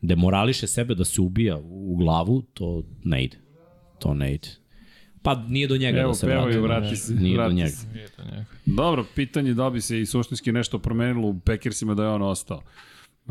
demorališe 0.00 0.66
sebe 0.66 0.94
da 0.94 1.04
se 1.04 1.20
ubija 1.20 1.58
u 1.64 1.96
glavu, 1.96 2.42
to 2.54 2.82
ne 3.04 3.24
ide. 3.24 3.36
To 3.98 4.14
ne 4.14 4.34
ide. 4.34 4.48
Pa 5.22 5.34
nije 5.48 5.66
do 5.66 5.76
njega 5.76 5.98
Evo, 5.98 6.08
da 6.08 6.14
se 6.14 6.26
pevaju, 6.26 6.62
vrati. 6.62 6.80
vrati 6.80 6.96
se, 6.96 7.14
Nije 7.14 7.36
vrati 7.36 7.50
do 7.50 7.56
njega. 7.56 7.70
se. 7.70 7.86
Nije 7.94 8.08
to 8.08 8.22
njega. 8.24 8.44
Dobro, 8.66 9.04
pitanje 9.14 9.54
da 9.54 9.70
bi 9.70 9.80
se 9.80 10.00
i 10.00 10.06
suštinski 10.06 10.52
nešto 10.52 10.78
promenilo 10.78 11.28
u 11.28 11.40
Packersima 11.40 11.94
da 11.94 12.02
je 12.02 12.08
on 12.08 12.22
ostao. 12.22 12.62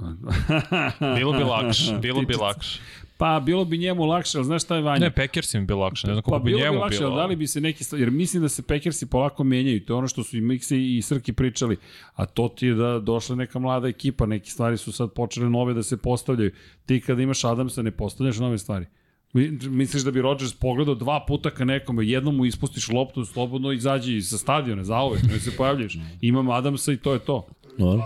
Bilo 1.15 1.33
bi 1.33 1.43
lakše, 1.43 1.97
bilo 2.01 2.21
bi 2.21 2.33
lakše. 2.33 2.79
Pa, 3.17 3.39
bilo 3.39 3.65
bi 3.65 3.77
njemu 3.77 4.05
lakše, 4.05 4.37
ali 4.37 4.45
znaš 4.45 4.63
šta 4.63 4.75
je 4.75 4.81
Vanja? 4.81 4.99
Ne, 4.99 5.11
Packers 5.11 5.53
im 5.53 5.67
bi 5.67 5.73
lakše, 5.73 6.07
ne 6.07 6.13
znam 6.13 6.23
Pa 6.23 6.31
kako 6.31 6.39
bi 6.39 6.49
bilo 6.51 6.57
bi 6.57 6.63
njemu 6.63 6.79
lakše, 6.79 6.97
bilo. 6.99 7.11
ali 7.11 7.17
da 7.17 7.25
li 7.25 7.35
bi 7.35 7.47
se 7.47 7.61
neki 7.61 7.83
jer 7.91 8.11
mislim 8.11 8.41
da 8.41 8.49
se 8.49 8.61
Packersi 8.61 9.05
polako 9.05 9.43
menjaju, 9.43 9.85
to 9.85 9.93
je 9.93 9.97
ono 9.97 10.07
što 10.07 10.23
su 10.23 10.37
i 10.37 10.41
Mixi 10.41 10.97
i 10.97 11.01
Srki 11.01 11.33
pričali, 11.33 11.77
a 12.13 12.25
to 12.25 12.47
ti 12.49 12.67
je 12.67 12.73
da 12.73 12.99
došla 12.99 13.35
neka 13.35 13.59
mlada 13.59 13.87
ekipa, 13.87 14.25
neke 14.25 14.49
stvari 14.49 14.77
su 14.77 14.91
sad 14.91 15.13
počele 15.13 15.49
nove 15.49 15.73
da 15.73 15.83
se 15.83 15.97
postavljaju. 15.97 16.51
Ti 16.85 17.01
kada 17.01 17.21
imaš 17.21 17.43
Adamsa 17.43 17.81
ne 17.81 17.91
postavljaš 17.91 18.37
nove 18.37 18.57
stvari. 18.57 18.85
Mi- 19.33 19.59
Misliš 19.69 20.03
da 20.03 20.11
bi 20.11 20.21
Rodgers 20.21 20.53
pogledao 20.53 20.95
dva 20.95 21.25
puta 21.27 21.49
ka 21.49 21.65
nekome, 21.65 22.05
jednom 22.07 22.35
mu 22.35 22.45
ispustiš 22.45 22.87
loptu, 22.89 23.25
slobodno 23.25 23.71
izađi 23.71 24.21
sa 24.21 24.37
stadiona, 24.37 24.83
zauvek, 24.83 25.23
ne 25.23 25.39
se 25.39 25.51
pojavljaš. 25.57 25.97
Imam 26.21 26.49
Adamsa 26.49 26.91
i 26.91 26.97
to 26.97 27.13
je 27.13 27.19
to. 27.19 27.47
Dobro. 27.77 28.03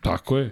Tako 0.00 0.38
je. 0.38 0.50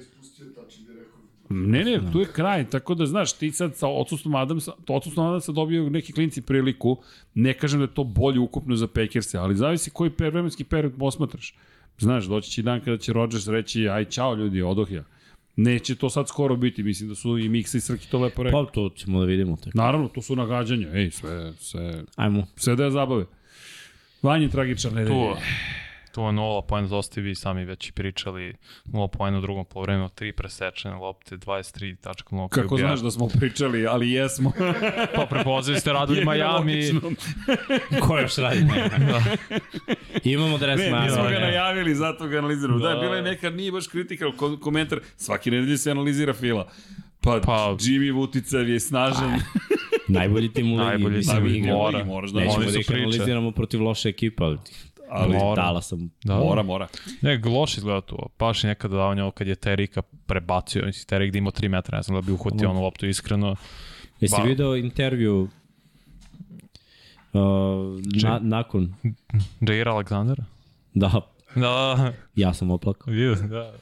Ne, 1.50 1.84
ne, 1.84 2.12
tu 2.12 2.20
je 2.20 2.26
kraj, 2.26 2.70
tako 2.70 2.94
da 2.94 3.06
znaš, 3.06 3.32
ti 3.32 3.50
sad 3.52 3.76
sa 3.76 3.88
odsustvom 3.88 4.34
Adamsa, 4.34 4.72
to 4.84 4.94
odsustvom 4.94 5.26
Adamsa 5.26 5.52
dobiju 5.52 5.90
neki 5.90 6.12
klinci 6.12 6.42
priliku, 6.42 6.96
ne 7.34 7.54
kažem 7.54 7.80
da 7.80 7.84
je 7.84 7.94
to 7.94 8.04
bolje 8.04 8.40
ukupno 8.40 8.76
za 8.76 8.86
Packerse, 8.86 9.38
ali 9.38 9.56
zavisi 9.56 9.90
koji 9.90 10.10
per, 10.10 10.30
vremenski 10.30 10.64
period 10.64 10.92
posmatraš. 10.98 11.54
Znaš, 11.98 12.24
doći 12.24 12.50
će 12.50 12.62
dan 12.62 12.80
kada 12.80 12.98
će 12.98 13.12
Rodgers 13.12 13.48
reći, 13.48 13.88
aj 13.88 14.04
čao 14.04 14.34
ljudi, 14.34 14.62
odoh 14.62 14.92
ja. 14.92 15.04
Neće 15.56 15.94
to 15.94 16.10
sad 16.10 16.28
skoro 16.28 16.56
biti, 16.56 16.82
mislim 16.82 17.08
da 17.08 17.14
su 17.14 17.38
i 17.38 17.48
Miksa 17.48 17.78
i 17.78 17.80
Srki 17.80 18.10
to 18.10 18.18
lepo 18.18 18.42
rekli. 18.42 18.52
Pa 18.64 18.72
to 18.72 18.90
ćemo 18.96 19.20
da 19.20 19.26
vidimo 19.26 19.56
tek. 19.56 19.74
Naravno, 19.74 20.08
to 20.08 20.22
su 20.22 20.36
nagađanja, 20.36 20.88
ej, 20.94 21.10
sve, 21.10 21.52
sve, 21.58 22.02
Ajmo. 22.16 22.46
sve 22.56 22.76
da 22.76 22.84
je 22.84 22.90
zabave. 22.90 23.24
Vanje 24.22 24.48
tragičan 24.48 24.94
nedelje. 24.94 25.14
Tu, 25.14 25.36
tu 26.16 26.22
je 26.22 26.28
0 26.28 26.62
pojena, 26.62 26.88
dosta 26.88 27.12
ste 27.12 27.20
vi 27.20 27.34
sami 27.34 27.64
već 27.64 27.88
i 27.88 27.92
pričali, 27.92 28.54
0 28.86 29.08
pojena 29.08 29.38
u 29.38 29.42
drugom 29.42 29.64
polovremenu, 29.64 30.08
3 30.10 30.32
presečene 30.32 30.94
lopte, 30.94 31.36
23.0 31.36 32.48
Kako 32.48 32.76
znaš 32.78 33.00
da 33.00 33.10
smo 33.10 33.28
pričali, 33.30 33.86
ali 33.86 34.10
jesmo. 34.10 34.52
Pa 35.14 35.26
prepozili 35.26 35.80
ste 35.80 35.92
radili 35.92 36.24
Miami. 36.26 36.82
Ko 38.00 38.18
još 38.18 38.36
radi? 38.36 38.60
da. 39.00 39.22
Imamo 40.24 40.58
dres 40.58 40.78
Ne, 40.78 40.84
mi 40.84 40.90
Miami. 40.90 41.10
smo 41.10 41.22
ga 41.22 41.30
ne. 41.30 41.40
najavili, 41.40 41.94
zato 41.94 42.26
ga 42.26 42.38
analiziramo. 42.38 42.78
Da, 42.78 42.88
Da. 42.88 43.00
bila 43.00 43.16
je 43.16 43.22
nekad, 43.22 43.54
nije 43.54 43.72
baš 43.72 43.86
kritika, 43.86 44.24
komentar, 44.60 45.00
svaki 45.16 45.50
nedelje 45.50 45.78
se 45.78 45.90
analizira 45.90 46.32
fila. 46.34 46.68
Pa, 47.20 47.30
pa 47.32 47.40
Pa- 47.40 47.74
Jimmy 47.74 48.12
Vuticav 48.12 48.68
je 48.68 48.80
snažan. 48.80 49.40
Najbolji 50.08 50.52
tim 50.52 50.66
u 50.66 50.76
ligi. 50.76 50.84
Najbolji 50.84 51.22
tim, 51.22 51.46
igra. 51.54 51.72
mora. 51.74 52.04
moraš 52.04 52.30
da 52.30 52.40
Nećemo 52.40 52.64
da 52.64 52.78
ih 52.78 52.90
analiziramo 52.92 53.50
protiv 53.50 53.82
loše 53.82 54.08
ekipa, 54.08 54.44
ali, 54.44 54.58
Ali 55.10 55.32
mora. 55.34 55.62
dala 55.62 55.82
sam. 55.82 56.10
Da. 56.24 56.34
Mora, 56.34 56.62
mora. 56.62 56.88
Ne, 57.20 57.38
loš 57.44 57.76
izgleda 57.78 58.00
tu. 58.00 58.16
Je 58.64 58.68
nekada 58.68 58.96
davanje 58.96 59.22
ovo 59.22 59.30
kad 59.30 59.46
je 59.46 59.54
Terika 59.54 60.02
prebacio, 60.02 60.86
mislim, 60.86 61.04
Terik 61.06 61.32
da 61.32 61.38
imao 61.38 61.52
3 61.52 61.68
metra, 61.68 61.96
ne 61.98 62.02
znam 62.02 62.20
da 62.20 62.26
bi 62.26 62.32
uhvatio 62.32 62.70
onu 62.70 62.82
loptu 62.82 63.06
iskreno. 63.06 63.56
Jesi 64.20 64.34
Ba- 64.38 64.42
video 64.42 64.76
intervju 64.76 65.48
uh, 67.32 67.40
na, 68.22 68.38
nakon, 68.42 68.94
Jair 69.60 69.86
Alexander? 69.86 70.36
da, 70.94 71.20
Da, 71.54 72.12
ja 72.34 72.54
sam 72.54 72.70
oplakao. 72.70 73.12
vidio, 73.12 73.34
da. 73.34 73.72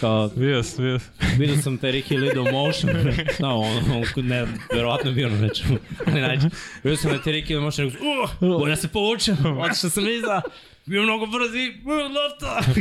Kao, 0.00 0.30
Vidio, 0.36 0.62
sam, 0.62 0.84
vidio. 0.84 0.98
sam. 0.98 1.10
vidio 1.38 1.56
sam 1.56 1.78
te 1.78 1.92
Ricky 1.92 2.18
Lido 2.18 2.44
motion. 2.52 2.92
da, 3.40 3.48
on, 3.48 3.76
on, 4.16 4.26
ne, 4.26 4.46
verovatno 4.74 5.10
je 5.10 5.14
bio 5.14 5.28
na 5.28 5.38
nečemu. 5.38 5.76
Ali 6.06 6.20
nađe. 6.20 6.48
Vidio 6.82 6.96
sam 6.96 7.10
da 7.10 7.22
te 7.22 7.30
Ricky 7.30 7.48
Lido 7.48 7.60
motion. 7.60 7.86
Uh, 7.86 8.48
bolje 8.58 8.70
da 8.70 8.76
se 8.76 8.88
povučem. 8.88 9.36
Otišao 9.58 9.90
sam 9.90 10.04
iza. 10.08 10.40
Bio 10.86 11.02
mnogo 11.02 11.26
brzi. 11.26 11.72
Lopta. 12.14 12.60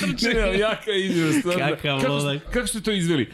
Trči. 0.00 0.26
Ne, 0.26 0.58
jaka 0.58 0.92
izveo, 0.92 1.32
stvarno. 1.32 1.76
Kakav 1.76 2.00
kako, 2.00 2.50
kako 2.52 2.66
ste 2.66 2.80
to 2.80 2.92
izveli? 2.92 3.32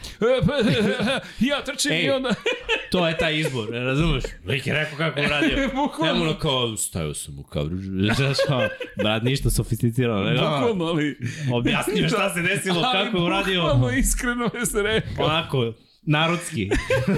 ja 1.49 1.63
trčim 1.65 1.91
Ej. 1.91 2.03
i 2.03 2.09
onda... 2.09 2.29
To 2.91 3.07
je 3.07 3.17
taj 3.17 3.39
izbor, 3.39 3.69
ne 3.71 3.79
razumeš? 3.79 4.23
Lik 4.45 4.67
je 4.67 4.73
rekao 4.73 4.97
kako 4.97 5.19
uradio. 5.19 5.69
Bukvalno. 5.75 6.23
Nemo 6.23 6.39
kao, 6.39 6.77
stavio 6.77 7.13
sam 7.13 7.39
u 7.39 7.43
kavru. 7.43 7.77
Znaš, 8.15 8.37
kao, 8.47 8.67
brat, 8.97 9.23
ništa 9.23 9.49
sofisticirano. 9.49 10.23
nego, 10.23 10.41
Bukvalno, 10.41 10.85
ali... 10.85 11.17
Objasni 11.53 12.01
mi 12.01 12.07
šta 12.09 12.33
se 12.33 12.41
desilo, 12.41 12.81
kako 12.81 13.17
je 13.17 13.23
uradio. 13.23 13.61
Bukvalno, 13.61 13.89
iskreno 13.89 14.49
je 14.59 14.65
se 14.65 14.81
rekao. 14.81 15.25
Onako, 15.25 15.73
narodski. 16.05 16.69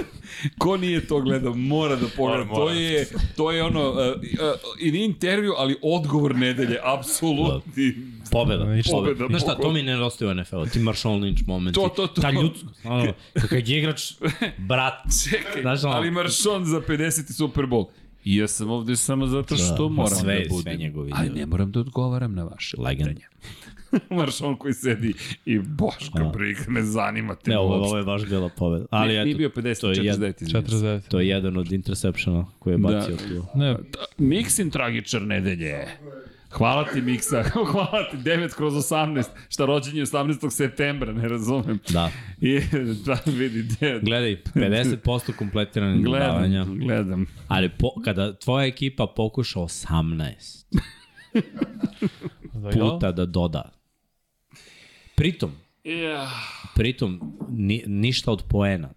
Ko 0.58 0.76
nije 0.76 1.06
to 1.06 1.20
gledao, 1.20 1.54
mora 1.54 1.96
da 1.96 2.06
pogleda. 2.08 2.36
Mora, 2.36 2.60
mora. 2.60 2.66
To 2.66 2.70
je, 2.70 3.06
to 3.36 3.52
je 3.52 3.62
ono, 3.62 3.90
uh, 3.90 3.96
uh, 3.96 4.14
i 4.80 4.92
nije 4.92 5.04
intervju, 5.04 5.54
ali 5.56 5.76
odgovor 5.82 6.34
nedelje, 6.36 6.78
apsolutni. 6.84 7.94
Pobeda. 8.30 8.64
Ništa. 8.66 8.90
Pobeda, 8.92 9.26
Znaš 9.26 9.42
šta, 9.42 9.56
to 9.56 9.72
mi 9.72 9.82
nedostaje 9.82 10.30
u 10.30 10.34
NFL-u, 10.34 10.66
ti 10.66 10.78
Marshall 10.78 11.14
Lynch 11.16 11.46
momenti. 11.46 11.74
To, 11.74 11.88
to, 11.88 12.06
to. 12.06 12.20
Ta 12.20 12.30
ljudsko. 12.32 12.66
Ono, 12.84 13.12
kad 13.48 13.68
je 13.68 13.78
igrač, 13.78 14.12
brat. 14.58 14.94
Čekaj, 15.24 15.62
Znaš, 15.62 15.84
ono- 15.84 15.92
ali 15.92 16.10
Maršon 16.10 16.64
za 16.64 16.80
50. 16.80 17.32
Super 17.32 17.64
Bowl. 17.64 17.86
I 18.24 18.36
ja 18.36 18.48
sam 18.48 18.70
ovde 18.70 18.96
samo 18.96 19.26
zato 19.26 19.56
što 19.56 19.74
Da, 19.78 19.88
moram 19.90 20.10
sve- 20.10 20.34
da 20.34 20.44
sve 20.44 20.48
budem. 20.50 20.76
njegovi 20.76 21.10
Ali 21.14 21.24
izjavi. 21.24 21.40
ne 21.40 21.46
moram 21.46 21.72
da 21.72 21.80
odgovaram 21.80 22.34
na 22.34 22.44
vaše 22.44 22.76
Legend. 22.78 23.08
pitanja. 23.08 23.28
Moraš 24.10 24.40
on 24.40 24.56
koji 24.56 24.74
sedi 24.74 25.14
i 25.44 25.58
Boško 25.58 26.18
Da. 26.18 26.24
Brig, 26.24 26.56
ne 26.68 26.82
zanima 26.82 27.34
te 27.34 27.50
Ne, 27.50 27.58
ovo, 27.58 27.74
ovo 27.74 27.96
je 27.98 28.04
baš 28.04 28.26
bila 28.26 28.48
pobeda. 28.48 28.86
Ali 28.90 29.14
ne, 29.14 29.24
nije 29.24 29.32
eto, 29.32 29.38
bio 29.38 29.48
50, 29.48 29.80
to 29.80 29.90
je 29.90 29.96
49, 29.96 30.02
izvinite. 30.02 30.44
49. 30.44 31.08
to 31.08 31.20
je 31.20 31.28
jedan 31.28 31.56
od 31.56 31.72
interceptiona 31.72 32.46
koji 32.58 32.74
je 32.74 32.78
Da. 32.78 32.88
bacio 32.88 33.16
tu. 33.16 33.58
Ne, 33.58 33.76
Miksin 34.18 34.70
tragičar 34.70 35.22
nedelje. 35.22 35.86
Hvala 36.50 36.84
ti 36.84 37.00
Miksa, 37.00 37.42
hvala 37.72 38.10
ti 38.10 38.16
9 38.16 38.54
kroz 38.56 38.74
18, 38.74 39.24
šta 39.48 39.64
rođenje 39.64 39.98
je 39.98 40.06
18. 40.06 40.50
septembra, 40.50 41.12
ne 41.12 41.28
razumem. 41.28 41.78
Da. 41.88 42.10
I 42.40 42.60
da 43.06 43.18
vidi, 43.26 43.62
de, 43.80 44.00
Gledaj, 44.02 44.36
50% 44.44 45.32
kompletiranih 45.32 46.04
dodavanja. 46.04 46.64
gledam, 46.64 46.78
gledam. 46.78 47.26
Ali 47.48 47.68
po, 47.68 47.88
kada 48.04 48.38
tvoja 48.38 48.66
ekipa 48.66 49.06
pokuša 49.16 49.58
18 49.60 50.64
da, 52.54 52.70
puta 52.70 53.12
da 53.12 53.26
doda. 53.26 53.70
Pritom, 55.18 55.50
Ja. 55.84 56.30
pritom 56.74 57.20
ni, 57.50 57.84
ništa 57.86 58.32
od 58.32 58.42
poena 58.48 58.90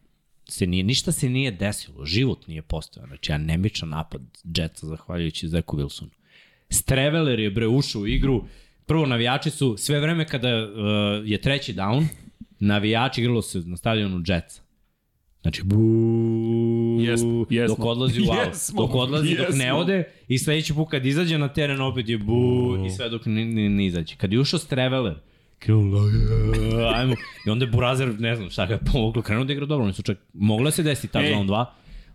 se 0.50 0.68
nije, 0.68 0.84
ništa 0.84 1.12
se 1.12 1.30
nije 1.30 1.52
desilo, 1.52 2.06
život 2.06 2.48
nije 2.48 2.62
postojao. 2.62 3.08
Znači, 3.08 3.32
anemičan 3.32 3.90
napad 3.90 4.22
Jetsa 4.44 4.88
zahvaljujući 4.88 5.48
Zeku 5.48 5.78
Wilsonu. 5.78 6.10
Streveler 6.70 7.40
je 7.40 7.52
bre 7.52 7.68
ušao 7.68 8.02
u 8.02 8.08
igru, 8.08 8.44
prvo 8.86 9.06
navijači 9.06 9.50
su, 9.50 9.76
sve 9.78 10.00
vreme 10.00 10.28
kada 10.28 10.50
uh, 10.50 11.30
je 11.30 11.42
treći 11.42 11.74
down, 11.74 12.06
navijači 12.60 13.22
igralo 13.22 13.42
se 13.42 13.60
na 13.60 13.78
stadionu 13.78 14.24
Jetsa. 14.28 14.62
Znači, 15.42 15.64
buuu, 15.64 17.02
Jesmo, 17.02 17.46
jesmo. 17.50 17.76
dok 17.76 17.86
odlazi 17.86 18.22
u 18.22 18.24
out, 18.32 18.48
Jesmo, 18.48 18.82
dok 18.82 18.96
odlazi, 18.96 19.36
dok 19.36 19.56
ne 19.56 19.74
ode 19.74 20.04
i 20.28 20.38
sledeći 20.38 20.74
put 20.74 20.90
kad 20.92 21.06
izađe 21.06 21.38
na 21.38 21.54
teren 21.54 21.82
opet 21.82 22.10
je 22.10 22.18
bu 22.18 22.78
i 22.88 22.90
sve 22.90 23.10
dok 23.10 23.26
ne, 23.26 23.46
ne, 23.46 23.70
ne 23.70 23.86
izađe. 23.86 24.16
Kad 24.16 24.34
je 24.34 24.40
ušao 24.40 24.60
Streveler, 24.60 25.16
krenuo, 25.62 26.02
ajmo, 26.96 27.16
i 27.46 27.50
onda 27.50 27.66
je 27.66 27.72
Burazer, 27.72 28.20
ne 28.20 28.36
znam 28.36 28.50
šta 28.50 28.66
ga 28.66 28.74
je 28.74 28.80
pomoglo, 28.92 29.22
krenuo 29.22 29.46
da 29.46 29.54
igra 29.54 29.66
dobro, 29.66 29.84
oni 29.84 29.94
su 29.94 30.04
čak, 30.04 30.18
mogla 30.34 30.72
se 30.72 30.84
desiti 30.84 31.18
touchdown 31.18 31.48
2, 31.48 31.66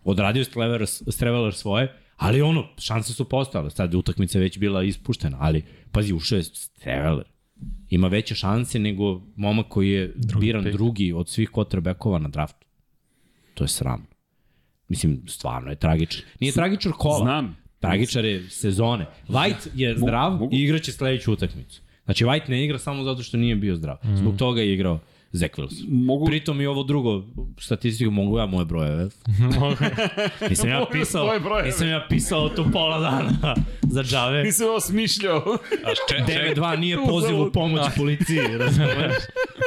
odradio 0.05 0.44
Streveler, 0.44 0.86
Streveler 0.86 1.55
svoje, 1.55 1.93
ali 2.16 2.43
ono, 2.43 2.68
šanse 2.78 3.12
su 3.12 3.28
postojale, 3.28 3.70
sad 3.70 3.93
je 3.93 3.98
utakmica 3.98 4.39
već 4.39 4.59
bila 4.59 4.82
ispuštena, 4.82 5.36
ali 5.40 5.64
pazi, 5.93 6.12
ušao 6.12 6.36
je 6.36 6.43
Streveler. 6.43 7.24
Ima 7.90 8.09
veće 8.09 8.35
šanse 8.35 8.78
nego 8.78 9.23
momak 9.36 9.66
koji 9.68 9.90
je 9.90 10.12
drugi 10.16 10.47
biran 10.47 10.64
pick. 10.64 10.77
drugi 10.77 11.12
od 11.12 11.28
svih 11.28 11.51
quarterbackova 11.51 12.18
na 12.18 12.28
draftu. 12.28 12.66
To 13.55 13.64
je 13.64 13.68
sramno. 13.68 14.06
Mislim, 14.89 15.23
stvarno 15.27 15.70
je 15.70 15.77
tragičan. 15.77 16.23
Nije 16.40 16.52
tragičar 16.52 16.93
kola. 16.93 17.18
Znam. 17.18 17.56
Tragičar 17.81 18.24
je 18.24 18.51
sezone. 18.51 19.06
White 19.28 19.68
je 19.74 19.98
zdrav 19.98 20.40
i 20.52 20.62
igraće 20.62 20.93
sledeću 20.93 21.32
utakmicu. 21.32 21.81
Znači, 22.07 22.24
White 22.24 22.49
ne 22.51 22.65
igra 22.65 22.78
samo 22.78 23.05
zato 23.05 23.23
što 23.23 23.37
nije 23.37 23.57
bio 23.57 23.77
zdrav. 23.77 23.97
Zbog 24.15 24.37
toga 24.37 24.61
je 24.61 24.73
igrao 24.74 24.99
Zach 25.33 25.55
Wilson. 25.59 25.85
Mogu, 25.89 26.27
Pritom 26.27 26.61
i 26.61 26.66
ovo 26.66 26.83
drugo, 26.83 27.23
statistiku 27.61 28.11
mogu 28.11 28.39
ja 28.39 28.47
moje 28.47 28.65
brojeve. 28.65 29.09
nisam 30.51 30.69
ja 30.69 30.85
pisao, 30.93 31.31
nisam 31.65 31.89
ja 31.89 32.07
pisao 32.09 32.49
tu 32.49 32.65
pola 32.73 32.99
dana 32.99 33.55
za 33.95 34.03
džave. 34.03 34.43
nisam 34.43 34.69
ovo 34.69 34.81
smišljao. 34.81 35.59
A 35.85 35.91
če, 36.09 36.16
če, 36.27 36.55
9-2 36.57 36.78
nije 36.78 36.97
poziv 37.09 37.41
u 37.41 37.53
pomoć 37.53 37.83
policiji, 37.97 38.39
razumeš? 38.59 39.15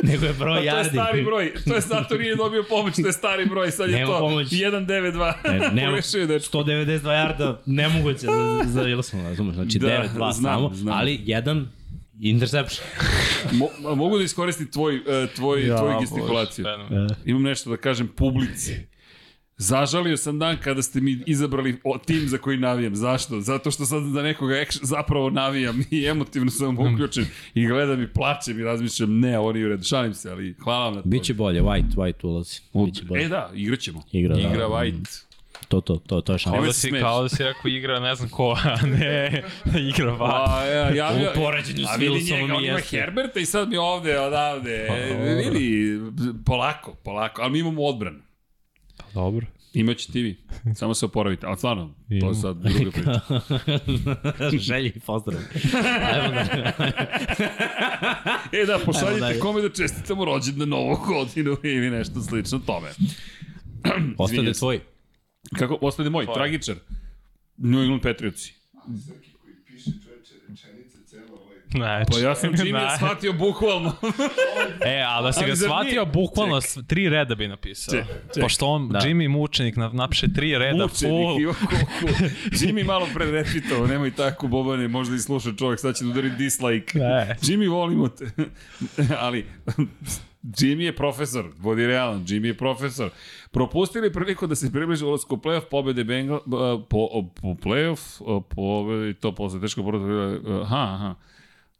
Nego 0.03 0.26
je 0.26 0.34
broj 0.34 0.70
to 0.70 0.78
je 0.78 0.84
stari 0.84 1.24
broj. 1.24 1.53
To 1.68 1.76
je 1.76 1.82
zato 1.82 2.18
nije 2.18 2.36
dobio 2.36 2.64
pomoć, 2.70 2.95
to 2.95 3.07
je 3.07 3.14
stari 3.14 3.45
broj. 3.45 3.72
Sad 3.72 3.90
je 3.90 3.95
Nema 3.95 4.11
to 4.11 4.20
pomoć. 4.20 4.48
192. 4.48 5.34
Ne, 5.44 5.60
nema, 5.74 5.88
Pogrešio 5.88 6.22
je 6.22 6.28
dečko. 6.28 6.57
192 6.57 7.11
jarda, 7.11 7.61
nemoguće 7.66 8.26
za, 8.26 8.64
za 8.66 8.84
Wilson, 8.84 9.24
razumeš? 9.24 9.56
Znači 9.56 9.80
Da, 9.80 9.88
9-2 9.88 10.07
znam, 10.16 10.34
samo, 10.34 10.72
znam. 10.74 10.98
ali 10.98 11.20
jedan 11.26 11.68
interception. 12.19 12.87
Mo, 13.81 13.95
mogu 13.95 14.17
da 14.17 14.23
iskoristim 14.23 14.71
tvoj, 14.71 14.95
uh, 14.95 15.03
tvoj, 15.35 15.67
ja, 15.67 15.77
tvoju 15.77 15.99
gestikulaciju. 15.99 16.65
Bože, 16.89 17.15
Imam 17.25 17.43
nešto 17.43 17.69
da 17.69 17.77
kažem 17.77 18.07
publici. 18.07 18.75
Zažalio 19.57 20.17
sam 20.17 20.39
dan 20.39 20.57
kada 20.63 20.81
ste 20.81 21.01
mi 21.01 21.23
izabrali 21.25 21.77
o, 21.83 21.97
tim 21.97 22.27
za 22.27 22.37
koji 22.37 22.57
navijam. 22.57 22.95
Zašto? 22.95 23.41
Zato 23.41 23.71
što 23.71 23.85
sad 23.85 24.03
za 24.03 24.21
nekoga 24.21 24.55
ekš, 24.55 24.75
zapravo 24.81 25.29
navijam 25.29 25.83
i 25.91 26.05
emotivno 26.05 26.51
sam 26.51 26.77
uključen 26.79 27.25
i 27.53 27.67
gledam 27.67 28.03
i 28.03 28.13
plačem 28.13 28.59
i 28.59 28.63
razmišljam, 28.63 29.19
ne, 29.19 29.39
ovo 29.39 29.53
nije 29.53 29.65
u 29.65 29.69
redu. 29.69 29.83
Šalim 29.83 30.13
se, 30.13 30.31
ali 30.31 30.55
hvala 30.63 30.85
vam 30.85 30.95
na 30.95 31.01
to. 31.01 31.09
Biće 31.09 31.33
bolje, 31.33 31.61
White, 31.61 31.95
White 31.95 32.27
ulazi. 32.27 32.59
Biće 32.85 33.03
bolje. 33.05 33.23
E 33.23 33.27
da, 33.27 33.51
igraćemo. 33.55 34.03
Igra, 34.11 34.35
da. 34.35 34.41
Igra 34.41 34.67
White. 34.67 35.28
To, 35.68 35.81
to, 35.81 35.95
to, 35.95 36.22
to 36.22 36.34
je 36.34 36.40
Kao 36.44 36.53
šansa. 36.53 36.65
da, 36.65 36.73
se 36.73 36.80
si, 36.80 36.91
kao 36.99 37.22
da 37.22 37.30
si 37.30 37.44
rekao 37.44 37.69
igra 37.69 37.99
ne 37.99 38.15
znam 38.15 38.30
ko, 38.30 38.57
a 38.64 38.86
ne 38.86 39.44
igra 39.94 40.11
va. 40.11 40.45
Pa, 40.45 40.65
ja, 40.65 40.95
ja, 40.95 41.14
U 41.18 41.23
ja, 41.23 41.31
poređenju 41.36 41.86
a 41.90 41.98
s 41.98 41.99
Wilsonom 41.99 42.61
i 42.61 42.65
ima 42.65 42.77
jeste. 42.77 42.98
Herberta 42.98 43.40
i 43.40 43.45
sad 43.45 43.69
mi 43.69 43.77
ovde, 43.77 44.19
odavde. 44.19 44.88
E, 44.90 45.44
vidi, 45.44 45.99
polako, 46.45 46.95
polako, 47.03 47.41
ali 47.41 47.52
mi 47.52 47.60
imamo 47.60 47.81
odbranu. 47.84 48.19
Dobro. 49.14 49.45
Imaće 49.73 50.11
ti 50.11 50.22
vi. 50.22 50.38
Samo 50.76 50.94
se 50.94 51.06
oporavite. 51.06 51.48
Ali 51.48 51.57
stvarno, 51.57 51.94
to 52.22 52.30
je 52.30 52.36
sad 52.36 52.57
druga 52.57 52.91
priča. 52.91 53.22
Želji 54.68 54.94
i 54.95 54.99
pozdrav. 54.99 55.40
Ajmo 56.14 56.34
da... 56.34 56.45
E 58.53 58.65
da, 58.65 58.80
pošaljite 58.86 59.40
kome 59.40 59.61
da 59.61 59.69
čestitamo 59.69 60.26
rođendan 60.26 60.69
novu 60.69 60.98
godinu 61.07 61.57
ili 61.64 61.90
nešto 61.90 62.22
slično 62.22 62.60
tome. 62.60 62.90
Se. 64.53 64.60
tvoj. 64.60 64.80
Kako, 65.49 65.78
ostade 65.82 66.10
moj, 66.10 66.26
tragičar. 66.28 66.76
New 67.57 67.80
England 67.80 68.02
Patriotsi. 68.03 68.53
Srki 68.99 69.32
koji 69.34 69.53
piše 69.57 69.91
čoveče 70.03 70.34
rečenice 70.41 70.98
celo 71.06 71.36
ovaj... 71.36 71.57
Znači, 71.70 72.11
Pa 72.14 72.20
ja 72.20 72.36
sam 72.36 72.52
Jimmy 72.52 72.72
Na- 72.74 72.98
shvatio 72.98 73.34
bukvalno. 73.36 73.95
E, 74.86 75.03
a 75.07 75.22
da 75.22 75.34
si 75.34 75.45
ga 75.45 75.56
shvatio, 75.56 75.91
nije- 75.94 76.06
bukvalno 76.06 76.61
s- 76.61 76.78
tri 76.88 77.10
reda 77.10 77.36
bi 77.36 77.48
napisao. 77.48 77.91
Ček, 77.94 78.06
ček. 78.34 78.41
Pošto 78.41 78.66
on, 78.68 78.90
Da. 78.90 78.99
Jimmy 78.99 79.30
mučenik, 79.30 79.76
na- 79.76 79.90
napiše 79.90 80.28
tri 80.30 80.52
reda, 80.53 80.84
Mučenik, 80.84 80.99
full. 81.14 81.53
Kuku. 81.53 81.74
Jimmy 82.60 82.86
malo 82.86 83.07
pre 83.14 83.26
retvitovao, 83.28 83.88
nemoj 83.88 84.11
tako, 84.11 84.48
Bobane, 84.48 84.88
možda 84.88 85.16
i 85.16 85.20
sluša 85.20 85.49
čovjek, 85.53 85.80
sad 85.80 85.95
će 85.95 86.03
da 86.03 86.10
udari 86.10 86.30
dislike. 86.30 86.99
Ne. 86.99 87.36
Jimmy, 87.41 87.70
volimo 87.70 88.07
te. 88.10 88.26
Ali, 89.20 89.45
Jimmy 90.44 90.84
je 90.84 90.95
profesor, 90.95 91.52
budi 91.57 91.88
realan, 91.88 92.26
Jimmy 92.26 92.45
je 92.45 92.57
profesor. 92.57 93.10
Propustili 93.52 94.14
priliku 94.14 94.48
da 94.48 94.56
se 94.56 94.72
približi 94.72 95.06
ulazku 95.06 95.36
u 95.36 95.38
playoff, 95.38 95.66
pobede 95.72 96.03
Bengal, 96.03 96.40
po, 96.90 97.30
po 97.41 97.48
playoff, 97.48 98.22
pobede, 98.56 99.14
to 99.14 99.36
posle 99.36 99.61
teško 99.61 99.84
povrata, 99.84 100.06
aha, 100.61 100.94
aha. 100.94 101.16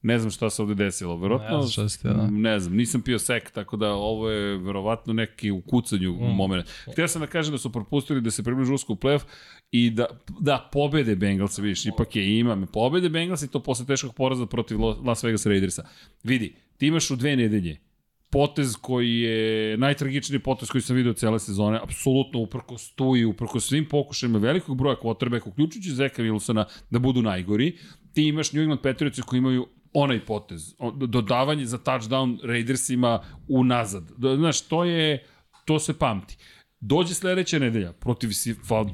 Ne 0.02 0.20
znam 0.20 0.32
šta 0.32 0.50
se 0.50 0.62
ovde 0.62 0.76
desilo, 0.76 1.18
verovatno, 1.18 1.58
Ne 1.58 1.64
znam 1.64 1.72
šta 1.72 1.90
se 1.90 2.08
da. 2.08 2.28
ne 2.32 2.60
znam, 2.60 2.76
nisam 2.76 3.02
pio 3.02 3.20
sek, 3.20 3.52
tako 3.52 3.78
da 3.78 3.92
ovo 3.92 4.30
je 4.30 4.58
verovatno 4.58 5.14
neki 5.14 5.52
u 5.52 5.62
kucanju 5.62 6.14
mm. 6.14 6.36
moment. 6.36 6.70
Htio 6.92 7.08
sam 7.08 7.22
da 7.22 7.28
kažem 7.28 7.52
da 7.52 7.58
su 7.58 7.72
propustili 7.72 8.22
da 8.22 8.32
se 8.32 8.44
približu 8.44 8.74
usko 8.74 8.94
u 8.94 8.96
playoff 8.96 9.24
i 9.72 9.90
da, 9.90 10.06
da 10.40 10.70
pobede 10.72 11.16
Bengalsa, 11.16 11.62
vidiš, 11.62 11.86
ipak 11.86 12.16
je 12.16 12.40
ima, 12.40 12.66
pobede 12.74 13.10
Bengalsa 13.10 13.46
i 13.46 13.50
to 13.50 13.64
posle 13.64 13.86
teškog 13.86 14.16
poraza 14.16 14.46
protiv 14.46 14.80
Las 14.82 15.24
Vegas 15.24 15.46
Raidersa. 15.46 15.88
Vidi, 16.24 16.56
ti 16.78 16.88
imaš 16.88 17.12
u 17.12 17.16
dve 17.16 17.36
nedelje 17.36 17.89
potez 18.32 18.76
koji 18.82 19.20
je 19.20 19.78
najtragičniji 19.78 20.40
potez 20.40 20.70
koji 20.70 20.82
sam 20.82 20.96
video 20.96 21.14
cele 21.14 21.40
sezone, 21.40 21.80
apsolutno 21.84 22.40
uprko 22.40 22.78
stoji, 22.78 23.26
uprko 23.26 23.60
svim 23.60 23.86
pokušajima 23.86 24.40
velikog 24.40 24.78
broja 24.78 24.96
quarterbacka, 24.96 25.50
uključujući 25.50 25.92
Zeka 25.92 26.24
Wilsona, 26.24 26.66
da 26.90 27.00
budu 27.00 27.22
najgori. 27.22 27.78
Ti 28.14 28.24
imaš 28.24 28.54
New 28.54 28.62
England 28.62 28.82
Patriotsi 28.82 29.22
koji 29.22 29.38
imaju 29.38 29.68
onaj 29.94 30.26
potez, 30.26 30.76
dodavanje 31.08 31.66
za 31.66 31.78
touchdown 31.78 32.38
Raidersima 32.44 33.24
unazad. 33.48 34.12
Da, 34.18 34.36
Znaš, 34.36 34.62
to 34.62 34.84
je, 34.86 35.26
to 35.66 35.80
se 35.80 35.94
pamti. 35.94 36.38
Dođe 36.80 37.14
sledeća 37.14 37.60
nedelja 37.60 37.94
protiv 37.94 38.30
fa, 38.68 38.86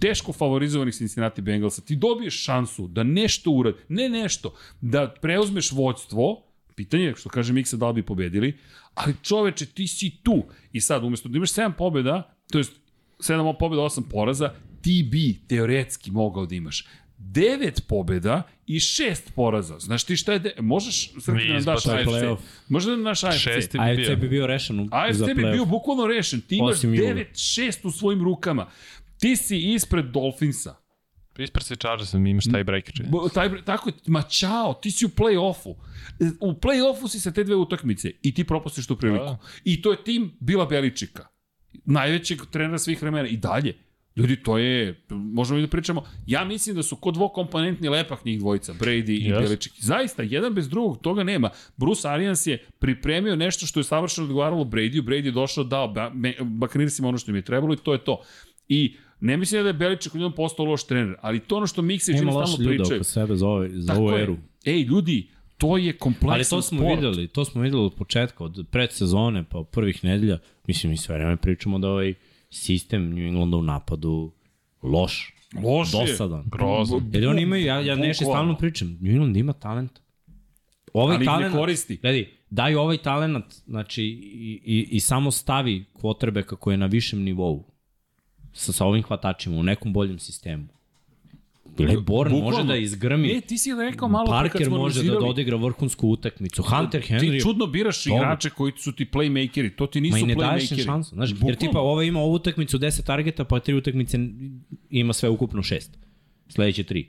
teško 0.00 0.32
favorizovanih 0.32 0.94
Cincinnati 0.94 1.42
Bengalsa, 1.42 1.82
ti 1.82 1.96
dobiješ 1.96 2.44
šansu 2.44 2.88
da 2.88 3.02
nešto 3.02 3.50
uradi, 3.50 3.78
ne 3.88 4.08
nešto, 4.08 4.54
da 4.80 5.14
preuzmeš 5.22 5.72
vođstvo, 5.72 6.49
pitanje 6.80 7.04
je, 7.04 7.14
što 7.16 7.28
kaže 7.28 7.52
Miksa, 7.52 7.76
da 7.76 7.88
li 7.88 7.94
bi 7.94 8.02
pobedili, 8.02 8.56
ali 8.94 9.14
čoveče, 9.22 9.66
ti 9.66 9.86
si 9.86 10.10
tu. 10.22 10.44
I 10.72 10.80
sad, 10.80 11.04
umesto 11.04 11.28
da 11.28 11.36
imaš 11.36 11.52
7 11.52 11.72
pobjeda, 11.78 12.34
to 12.52 12.58
jest 12.58 12.72
7 13.18 13.54
pobjeda, 13.58 13.82
8 13.82 14.02
poraza, 14.10 14.54
ti 14.82 15.08
bi 15.10 15.40
teoretski 15.48 16.10
mogao 16.10 16.46
da 16.46 16.54
imaš 16.54 16.84
9 17.18 17.80
pobjeda 17.88 18.42
i 18.66 18.78
6 18.78 19.16
poraza. 19.34 19.78
Znaš 19.78 20.04
ti 20.04 20.16
šta 20.16 20.32
je... 20.32 20.38
De... 20.38 20.54
Možeš, 20.60 21.10
Srki, 21.20 21.48
da 21.48 21.54
nam 21.54 21.64
daš 21.64 21.86
AFC? 21.86 22.08
playoff. 22.08 22.38
Možda 22.68 22.90
da 22.90 22.96
nam 22.96 23.04
daš 23.04 23.24
AFC? 23.24 23.38
Šesti 23.38 23.78
bi 23.78 23.84
AFC 23.84 24.06
bio. 24.06 24.16
bi 24.16 24.28
bio 24.28 24.46
rešen 24.46 24.80
u, 24.80 24.88
AFC 24.90 25.16
za 25.16 25.26
bi 25.26 25.34
bio 25.34 25.64
bukvalno 25.64 26.06
rešen. 26.06 26.40
Ti 26.40 26.56
imaš 26.56 26.72
Osim 26.72 26.94
jula. 26.94 27.10
9-6 27.10 27.86
u 27.86 27.90
svojim 27.90 28.24
rukama. 28.24 28.66
Ti 29.18 29.36
si 29.36 29.58
ispred 29.58 30.04
Dolfinsa. 30.04 30.76
Ispred 31.38 31.64
se 31.64 31.76
Chargersa, 31.76 32.18
mi 32.18 32.30
imaš 32.30 32.44
taj 32.44 32.64
breaker. 32.64 32.94
Taj, 33.34 33.64
tako 33.64 33.88
je, 33.88 33.94
ma 34.06 34.22
čao, 34.22 34.74
ti 34.74 34.90
si 34.90 35.06
u 35.06 35.08
play-offu. 35.08 35.74
U 36.40 36.52
play-offu 36.52 37.08
si 37.08 37.20
sa 37.20 37.30
te 37.30 37.44
dve 37.44 37.56
utakmice 37.56 38.10
i 38.22 38.34
ti 38.34 38.44
propustiš 38.44 38.86
tu 38.86 38.96
priliku. 38.96 39.24
Da. 39.24 39.38
I 39.64 39.82
to 39.82 39.90
je 39.90 40.04
tim 40.04 40.36
Bila 40.40 40.66
Beličika. 40.66 41.26
Najvećeg 41.84 42.40
trenera 42.50 42.78
svih 42.78 43.02
vremena. 43.02 43.28
I 43.28 43.36
dalje. 43.36 43.78
Ljudi, 44.16 44.36
to 44.42 44.58
je, 44.58 45.04
možemo 45.10 45.58
i 45.58 45.62
da 45.62 45.68
pričamo, 45.68 46.04
ja 46.26 46.44
mislim 46.44 46.76
da 46.76 46.82
su 46.82 46.96
kod 46.96 47.14
dvokomponentni 47.14 47.88
lepak 47.88 48.24
njih 48.24 48.38
dvojica, 48.38 48.72
Brady 48.72 49.10
i 49.10 49.30
Yes. 49.30 49.40
Beličik. 49.40 49.72
Zaista, 49.78 50.22
jedan 50.22 50.54
bez 50.54 50.68
drugog, 50.68 51.00
toga 51.00 51.24
nema. 51.24 51.50
Bruce 51.76 52.08
Arians 52.08 52.46
je 52.46 52.66
pripremio 52.78 53.36
nešto 53.36 53.66
što 53.66 53.80
je 53.80 53.84
savršeno 53.84 54.24
odgovaralo 54.24 54.64
Brady-u, 54.64 55.02
Brady 55.02 55.24
je 55.24 55.32
došao, 55.32 55.64
dao 55.64 55.88
ba, 55.88 56.10
me, 56.14 56.34
Bakanirsima 56.40 57.08
ono 57.08 57.18
što 57.18 57.30
im 57.30 57.36
je 57.36 57.42
trebalo 57.42 57.74
i 57.74 57.76
to 57.76 57.92
je 57.92 58.04
to. 58.04 58.22
I 58.68 58.96
ne 59.20 59.36
mislim 59.36 59.62
da 59.62 59.68
je 59.68 59.72
Beličik 59.72 60.12
odjednom 60.12 60.32
postao 60.32 60.64
loš 60.66 60.84
trener, 60.84 61.16
ali 61.20 61.40
to 61.40 61.56
ono 61.56 61.66
što 61.66 61.82
Miksa 61.82 62.12
i 62.12 62.14
Ima 62.14 62.22
Jimmy 62.22 62.34
loše 62.34 62.46
stalno 62.46 62.64
ljude 62.64 62.76
pričaju. 62.78 62.96
oko 62.96 63.04
sebe 63.04 63.36
za, 63.36 63.46
ovaj, 63.46 63.68
za 63.70 63.86
Tako 63.86 64.00
ovu 64.00 64.10
je. 64.10 64.22
eru. 64.22 64.36
Ej, 64.64 64.82
ljudi, 64.82 65.28
to 65.58 65.76
je 65.76 65.92
kompleksan 65.92 66.30
Ali 66.30 66.44
to 66.44 66.62
smo 66.62 66.78
sport. 66.78 66.96
videli, 66.96 67.28
to 67.28 67.44
smo 67.44 67.62
videli 67.62 67.82
od 67.82 67.94
početka, 67.94 68.44
od 68.44 68.66
predsezone, 68.70 69.44
pa 69.44 69.58
od 69.58 69.68
prvih 69.68 70.04
nedelja. 70.04 70.38
Mislim, 70.66 70.90
mi 70.90 70.96
sve 70.96 71.16
vreme 71.16 71.36
pričamo 71.36 71.78
da 71.78 71.88
ovaj 71.88 72.14
sistem 72.50 73.10
New 73.10 73.26
Englanda 73.26 73.56
u 73.56 73.62
napadu 73.62 74.32
loš, 74.82 75.34
Loš 75.64 75.94
je. 75.94 76.00
dosadan. 76.00 76.44
Grozan. 76.46 77.10
Jer 77.12 77.28
oni 77.28 77.42
imaju, 77.42 77.64
ja, 77.64 77.80
ja 77.80 77.94
nešto 77.96 78.24
stalno 78.24 78.56
pričam, 78.56 78.98
New 79.00 79.10
England 79.10 79.36
ima 79.36 79.52
talent. 79.52 80.00
Ovaj 80.92 81.06
Ali 81.06 81.14
ih 81.14 81.20
ne 81.20 81.26
talent, 81.26 81.54
koristi. 81.54 81.96
Gledaj, 81.96 82.26
daju 82.50 82.80
ovaj 82.80 82.98
talent, 82.98 83.44
znači, 83.66 84.02
i, 84.02 84.60
i, 84.64 84.88
i 84.90 85.00
samo 85.00 85.30
stavi 85.30 85.84
kvotrbe 85.92 86.42
kako 86.42 86.70
je 86.70 86.76
na 86.76 86.86
višem 86.86 87.22
nivou 87.22 87.69
sa, 88.52 88.72
sa 88.72 88.84
ovim 88.86 89.02
hvatačima 89.02 89.56
u 89.56 89.62
nekom 89.62 89.92
boljem 89.92 90.18
sistemu. 90.18 90.66
Leborn 91.78 92.30
može 92.30 92.42
Bukvalno. 92.42 92.64
da 92.64 92.76
izgrmi, 92.76 93.30
E, 93.30 93.40
ti 93.40 93.58
si 93.58 93.70
rekao 93.74 94.08
malo 94.08 94.26
pre 94.26 94.32
kad 94.32 94.42
Parker 94.42 94.66
smo 94.66 94.78
može 94.78 95.02
da 95.02 95.18
odigra 95.18 95.56
vrhunsku 95.56 96.08
utakmicu, 96.08 96.62
Hunter 96.62 97.02
Henry... 97.02 97.20
Ti 97.32 97.40
čudno 97.40 97.66
biraš 97.66 98.04
Dobro. 98.04 98.16
igrače 98.18 98.50
koji 98.50 98.72
su 98.76 98.92
ti 98.92 99.06
playmakeri, 99.06 99.76
to 99.76 99.86
ti 99.86 100.00
nisu 100.00 100.12
Ma 100.12 100.18
i 100.18 100.24
ne 100.24 100.34
daješ 100.34 100.62
playmakeri. 100.62 100.84
šansu, 100.84 101.14
znaš, 101.14 101.28
jer 101.30 101.34
Bukvalno. 101.34 101.56
tipa 101.56 101.78
ovo 101.80 102.02
ima 102.02 102.20
ovu 102.20 102.34
utakmicu 102.34 102.78
10 102.78 103.04
targeta, 103.04 103.44
pa 103.44 103.60
tri 103.60 103.74
utakmice 103.74 104.18
ima 104.90 105.12
sve 105.12 105.28
ukupno 105.28 105.62
6. 105.62 105.88
Sledeće 106.48 106.84
3. 106.84 107.06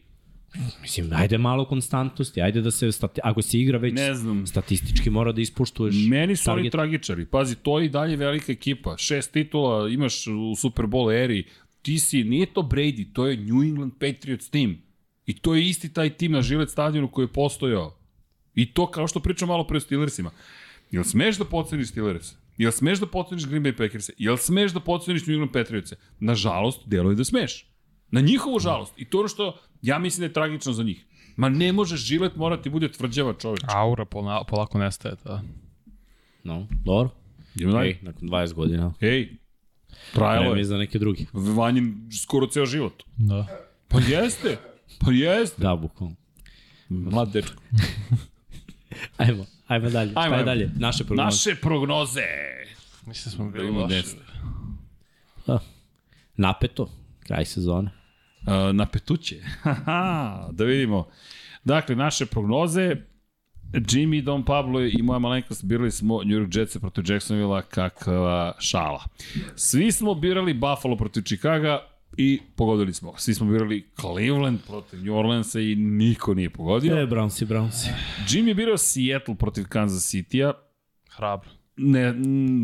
Mislim, 0.81 1.09
ajde 1.13 1.37
malo 1.37 1.65
konstantnosti, 1.65 2.41
ajde 2.41 2.61
da 2.61 2.71
se, 2.71 2.91
stati, 2.91 3.21
ako 3.23 3.41
se 3.41 3.59
igra 3.59 3.77
već 3.77 3.93
Ne 3.93 4.13
znam. 4.15 4.47
statistički 4.47 5.09
mora 5.09 5.31
da 5.31 5.41
ispuštuješ 5.41 5.95
Meni 6.09 6.35
su 6.35 6.51
oni 6.51 6.57
target. 6.57 6.71
tragičari. 6.71 7.25
Pazi, 7.25 7.55
to 7.55 7.79
je 7.79 7.85
i 7.85 7.89
dalje 7.89 8.15
velika 8.15 8.51
ekipa. 8.51 8.97
Šest 8.97 9.31
titula 9.31 9.89
imaš 9.89 10.27
u 10.27 10.55
Super 10.55 10.85
Bowl 10.85 11.23
eri. 11.23 11.43
Ti 11.81 11.99
si, 11.99 12.23
nije 12.23 12.45
to 12.53 12.61
Brady, 12.61 13.13
to 13.13 13.27
je 13.27 13.37
New 13.37 13.63
England 13.63 13.91
Patriots 13.99 14.49
tim. 14.49 14.81
I 15.25 15.33
to 15.33 15.55
je 15.55 15.67
isti 15.67 15.93
taj 15.93 16.09
tim 16.09 16.31
na 16.31 16.41
Žilet 16.41 16.69
stadionu 16.69 17.07
koji 17.07 17.23
je 17.23 17.33
postojao. 17.33 17.97
I 18.55 18.73
to 18.73 18.91
kao 18.91 19.07
što 19.07 19.19
pričam 19.19 19.47
malo 19.47 19.67
pre 19.67 19.77
o 19.77 19.79
Steelersima. 19.79 20.31
Jel 20.91 21.03
smeš 21.03 21.37
da 21.37 21.45
poceniš 21.45 21.89
Steelers? 21.89 22.33
Jel 22.57 22.71
smeš 22.71 22.99
da 22.99 23.05
poceniš 23.05 23.47
Green 23.47 23.63
Bay 23.63 23.77
Packers? 23.77 24.09
Jel 24.17 24.37
smeš 24.37 24.71
da 24.71 24.79
poceniš 24.79 25.21
New 25.27 25.33
England 25.33 25.51
Patriots? 25.51 25.93
Nažalost, 26.19 26.81
deluje 26.85 27.15
da 27.15 27.23
smeš. 27.23 27.65
Na 28.11 28.21
njihovu 28.21 28.59
žalost. 28.59 28.93
I 28.97 29.05
to 29.05 29.17
je 29.17 29.19
ono 29.19 29.27
što 29.27 29.57
ja 29.81 29.99
mislim 29.99 30.19
da 30.19 30.25
je 30.25 30.33
tragično 30.33 30.73
za 30.73 30.83
njih. 30.83 31.05
Ma 31.35 31.49
ne 31.49 31.73
možeš 31.73 31.99
žilet 31.99 32.35
morati 32.35 32.69
bude 32.69 32.91
tvrđava 32.91 33.33
čoveč. 33.33 33.61
Aura 33.67 34.05
pola, 34.05 34.43
polako 34.43 34.77
nestaje, 34.77 35.15
da. 35.25 35.41
No, 36.43 36.67
dobro. 36.85 37.09
Idemo 37.55 37.73
dalje. 37.73 37.89
Ej, 37.89 37.97
nakon 38.01 38.29
20 38.29 38.53
godina. 38.53 38.93
Ej, 39.01 39.29
trajalo 40.13 40.41
Vreme 40.41 40.57
je. 40.57 40.59
je 40.59 40.65
za 40.65 40.77
neke 40.77 40.99
drugi. 40.99 41.27
Vanjin 41.33 42.09
skoro 42.23 42.47
ceo 42.47 42.65
život. 42.65 43.03
Da. 43.17 43.47
Pa 43.87 43.99
jeste. 43.99 44.57
Pa 44.99 45.11
jeste. 45.11 45.61
Da, 45.61 45.75
bukvalno. 45.75 46.15
Mlad 46.89 47.31
dečko. 47.31 47.61
Ajmo, 49.17 49.45
ajmo 49.67 49.89
dalje. 49.89 50.11
Ajmo, 50.15 50.35
ajmo. 50.35 50.45
dalje? 50.45 50.71
Naše 50.75 51.03
prognoze. 51.03 51.25
Naše 51.25 51.55
prognoze. 51.61 52.21
Mislim 53.07 53.31
da 53.31 53.35
smo 53.35 53.45
Da 53.45 53.51
bili 53.51 53.71
loši. 53.71 53.95
deset. 53.95 54.19
Napeto, 56.37 56.89
kraj 57.19 57.45
sezone. 57.45 57.91
Uh, 58.41 58.75
na 58.75 58.85
petuće. 58.85 59.35
Da 60.57 60.63
vidimo. 60.65 61.07
Dakle, 61.63 61.95
naše 61.95 62.25
prognoze. 62.25 62.95
Jimmy, 63.73 64.23
Don 64.23 64.45
Pablo 64.45 64.81
i 64.81 65.01
moja 65.01 65.19
malenkost 65.19 65.63
birali 65.65 65.91
smo 65.91 66.23
New 66.23 66.39
York 66.39 66.57
Jets 66.57 66.77
protiv 66.77 67.03
Jacksonville 67.11 67.61
kakva 67.69 68.53
šala. 68.59 69.03
Svi 69.55 69.91
smo 69.91 70.13
birali 70.13 70.53
Buffalo 70.53 70.97
protiv 70.97 71.21
Chicaga 71.21 71.79
i 72.17 72.39
pogodili 72.55 72.93
smo. 72.93 73.13
Svi 73.17 73.33
smo 73.33 73.51
birali 73.51 73.89
Cleveland 74.01 74.59
protiv 74.67 75.03
New 75.03 75.15
Orleansa 75.15 75.59
i 75.59 75.75
niko 75.75 76.33
nije 76.33 76.49
pogodio. 76.49 77.01
E, 77.01 77.05
Brownsi, 77.05 77.45
Brownsi. 77.45 77.89
Jimmy 78.27 78.47
je 78.47 78.55
birao 78.55 78.77
Seattle 78.77 79.35
protiv 79.35 79.65
Kansas 79.69 80.13
City-a. 80.13 80.53
Hrabro. 81.09 81.49
Ne, 81.77 82.13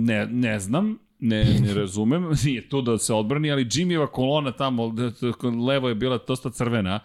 ne, 0.06 0.26
ne 0.26 0.60
znam, 0.60 1.00
ne, 1.20 1.44
ne 1.62 1.74
razumem, 1.74 2.24
nije 2.46 2.70
tu 2.70 2.82
da 2.82 2.98
se 2.98 3.14
odbrani, 3.14 3.52
ali 3.52 3.66
Jimmyeva 3.66 4.08
kolona 4.08 4.52
tamo, 4.52 4.90
da- 4.90 5.10
da- 5.10 5.50
levo 5.68 5.90
je 5.90 5.96
bila 5.96 6.20
dosta 6.28 6.50
crvena, 6.50 7.00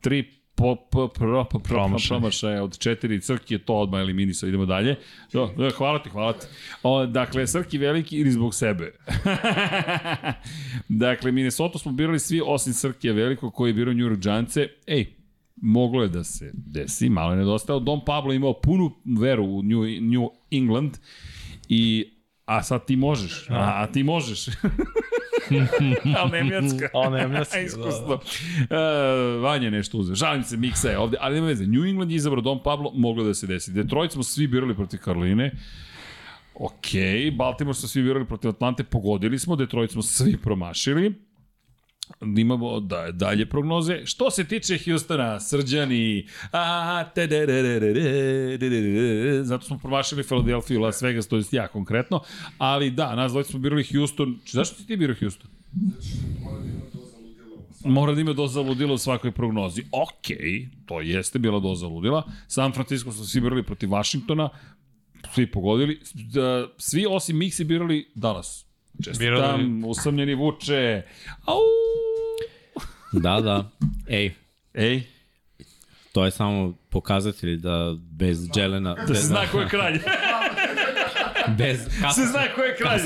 tri 0.00 0.24
po, 0.54 0.76
po, 0.90 1.08
pro, 1.08 1.44
po, 1.44 1.58
pro, 1.58 1.74
Promašaj. 1.76 2.08
promašaja 2.08 2.62
od 2.64 2.78
četiri, 2.78 3.20
Crki 3.20 3.54
je 3.54 3.58
to 3.58 3.74
odmah 3.74 4.00
eliminisao, 4.00 4.48
idemo 4.48 4.66
dalje. 4.66 4.96
Do, 5.32 5.50
do, 5.56 5.70
hvala 5.70 6.02
ti, 6.02 6.10
hvala 6.10 6.32
ti. 6.32 6.46
O, 6.82 7.06
dakle, 7.06 7.46
Srki 7.46 7.78
veliki 7.78 8.16
ili 8.16 8.30
zbog 8.30 8.54
sebe. 8.54 8.92
dakle, 10.88 11.32
Minnesota 11.32 11.78
smo 11.78 11.92
birali 11.92 12.18
svi 12.18 12.42
osim 12.46 12.72
Srkija 12.72 13.12
veliko 13.12 13.50
koji 13.50 13.70
je 13.70 13.74
birao 13.74 13.94
New 13.94 14.06
York 14.06 14.18
Giantse. 14.18 14.68
Ej, 14.86 15.06
moglo 15.56 16.02
je 16.02 16.08
da 16.08 16.24
se 16.24 16.50
desi, 16.54 17.08
malo 17.08 17.30
je 17.32 17.36
nedostao. 17.36 17.80
Don 17.80 18.00
Pablo 18.06 18.32
imao 18.32 18.52
punu 18.52 18.90
veru 19.18 19.44
u 19.44 19.62
New, 19.62 19.80
New 20.00 20.28
England 20.50 20.92
i 21.68 22.10
a 22.46 22.62
sad 22.62 22.84
ti 22.84 22.96
možeš, 22.96 23.50
a, 23.50 23.82
a 23.82 23.86
ti 23.92 24.02
možeš. 24.02 24.46
Ali 26.18 26.30
nemljacka. 26.30 26.88
A, 26.94 27.10
nemljacka, 27.10 27.56
da. 27.58 27.62
Iskusno. 27.62 28.14
Uh, 28.14 29.42
Vanja 29.42 29.70
nešto 29.70 29.98
uzeo. 29.98 30.14
Žalim 30.14 30.42
se, 30.42 30.56
Miksa 30.56 30.90
je 30.90 30.98
ovde, 30.98 31.16
ali 31.20 31.34
nema 31.34 31.46
veze. 31.46 31.66
New 31.66 31.84
England 31.84 32.10
je 32.10 32.16
izabrao 32.16 32.42
Don 32.42 32.62
Pablo, 32.62 32.92
moglo 32.94 33.24
da 33.24 33.34
se 33.34 33.46
desi. 33.46 33.72
Detroit 33.72 34.12
smo 34.12 34.22
svi 34.22 34.46
birali 34.46 34.74
protiv 34.74 35.00
Karoline. 35.00 35.52
Ok, 36.54 36.88
Baltimore 37.36 37.74
smo 37.74 37.88
svi 37.88 38.02
birali 38.02 38.26
protiv 38.26 38.50
Atlante, 38.50 38.84
pogodili 38.84 39.38
smo, 39.38 39.56
Detroit 39.56 39.90
smo 39.90 40.02
svi 40.02 40.36
promašili 40.36 41.14
imamo 42.38 42.80
da, 42.80 43.10
dalje 43.12 43.46
prognoze. 43.46 44.06
Što 44.06 44.30
se 44.30 44.44
tiče 44.44 44.78
Hjustona, 44.78 45.40
Srđani, 45.40 46.26
a, 46.52 47.04
te 47.14 47.26
de 47.26 47.46
de 47.46 47.62
de 47.62 47.80
de 47.80 47.92
de 48.58 48.70
de 48.70 48.80
de 48.80 49.44
zato 49.44 49.64
smo 49.64 49.78
promašili 49.78 50.22
Filadelfiju, 50.22 50.80
Las 50.80 51.02
Vegas, 51.02 51.28
to 51.28 51.36
je 51.36 51.44
ja 51.52 51.68
konkretno, 51.68 52.20
ali 52.58 52.90
da, 52.90 53.14
nas 53.14 53.32
dvojica 53.32 53.50
smo 53.50 53.60
birali 53.60 53.84
Hjuston. 53.84 54.38
Zašto 54.46 54.76
si 54.76 54.86
ti 54.86 54.96
birao 54.96 55.16
Hjuston? 55.16 55.50
Mora 57.84 58.14
da 58.14 58.20
ima 58.20 58.32
doza 58.32 58.60
ludila 58.60 58.94
u 58.94 58.98
svakoj 58.98 59.32
prognozi. 59.32 59.82
Ok, 59.92 60.36
to 60.86 61.00
jeste 61.00 61.38
bila 61.38 61.60
doza 61.60 61.86
ludila. 61.86 62.22
San 62.48 62.72
Francisco 62.72 63.12
su 63.12 63.26
svi 63.26 63.40
birali 63.40 63.62
protiv 63.62 63.90
Vašingtona, 63.90 64.48
svi 65.34 65.50
pogodili. 65.50 66.00
Da, 66.14 66.68
svi 66.78 67.06
osim 67.10 67.36
Mixi 67.36 67.64
birali 67.64 68.12
Dallas. 68.14 68.65
Čestitam, 69.04 69.84
usamljeni 69.84 70.34
vuče. 70.34 71.02
Au! 71.46 71.58
Da, 73.12 73.40
da. 73.40 73.70
Ej, 74.08 74.34
Ej, 74.74 75.02
to 76.12 76.24
je 76.24 76.30
samo 76.30 76.74
pokazatelj 76.90 77.56
da 77.56 77.94
bez 77.98 78.38
Jelena, 78.56 78.94
da 78.94 79.06
se 79.06 79.12
bez, 79.12 79.26
zna 79.26 79.46
ko 79.52 79.60
je 79.60 79.68
kralj. 79.68 79.98
bez 81.58 81.78
se 82.14 82.26
zna 82.26 82.42
ko 82.54 82.62
je 82.62 82.76
kralj. 82.76 83.00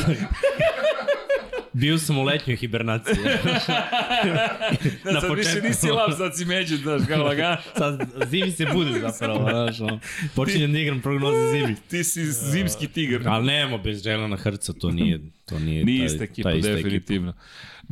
Bio 1.72 1.98
sam 1.98 2.18
u 2.18 2.22
letnjoj 2.22 2.56
hibernaciji. 2.56 3.16
Da, 5.04 5.12
Na 5.12 5.20
sad 5.20 5.30
više 5.30 5.48
početku. 5.48 5.68
nisi 5.68 5.86
lav, 5.88 6.10
sad 6.10 6.36
si 6.36 6.44
među, 6.44 6.76
znaš, 6.76 7.02
kao 7.08 7.24
lagan. 7.24 7.56
Sad 7.76 8.00
zimi 8.26 8.50
se 8.50 8.66
bude 8.66 8.90
zapravo, 9.00 9.50
znaš, 9.50 9.80
ono. 9.80 10.00
Počinjem 10.34 10.72
da 10.72 10.78
igram 10.78 11.00
prognoze 11.00 11.50
zimi. 11.50 11.76
Ti 11.88 12.04
si 12.04 12.24
zimski 12.24 12.88
tigar. 12.88 13.22
Ali 13.26 13.46
nemo 13.46 13.78
bez 13.78 14.06
Jelena 14.06 14.36
Hrca, 14.36 14.72
to 14.72 14.90
nije, 14.90 15.20
to 15.44 15.58
nije, 15.58 15.84
Nije 15.84 15.98
taj- 15.98 16.06
ista 16.06 16.24
ekipa, 16.24 16.50
ta 16.50 16.56
ista 16.56 16.70
definitivno. 16.70 17.32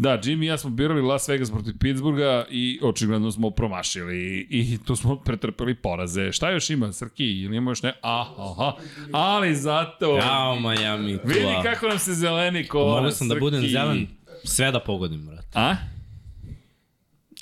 Da, 0.01 0.21
Jimmy 0.25 0.45
i 0.45 0.47
ja 0.47 0.59
smo 0.59 0.71
birali 0.71 1.03
Las 1.03 1.29
Vegas 1.29 1.51
protiv 1.51 1.75
Pittsburgha 1.79 2.45
i 2.51 2.81
očigledno 2.83 3.33
smo 3.33 3.51
promašili 3.51 4.47
i 4.51 4.79
tu 4.87 4.97
smo 4.97 5.17
pretrpeli 5.17 5.75
poraze. 5.75 6.33
Šta 6.33 6.51
još 6.51 6.71
ima, 6.71 6.93
Srki? 6.93 7.25
Ili 7.25 7.57
ima 7.57 7.71
još 7.71 7.83
ne? 7.83 7.93
Aha, 8.03 8.35
aha. 8.39 8.73
Ali 9.13 9.55
zato... 9.55 10.17
Jao, 10.17 10.61
Miami, 10.61 11.19
Vidi 11.25 11.55
kako 11.63 11.87
nam 11.89 11.99
se 11.99 12.15
zeleni 12.15 12.67
ko 12.67 12.79
Mogao 12.79 13.11
sam 13.11 13.29
da 13.29 13.35
budem 13.35 13.69
zelen, 13.69 14.07
sve 14.45 14.71
da 14.73 14.81
pogodim, 14.81 15.27
brate. 15.27 15.49
A? 15.55 15.77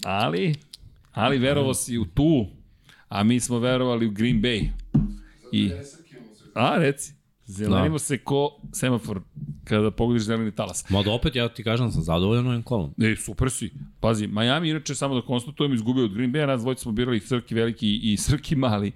Ali, 0.04 0.54
ali 1.12 1.38
verovo 1.38 1.74
si 1.74 1.98
u 1.98 2.04
tu, 2.04 2.46
a 3.08 3.22
mi 3.22 3.40
smo 3.40 3.58
verovali 3.58 4.06
u 4.06 4.10
Green 4.10 4.42
Bay. 4.42 4.68
I, 5.52 5.70
a, 6.54 6.78
reci, 6.78 7.15
zelenimo 7.46 7.94
Da. 7.94 7.98
se 7.98 8.18
ko 8.18 8.50
semafor 8.72 9.20
kada 9.64 9.90
pogodiš 9.90 10.22
zeleni 10.22 10.52
talas. 10.54 10.90
Mada 10.90 11.10
opet, 11.10 11.36
ja 11.36 11.48
ti 11.48 11.64
kažem, 11.64 11.90
sam 11.90 12.02
zadovoljan 12.02 12.46
ovim 12.46 12.62
kolom. 12.62 12.94
E, 13.02 13.16
super 13.16 13.50
si. 13.50 13.70
Pazi, 14.00 14.26
Miami 14.26 14.70
inače 14.70 14.94
samo 14.94 15.14
da 15.14 15.22
konstatujem 15.26 15.74
izgubio 15.74 16.04
od 16.04 16.14
Green 16.14 16.32
Bay, 16.32 16.46
nas 16.46 16.60
dvojica 16.60 16.82
smo 16.82 16.92
birali 16.92 17.20
Srki 17.20 17.54
veliki 17.54 18.00
i 18.02 18.16
Srki 18.16 18.56
mali 18.56 18.92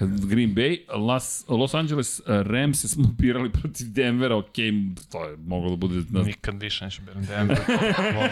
Green 0.00 0.54
Bay, 0.54 0.78
Las, 1.06 1.44
Los 1.48 1.74
Angeles 1.74 2.20
Rams 2.26 2.84
smo 2.86 3.04
birali 3.18 3.50
protiv 3.52 3.86
Denvera, 3.92 4.36
ok, 4.36 4.54
to 5.12 5.24
je 5.24 5.36
moglo 5.36 5.70
da 5.70 5.76
bude 5.76 6.02
na 6.10 6.22
Nikad 6.22 6.62
više 6.62 6.84
neću 6.84 7.02
biram 7.02 7.24
Denver. 7.26 7.58
Volim, 8.14 8.30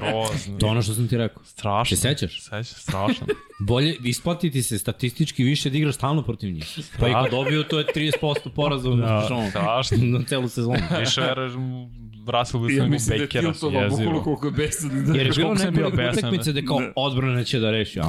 grozno. 0.00 0.58
To 0.58 0.66
ono 0.66 0.82
što 0.82 0.94
sam 0.94 1.08
ti 1.08 1.16
rekao. 1.16 1.44
Strašno. 1.44 1.96
Se 1.96 2.02
sećaš? 2.02 2.42
Sećaš, 2.42 2.68
strašno. 2.82 3.26
Bolje 3.60 3.96
isplatiti 4.04 4.62
se 4.62 4.78
statistički 4.78 5.44
više 5.44 5.70
da 5.70 5.78
igraš 5.78 5.94
stalno 5.94 6.22
protiv 6.22 6.52
njih. 6.52 6.78
Pa 7.00 7.08
i 7.08 7.12
kad 7.12 7.30
dobiju, 7.30 7.62
to 7.64 7.78
je 7.78 7.86
30% 7.96 8.50
poraza 8.54 8.89
Da, 8.96 9.06
da, 9.28 9.50
strašno. 9.50 9.96
na 10.00 10.24
celu 10.24 10.48
sezonu. 10.48 10.76
Više 11.00 11.20
veruješ 11.20 11.52
u 11.54 11.88
Russell 12.28 12.62
Ja 12.62 12.68
Wilson 12.68 12.78
nego 12.78 12.88
mislim 12.88 13.08
da 13.08 13.14
je 13.14 13.26
Bakera. 13.26 13.42
tiltovao 13.42 13.80
bukvalno 13.80 14.04
Jezivo. 14.04 14.22
koliko 14.22 14.46
je 14.46 14.52
besan. 14.52 15.04
Da, 15.04 15.14
Jer 15.14 15.26
je 15.26 15.32
bilo 15.32 15.54
nekoliko 15.54 16.02
utakmice 16.12 16.52
da 16.52 16.62
kao 16.62 16.80
odbrana 16.96 17.44
će 17.44 17.58
da 17.58 17.70
reši. 17.70 18.00
A, 18.00 18.04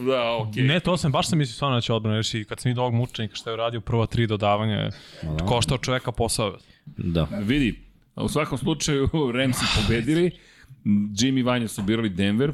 da 0.00 0.36
okej. 0.36 0.62
Ne, 0.62 0.80
to 0.80 0.96
sam, 0.96 1.12
baš 1.12 1.28
sam 1.28 1.38
mislio 1.38 1.54
stvarno 1.54 1.76
da 1.76 1.80
će 1.80 1.92
odbrano 1.92 2.16
reći, 2.16 2.44
kad 2.44 2.60
sam 2.60 2.70
vidio 2.70 2.82
ovog 2.82 2.94
mučenika 2.94 3.34
što 3.34 3.50
je 3.50 3.54
uradio 3.54 3.80
prva 3.80 4.06
tri 4.06 4.26
dodavanja, 4.26 4.90
koštao 5.46 5.78
čoveka 5.78 6.12
posao. 6.12 6.56
da. 6.86 7.28
Vidi, 7.32 7.78
u 8.16 8.28
svakom 8.28 8.58
slučaju 8.58 9.08
Ramsi 9.34 9.64
pobedili, 9.76 10.30
Jimmy 10.84 11.38
i 11.38 11.42
Vanja 11.42 11.68
su 11.68 11.82
birali 11.82 12.08
Denver, 12.08 12.52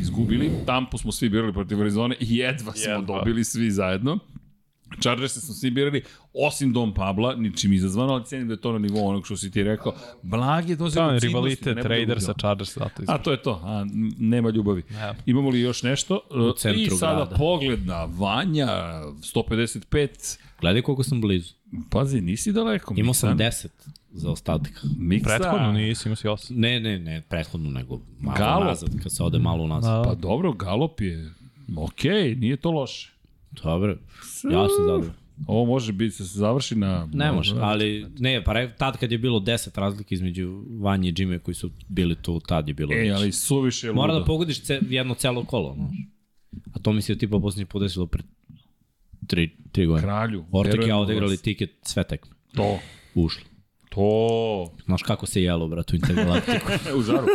izgubili, 0.00 0.50
Tampu 0.66 0.98
smo 0.98 1.12
svi 1.12 1.28
birali 1.28 1.52
protiv 1.52 1.80
Arizone 1.80 2.16
i 2.20 2.36
jedva 2.36 2.72
smo 2.72 2.92
Jedva. 2.92 3.18
dobili 3.18 3.44
svi 3.44 3.70
zajedno. 3.70 4.18
Chargers 5.00 5.32
smo 5.34 5.54
svi 5.54 5.70
birali, 5.70 6.02
osim 6.34 6.72
Dom 6.72 6.94
Pabla, 6.94 7.34
ničim 7.34 7.72
izazvano, 7.72 8.12
ali 8.12 8.24
cenim 8.24 8.48
da 8.48 8.54
je 8.54 8.60
to 8.60 8.72
na 8.72 8.78
nivou 8.78 9.06
onog 9.06 9.26
što 9.26 9.36
si 9.36 9.50
ti 9.50 9.62
rekao. 9.62 9.92
Blag 10.22 10.68
je 10.68 10.76
doze 10.76 10.94
Da, 10.96 11.18
rivalitet 11.18 11.78
Raider 11.78 12.20
sa 12.20 12.32
Chargers, 12.34 12.74
zato 12.74 13.02
A 13.06 13.18
to 13.18 13.30
je 13.30 13.42
to, 13.42 13.60
a 13.64 13.86
nema 14.18 14.50
ljubavi. 14.50 14.82
Ne. 14.90 15.14
Imamo 15.26 15.50
li 15.50 15.60
još 15.60 15.82
nešto? 15.82 16.20
U 16.30 16.52
centru 16.52 16.82
I 16.84 16.90
sada 16.90 17.14
grada. 17.16 17.36
pogled 17.36 17.86
na 17.86 18.04
Vanja, 18.06 18.68
155, 19.24 20.38
Gledaj 20.60 20.82
koliko 20.82 21.02
sam 21.02 21.20
blizu. 21.20 21.54
pazi, 21.90 22.20
nisi 22.20 22.52
daleko. 22.52 22.94
Imao 22.96 23.14
sam 23.14 23.30
Miksa. 23.30 23.68
10 23.68 23.68
za 24.12 24.30
ostatak. 24.30 24.72
Miksa. 24.98 25.28
Prethodno 25.28 25.72
nisi, 25.72 26.08
imao 26.08 26.16
si 26.16 26.28
osam. 26.28 26.56
Ne, 26.56 26.80
ne, 26.80 26.98
ne, 26.98 27.22
prethodno, 27.22 27.70
nego 27.70 28.00
malo 28.20 28.38
Galop. 28.38 28.64
nazad, 28.64 29.02
kad 29.02 29.12
se 29.12 29.22
ode 29.22 29.38
malo 29.38 29.66
nazad. 29.66 30.04
Pa 30.04 30.14
dobro, 30.14 30.52
galop 30.52 31.00
je 31.00 31.32
okej, 31.78 32.34
nije 32.34 32.56
to 32.56 32.70
loše. 32.70 33.12
Dobro, 33.50 33.90
ja 34.50 34.68
sam 34.68 34.84
zadovoljan. 34.86 35.20
Ovo 35.46 35.64
može 35.64 35.92
biti 35.92 36.18
da 36.18 36.24
se 36.24 36.38
završi 36.38 36.74
na... 36.74 37.08
Ne 37.12 37.32
može, 37.32 37.54
ali 37.60 38.06
ne, 38.18 38.44
pa 38.44 38.52
re, 38.52 38.74
tad 38.78 38.96
kad 38.96 39.12
je 39.12 39.18
bilo 39.18 39.40
10 39.40 39.80
razlike 39.80 40.14
između 40.14 40.64
Vanje 40.80 41.08
i 41.08 41.12
Jimmy 41.12 41.38
koji 41.38 41.54
su 41.54 41.70
bili 41.88 42.14
tu, 42.14 42.40
tad 42.40 42.68
je 42.68 42.74
bilo 42.74 42.92
E, 42.94 43.10
ali 43.10 43.32
suviše 43.32 43.86
je 43.86 43.90
ludo. 43.90 44.02
Mora 44.02 44.14
da 44.14 44.24
pogodiš 44.24 44.62
ce, 44.62 44.80
jedno 44.88 45.14
celo 45.14 45.44
kolo, 45.44 45.74
znaš. 45.74 45.96
A 46.72 46.78
to 46.78 46.92
mi 46.92 47.02
se 47.02 47.18
tipa 47.18 47.38
posljednji 47.38 47.64
put 47.66 47.82
desilo 47.82 48.06
pre 48.06 48.22
3, 49.26 49.50
3 49.72 49.86
godine. 49.86 50.06
Kralju. 50.06 50.44
Ortek 50.52 50.86
ja 50.86 50.96
u 50.96 51.00
odigrali 51.00 51.32
vas. 51.32 51.42
tiket 51.42 51.70
sve 51.82 52.04
tekme. 52.04 52.30
To. 52.54 52.78
Ušli. 53.14 53.44
To. 53.88 54.72
Znaš 54.84 55.02
kako 55.02 55.26
se 55.26 55.42
jelo, 55.42 55.68
brat, 55.68 55.92
u 55.92 55.96
Intergalaktiku. 55.96 56.66
U 56.98 57.02
žaru. 57.02 57.26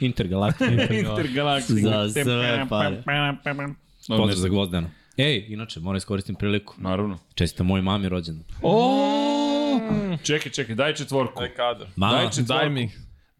Intergalaktiku. 0.00 0.72
Intergalaktik. 0.94 1.78
Za 1.78 2.08
sve 2.08 2.66
pare. 2.68 3.02
Pozdrav 4.08 4.36
za 4.36 4.48
Gvozdena. 4.48 4.90
Ej, 5.18 5.44
inače, 5.48 5.80
moram 5.80 5.96
iskoristim 5.96 6.34
priliku. 6.34 6.74
Naravno. 6.76 7.18
Čestite 7.34 7.62
moj 7.62 7.82
mami 7.82 8.08
rođendan. 8.08 8.44
O! 8.62 9.80
Čekaj, 10.22 10.52
čekaj, 10.52 10.74
daj 10.74 10.94
četvorku. 10.94 11.40
Daj 11.40 11.54
kadar. 11.54 11.86
Mama, 11.96 12.12
Daj 12.12 12.30
četvorku. 12.30 12.64
Daj 12.64 12.70
mi. 12.70 12.90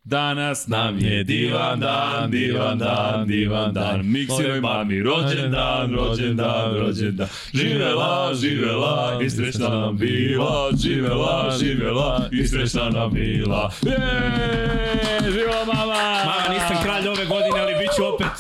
Danas 0.05 0.67
nam 0.67 0.99
je 0.99 1.25
divan 1.25 1.81
dan, 1.81 2.31
divan 2.31 2.79
dan, 2.79 3.27
divan 3.27 3.75
dan. 3.75 4.01
Miksinoj 4.07 4.61
mami 4.61 5.03
rođendan, 5.03 5.95
rođendan, 5.95 6.75
rođendan. 6.75 7.29
Živela, 7.55 8.35
živela 8.35 9.21
i 9.25 9.31
srećna 9.31 9.69
nam 9.69 9.97
bila. 9.97 10.71
Živela, 10.83 11.57
živela 11.61 12.29
i 12.33 12.47
srećna 12.47 12.89
nam 12.91 13.11
bila. 13.13 13.73
Jeee, 13.83 15.33
živela 15.33 15.65
mama! 15.65 16.25
Mama, 16.25 16.55
nisam 16.55 16.83
kralj 16.85 17.09
ove 17.09 17.27
godine, 17.27 17.61
ali 17.61 17.75
bit 17.79 17.91
ću 17.97 18.05
opet. 18.15 18.33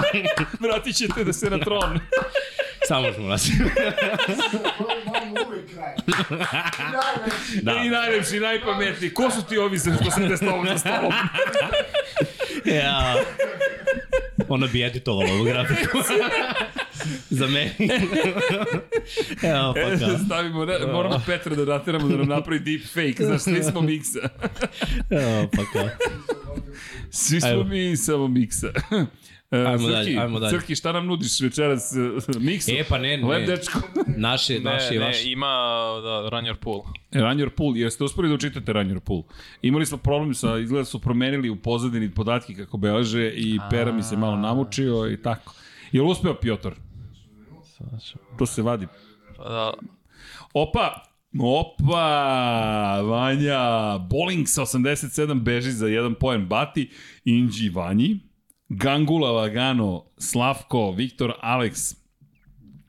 Vratit 0.60 0.96
ćete 0.96 1.24
da 1.24 1.32
se 1.32 1.50
na 1.50 1.58
tron. 1.58 1.98
Samo 2.88 3.12
ću 3.12 3.22
nas. 3.30 3.50
Da. 7.62 7.72
I 7.84 7.88
najlepši, 7.90 8.40
najpametniji. 8.40 9.14
Ko 9.14 9.30
su 9.30 9.42
ti 9.48 9.58
ovi 9.58 9.78
sa 9.78 9.90
što 9.94 10.10
sede 10.10 10.36
s 10.36 10.40
tobom 10.40 10.66
za 10.66 10.78
stolom? 10.78 11.12
ja. 12.64 13.14
Ona 14.48 14.66
bi 14.66 14.82
editovala 14.84 15.32
ovu 15.32 15.44
grafiku. 15.44 15.98
Za 17.30 17.46
meni. 17.46 17.70
Evo, 19.42 19.74
pa 19.74 19.98
kao. 19.98 20.18
Stavimo, 20.26 20.64
ne, 20.64 20.78
moramo 20.92 21.22
Petra 21.26 21.56
da 21.56 21.64
nateramo 21.64 22.08
da 22.08 22.16
nam 22.16 22.28
napravi 22.28 22.58
deep 22.60 22.82
fake, 22.86 23.24
znaš, 23.24 23.40
svi 23.40 23.62
smo 23.62 23.80
miksa. 23.80 24.28
Evo, 25.10 25.48
pa 25.56 25.62
kao. 25.72 25.88
Svi 27.10 27.40
smo 27.40 27.50
Evo. 27.50 27.64
mi 27.64 27.96
samo 27.96 28.28
miksa. 28.28 28.68
E, 29.50 29.56
Ajmo 29.58 29.78
Crki, 29.78 29.90
dalje, 29.92 30.18
ajmo 30.18 30.40
dalje. 30.40 30.58
Crki, 30.58 30.76
šta 30.76 30.92
nam 30.92 31.06
nudiš 31.06 31.40
večeras? 31.40 31.92
e, 31.92 31.98
Miksu? 32.38 32.70
E, 32.70 32.84
pa 32.84 32.98
ne, 32.98 33.16
ne. 33.16 33.28
Lep 33.28 33.46
dečko. 33.46 33.78
Naši, 34.16 34.54
Ne, 34.54 34.60
naši 34.60 34.94
i 34.94 34.98
ne, 34.98 35.04
vaši. 35.06 35.30
ima 35.30 35.46
da, 36.02 36.28
Run 36.28 36.44
Your 36.44 36.56
Pool. 36.56 36.80
Run 37.12 37.38
Your 37.38 37.48
Pool, 37.48 37.76
jeste 37.76 38.04
uspeli 38.04 38.28
da 38.28 38.34
učitate 38.34 38.72
Run 38.72 38.86
Your 38.88 39.00
Pool? 39.00 39.22
Imali 39.62 39.86
smo 39.86 39.98
problem 39.98 40.34
sa, 40.34 40.58
izgleda 40.58 40.84
su 40.84 41.00
promenili 41.00 41.50
u 41.50 41.56
pozadini 41.56 42.10
podatke 42.10 42.54
kako 42.54 42.76
beleže 42.76 43.28
i 43.28 43.58
Pera 43.70 43.92
mi 43.92 44.02
se 44.02 44.16
malo 44.16 44.36
namučio 44.36 45.10
i 45.10 45.22
tako. 45.22 45.54
Je 45.92 46.02
li 46.02 46.08
uspeo 46.08 46.34
Piotr? 46.34 46.70
To 48.38 48.46
se 48.46 48.62
vadi. 48.62 48.86
Pa 49.36 49.44
da, 49.44 49.72
Opa, 50.54 51.02
Opa, 51.40 52.04
Vanja, 53.02 53.58
Bowling 54.00 54.46
sa 54.46 54.62
87 54.62 55.40
beži 55.40 55.70
za 55.72 55.86
jedan 55.86 56.14
poen 56.14 56.46
Bati, 56.46 56.90
Inđi 57.24 57.68
Vanji, 57.68 58.20
Gangula 58.68 59.30
Lagano, 59.32 60.04
Slavko, 60.18 60.92
Viktor, 60.92 61.32
Alex 61.40 61.94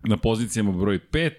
na 0.04 0.18
pozicijama 0.18 0.72
broj 0.72 1.00
5, 1.12 1.32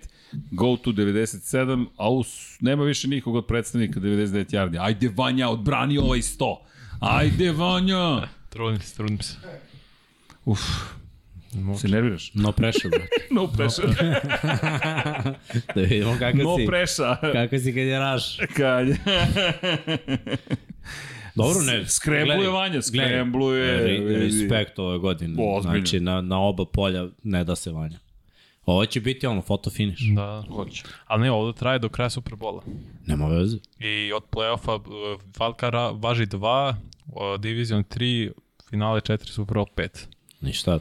Go 0.50 0.76
to 0.76 0.90
97, 0.92 1.86
a 1.96 2.10
us, 2.10 2.56
nema 2.60 2.84
više 2.84 3.08
nikog 3.08 3.34
od 3.34 3.46
predstavnika 3.46 4.00
99 4.00 4.44
yardi. 4.52 4.78
Ajde 4.80 5.10
Vanja, 5.16 5.48
odbrani 5.48 5.98
ovaj 5.98 6.18
100. 6.18 6.56
Ajde 7.00 7.52
Vanja. 7.52 8.28
trudim 8.52 8.80
se, 8.80 8.96
trudim 8.96 9.18
se. 9.18 9.36
Uf, 10.44 10.60
se 11.80 11.88
nerviraš? 11.88 12.30
No 12.34 12.52
pressure, 12.52 12.88
brate. 12.88 13.06
No 13.30 13.46
pressure. 13.46 13.88
Da 15.74 15.80
vidimo 15.82 16.12
kakav 16.18 16.34
No 16.42 16.56
si. 16.58 16.66
pressure. 16.66 17.16
Kakav 17.32 17.58
si 17.58 17.72
kad 17.74 17.82
je 17.82 17.98
raš. 17.98 18.36
Kad 18.56 18.88
je... 18.88 18.96
Dobro, 21.34 21.62
ne. 21.62 21.86
Skrembluje 21.88 22.48
Vanja, 22.48 22.82
skrembluje. 22.82 23.76
Re, 23.76 24.18
respekt 24.18 24.78
ove 24.78 24.98
godine. 24.98 25.36
Ozbiljno. 25.38 25.78
Znači, 25.78 26.00
na, 26.00 26.20
na 26.20 26.40
oba 26.40 26.64
polja 26.64 27.06
ne 27.22 27.44
da 27.44 27.56
se 27.56 27.70
Vanja. 27.70 27.98
Ovo 28.66 28.86
će 28.86 29.00
biti 29.00 29.26
ono, 29.26 29.42
foto 29.42 29.70
finish. 29.70 30.02
Da, 30.16 30.44
hoće. 30.50 30.84
Ali 31.06 31.22
ne, 31.22 31.30
ovde 31.30 31.58
traje 31.58 31.78
do 31.78 31.88
kraja 31.88 32.10
Superbola. 32.10 32.62
Nema 33.06 33.26
veze. 33.28 33.58
I 33.78 34.12
od 34.12 34.22
play-offa 34.30 34.74
uh, 34.74 35.20
Valkara 35.38 35.90
važi 35.90 36.26
2, 36.26 36.74
uh, 37.06 37.40
Division 37.40 37.84
3, 37.84 38.30
finale 38.70 39.00
4, 39.00 39.32
Super 39.32 39.56
Bowl 39.56 39.66
5. 39.76 40.06
Ništa. 40.40 40.78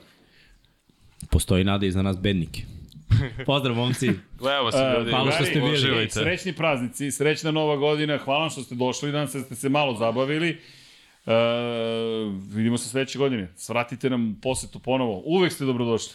Postoji 1.29 1.63
nada 1.63 1.85
i 1.85 1.91
za 1.91 2.01
nas 2.01 2.17
bednike. 2.19 2.63
Pozdrav, 3.45 3.75
momci. 3.75 4.09
Gledamo 4.37 4.71
se, 4.71 4.93
ljudi. 4.97 5.11
hvala 5.11 5.31
što 5.31 5.45
ste 5.45 5.59
bili. 5.59 5.73
Uživajte. 5.73 6.13
Srećni 6.13 6.53
praznici, 6.53 7.11
srećna 7.11 7.51
nova 7.51 7.75
godina, 7.75 8.17
hvala 8.17 8.39
vam 8.39 8.49
što 8.49 8.61
ste 8.63 8.75
došli, 8.75 9.11
danas 9.11 9.29
ste 9.29 9.55
se 9.55 9.69
malo 9.69 9.95
zabavili. 9.95 10.49
E, 11.25 11.31
vidimo 12.49 12.77
se 12.77 12.89
sledeće 12.89 13.17
godine. 13.17 13.51
Svratite 13.55 14.09
nam 14.09 14.39
posetu 14.41 14.79
ponovo. 14.79 15.21
Uvek 15.25 15.53
ste 15.53 15.65
dobrodošli. 15.65 16.13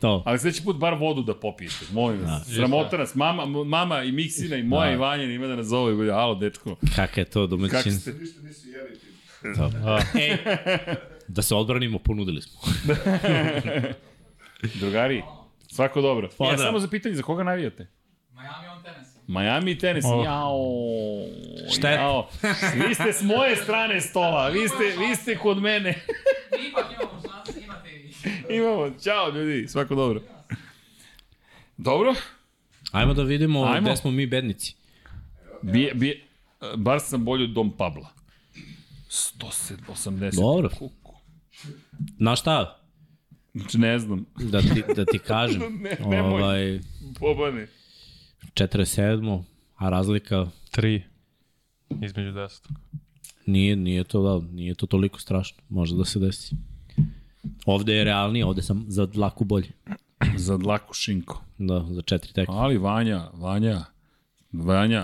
To. 0.00 0.22
Ali 0.26 0.38
sledeći 0.38 0.64
put 0.64 0.76
bar 0.76 0.94
vodu 0.94 1.22
da 1.22 1.34
popijete, 1.34 1.84
molim 1.92 2.20
vas. 2.20 2.46
Sramota 2.46 2.96
nas. 2.96 3.14
Mama, 3.14 3.46
mama 3.64 4.02
i 4.02 4.12
Miksina 4.12 4.56
i 4.56 4.62
moja 4.62 4.86
Da. 4.86 4.92
i 4.92 4.96
Vanja 4.96 5.24
ima 5.24 5.46
da 5.46 5.56
nas 5.56 5.66
zove. 5.66 5.92
i 5.92 5.96
bude, 5.96 6.10
Alo, 6.10 6.34
dečko, 6.34 6.76
Kaka 6.96 7.20
je 7.20 7.24
to 7.24 7.40
kako 7.40 7.46
domaćin? 7.46 7.92
ste? 7.92 8.12
Ništa 8.12 8.40
nisi 8.42 8.68
jeli 8.68 8.98
ti. 8.98 9.06
Ej, 10.20 10.36
da 11.28 11.42
se 11.42 11.54
odbranimo, 11.54 11.98
ponudili 11.98 12.42
smo. 12.42 12.60
Drugari, 14.80 15.22
svako 15.68 16.00
dobro. 16.00 16.26
Ja 16.26 16.36
Pozdrav. 16.38 16.58
samo 16.58 16.78
za 16.78 16.88
pitanje, 16.88 17.14
za 17.14 17.22
koga 17.22 17.44
navijate? 17.44 17.86
Miami 18.32 18.68
on 18.68 18.82
Tennessee. 18.82 19.22
Miami 19.26 19.70
i 19.70 19.78
Tennessee. 19.78 20.10
Oh. 20.12 20.24
Jao. 20.24 20.58
Šta 21.70 21.88
je? 21.90 21.94
Jao. 21.94 22.28
Vi 22.88 22.94
ste 22.94 23.12
s 23.12 23.22
moje 23.22 23.56
strane 23.56 24.00
stola. 24.00 24.48
Vi 24.48 24.68
ste, 24.68 24.84
vi 25.08 25.16
ste 25.16 25.36
kod 25.38 25.58
mene. 25.62 26.04
Mi 26.52 26.68
ipak 26.68 26.84
imamo 27.00 27.22
šanse, 27.22 27.60
imate 27.64 27.90
i. 27.90 28.56
Imamo. 28.56 28.90
Ćao 28.90 29.30
ljudi. 29.30 29.68
Svako 29.68 29.94
dobro. 29.94 30.22
Dobro. 31.76 32.14
Ajmo 32.92 33.14
da 33.14 33.22
vidimo 33.22 33.64
Ajmo. 33.64 33.86
gde 33.86 33.96
smo 33.96 34.10
mi 34.10 34.26
bednici. 34.26 34.74
Bije, 35.62 35.94
bije, 35.94 36.24
bar 36.76 37.00
sam 37.00 37.24
bolji 37.24 37.44
od 37.44 37.50
Dom 37.50 37.76
Pabla. 37.76 38.08
180. 39.08 40.36
Dobro. 40.40 40.68
Kuku. 40.68 41.14
Znaš 42.18 42.40
šta? 42.40 42.80
Znači, 43.58 43.78
ne 43.78 43.98
znam. 43.98 44.26
Da 44.50 44.60
ti, 44.60 44.82
da 44.96 45.04
ti 45.04 45.18
kažem. 45.18 45.62
Ne, 45.82 45.96
nemoj. 46.08 46.42
ovaj, 46.42 46.80
Pobane. 47.18 47.66
47. 48.54 49.42
A 49.76 49.88
razlika 49.88 50.46
3 50.72 51.00
između 52.02 52.30
10. 52.30 52.60
nije, 53.46 53.76
nije 53.76 54.04
to 54.04 54.22
da, 54.22 54.46
nije 54.52 54.74
to 54.74 54.86
toliko 54.86 55.20
strašno. 55.20 55.62
Može 55.68 55.96
da 55.96 56.04
se 56.04 56.18
desi. 56.18 56.54
Ovde 57.66 57.94
je 57.94 58.04
realnije, 58.04 58.44
ovde 58.44 58.62
sam 58.62 58.84
za 58.88 59.06
dlaku 59.06 59.44
bolji. 59.44 59.68
Za 60.36 60.56
dlaku 60.56 60.94
šinko. 60.94 61.42
Da, 61.58 61.86
za 61.90 62.02
četiri 62.02 62.32
tekme. 62.32 62.54
Ali 62.56 62.78
Vanja, 62.78 63.30
Vanja, 63.34 63.84
Vanja, 64.52 65.02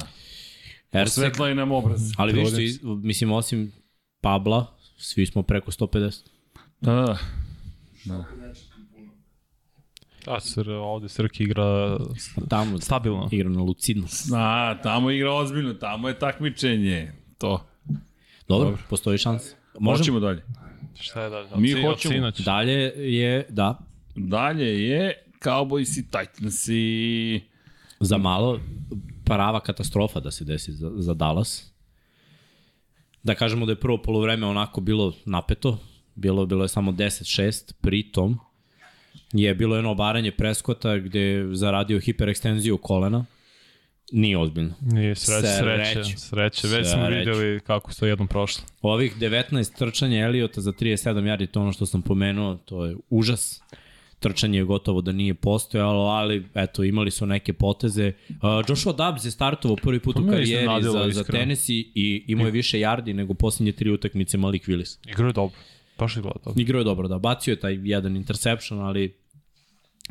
Erceg, 0.93 1.13
svetla 1.15 1.49
je 1.49 1.55
nam 1.55 1.73
obraz. 1.73 2.13
ali 2.17 2.33
vidiš, 2.33 2.73
mislim, 2.83 3.33
osim 3.33 3.73
Pabla, 4.21 4.67
svi 4.97 5.27
smo 5.27 5.43
preko 5.43 5.71
150. 5.71 6.21
Da, 6.81 6.93
da. 6.93 7.19
Da, 10.27 10.41
sr, 10.41 10.71
ovde 10.71 11.09
Srki 11.09 11.43
igra 11.43 11.65
A 11.65 11.99
tamo 12.49 12.79
stabilno. 12.81 13.29
igra 13.33 13.49
na 13.49 13.61
lucidno. 13.63 14.07
A, 14.35 14.79
tamo 14.83 15.11
igra 15.11 15.33
ozbiljno, 15.33 15.75
tamo 15.75 16.09
je 16.09 16.19
takmičenje. 16.19 17.13
To. 17.39 17.67
Dobro, 18.49 18.69
Dobro. 18.71 18.83
postoji 18.91 19.19
šansa. 19.19 19.57
Možemo. 19.79 19.99
Hoćemo 19.99 20.21
dalje. 20.21 20.43
Šta 21.01 21.23
je 21.23 21.31
dalje? 21.31 21.49
Mi 21.57 21.73
hoćemo. 21.83 22.15
sinoć. 22.15 22.41
Dalje 22.41 22.93
je, 22.97 23.47
da, 23.49 23.79
Dalje 24.17 24.89
je 24.89 25.25
Cowboys 25.45 25.99
i 25.99 26.03
Titans 26.03 26.69
i... 26.69 27.41
za 28.01 28.19
malo 28.19 28.61
prava 29.25 29.61
katastrofa 29.61 30.21
da 30.21 30.31
se 30.31 30.45
desi 30.45 30.73
za, 30.73 30.93
za 30.97 31.15
Dallas. 31.15 31.73
Da 33.23 33.35
kažemo 33.35 33.67
da 33.67 33.73
je 33.73 33.81
prvo 33.81 34.03
polovreme 34.03 34.47
onako 34.47 34.81
bilo 34.81 35.13
napeto, 35.25 35.79
bilo, 36.15 36.47
bilo 36.47 36.65
je 36.65 36.69
samo 36.69 36.93
10-6, 36.93 37.73
pritom 37.81 38.39
je 39.33 39.55
bilo 39.55 39.77
jedno 39.77 39.91
obaranje 39.91 40.31
preskota 40.31 40.99
gde 40.99 41.21
je 41.21 41.57
zaradio 41.57 42.01
hiperekstenziju 42.01 42.79
kolena. 42.79 43.25
Nije 44.13 44.39
ozbiljno. 44.39 44.75
Nije 44.81 45.15
sreće, 45.15 45.49
sreće, 45.59 46.17
sreće. 46.17 46.69
Već 46.69 46.89
smo 46.89 47.09
videli 47.09 47.61
kako 47.61 47.93
su 47.93 48.01
to 48.01 48.07
jednom 48.07 48.29
prošlo. 48.29 48.65
Ovih 48.83 49.17
19 49.17 49.79
trčanja 49.79 50.25
Eliota 50.25 50.61
za 50.61 50.73
37 50.73 50.97
yardi, 51.07 51.47
to 51.47 51.61
ono 51.61 51.73
što 51.73 51.87
sam 51.87 52.03
pomenuo, 52.03 52.55
to 52.55 52.85
je 52.85 52.97
užas. 53.11 53.63
Trčanje 54.19 54.59
je 54.59 54.65
gotovo 54.65 55.01
da 55.01 55.13
nije 55.13 55.35
postojalo, 55.35 56.05
ali 56.05 56.47
eto, 56.55 56.85
imali 56.85 57.11
su 57.11 57.27
neke 57.27 57.53
poteze. 57.53 58.13
Uh, 58.29 58.35
Joshua 58.69 58.93
Dobbs 58.93 59.25
je 59.25 59.31
startovao 59.31 59.77
prvi 59.77 60.01
put 60.01 60.17
To 60.17 60.23
u 60.23 60.25
me 60.25 60.33
karijeri 60.33 60.83
za, 60.83 61.11
za. 61.11 61.25
Tennessee 61.25 61.77
i 61.95 62.25
imao 62.27 62.47
je 62.47 62.51
više 62.51 62.79
yardi 62.79 63.13
nego 63.13 63.35
poslednje 63.35 63.73
tri 63.73 63.91
utakmice 63.91 64.39
Malik 64.39 64.69
Willis. 64.69 65.11
Igra 65.11 65.27
je 65.27 65.33
dobro. 65.33 65.57
Baš 65.99 66.17
je 66.17 66.23
gleda 66.23 66.39
dobro. 66.45 66.61
Igrao 66.61 66.79
je 66.79 66.85
dobro, 66.85 67.09
da, 67.09 67.19
bacio 67.19 67.53
je 67.53 67.61
taj 67.61 67.79
jedan 67.83 68.17
interception, 68.17 68.81
ali 68.81 69.17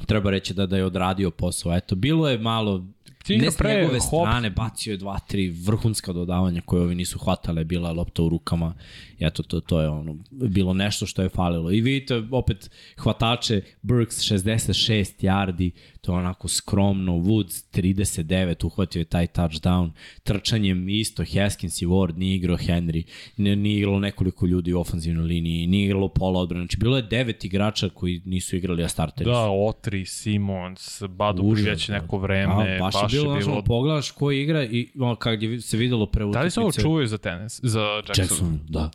treba 0.05 0.31
reći 0.31 0.53
da, 0.53 0.65
da 0.65 0.77
je 0.77 0.85
odradio 0.85 1.31
posao. 1.31 1.77
Eto, 1.77 1.95
bilo 1.95 2.29
je 2.29 2.37
malo, 2.37 2.85
Ti 3.23 3.37
ne 3.37 3.51
s 3.51 3.59
njegove 3.59 3.99
hop- 3.99 4.27
strane, 4.27 4.49
bacio 4.49 4.91
je 4.91 4.97
dva, 4.97 5.19
tri 5.19 5.49
vrhunska 5.49 6.13
dodavanja 6.13 6.61
koje 6.61 6.81
ovi 6.83 6.95
nisu 6.95 7.19
hvatale, 7.19 7.63
bila 7.63 7.89
je 7.89 7.95
lopta 7.95 8.23
u 8.23 8.29
rukama. 8.29 8.73
I 9.19 9.25
eto, 9.25 9.43
to, 9.43 9.59
to 9.59 9.81
je 9.81 9.89
ono, 9.89 10.17
bilo 10.31 10.73
nešto 10.73 11.05
što 11.05 11.21
je 11.21 11.29
falilo. 11.29 11.71
I 11.71 11.81
vidite, 11.81 12.23
opet, 12.31 12.71
hvatače, 12.97 13.61
Burks 13.81 14.15
66 14.19 15.03
yardi, 15.21 15.71
to 16.01 16.11
je 16.11 16.17
onako 16.17 16.47
skromno, 16.47 17.13
Woods 17.13 17.65
39, 17.73 18.65
uhvatio 18.65 18.99
je 18.99 19.05
taj 19.05 19.27
touchdown, 19.27 19.91
trčanjem 20.23 20.89
isto, 20.89 21.23
Haskins 21.33 21.81
i 21.81 21.85
Ward, 21.85 22.17
nije 22.17 22.35
igrao 22.35 22.57
Henry, 22.57 23.03
nije, 23.37 23.55
nije 23.55 23.77
igralo 23.77 23.99
nekoliko 23.99 24.45
ljudi 24.45 24.73
u 24.73 24.79
ofenzivnoj 24.79 25.25
liniji, 25.25 25.67
nije 25.67 25.85
igralo 25.85 26.07
pola 26.07 26.39
odbrane, 26.39 26.63
znači 26.63 26.77
bilo 26.77 26.97
je 26.97 27.03
devet 27.03 27.45
igrača 27.45 27.89
koji 27.89 28.21
nisu 28.25 28.55
igrali, 28.55 28.83
a 28.83 28.89
starteri 28.89 29.29
Da. 29.29 29.49
Otri, 29.49 30.05
Simons, 30.05 31.01
Badu 31.09 31.55
da. 31.55 31.93
neko 31.93 32.17
vreme, 32.17 32.75
A, 32.75 32.79
baš, 32.79 32.93
baš, 32.93 33.12
je 33.12 33.12
bilo, 33.13 33.31
je 33.31 33.37
ono, 33.37 33.45
bilo... 33.45 33.61
pogledaš 33.63 34.11
ko 34.11 34.31
igra 34.31 34.63
i 34.63 34.87
ono, 34.99 35.15
kad 35.15 35.43
je 35.43 35.61
se 35.61 35.77
videlo 35.77 36.05
pre 36.05 36.25
Da 36.25 36.41
li 36.41 36.51
se 36.51 36.59
ovo 36.59 36.69
utakmice- 36.69 36.81
čuvaju 36.81 37.07
za 37.07 37.17
tenis, 37.17 37.59
za 37.63 37.81
Jackson? 37.81 38.15
Jackson, 38.19 38.59
da. 38.69 38.91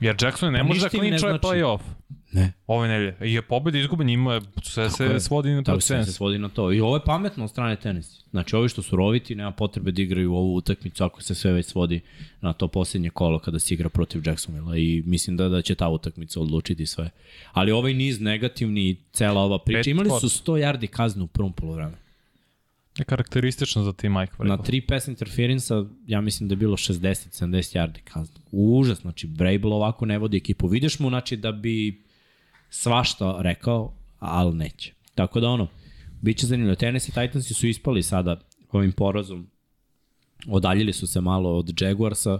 Jer 0.00 0.16
Jackson 0.20 0.52
ne 0.52 0.58
Pa 0.58 0.64
može 0.64 0.80
da 0.80 0.88
klinčuje 0.88 1.18
znači. 1.18 1.38
play-off 1.40 1.80
Ne. 2.32 2.52
ove 2.66 2.88
nelje. 2.88 3.16
I 3.22 3.34
je 3.34 3.42
pobjeda 3.42 3.78
izguba 3.78 4.04
njima, 4.04 4.34
je- 4.34 4.40
sve 4.62 4.90
se 4.90 5.04
je. 5.04 5.20
svodi 5.20 5.50
na 5.50 5.62
Tako 5.62 5.76
to 5.76 5.80
se, 5.80 5.86
se 5.86 5.94
tenis. 5.94 6.08
svodi 6.08 6.38
na 6.38 6.48
to. 6.48 6.72
I 6.72 6.80
ovo 6.80 6.96
je 6.96 7.02
pametno 7.04 7.44
od 7.44 7.50
strane 7.50 7.76
tenisa. 7.76 8.22
Znači, 8.30 8.56
ovi 8.56 8.68
što 8.68 8.82
su 8.82 8.96
roviti, 8.96 9.34
nema 9.34 9.50
potrebe 9.50 9.92
da 9.92 10.02
igraju 10.02 10.34
ovu 10.34 10.54
utakmicu 10.54 11.04
ako 11.04 11.22
se 11.22 11.34
sve 11.34 11.52
već 11.52 11.66
svodi 11.66 12.00
na 12.40 12.52
to 12.52 12.68
posljednje 12.68 13.10
kolo 13.10 13.38
kada 13.38 13.58
se 13.58 13.74
igra 13.74 13.88
protiv 13.88 14.22
Jacksonvilla 14.26 14.76
i 14.76 15.02
mislim 15.06 15.36
da, 15.36 15.48
da 15.48 15.62
će 15.62 15.74
ta 15.74 15.88
utakmica 15.88 16.40
odlučiti 16.40 16.86
sve. 16.86 17.10
Ali 17.52 17.72
ovaj 17.72 17.94
niz 17.94 18.20
negativni 18.20 18.80
i 18.82 18.96
cela 19.12 19.40
ova 19.40 19.58
priča, 19.58 19.78
Pet 19.78 19.86
imali 19.86 20.08
su 20.08 20.20
posto. 20.20 20.52
100 20.52 20.58
yardi 20.58 20.86
kaznu 20.86 21.24
u 21.24 21.28
prvom 21.28 21.52
polovremenu. 21.52 21.96
Je 22.98 23.04
karakteristično 23.04 23.82
za 23.82 23.92
tim 23.92 24.12
Mike 24.12 24.32
Vrabel. 24.38 24.56
Na 24.56 24.62
tri 24.62 24.80
pass 24.80 25.08
interferensa, 25.08 25.84
ja 26.06 26.20
mislim 26.20 26.48
da 26.48 26.52
je 26.52 26.56
bilo 26.56 26.76
60-70 26.76 27.78
yardi 27.78 28.00
kaznu. 28.04 28.40
Užas, 28.50 29.00
znači 29.00 29.26
Vrabel 29.26 29.72
ovako 29.72 30.06
ne 30.06 30.18
vodi 30.18 30.36
ekipu. 30.36 30.66
Vidiš 30.66 30.98
mu, 30.98 31.08
znači, 31.08 31.36
da 31.36 31.52
bi 31.52 32.04
svašta 32.70 33.36
rekao, 33.42 33.94
ali 34.18 34.54
neće. 34.54 34.92
Tako 35.14 35.40
da 35.40 35.48
ono, 35.48 35.68
bit 36.20 36.38
će 36.38 36.46
zanimljivo. 36.46 36.76
Tennessee 36.76 37.14
Titansi 37.14 37.54
su 37.54 37.66
ispali 37.66 38.02
sada 38.02 38.40
ovim 38.72 38.92
porazom. 38.92 39.50
Odaljili 40.46 40.92
su 40.92 41.06
se 41.06 41.20
malo 41.20 41.58
od 41.58 41.80
Jaguarsa. 41.80 42.38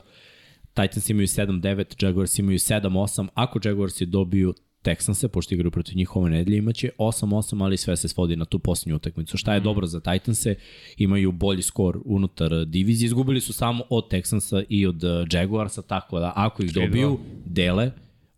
Titans 0.75 1.11
imaju 1.11 1.27
7-9, 1.27 2.05
Jaguars 2.05 2.39
imaju 2.39 2.59
7-8. 2.59 3.29
Ako 3.35 3.61
Jaguarsi 3.65 4.07
dobiju 4.07 4.55
Texanse, 4.83 5.29
pošto 5.29 5.55
igraju 5.55 5.71
protiv 5.71 5.97
njih 5.97 6.17
ove 6.17 6.31
nedelje, 6.31 6.59
imaće 6.59 6.91
8-8, 6.99 7.65
ali 7.65 7.77
sve 7.77 7.97
se 7.97 8.09
svodi 8.09 8.37
na 8.37 8.45
tu 8.45 8.59
posljednju 8.59 8.97
utakmicu. 8.97 9.37
Šta 9.37 9.55
je 9.55 9.61
dobro 9.61 9.87
za 9.87 10.01
Titanse? 10.01 10.55
Imaju 10.97 11.33
bolji 11.33 11.63
skor 11.63 11.99
unutar 12.05 12.65
divizije. 12.67 13.07
Izgubili 13.07 13.41
su 13.41 13.53
samo 13.53 13.85
od 13.91 14.13
Texansa 14.13 14.65
i 14.69 14.87
od 14.87 15.05
eh, 15.05 15.27
Jaguarsa, 15.33 15.83
tako 15.83 16.19
da 16.21 16.33
ako 16.37 16.63
ih 16.63 16.73
dobiju, 16.73 17.19
dele 17.45 17.91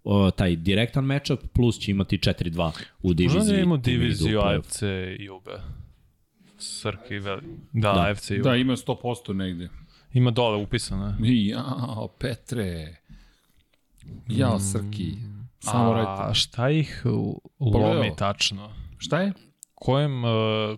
o, 0.04 0.30
taj 0.30 0.56
direktan 0.56 1.04
matchup, 1.04 1.40
plus 1.52 1.78
će 1.78 1.90
imati 1.90 2.18
4-2 2.18 2.70
u 3.02 3.14
diviziji. 3.14 3.38
Možda 3.38 3.52
da 3.52 3.58
imamo 3.58 3.76
diviziju. 3.76 4.40
AFC 4.40 4.82
i 5.18 5.28
UB. 5.28 5.48
Srki 6.58 7.18
veli. 7.18 7.42
Da, 7.72 7.92
Da. 7.92 8.06
AFC 8.10 8.30
i 8.30 8.40
UB. 8.40 8.44
Da, 8.44 8.56
ima 8.56 8.76
100% 8.76 9.32
negde. 9.32 9.68
Ima 10.12 10.30
dole 10.30 10.56
upisano. 10.62 11.16
Jao, 11.20 12.08
Petre. 12.18 12.96
Jao, 14.28 14.60
Srki. 14.60 15.12
Samo 15.60 15.92
A 15.92 16.34
šta 16.34 16.70
ih 16.70 17.02
Pogledao. 17.58 17.92
lomi 17.94 18.12
tačno? 18.16 18.70
Šta 18.98 19.20
je? 19.20 19.32
Kojem, 19.74 20.24
uh, 20.24 20.30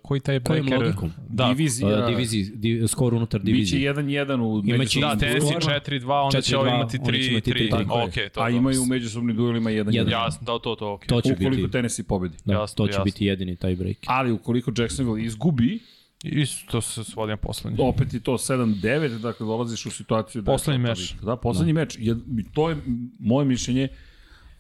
koji 0.03 0.21
taj 0.21 0.41
Kojim 0.41 0.65
breaker? 0.67 0.87
logikom? 0.87 1.13
Da, 1.29 1.49
Divizija. 1.49 1.99
Uh, 2.01 2.11
diviziji, 2.11 2.45
div, 2.45 2.87
skor 2.87 3.15
unutar 3.15 3.41
Biće 3.41 3.53
divizije. 3.53 3.95
1-1 3.95 4.41
u 4.41 4.59
Imaće 4.59 4.79
međusobnim 4.79 5.09
da, 5.11 5.15
i 5.17 5.19
Tennessee 5.19 5.51
duelima. 5.51 5.81
4-2, 5.81 6.25
onda 6.25 6.41
će 6.41 6.57
ovo 6.57 6.67
4-2, 6.67 6.75
imati 6.75 6.99
oni 6.99 7.13
će 7.13 7.23
3 7.25 7.31
imati 7.31 7.51
3 7.51 7.55
tri. 7.55 7.71
Tako 7.71 7.99
je. 7.99 8.05
Okej, 8.05 8.29
to 8.29 8.41
A 8.41 8.51
imaju 8.51 8.83
u 8.83 8.87
međusobnim 8.87 9.37
duelima 9.37 9.71
1-1. 9.71 9.95
Jedan. 9.95 10.11
Jasno, 10.13 10.41
da, 10.43 10.59
to, 10.59 10.75
to, 10.75 10.93
okej. 10.93 11.09
To 11.09 11.21
će 11.21 11.33
Ukoliko 11.33 11.57
biti, 11.57 11.71
Tennessee 11.71 12.05
pobedi. 12.05 12.37
da, 12.45 12.53
jasno, 12.53 12.77
to 12.77 12.87
će 12.87 12.93
jasno. 12.93 13.05
biti 13.05 13.25
jedini 13.27 13.57
taj 13.57 13.77
break. 13.77 13.97
Ali 14.07 14.33
ukoliko 14.33 14.73
Jacksonville 14.79 15.25
izgubi, 15.25 15.79
Isto 16.25 16.81
se 16.81 17.05
svodi 17.05 17.31
na 17.31 17.37
poslednji. 17.37 17.79
opet 17.81 18.15
je 18.15 18.21
to 18.21 18.33
7-9, 18.33 19.19
dakle 19.19 19.47
dolaziš 19.47 19.87
u 19.87 19.91
situaciju 19.91 20.43
da 20.43 20.53
Poslednji 20.53 20.79
meč. 20.79 21.15
Da, 21.23 21.37
poslednji 21.37 21.73
meč. 21.73 21.97
Je, 21.99 22.17
to 22.55 22.71
je 22.71 22.77
moje 23.21 23.45
mišljenje 23.45 23.89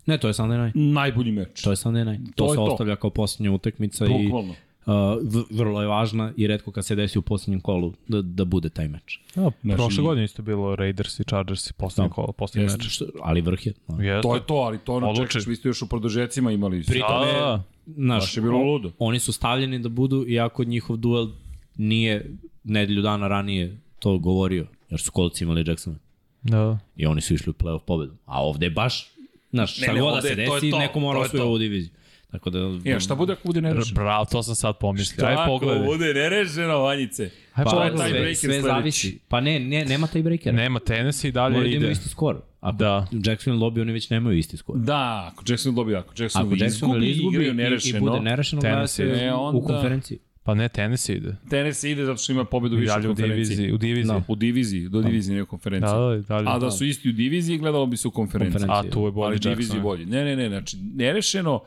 Ne, 0.06 0.18
to 0.18 0.28
je 0.28 0.34
Sunday 0.34 0.64
night. 0.64 0.74
najbolji 0.76 1.32
meč. 1.32 1.62
To 1.62 1.70
je 1.70 1.76
Sunday 1.76 2.04
night. 2.06 2.26
To, 2.26 2.32
To 2.36 2.44
je 2.44 2.50
se 2.50 2.56
to. 2.56 2.64
ostavlja 2.64 2.96
kao 2.96 3.10
posljednja 3.10 3.52
utakmica 3.52 4.06
i 4.06 4.08
Bukvalno. 4.24 4.50
uh, 4.50 4.94
v- 5.24 5.44
vrlo 5.52 5.80
je 5.80 5.88
važna 5.88 6.32
i 6.36 6.46
redko 6.46 6.70
kad 6.70 6.86
se 6.86 6.94
desi 6.94 7.18
u 7.18 7.22
posljednjem 7.22 7.60
kolu 7.60 7.92
da, 8.08 8.22
da 8.22 8.44
bude 8.44 8.68
taj 8.68 8.88
meč. 8.88 9.20
Da, 9.34 9.50
Znači- 9.62 9.76
prošle 9.76 10.02
godine 10.02 10.24
isto 10.24 10.42
bilo 10.42 10.76
Raiders 10.76 11.20
i 11.20 11.24
Chargers 11.24 11.70
i 11.70 11.74
poslednje 11.74 12.08
Da. 12.08 12.14
kolo, 12.14 12.32
poslednji 12.32 12.64
Jeste. 12.64 12.78
meč. 12.78 12.86
Što, 12.88 13.04
ali 13.22 13.40
vrh 13.40 13.66
je. 13.66 13.72
No. 13.88 14.02
Jeste. 14.02 14.22
To 14.22 14.34
je 14.34 14.40
to, 14.42 14.54
ali 14.54 14.78
to 14.78 14.94
ono 14.94 15.16
čekaš, 15.16 15.46
vi 15.46 15.56
ste 15.56 15.68
još 15.68 15.82
u 15.82 15.88
produžecima 15.88 16.52
imali. 16.52 16.82
Pri 16.82 17.00
tome, 17.00 17.26
Da, 17.26 17.38
da. 17.40 17.62
znaš, 17.86 18.36
je 18.36 18.42
bilo 18.42 18.58
ludo. 18.58 18.90
oni 18.98 19.18
su 19.18 19.32
stavljeni 19.32 19.78
da 19.78 19.88
budu, 19.88 20.24
iako 20.28 20.64
njihov 20.64 20.96
duel 20.96 21.28
nije 21.76 22.30
nedelju 22.64 23.02
dana 23.02 23.28
ranije 23.28 23.76
to 23.98 24.18
govorio, 24.18 24.66
jer 24.90 25.00
su 25.00 25.10
kolci 25.12 25.44
imali 25.44 25.64
Jacksona. 25.66 25.96
Da. 26.42 26.78
I 26.96 27.06
oni 27.06 27.20
su 27.20 27.34
išli 27.34 27.50
u 27.50 27.54
playoff 27.54 27.80
pobedu. 27.80 28.12
A 28.26 28.42
ovde 28.42 28.66
je 28.66 28.70
baš, 28.70 29.08
znaš, 29.52 29.76
šta 29.76 29.92
ne, 29.92 30.00
god 30.00 30.14
da 30.14 30.22
se 30.22 30.28
je- 30.28 30.34
to 30.36 30.40
je 30.44 30.50
desi, 30.50 30.70
to, 30.70 30.78
neko 30.78 31.00
mora 31.00 31.18
je 31.18 31.24
osvoje 31.24 31.42
ovu 31.42 31.58
diviziju. 31.58 31.90
Tako 32.30 32.50
da... 32.50 32.58
Ja, 32.84 33.00
šta 33.00 33.14
bude 33.14 33.32
ako 33.32 33.40
bude 33.44 33.60
nerešeno? 33.60 33.94
Bravo, 33.94 34.24
to 34.24 34.42
sam 34.42 34.54
sad 34.54 34.78
pomislio. 34.78 35.26
Aj 35.26 35.36
pogledaj. 35.46 35.84
bude 35.84 36.14
nerešeno, 36.14 36.78
Vanjice? 36.78 37.30
Aj 37.54 37.64
Pa, 37.64 37.70
je 37.70 37.76
taj 37.76 37.88
pogledaj. 37.88 38.10
breaker 38.12 38.36
sve, 38.36 38.48
sve 38.48 38.60
sledeći? 38.60 38.68
zavisi. 38.70 39.18
Pa 39.28 39.40
ne, 39.40 39.60
ne 39.60 39.84
nema 39.84 40.06
taj 40.06 40.22
breaker. 40.22 40.54
Nema 40.54 40.78
Tennessee 40.80 41.28
i 41.28 41.32
dalje 41.32 41.52
Moraju 41.52 41.64
da 41.64 41.68
ide. 41.68 41.76
imaju 41.76 41.92
isti 41.92 42.08
skor. 42.08 42.36
Ako 42.60 42.76
Da. 42.76 43.06
Jacksonville 43.24 43.60
dobije, 43.60 43.82
oni 43.82 43.92
već 43.92 44.10
nemaju 44.10 44.38
isti 44.38 44.56
skor. 44.56 44.76
Da, 44.78 45.30
ako 45.32 45.44
Jacksonville 45.48 45.76
dobije, 45.76 45.98
ako 45.98 46.08
Ako 46.08 46.22
Jacksonville 46.22 46.64
Jacksonville 46.64 47.06
izgubi, 47.06 47.36
izgubi 47.36 47.44
i, 47.46 47.50
i 47.50 47.54
nerešeno, 47.54 48.00
bude 48.00 48.20
nerešeno, 48.20 48.62
gleda 48.62 48.86
se 48.86 49.02
Tennessee. 49.02 49.26
E, 49.26 49.34
u 49.34 49.40
onda- 49.40 49.66
konferenciji. 49.66 50.18
Pa 50.44 50.54
ne, 50.54 50.68
Tennessee 50.68 51.16
ide. 51.16 51.36
Tennessee 51.50 51.90
ide 51.90 52.04
zato 52.04 52.18
što 52.18 52.32
ima 52.32 52.44
pobedu 52.44 52.76
više 52.76 52.92
u 52.92 53.02
konferenciji. 53.02 53.28
diviziji. 53.28 53.72
U 53.72 53.78
diviziji. 53.78 54.04
Da. 54.06 54.22
U 54.28 54.34
diviziji, 54.36 54.88
do 54.88 55.02
divizije, 55.02 55.36
ne 55.36 55.42
u 55.42 55.44
Da, 55.44 55.48
konferenciji. 55.48 55.90
da, 55.90 56.22
dalje. 56.28 56.48
A 56.48 56.58
da 56.58 56.70
su 56.70 56.84
isti 56.84 57.08
u 57.08 57.12
diviziji, 57.12 57.58
gledalo 57.58 57.86
bi 57.86 57.96
se 57.96 58.08
u 58.08 58.10
konferenciji. 58.10 58.66
A 58.68 58.82
tu 58.82 59.00
je 59.00 59.10
bolji 59.10 59.26
Ali 59.26 59.38
diviziji 59.40 59.80
bolji. 59.80 60.06
Ne, 60.06 60.24
ne, 60.24 60.36
ne, 60.36 60.48
znači 60.48 60.76
nerešeno 60.76 61.60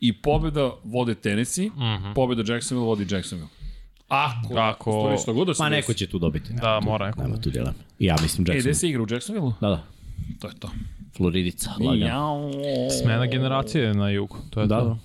i 0.00 0.12
pobeda 0.14 0.70
vode 0.84 1.14
Tennessee, 1.14 1.66
Mhm. 1.68 2.12
pobeda 2.14 2.52
Jacksonville 2.52 2.86
vodi 2.86 3.06
Jacksonville. 3.10 3.50
Ako, 4.08 4.54
Ako- 4.54 4.90
u 4.90 5.00
stvari 5.00 5.18
šta 5.18 5.32
god 5.32 5.46
da 5.46 5.54
se 5.54 5.62
Ma 5.62 5.68
desi. 5.68 5.76
neko 5.76 5.92
će 5.92 6.06
tu 6.06 6.18
dobiti. 6.18 6.52
Da, 6.52 6.80
mora 6.80 7.06
neko. 7.06 7.22
Nema 7.22 7.36
tu 7.36 7.50
dilema. 7.50 7.74
Ja 7.98 8.16
mislim 8.22 8.40
E, 8.40 8.44
gde 8.44 8.52
Jackson. 8.54 8.74
se 8.74 8.88
igra 8.88 9.02
u 9.02 9.06
Jacksonville? 9.10 9.52
Da, 9.60 9.68
da. 9.68 9.82
To 10.40 10.48
je 10.48 10.54
to. 10.54 10.70
Floridica, 11.16 11.70
lagano. 11.80 12.50
Smena 13.02 13.26
generacije 13.26 13.94
na 13.94 14.10
jugu. 14.10 14.36
To 14.50 14.60
je 14.60 14.66
Da, 14.66 14.80
to. 14.80 14.84
da. 14.84 14.96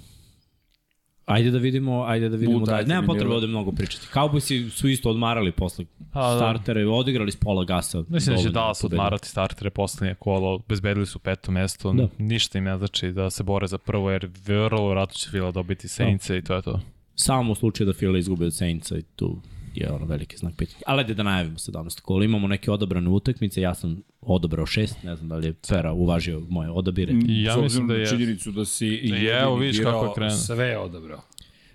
Ajde 1.29 1.51
da 1.51 1.57
vidimo, 1.57 2.03
ajde 2.03 2.29
da 2.29 2.35
vidimo 2.37 2.59
Puta, 2.59 2.71
da. 2.71 2.77
ajde 2.77 2.93
Nema 2.93 3.07
potrebe 3.07 3.33
ovde 3.33 3.47
mnogo 3.47 3.71
pričati. 3.71 4.07
Cowboysi 4.13 4.69
su 4.69 4.87
isto 4.89 5.09
odmarali 5.09 5.51
posle 5.51 5.85
A, 6.11 6.29
da. 6.31 6.37
startere, 6.37 6.87
odigrali 6.87 7.31
s 7.31 7.35
pola 7.35 7.63
gasa. 7.63 8.03
Mislim 8.07 8.35
da 8.35 8.41
će 8.41 8.43
dovoljno 8.43 8.51
Dallas 8.51 8.83
odmarati 8.83 9.27
startere 9.27 9.69
poslednje 9.69 10.15
kolo, 10.15 10.59
bezbedili 10.67 11.05
su 11.05 11.19
peto 11.19 11.51
mesto, 11.51 11.93
Da. 11.93 12.07
ništa 12.17 12.57
im 12.57 12.63
ne 12.63 12.77
znači 12.77 13.11
da 13.11 13.29
se 13.29 13.43
bore 13.43 13.67
za 13.67 13.77
prvo, 13.77 14.11
jer 14.11 14.29
vrlo 14.45 14.89
vratno 14.89 15.13
će 15.13 15.29
Vila 15.33 15.51
dobiti 15.51 15.87
Saints 15.87 16.29
i 16.29 16.41
to 16.41 16.55
je 16.55 16.61
to. 16.61 16.79
Samo 17.15 17.51
u 17.51 17.55
slučaju 17.55 17.87
da 17.87 17.93
Fila 17.93 18.17
izgube 18.17 18.45
od 18.45 18.55
Saintsa 18.55 18.97
i 18.97 19.01
tu 19.15 19.41
je 19.75 19.91
ono 19.91 20.05
veliki 20.05 20.37
znak 20.37 20.53
pitanja. 20.55 20.81
Ali 20.85 20.99
ajde 20.99 21.13
da 21.13 21.23
najavimo 21.23 21.57
17. 21.57 22.01
kola. 22.01 22.25
Imamo 22.25 22.47
neke 22.47 22.71
odabrane 22.71 23.09
utakmice, 23.09 23.61
ja 23.61 23.75
sam 23.75 24.01
odabrao 24.21 24.65
šest, 24.65 25.03
ne 25.03 25.15
znam 25.15 25.29
da 25.29 25.35
li 25.35 25.47
je 25.47 25.53
Pera 25.53 25.93
uvažio 25.93 26.41
moje 26.41 26.69
odabire. 26.71 27.13
I 27.27 27.43
ja 27.43 27.53
S 27.53 27.57
mislim 27.57 27.87
da 27.87 27.93
je- 27.93 28.05
činjenicu 28.07 28.51
da 28.51 28.65
si 28.65 28.87
i 28.87 29.09
I 29.09 29.25
evo, 29.25 29.25
jedini 29.51 29.59
vidiš 29.61 29.79
kako 29.81 30.05
je 30.05 30.11
krenuo. 30.15 30.37
Sve 30.37 30.77
odabrao. 30.77 31.21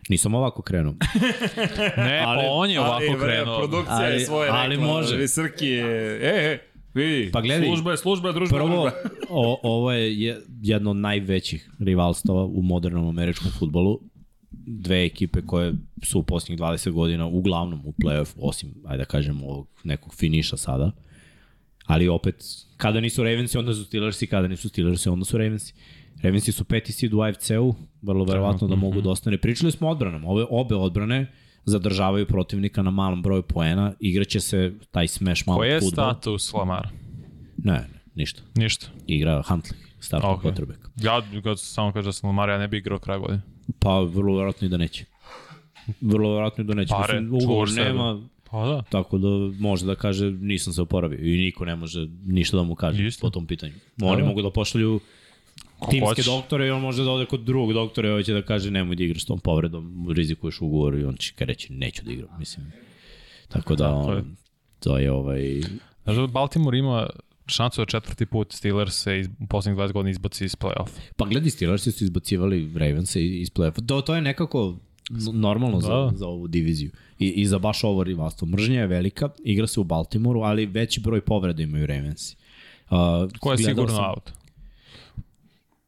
Nisam 0.08 0.34
ovako 0.34 0.62
krenuo. 0.62 0.94
Ne, 1.98 2.22
Ali- 2.26 2.40
pa 2.40 2.48
on 2.50 2.70
je 2.70 2.80
ovako 2.80 3.04
Ali, 3.10 3.18
krenuo. 3.20 3.58
Produkcija 3.58 3.96
Ali- 3.96 4.14
je 4.14 4.20
svoje 4.20 4.50
ali 4.50 4.68
rekla. 4.70 4.86
može. 4.86 5.28
Srki 5.28 5.66
je... 5.66 5.84
E, 6.16 6.52
e, 6.52 6.58
vidi. 6.94 7.30
Pa 7.32 7.40
gledaj, 7.40 7.66
Služba 7.68 7.90
je 7.90 7.96
služba, 7.96 8.32
družba 8.32 8.56
je 8.56 8.60
Prvo, 8.60 8.82
družba. 8.82 8.98
o, 9.30 9.60
ovo 9.64 9.92
je 9.92 10.20
je- 10.20 10.40
jedno 10.62 10.90
od 10.90 10.96
najvećih 10.96 11.70
rivalstava 11.78 12.44
u 12.44 12.62
modernom 12.62 13.08
američkom 13.08 13.50
futbolu. 13.50 14.00
Dve 14.66 15.04
ekipe 15.04 15.42
koje 15.46 15.74
su 16.02 16.18
u 16.18 16.22
posljednjih 16.22 16.60
20 16.60 16.90
godina 16.90 17.26
uglavnom 17.26 17.80
u 17.84 17.92
play-off, 17.92 18.34
osim, 18.36 18.74
ajde 18.86 18.98
da 18.98 19.04
kažemo, 19.04 19.46
ovog 19.46 19.68
nekog 19.84 20.14
finiša 20.14 20.56
sada. 20.56 20.90
Ali 21.86 22.08
opet, 22.08 22.44
kada 22.76 23.00
nisu 23.00 23.22
Ravensi, 23.24 23.58
onda 23.58 23.74
su 23.74 23.84
Steelersi, 23.84 24.26
kada 24.26 24.48
nisu 24.48 24.68
Steelersi, 24.68 25.08
onda 25.08 25.24
su 25.24 25.38
Ravensi. 25.38 25.74
Ravensi 26.22 26.52
su 26.52 26.64
peti 26.64 26.92
seed 26.92 27.14
u 27.14 27.20
AFC-u, 27.20 27.74
vrlo 28.02 28.24
verovatno 28.24 28.68
da 28.68 28.76
mogu 28.76 29.00
da 29.00 29.10
ostane. 29.10 29.38
Pričali 29.38 29.72
smo 29.72 29.88
o 29.88 29.90
odbranama. 29.90 30.28
Ove 30.28 30.44
obe 30.50 30.74
odbrane 30.74 31.32
zadržavaju 31.64 32.26
protivnika 32.26 32.82
na 32.82 32.90
malom 32.90 33.22
broju 33.22 33.42
poena. 33.42 33.92
Igraće 34.00 34.40
se 34.40 34.72
taj 34.90 35.08
smash 35.08 35.42
malo 35.46 35.58
Koji 35.58 35.70
je 35.70 35.80
futbol. 35.80 35.90
status 35.90 36.52
Lamar? 36.52 36.88
Ne, 37.56 37.72
ne, 37.72 38.00
ništa. 38.14 38.42
Ništa. 38.54 38.86
Igra 39.06 39.42
Huntley, 39.48 39.74
startni 40.00 40.28
Ok. 40.30 40.42
okay. 40.42 40.52
quarterback. 40.52 40.78
Ja 41.02 41.22
kad 41.42 41.60
samo 41.60 41.92
kažem 41.92 42.08
da 42.08 42.12
sam 42.12 42.28
Lamar, 42.28 42.48
ja 42.48 42.58
ne 42.58 42.68
bih 42.68 42.78
igrao 42.78 42.98
kraj 42.98 43.18
godine. 43.18 43.42
Pa 43.78 44.00
vrlo 44.00 44.34
verovatno 44.34 44.66
i 44.66 44.70
da 44.70 44.76
neće. 44.76 45.04
Vrlo 46.00 46.30
verovatno 46.30 46.64
i 46.64 46.66
da 46.66 46.74
neće. 46.74 46.90
Pare, 46.90 47.20
Mislim, 47.20 47.28
ugovor 47.34 47.68
čuvaš 47.68 47.74
sebe. 47.74 47.88
nema, 47.88 48.22
Pa 48.44 48.66
da. 48.66 48.82
tako 48.82 49.18
da 49.18 49.28
može 49.58 49.86
da 49.86 49.94
kaže 49.94 50.30
nisam 50.30 50.72
se 50.72 50.82
oporavio 50.82 51.18
i 51.24 51.38
niko 51.38 51.64
ne 51.64 51.76
može 51.76 52.06
ništa 52.24 52.56
da 52.56 52.62
mu 52.62 52.74
kaže 52.74 53.06
Isto. 53.06 53.20
po 53.20 53.30
tom 53.30 53.46
pitanju. 53.46 53.72
Oni 54.02 54.22
Da. 54.22 54.28
mogu 54.28 54.42
da 54.42 54.50
pošalju 54.50 55.00
Ko 55.78 55.90
timske 55.90 56.06
hoćeš. 56.06 56.26
doktore 56.26 56.66
i 56.66 56.70
on 56.70 56.80
može 56.80 57.04
da 57.04 57.10
ode 57.10 57.26
kod 57.26 57.40
drugog 57.40 57.72
doktora 57.72 58.08
i 58.08 58.10
ovaj 58.10 58.22
će 58.22 58.32
da 58.32 58.42
kaže 58.42 58.70
nemoj 58.70 58.96
da 58.96 59.04
igraš 59.04 59.22
s 59.22 59.26
tom 59.26 59.40
povredom, 59.40 60.06
rizikuješ 60.10 60.60
ugovor 60.60 60.94
i 60.94 61.04
on 61.04 61.16
će 61.16 61.32
reći 61.38 61.72
neću 61.72 62.04
da 62.04 62.12
igram, 62.12 62.28
mislim. 62.38 62.72
Tako 63.48 63.76
da, 63.76 63.90
on, 63.90 64.36
to 64.80 64.98
je 64.98 65.12
ovaj... 65.12 65.60
Znaš 66.04 66.16
da 66.16 66.26
Baltimore 66.26 66.78
ima 66.78 67.06
šansu 67.46 67.80
da 67.80 67.86
četvrti 67.86 68.26
put 68.26 68.52
Steelers 68.52 69.02
se 69.02 69.20
iz, 69.20 69.28
u 69.40 69.46
poslednjih 69.46 69.78
20 69.80 69.92
godina 69.92 70.10
izbaci 70.10 70.44
iz 70.44 70.56
play-off. 70.56 70.88
Pa 71.16 71.24
gledaj, 71.24 71.50
Steelersi 71.50 71.92
su 71.92 72.04
izbacivali 72.04 72.72
Ravens 72.74 73.16
iz 73.16 73.50
play-offa. 73.50 73.86
To, 73.86 74.00
to 74.00 74.14
je 74.14 74.20
nekako 74.22 74.78
normalno 75.32 75.80
da. 75.80 75.86
za, 75.86 76.12
za 76.14 76.26
ovu 76.26 76.48
diviziju. 76.48 76.90
I, 77.18 77.28
I 77.28 77.46
za 77.46 77.58
baš 77.58 77.84
ovo 77.84 78.04
rivalstvo. 78.04 78.48
Mržnja 78.48 78.80
je 78.80 78.86
velika, 78.86 79.28
igra 79.44 79.66
se 79.66 79.80
u 79.80 79.84
Baltimoru, 79.84 80.40
ali 80.40 80.66
veći 80.66 81.00
broj 81.00 81.20
povreda 81.20 81.62
imaju 81.62 81.86
Ravensi. 81.86 82.36
Uh, 82.90 82.96
Ko 83.40 83.52
je 83.52 83.58
sigurno 83.58 83.96
sam- 83.96 84.10
out? 84.10 84.30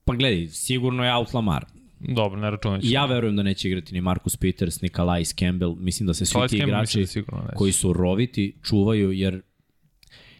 Pa 0.05 0.15
gledaj, 0.15 0.49
sigurno 0.49 1.05
je 1.05 1.15
out 1.15 1.35
Lamar. 1.35 1.65
Dobro, 2.01 2.41
ne 2.41 2.51
računajući. 2.51 2.91
Ja 2.91 3.07
verujem 3.07 3.37
da 3.37 3.43
neće 3.43 3.69
igrati 3.69 3.95
ni 3.95 4.01
Marcus 4.01 4.37
Peters, 4.37 4.81
ni 4.81 4.89
Calais 4.89 5.35
Campbell. 5.35 5.75
Mislim 5.75 6.07
da 6.07 6.15
se 6.15 6.27
svi 6.27 6.33
Calais 6.33 6.51
ti 6.51 6.59
Campbell 6.59 6.83
igrači 6.83 7.23
da 7.27 7.53
koji 7.55 7.73
su 7.73 7.93
roviti 7.93 8.57
čuvaju, 8.63 9.13
jer 9.13 9.43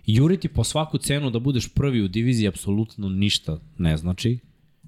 juriti 0.07 0.49
po 0.49 0.65
svaku 0.65 0.99
cenu 0.99 1.31
da 1.31 1.39
budeš 1.39 1.69
prvi 1.75 2.03
u 2.03 2.09
diviziji 2.09 2.49
apsolutno 2.49 3.09
ništa 3.09 3.61
ne 3.79 3.97
znači, 3.97 4.39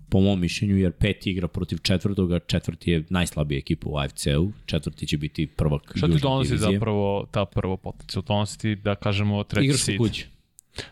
po 0.08 0.20
mom 0.20 0.40
mišljenju, 0.40 0.76
jer 0.76 0.92
peti 0.92 1.30
igra 1.30 1.48
protiv 1.48 1.78
četvrtoga, 1.82 2.38
četvrti 2.38 2.90
je 2.90 3.04
najslabija 3.10 3.58
ekipa 3.58 3.88
u 3.88 3.96
AFC-u, 3.98 4.52
četvrti 4.66 5.06
će 5.06 5.16
biti 5.16 5.46
prvak 5.46 5.92
Šta 5.96 6.06
ti 6.06 6.18
donosi 6.22 6.48
divizije. 6.48 6.72
zapravo 6.72 7.26
ta 7.30 7.44
prvo 7.44 7.76
potencijal? 7.76 8.22
Donosi 8.22 8.58
ti, 8.58 8.76
da 8.76 8.94
kažemo, 8.94 9.44
treći 9.44 9.64
Igraš 9.64 9.80
seed. 9.80 10.00
u 10.00 10.02
kući. 10.04 10.26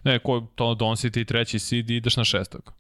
Ne, 0.05 0.19
ko, 0.19 0.47
to 0.55 0.75
donosi 0.75 1.11
ti 1.11 1.25
treći 1.25 1.59
seed 1.59 1.91
i 1.91 1.97
ideš 1.97 2.17
na 2.17 2.25
šestog. 2.25 2.73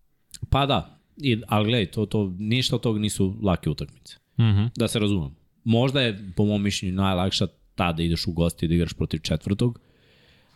Pa 0.51 0.66
da, 0.66 1.01
I, 1.16 1.43
ali 1.48 1.64
gledaj, 1.64 1.86
to, 1.86 2.06
to, 2.06 2.35
ništa 2.39 2.77
od 2.77 2.82
toga 2.82 2.98
nisu 2.98 3.36
lake 3.43 3.70
utakmice. 3.70 4.16
Mhm. 4.40 4.64
Da 4.77 4.89
se 4.89 4.98
razumem. 4.98 5.31
Možda 5.64 6.01
je, 6.01 6.32
po 6.36 6.44
mom 6.44 6.62
mišljenju, 6.62 6.94
najlakša 6.94 7.47
ta 7.74 7.93
da 7.93 8.02
ideš 8.02 8.27
u 8.27 8.32
gosti 8.32 8.66
i 8.66 8.68
da 8.68 8.74
igraš 8.74 8.93
protiv 8.93 9.18
četvrtog. 9.18 9.81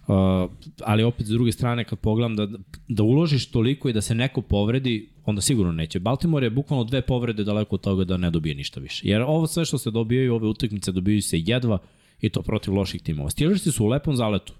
Uh, 0.06 0.50
ali 0.84 1.02
opet, 1.02 1.26
s 1.26 1.30
druge 1.30 1.52
strane, 1.52 1.84
kad 1.84 1.98
pogledam 1.98 2.36
da, 2.36 2.48
da 2.88 3.02
uložiš 3.02 3.50
toliko 3.50 3.88
i 3.88 3.92
da 3.92 4.00
se 4.00 4.14
neko 4.14 4.42
povredi, 4.42 5.08
onda 5.24 5.40
sigurno 5.40 5.72
neće. 5.72 6.00
Baltimore 6.00 6.46
je 6.46 6.50
bukvalno 6.50 6.84
dve 6.84 7.02
povrede 7.02 7.44
daleko 7.44 7.74
od 7.74 7.80
toga 7.80 8.04
da 8.04 8.16
ne 8.16 8.30
dobije 8.30 8.54
ništa 8.54 8.80
više. 8.80 9.08
Jer 9.08 9.22
ovo 9.22 9.46
sve 9.46 9.64
što 9.64 9.78
se 9.78 9.90
dobijaju, 9.90 10.34
ove 10.34 10.48
utakmice 10.48 10.92
dobijaju 10.92 11.22
se 11.22 11.38
jedva 11.38 11.78
i 12.20 12.28
to 12.28 12.42
protiv 12.42 12.74
loših 12.74 13.02
timova. 13.02 13.30
Steelersi 13.30 13.72
su 13.72 13.84
u 13.84 13.88
lepom 13.88 14.16
zaletu. 14.16 14.52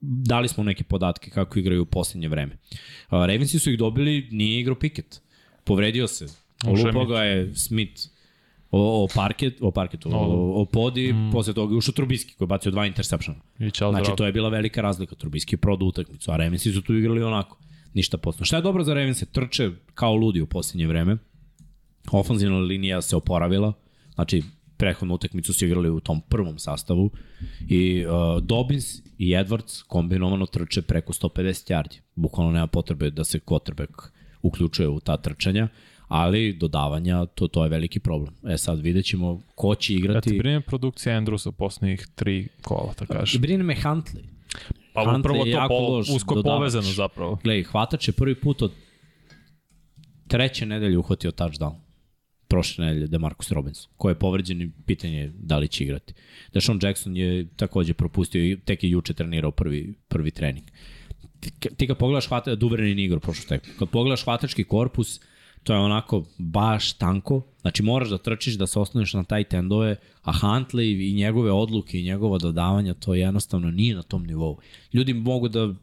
Dali 0.00 0.48
smo 0.48 0.64
neke 0.64 0.84
podatke 0.84 1.30
kako 1.30 1.58
igraju 1.58 1.82
u 1.82 1.86
poslednje 1.86 2.28
vreme. 2.28 2.52
Uh, 2.52 3.10
Ravensi 3.10 3.58
su 3.58 3.70
ih 3.70 3.78
dobili, 3.78 4.28
nije 4.30 4.60
igrao 4.60 4.76
Pickett. 4.76 5.20
Povredio 5.64 6.08
se. 6.08 6.26
Lupo 6.66 7.04
ga 7.04 7.22
je 7.22 7.54
Smith 7.54 8.02
o, 8.70 9.04
o 9.04 9.08
parket, 9.14 9.58
o 9.60 9.70
parketu, 9.70 10.08
o, 10.12 10.60
o 10.60 10.64
podi, 10.64 11.12
mm. 11.12 11.30
posle 11.32 11.54
toga 11.54 11.74
je 11.74 11.78
ušao 11.78 11.92
Trubiski 11.92 12.34
koji 12.34 12.46
je 12.46 12.48
bacio 12.48 12.72
dva 12.72 12.86
intersepšena. 12.86 13.36
I 13.58 13.70
čao 13.70 13.92
Znači, 13.92 14.10
to 14.16 14.26
je 14.26 14.32
bila 14.32 14.48
velika 14.48 14.80
razlika. 14.80 15.14
Trubiski 15.14 15.54
je 15.54 15.58
prodao 15.58 15.88
utakmicu, 15.88 16.32
a 16.32 16.36
Ravensi 16.36 16.72
su 16.72 16.82
tu 16.82 16.94
igrali 16.94 17.22
onako. 17.22 17.58
Ništa 17.94 18.18
posle. 18.18 18.46
Šta 18.46 18.56
je 18.56 18.62
dobro 18.62 18.84
za 18.84 18.94
Ravense? 18.94 19.26
Trče 19.26 19.70
kao 19.94 20.14
ludi 20.14 20.40
u 20.40 20.46
posljednje 20.46 20.86
vreme. 20.86 21.16
Ofanzivna 22.12 22.58
linija 22.58 23.02
se 23.02 23.16
oporavila. 23.16 23.72
Znači, 24.14 24.42
prethodnu 24.76 25.14
utakmicu 25.14 25.52
su 25.52 25.66
igrali 25.66 25.90
u 25.90 26.00
tom 26.00 26.20
prvom 26.20 26.58
sastavu. 26.58 27.10
I 27.68 28.06
uh, 28.06 28.42
Dobbins 28.42 28.98
i 29.18 29.28
Edwards 29.28 29.82
kombinovano 29.86 30.46
trče 30.46 30.82
preko 30.82 31.12
150 31.12 31.72
yardi. 31.72 32.00
Bukvalno 32.14 32.52
nema 32.52 32.66
potrebe 32.66 33.10
da 33.10 33.24
se 33.24 33.38
quarterback 33.38 34.08
uključuje 34.42 34.88
u 34.88 35.00
ta 35.00 35.16
trčanja 35.16 35.68
ali 36.08 36.52
dodavanja, 36.52 37.26
to, 37.26 37.48
to 37.48 37.64
je 37.64 37.70
veliki 37.70 38.00
problem. 38.00 38.34
E 38.44 38.58
sad 38.58 38.78
vidjet 38.80 39.04
ćemo 39.04 39.40
ko 39.54 39.74
će 39.74 39.92
Ja 39.94 39.98
igrati. 39.98 40.30
ti 40.30 40.38
brinem 40.38 40.62
produkcija 40.62 41.16
Andrewsa 41.16 41.52
poslednjih 41.52 42.06
tri 42.14 42.48
kola, 42.62 42.94
tako 42.94 43.12
I 43.12 43.16
kažem. 43.16 43.40
brine 43.40 43.62
me 43.64 43.74
Huntley. 43.74 44.22
Pa 44.94 45.00
Huntley 45.02 45.18
upravo 45.20 45.36
je 45.36 45.52
to 45.52 45.58
jako 45.58 45.68
po, 45.68 45.88
loš 45.88 46.08
usko 46.08 46.34
dodavač. 46.34 46.58
povezano 46.58 46.92
zapravo. 46.92 47.38
Gledaj, 47.44 47.62
hvatač 47.62 48.08
je 48.08 48.12
prvi 48.12 48.34
put 48.34 48.62
od 48.62 48.72
treće 50.28 50.66
nedelje 50.66 50.98
uhvatio 50.98 51.30
touchdown 51.30 51.74
prošle 52.48 52.86
nedelje 52.86 53.06
Demarcus 53.06 53.50
Robinson, 53.50 53.90
koji 53.96 54.10
je 54.10 54.18
povređen 54.18 54.62
i 54.62 54.70
pitanje 54.86 55.18
je 55.18 55.32
da 55.34 55.58
li 55.58 55.68
će 55.68 55.84
igrati. 55.84 56.14
Deshaun 56.52 56.78
Jackson 56.82 57.16
je 57.16 57.48
takođe 57.56 57.94
propustio 57.94 58.44
i 58.44 58.58
tek 58.60 58.84
je 58.84 58.90
juče 58.90 59.14
trenirao 59.14 59.50
prvi, 59.50 59.94
prvi 60.08 60.30
trening. 60.30 60.66
Ti, 61.40 61.50
ti 61.76 61.86
kad 61.86 61.98
pogledaš 61.98 62.26
hvata, 62.28 62.54
Duveren 62.54 62.86
nije 62.86 63.04
igrao 63.04 63.20
prošlu 63.20 63.48
tekmu. 63.48 63.72
Kad 63.78 63.88
pogledaš 63.88 64.24
hvatački 64.24 64.64
korpus, 64.64 65.20
to 65.62 65.72
je 65.72 65.78
onako 65.78 66.24
baš 66.38 66.92
tanko. 66.92 67.42
Znači 67.60 67.82
moraš 67.82 68.08
da 68.08 68.18
trčiš, 68.18 68.54
da 68.54 68.66
se 68.66 68.78
osnoveš 68.78 69.14
na 69.14 69.24
taj 69.24 69.44
tendove, 69.44 69.96
a 70.22 70.32
Huntley 70.32 71.10
i 71.10 71.14
njegove 71.14 71.52
odluke 71.52 72.00
i 72.00 72.04
njegova 72.04 72.38
dodavanja, 72.38 72.94
to 72.94 73.14
jednostavno 73.14 73.70
nije 73.70 73.94
na 73.94 74.02
tom 74.02 74.24
nivou. 74.24 74.58
Ljudi 74.92 75.14
mogu 75.14 75.48
da 75.48 75.74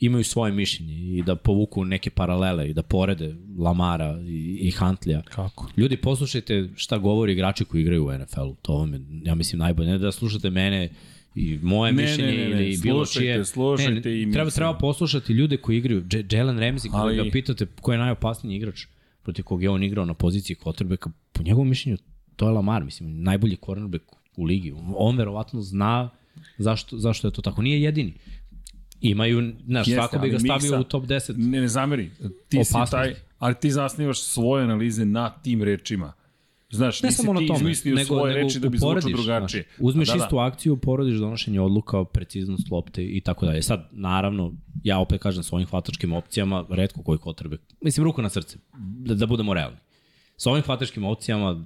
imaju 0.00 0.24
svoje 0.24 0.52
mišljenje 0.52 0.94
i 0.94 1.22
da 1.22 1.36
povuku 1.36 1.84
neke 1.84 2.10
paralele 2.10 2.70
i 2.70 2.74
da 2.74 2.82
porede 2.82 3.34
Lamara 3.58 4.20
i, 4.20 4.58
i 4.60 4.70
Huntleya. 4.70 5.22
Kako? 5.22 5.68
Ljudi, 5.76 5.96
poslušajte 5.96 6.68
šta 6.76 6.98
govori 6.98 7.32
igrači 7.32 7.64
koji 7.64 7.80
igraju 7.80 8.06
u 8.06 8.12
NFL-u. 8.12 8.54
To 8.62 8.74
vam 8.74 8.94
je, 8.94 9.00
ja 9.24 9.34
mislim, 9.34 9.58
najbolje. 9.58 9.88
Ne 9.88 9.98
da 9.98 10.12
slušate 10.12 10.50
mene 10.50 10.88
i 11.34 11.58
moje 11.62 11.92
Ne, 11.92 12.02
mišljenje 12.02 12.32
ne, 12.32 12.48
ne, 12.48 12.54
ne. 12.54 12.62
ili 12.62 12.78
bilo 12.82 13.06
Slušajte, 13.06 13.20
čije. 13.20 13.44
slušajte 13.44 13.92
ne, 13.92 13.98
i 13.98 14.02
treba, 14.22 14.44
mislim. 14.44 14.50
treba 14.52 14.74
poslušati 14.74 15.32
ljude 15.32 15.56
koji 15.56 15.76
igraju. 15.76 16.04
Jalen 16.30 16.58
Ramsey, 16.58 16.90
koji 16.90 17.00
Ali- 17.02 17.16
ga 17.16 17.30
pitate 17.32 17.66
ko 17.80 17.92
je 17.92 17.98
najopasniji 17.98 18.56
igrač 18.56 18.86
protiv 19.30 19.44
kog 19.44 19.62
je 19.62 19.70
on 19.70 19.82
igrao 19.82 20.04
na 20.04 20.14
poziciji 20.14 20.56
quarterbacka, 20.56 21.10
po 21.32 21.42
njegovom 21.42 21.68
mišljenju 21.68 21.98
to 22.36 22.46
je 22.46 22.52
Lamar, 22.52 22.84
mislim, 22.84 23.22
najbolji 23.22 23.56
cornerback 23.56 24.04
u 24.36 24.44
ligi. 24.44 24.74
On 24.96 25.16
verovatno 25.16 25.60
zna 25.62 26.10
zašto, 26.58 26.98
zašto 26.98 27.28
je 27.28 27.32
to 27.32 27.42
tako. 27.42 27.62
Nije 27.62 27.82
jedini. 27.82 28.14
Imaju, 29.00 29.52
znaš, 29.66 29.88
Jeste, 29.88 29.94
svako 29.94 30.18
bi 30.18 30.30
ga 30.30 30.38
stavio 30.38 30.70
miksa- 30.70 30.80
u 30.80 30.84
top 30.84 31.04
10. 31.04 31.34
Ne, 31.36 31.60
ne 31.60 31.68
zameri. 31.68 32.10
Ti 32.48 32.56
Opasnosti. 32.56 32.86
si 32.86 32.90
taj, 32.92 33.14
ali 33.38 33.54
ti 33.54 33.70
zasnivaš 33.70 34.20
svoje 34.20 34.64
analize 34.64 35.04
na 35.04 35.30
tim 35.32 35.62
rečima. 35.62 36.12
Znaš, 36.70 37.02
Ne 37.02 37.06
nisi 37.06 37.16
samo 37.16 37.32
na 37.32 37.40
ti 37.40 37.46
tome, 37.46 37.58
izmislio 37.58 37.94
nego, 37.94 38.06
svoje 38.06 38.34
nego 38.34 38.44
reči 38.44 38.60
da 38.60 38.68
bi 38.68 38.78
zvučao 38.78 39.10
drugačije. 39.10 39.62
Znaš, 39.62 39.76
uzmeš 39.78 40.08
da, 40.08 40.14
da, 40.14 40.18
da. 40.18 40.24
istu 40.24 40.38
akciju, 40.38 40.76
porodiš 40.76 41.18
donošenje 41.18 41.60
odluka, 41.60 42.04
preciznost 42.04 42.70
lopte 42.70 43.04
i 43.04 43.20
tako 43.20 43.46
dalje. 43.46 43.62
Sad, 43.62 43.88
naravno, 43.92 44.52
ja 44.84 44.98
opet 44.98 45.22
kažem 45.22 45.42
sa 45.42 45.56
ovim 45.56 45.66
hvatačkim 45.66 46.12
opcijama, 46.12 46.66
redko 46.70 47.02
koji 47.02 47.18
kotrbe. 47.18 47.56
Mislim, 47.80 48.04
ruku 48.04 48.22
na 48.22 48.28
srce, 48.28 48.58
da, 48.78 49.14
da 49.14 49.26
budemo 49.26 49.54
realni. 49.54 49.76
Sa 50.36 50.50
ovim 50.50 50.62
hvatačkim 50.62 51.04
opcijama, 51.04 51.64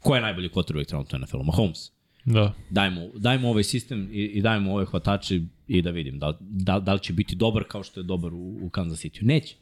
ko 0.00 0.14
je 0.14 0.20
najbolji 0.20 0.48
quarterback 0.48 0.86
trenutno 0.86 1.18
u 1.18 1.20
NFL-u? 1.20 1.44
Mahomes. 1.44 1.90
Da. 2.24 2.52
Dajmo, 2.70 3.00
dajmo 3.14 3.48
ovaj 3.48 3.64
sistem 3.64 4.08
i, 4.12 4.24
i 4.24 4.42
dajmo 4.42 4.74
ove 4.74 4.84
hvatače 4.84 5.40
i 5.68 5.82
da 5.82 5.90
vidim 5.90 6.18
da, 6.18 6.38
da, 6.40 6.80
da 6.80 6.94
li 6.94 7.00
će 7.00 7.12
biti 7.12 7.36
dobar 7.36 7.64
kao 7.64 7.82
što 7.82 8.00
je 8.00 8.04
dobar 8.04 8.34
u, 8.34 8.58
u 8.62 8.68
Kansas 8.70 9.04
City. 9.04 9.22
Neće. 9.22 9.56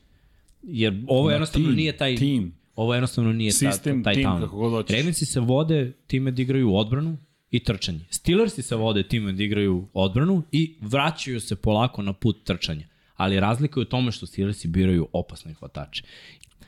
Jer 0.63 1.03
ovo 1.07 1.31
jednostavno 1.31 1.69
tim, 1.69 1.77
nije 1.77 1.97
taj... 1.97 2.17
tim. 2.17 2.55
Ovo 2.77 2.95
jednostavno 2.95 3.33
nije 3.33 3.53
Sistem, 3.53 4.03
ta, 4.03 4.05
taj 4.05 4.15
tim, 4.15 4.25
town. 4.25 4.41
kako 4.41 4.57
god 4.57 4.73
hoćeš. 4.73 4.97
Ravensi 4.97 5.27
se 5.27 5.41
vode 5.41 5.93
time 6.07 6.31
da 6.31 6.43
igraju 6.43 6.75
odbranu 6.75 7.17
i 7.51 7.65
trčanje. 7.65 8.01
Steelersi 8.11 8.63
se 8.63 8.77
vode 8.77 9.03
time 9.03 9.33
da 9.33 9.43
igraju 9.43 9.89
odbranu 9.93 10.43
i 10.53 10.77
vraćaju 10.81 11.41
se 11.41 11.57
polako 11.57 12.03
na 12.03 12.13
put 12.13 12.45
trčanja. 12.45 12.87
Ali 13.17 13.41
razlika 13.41 13.81
je 13.81 13.83
u 13.83 13.89
tome 13.89 14.13
što 14.13 14.27
Steelersi 14.27 14.69
biraju 14.69 15.09
opasne 15.13 15.55
hvatače. 15.55 16.05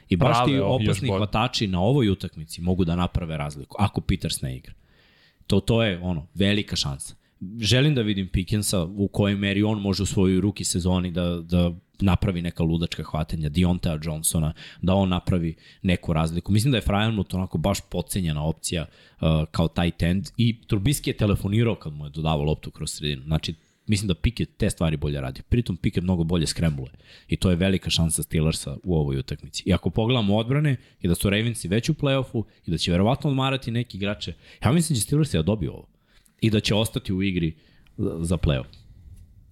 I 0.09 0.17
baš 0.17 0.37
Prave, 0.37 0.53
ti 0.53 0.59
opasni 0.59 1.09
hvatači 1.09 1.67
na 1.67 1.81
ovoj 1.81 2.09
utakmici 2.09 2.61
mogu 2.61 2.85
da 2.85 2.97
naprave 2.97 3.37
razliku, 3.37 3.77
ako 3.79 4.01
Peters 4.01 4.41
ne 4.43 4.57
igra. 4.57 4.75
To, 5.47 5.61
to 5.61 5.83
je 5.83 5.99
ono, 6.03 6.27
velika 6.35 6.77
šansa. 6.77 7.15
Želim 7.61 7.95
da 7.95 8.03
vidim 8.03 8.29
Pickensa 8.29 8.85
u 8.85 9.09
kojoj 9.09 9.37
meri 9.37 9.63
on 9.63 9.81
može 9.81 10.03
u 10.03 10.07
svojoj 10.07 10.41
ruki 10.41 10.65
sezoni 10.65 11.11
da, 11.11 11.41
da 11.41 11.73
napravi 12.01 12.43
neka 12.43 12.63
ludačka 12.63 13.03
hvatanja, 13.03 13.49
Diontea 13.49 13.99
Johnsona, 14.03 14.53
da 14.83 14.95
on 14.95 15.09
napravi 15.09 15.55
neku 15.83 16.13
razliku. 16.13 16.53
Mislim 16.53 16.71
da 16.71 16.79
je 16.79 16.83
Fryanmut 16.83 17.35
onako 17.35 17.59
baš 17.59 17.79
pocenjena 17.81 18.45
opcija 18.45 18.87
uh, 19.15 19.27
kao 19.51 19.69
tight 19.69 20.03
end 20.03 20.29
i 20.37 20.61
Trubisky 20.69 21.09
je 21.09 21.17
telefonirao 21.17 21.75
kad 21.75 21.93
mu 21.93 22.05
je 22.07 22.11
dodavao 22.11 22.43
loptu 22.43 22.71
kroz 22.71 22.91
sredinu. 22.91 23.23
Znači, 23.23 23.55
mislim 23.87 24.09
da 24.09 24.15
Pickett 24.15 24.57
te 24.57 24.71
stvari 24.71 24.97
bolje 24.97 25.21
radi. 25.21 25.43
Pritom 25.43 25.77
Pickett 25.77 26.05
mnogo 26.05 26.25
bolje 26.25 26.47
skrembuje 26.47 26.91
i 27.29 27.37
to 27.37 27.51
je 27.51 27.57
velika 27.57 27.91
šansa 27.91 28.23
Steelersa 28.23 28.77
u 28.83 28.97
ovoj 28.97 29.19
utakmici. 29.19 29.63
I 29.67 29.73
ako 29.73 29.91
pogledamo 29.91 30.37
odbrane 30.37 30.77
i 31.01 31.09
da 31.09 31.15
su 31.15 31.31
Ravensi 31.31 31.69
već 31.69 31.89
u 31.89 31.95
play-offu 31.95 32.45
i 32.67 32.71
da 32.71 32.79
će 32.79 32.91
verovatno 32.93 33.31
odmarati 33.31 33.71
neki 33.71 33.97
igrače, 33.97 34.33
ja 34.65 34.73
mislim 34.73 34.95
da 34.95 35.01
će 35.01 35.05
Steelersi 35.05 35.37
da 35.37 35.43
dobiju 35.43 35.73
ovo 35.73 35.89
i 36.41 36.51
da 36.51 36.61
će 36.61 36.75
ostati 36.75 37.13
u 37.13 37.23
igri 37.23 37.55
za 38.21 38.37
play-off. 38.37 38.67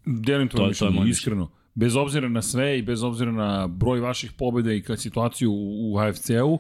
Delim 0.07 0.49
To 0.49 0.57
tvoje 0.57 0.71
je- 0.71 0.75
to 0.75 0.85
je 0.85 0.91
mišljenje, 0.91 1.11
iskreno. 1.11 1.51
Bez 1.75 1.97
obzira 1.97 2.29
na 2.29 2.43
sve 2.43 2.79
i 2.79 2.83
bez 2.83 3.03
obzira 3.03 3.33
na 3.33 3.67
broj 3.67 4.01
vaših 4.01 4.33
pobjeda 4.33 4.73
i 4.73 4.83
kad 4.83 5.01
situaciju 5.01 5.53
u, 5.53 5.93
u 5.93 5.99
AFC-u, 5.99 6.59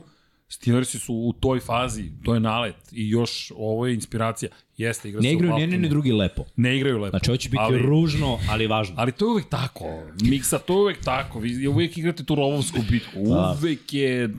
Steelersi 0.49 0.99
su 0.99 1.15
u 1.15 1.33
toj 1.33 1.61
fazi, 1.61 2.11
to 2.25 2.35
je 2.35 2.41
nalet 2.41 2.77
i 2.93 3.09
još 3.09 3.53
ovo 3.57 3.87
je 3.87 3.95
inspiracija. 3.95 4.51
Jeste, 4.77 5.09
igra 5.09 5.21
Ne 5.21 5.33
igraju 5.33 5.43
ni 5.43 5.49
Falconu. 5.49 5.63
jedni 5.63 5.79
ni 5.79 5.89
drugi 5.89 6.13
lepo. 6.13 6.45
Ne 6.57 6.77
igraju 6.77 6.99
lepo. 6.99 7.11
Znači, 7.11 7.31
ovo 7.31 7.37
će 7.37 7.49
biti 7.49 7.61
ali, 7.61 7.79
ružno, 7.79 8.39
ali 8.51 8.67
važno. 8.67 8.95
Ali 8.99 9.13
to 9.13 9.25
je 9.25 9.31
uvek 9.31 9.49
tako. 9.49 9.85
Miksa, 10.23 10.59
to 10.59 10.73
je 10.73 10.81
uvek 10.81 11.05
tako. 11.05 11.39
Vi 11.39 11.67
uvek 11.69 11.99
igrate 11.99 12.25
tu 12.25 12.35
rovovsku 12.35 12.79
bitku. 12.91 13.29
Da. 13.29 13.57
Uvek 13.61 13.95
je 13.95 14.29
3, 14.29 14.35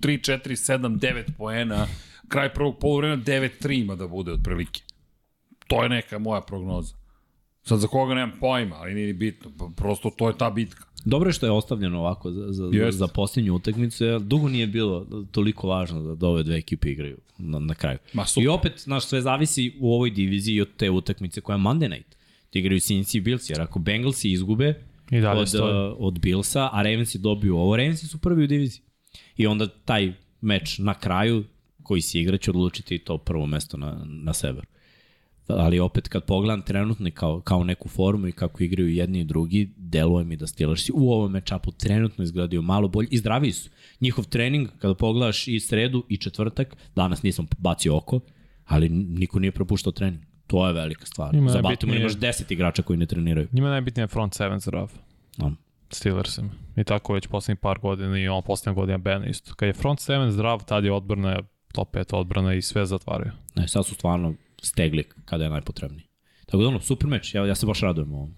4, 0.00 0.48
7, 0.48 0.98
9 0.98 1.24
poena. 1.38 1.86
Kraj 2.28 2.54
prvog 2.54 2.78
polovremena 2.78 3.22
9-3 3.22 3.80
ima 3.80 3.94
da 3.94 4.06
bude 4.06 4.32
otprilike. 4.32 4.82
To 5.66 5.82
je 5.82 5.88
neka 5.88 6.18
moja 6.18 6.40
prognoza. 6.40 6.94
Sad 7.62 7.78
za 7.78 7.86
koga 7.86 8.14
nemam 8.14 8.32
pojma, 8.40 8.76
ali 8.76 8.94
nije 8.94 9.06
ni 9.06 9.12
bitno. 9.12 9.50
Pa 9.58 9.68
Prosto 9.76 10.10
to 10.10 10.28
je 10.28 10.38
ta 10.38 10.50
bitka. 10.50 10.84
Dobro 11.04 11.28
je 11.28 11.32
što 11.32 11.46
je 11.46 11.52
ostavljeno 11.52 11.98
ovako 11.98 12.32
za, 12.32 12.52
za, 12.52 12.64
Jeste. 12.72 12.92
za 12.92 13.06
posljednju 13.06 13.54
utakmicu, 13.54 14.04
jer 14.04 14.20
dugo 14.20 14.48
nije 14.48 14.66
bilo 14.66 15.06
toliko 15.30 15.68
važno 15.68 16.02
da, 16.02 16.14
da 16.14 16.26
ove 16.28 16.42
dve 16.42 16.56
ekipe 16.56 16.90
igraju 16.90 17.16
na, 17.38 17.58
na 17.58 17.74
kraju. 17.74 17.98
Ma, 18.12 18.26
super. 18.26 18.44
I 18.44 18.48
opet, 18.48 18.72
znaš, 18.78 19.06
sve 19.06 19.20
zavisi 19.20 19.72
u 19.80 19.94
ovoj 19.94 20.10
diviziji 20.10 20.60
od 20.60 20.68
te 20.76 20.90
utakmice 20.90 21.40
koja 21.40 21.54
je 21.56 21.60
Monday 21.62 21.88
night. 21.90 22.16
Ti 22.50 22.58
igraju 22.58 22.80
Cincy 22.80 23.16
i 23.16 23.20
Bills, 23.20 23.50
jer 23.50 23.60
ako 23.60 23.78
Bengalsi 23.78 24.30
izgube 24.32 24.74
I 25.10 25.20
dalje 25.20 25.40
od, 25.40 25.48
stoje. 25.48 25.90
uh, 25.90 25.96
od 25.98 26.18
Billsa, 26.18 26.68
a 26.72 26.82
Ravensi 26.82 27.18
dobiju 27.18 27.56
ovo, 27.56 27.76
Ravensi 27.76 28.06
su 28.06 28.18
prvi 28.18 28.44
u 28.44 28.46
diviziji. 28.46 28.82
I 29.36 29.46
onda 29.46 29.68
taj 29.68 30.12
meč 30.40 30.78
na 30.78 30.94
kraju 30.94 31.44
koji 31.82 32.00
se 32.00 32.20
igra 32.20 32.36
će 32.36 32.50
odlučiti 32.50 32.98
to 32.98 33.18
prvo 33.18 33.46
mesto 33.46 33.76
na, 33.76 34.04
na 34.04 34.32
severu. 34.32 34.66
Ali 35.56 35.80
opet 35.80 36.08
kad 36.08 36.24
pogledam 36.24 36.62
trenutno 36.62 37.10
kao, 37.14 37.40
kao 37.40 37.64
neku 37.64 37.88
formu 37.88 38.28
i 38.28 38.32
kako 38.32 38.62
igraju 38.62 38.88
jedni 38.88 39.20
i 39.20 39.24
drugi, 39.24 39.72
deluje 39.76 40.24
mi 40.24 40.36
da 40.36 40.46
Steelersi 40.46 40.92
u 40.94 41.12
ovom 41.12 41.32
mečapu 41.32 41.70
trenutno 41.70 42.24
izgledaju 42.24 42.62
malo 42.62 42.88
bolje 42.88 43.08
i 43.10 43.18
zdraviji 43.18 43.52
su. 43.52 43.70
Njihov 44.00 44.24
trening, 44.24 44.68
kada 44.78 44.94
pogledaš 44.94 45.48
i 45.48 45.60
sredu 45.60 46.04
i 46.08 46.16
četvrtak, 46.16 46.76
danas 46.96 47.22
nisam 47.22 47.46
bacio 47.58 47.96
oko, 47.96 48.20
ali 48.66 48.88
niko 48.88 49.38
nije 49.38 49.52
propuštao 49.52 49.92
trening. 49.92 50.22
To 50.46 50.66
je 50.66 50.72
velika 50.72 51.06
stvar. 51.06 51.34
Njima 51.34 51.50
Za 51.50 51.62
Baltimore 51.62 52.00
imaš 52.00 52.12
10 52.12 52.52
igrača 52.52 52.82
koji 52.82 52.96
ne 52.96 53.06
treniraju. 53.06 53.48
Njima 53.52 53.68
je 53.68 53.70
najbitnije 53.70 54.06
front 54.06 54.34
seven 54.34 54.60
zdrav. 54.60 54.92
No. 55.36 55.52
Steelersima. 55.90 56.50
I 56.76 56.84
tako 56.84 57.12
već 57.12 57.26
poslednjih 57.26 57.58
par 57.58 57.78
godina 57.78 58.18
i 58.18 58.28
on 58.28 58.42
poslednja 58.42 58.74
godina 58.74 58.98
Ben 58.98 59.24
isto. 59.28 59.54
Kad 59.54 59.66
je 59.66 59.72
front 59.72 60.00
seven 60.00 60.30
zdrav, 60.30 60.64
tad 60.64 60.84
je 60.84 60.92
odbrana 60.92 61.42
top 61.72 61.94
5 61.94 62.16
odbrana 62.16 62.54
i 62.54 62.62
sve 62.62 62.86
zatvaraju. 62.86 63.32
Ne, 63.54 63.68
sad 63.68 63.86
su 63.86 63.94
stvarno 63.94 64.34
stegli 64.62 65.04
kada 65.24 65.44
je 65.44 65.50
najpotrebniji. 65.50 66.06
Tako 66.46 66.58
da 66.58 66.68
ono, 66.68 66.80
super 66.80 67.06
meč, 67.06 67.34
ja, 67.34 67.46
ja 67.46 67.54
se 67.54 67.66
baš 67.66 67.80
radujem 67.80 68.12
ovom. 68.12 68.34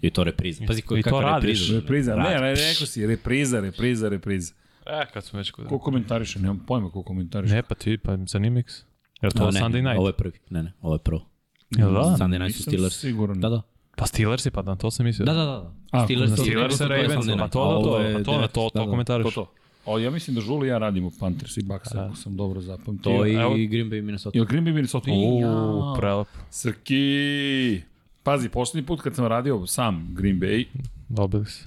I 0.00 0.10
to 0.10 0.24
repriza. 0.24 0.64
Pazi, 0.66 0.82
to 0.82 0.94
kakva 1.02 1.20
radiš. 1.22 1.58
repriza. 1.60 1.80
Repriza, 1.80 2.16
ne, 2.16 2.40
ne, 2.40 2.54
rekao 2.54 2.86
si, 2.86 3.06
repriza, 3.06 3.60
repriza, 3.60 4.08
repriza. 4.08 4.54
E, 4.86 5.06
kad 5.12 5.24
smo 5.24 5.38
već 5.38 5.50
kod... 5.50 5.66
Ko 5.66 5.78
komentariše? 5.78 6.38
Nemam 6.38 6.64
pojma 6.66 6.90
ko 6.90 7.02
komentariše. 7.02 7.54
Ne, 7.54 7.62
pa 7.62 7.74
ti, 7.74 7.98
pa 7.98 8.18
zanima 8.26 8.58
ih 8.60 8.70
se. 8.70 8.82
Jer 9.22 9.32
to 9.32 9.46
je 9.46 9.52
ne, 9.52 9.60
Sunday 9.60 9.82
night. 9.82 9.98
Ovo 9.98 10.08
je 10.08 10.12
prvi. 10.12 10.38
Ne, 10.50 10.62
ne, 10.62 10.72
ovo 10.80 10.94
je 10.94 10.98
prvo. 10.98 11.28
Jel 11.70 11.92
da? 11.92 12.00
Sunday 12.00 12.38
night 12.38 12.54
su 12.54 12.60
Nisam 12.60 12.72
Steelers. 12.72 13.00
siguran. 13.00 13.40
Da, 13.40 13.48
da. 13.48 13.62
Pa 13.96 14.06
Steelersi, 14.06 14.50
pa 14.50 14.62
na 14.62 14.76
to 14.76 14.90
sam 14.90 15.06
mislio. 15.06 15.26
Da, 15.26 15.32
da, 15.32 15.44
da. 15.44 15.74
A, 15.90 16.04
Steelers, 16.04 16.30
su- 16.30 16.36
Steelers 16.36 16.78
to 16.78 16.84
je 16.84 16.88
Ravens, 16.88 17.12
Sunday 17.14 17.30
pa 17.30 17.42
night. 17.42 17.52
to, 17.52 17.60
A 17.60 17.64
da, 17.64 17.70
ovo 17.70 17.84
to, 17.84 18.00
je 18.00 18.14
pa 18.14 18.22
to, 18.22 18.40
na 18.40 18.48
to, 18.48 18.60
19, 18.60 18.64
da, 18.64 18.80
to 18.80 18.84
da. 18.84 18.90
komentariš. 18.90 19.24
To 19.24 19.30
to. 19.30 19.52
O, 19.88 19.98
ja 19.98 20.10
mislim 20.10 20.34
da 20.34 20.40
Žuli 20.40 20.66
i 20.66 20.70
ja 20.70 20.78
radimo 20.78 21.10
Panthers 21.20 21.56
i 21.56 21.62
Bucks, 21.62 21.94
ako 21.94 22.16
sam 22.16 22.36
dobro 22.36 22.60
zapamtio. 22.60 23.12
To 23.12 23.26
i 23.26 23.32
Evo- 23.32 23.54
Green 23.66 23.86
Bay 23.86 23.98
i 23.98 24.02
Minnesota. 24.02 24.38
Jel 24.38 24.46
Green 24.46 24.64
Bay 24.64 24.72
Minnesota? 24.72 25.10
Uuu, 25.10 25.40
Ja. 25.40 25.94
prelep. 25.98 26.26
Srki! 26.50 27.82
Pazi, 28.22 28.48
poslednji 28.48 28.86
put 28.86 29.00
kad 29.00 29.14
sam 29.14 29.26
radio 29.26 29.66
sam 29.66 30.08
Green 30.10 30.40
Bay, 30.40 30.66
Dobili 31.08 31.46
se. 31.46 31.64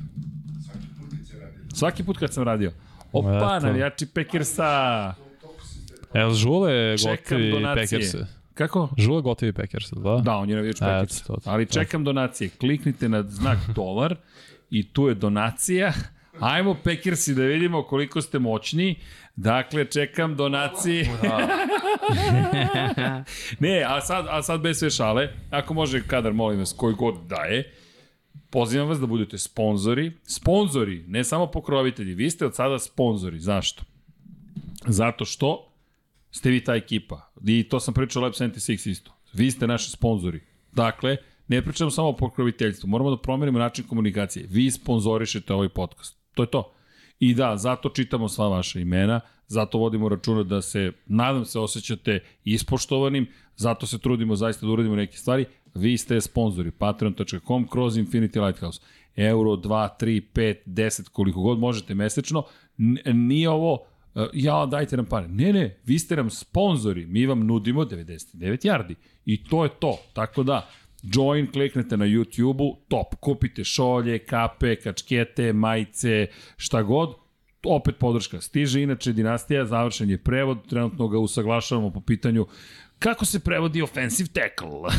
svaki 1.73 2.03
put 2.03 2.17
kad 2.17 2.33
sam 2.33 2.43
radio, 2.43 2.71
opa, 3.13 3.29
Eto. 3.57 3.65
navijači 3.65 4.05
Packersa! 4.05 5.13
Jel 6.13 6.33
Žule 6.33 6.95
gotivi 6.99 7.51
donacije. 7.51 7.99
Packers? 8.01 8.15
Kako? 8.53 8.89
Žule 8.97 9.21
gotivi 9.21 9.53
Packers, 9.53 9.91
da? 9.93 10.17
Da, 10.17 10.35
on 10.35 10.49
je 10.49 10.55
navijač 10.55 10.79
Packersa. 10.79 11.33
Ali 11.45 11.65
čekam 11.65 12.03
donacije. 12.03 12.49
Kliknite 12.49 13.09
na 13.09 13.23
znak 13.23 13.57
dolar 13.75 14.15
i 14.69 14.83
tu 14.83 15.07
je 15.07 15.15
donacija. 15.15 15.93
Ajmo 16.39 16.75
Packersi 16.83 17.35
da 17.35 17.43
vidimo 17.43 17.83
koliko 17.83 18.21
ste 18.21 18.39
moćni. 18.39 18.99
Dakle, 19.35 19.85
čekam 19.85 20.35
donacije. 20.35 21.09
ne, 23.59 23.83
a 23.87 24.01
sad, 24.01 24.25
a 24.29 24.41
sad 24.41 24.61
bez 24.61 24.77
sve 24.79 24.89
šale, 24.89 25.29
ako 25.49 25.73
može 25.73 26.07
kadar, 26.07 26.33
molim 26.33 26.59
vas, 26.59 26.73
koji 26.77 26.95
god 26.95 27.15
daje, 27.27 27.73
pozivam 28.49 28.87
vas 28.87 28.99
da 28.99 29.05
budete 29.05 29.37
sponzori. 29.37 30.11
Sponzori, 30.23 31.03
ne 31.07 31.23
samo 31.23 31.51
pokrovitelji, 31.51 32.13
vi 32.13 32.29
ste 32.29 32.45
od 32.45 32.55
sada 32.55 32.79
sponzori. 32.79 33.39
Zašto? 33.39 33.83
Zato 34.87 35.25
što 35.25 35.71
ste 36.31 36.49
vi 36.49 36.63
ta 36.63 36.75
ekipa. 36.75 37.31
I 37.45 37.63
to 37.63 37.79
sam 37.79 37.93
pričao 37.93 38.21
Lab 38.21 38.33
76 38.33 38.89
isto. 38.89 39.11
Vi 39.33 39.51
ste 39.51 39.67
naši 39.67 39.91
sponzori. 39.91 40.41
Dakle, 40.71 41.17
ne 41.47 41.61
pričamo 41.61 41.91
samo 41.91 42.07
o 42.07 42.15
pokroviteljstvu. 42.17 42.87
Moramo 42.87 43.09
da 43.09 43.21
promenimo 43.21 43.59
način 43.59 43.87
komunikacije. 43.87 44.45
Vi 44.49 44.71
sponzorišete 44.71 45.53
ovaj 45.53 45.69
podcast. 45.69 46.20
To 46.33 46.43
je 46.43 46.47
to. 46.47 46.73
I 47.19 47.33
da, 47.33 47.57
zato 47.57 47.89
čitamo 47.89 48.29
sva 48.29 48.47
vaša 48.47 48.79
imena, 48.79 49.19
zato 49.47 49.77
vodimo 49.77 50.09
računa 50.09 50.43
da 50.43 50.61
se, 50.61 50.91
nadam 51.05 51.45
se, 51.45 51.59
osjećate 51.59 52.19
ispoštovanim, 52.43 53.27
zato 53.55 53.85
se 53.85 53.99
trudimo 53.99 54.35
zaista 54.35 54.65
da 54.65 54.71
uradimo 54.71 54.95
neke 54.95 55.17
stvari. 55.17 55.45
Vi 55.73 55.97
ste 55.97 56.21
sponzori, 56.21 56.71
patreon.com 56.71 57.67
kroz 57.67 57.97
Infinity 57.97 58.45
Lighthouse. 58.45 58.81
Euro, 59.15 59.51
2, 59.51 59.89
3, 59.99 60.21
5, 60.33 60.55
10, 60.65 61.09
koliko 61.09 61.41
god 61.41 61.59
možete 61.59 61.95
mesečno. 61.95 62.43
N 62.77 63.27
nije 63.27 63.49
ovo 63.49 63.85
Uh, 64.15 64.23
ja, 64.33 64.65
dajte 64.65 64.97
nam 64.97 65.05
pare. 65.05 65.27
Ne, 65.27 65.53
ne, 65.53 65.77
vi 65.85 65.99
ste 65.99 66.15
nam 66.15 66.29
sponzori, 66.29 67.05
mi 67.05 67.25
vam 67.25 67.45
nudimo 67.47 67.85
99 67.85 68.65
yardi. 68.67 68.95
I 69.25 69.43
to 69.43 69.63
je 69.63 69.69
to. 69.79 69.97
Tako 70.13 70.43
da, 70.43 70.69
join, 71.03 71.51
kliknete 71.51 71.97
na 71.97 72.05
YouTube-u, 72.05 72.77
top. 72.87 73.15
Kupite 73.19 73.63
šolje, 73.63 74.19
kape, 74.19 74.75
kačkete, 74.75 75.53
majice, 75.53 76.27
šta 76.57 76.83
god. 76.83 77.15
opet 77.65 77.97
podrška. 77.97 78.41
Stiže 78.41 78.81
inače 78.81 79.13
dinastija, 79.13 79.65
završen 79.65 80.09
je 80.09 80.17
prevod, 80.17 80.67
trenutno 80.69 81.07
ga 81.07 81.19
usaglašavamo 81.19 81.91
po 81.91 82.01
pitanju 82.01 82.47
kako 83.01 83.25
se 83.25 83.39
prevodi 83.39 83.81
offensive 83.81 84.29
tackle. 84.29 84.69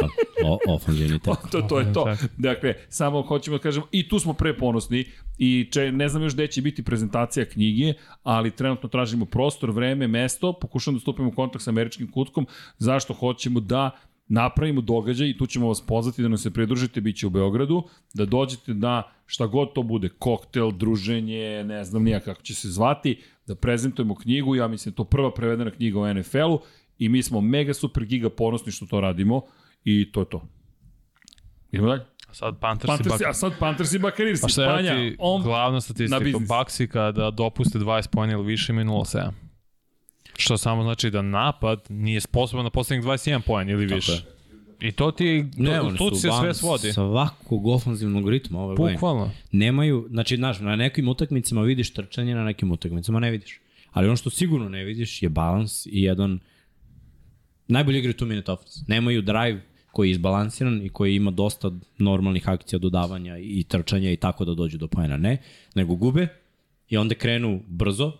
Pa, 0.00 0.08
o, 0.44 0.58
ofenzivni 0.74 1.18
tek. 1.24 1.34
to, 1.50 1.62
to 1.62 1.80
je 1.80 1.92
to. 1.92 2.16
Dakle, 2.36 2.74
samo 2.88 3.22
hoćemo 3.22 3.56
da 3.56 3.62
kažemo, 3.62 3.86
i 3.90 4.08
tu 4.08 4.18
smo 4.18 4.32
preponosni 4.32 5.04
i 5.38 5.68
če, 5.72 5.92
ne 5.92 6.08
znam 6.08 6.22
još 6.22 6.34
gde 6.34 6.46
će 6.46 6.62
biti 6.62 6.82
prezentacija 6.82 7.44
knjige, 7.44 7.94
ali 8.22 8.50
trenutno 8.50 8.88
tražimo 8.88 9.24
prostor, 9.24 9.70
vreme, 9.70 10.08
mesto, 10.08 10.52
pokušamo 10.52 10.96
da 10.96 11.00
stupimo 11.00 11.28
u 11.28 11.32
kontakt 11.32 11.64
sa 11.64 11.70
američkim 11.70 12.10
kutkom, 12.10 12.46
zašto 12.78 13.14
hoćemo 13.14 13.60
da 13.60 13.90
napravimo 14.28 14.80
događaj 14.80 15.28
i 15.28 15.38
tu 15.38 15.46
ćemo 15.46 15.68
vas 15.68 15.86
pozvati 15.86 16.22
da 16.22 16.28
nam 16.28 16.38
se 16.38 16.50
pridružite, 16.50 17.00
bit 17.00 17.16
će 17.16 17.26
u 17.26 17.30
Beogradu, 17.30 17.82
da 18.14 18.24
dođete 18.24 18.74
da 18.74 19.12
šta 19.26 19.46
god 19.46 19.72
to 19.74 19.82
bude, 19.82 20.08
koktel, 20.08 20.70
druženje, 20.70 21.64
ne 21.64 21.84
znam 21.84 22.02
nija 22.02 22.20
kako 22.20 22.42
će 22.42 22.54
se 22.54 22.68
zvati, 22.68 23.22
da 23.46 23.54
prezentujemo 23.54 24.14
knjigu, 24.14 24.56
ja 24.56 24.68
mislim 24.68 24.92
da 24.92 24.96
to 24.96 25.04
prva 25.04 25.34
prevedena 25.34 25.70
knjiga 25.70 26.00
o 26.00 26.14
NFL-u 26.14 26.60
i 26.98 27.08
mi 27.08 27.22
smo 27.22 27.40
mega 27.40 27.74
super 27.74 28.04
giga 28.04 28.30
ponosni 28.30 28.72
što 28.72 28.86
to 28.86 29.00
radimo 29.00 29.42
i 29.84 30.12
to 30.12 30.20
je 30.20 30.26
to. 30.30 30.48
Idemo 31.72 31.88
dalje? 31.88 32.02
A 32.28 32.34
sad 32.34 32.60
Panthers, 32.60 32.86
Panthers, 32.86 33.08
Panthers 33.08 33.30
a 33.30 33.34
sad 33.34 33.52
Panthers 33.58 33.92
i 33.92 33.98
Buccaneers, 33.98 34.40
Pa 34.40 34.48
šta 34.48 34.78
je 34.78 35.10
ti 35.10 35.16
on 35.18 35.42
glavna 35.42 35.74
na 35.74 35.80
statistika? 35.80 36.24
biznis. 36.24 36.48
Baxi 36.48 36.86
kada 36.86 37.30
dopuste 37.30 37.78
20 37.78 38.08
pojene 38.08 38.32
ili 38.32 38.44
više 38.44 38.72
imaju 38.72 38.86
0,7. 38.86 39.30
Što 40.36 40.56
samo 40.56 40.82
znači 40.82 41.10
da 41.10 41.22
napad 41.22 41.86
nije 41.88 42.20
sposoban 42.20 42.64
da 42.64 42.70
poslednjih 42.70 43.06
21 43.06 43.40
poen 43.40 43.70
ili 43.70 43.86
više. 43.86 44.12
je. 44.12 44.18
I 44.88 44.92
to 44.92 45.10
ti, 45.10 45.44
Ne, 45.56 45.78
to, 45.98 46.08
tu 46.10 46.14
se 46.14 46.28
sve 46.40 46.54
svodi. 46.54 46.92
Svakog 46.92 47.66
ofanzivnog 47.66 48.28
ritma 48.28 48.60
ove 48.60 48.76
godine. 48.76 48.96
Bukvalno. 48.96 49.30
Nemaju, 49.52 50.06
znači, 50.10 50.36
znaš, 50.36 50.60
na 50.60 50.76
nekim 50.76 51.08
utakmicama 51.08 51.62
vidiš 51.62 51.92
trčanje, 51.94 52.34
na 52.34 52.44
nekim 52.44 52.72
utakmicama 52.72 53.20
ne 53.20 53.30
vidiš. 53.30 53.60
Ali 53.90 54.06
ono 54.06 54.16
što 54.16 54.30
sigurno 54.30 54.68
ne 54.68 54.84
vidiš 54.84 55.22
je 55.22 55.28
balans 55.28 55.86
i 55.86 56.02
jedan 56.02 56.40
najbolji 57.68 57.98
igra 57.98 58.12
two 58.12 58.24
minute 58.24 58.52
offense. 58.52 58.80
Nemaju 58.88 59.22
drive 59.22 59.62
koji 59.92 60.08
je 60.08 60.10
izbalansiran 60.10 60.82
i 60.82 60.88
koji 60.88 61.14
ima 61.14 61.30
dosta 61.30 61.70
normalnih 61.98 62.48
akcija 62.48 62.78
dodavanja 62.78 63.38
i 63.38 63.64
trčanja 63.68 64.10
i 64.10 64.16
tako 64.16 64.44
da 64.44 64.54
dođu 64.54 64.78
do 64.78 64.86
poena. 64.86 65.16
Ne, 65.16 65.42
nego 65.74 65.94
gube 65.94 66.28
i 66.88 66.96
onda 66.96 67.14
krenu 67.14 67.62
brzo, 67.66 68.12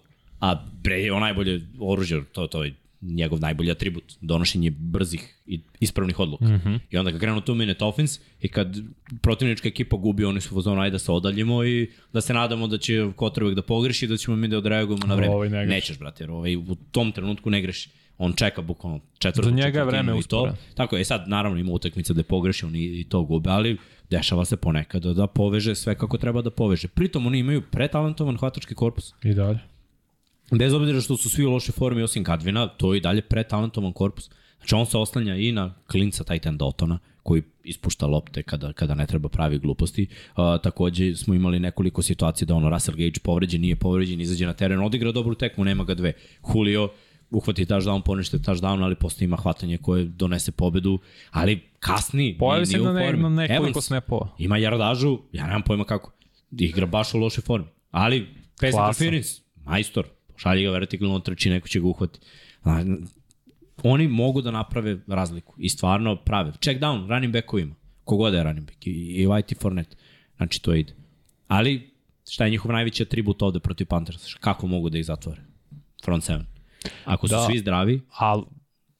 a 0.42 0.54
bre 0.82 1.02
je 1.02 1.12
on 1.12 1.20
najbolje 1.20 1.60
oružje, 1.78 2.24
to, 2.32 2.46
to 2.46 2.64
je 2.64 2.74
njegov 3.00 3.40
najbolji 3.40 3.70
atribut, 3.70 4.04
donošenje 4.20 4.70
brzih 4.70 5.36
i 5.46 5.60
ispravnih 5.80 6.18
odluka. 6.18 6.44
Mm 6.44 6.60
-hmm. 6.64 6.78
I 6.90 6.98
onda 6.98 7.10
kad 7.10 7.20
krenu 7.20 7.40
two 7.40 7.54
minute 7.54 7.84
offense 7.84 8.20
i 8.40 8.48
kad 8.48 8.76
protivnička 9.20 9.68
ekipa 9.68 9.96
gubi, 9.96 10.24
oni 10.24 10.40
su 10.40 10.58
u 10.58 10.70
ajde 10.78 10.90
da 10.90 10.98
se 10.98 11.12
odaljimo 11.12 11.64
i 11.64 11.90
da 12.12 12.20
se 12.20 12.34
nadamo 12.34 12.66
da 12.66 12.78
će 12.78 13.12
Kotrbek 13.16 13.54
da 13.54 13.62
pogreši 13.62 14.04
i 14.04 14.08
da 14.08 14.16
ćemo 14.16 14.36
mi 14.36 14.48
da 14.48 14.58
odreagujemo 14.58 15.06
na 15.06 15.14
vreme. 15.14 15.34
Ovaj 15.34 15.48
ne. 15.48 15.66
Nećeš, 15.66 15.98
brate, 15.98 16.24
jer 16.24 16.30
ovaj, 16.30 16.56
u 16.56 16.74
tom 16.90 17.12
trenutku 17.12 17.50
ne 17.50 17.62
greši. 17.62 17.90
On 18.18 18.32
čeka 18.32 18.62
bukvalno 18.62 19.00
četvrtu 19.18 19.48
Za 19.48 19.54
njega 19.54 19.78
je 19.78 19.84
vreme 19.84 20.14
uspore. 20.14 20.52
Tako 20.74 20.96
je, 20.96 21.04
sad 21.04 21.28
naravno 21.28 21.58
ima 21.58 21.72
utakmica 21.72 22.12
gde 22.12 22.22
pogreši, 22.22 22.66
on 22.66 22.76
i, 22.76 23.00
i 23.00 23.04
to 23.04 23.22
gube, 23.22 23.50
ali 23.50 23.76
dešava 24.10 24.44
se 24.44 24.56
ponekad 24.56 25.02
da, 25.02 25.12
da 25.14 25.26
poveže 25.26 25.74
sve 25.74 25.94
kako 25.94 26.18
treba 26.18 26.42
da 26.42 26.50
poveže. 26.50 26.88
Pritom 26.88 27.26
oni 27.26 27.38
imaju 27.38 27.62
pretalentovan 27.70 28.36
hvatački 28.36 28.74
korpus. 28.74 29.14
I 29.24 29.34
dalje. 29.34 29.71
Bez 30.58 30.72
obzira 30.72 31.00
što 31.00 31.16
su 31.16 31.30
svi 31.30 31.44
u 31.44 31.50
lošoj 31.50 31.72
formi 31.72 32.02
osim 32.02 32.24
Kadvina, 32.24 32.66
to 32.66 32.94
je 32.94 32.98
i 32.98 33.00
dalje 33.00 33.22
pretalentovan 33.22 33.92
korpus. 33.92 34.30
Znači 34.56 34.74
on 34.74 34.86
se 34.86 34.98
oslanja 34.98 35.36
i 35.36 35.52
na 35.52 35.74
klinca 35.90 36.24
Titan 36.24 36.56
Dotona, 36.56 36.98
koji 37.22 37.42
ispušta 37.64 38.06
lopte 38.06 38.42
kada, 38.42 38.72
kada 38.72 38.94
ne 38.94 39.06
treba 39.06 39.28
pravi 39.28 39.58
gluposti. 39.58 40.06
Uh, 40.10 40.62
takođe 40.62 41.14
smo 41.16 41.34
imali 41.34 41.60
nekoliko 41.60 42.02
situacija 42.02 42.46
da 42.46 42.54
ono 42.54 42.70
Russell 42.70 42.96
Gage 42.96 43.20
povređen, 43.22 43.60
nije 43.60 43.76
povređen, 43.76 44.20
izađe 44.20 44.46
na 44.46 44.52
teren, 44.52 44.80
odigra 44.80 45.12
dobru 45.12 45.34
tekmu, 45.34 45.64
nema 45.64 45.84
ga 45.84 45.94
dve. 45.94 46.12
Julio 46.54 46.88
uhvati 47.30 47.64
touchdown, 47.66 48.02
ponište 48.02 48.38
touchdown, 48.38 48.84
ali 48.84 48.94
posle 48.94 49.24
ima 49.24 49.36
hvatanje 49.36 49.78
koje 49.78 50.04
donese 50.04 50.52
pobedu, 50.52 50.98
ali 51.30 51.60
kasni, 51.80 52.36
Pojavi 52.38 52.58
nije, 52.58 52.66
se 52.66 52.78
nije 52.78 52.90
u 52.90 53.06
formi. 53.06 53.22
na 53.22 53.28
nekoliko 53.28 53.80
snapova. 53.80 54.28
ima 54.38 54.56
jardažu, 54.56 55.18
ja 55.32 55.46
nemam 55.46 55.62
pojma 55.62 55.84
kako. 55.84 56.12
Igra 56.58 56.86
baš 56.86 57.14
u 57.14 57.18
lošoj 57.18 57.42
formi. 57.42 57.66
Ali, 57.90 58.26
pass 58.60 58.74
interference, 58.74 59.40
majstor, 59.64 60.06
šalji 60.42 60.64
ga 60.64 60.70
vertikalno, 60.70 61.18
trči, 61.20 61.50
neko 61.50 61.68
će 61.68 61.80
ga 61.80 61.86
uhvati. 61.86 62.18
Oni 63.82 64.08
mogu 64.08 64.42
da 64.42 64.50
naprave 64.50 64.98
razliku 65.06 65.54
i 65.58 65.68
stvarno 65.68 66.16
prave. 66.16 66.52
Check 66.60 66.80
down, 66.80 67.08
running 67.08 67.32
backovima. 67.32 67.74
Kogod 68.04 68.34
je 68.34 68.42
running 68.44 68.66
back. 68.66 68.86
I, 68.86 68.90
i 68.90 69.26
White 69.26 69.52
i 69.52 69.54
Fournette. 69.54 69.96
Znači, 70.36 70.62
to 70.62 70.74
ide. 70.74 70.92
Ali, 71.48 71.90
šta 72.30 72.44
je 72.44 72.50
njihov 72.50 72.72
najveći 72.72 73.02
atribut 73.02 73.42
ovde 73.42 73.60
protiv 73.60 73.86
Panthers? 73.86 74.34
Kako 74.34 74.66
mogu 74.66 74.90
da 74.90 74.98
ih 74.98 75.04
zatvore? 75.06 75.40
Front 76.04 76.24
seven. 76.24 76.46
Ako 77.04 77.28
su 77.28 77.34
Da. 77.34 77.46
svi 77.46 77.58
zdravi, 77.58 78.00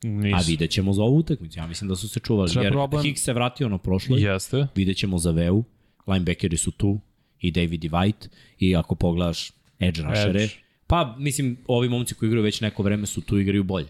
nisu. 0.02 0.36
a 0.36 0.40
vidjet 0.46 0.70
ćemo 0.70 0.92
za 0.92 1.02
ovu 1.02 1.16
utakmicu. 1.18 1.58
Ja 1.58 1.66
mislim 1.66 1.88
da 1.88 1.96
su 1.96 2.08
se 2.08 2.20
čuvali. 2.20 2.50
Je 2.56 2.62
Jer 2.62 2.72
problem? 2.72 3.02
Hicks 3.02 3.22
se 3.22 3.32
vratio 3.32 3.68
na 3.68 3.78
prošloj. 3.78 4.20
Jeste. 4.22 4.66
Vidjet 4.74 4.96
ćemo 4.96 5.18
za 5.18 5.30
Veu, 5.30 5.64
linebackeri 6.06 6.56
su 6.56 6.70
tu, 6.70 7.00
i 7.40 7.50
David 7.50 7.84
i 7.84 7.88
White, 7.88 8.28
i 8.58 8.76
ako 8.76 8.94
pogledaš 8.94 9.52
edge 9.78 10.02
rushere, 10.02 10.42
Edge. 10.42 10.54
Pa 10.92 11.14
mislim, 11.18 11.56
ovi 11.66 11.88
momci 11.88 12.14
koji 12.14 12.28
igraju 12.28 12.44
već 12.44 12.60
neko 12.60 12.82
vreme 12.82 13.06
su 13.06 13.20
tu 13.20 13.38
igraju 13.38 13.64
bolje. 13.64 13.86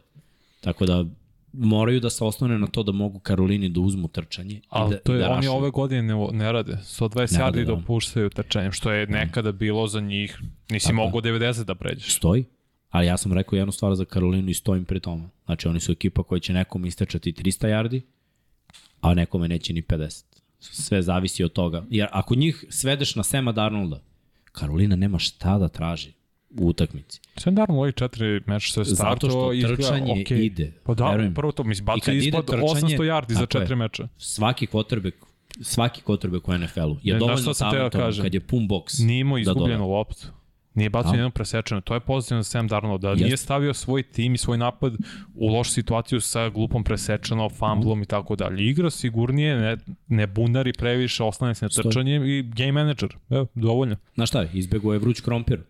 Tako 0.60 0.86
da 0.86 1.04
moraju 1.52 2.00
da 2.00 2.10
se 2.10 2.24
oslone 2.24 2.58
na 2.58 2.66
to 2.66 2.82
da 2.82 2.92
mogu 2.92 3.18
Karolini 3.18 3.68
da 3.68 3.80
uzmu 3.80 4.08
trčanje. 4.08 4.60
Ali 4.68 4.90
da, 4.90 4.98
to 4.98 5.14
je, 5.14 5.18
da 5.18 5.30
oni 5.30 5.48
ove 5.48 5.70
godine 5.70 6.02
ne, 6.02 6.28
ne 6.32 6.52
rade. 6.52 6.72
120 6.72 7.16
Ne 7.16 7.24
yardi 7.24 7.40
rade, 7.40 7.64
da. 7.64 7.74
dopuštaju 7.74 8.30
trčanjem, 8.30 8.72
što 8.72 8.92
je 8.92 9.06
nekada 9.06 9.52
bilo 9.52 9.86
za 9.86 10.00
njih. 10.00 10.38
Nisi 10.70 10.92
mogao 10.92 11.20
90 11.20 11.64
da 11.64 11.74
pređeš. 11.74 12.14
Stoji, 12.14 12.44
ali 12.90 13.06
ja 13.06 13.16
sam 13.16 13.32
rekao 13.32 13.56
jednu 13.56 13.72
stvar 13.72 13.94
za 13.94 14.04
Karolinu 14.04 14.48
i 14.48 14.54
stojim 14.54 14.84
pri 14.84 15.00
tome. 15.00 15.28
Znači 15.44 15.68
oni 15.68 15.80
su 15.80 15.92
ekipa 15.92 16.22
koja 16.22 16.40
će 16.40 16.52
nekom 16.52 16.86
istračati 16.86 17.32
300 17.32 17.68
yardi, 17.68 18.00
a 19.00 19.14
nekome 19.14 19.48
neće 19.48 19.72
ni 19.72 19.82
50. 19.82 20.24
Sve 20.58 21.02
zavisi 21.02 21.44
od 21.44 21.52
toga. 21.52 21.84
Jer 21.90 22.08
ako 22.12 22.34
njih 22.34 22.64
svedeš 22.68 23.14
na 23.14 23.22
Sema 23.22 23.52
Darnolda, 23.52 24.02
Karolina 24.52 24.96
nema 24.96 25.18
šta 25.18 25.58
da 25.58 25.68
traži 25.68 26.21
u 26.58 26.66
utakmici. 26.66 27.20
Sve 27.36 27.52
naravno 27.52 27.80
ovih 27.80 27.94
četiri 27.94 28.40
meča 28.46 28.72
se 28.74 28.84
Zato 28.84 28.96
starto 28.96 29.30
što 29.30 29.52
izgleda 29.52 29.76
trčanje 29.76 30.12
okay. 30.14 30.40
ide. 30.40 30.72
Pa 30.84 30.94
da, 30.94 31.10
Verujem. 31.10 31.34
prvo 31.34 31.52
to, 31.52 31.64
mislim, 31.64 31.84
I 31.84 31.86
kad 31.86 31.96
bacio 31.96 32.14
ide 32.14 32.26
ispod 32.26 32.46
trčanje, 32.46 32.96
800 32.96 33.02
yardi 33.02 33.32
za 33.32 33.40
tako 33.40 33.58
je. 33.58 33.60
četiri 33.60 33.76
meča. 33.76 34.08
Svaki 34.16 34.66
quarterback 34.66 35.12
svaki 35.60 36.02
quarterback 36.02 36.48
u 36.48 36.58
NFL-u 36.58 36.96
je 37.02 37.12
Ne, 37.14 37.18
dovoljno 37.18 37.42
da 37.42 37.54
talentovan 37.54 38.12
kad 38.14 38.34
je 38.34 38.40
pun 38.40 38.68
box 38.68 39.06
Nije 39.06 39.20
imao 39.20 39.36
da 39.36 39.40
izgubljenu 39.40 39.78
doda. 39.78 39.84
loptu. 39.86 40.26
Nije 40.74 40.90
bacio 40.90 41.06
Da. 41.06 41.12
nijednu 41.12 41.30
presečenu. 41.30 41.80
To 41.80 41.94
je 41.94 42.00
pozitivno 42.00 42.42
Sam 42.42 42.68
Darnold. 42.68 43.00
Da 43.00 43.08
Jeste. 43.08 43.24
nije 43.24 43.36
stavio 43.36 43.74
svoj 43.74 44.02
tim 44.02 44.34
i 44.34 44.38
svoj 44.38 44.58
napad 44.58 44.92
u 45.34 45.48
lošu 45.48 45.70
situaciju 45.72 46.20
sa 46.20 46.48
glupom 46.48 46.84
presečenom, 46.84 47.50
fumblom 47.50 48.02
i 48.02 48.06
tako 48.06 48.36
dalje. 48.36 48.66
Igra 48.66 48.90
sigurnije, 48.90 49.56
ne, 49.56 49.76
ne 50.08 50.26
bunari 50.26 50.72
previše, 50.72 51.22
oslane 51.22 51.54
se 51.54 51.64
na 51.64 51.68
trčanje 51.70 52.16
i 52.16 52.42
game 52.44 52.72
manager. 52.72 53.16
Evo, 53.30 53.46
dovoljno. 53.54 53.96
Znaš 54.14 54.28
šta, 54.28 54.46
izbego 54.54 54.92
je 54.92 54.98
vruć 54.98 55.20
krompir. 55.20 55.60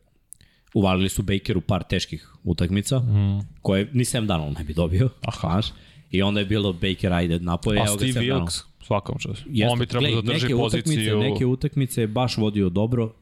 Uvalili 0.75 1.09
su 1.09 1.23
Bakeru 1.23 1.60
par 1.60 1.83
teških 1.83 2.28
utakmica, 2.44 2.99
mm. 2.99 3.41
koje 3.62 3.91
ni 3.92 4.05
Sam 4.05 4.26
Darnold 4.26 4.59
ne 4.59 4.65
bi 4.65 4.75
dobio. 4.75 5.09
Aha. 5.23 5.49
Znaš? 5.49 5.67
I 6.10 6.23
onda 6.23 6.41
je 6.41 6.47
bilo 6.47 6.73
Baker, 6.73 7.12
ajde, 7.12 7.39
napoje, 7.39 7.81
A 7.81 7.86
Steve. 7.86 8.20
Wilkes, 8.20 8.62
svakom 8.86 9.18
času. 9.18 9.44
On 9.70 9.78
bi 9.78 9.86
trebao 9.86 10.10
da 10.10 10.33
drži 10.33 10.47
neke 10.47 10.57
poziciju. 10.57 10.92
Utakmice, 10.92 11.31
neke 11.31 11.47
utakmice 11.47 12.01
je 12.01 12.07
baš 12.07 12.36
vodio 12.36 12.68
dobro. 12.68 13.15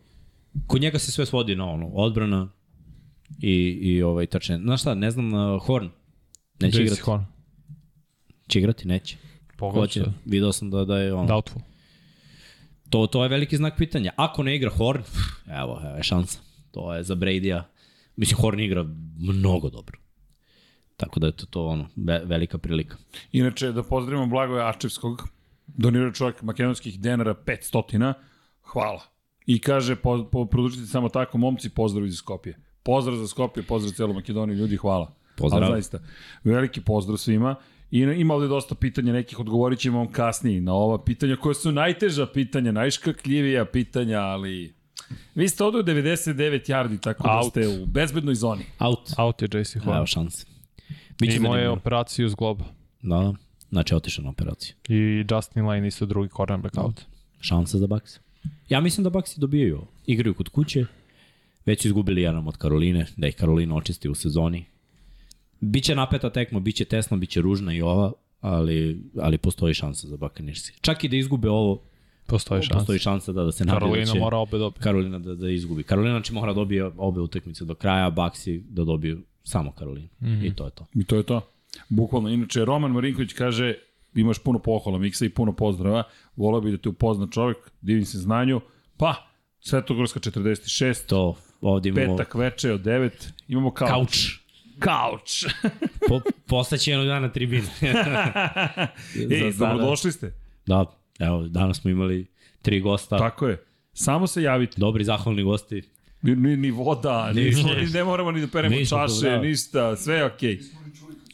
Kod 0.67 0.81
njega 0.81 0.99
se 0.99 1.13
sve 1.13 1.27
svodi 1.27 1.57
na 1.57 1.71
ono, 1.71 1.87
odbrana 1.87 2.49
i, 3.43 3.79
i 3.83 4.03
ovaj 4.03 4.27
trčanje. 4.27 4.59
Znaš 4.63 4.81
šta, 4.81 4.95
ne 4.95 5.11
znam, 5.11 5.35
uh, 5.35 5.63
Horn. 5.67 5.89
Neće 6.61 6.83
JC 6.83 6.87
igrati. 6.87 7.03
Horn. 7.03 7.25
Će 8.49 8.59
igrati, 8.59 8.89
neće. 8.89 9.17
Pogledaj 9.57 9.83
Hoće. 9.83 10.05
Video 10.25 10.53
sam 10.53 10.71
da, 10.71 10.85
da 10.85 10.99
je 10.99 11.15
ono. 11.15 11.27
Doubtful. 11.27 11.63
To, 12.91 13.07
to 13.07 13.23
je 13.23 13.29
veliki 13.29 13.57
znak 13.57 13.75
pitanja. 13.79 14.13
Ako 14.17 14.43
ne 14.43 14.57
igra 14.57 14.71
Horn, 14.71 15.03
evo, 15.47 15.81
evo 15.85 15.97
je 15.97 16.03
šansa. 16.03 16.39
To 16.71 16.95
je 16.95 17.03
za 17.03 17.15
Brady-a. 17.15 17.65
Mislim, 18.17 18.41
Horn 18.41 18.61
igra 18.61 18.87
mnogo 19.19 19.71
dobro. 19.71 19.99
Tako 20.97 21.21
da 21.21 21.27
je 21.27 21.33
to, 21.33 21.47
to 21.47 21.67
ono, 21.67 21.89
ve, 21.97 22.23
velika 22.25 22.59
prilika. 22.59 22.97
Inače, 23.33 23.73
da 23.73 23.83
pozdravimo 23.83 24.27
Blagoja 24.27 24.69
Ačevskog, 24.69 25.29
donirao 25.67 26.13
čovjek 26.13 26.43
makedonskih 26.43 27.01
denara 27.01 27.35
500, 27.35 28.13
hvala. 28.63 29.03
I 29.47 29.59
kaže, 29.59 29.97
po, 29.97 30.25
po, 30.33 30.45
produžite 30.47 30.87
samo 30.87 31.09
tako, 31.09 31.39
momci, 31.39 31.71
pozdrav 31.71 32.07
iz 32.07 32.17
Skopje. 32.17 32.57
Pozdrav 32.83 33.17
za 33.17 33.29
Skopje, 33.29 33.63
pozdrav 33.63 33.95
celu 33.95 34.15
Makedoniju, 34.15 34.59
ljudi, 34.59 34.77
hvala. 34.77 35.15
Pozdrav. 35.37 35.63
Ali 35.63 35.73
zaista, 35.73 35.99
veliki 36.45 36.81
pozdrav 36.81 37.17
svima. 37.17 37.55
I 37.91 37.99
ima 37.99 38.35
ovde 38.35 38.49
dosta 38.49 38.75
pitanja, 38.75 39.13
nekih 39.13 39.41
odgovorit 39.41 39.79
ćemo 39.79 39.99
vam 39.99 40.13
kasnije 40.13 40.61
na 40.61 40.75
ova 40.75 41.05
pitanja, 41.05 41.37
koja 41.37 41.55
su 41.55 41.73
najteža 41.73 42.27
pitanja, 42.27 42.73
najškakljivija 42.73 43.65
pitanja, 43.65 44.21
ali... 44.21 44.80
Vi 45.35 45.49
ste 45.49 45.65
ovde 45.65 45.79
u 45.79 45.83
99 45.83 46.35
yardi, 46.67 47.01
tako 47.01 47.23
da 47.23 47.37
Out. 47.37 47.51
ste 47.51 47.69
u 47.69 47.87
bezbednoj 47.87 48.35
zoni. 48.35 48.65
Out. 48.79 49.11
Out 49.19 49.43
je 49.43 49.49
JC 49.53 49.75
Horn. 49.75 49.97
Evo 49.97 50.07
šanse. 50.07 50.47
Biće 51.21 51.37
Imao 51.37 51.49
je 51.49 51.53
zanimljivo. 51.53 51.73
operaciju 51.73 52.29
s 52.29 52.35
globa. 52.35 52.65
Da, 53.03 53.17
da. 53.17 53.35
Znači, 53.71 53.95
otišao 53.95 54.25
na 54.25 54.31
operaciju. 54.31 54.75
I 54.89 55.25
Justin 55.31 55.65
Lane 55.65 55.89
isto 55.89 56.07
drugi 56.07 56.29
cornerback 56.37 56.79
out. 56.79 57.01
Šansa 57.41 57.79
za 57.79 57.87
Bucks. 57.87 58.19
Ja 58.69 58.81
mislim 58.81 59.05
da 59.05 59.11
Bucks 59.11 59.37
dobijaju. 59.37 59.77
ovo. 59.77 59.87
Igraju 60.07 60.35
kod 60.35 60.49
kuće. 60.49 60.85
Već 61.67 61.83
su 61.83 61.89
izgubili 61.89 62.23
jednom 62.23 62.49
od 62.49 62.57
Karoline, 62.57 63.07
da 63.17 63.27
ih 63.27 63.35
Karolina 63.37 63.77
očisti 63.77 64.09
u 64.09 64.15
sezoni. 64.15 64.65
Biće 65.61 65.95
napeta 65.95 66.31
tekma, 66.31 66.61
biće 66.61 66.85
tesna, 66.85 67.17
biće 67.17 67.41
ružna 67.41 67.75
i 67.75 67.83
ova, 67.83 68.13
ali, 68.41 69.03
ali 69.19 69.39
postoji 69.39 69.75
šansa 69.75 70.07
za 70.09 70.17
Buccaneers. 70.17 70.71
Čak 70.81 71.05
i 71.05 71.09
da 71.09 71.17
izgube 71.17 71.49
ovo, 71.51 71.83
Postoji 72.31 72.63
šansa. 72.63 72.79
postoji 72.79 72.99
šansa 72.99 73.33
da, 73.33 73.45
da 73.45 73.53
se 73.53 73.65
nabije 73.65 73.79
da 73.79 73.81
Karolina 73.81 74.13
će 74.13 74.19
mora 74.19 74.37
obe 74.37 74.59
dobiti. 74.59 74.83
Karolina 74.83 75.19
da, 75.19 75.35
da 75.35 75.51
izgubi. 75.51 75.83
Karolina 75.83 76.23
će 76.23 76.33
mora 76.33 76.53
da 76.53 76.55
dobije 76.55 76.91
obe 76.97 77.21
utakmice 77.21 77.65
do 77.65 77.75
kraja, 77.75 78.07
a 78.07 78.11
Baxi 78.11 78.63
da 78.69 78.85
dobiju 78.85 79.23
samo 79.43 79.73
Karolinu. 79.73 80.09
Mm 80.21 80.27
-hmm. 80.27 80.47
I 80.47 80.55
to 80.55 80.65
je 80.65 80.71
to. 80.71 80.87
I 80.95 81.05
to 81.05 81.17
je 81.17 81.23
to. 81.23 81.41
Bukvalno. 81.89 82.29
Inače, 82.29 82.65
Roman 82.65 82.91
Marinković 82.91 83.33
kaže, 83.33 83.75
imaš 84.15 84.39
puno 84.39 84.59
pohvala 84.59 84.99
Miksa 84.99 85.25
i 85.25 85.29
puno 85.29 85.53
pozdrava. 85.53 86.03
Volao 86.37 86.61
bi 86.61 86.71
da 86.71 86.79
te 86.79 86.89
upozna 86.89 87.27
čovjek, 87.31 87.57
divim 87.81 88.05
se 88.05 88.19
znanju. 88.19 88.61
Pa, 88.97 89.15
Svetogorska 89.61 90.21
46, 90.21 91.07
To 91.07 91.37
ovde 91.61 91.89
imamo 91.89 92.17
petak 92.17 92.35
veče 92.35 92.73
od 92.73 92.81
9, 92.81 93.11
imamo 93.49 93.71
kauč. 93.71 93.91
kauč. 93.91 94.41
Kauč. 94.79 95.45
Po, 96.09 96.21
postaće 96.47 96.91
jednog 96.91 97.07
dana 97.07 97.29
tribina. 97.29 97.69
Ej, 99.31 99.53
dobrodošli 99.59 100.13
ste. 100.13 100.33
da, 100.67 101.00
evo, 101.21 101.49
danas 101.49 101.81
smo 101.81 101.91
imali 101.91 102.27
tri 102.63 102.81
gosta. 102.81 103.19
Tako 103.19 103.49
je. 103.49 103.65
Samo 103.93 104.27
se 104.27 104.43
javite. 104.43 104.81
Dobri, 104.81 105.05
zahvalni 105.05 105.43
gosti. 105.43 105.83
Ni, 106.23 106.37
ni, 106.37 106.57
ni 106.57 106.71
voda, 106.71 107.33
ni, 107.35 107.45
ni, 107.51 107.87
ne 107.95 108.05
moramo 108.05 108.33
ni 108.33 108.41
da 108.41 108.47
peremo 108.47 108.77
Ništa, 108.77 109.07
čaše, 109.09 109.31
da. 109.31 109.39
ništa, 109.39 109.97
sve 109.97 110.15
je 110.15 110.25
okej. 110.25 110.61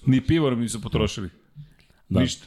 Ni 0.06 0.20
pivo 0.20 0.50
nam 0.50 0.60
nisu 0.60 0.81
potrošili. 0.82 1.28
Da. 2.08 2.20
Ništa. 2.20 2.47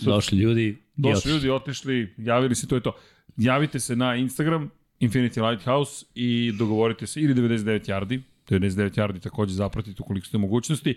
Došli 0.00 0.38
ljudi. 0.38 0.76
Došli 0.96 1.12
otišli. 1.12 1.32
ljudi, 1.32 1.50
otišli, 1.50 2.14
javili 2.18 2.54
se, 2.54 2.68
to 2.68 2.74
je 2.74 2.80
to. 2.80 2.96
Javite 3.36 3.80
se 3.80 3.96
na 3.96 4.16
Instagram, 4.16 4.70
Infinity 5.00 5.50
Lighthouse 5.50 6.06
i 6.14 6.52
dogovorite 6.58 7.06
se, 7.06 7.20
ili 7.20 7.34
99 7.34 7.90
yardi, 7.90 8.20
99 8.48 8.90
yardi 8.90 9.20
takođe 9.20 9.54
zapratite 9.54 10.02
ukoliko 10.02 10.26
ste 10.26 10.38
mogućnosti. 10.38 10.94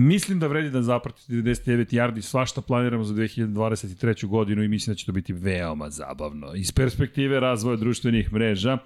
Mislim 0.00 0.38
da 0.38 0.46
vredi 0.46 0.70
da 0.70 0.82
zapratite 0.82 1.32
99 1.32 1.94
yardi, 1.94 2.20
svašta 2.22 2.60
planiramo 2.60 3.04
za 3.04 3.14
2023. 3.14 4.26
godinu 4.26 4.62
i 4.62 4.68
mislim 4.68 4.94
da 4.94 4.98
će 4.98 5.06
to 5.06 5.12
biti 5.12 5.32
veoma 5.32 5.90
zabavno. 5.90 6.54
Iz 6.54 6.72
perspektive 6.72 7.40
razvoja 7.40 7.76
društvenih 7.76 8.32
mreža, 8.32 8.78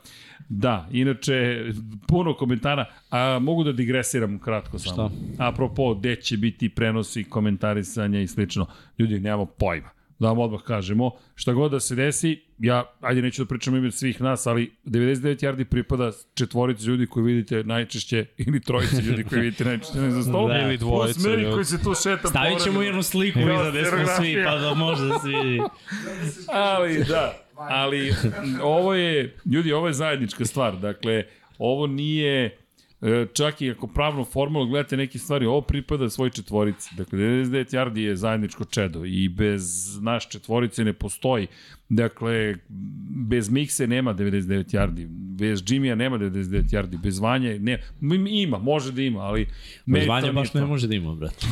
da, 0.49 0.89
inače, 0.93 1.65
puno 2.09 2.35
komentara, 2.35 2.85
a 3.11 3.39
mogu 3.39 3.65
da 3.65 3.73
digresiram 3.73 4.39
kratko 4.39 4.79
samo. 4.79 5.11
Apropo, 5.39 5.95
gde 5.95 6.17
će 6.17 6.37
biti 6.37 6.69
prenosi, 6.69 7.25
komentarisanja 7.25 8.21
i 8.21 8.27
slično. 8.27 8.67
Ljudi, 8.99 9.21
nemamo 9.21 9.47
pojma 9.47 10.02
da 10.23 10.29
vam 10.29 10.39
odmah 10.39 10.61
kažemo, 10.63 11.11
šta 11.35 11.53
god 11.53 11.71
da 11.71 11.81
se 11.81 11.95
desi, 11.95 12.41
ja, 12.59 12.85
ajde 13.01 13.23
neću 13.23 13.45
da 13.45 13.49
pričam 13.49 13.77
ime 13.77 13.91
svih 13.91 14.21
nas, 14.21 14.47
ali 14.47 14.73
99 14.85 15.45
yardi 15.47 15.65
pripada 15.65 16.13
četvorici 16.35 16.87
ljudi 16.87 17.07
koji 17.07 17.25
vidite 17.25 17.65
najčešće, 17.65 18.27
ili 18.37 18.61
trojici 18.61 18.97
ljudi 18.97 19.25
koji 19.25 19.41
vidite 19.41 19.65
najčešće 19.65 20.11
za 20.11 20.23
stolom, 20.29 20.49
Da. 20.49 20.63
Ili 20.63 20.77
dvojice 20.79 21.15
Plus 21.15 21.27
meni 21.27 21.43
ljudi. 21.43 21.55
koji 21.55 21.65
se 21.65 21.83
tu 21.83 21.95
šeta 22.03 22.29
Stavit 22.29 22.63
ćemo 22.65 22.83
jednu 22.83 23.03
sliku 23.03 23.39
Ja, 23.39 23.55
iza 23.61 23.71
gde 23.71 23.85
smo 23.85 23.99
svi, 24.21 24.45
pa 24.45 24.59
da 24.59 24.75
može 24.75 25.05
da 25.07 25.19
se 25.19 25.29
vidi. 25.29 25.61
Ali 26.53 27.05
da, 27.05 27.33
ali 27.57 28.15
ovo 28.63 28.95
je, 28.95 29.37
ljudi, 29.53 29.73
ovo 29.73 29.87
je 29.87 29.93
zajednička 29.93 30.45
stvar. 30.45 30.77
Dakle, 30.77 31.25
ovo 31.59 31.87
nije, 31.87 32.57
čak 33.33 33.61
i 33.61 33.71
ako 33.71 33.87
pravno 33.87 34.25
formalno 34.25 34.69
gledate 34.69 34.97
neke 34.97 35.19
stvari, 35.19 35.47
ovo 35.47 35.61
pripada 35.61 36.11
svoj 36.11 36.31
četvorici. 36.31 36.95
Dakle, 36.97 37.19
99 37.19 37.75
yardi 37.75 37.99
je 37.99 38.17
zajedničko 38.17 38.65
čedo 38.65 39.05
i 39.05 39.29
bez 39.29 39.63
naš 40.01 40.29
četvorice 40.29 40.85
ne 40.85 40.93
postoji. 40.93 41.47
Dakle, 41.89 42.55
bez 43.09 43.51
Mikse 43.51 43.87
nema 43.87 44.15
99 44.15 44.75
yardi, 44.75 45.07
bez 45.39 45.63
Jimmya 45.67 45.95
nema 45.95 46.19
99 46.19 46.63
yardi, 46.73 47.03
bez 47.03 47.19
Vanje 47.19 47.59
ne, 47.59 47.83
ima, 48.29 48.59
može 48.59 48.93
da 48.93 49.03
ima, 49.03 49.21
ali... 49.21 49.49
Bez 49.87 50.07
Vanja 50.07 50.33
baš 50.33 50.55
ne 50.55 50.61
to. 50.61 50.67
može 50.67 50.89
da 50.89 50.95
ima, 50.95 51.15
brate. 51.15 51.47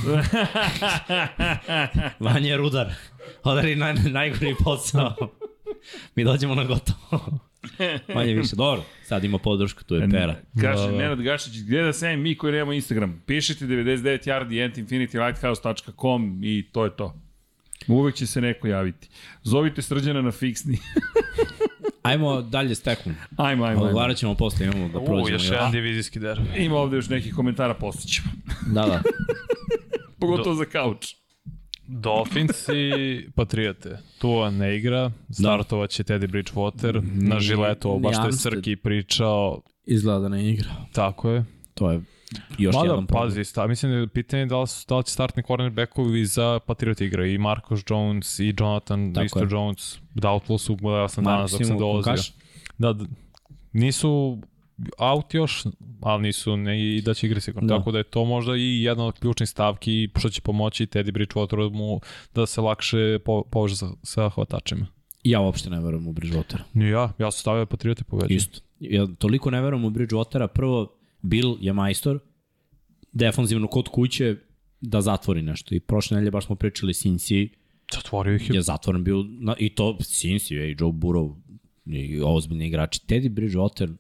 Vanja 2.25 2.51
je 2.51 2.57
rudar. 2.57 2.93
Odari 3.43 3.77
naj, 3.77 3.95
najgori 3.95 4.55
posao. 4.65 5.15
Mi 6.15 6.25
dođemo 6.25 6.55
na 6.55 6.65
gotovo. 6.65 7.50
Manje 8.15 8.35
više. 8.35 8.57
Dobro, 8.57 8.83
sad 9.03 9.25
ima 9.25 9.39
podršku, 9.39 9.85
tu 9.85 9.95
je 9.95 10.11
pera. 10.11 10.37
Kaže 10.61 10.83
Da, 10.83 10.93
da. 10.93 10.99
Nenad 10.99 11.21
Gašić, 11.23 11.53
gde 11.59 11.83
da 11.83 11.93
se 11.93 12.17
mi 12.17 12.35
koji 12.35 12.53
nemamo 12.53 12.73
Instagram? 12.73 13.23
Pišite 13.27 13.65
99 13.65 14.27
yardi 14.27 14.71
at 14.71 14.77
infinitylighthouse.com 14.79 16.41
i 16.45 16.69
to 16.73 16.85
je 16.85 16.97
to. 16.97 17.15
Uvek 17.89 18.15
će 18.15 18.27
se 18.27 18.41
neko 18.41 18.67
javiti. 18.67 19.09
Zovite 19.43 19.83
srđana 19.83 20.23
na 20.23 20.31
fiksni. 20.31 20.79
Ajmo 22.03 22.43
dalje 22.43 22.75
s 22.75 22.83
tekom. 22.83 23.15
ajmo, 23.37 23.65
ajmo. 23.65 23.83
Odgovarat 23.83 24.17
ćemo 24.17 24.35
posle, 24.35 24.67
imamo 24.67 24.89
da 24.89 24.99
U, 24.99 25.05
prođemo. 25.05 25.29
još 25.29 25.51
jedan 25.51 25.73
divizijski 25.73 26.19
derbi. 26.19 26.49
Ima 26.57 26.77
ovde 26.77 26.97
još 26.97 27.09
nekih 27.09 27.35
komentara, 27.35 27.75
postićemo. 27.75 28.29
Da, 28.67 28.83
da. 28.87 29.03
Pogotovo 30.21 30.55
za 30.55 30.65
kauč. 30.65 31.15
Dolphins 31.93 32.69
i 32.69 33.27
Patriote. 33.37 33.99
Tua 34.19 34.51
ne 34.51 34.77
igra, 34.77 35.11
startovaće 35.31 36.03
Teddy 36.03 36.27
Bridgewater 36.27 37.01
na 37.15 37.41
žiletu, 37.41 37.89
ovo 37.89 37.99
baš 37.99 38.17
što 38.17 38.27
je. 38.27 38.33
Srki 38.33 38.77
pričao, 38.77 39.61
Izgleda 39.87 40.19
da 40.19 40.29
ne 40.29 40.51
igra. 40.51 40.71
tako 40.93 41.31
je. 41.31 41.45
To 41.75 41.91
je 41.91 42.01
još 42.59 42.75
Mada, 42.75 42.87
jedan 42.87 43.07
problem. 43.07 43.29
pazi, 43.29 43.45
sta, 43.45 43.67
mislim 43.67 43.93
da 43.93 43.99
je 43.99 44.07
pitanje 44.09 44.47
da 44.47 44.61
li, 44.61 44.67
su, 44.67 44.85
da 44.89 44.97
li 44.97 45.05
će 45.05 45.13
startni 45.13 45.43
cornerbackovi 45.43 46.25
za 46.27 46.59
Patriot 46.67 47.01
igra 47.01 47.27
i 47.27 47.39
Marcus 47.39 47.81
Jones 47.91 48.39
i 48.39 48.55
Jonathan 48.59 49.15
Tako 49.15 49.25
isto 49.25 49.39
je. 49.39 49.49
Jones. 49.51 49.99
Doubtful 50.15 50.59
su, 50.59 50.77
gledao 50.77 51.09
sam 51.09 51.25
danas 51.25 51.51
dok 51.53 51.67
sam 51.67 51.79
dolazio. 51.79 52.33
Da, 52.79 52.95
nisu 53.73 54.39
out 54.99 55.35
još, 55.35 55.65
ali 56.01 56.23
nisu 56.23 56.57
ne, 56.57 56.97
i 56.97 57.03
da 57.03 57.15
će 57.15 57.27
igra 57.27 57.41
sigurno. 57.41 57.69
Da. 57.69 57.79
Tako 57.79 57.93
da 57.93 57.99
je 57.99 58.05
to 58.05 58.25
možda 58.25 58.57
i 58.57 58.83
jedna 58.83 59.07
od 59.07 59.19
ključnih 59.19 59.49
stavki 59.49 60.09
što 60.19 60.29
će 60.31 60.41
pomoći 60.41 60.87
Teddy 60.87 61.13
Bridgewateru 61.13 61.73
mu 61.73 62.01
da 62.35 62.47
se 62.47 62.61
lakše 62.61 63.19
po, 63.25 63.43
poveže 63.51 63.77
sa, 63.77 63.89
sa 64.03 64.29
hvatačima. 64.29 64.87
Ja 65.25 65.41
uopšte 65.41 65.71
ne 65.71 65.81
verujem 65.81 66.07
u 66.07 66.13
Bridgewatera. 66.13 66.63
Ni 66.75 66.89
ja, 66.89 67.13
ja 67.19 67.31
sam 67.31 67.41
stavio 67.41 67.67
Patriote 67.67 68.05
pobeđu. 68.05 68.35
Isto. 68.35 68.61
Ja 68.81 69.07
toliko 69.19 69.51
ne 69.51 69.61
verujem 69.61 69.85
u 69.85 69.91
Bridgewatera. 69.91 70.47
Prvo, 70.47 70.97
Bill 71.23 71.57
je 71.61 71.73
majstor, 71.73 72.19
defanzivno 73.13 73.67
kod 73.67 73.89
kuće, 73.89 74.37
da 74.81 75.01
zatvori 75.01 75.43
nešto. 75.43 75.75
I 75.75 75.81
prošle 75.81 76.15
nedelje 76.15 76.31
baš 76.31 76.47
smo 76.47 76.57
pričali 76.57 76.93
Cincy 76.93 77.49
Zatvorio 77.93 78.35
ih 78.35 78.51
je. 78.51 78.55
je 78.55 78.63
zatvoren 78.63 79.05
bio, 79.05 79.25
na, 79.29 79.55
i 79.59 79.75
to 79.75 79.97
Cincy, 80.01 80.55
i 80.55 80.77
Joe 80.79 80.93
Burrow, 80.93 81.37
i 81.87 82.21
ozbiljni 82.25 82.67
igrači. 82.67 83.01
Teddy 83.07 83.29
Bridgewater, 83.29 83.95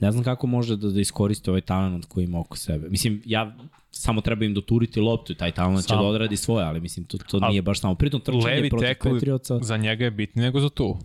ne 0.00 0.12
znam 0.12 0.24
kako 0.24 0.46
može 0.46 0.76
da, 0.76 0.90
da 0.90 1.00
iskoristi 1.00 1.50
ovaj 1.50 1.60
talent 1.60 2.04
koji 2.04 2.24
ima 2.24 2.40
oko 2.40 2.56
sebe. 2.56 2.88
Mislim, 2.88 3.22
ja 3.24 3.56
samo 3.90 4.20
treba 4.20 4.44
im 4.44 4.54
doturiti 4.54 5.00
loptu 5.00 5.32
i 5.32 5.36
taj 5.36 5.52
talent 5.52 5.82
će 5.82 5.88
Samo. 5.88 6.02
da 6.02 6.08
odradi 6.08 6.36
svoje, 6.36 6.66
ali 6.66 6.80
mislim, 6.80 7.06
to, 7.06 7.18
to 7.18 7.48
nije 7.48 7.62
baš 7.62 7.80
samo. 7.80 7.94
Pritom 7.94 8.20
trčanje 8.20 8.44
Levi 8.44 8.70
protiv 8.70 8.88
tekl 8.88 9.08
Patriotsa. 9.10 9.58
za 9.62 9.76
njega 9.76 10.04
je 10.04 10.10
bitniji 10.10 10.44
nego 10.44 10.60
za 10.60 10.68
tu. 10.68 10.98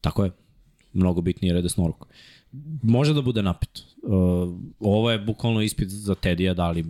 Tako 0.00 0.24
je. 0.24 0.30
Mnogo 0.92 1.20
bitnije 1.20 1.54
je 1.54 1.62
desnoruk. 1.62 2.06
Može 2.82 3.14
da 3.14 3.22
bude 3.22 3.42
napet. 3.42 3.82
Uh, 4.02 4.12
ovo 4.80 5.10
je 5.10 5.18
bukvalno 5.18 5.60
ispit 5.60 5.88
za 5.88 6.14
Tedija, 6.14 6.54
da 6.54 6.70
li 6.70 6.84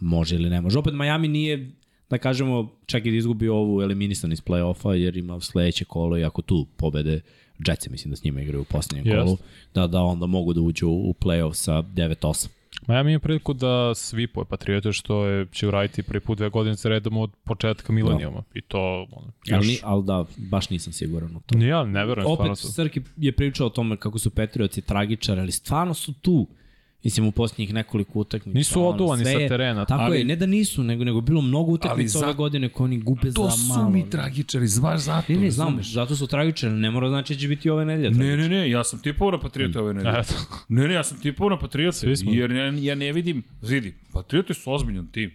može 0.00 0.34
ili 0.34 0.50
ne 0.50 0.60
može. 0.60 0.78
Opet 0.78 0.94
Miami 0.94 1.28
nije, 1.28 1.70
da 2.10 2.18
kažemo, 2.18 2.72
čak 2.86 3.06
i 3.06 3.10
da 3.10 3.16
izgubi 3.16 3.48
ovu 3.48 3.82
eliminisan 3.82 4.32
iz 4.32 4.40
play-offa, 4.42 4.90
jer 4.90 5.16
ima 5.16 5.40
sledeće 5.40 5.84
kolo 5.84 6.18
i 6.18 6.24
ako 6.24 6.42
tu 6.42 6.66
pobede 6.76 7.20
Jetsi, 7.66 7.90
mislim 7.90 8.10
da 8.10 8.16
s 8.16 8.24
njima 8.24 8.40
igraju 8.40 8.62
u 8.62 8.64
posljednjem 8.64 9.06
Jest. 9.06 9.24
kolu, 9.24 9.38
da, 9.74 9.86
da 9.86 10.00
onda 10.00 10.26
mogu 10.26 10.52
da 10.52 10.60
uđu 10.60 10.88
u 10.88 11.14
play-off 11.20 11.54
sa 11.54 11.72
9-8. 11.72 12.48
Miami 12.88 13.12
ima 13.12 13.20
priliku 13.20 13.52
da 13.52 13.94
svipuje 13.94 14.44
Patriote 14.44 14.92
što 14.92 15.24
je, 15.24 15.46
će 15.52 15.68
uraditi 15.68 16.02
prvi 16.02 16.20
put 16.20 16.38
dve 16.38 16.48
godine 16.48 16.74
za 16.74 16.88
redom 16.88 17.16
od 17.16 17.30
početka 17.44 17.92
milenijuma. 17.92 18.42
I 18.54 18.60
to 18.60 19.06
ono, 19.12 19.32
Ali, 19.52 19.56
još... 19.56 19.66
ni, 19.66 19.78
ali 19.82 20.04
da, 20.04 20.24
baš 20.36 20.70
nisam 20.70 20.92
siguran 20.92 21.36
u 21.36 21.40
to. 21.40 21.58
Ja 21.58 21.84
ne 21.84 22.06
verujem 22.06 22.34
stvarno 22.34 22.52
Opet 22.52 22.62
to. 22.62 22.68
Srki 22.68 23.00
je 23.16 23.32
pričao 23.32 23.66
o 23.66 23.70
tome 23.70 23.96
kako 23.96 24.18
su 24.18 24.30
Petrioci 24.30 24.82
tragičari, 24.82 25.40
ali 25.40 25.52
stvarno 25.52 25.94
su 25.94 26.12
tu. 26.12 26.48
Mislim, 27.06 27.26
u 27.26 27.32
posljednjih 27.32 27.74
nekoliko 27.74 28.18
utakmica. 28.18 28.58
Nisu 28.58 28.86
oduvani 28.88 29.24
sa 29.24 29.48
terena. 29.48 29.84
Tako 29.84 30.02
Ali- 30.02 30.18
je, 30.18 30.24
ne 30.24 30.36
da 30.36 30.46
nisu, 30.46 30.82
nego, 30.82 31.04
nego 31.04 31.20
bilo 31.20 31.40
mnogo 31.40 31.72
utakmica 31.72 32.18
ove 32.18 32.34
godine 32.34 32.68
koje 32.68 32.84
oni 32.84 32.98
gube 32.98 33.32
To 33.32 33.44
za 33.44 33.50
su 33.50 33.68
malo. 33.68 33.90
mi 33.90 34.10
tragičari, 34.10 34.66
zvaš 34.68 35.00
zato. 35.00 35.32
Ne, 35.32 35.38
ne, 35.38 35.50
znam, 35.50 35.78
zato 35.82 36.16
su 36.16 36.26
tragičari, 36.26 36.74
ne 36.74 36.90
mora 36.90 37.08
znači 37.08 37.34
da 37.34 37.40
će 37.40 37.48
biti 37.48 37.70
ove 37.70 37.84
nedelje. 37.84 38.10
Ne, 38.10 38.36
ne, 38.36 38.48
ne, 38.48 38.70
ja 38.70 38.84
sam 38.84 39.02
tipao 39.02 39.30
na 39.30 39.40
Patriote 39.40 39.80
ove 39.80 39.94
nedelje. 39.94 40.22
Ne, 40.68 40.88
ne, 40.88 40.94
ja 40.94 41.04
sam 41.04 41.20
tipao 41.20 41.48
na 41.48 41.58
Patriote, 41.58 42.14
jer 42.22 42.50
ja, 42.50 42.64
ja 42.66 42.94
ne 42.94 43.12
vidim, 43.12 43.42
vidi, 43.62 43.94
Patriote 44.12 44.54
su 44.54 44.72
ozbiljan 44.72 45.06
tim. 45.12 45.30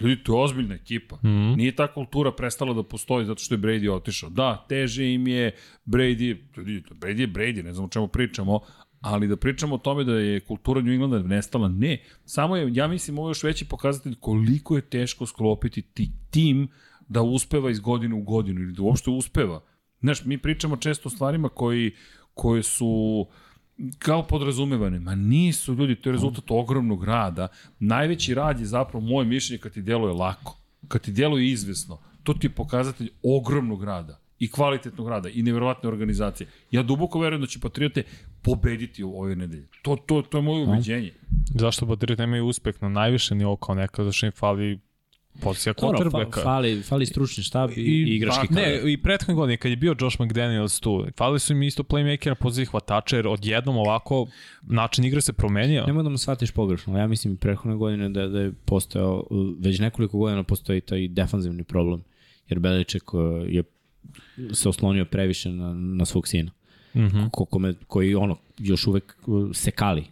Ljudi, 0.00 0.22
to 0.24 0.38
je 0.38 0.44
ozbiljna 0.44 0.74
ekipa. 0.74 1.16
Mm 1.16 1.28
-hmm. 1.28 1.56
Nije 1.56 1.76
ta 1.76 1.92
kultura 1.92 2.32
prestala 2.32 2.74
da 2.74 2.82
postoji 2.82 3.26
zato 3.26 3.42
što 3.42 3.54
je 3.54 3.58
Brady 3.58 3.90
otišao. 3.92 4.30
Da, 4.30 4.66
teže 4.68 5.12
im 5.12 5.26
je 5.26 5.52
Brady, 5.86 6.36
ljudi, 6.56 6.82
Brady 6.90 7.20
je 7.20 7.28
Brady, 7.28 7.64
ne 7.64 7.72
znam 7.74 7.84
o 7.84 7.88
čemu 7.88 8.08
pričamo, 8.08 8.60
ali 9.00 9.28
da 9.28 9.36
pričamo 9.36 9.74
o 9.74 9.78
tome 9.78 10.04
da 10.04 10.12
je 10.12 10.40
kultura 10.40 10.80
New 10.80 10.92
Englanda 10.92 11.18
nestala, 11.18 11.68
ne. 11.68 12.02
Samo 12.24 12.56
je, 12.56 12.70
ja 12.74 12.88
mislim, 12.88 13.18
ovo 13.18 13.28
je 13.28 13.30
još 13.30 13.42
veći 13.42 13.64
pokazatelj 13.64 14.14
koliko 14.20 14.76
je 14.76 14.82
teško 14.82 15.26
sklopiti 15.26 15.82
ti 15.82 16.10
tim 16.30 16.68
da 17.08 17.22
uspeva 17.22 17.70
iz 17.70 17.80
godine 17.80 18.14
u 18.14 18.22
godinu 18.22 18.60
ili 18.60 18.72
da 18.72 18.82
uopšte 18.82 19.10
uspeva. 19.10 19.60
Znaš, 20.00 20.24
mi 20.24 20.38
pričamo 20.38 20.76
često 20.76 21.08
o 21.08 21.10
stvarima 21.10 21.48
koji, 21.48 21.94
koje 22.34 22.62
su 22.62 23.26
kao 23.98 24.26
podrazumevane. 24.26 25.00
Ma 25.00 25.14
nisu 25.14 25.74
ljudi, 25.74 25.96
to 25.96 26.08
je 26.08 26.12
rezultat 26.12 26.44
ogromnog 26.48 27.04
rada. 27.04 27.48
Najveći 27.78 28.34
rad 28.34 28.60
je 28.60 28.66
zapravo 28.66 29.06
moje 29.06 29.26
mišljenje 29.26 29.60
kad 29.60 29.72
ti 29.72 29.82
djeluje 29.82 30.14
lako, 30.14 30.58
kad 30.88 31.00
ti 31.00 31.12
djeluje 31.12 31.50
izvesno. 31.50 31.98
To 32.22 32.34
ti 32.34 32.46
je 32.46 32.50
pokazatelj 32.50 33.10
ogromnog 33.22 33.84
rada 33.84 34.19
i 34.40 34.50
kvalitetnog 34.50 35.08
rada 35.08 35.28
i 35.28 35.42
neverovatne 35.42 35.88
organizacije. 35.88 36.46
Ja 36.70 36.82
duboko 36.82 37.20
verujem 37.20 37.40
da 37.40 37.46
će 37.46 37.60
Patriote 37.60 38.02
pobediti 38.42 39.04
u 39.04 39.20
ove 39.20 39.36
nedelje. 39.36 39.66
To, 39.82 39.96
to, 39.96 40.22
to 40.22 40.38
je 40.38 40.42
moje 40.42 40.62
ubeđenje. 40.62 41.12
Zašto 41.54 41.86
Patriot 41.86 42.18
nemaju 42.18 42.46
uspeh 42.46 42.82
na 42.82 42.88
najviše 42.88 43.34
nivou 43.34 43.56
kao 43.56 43.74
nekada, 43.74 44.08
zašto 44.08 44.26
im 44.26 44.32
fali 44.32 44.78
pozicija 45.40 45.74
Dobro, 45.80 46.10
fa, 46.10 46.42
fali, 46.42 46.82
fali 46.82 47.06
stručni 47.06 47.44
štab 47.44 47.70
i, 47.70 47.80
i 47.80 48.16
igrački 48.16 48.46
kadar. 48.48 48.64
Ne, 48.64 48.92
i 48.92 49.02
prethodne 49.02 49.34
godine 49.34 49.56
kad 49.56 49.70
je 49.70 49.76
bio 49.76 49.96
Josh 50.00 50.20
McDaniels 50.20 50.80
tu, 50.80 51.06
fali 51.16 51.40
su 51.40 51.52
im 51.52 51.62
isto 51.62 51.82
playmakera 51.82 52.28
na 52.28 52.34
poziciji 52.34 52.66
hvatača, 52.66 53.16
jer 53.16 53.28
odjednom 53.28 53.76
ovako 53.76 54.26
način 54.62 55.04
igre 55.04 55.20
se 55.20 55.32
promenio. 55.32 55.86
Nemoj 55.86 56.02
da 56.02 56.08
me 56.08 56.18
shvatiš 56.18 56.50
pogrešno, 56.50 56.98
ja 56.98 57.06
mislim 57.06 57.34
i 57.34 57.36
prethodne 57.36 57.76
godine 57.76 58.08
da, 58.08 58.26
da 58.26 58.40
je 58.40 58.52
postojao, 58.64 59.26
već 59.58 59.78
nekoliko 59.78 60.18
godina 60.18 60.42
postoji 60.42 60.80
taj 60.80 61.08
defanzivni 61.08 61.64
problem, 61.64 62.02
jer 62.48 62.58
Beliček 62.58 63.14
uh, 63.14 63.20
je 63.48 63.62
se 64.52 64.68
oslonio 64.68 65.04
previše 65.04 65.50
na, 65.50 65.74
na 65.74 66.04
svog 66.04 66.28
sina. 66.28 66.50
Mm. 66.94 67.00
-hmm. 67.00 67.30
ko, 67.30 67.44
kome, 67.44 67.74
koji 67.86 68.14
ono, 68.14 68.36
još 68.58 68.86
uvek 68.86 69.16
uh, 69.26 69.50
se 69.52 69.70
kali. 69.70 70.04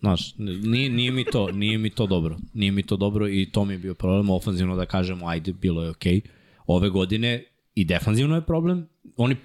Znaš, 0.00 0.34
nije, 0.38 0.90
nije 0.90 1.10
mi 1.10 1.24
to, 1.24 1.52
nije 1.52 1.78
mi 1.78 1.90
to 1.90 2.06
dobro. 2.06 2.38
Nije 2.54 2.72
mi 2.72 2.82
to 2.82 2.96
dobro 2.96 3.28
i 3.28 3.48
to 3.52 3.64
mi 3.64 3.74
je 3.74 3.78
bio 3.78 3.94
problem. 3.94 4.30
Ofanzivno 4.30 4.76
da 4.76 4.86
kažemo, 4.86 5.26
ajde, 5.26 5.52
bilo 5.52 5.82
je 5.82 5.90
okej. 5.90 6.20
Okay. 6.20 6.28
Ove 6.66 6.90
godine 6.90 7.44
i 7.74 7.84
defanzivno 7.84 8.34
je 8.34 8.46
problem. 8.46 8.88
Oni 9.16 9.36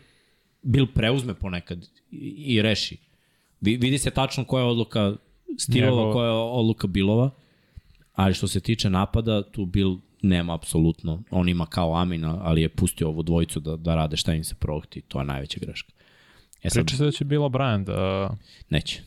bil 0.61 0.85
preuzme 0.88 1.33
ponekad 1.33 1.85
i, 2.11 2.56
i 2.56 2.61
reši. 2.61 2.98
Vi, 3.61 3.77
vidi 3.77 3.98
se 3.98 4.11
tačno 4.11 4.43
koja 4.43 4.64
je 4.64 4.69
odluka 4.69 5.15
stilova, 5.57 6.01
Njegov- 6.01 6.14
koja 6.14 6.27
je 6.27 6.33
odluka 6.33 6.88
bilova, 6.88 7.30
ali 8.14 8.33
što 8.33 8.48
se 8.48 8.59
tiče 8.59 8.90
napada, 8.90 9.43
tu 9.51 9.65
bil 9.65 9.98
nema 10.22 10.53
apsolutno. 10.53 11.24
On 11.32 11.50
ima 11.50 11.66
kao 11.66 11.95
Amina, 11.95 12.40
ali 12.42 12.61
je 12.61 12.69
pustio 12.69 13.08
ovu 13.08 13.24
dvojicu 13.24 13.60
da, 13.60 13.76
da 13.76 13.95
rade 13.95 14.18
šta 14.18 14.34
im 14.34 14.44
se 14.44 14.56
prohti. 14.56 15.02
To 15.02 15.19
je 15.19 15.26
najveća 15.26 15.60
greška. 15.61 15.94
E 16.64 16.69
sad, 16.69 16.85
Priča 16.85 16.98
se 16.98 17.06
da 17.06 17.11
će 17.11 17.26
Bila 17.26 17.50
Bryant, 17.50 17.90
uh, 18.30 18.38
neće. 18.69 19.02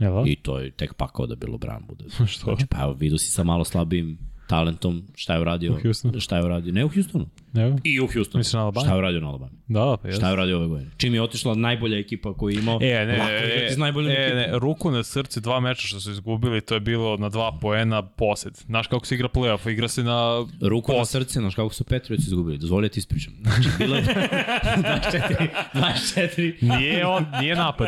jel 0.00 0.14
da? 0.14 0.30
I 0.30 0.36
to 0.36 0.58
je 0.58 0.70
tek 0.70 0.94
pakao 0.94 1.26
da 1.26 1.34
bilo 1.34 1.58
Bran 1.58 1.82
bude. 1.88 2.04
Što? 2.26 2.44
Znači, 2.44 2.66
pa 2.70 2.82
evo, 2.82 2.92
vidu 2.92 3.18
si 3.18 3.30
sa 3.30 3.44
malo 3.44 3.64
slabijim 3.64 4.18
talentom 4.48 5.02
šta 5.14 5.34
je 5.34 5.40
uradio. 5.40 5.72
U 5.72 5.80
Houstonu? 5.82 6.20
Šta 6.20 6.36
je 6.36 6.44
uradio? 6.44 6.72
Ne 6.72 6.84
u 6.84 6.88
Houstonu. 6.88 7.26
Ne, 7.54 7.76
I 7.84 8.00
u 8.00 8.06
Houstonu. 8.06 8.40
Misliš 8.40 8.52
na 8.52 8.60
Alabama? 8.60 8.84
Šta 8.86 8.92
je 8.94 8.98
uradio 8.98 9.20
na 9.20 9.28
Alabama? 9.28 9.50
da, 9.68 9.96
pa 10.02 10.08
jes. 10.08 10.16
Šta 10.16 10.26
je 10.26 10.32
uradio 10.32 10.56
ove 10.56 10.66
godine? 10.66 10.90
Čim 10.96 11.14
je 11.14 11.22
otišla 11.22 11.54
najbolja 11.54 11.98
ekipa 11.98 12.34
koju 12.34 12.50
je 12.50 12.58
imao, 12.58 12.78
E, 12.82 13.06
ne, 13.06 13.18
lako 13.18 13.30
e, 13.30 13.74
najboljom 13.76 14.10
e, 14.10 14.14
ekipom. 14.14 14.36
ne, 14.36 14.58
ruku 14.58 14.90
na 14.90 15.02
srce, 15.02 15.40
dva 15.40 15.60
meča 15.60 15.86
što 15.86 16.00
su 16.00 16.10
izgubili, 16.10 16.60
to 16.60 16.74
je 16.74 16.80
bilo 16.80 17.16
na 17.16 17.28
dva 17.28 17.58
poena 17.60 18.02
posed. 18.02 18.56
Znaš 18.56 18.86
kako 18.86 19.06
se 19.06 19.14
igra 19.14 19.28
playoff, 19.28 19.70
igra 19.70 19.88
se 19.88 20.02
na 20.02 20.46
Ruku 20.62 20.92
na 20.92 21.04
srce, 21.04 21.40
znaš 21.40 21.54
kako 21.54 21.74
su 21.74 21.84
Patriots 21.84 22.26
izgubili. 22.26 22.58
Dozvolio 22.58 22.88
ti 22.88 22.98
ispričam. 22.98 23.32
Znači, 23.42 23.68
bilo 23.78 23.96
je 23.96 24.02
24, 24.04 25.48
24. 25.74 26.78
Nije 26.78 27.06
on, 27.06 27.26
nije 27.40 27.56
napad. 27.56 27.86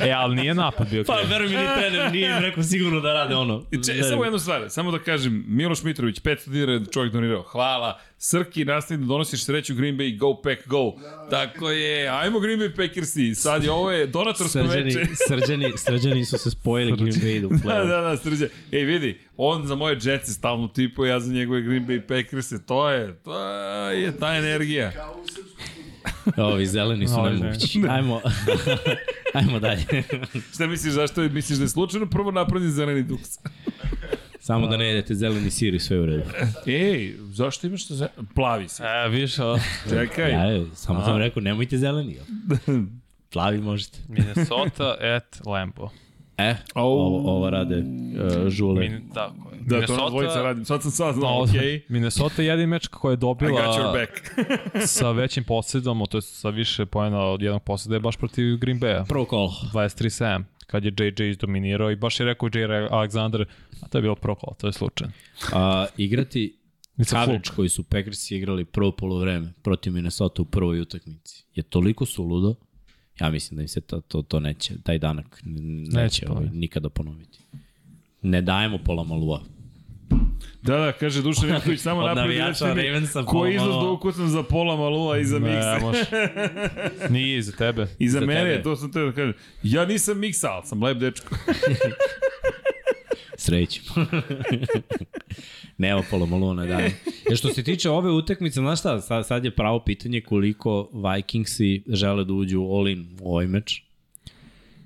E, 0.00 0.10
ali 0.10 0.36
nije 0.36 0.54
napad 0.54 0.90
bio. 0.90 1.04
Pa, 1.04 1.16
veruj 1.30 1.48
mi, 1.48 1.56
ni 1.56 1.62
trener 1.78 2.12
nije 2.12 2.28
im 2.28 2.38
rekao 2.38 2.62
sigurno 2.62 3.00
da 3.00 3.12
rade 3.12 3.34
ono. 3.34 3.62
Če, 3.86 3.92
Veruj 3.92 4.02
samo 4.02 4.24
jednu 4.24 4.38
stvar, 4.38 4.64
samo 4.68 4.90
da 4.90 4.98
kažem, 4.98 5.44
Miloš 5.48 5.82
Mitrović, 5.82 6.20
500 6.20 6.48
dinara 6.48 6.78
da 6.78 6.86
čovjek 6.86 7.12
donirao, 7.12 7.42
hvala. 7.42 7.98
Srki, 8.20 8.64
nastavi 8.64 9.00
da 9.00 9.06
donosiš 9.06 9.44
sreću 9.44 9.74
Green 9.74 9.96
Bay, 9.96 10.18
go 10.18 10.42
pack, 10.42 10.66
go. 10.68 10.92
Tako 11.30 11.70
je, 11.70 12.08
ajmo 12.08 12.40
Green 12.40 12.60
Bay 12.60 12.76
Packersi, 12.76 13.34
sad 13.34 13.64
je 13.64 13.70
ovo 13.70 13.90
je 13.90 14.06
donatorsko 14.06 14.48
Srđani, 14.48 14.84
veče. 14.84 15.06
srđani, 15.28 15.72
srđani 15.76 16.24
su 16.24 16.38
se 16.38 16.50
spojili 16.50 16.96
Green 16.96 17.12
Bay 17.12 17.44
u 17.46 17.48
Da, 17.68 17.84
da, 17.84 18.00
da, 18.00 18.16
srđe. 18.16 18.48
Ej, 18.72 18.84
vidi, 18.84 19.20
on 19.36 19.66
za 19.66 19.74
moje 19.74 19.98
Jetsi 20.02 20.32
stalno 20.32 20.68
tipuje, 20.68 21.10
ja 21.10 21.20
za 21.20 21.32
njegove 21.32 21.62
Green 21.62 21.86
Bay 21.86 22.00
Packerse, 22.00 22.66
to 22.66 22.90
je, 22.90 23.14
to 23.22 23.48
je 23.90 24.16
ta 24.16 24.36
energija. 24.36 24.92
Ovi 26.36 26.66
zeleni 26.66 27.08
su 27.08 27.20
Ovi 27.20 27.30
nemogući. 27.30 27.82
Ajmo, 27.88 28.20
ajmo 29.34 29.60
dalje. 29.60 29.84
Šta 30.54 30.66
misliš, 30.66 30.92
zašto 30.92 31.22
misliš 31.22 31.58
da 31.58 31.64
je 31.64 31.68
slučajno 31.68 32.06
prvo 32.06 32.30
napravljen 32.30 32.70
zeleni 32.70 33.02
duks? 33.02 33.28
Samo 34.48 34.66
da 34.66 34.76
ne 34.76 34.86
jedete 34.86 35.14
zeleni 35.14 35.50
sir 35.50 35.74
i 35.74 35.80
sve 35.80 36.00
u 36.00 36.06
redu. 36.06 36.22
Ej, 36.66 37.16
zašto 37.32 37.66
imaš 37.66 37.88
to 37.88 37.94
zeleni? 37.94 38.16
Plavi 38.34 38.68
si. 38.68 38.82
E, 38.82 39.08
viš, 39.08 39.38
a, 39.38 39.58
Čekaj. 39.88 40.30
Ja, 40.32 40.64
samo 40.74 41.04
sam 41.04 41.18
rekao, 41.18 41.42
nemojte 41.42 41.78
zeleni. 41.78 42.18
Plavi 43.32 43.58
možete. 43.58 43.98
Minnesota 44.08 44.96
at 45.16 45.46
Lambo. 45.46 45.88
E, 46.38 46.56
ovo, 46.74 47.30
ovo 47.30 47.50
rade 47.50 47.76
uh, 47.76 48.48
žule. 48.48 48.80
Min, 48.80 49.08
da, 49.14 49.32
Da, 49.66 49.86
to 49.86 49.96
na 49.96 50.08
dvojica 50.10 50.42
radim. 50.42 50.64
Sad 50.64 50.82
sam 50.82 50.90
saznao, 50.90 51.30
No, 51.30 51.42
okej. 51.42 51.60
okay. 51.60 51.80
Minnesota 51.88 52.42
je 52.42 52.48
jedini 52.48 52.66
meč 52.66 52.86
koji 52.86 53.12
je 53.12 53.16
dobila 53.16 53.60
sa 54.86 55.10
većim 55.10 55.44
posjedom, 55.44 56.06
to 56.10 56.18
je 56.18 56.22
sa 56.22 56.48
više 56.48 56.86
pojena 56.86 57.20
od 57.20 57.42
jednog 57.42 57.62
posjeda 57.62 57.96
je 57.96 58.00
baš 58.00 58.16
protiv 58.16 58.56
Green 58.56 58.80
Bay-a. 58.80 59.04
Prvo 59.04 59.24
kolo. 59.24 59.52
23-7, 59.72 60.42
kad 60.66 60.84
je 60.84 60.92
JJ 60.98 61.30
izdominirao 61.30 61.90
i 61.90 61.96
baš 61.96 62.20
je 62.20 62.26
rekao 62.26 62.46
J. 62.46 62.66
Alexander, 62.90 63.44
a 63.80 63.88
to 63.88 63.98
je 63.98 64.02
bilo 64.02 64.14
prokolo, 64.14 64.54
to 64.60 64.66
je 64.66 64.72
slučajno. 64.72 65.12
A, 65.52 65.86
igrati 65.96 66.58
coverage 67.10 67.50
koji 67.56 67.68
su 67.68 67.82
Packersi 67.82 68.36
igrali 68.36 68.64
prvo 68.64 68.92
polovreme 68.92 69.52
protiv 69.62 69.92
Minnesota 69.92 70.42
u 70.42 70.44
prvoj 70.44 70.80
utakmici 70.80 71.44
je 71.54 71.62
toliko 71.62 72.06
suludo, 72.06 72.54
ja 73.20 73.30
mislim 73.30 73.56
da 73.56 73.62
im 73.62 73.68
se 73.68 73.80
to, 73.80 74.00
to, 74.00 74.22
to 74.22 74.40
neće, 74.40 74.74
taj 74.82 74.98
danak 74.98 75.40
neće, 75.44 75.96
Neće 75.96 76.26
ovaj, 76.30 76.46
nikada 76.52 76.88
ponoviti. 76.88 77.38
Ne 78.22 78.42
dajemo 78.42 78.78
pola 78.78 79.04
malua. 79.04 79.40
Da, 80.62 80.76
da, 80.76 80.92
kaže 80.92 81.22
Dušan 81.22 81.48
Janković, 81.48 81.80
samo 81.80 82.02
navijača 82.14 82.66
reći 82.66 82.76
mi 82.76 82.86
Ravensa 82.86 83.24
koji 83.24 83.56
pola 83.56 83.64
iznos 83.70 83.84
da 83.84 83.90
ukucam 83.90 84.28
za 84.28 84.42
pola 84.42 84.76
malua 84.76 85.18
i 85.18 85.24
za 85.24 85.38
Ne, 85.38 85.50
miksa. 85.54 85.78
može. 85.86 86.04
Nije 87.14 87.42
za 87.42 87.52
tebe. 87.52 87.86
I 87.98 88.08
za, 88.08 88.20
za 88.20 88.26
mene, 88.26 88.50
tebe. 88.50 88.62
to 88.62 88.76
sam 88.76 88.92
te 88.92 89.00
da 89.00 89.12
kažem. 89.12 89.34
Ja 89.62 89.84
nisam 89.84 90.18
miksa, 90.18 90.48
ali 90.50 90.66
sam 90.66 90.82
lep 90.82 90.98
dečko. 90.98 91.34
Sreću. 93.38 93.82
Nema 95.78 96.02
pola 96.10 96.26
malua 96.26 96.54
na 96.54 96.66
dan. 96.66 96.90
Jer 97.28 97.38
što 97.38 97.48
se 97.48 97.62
tiče 97.62 97.90
ove 97.90 98.10
utakmice, 98.10 98.60
znaš 98.60 98.78
šta, 98.78 99.00
sad, 99.00 99.26
sad 99.26 99.44
je 99.44 99.50
pravo 99.50 99.80
pitanje 99.80 100.20
koliko 100.20 100.90
Vikingsi 100.92 101.82
žele 101.88 102.24
da 102.24 102.32
uđu 102.32 102.60
all-in 102.60 103.06
u 103.20 103.32
ovaj 103.32 103.46
meč. 103.46 103.82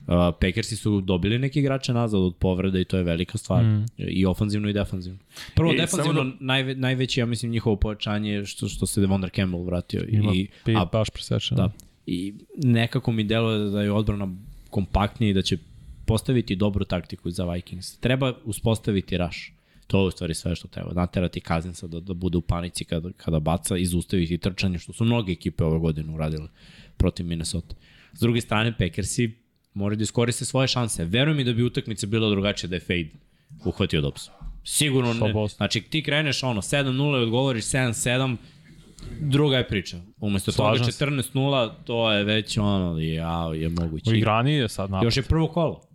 Uh, 0.06 0.14
Packersi 0.40 0.76
su 0.76 1.00
dobili 1.00 1.38
neki 1.38 1.58
igrače 1.58 1.92
nazad 1.92 2.20
od 2.20 2.36
povreda 2.36 2.80
i 2.80 2.84
to 2.84 2.96
je 2.96 3.02
velika 3.02 3.38
stvar. 3.38 3.64
Mm. 3.64 3.86
I 3.98 4.26
ofanzivno 4.26 4.68
i 4.68 4.72
defanzivno. 4.72 5.18
Prvo, 5.54 5.72
I 5.72 5.76
defanzivno, 5.76 6.20
samo 6.20 6.30
da... 6.30 6.36
najve, 6.40 6.74
najveće, 6.74 7.20
ja 7.20 7.26
mislim, 7.26 7.52
njihovo 7.52 7.76
pojačanje 7.76 8.32
je 8.32 8.46
što, 8.46 8.68
što 8.68 8.86
se 8.86 9.00
Devondra 9.00 9.30
Campbell 9.30 9.64
vratio. 9.64 10.04
Ima 10.08 10.32
I, 10.34 10.48
pi, 10.64 10.74
a, 10.76 10.84
baš 10.84 11.10
presečeno. 11.10 11.62
da, 11.62 11.72
I 12.06 12.34
nekako 12.56 13.12
mi 13.12 13.24
deluje 13.24 13.70
da 13.70 13.82
je 13.82 13.92
odbrana 13.92 14.34
kompaktnija 14.70 15.30
i 15.30 15.34
da 15.34 15.42
će 15.42 15.58
postaviti 16.12 16.56
dobru 16.56 16.84
taktiku 16.84 17.30
za 17.30 17.44
Vikings. 17.44 17.98
Treba 17.98 18.32
uspostaviti 18.44 19.16
raš. 19.16 19.52
To 19.86 20.00
je 20.00 20.06
u 20.06 20.10
stvari 20.10 20.34
sve 20.34 20.56
što 20.56 20.68
treba. 20.68 20.92
Naterati 20.92 21.40
Kazinsa 21.40 21.86
da, 21.86 22.00
da 22.00 22.14
bude 22.14 22.38
u 22.38 22.40
panici 22.40 22.84
kada, 22.84 23.12
kada 23.16 23.40
baca 23.40 23.76
i 23.76 23.86
zaustaviti 23.86 24.38
trčanje, 24.38 24.78
što 24.78 24.92
su 24.92 25.04
mnoge 25.04 25.32
ekipe 25.32 25.64
ove 25.64 25.78
godine 25.78 26.12
uradile 26.14 26.48
protiv 26.96 27.26
Minnesota. 27.26 27.74
S 28.12 28.20
druge 28.20 28.40
strane, 28.40 28.74
Packersi 28.78 29.30
moraju 29.74 29.96
da 29.96 30.02
iskoriste 30.02 30.44
svoje 30.44 30.68
šanse. 30.68 31.04
Veruj 31.04 31.34
mi 31.34 31.44
da 31.44 31.52
bi 31.52 31.62
utakmica 31.62 32.06
bila 32.06 32.30
drugačija 32.30 32.68
da 32.68 32.76
je 32.76 32.80
Fade 32.80 33.10
uhvatio 33.64 34.00
Dobsa. 34.00 34.32
Sigurno 34.64 35.14
ne. 35.14 35.20
100%. 35.20 35.56
Znači, 35.56 35.80
ti 35.80 36.02
kreneš 36.02 36.42
ono, 36.42 36.62
7-0 36.62 37.20
i 37.20 37.22
odgovoriš 37.22 37.64
7-7, 37.64 38.36
druga 39.20 39.56
je 39.56 39.68
priča. 39.68 40.00
Umesto 40.20 40.52
toga 40.52 40.76
Slažem 40.76 40.92
se. 40.92 41.06
14-0, 41.06 41.70
to 41.84 42.12
je 42.12 42.24
već 42.24 42.58
ono, 42.58 42.98
jao, 42.98 43.54
je 43.54 43.68
moguće. 43.68 44.10
U 44.10 44.14
igrani 44.14 44.52
je 44.52 44.68
sad 44.68 44.90
napad. 44.90 45.04
Još 45.04 45.16
je 45.16 45.22
prvo 45.22 45.48
kolo. 45.48 45.91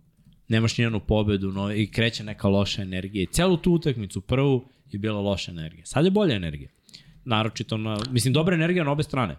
Nemaš 0.48 0.78
nijednu 0.78 1.00
pobedu 1.00 1.52
no, 1.52 1.72
i 1.72 1.86
kreće 1.86 2.24
neka 2.24 2.48
loša 2.48 2.82
energija. 2.82 3.22
I 3.22 3.26
celu 3.26 3.56
tu 3.56 3.72
utakmicu 3.72 4.20
prvu 4.20 4.64
je 4.90 4.98
bila 4.98 5.20
loša 5.20 5.52
energija. 5.52 5.86
Sad 5.86 6.04
je 6.04 6.10
bolja 6.10 6.36
energija. 6.36 6.70
Naročito 7.24 7.76
na, 7.76 7.98
mislim, 8.10 8.32
dobra 8.32 8.54
energija 8.54 8.84
na 8.84 8.92
obe 8.92 9.02
strane. 9.02 9.36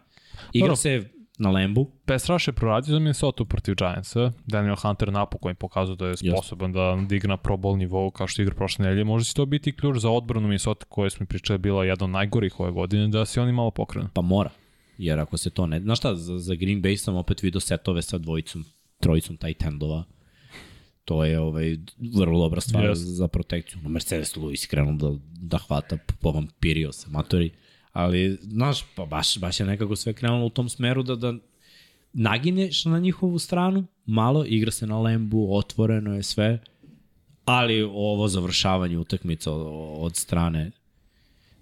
Igra 0.53 0.67
Dobro. 0.67 0.75
se 0.75 1.09
na 1.39 1.51
Lembu, 1.51 1.87
rush 2.27 2.47
je 2.47 2.53
proradio 2.53 2.93
za 2.93 2.99
Minnesota 2.99 3.45
protiv 3.45 3.75
Giantsa. 3.75 4.31
Daniel 4.45 4.75
Hunter 4.75 5.11
napokon 5.11 5.55
pokazao 5.55 5.95
da 5.95 6.07
je 6.07 6.17
sposoban 6.17 6.73
da 6.73 7.05
digne 7.09 7.27
na 7.27 7.37
pro 7.37 7.57
bowl 7.57 7.77
nivou 7.77 8.11
kao 8.11 8.27
što 8.27 8.41
igra 8.41 8.55
prošle 8.55 8.85
nedelje. 8.85 9.03
Možda 9.03 9.25
će 9.25 9.33
to 9.33 9.45
biti 9.45 9.75
ključ 9.75 9.97
za 9.97 10.09
odbranu 10.09 10.47
Minnesota 10.47 10.85
koje 10.85 11.09
smo 11.09 11.25
pričali 11.25 11.59
bila 11.59 11.85
jedna 11.85 12.03
od 12.03 12.09
najgorih 12.09 12.59
ove 12.59 12.71
godine, 12.71 13.07
da 13.07 13.25
se 13.25 13.41
oni 13.41 13.51
malo 13.51 13.71
pokrenu. 13.71 14.09
pa 14.13 14.21
mora. 14.21 14.49
Jer 14.97 15.19
ako 15.19 15.37
se 15.37 15.49
to 15.49 15.67
ne... 15.67 15.79
Znaš 15.79 15.97
šta, 15.97 16.15
za, 16.15 16.37
za 16.37 16.55
Green 16.55 16.81
Bay 16.81 16.95
sam 16.95 17.15
opet 17.15 17.43
vidio 17.43 17.59
setove 17.59 18.01
sa 18.01 18.17
dvojicom, 18.17 18.65
trojicom 18.99 19.37
tight 19.37 19.63
endova. 19.63 20.03
To 21.09 21.23
je 21.25 21.39
ovaj, 21.39 21.77
vrlo 22.15 22.39
dobra 22.39 22.61
stvar 22.61 22.83
Yes. 22.83 22.93
za 22.93 23.27
protekciju. 23.27 23.79
No, 23.83 23.89
Mercedes 23.89 24.35
Lewis 24.35 24.67
krenuo 24.69 24.93
da, 24.93 25.19
da 25.41 25.57
hvata 25.57 25.97
po 26.21 26.31
vampirio 26.31 26.91
se, 26.91 27.09
matori. 27.09 27.49
Ali, 27.93 28.37
znaš, 28.41 28.85
pa 28.95 29.05
baš, 29.05 29.37
baš 29.37 29.59
je 29.59 29.65
nekako 29.65 29.95
sve 29.95 30.13
krenulo 30.13 30.45
u 30.45 30.49
tom 30.49 30.69
smeru 30.69 31.03
da, 31.03 31.15
da 31.15 31.33
nagineš 32.13 32.85
na 32.85 32.99
njihovu 32.99 33.39
stranu, 33.39 33.85
malo, 34.05 34.45
igra 34.45 34.71
se 34.71 34.87
na 34.87 34.99
lembu, 35.01 35.47
otvoreno 35.55 36.15
je 36.15 36.23
sve, 36.23 36.59
ali 37.45 37.81
ovo 37.83 38.27
završavanje 38.27 38.97
utakmica 38.97 39.51
od, 39.51 40.15
strane 40.15 40.71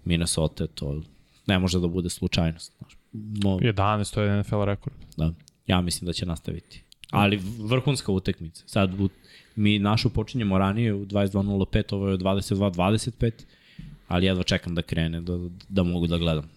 Minnesota, 0.04 0.66
to 0.66 1.02
ne 1.46 1.58
može 1.58 1.80
da 1.80 1.86
bude 1.88 2.10
slučajnost. 2.10 2.72
Znaš. 2.78 2.92
Mo, 3.12 3.50
11, 3.58 4.14
to 4.14 4.22
je 4.22 4.40
NFL 4.40 4.62
rekord. 4.64 4.96
da, 5.16 5.32
ja 5.66 5.80
mislim 5.80 6.06
da 6.06 6.12
će 6.12 6.26
nastaviti. 6.26 6.82
Ali 7.10 7.40
vrhunska 7.58 8.12
utakmica. 8.12 8.62
Sad 8.66 8.94
mi 9.58 9.78
našu 9.78 10.10
počinjemo 10.10 10.58
ranije 10.58 10.94
u 10.94 11.06
22.05, 11.06 11.94
ovo 11.94 12.08
je 12.08 12.18
22.25, 12.18 13.30
ali 14.08 14.26
jedva 14.26 14.42
čekam 14.42 14.74
da 14.74 14.82
krene, 14.82 15.20
da, 15.20 15.38
da 15.68 15.82
mogu 15.82 16.06
da 16.06 16.18
gledam. 16.18 16.50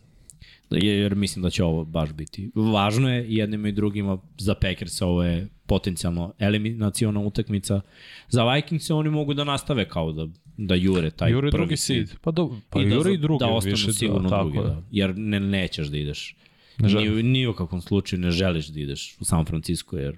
Jer 0.69 1.15
mislim 1.15 1.43
da 1.43 1.49
će 1.49 1.63
ovo 1.63 1.85
baš 1.85 2.13
biti. 2.13 2.51
Važno 2.55 3.13
je 3.13 3.27
i 3.27 3.35
jednima 3.35 3.67
i 3.67 3.71
drugima 3.71 4.17
za 4.37 4.55
Packers 4.55 5.01
ovo 5.01 5.23
je 5.23 5.47
potencijalno 5.65 6.33
eliminacijona 6.39 7.19
utakmica. 7.19 7.81
Za 8.29 8.53
Vikings 8.53 8.89
oni 8.89 9.09
mogu 9.09 9.33
da 9.33 9.43
nastave 9.43 9.89
kao 9.89 10.11
da, 10.11 10.27
da 10.57 10.75
jure 10.75 11.11
taj 11.11 11.31
Jure 11.31 11.51
prvi 11.51 11.59
drugi 11.59 11.77
seed. 11.77 12.09
Pa, 12.21 12.31
do, 12.31 12.55
pa 12.69 12.81
I 12.81 12.85
da, 12.85 12.95
Jure 12.95 13.13
i 13.13 13.17
drugi. 13.17 13.39
da 13.39 13.47
ostanu 13.47 13.71
više, 13.71 13.93
sigurno 13.93 14.29
da, 14.29 14.37
drugi, 14.37 14.57
da. 14.57 14.83
Jer 14.91 15.17
ne, 15.17 15.39
nećeš 15.39 15.87
da 15.87 15.97
ideš. 15.97 16.35
Ne. 16.77 16.93
Ni, 16.93 17.23
ni 17.23 17.47
u 17.47 17.53
kakvom 17.53 17.81
slučaju 17.81 18.19
ne 18.19 18.31
želiš 18.31 18.67
da 18.67 18.79
ideš 18.79 19.17
u 19.19 19.25
San 19.25 19.45
Francisco, 19.45 19.97
jer 19.97 20.17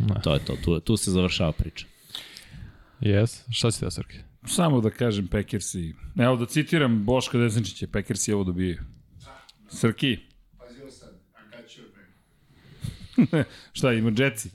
Ne. 0.00 0.14
to 0.22 0.34
je 0.34 0.40
to. 0.40 0.56
Tu, 0.56 0.80
tu 0.80 0.96
se 0.96 1.10
završava 1.10 1.52
priča. 1.52 1.86
Jes. 3.00 3.44
Šta 3.50 3.70
si 3.70 3.84
da, 3.84 3.90
Srke? 3.90 4.18
Samo 4.46 4.80
da 4.80 4.90
kažem 4.90 5.26
Packersi. 5.26 5.94
Evo 6.18 6.36
da 6.36 6.46
citiram 6.46 7.04
Boška 7.04 7.38
Desančića, 7.38 7.86
Packersi 7.88 8.32
ovo 8.32 8.44
dobijaju. 8.44 8.78
Srki, 9.70 10.18
Pazi 10.58 10.82
ovo 10.82 10.90
sad, 10.90 11.08
I 11.10 11.50
got 11.52 11.70
your 11.70 11.88
back. 13.32 13.48
šta 13.72 13.92
ima 13.92 14.12
Jetsi? 14.18 14.50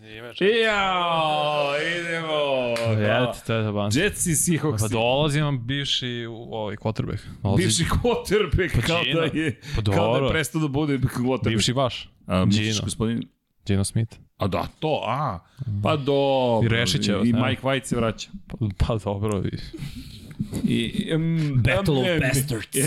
Jao, 0.65 1.73
idemo. 1.91 2.43
Jeti, 3.01 3.45
to 3.47 3.53
je 3.53 3.71
ban. 3.71 3.91
Jetsi 3.93 4.31
i 4.47 4.59
Pa 4.79 4.87
dolazi 4.87 5.39
nam 5.39 5.67
bivši 5.67 6.25
u- 6.25 6.47
ovaj 6.51 6.75
quarterback. 6.75 7.19
Dolazi, 7.43 7.63
Bivši 7.63 7.83
quarterback, 7.83 8.75
Pa 8.75 8.81
kao 8.81 9.03
da 9.13 9.39
je, 9.39 9.59
Pa 9.75 9.81
kao 9.83 10.19
da 10.19 10.25
je 10.25 10.31
prestao 10.31 10.61
da 10.61 10.67
bude 10.67 10.97
quarterback. 10.97 11.49
Bivši 11.49 11.73
vaš. 11.73 12.09
A, 12.27 12.45
misliš, 12.45 12.67
Gino. 12.67 12.81
gospodin? 12.83 13.23
Gino 13.65 13.83
Smith. 13.83 14.15
A 14.37 14.47
da, 14.47 14.67
to, 14.79 15.01
a. 15.05 15.39
Pa 15.83 15.95
dobro. 15.95 16.65
I 16.65 16.69
Rešićevac, 16.69 17.25
I? 17.25 17.33
Mike 17.33 17.61
White 17.61 17.85
se 17.85 17.95
vraća. 17.95 18.29
Pa, 18.47 18.57
pa 18.77 18.97
dobro. 18.97 19.43
i- 19.45 19.57
I, 20.65 21.11
um, 21.15 21.53
Battle 21.57 21.93
of 21.93 22.03
ne, 22.03 22.11
ne, 22.11 22.19
Bastards. 22.19 22.77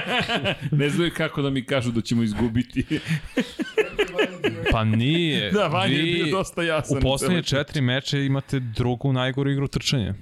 ne 0.80 0.90
znaju 0.90 1.10
kako 1.16 1.42
da 1.42 1.50
mi 1.50 1.64
kažu 1.64 1.90
da 1.90 2.00
ćemo 2.00 2.22
izgubiti. 2.22 2.84
Pa 4.72 4.84
nije. 4.84 5.50
da, 5.50 5.66
Vanja 5.66 5.94
je 5.94 6.02
bio 6.04 6.26
dosta 6.28 6.62
jasan. 6.62 6.98
U 6.98 7.00
poslednje 7.00 7.42
četiri 7.42 7.80
meče 7.80 8.26
imate 8.26 8.60
drugu 8.60 9.12
najgoru 9.12 9.50
igru 9.50 9.68
trčanja. 9.68 10.14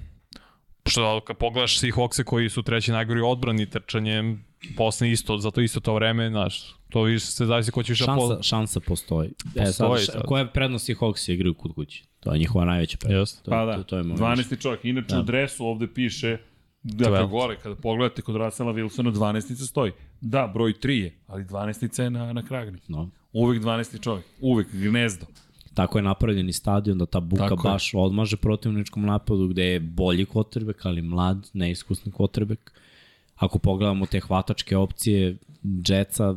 Što 0.85 1.21
kad 1.21 1.37
pogledaš 1.37 1.79
Seahawkse 1.79 2.23
koji 2.23 2.49
su 2.49 2.63
treći 2.63 2.91
najgori 2.91 3.21
odbrani 3.21 3.69
trčanjem, 3.69 4.45
posle 4.77 5.11
isto, 5.11 5.37
zato 5.37 5.61
isto 5.61 5.79
to 5.79 5.93
vreme, 5.93 6.29
znaš, 6.29 6.75
to 6.89 7.01
više 7.01 7.25
se 7.25 7.45
zavisi 7.45 7.71
ko 7.71 7.83
će 7.83 7.91
više 7.91 8.03
Šansa, 8.05 8.27
pol... 8.27 8.41
šansa 8.41 8.79
postoji. 8.79 9.29
E, 9.55 9.65
Postoji 9.65 10.05
sad, 10.05 10.13
sad. 10.13 10.25
koja 10.25 10.39
je 10.39 10.51
prednost 10.53 10.89
i 10.89 10.95
Hawks 10.95 11.31
igraju 11.31 11.53
kod 11.53 11.73
kuće? 11.75 12.03
To 12.19 12.33
je 12.33 12.39
njihova 12.39 12.65
najveća 12.65 12.97
prednost. 12.97 13.33
Jeste. 13.35 13.45
To, 13.45 13.51
Pa 13.51 13.65
da, 13.65 13.75
to, 13.75 13.83
to 13.83 13.97
je 13.97 14.03
moj 14.03 14.17
12. 14.17 14.61
čovjek. 14.61 14.85
Inače 14.85 15.07
Da. 15.07 15.19
u 15.19 15.23
dresu 15.23 15.65
ovde 15.65 15.93
piše 15.93 16.37
Dakle, 16.83 17.27
gore, 17.27 17.57
kada 17.63 17.75
pogledate 17.75 18.21
kod 18.21 18.35
Russella 18.35 18.73
Wilsona, 18.73 19.11
12. 19.11 19.67
stoji. 19.67 19.91
Da, 20.21 20.51
broj 20.53 20.73
3 20.73 20.89
je, 20.91 21.17
ali 21.27 21.43
12. 21.43 22.03
je 22.03 22.09
na, 22.09 22.33
na 22.33 22.43
kragni. 22.43 22.79
No. 22.87 23.09
Uvek 23.33 23.61
12. 23.61 24.03
čovjek, 24.03 24.25
uvek 24.41 24.67
gnezdo. 24.73 25.25
Tako 25.73 25.97
je 25.97 26.03
napravljen 26.03 26.49
i 26.49 26.53
stadion 26.53 26.97
da 26.97 27.05
ta 27.05 27.19
buka 27.19 27.49
Tako 27.49 27.67
je. 27.67 27.71
baš 27.73 27.91
odmaže 27.93 28.37
protivničkom 28.37 29.05
napadu 29.05 29.47
gde 29.47 29.63
je 29.63 29.79
bolji 29.79 30.25
kvotrbek, 30.25 30.85
ali 30.85 31.01
mlad, 31.01 31.49
neiskusni 31.53 32.11
kvotrbek. 32.11 32.73
Ako 33.37 33.59
pogledamo 33.59 34.05
te 34.05 34.19
hvatačke 34.19 34.77
opcije 34.77 35.37
Jetsa, 35.87 36.35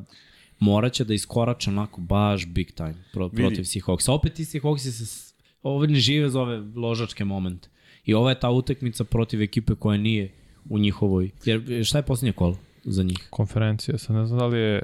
morat 0.58 0.92
će 0.92 1.04
da 1.04 1.14
iskorače 1.14 1.70
onako 1.70 2.00
baš 2.00 2.46
big 2.46 2.72
time 2.72 2.94
pro, 3.12 3.28
Vidi. 3.28 3.42
protiv 3.42 3.62
Seahawksa. 3.62 4.12
Opet 4.12 4.34
ti 4.34 4.44
Seahawksi 4.44 4.90
se 4.90 5.34
ove 5.62 5.88
ne 5.88 5.98
žive 5.98 6.30
za 6.30 6.40
ove 6.40 6.62
ložačke 6.76 7.24
momente. 7.24 7.68
I 8.04 8.14
ova 8.14 8.30
je 8.30 8.40
ta 8.40 8.50
utakmica 8.50 9.04
protiv 9.04 9.42
ekipe 9.42 9.74
koja 9.74 9.98
nije 9.98 10.32
u 10.68 10.78
njihovoj. 10.78 11.30
Jer 11.44 11.84
šta 11.84 11.98
je 11.98 12.02
posljednje 12.02 12.32
kolo 12.32 12.56
za 12.84 13.02
njih? 13.02 13.26
konferencija, 13.30 13.98
sad 13.98 14.16
ne 14.16 14.26
znam 14.26 14.38
da 14.38 14.46
li 14.46 14.58
je 14.58 14.82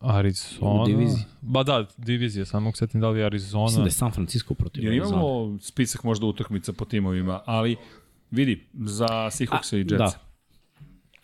Arizona. 0.00 0.82
U 0.82 0.86
diviziji. 0.86 1.24
Ba 1.40 1.62
da, 1.62 1.86
divizija, 1.96 2.44
samo 2.44 2.64
mogu 2.64 2.76
setim 2.76 3.00
da 3.00 3.08
li 3.08 3.18
je 3.18 3.26
Arizona. 3.26 3.64
Mislim 3.64 3.84
da 3.84 3.88
je 3.88 3.92
San 3.92 4.12
Francisco 4.12 4.54
protiv 4.54 4.84
Jer 4.84 4.92
imamo 4.92 5.58
spisak 5.60 6.04
možda 6.04 6.26
utakmica 6.26 6.72
po 6.72 6.84
timovima, 6.84 7.40
ali 7.46 7.76
vidi, 8.30 8.66
za 8.74 9.06
Seahawksa 9.06 9.76
i 9.76 9.80
Jetsa. 9.80 9.96
Da, 9.96 10.23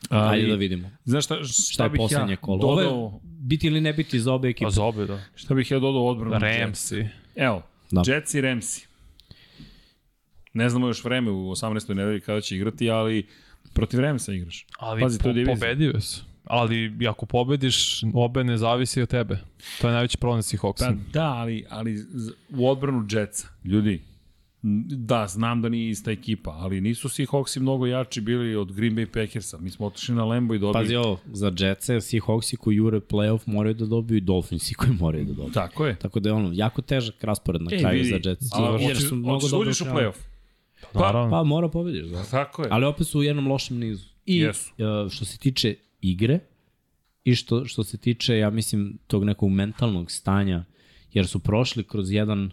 Ali, 0.09 0.31
ajde 0.33 0.49
da 0.49 0.55
vidimo. 0.55 0.91
Znaš 1.05 1.25
šta, 1.25 1.45
šta, 1.45 1.63
Šta 1.65 1.85
je 1.85 1.91
bih 1.91 1.99
poslednje 1.99 2.33
ja 2.33 2.37
kolo? 2.37 2.59
dodao, 2.59 2.95
Ove, 2.97 3.19
biti 3.23 3.67
ili 3.67 3.81
ne 3.81 3.93
biti 3.93 4.21
za 4.21 4.33
obe 4.33 4.49
ekipe? 4.49 4.65
Pa 4.65 4.71
za 4.71 4.85
obe, 4.85 5.07
da. 5.07 5.21
šta 5.35 5.55
bih 5.55 5.71
ja 5.71 5.79
dodao 5.79 6.07
odbranu? 6.07 6.39
Ramsi. 6.39 7.07
Evo, 7.37 7.63
Da. 7.91 8.03
Jets 8.07 8.35
i 8.35 8.41
Ramsi. 8.41 8.87
Ne 10.53 10.69
znamo 10.69 10.87
još 10.87 11.05
vreme 11.05 11.31
u 11.31 11.51
18. 11.51 11.95
nedelji 11.95 12.21
kada 12.21 12.41
će 12.41 12.57
igrati, 12.57 12.91
ali 12.91 13.27
protiv 13.73 14.01
Ramsa 14.01 14.33
igraš. 14.33 14.67
Ali 14.79 15.01
Pazi, 15.03 15.19
to 15.19 15.29
je 15.29 15.31
po, 15.31 15.35
divizija. 15.35 15.55
pobedio 15.57 16.01
su. 16.01 16.25
Ali 16.45 17.07
ako 17.09 17.27
pobediš, 17.27 17.77
obe 18.15 18.45
ne 18.45 18.57
zavisi 18.57 19.03
od 19.03 19.09
tebe. 19.09 19.39
To 19.81 19.89
je 19.89 19.93
najveći 19.93 20.19
problem 20.19 20.43
sa 20.43 20.49
Pa 20.53 20.59
Seahawksom. 20.59 20.99
da, 21.13 21.25
ali, 21.25 21.65
ali 21.69 21.97
u 22.51 22.69
odbranu 22.71 23.07
Jetsa, 23.11 23.49
ljudi, 23.65 24.03
da, 24.63 25.27
znam 25.27 25.63
da 25.63 25.69
nije 25.69 25.91
ista 25.91 26.11
ekipa, 26.11 26.51
ali 26.51 26.81
nisu 26.81 27.09
Seahawksi 27.09 27.61
mnogo 27.61 27.87
jači 27.87 28.21
bili 28.21 28.57
od 28.57 28.73
Green 28.73 28.95
Bay 28.97 29.07
Packersa. 29.07 29.59
Mi 29.59 29.71
smo 29.71 29.87
otišli 29.87 30.15
na 30.15 30.25
Lembo 30.25 30.55
i 30.55 30.59
dobili. 30.59 30.85
Pazi 30.85 30.97
ovo, 30.97 31.19
za 31.33 31.53
Jetsa, 31.59 31.95
Seahawksi 31.95 32.57
koji 32.57 32.77
jure 32.77 33.01
playoff 33.01 33.41
moraju 33.47 33.75
da 33.75 33.87
dobiju 33.87 34.19
i 34.19 34.21
Dolphinsi 34.21 34.75
koji 34.75 34.93
moraju 34.93 35.25
da 35.25 35.33
dobiju. 35.33 35.53
Tako 35.53 35.87
je. 35.87 35.97
Tako 35.99 36.21
da 36.21 36.29
je 36.29 36.33
ono, 36.33 36.51
jako 36.53 36.83
težak 36.83 37.25
raspored 37.25 37.63
na 37.63 37.71
Ej, 37.73 37.79
kraju 37.79 38.03
vidi, 38.03 38.09
za 38.25 38.31
Jets. 38.31 38.53
a 38.53 38.79
Jer 38.81 38.97
su 38.97 39.17
mnogo 39.17 39.41
da 39.41 39.51
dobro 39.51 39.71
u 39.71 39.73
playoff. 39.73 40.17
Pa, 40.93 41.01
Naravno. 41.01 41.31
Pa 41.31 41.43
mora 41.43 41.69
pobediš, 41.69 42.07
da. 42.07 42.23
tako 42.25 42.63
je. 42.63 42.69
Ali 42.71 42.85
opet 42.85 43.07
su 43.07 43.19
u 43.19 43.23
jednom 43.23 43.47
lošem 43.47 43.79
nizu. 43.79 44.09
I 44.27 44.39
Jesu. 44.39 44.73
uh, 45.05 45.11
što 45.11 45.25
se 45.25 45.39
tiče 45.39 45.75
igre 46.01 46.39
i 47.25 47.35
što, 47.35 47.65
što 47.65 47.85
se 47.85 47.99
tiče, 47.99 48.37
ja 48.39 48.51
mislim, 48.51 48.99
tog 49.07 49.25
nekog 49.25 49.51
mentalnog 49.51 50.11
stanja, 50.11 50.65
jer 51.13 51.27
su 51.27 51.39
prošli 51.39 51.85
kroz 51.85 52.13
jedan 52.13 52.51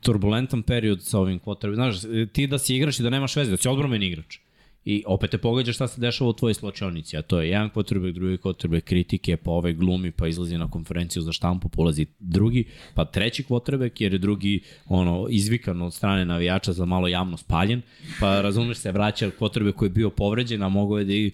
turbulentan 0.00 0.62
period 0.62 1.02
sa 1.02 1.18
ovim 1.18 1.40
quarterback. 1.40 1.74
Znaš, 1.74 1.96
ti 2.32 2.46
da 2.46 2.58
si 2.58 2.76
igrač 2.76 2.98
i 3.00 3.02
da 3.02 3.10
nemaš 3.10 3.36
veze, 3.36 3.50
da 3.50 3.56
si 3.56 3.68
odbromen 3.68 4.02
igrač. 4.02 4.38
I 4.84 5.02
opet 5.06 5.30
te 5.30 5.38
pogađa 5.38 5.72
šta 5.72 5.88
se 5.88 6.00
dešava 6.00 6.30
u 6.30 6.32
tvojoj 6.32 6.54
slačionici, 6.54 7.16
a 7.16 7.22
to 7.22 7.40
je 7.40 7.48
jedan 7.50 7.70
quarterback, 7.70 8.12
drugi 8.12 8.36
quarterback, 8.36 8.80
kritike, 8.80 9.36
pa 9.36 9.50
ovaj 9.50 9.72
glumi, 9.72 10.10
pa 10.10 10.28
izlazi 10.28 10.58
na 10.58 10.70
konferenciju 10.70 11.22
za 11.22 11.32
štampu, 11.32 11.68
pa 11.68 11.82
ulazi 11.82 12.06
drugi, 12.18 12.64
pa 12.94 13.04
treći 13.04 13.44
quarterback, 13.44 14.02
jer 14.02 14.12
je 14.12 14.18
drugi 14.18 14.60
ono, 14.86 15.26
izvikan 15.30 15.82
od 15.82 15.94
strane 15.94 16.24
navijača 16.24 16.72
za 16.72 16.84
malo 16.84 17.08
javno 17.08 17.36
spaljen, 17.36 17.82
pa 18.20 18.40
razumeš 18.40 18.76
se, 18.76 18.92
vraća 18.92 19.30
quarterback 19.40 19.72
koji 19.72 19.86
je 19.86 19.90
bio 19.90 20.10
povređen, 20.10 20.62
a 20.62 20.68
mogo 20.68 20.98
je 20.98 21.04
da 21.04 21.12
i 21.12 21.30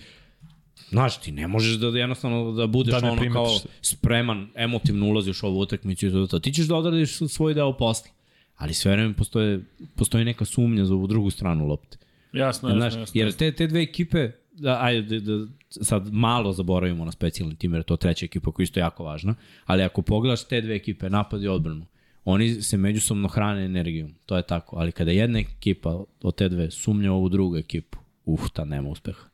Znaš, 0.89 1.21
ti 1.21 1.33
ne 1.33 1.49
možeš 1.49 1.77
da 1.77 1.87
jednostavno 1.87 2.53
da 2.53 2.67
budeš 2.67 3.01
Da 3.01 3.11
ono 3.11 3.33
kao 3.33 3.59
se. 3.59 3.69
spreman, 3.83 4.49
emotivno 4.55 5.07
ulaziš 5.07 5.43
u 5.43 5.47
ovu 5.47 5.61
utakmicu 5.61 6.07
i 6.07 6.11
to, 6.11 6.27
to. 6.27 6.39
Ti 6.39 6.53
ćeš 6.53 6.67
da 6.67 6.77
odradiš 6.77 7.19
svoj 7.29 7.55
deo 7.55 7.73
posla. 7.73 8.14
Ali 8.57 8.75
sve 8.75 8.93
vreme 8.93 9.15
postoje, 9.15 9.65
postoji 9.95 10.25
neka 10.25 10.45
sumnja 10.45 10.85
za 10.85 10.95
ovu 10.95 11.07
drugu 11.07 11.31
stranu 11.31 11.67
lopte. 11.67 11.97
Jasno, 12.33 12.69
jasno, 12.69 12.81
Znaš, 12.81 12.95
jasno. 12.95 13.21
jer 13.21 13.33
te, 13.33 13.53
te 13.53 13.67
dve 13.67 13.83
ekipe, 13.83 14.31
da, 14.53 14.79
ajde, 14.83 15.21
da, 15.21 15.37
da, 15.37 15.47
sad 15.69 16.13
malo 16.13 16.53
zaboravimo 16.53 17.05
na 17.05 17.13
specijalni 17.13 17.57
tim, 17.57 17.73
jer 17.73 17.81
je 17.81 17.85
to 17.85 17.97
treća 17.97 18.25
ekipa 18.25 18.53
koja 18.53 18.63
je 18.63 18.65
isto 18.65 18.81
jako 18.81 19.05
važna, 19.05 19.35
ali 19.65 19.83
ako 19.83 20.03
pogledaš 20.03 20.45
te 20.45 20.61
dve 20.61 20.75
ekipe, 20.75 21.11
napad 21.11 21.43
i 21.43 21.49
odbranu, 21.49 21.87
oni 22.25 22.63
se 22.63 22.77
međusobno 22.77 23.29
hrane 23.29 23.65
energijom, 23.65 24.15
to 24.27 24.37
je 24.37 24.43
tako, 24.43 24.77
ali 24.77 24.93
kada 24.93 25.11
jedna 25.11 25.39
ekipa 25.39 26.05
od 26.23 26.35
te 26.35 26.49
dve 26.49 26.71
sumnja 26.71 27.13
ovu 27.13 27.29
drugu 27.29 27.57
ekipu, 27.57 27.99
uf, 28.25 28.51
ta 28.53 28.65
nema 28.65 28.89
uspeha. 28.89 29.34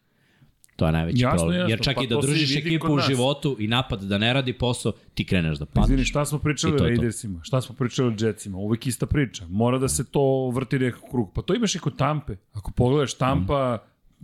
To 0.80 0.86
je 0.86 0.92
najveći 0.92 1.22
Jasno, 1.22 1.38
problem. 1.38 1.58
jasno. 1.60 1.70
Jer 1.70 1.80
čak 1.82 1.96
Pa 1.96 2.02
i 2.02 2.06
da 2.06 2.14
to 2.14 2.22
se 2.22 2.28
držiš 2.28 2.56
ekipu 2.56 2.92
u 2.92 2.98
životu 2.98 3.56
i 3.58 3.66
napad 3.66 4.02
da 4.02 4.18
ne 4.18 4.32
radi 4.32 4.52
posao, 4.52 4.92
ti 5.14 5.24
kreneš 5.24 5.58
da 5.58 5.66
padneš. 5.66 5.86
Izvini, 5.86 6.04
šta 6.04 6.24
smo 6.24 6.38
pričali 6.38 6.72
I 6.72 6.76
o. 6.76 6.78
Raidersima? 6.78 7.40
Šta 7.42 7.60
smo 7.60 7.74
pričali 7.74 8.08
o 8.08 8.26
Jetsima? 8.26 8.58
Uvek 8.58 8.86
ista 8.86 9.06
priča. 9.06 9.46
Mora 9.48 9.78
da 9.78 9.88
se 9.88 10.04
to 10.10 10.50
vrti 10.50 10.78
nekako 10.78 11.10
krug. 11.10 11.32
Pa 11.34 11.42
to 11.42 11.54
imaš 11.54 11.74
i 11.74 11.78
kod 11.78 11.96
Tampe. 11.96 12.36
Ako 12.52 12.70
pogledaš 12.70 13.14
Tampa, 13.14 13.78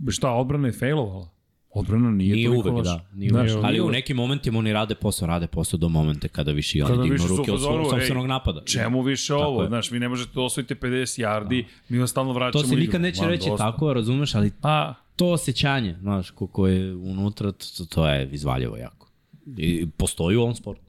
šta, 0.09 0.31
odbrana 0.31 0.67
je 0.67 0.73
failovala? 0.73 1.29
Odbrana 1.73 2.11
nije, 2.11 2.35
Nije 2.35 2.49
uvek, 2.49 2.65
loša. 2.65 2.83
da. 2.83 3.05
Nije 3.13 3.29
Znaš, 3.29 3.51
uvek. 3.51 3.65
Ali 3.65 3.81
u 3.81 3.89
nekim 3.89 4.17
momentima 4.17 4.59
oni 4.59 4.73
rade 4.73 4.95
posao, 4.95 5.27
rade 5.27 5.47
posao 5.47 5.77
do 5.77 5.89
momente 5.89 6.27
kada 6.27 6.51
više 6.51 6.77
i 6.77 6.81
oni 6.81 6.91
Kada 6.91 7.03
dignu 7.03 7.27
ruke 7.27 7.51
od 7.51 7.61
svog 7.61 7.87
sopstvenog 7.89 8.23
ej, 8.25 8.27
napada. 8.27 8.61
Čemu 8.65 9.01
više 9.01 9.33
ovo? 9.33 9.61
je. 9.61 9.67
Znaš, 9.67 9.91
vi 9.91 9.99
ne 9.99 10.09
možete 10.09 10.31
da 10.35 10.41
osvojite 10.41 10.75
50 10.75 11.23
yardi, 11.23 11.65
mi 11.89 11.99
vas 11.99 12.09
stalno 12.09 12.33
vraćamo 12.33 12.61
To 12.63 12.67
se 12.69 12.75
nikad 12.75 13.01
neće 13.01 13.25
reći 13.25 13.49
dosta. 13.49 13.71
tako, 13.71 13.93
razumeš, 13.93 14.35
ali 14.35 14.51
Pa, 14.61 14.93
to 15.17 15.31
osjećanje, 15.31 15.95
znaš, 16.01 16.29
ko, 16.29 16.47
ko 16.47 16.67
je 16.67 16.95
unutra, 16.95 17.51
to, 17.51 17.85
to 17.85 18.07
je 18.07 18.29
izvaljivo 18.31 18.77
jako. 18.77 19.11
I 19.57 19.87
postoji 19.97 20.37
u 20.37 20.41
ovom 20.41 20.55
sportu. 20.55 20.81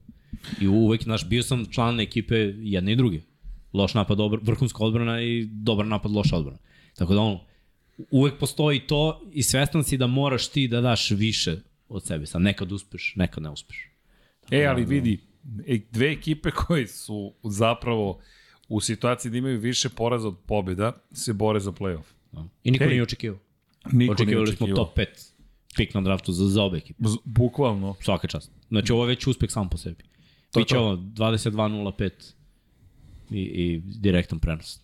I 0.61 0.69
uvek, 0.69 1.03
znaš, 1.03 1.29
bio 1.29 1.43
sam 1.43 1.67
član 1.71 2.01
ekipe 2.01 2.37
jedne 2.59 2.93
i 2.93 2.97
druge. 2.97 3.21
Loš 3.73 3.95
napad, 3.95 4.19
dobra, 4.19 4.41
vrhunska 4.43 4.85
odbrana 4.85 5.23
i 5.23 5.49
dobar 5.51 5.87
napad, 5.87 6.13
loša 6.13 6.37
odbrana. 6.37 6.59
Tako 6.97 7.15
da 7.15 7.21
ono, 7.21 7.41
uvek 8.11 8.39
postoji 8.39 8.81
to 8.81 9.23
i 9.33 9.43
svestan 9.43 9.85
si 9.85 9.97
da 9.97 10.07
moraš 10.07 10.49
ti 10.49 10.69
da 10.69 10.81
daš 10.81 11.11
više 11.11 11.57
od 11.89 12.07
sebe. 12.07 12.27
Sad 12.27 12.43
nekad 12.43 12.73
uspeš, 12.73 13.13
nekad 13.17 13.43
ne 13.43 13.51
uspeš. 13.51 13.91
E, 14.51 14.67
ali 14.67 14.85
vidi, 14.85 15.21
e, 15.67 15.79
dve 15.91 16.13
ekipe 16.13 16.51
koje 16.67 16.87
su 16.87 17.35
zapravo 17.43 18.21
u 18.69 18.81
situaciji 18.81 19.33
da 19.33 19.39
imaju 19.39 19.61
više 19.61 19.89
poraza 19.89 20.29
od 20.29 20.37
pobjeda 20.47 20.93
se 21.13 21.33
bore 21.33 21.61
za 21.61 21.73
play-off. 21.73 22.13
Da. 22.33 22.45
I 22.65 22.71
niko 22.71 22.85
nije 22.85 23.03
očekivao. 23.03 23.39
Niko 23.93 24.13
Očekivali 24.13 24.57
smo 24.57 24.67
top 24.67 24.99
5 24.99 25.07
pik 25.77 25.95
na 25.95 26.01
draftu 26.01 26.33
za, 26.33 26.49
za 26.49 26.63
obe 26.63 26.79
ekipe. 26.79 27.03
Bukvalno. 27.25 27.95
Svaka 28.01 28.29
čast. 28.29 28.51
Znači 28.69 28.93
ovo 28.93 29.05
je 29.05 29.09
već 29.09 29.27
uspeh 29.27 29.51
sam 29.51 29.69
po 29.69 29.77
sebi. 29.77 30.05
To 30.53 30.61
Biće 30.61 30.75
to. 30.75 30.81
ovo 30.81 30.97
22.05 30.97 32.11
i, 33.31 33.41
i 33.41 33.83
direktan 33.85 34.39
prenos 34.39 34.81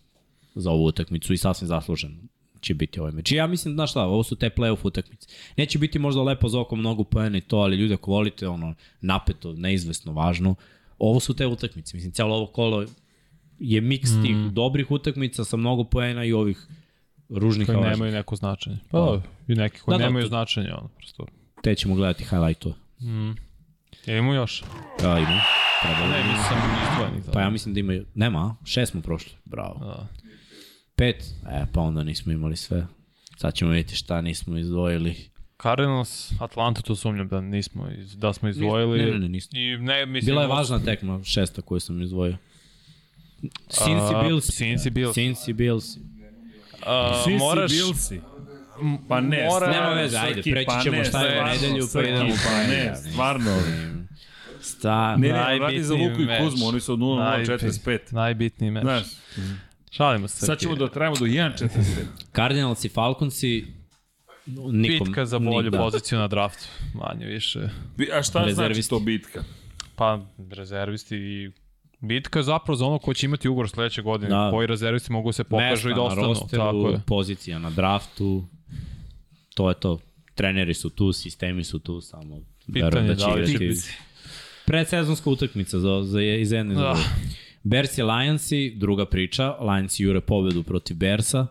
za 0.55 0.71
ovu 0.71 0.85
utakmicu 0.85 1.33
i 1.33 1.37
sasvim 1.37 1.67
zaslužen 1.67 2.27
će 2.61 2.73
biti 2.73 2.99
ovaj 2.99 3.11
meč. 3.11 3.31
I 3.31 3.35
ja 3.35 3.47
mislim, 3.47 3.73
znaš 3.73 3.91
šta, 3.91 4.03
ovo 4.03 4.23
su 4.23 4.35
te 4.35 4.49
playoff 4.49 4.79
utakmice. 4.83 5.27
Neće 5.57 5.79
biti 5.79 5.99
možda 5.99 6.21
lepo 6.21 6.49
za 6.49 6.59
oko 6.59 6.75
mnogo 6.75 7.03
poena 7.03 7.37
i 7.37 7.41
to, 7.41 7.57
ali 7.57 7.77
ljudi 7.77 7.93
ako 7.93 8.11
volite 8.11 8.47
ono 8.47 8.73
napeto, 9.01 9.53
neizvesno, 9.53 10.13
važno, 10.13 10.55
ovo 10.99 11.19
su 11.19 11.33
te 11.33 11.47
utakmice. 11.47 11.97
Mislim, 11.97 12.13
cijelo 12.13 12.35
ovo 12.35 12.47
kolo 12.47 12.85
je 13.59 13.81
miks 13.81 14.11
mm. 14.11 14.21
tih 14.21 14.35
dobrih 14.35 14.91
utakmica 14.91 15.45
sa 15.45 15.57
mnogo 15.57 15.83
poena 15.83 16.23
i 16.25 16.33
ovih 16.33 16.67
ružnih 17.29 17.67
Koji 17.67 17.77
nemaju 17.81 18.11
neko 18.11 18.35
značenje. 18.35 18.77
Pa 18.91 18.99
da, 18.99 19.21
i 19.47 19.55
neki 19.55 19.79
koji 19.79 19.93
Da, 19.93 19.97
da, 19.97 20.05
nemaju 20.05 20.23
to- 20.23 20.27
značenje, 20.29 20.73
ono, 20.73 20.87
prosto. 20.87 21.25
Te 21.63 21.75
ćemo 21.75 21.95
gledati 21.95 22.23
highlightove. 22.23 22.75
Je 24.05 24.17
imamo 24.17 24.33
još? 24.33 24.63
Da, 25.01 25.17
ima. 25.17 25.41
Treba 25.81 26.07
Ne, 26.07 26.23
nisam 26.23 26.57
izdvojenih. 26.91 27.23
Pa 27.33 27.41
ja 27.41 27.49
mislim 27.49 27.73
da 27.73 27.79
ima, 27.79 27.93
nema, 28.15 28.55
šest 28.65 28.91
smo 28.91 29.01
prošli, 29.01 29.31
bravo. 29.45 29.79
Da. 29.79 30.07
Pet, 30.95 31.23
e, 31.51 31.65
pa 31.73 31.81
onda 31.81 32.03
nismo 32.03 32.31
imali 32.31 32.55
sve. 32.57 32.87
Sad 33.37 33.53
ćemo 33.53 33.71
vidjeti 33.71 33.95
šta 33.95 34.21
nismo 34.21 34.57
izdvojili. 34.57 35.15
Cardinals, 35.61 36.31
Atlanta, 36.41 36.81
to 36.81 36.95
sumnjam 36.95 37.27
da 37.27 37.41
nismo, 37.41 37.87
da 38.15 38.33
smo 38.33 38.49
izdvojili. 38.49 38.97
Ne, 38.99 39.11
ne, 39.11 39.19
ne, 39.19 39.29
nismo. 39.29 39.59
I 39.59 39.77
ne, 39.77 40.05
mislim, 40.05 40.25
Bila 40.25 40.41
je 40.41 40.47
važna 40.47 40.79
tekma, 40.79 41.23
šesta 41.23 41.61
koju 41.61 41.79
sam 41.79 42.01
izdvojio. 42.01 42.37
Cincy 43.67 44.15
A, 44.15 44.23
Bills. 44.23 44.45
Cincy 44.51 44.89
Bills. 44.89 45.15
Cincy 45.17 45.53
Bills. 45.53 45.97
A, 46.85 47.21
Svi 47.23 47.33
moraš, 47.35 47.71
si 47.71 47.77
Bilsi. 47.77 48.21
Pa 49.09 49.21
ne, 49.21 49.37
Mora- 49.39 49.49
stvarno, 49.57 49.81
Nema 49.81 49.93
veze, 49.93 50.17
ajde, 50.17 50.41
preći 50.43 50.65
pa 50.67 50.79
ćemo 50.83 50.97
ne, 50.97 51.05
šta 51.05 51.21
je 51.21 51.31
stvarno, 51.31 51.53
nedelju, 51.53 51.87
pa 51.93 52.01
idemo 52.01 52.33
Pa 52.45 52.67
ne, 52.67 52.93
stvarno. 52.95 53.57
Sta, 54.61 55.15
Ne, 55.15 55.27
ne, 55.27 55.59
radi 55.59 55.83
za 55.83 55.93
Luku 55.93 56.21
i. 56.21 56.27
Kuzmu, 56.39 56.67
oni 56.67 56.79
su 56.79 56.93
od 56.93 56.99
0-0-45. 56.99 57.99
najbitniji 58.11 58.71
meč. 58.71 58.83
Znaš, 58.83 59.03
Šalimo 59.91 60.27
se. 60.27 60.45
sad 60.45 60.59
ćemo 60.59 60.75
da 60.75 60.87
trajamo 60.89 61.15
do 61.15 61.25
1-45. 61.25 61.69
Cardinals 62.35 62.85
i 62.85 62.89
Falconsi, 62.89 63.65
nikom... 64.47 65.07
Bitka 65.07 65.25
za 65.25 65.39
bolju 65.39 65.61
nik- 65.61 65.71
da. 65.71 65.77
poziciju 65.77 66.19
na 66.19 66.27
draftu, 66.27 66.65
manje 66.95 67.25
više. 67.25 67.59
A 68.13 68.23
šta 68.23 68.45
znači 68.49 68.89
to 68.89 68.99
bitka? 68.99 69.43
Pa, 69.95 70.19
rezervisti 70.51 71.15
i 71.15 71.51
bitka 71.99 72.39
je 72.39 72.43
zapravo 72.43 72.75
za 72.75 72.85
ono 72.85 72.97
ko 72.97 73.13
će 73.13 73.25
imati 73.25 73.49
ugovor 73.49 73.69
sledeće 73.69 74.01
godine, 74.01 74.29
Da. 74.29 74.35
da. 74.35 74.51
koji 74.51 74.67
rezervisti 74.67 75.11
mogu 75.11 75.31
se 75.31 75.43
pokažu 75.43 75.69
Mesta 75.71 75.89
i 75.89 75.91
da 75.91 75.95
na 75.95 76.03
ostanu. 76.03 76.27
rosteru, 76.27 76.63
Tako 76.63 76.89
je. 76.89 76.99
pozicija 77.05 77.59
na 77.59 77.69
draftu, 77.69 78.45
to 79.55 79.69
je 79.69 79.75
to. 79.75 79.99
Treneri 80.35 80.73
su 80.73 80.89
tu, 80.89 81.13
sistemi 81.13 81.63
su 81.63 81.79
tu, 81.79 82.01
samo 82.01 82.39
Pitanje 82.73 83.07
da 83.07 83.15
će 83.15 83.21
da 83.21 83.33
li 83.33 83.47
će 83.47 83.57
biti. 83.57 83.81
Predsezonska 84.65 85.29
utakmica 85.29 85.79
za, 85.79 86.03
za, 86.03 86.21
iz 86.21 86.51
jedne 86.51 86.75
Da. 86.75 86.81
druge. 86.81 86.99
Bears 87.63 87.97
i 87.97 88.03
Lionsi, 88.03 88.73
druga 88.75 89.05
priča. 89.05 89.55
Lions 89.61 89.99
jure 89.99 90.21
pobedu 90.21 90.63
protiv 90.63 90.97
Bearsa. 90.97 91.47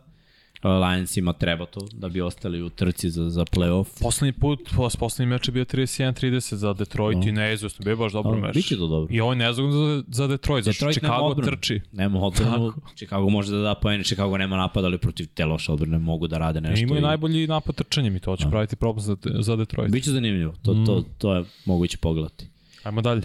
Lionsima 0.64 1.32
treba 1.34 1.66
to 1.66 1.80
da 1.92 2.08
bi 2.08 2.20
ostali 2.20 2.62
u 2.62 2.70
trci 2.70 3.10
za, 3.10 3.30
za 3.30 3.44
playoff. 3.44 4.00
Poslednji 4.00 4.32
put, 4.34 4.60
pos, 4.76 4.96
poslednji 4.96 5.28
meč 5.28 5.48
je 5.48 5.52
bio 5.52 5.64
31-30 5.64 6.54
za 6.54 6.72
Detroit 6.74 7.18
Da. 7.18 7.28
i 7.28 7.32
neizvestno, 7.32 7.84
bio 7.84 7.96
baš 7.96 8.12
dobar 8.12 8.32
Da, 8.32 8.40
meč. 8.40 8.54
biće 8.54 8.76
to 8.76 8.86
dobro. 8.86 9.14
I 9.14 9.20
ovo 9.20 9.32
je 9.32 9.36
nezgodno 9.36 9.72
za, 9.72 10.02
za 10.08 10.26
Detroit, 10.26 10.64
zato 10.64 10.74
što 10.74 10.86
Detroit 10.86 11.02
nema 11.02 11.08
Chicago 11.08 11.26
odbranu. 11.26 11.50
trči. 11.52 11.80
Nema 11.92 12.18
odbranu. 12.20 12.72
Chicago 12.96 13.28
može 13.28 13.52
da 13.52 13.58
da 13.58 13.74
poene, 13.74 14.04
Chicago 14.04 14.36
nema 14.38 14.56
napad, 14.56 14.84
ali 14.84 14.98
protiv 14.98 15.26
te 15.26 15.44
loše 15.44 15.72
odbrane 15.72 15.98
mogu 15.98 16.26
da 16.26 16.38
rade 16.38 16.60
nešto. 16.60 16.82
imaju 16.82 16.98
i- 16.98 17.02
najbolji 17.02 17.46
napad 17.46 17.74
trčanjem 17.74 18.16
i 18.16 18.20
to 18.20 18.36
će 18.36 18.48
praviti 18.48 18.76
problem 18.76 19.00
za, 19.00 19.16
za 19.34 19.56
Detroit. 19.56 19.92
Biće 19.92 20.10
zanimljivo. 20.10 20.54
To, 20.62 20.74
Mm. 20.74 20.86
to, 20.86 21.04
to 21.18 21.34
je 21.34 21.44
moguće 21.64 21.98
pogledati. 21.98 22.46
Ajmo 22.82 23.00
dalje. 23.02 23.22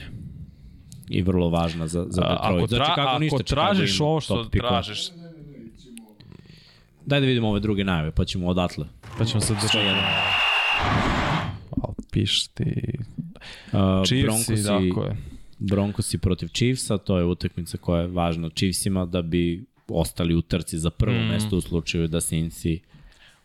I 1.10 1.22
vrlo 1.22 1.50
važna 1.50 1.88
za, 1.88 2.00
za 2.02 2.22
Detroit. 2.22 2.40
ako, 2.42 2.68
tra, 2.68 2.86
Chicago 2.86 3.10
ako 3.10 3.20
ništa, 3.20 3.38
tražiš 3.40 4.00
ovo 4.02 4.22
što 4.22 4.44
tražiš, 4.46 5.10
Daj 7.10 7.20
da 7.20 7.26
vidimo 7.26 7.50
ove 7.50 7.60
druge 7.60 7.84
najave, 7.84 8.12
pa 8.12 8.26
ćemo 8.26 8.48
odatle. 8.48 8.86
pa 9.18 9.26
ćemo 9.26 9.42
se 9.42 9.54
jedan. 9.74 10.04
Piš 12.12 12.48
ti. 12.48 12.74
Uh, 13.72 14.06
Chiefs 14.06 14.50
i 14.50 14.64
tako 14.64 15.04
je. 15.06 15.18
Broncosi 15.60 16.18
protiv 16.18 16.48
Chiefsa, 16.48 16.98
to 16.98 17.18
je 17.18 17.26
utakmica 17.26 17.78
koja 17.78 18.02
je 18.02 18.08
važna 18.08 18.50
Chiefsima 18.50 19.06
da 19.06 19.22
bi 19.22 19.66
ostali 19.88 20.36
u 20.36 20.42
trci 20.42 20.80
za 20.80 20.90
prvo 20.90 21.18
mm. 21.18 21.28
mesto 21.28 21.58
u 21.58 21.62
slučaju 21.62 22.08
da 22.08 22.18
Cincy 22.18 22.80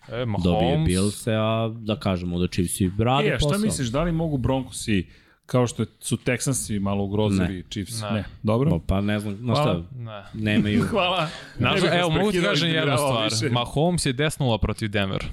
E, 0.08 0.24
dobije 0.44 0.78
Billse, 0.86 1.34
a 1.34 1.74
da 1.80 1.96
kažemo 1.96 2.38
da 2.38 2.46
Chiefsi 2.46 2.90
rade 2.98 3.28
E, 3.28 3.34
a 3.34 3.38
šta 3.38 3.48
posao. 3.48 3.62
misliš, 3.62 3.88
da 3.88 4.02
li 4.02 4.12
mogu 4.12 4.38
Broncosi, 4.38 5.06
kao 5.46 5.66
što 5.66 5.84
su 6.00 6.16
Texansi 6.16 6.78
malo 6.78 7.04
ugrozili 7.04 7.48
Ne. 7.48 7.62
Chiefs? 7.64 8.00
Ne. 8.02 8.10
Ne. 8.12 8.24
Dobro? 8.42 8.70
No, 8.70 8.78
pa 8.78 9.00
ne 9.00 9.20
znam, 9.20 9.38
Hvala. 9.38 9.62
šta, 9.62 9.96
Ne. 9.96 10.22
nemaju... 10.34 10.82
Hvala. 10.90 11.28
Znaš, 11.56 11.82
Ne 11.82 11.88
evo, 11.94 12.10
mogu 12.10 12.32
ti 12.32 12.40
kažem 12.42 12.68
jednu 12.70 12.96
stvar. 12.96 13.30
više. 13.32 13.48
Mahomes 13.50 14.06
je 14.06 14.12
desnula 14.12 14.58
protiv 14.58 14.88
Denver. 14.88 15.24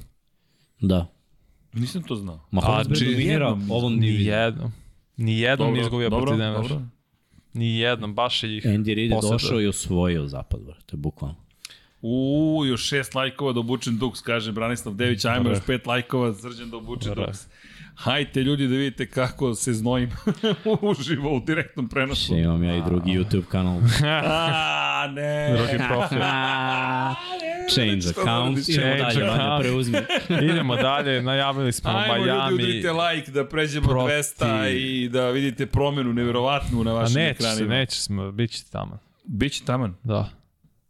da. 0.79 1.07
Nisam 1.73 2.03
to 2.03 2.15
znao. 2.15 2.39
Mahomes 2.51 2.87
A, 2.87 2.89
bi 2.89 2.95
či- 2.95 3.05
dominirao 3.05 3.59
ovom 3.69 3.93
Ni 3.93 3.99
diviziju. 4.01 4.31
jednom. 4.33 4.71
Ni 5.17 5.39
jednom 5.39 5.71
nije 5.71 5.81
izgubio 5.81 6.09
protiv 6.09 6.37
Denver. 6.37 6.61
dobro. 6.61 6.81
Ni 7.53 7.77
jednom, 7.77 8.15
baš 8.15 8.43
je 8.43 8.57
ih 8.57 8.63
Andy 8.65 8.95
Reid 8.95 9.11
je 9.11 9.17
došao 9.23 9.61
i 9.61 9.67
osvojio 9.67 10.27
zapad, 10.27 10.59
brate, 10.61 10.97
bukvalno. 10.97 11.35
U, 12.01 12.15
još 12.65 12.83
šest 12.83 13.15
lajkova 13.15 13.53
da 13.53 13.59
obučen 13.59 13.93
Dux, 13.93 14.23
kaže 14.23 14.51
Branislav 14.51 14.95
Dević, 14.95 15.25
ajmo 15.25 15.49
još 15.49 15.59
pet 15.67 15.85
lajkova, 15.85 16.33
srđan 16.33 16.69
da 16.69 16.77
obuče 16.77 17.09
Dobro. 17.09 17.31
Hajte 17.95 18.41
ljudi 18.41 18.67
da 18.67 18.75
vidite 18.75 19.05
kako 19.07 19.55
se 19.55 19.73
znojim 19.73 20.09
uživo 20.91 21.31
u 21.31 21.39
direktnom 21.39 21.89
prenosu. 21.89 22.25
Še 22.25 22.35
imam 22.35 22.63
ja 22.63 22.75
i 22.75 22.81
drugi 22.83 23.11
YouTube 23.11 23.45
kanal. 23.45 23.77
A, 24.23 25.07
ne. 25.09 25.53
Drugi 25.53 25.77
profil. 25.87 26.19
Change 27.69 28.09
account, 28.11 28.27
radiš? 28.49 28.69
idemo 28.69 28.81
Change 28.87 29.03
dalje, 29.15 29.25
account. 29.25 29.61
preuzmi. 29.61 29.97
Idemo 30.43 30.75
dalje, 30.75 31.21
najavili 31.21 31.71
smo 31.71 31.89
Ajmo 31.91 32.15
ljudi, 32.17 32.29
Miami. 32.29 32.53
udrite 32.55 32.91
like 32.91 33.31
da 33.31 33.47
pređemo 33.47 33.87
Proti- 33.87 34.13
200 34.13 34.69
i 34.71 35.09
da 35.09 35.29
vidite 35.29 35.65
promenu 35.65 36.13
neverovatnu 36.13 36.83
na 36.83 36.91
A 36.91 36.93
vašim 36.93 37.15
neće 37.15 37.33
se, 37.35 37.47
ekranima. 37.47 37.75
neće 37.75 37.95
smo, 37.97 38.31
bit 38.31 38.51
će 38.51 38.63
tamo. 38.63 38.97
Biće 39.25 39.63
taman. 39.65 39.93
Da. 40.03 40.29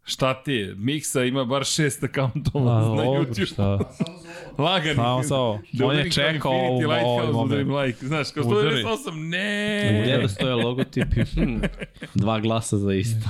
Šta 0.03 0.43
ti 0.43 0.53
je? 0.53 0.75
Miksa 0.75 1.23
ima 1.23 1.45
bar 1.45 1.63
šest 1.65 2.03
akauntova 2.03 2.71
A, 2.71 2.79
na 2.79 2.85
dobro, 2.85 3.03
YouTube. 3.03 3.45
šta? 3.45 3.79
Lagani. 4.63 4.95
Samo 4.95 5.23
sa 5.23 5.35
ovo. 5.35 5.59
Da 5.71 5.85
On 5.85 5.97
je 5.97 6.11
čekao 6.11 6.51
Lighthouse, 6.51 7.07
ovaj 7.07 7.31
moment. 7.33 7.69
like. 7.69 8.05
Znaš, 8.07 8.31
kao 8.31 8.43
Udari. 8.43 8.83
198, 8.83 9.29
ne. 9.29 9.99
Gdje 10.01 10.17
da 10.17 10.27
stoje 10.27 10.55
logotipi? 10.55 11.23
Hmm, 11.25 11.61
Dva 12.15 12.39
glasa 12.39 12.77
za 12.77 12.93
isto. 12.93 13.29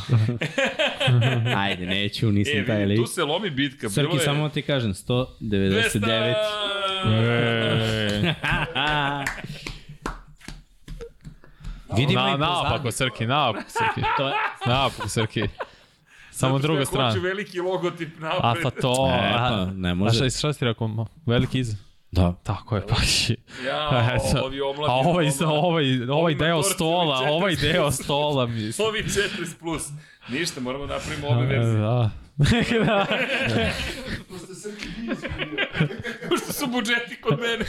Ajde, 1.57 1.85
neću, 1.85 2.31
nisam 2.31 2.53
E, 2.57 2.65
taj 2.65 2.77
vidi, 2.77 2.87
lik. 2.87 2.99
tu 2.99 3.07
se 3.07 3.23
lomi 3.23 3.49
bitka. 3.49 3.89
Srki, 3.89 4.01
Bilo 4.01 4.15
je 4.15 4.25
samo 4.25 4.49
ti 4.49 4.61
kažem, 4.61 4.91
200. 4.91 5.25
199. 5.41 6.33
E, 7.05 8.35
Vidimo 11.91 12.21
na, 12.21 12.29
i 12.29 12.37
naopako 12.37 12.69
pozadnje. 12.69 12.91
Srki, 12.91 13.25
naopako 13.25 13.69
Srki. 13.69 14.01
To 14.17 14.27
je... 14.27 14.33
Naopako 14.65 15.09
Srki. 15.09 15.43
Samo 16.41 16.59
druga 16.59 16.79
ja 16.79 16.85
strana. 16.85 17.09
Hoću 17.09 17.21
veliki 17.21 17.59
logotip 17.59 18.09
A 18.17 18.21
napred. 18.21 18.63
pa 18.63 18.69
to, 18.69 19.09
E, 19.13 19.31
pa, 19.33 19.43
a, 19.43 19.71
ne 19.75 19.89
a 19.89 19.93
može. 19.93 20.15
šta, 20.15 20.29
šta 20.29 20.53
si 20.53 20.65
rekao, 20.65 21.05
veliki 21.25 21.59
iza? 21.59 21.75
Da. 22.11 22.33
Tako 22.43 22.75
je, 22.75 22.87
pa 22.87 22.95
Ja, 23.65 23.89
Eto. 24.15 24.41
ovi 24.45 24.61
omladni. 24.61 24.85
A 24.87 24.93
ovaj, 24.93 25.27
ovaj, 25.45 26.03
ovaj 26.09 26.33
na 26.33 26.39
deo 26.45 26.63
stola, 26.63 27.19
ovaj 27.29 27.55
deo 27.55 27.91
stola 27.91 28.45
mi... 28.45 28.61
Ovi 28.87 29.03
40 29.03 29.59
plus. 29.59 29.87
Ništa, 30.29 30.61
moramo 30.61 30.85
napravimo 30.85 31.27
ove 31.27 31.45
verzije. 31.45 31.77
Da. 31.81 32.09
da. 32.85 33.05
Pošto 34.29 34.55
Srki 34.55 34.87
nije 35.01 35.11
izgubio. 35.13 35.65
Pošto 36.29 36.53
su 36.53 36.67
budžeti 36.67 37.21
kod 37.21 37.39
mene. 37.39 37.65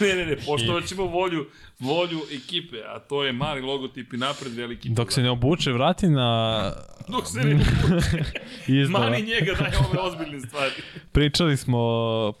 ne, 0.08 0.14
ne, 0.16 0.26
ne, 0.26 0.36
poštovat 0.38 0.84
ćemo 0.84 1.04
volju, 1.04 1.46
volju 1.78 2.20
ekipe, 2.34 2.76
a 2.86 2.98
to 2.98 3.24
je 3.24 3.32
mali 3.32 3.60
logotip 3.60 4.12
i 4.12 4.16
napred 4.16 4.52
veliki 4.54 4.88
Dok 4.88 5.12
se 5.12 5.22
ne 5.22 5.30
obuče, 5.30 5.72
vrati 5.72 6.08
na 6.08 6.72
Dok 7.08 7.26
se 7.26 7.40
ne 7.40 7.60
izdava. 8.80 9.04
mani 9.04 9.22
njega 9.22 9.52
daje 9.54 9.72
ove 9.80 9.98
ozbiljne 10.00 10.40
stvari. 10.40 10.72
Pričali 11.12 11.56
smo 11.56 11.80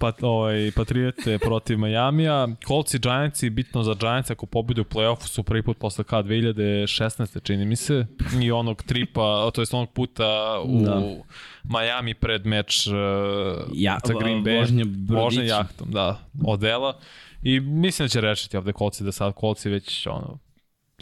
pat, 0.00 0.22
ovaj, 0.22 0.70
Patriote 0.72 1.38
protiv 1.38 1.78
Majamija. 1.78 2.48
Colts 2.66 2.94
i 2.94 2.98
Giants 2.98 3.42
i 3.42 3.50
bitno 3.50 3.82
za 3.82 3.94
Giants 3.94 4.30
ako 4.30 4.46
pobede 4.46 4.80
u 4.80 4.84
play-offu 4.84 5.26
su 5.26 5.42
prvi 5.42 5.62
put 5.62 5.78
posle 5.78 6.04
kad 6.04 6.26
2016. 6.26 7.42
čini 7.42 7.64
mi 7.64 7.76
se. 7.76 8.06
I 8.42 8.52
onog 8.52 8.82
tripa, 8.82 9.50
to 9.50 9.60
jest 9.62 9.74
onog 9.74 9.90
puta 9.90 10.26
u 10.64 10.80
Da. 10.80 11.02
Miami 11.64 12.14
pred 12.14 12.46
meč 12.46 12.86
uh, 12.86 12.94
Ja- 13.72 13.98
za 14.04 14.14
Green 14.14 14.44
Bay. 14.44 14.60
vožnja. 14.60 14.84
Vožnja 15.08 15.42
jahtom, 15.42 15.90
da. 15.90 16.20
Odela. 16.44 16.98
I 17.42 17.60
mislim 17.60 18.04
da 18.04 18.08
će 18.08 18.20
rešiti 18.20 18.56
ovde 18.56 18.72
Colts 18.72 19.00
da 19.00 19.12
sad 19.12 19.34
Colts 19.40 19.64
već 19.64 20.06
ono, 20.06 20.38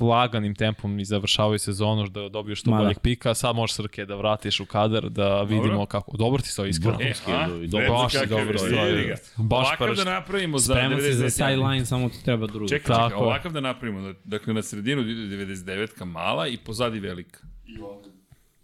laganim 0.01 0.55
tempom 0.55 0.99
i 0.99 1.05
završavaju 1.05 1.59
sezonu 1.59 2.09
da 2.09 2.29
dobiju 2.29 2.57
što 2.57 2.71
Ma 2.71 2.77
da. 2.77 2.83
boljeg 2.83 2.99
pika. 2.99 3.35
Sad 3.35 3.57
možeš 3.57 3.75
Srke 3.77 4.05
da 4.05 4.15
vratiš 4.17 4.61
u 4.61 4.67
kadar 4.67 5.11
da 5.11 5.43
vidimo 5.43 5.87
kako. 5.87 6.17
Dobro 6.17 6.43
ti 6.43 6.49
se 6.49 6.69
iskreno. 6.69 6.99
E, 7.01 7.13
a? 7.27 7.49
dobro, 7.69 7.89
baš 7.89 8.15
je 8.15 8.21
Kakav 8.21 8.39
dobro 8.39 8.59
ga. 9.07 9.17
Baš 9.37 9.67
Ovakav 9.67 9.89
pršt. 9.89 10.05
da 10.05 10.11
napravimo 10.11 10.59
za 10.59 10.75
Spreman 10.75 11.01
se 11.01 11.07
99 11.07 11.13
za 11.13 11.31
sideline, 11.31 11.87
samo 11.87 12.09
ti 12.09 12.25
treba 12.25 12.47
drugi. 12.47 12.69
Čekaj, 12.69 12.97
čekaj, 12.97 13.09
Tako 13.09 13.25
ovakav 13.25 13.53
da 13.53 13.61
napravimo. 13.61 14.15
Dakle, 14.25 14.55
na 14.55 14.63
sredinu 14.63 15.03
ide 15.03 15.37
99 15.37 16.05
mala 16.05 16.47
i 16.49 16.57
pozadi 16.57 17.01
velika. 17.01 17.41
I 17.67 17.81
ovde. 17.81 18.09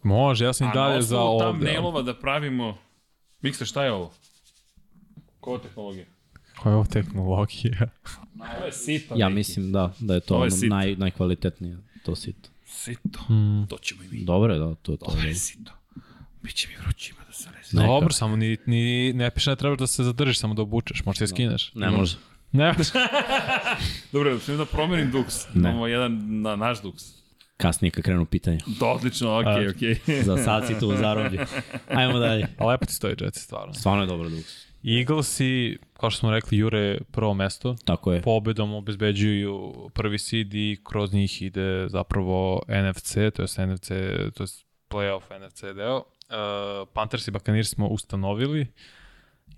Može, 0.03 0.45
ja 0.45 0.53
sam 0.53 0.67
A 0.67 0.71
i 0.71 0.75
na 0.75 0.83
dalje 0.83 1.03
za 1.03 1.17
osnovu 1.21 1.35
ovde. 1.35 1.45
thumbnailova 1.45 2.03
da 2.03 2.15
pravimo... 2.15 2.79
Miksa, 3.41 3.65
šta 3.65 3.85
je 3.85 3.93
ovo? 3.93 4.13
Koja 5.41 5.59
tehnologija? 5.59 6.05
Koja 6.59 6.71
je 6.71 6.77
ovo 6.77 6.85
tehnologija? 6.85 7.89
Ovo 8.57 8.65
je 8.67 8.73
sito. 8.73 9.15
Ja 9.17 9.29
neki. 9.29 9.35
mislim 9.35 9.73
da, 9.73 9.93
da 10.01 10.15
je 10.15 10.21
to 10.21 10.35
Ovo 10.35 10.45
je 10.45 10.49
ono 10.49 10.57
sito. 10.57 10.75
naj, 10.75 10.97
najkvalitetnije, 10.97 11.79
to 12.05 12.17
sito. 12.17 12.49
Sito. 12.67 13.33
Mm. 13.33 13.67
To 13.69 13.79
ćemo 13.79 14.03
i 14.03 14.09
mi. 14.09 14.25
Dobro 14.25 14.53
je 14.53 14.59
da, 14.59 14.75
to, 14.75 14.97
to 14.97 15.07
Ovo 15.07 15.21
je. 15.23 15.29
je 15.29 15.35
sito. 15.35 15.73
Biće 16.43 16.69
mi 16.69 16.75
vrućima 16.85 17.21
da 17.27 17.33
se 17.33 17.49
rezi. 17.59 17.77
Neka. 17.77 17.87
Dobro, 17.89 18.13
samo 18.13 18.37
ni, 18.37 18.57
ni, 18.67 19.13
ne 19.13 19.31
piše 19.31 19.51
da 19.51 19.57
trebaš 19.57 19.79
da 19.79 19.87
se 19.87 20.05
zadržiš, 20.05 20.39
samo 20.39 20.55
da 20.55 20.63
obučeš, 20.63 21.05
možeš 21.05 21.19
se 21.19 21.27
skineš. 21.27 21.73
Ne 21.75 21.91
može. 21.91 22.17
Ne, 22.53 22.75
Dobro, 24.13 24.39
smijem 24.39 24.59
da 24.59 24.65
promenim 24.65 25.11
duks. 25.11 25.35
Ne. 25.55 25.71
Imamo 25.71 25.87
jedan 25.87 26.41
na 26.43 26.57
naš 26.57 26.83
duks. 26.83 27.03
Kasnije 27.57 27.91
kad 27.91 28.05
krenu 28.05 28.27
pitanja. 28.27 28.59
To 28.79 28.87
odlično, 28.93 29.39
okej, 29.41 29.69
okej. 29.69 30.23
Za 30.23 30.37
sad 30.37 30.67
si 30.67 30.79
tu 30.81 30.89
u 30.89 30.97
zaroblju. 30.97 31.41
Ajmo 31.89 32.19
dalje. 32.19 32.47
a 32.59 32.67
lepo 32.67 32.87
ti 32.87 32.93
stoji 32.93 33.17
Jetsi, 33.21 33.41
stvarno. 33.41 33.75
Stvarno 33.75 34.03
je 34.03 34.07
dobro 34.07 34.29
duks. 34.29 34.65
Eaglesi, 34.85 35.79
kao 36.05 36.11
što 36.11 36.19
smo 36.19 36.31
rekli, 36.31 36.59
jure 36.59 36.99
prvo 37.11 37.35
mesto. 37.35 37.77
Tako 37.85 38.13
je. 38.13 38.23
Pobedom 38.23 38.75
obezbeđuju 38.75 39.73
prvi 39.95 40.19
seed 40.19 40.55
i 40.55 40.81
kroz 40.85 41.13
njih 41.13 41.43
ide 41.43 41.89
zapravo 41.89 42.63
NFC, 42.69 43.13
to 43.15 43.43
je 43.43 43.67
NFC, 43.67 43.89
to 44.35 44.43
je 44.43 44.49
playoff 44.91 45.21
NFC 45.41 45.63
deo. 45.65 45.97
Uh, 45.97 46.05
Panthers 46.93 47.29
i 47.29 47.31
Buccaneers 47.31 47.69
smo 47.69 47.87
ustanovili. 47.87 48.67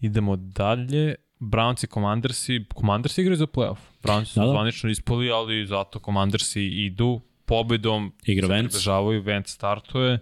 Idemo 0.00 0.36
dalje. 0.36 1.14
Browns 1.40 1.84
i 1.84 1.88
Commandersi, 1.88 2.64
Commandersi 2.76 3.20
igraju 3.20 3.36
za 3.36 3.46
playoff. 3.46 3.76
Browns 4.02 4.24
su 4.24 4.40
Da, 4.40 4.46
da. 4.46 4.52
zvanično 4.52 4.90
ispali, 4.90 5.30
ali 5.30 5.66
zato 5.66 5.98
Commandersi 5.98 6.62
idu 6.62 7.20
pobedom. 7.46 8.12
Igra 8.24 8.48
Vance. 8.48 8.68
približavaju, 8.68 9.22
Vance 9.22 9.52
startuje. 9.52 10.18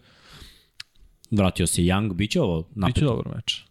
Vratio 1.30 1.66
se 1.66 1.82
Young, 1.82 2.12
bit 2.14 2.30
će 2.30 2.40
ovo 2.40 2.62
Biće 2.62 2.70
napet. 2.76 3.02
dobar 3.02 3.34
meč. 3.36 3.63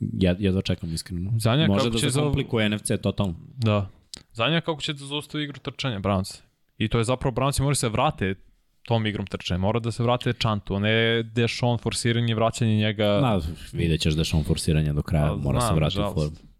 Ja, 0.00 0.36
jedva 0.38 0.62
čekam 0.62 0.94
iskreno. 0.94 1.32
Zanja 1.38 1.66
Može 1.66 1.78
kako 1.78 1.90
da 1.90 1.98
će 1.98 2.06
za- 2.06 2.10
zakomplikuje 2.10 2.68
NFC 2.68 2.90
totalno. 3.02 3.34
Da. 3.56 3.88
Zanima 4.32 4.60
kako 4.60 4.80
će 4.80 4.92
da 4.92 5.04
zaustavi 5.06 5.44
igru 5.44 5.58
trčanja 5.58 6.00
Browns. 6.00 6.40
I 6.78 6.88
to 6.88 6.98
je 6.98 7.04
zapravo 7.04 7.34
Brownsi 7.34 7.60
moraju 7.60 7.74
se 7.74 7.88
vrate 7.88 8.34
tom 8.82 9.06
igrom 9.06 9.26
trčanja. 9.26 9.58
Mora 9.58 9.80
da 9.80 9.92
se 9.92 10.02
vrate 10.02 10.32
čantu, 10.32 10.74
a 10.74 10.78
ne 10.78 11.22
Dešon 11.24 11.78
forsiranje, 11.78 12.34
vraćanje 12.34 12.76
njega. 12.76 13.20
Na, 13.20 13.40
vidjet 13.72 14.00
ćeš 14.00 14.14
da 14.14 14.20
je 14.22 14.26
on 14.32 14.44
forsiranje 14.44 14.92
do 14.92 15.02
kraja, 15.02 15.28
Pa, 15.28 15.36
mora 15.36 15.60
se 15.60 15.66
znam, 15.66 15.76
vratiti 15.76 15.98
u 15.98 16.02
nažalost. 16.02 16.36
formu. 16.36 16.50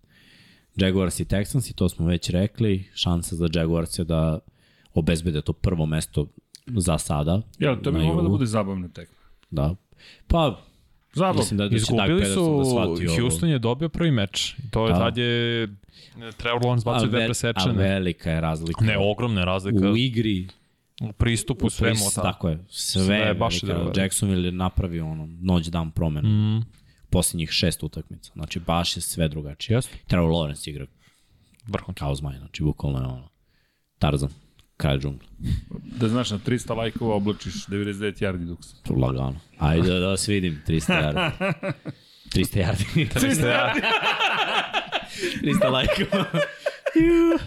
Jaguars 0.76 1.20
i 1.20 1.24
Texans, 1.24 1.70
i 1.70 1.74
to 1.74 1.88
smo 1.88 2.06
već 2.06 2.30
rekli, 2.30 2.88
šansa 2.94 3.36
za 3.36 3.48
Jaguars 3.54 3.98
je 3.98 4.04
da 4.04 4.38
obezbede 4.94 5.42
to 5.42 5.52
prvo 5.52 5.86
mesto 5.86 6.26
za 6.66 6.98
sada. 6.98 7.42
Jel, 7.58 7.76
to 7.76 7.92
bi 7.92 7.98
moglo 7.98 8.22
da 8.22 8.28
bude 8.28 8.46
zabavna 8.46 8.88
tekma. 8.88 9.16
Da. 9.50 9.74
Pa, 10.26 10.60
Zabavno. 11.12 11.38
mislim 11.38 11.58
da, 11.58 11.68
da 11.68 11.76
Izgubili 11.76 12.20
Peterson 12.20 12.44
su, 12.44 12.58
da 12.58 12.64
shvati 12.64 13.06
ovo. 13.08 13.16
Houston 13.18 13.48
je 13.48 13.58
dobio 13.58 13.88
prvi 13.88 14.10
meč. 14.10 14.54
I 14.58 14.70
to 14.70 14.86
je 14.86 14.92
Da. 14.92 14.98
tad 14.98 15.16
je 15.16 15.68
Trevor 16.36 16.62
Lawrence 16.62 16.84
bacio 16.84 17.08
dve 17.08 17.18
ve, 17.18 17.24
a 17.24 17.26
presečene. 17.26 17.74
velika 17.74 18.30
je 18.30 18.40
razlika. 18.40 18.84
Ne, 18.84 18.98
ogromna 19.00 19.40
je 19.40 19.44
razlika 19.44 19.90
u 19.90 19.96
igri, 19.96 20.48
u 21.02 21.12
pristupu, 21.12 21.66
u 21.66 21.70
svemu. 21.70 21.94
pris- 21.96 22.14
tako 22.14 22.48
je, 22.48 22.58
sve, 22.68 23.02
Sve 23.02 23.16
je 23.16 23.34
baš 23.34 23.62
velika. 23.62 23.78
dobro. 23.78 23.92
Jacksonville 23.96 24.48
je 24.48 24.52
napravio 24.52 25.06
ono, 25.06 25.28
noć 25.40 25.66
dan 25.66 25.90
promenu. 25.90 26.28
Mm, 26.28 26.64
Posljednjih 27.10 27.50
šest 27.50 27.82
utakmica. 27.82 28.32
Znači, 28.34 28.60
baš 28.60 28.96
je 28.96 29.02
sve 29.02 29.28
drugačije. 29.28 29.74
Jeste. 29.76 29.98
Trevor 30.06 30.30
Lawrence 30.30 30.70
igra 30.70 30.86
vrhunski. 31.66 31.98
kao 31.98 32.14
zmaj, 32.14 32.38
znači, 32.38 32.62
bukvalno 32.62 32.98
je 32.98 33.06
ono, 33.06 33.28
Tarzan, 33.98 34.30
kralj 34.80 35.00
džungle. 35.00 35.28
Da 35.98 36.08
znaš, 36.08 36.30
na 36.30 36.38
300 36.38 36.76
lajkova 36.76 37.14
oblačiš 37.14 37.54
99 37.66 38.22
yardi 38.22 38.44
duks. 38.44 38.66
To 38.82 38.94
lagano. 38.94 39.40
Ajde 39.58 39.90
da 39.90 40.06
vas 40.06 40.28
vidim, 40.28 40.62
300 40.66 40.92
yardi. 40.94 41.30
300 42.34 42.58
yardi. 42.58 42.84
300 43.10 43.46
ja. 43.46 43.74
300 45.42 45.70
lajkova. 45.70 46.24
Uh, 46.90 47.40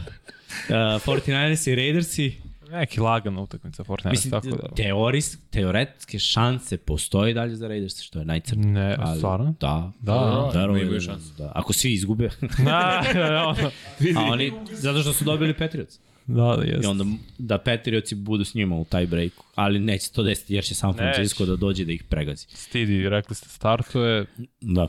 49ers 0.69 1.67
i 1.67 1.75
Raidersi, 1.75 2.33
Neki 2.71 2.99
lagana 2.99 3.41
utakmica 3.41 3.83
Fortnite, 3.83 4.09
mislim, 4.09 4.31
tako 4.31 4.47
da. 4.47 4.75
teoris, 4.75 5.37
teoretske 5.49 6.19
šanse 6.19 6.77
postoji 6.77 7.33
dalje 7.33 7.55
za 7.55 7.67
Raiders, 7.67 8.01
što 8.01 8.19
je 8.19 8.25
najcrnije. 8.25 8.73
Ne, 8.73 8.97
stvarno? 9.17 9.53
Da, 9.59 9.91
Da, 9.99 10.49
da, 10.53 10.63
imaju 10.63 10.89
da- 10.89 10.99
šanse. 10.99 11.33
Da. 11.37 11.51
Ako 11.55 11.73
svi 11.73 11.93
izgube, 11.93 12.29
Na, 12.59 13.03
ono. 13.57 13.71
a 14.19 14.23
oni, 14.23 14.53
zato 14.71 15.01
što 15.01 15.13
su 15.13 15.25
dobili 15.25 15.53
Patriots. 15.53 15.99
Da, 16.27 16.55
da, 16.57 16.63
I 16.65 16.69
jeste. 16.69 16.87
onda 16.87 17.05
da 17.37 17.57
Patriotsi 17.57 18.15
budu 18.15 18.45
s 18.45 18.53
njima 18.53 18.75
u 18.75 18.85
taj 18.85 19.05
breaku. 19.05 19.45
Ali 19.55 19.79
neće 19.79 20.11
to 20.11 20.23
desiti 20.23 20.53
jer 20.53 20.63
će 20.63 20.75
San 20.75 20.93
Francisco 20.93 21.45
da 21.45 21.55
dođe 21.55 21.85
da 21.85 21.91
ih 21.91 22.03
pregazi. 22.03 22.45
Stidi, 22.49 23.09
rekli 23.09 23.35
ste, 23.35 23.49
startuje. 23.49 24.25
Da. 24.61 24.87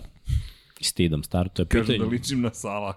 Stidam 0.80 1.22
startuje. 1.22 1.66
Kažu 1.66 1.84
Pitanje. 1.84 1.98
da 1.98 2.04
ličim 2.06 2.40
na 2.40 2.54
Sala. 2.54 2.94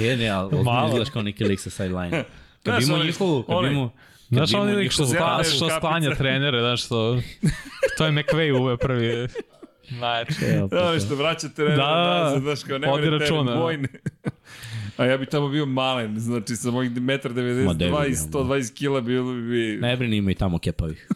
Je, 0.00 0.16
ne, 0.16 0.28
ali 0.28 0.50
izgledaš 0.86 1.10
kao 1.10 1.22
neki 1.22 1.44
lik 1.44 1.60
sa 1.60 1.70
sideline. 1.70 2.24
Kad 2.62 2.82
onaj- 2.82 3.04
njihovu, 3.06 3.42
kad 3.42 3.72
imao... 3.72 3.90
Znaš, 4.28 4.50
bi 4.50 4.56
on 4.56 4.68
imao 4.68 4.80
je 4.80 4.90
što, 4.90 5.06
sta, 5.06 5.40
što 5.56 5.70
stanja 5.70 6.14
trenere, 6.14 6.60
znaš 6.60 6.84
što... 6.84 7.20
To 7.98 8.06
je 8.06 8.12
McVay 8.12 8.60
uve 8.60 8.76
prvi. 8.76 9.28
Najče. 9.90 10.34
Pa 10.70 10.76
Da, 10.76 10.82
to. 10.82 10.92
nešto 10.92 11.14
vraća 11.14 11.48
teren 11.48 11.76
Da, 11.76 12.20
nazad, 12.20 12.42
znaš, 12.42 12.62
kao 12.62 12.78
nema 12.78 12.92
vodi 12.92 13.02
teren 13.04 13.20
računa. 13.20 13.52
A 14.98 15.04
ja 15.04 15.18
bi 15.18 15.26
tamo 15.26 15.48
bio 15.48 15.66
malen, 15.66 16.20
znači 16.20 16.56
sa 16.56 16.70
mojih 16.70 16.90
1,92 16.90 17.64
Ma, 17.64 17.74
debil 17.74 18.04
i 18.06 18.08
bi, 18.08 18.14
120 18.14 18.74
kila 18.74 19.00
bilo 19.00 19.32
bi... 19.32 19.78
Ne 19.80 19.96
brini, 19.96 20.16
ima 20.16 20.30
i 20.30 20.34
tamo 20.34 20.58
kepavih. 20.58 21.08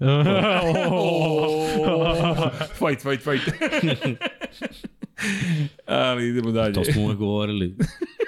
fight, 2.78 3.02
fight, 3.02 3.22
fight. 3.22 3.42
Ali 5.86 6.28
idemo 6.28 6.50
dalje. 6.50 6.72
To 6.72 6.84
smo 6.84 7.02
uvek 7.02 7.18
govorili 7.18 7.76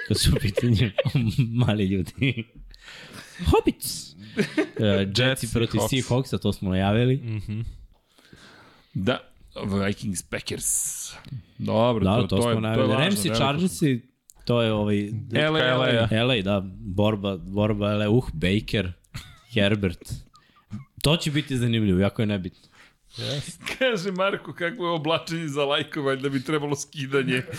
kad 0.07 0.19
su 0.19 0.31
u 0.35 0.39
pitanju 0.39 0.91
mali 1.65 1.85
ljudi. 1.85 2.43
Hobbits! 3.45 4.13
Uh, 4.79 4.85
Jetsi 5.17 5.47
protiv 5.53 5.79
Hawks. 5.79 5.89
Seahawksa, 5.89 6.37
to 6.37 6.53
smo 6.53 6.69
najavili. 6.69 7.41
Da, 8.93 9.19
Vikings 9.85 10.21
Packers. 10.21 11.11
Dobro, 11.57 12.03
Da, 12.03 12.15
to, 12.15 12.21
to, 12.27 12.35
to, 12.35 12.41
smo 12.41 12.49
je, 12.49 12.53
to 12.55 12.57
je 12.57 12.61
najavili. 12.61 12.87
važno. 12.87 13.05
Ramsey, 13.05 13.23
veliko. 13.23 13.35
Chargersi, 13.35 14.01
to 14.45 14.61
je 14.61 14.73
ovaj... 14.73 15.09
LA, 15.33 15.77
LA. 15.77 16.23
LA, 16.23 16.41
da, 16.41 16.61
borba, 16.79 17.37
borba 17.37 17.93
LA, 17.93 18.09
uh, 18.09 18.29
Baker, 18.33 18.91
Herbert. 19.53 20.13
To 21.01 21.17
će 21.17 21.31
biti 21.31 21.57
zanimljivo, 21.57 21.99
jako 21.99 22.21
je 22.21 22.25
nebitno. 22.25 22.69
Kaže 23.79 24.11
Marko 24.11 24.53
kako 24.53 24.85
je 24.85 24.91
oblačenje 24.91 25.47
za 25.47 25.65
lajkovanje 25.65 26.21
da 26.21 26.29
bi 26.29 26.43
trebalo 26.43 26.75
skidanje. 26.75 27.41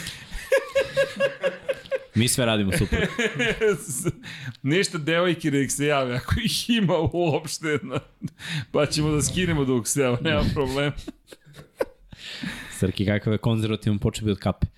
Mi 2.15 2.29
sve 2.29 2.47
radimo 2.47 2.73
super. 2.79 3.07
Ništa 4.63 4.99
devojke 4.99 5.51
nek 5.51 5.71
se 5.71 5.87
jave, 5.87 6.17
ako 6.17 6.35
ih 6.45 6.71
ima 6.71 6.95
uopšte. 7.13 7.79
Na, 7.83 8.01
pa 8.73 8.87
ćemo 8.87 9.11
da 9.11 9.23
skinemo 9.23 9.65
dok 9.65 9.89
se 9.89 10.01
jave, 10.01 10.19
nema 10.21 10.43
problem. 10.55 10.93
Srki, 12.85 13.07
kakav 13.07 13.33
je 13.33 13.39
konzervativan 13.39 13.99
počeo 13.99 14.25
bi 14.25 14.31
od 14.33 14.39
kape. 14.39 14.67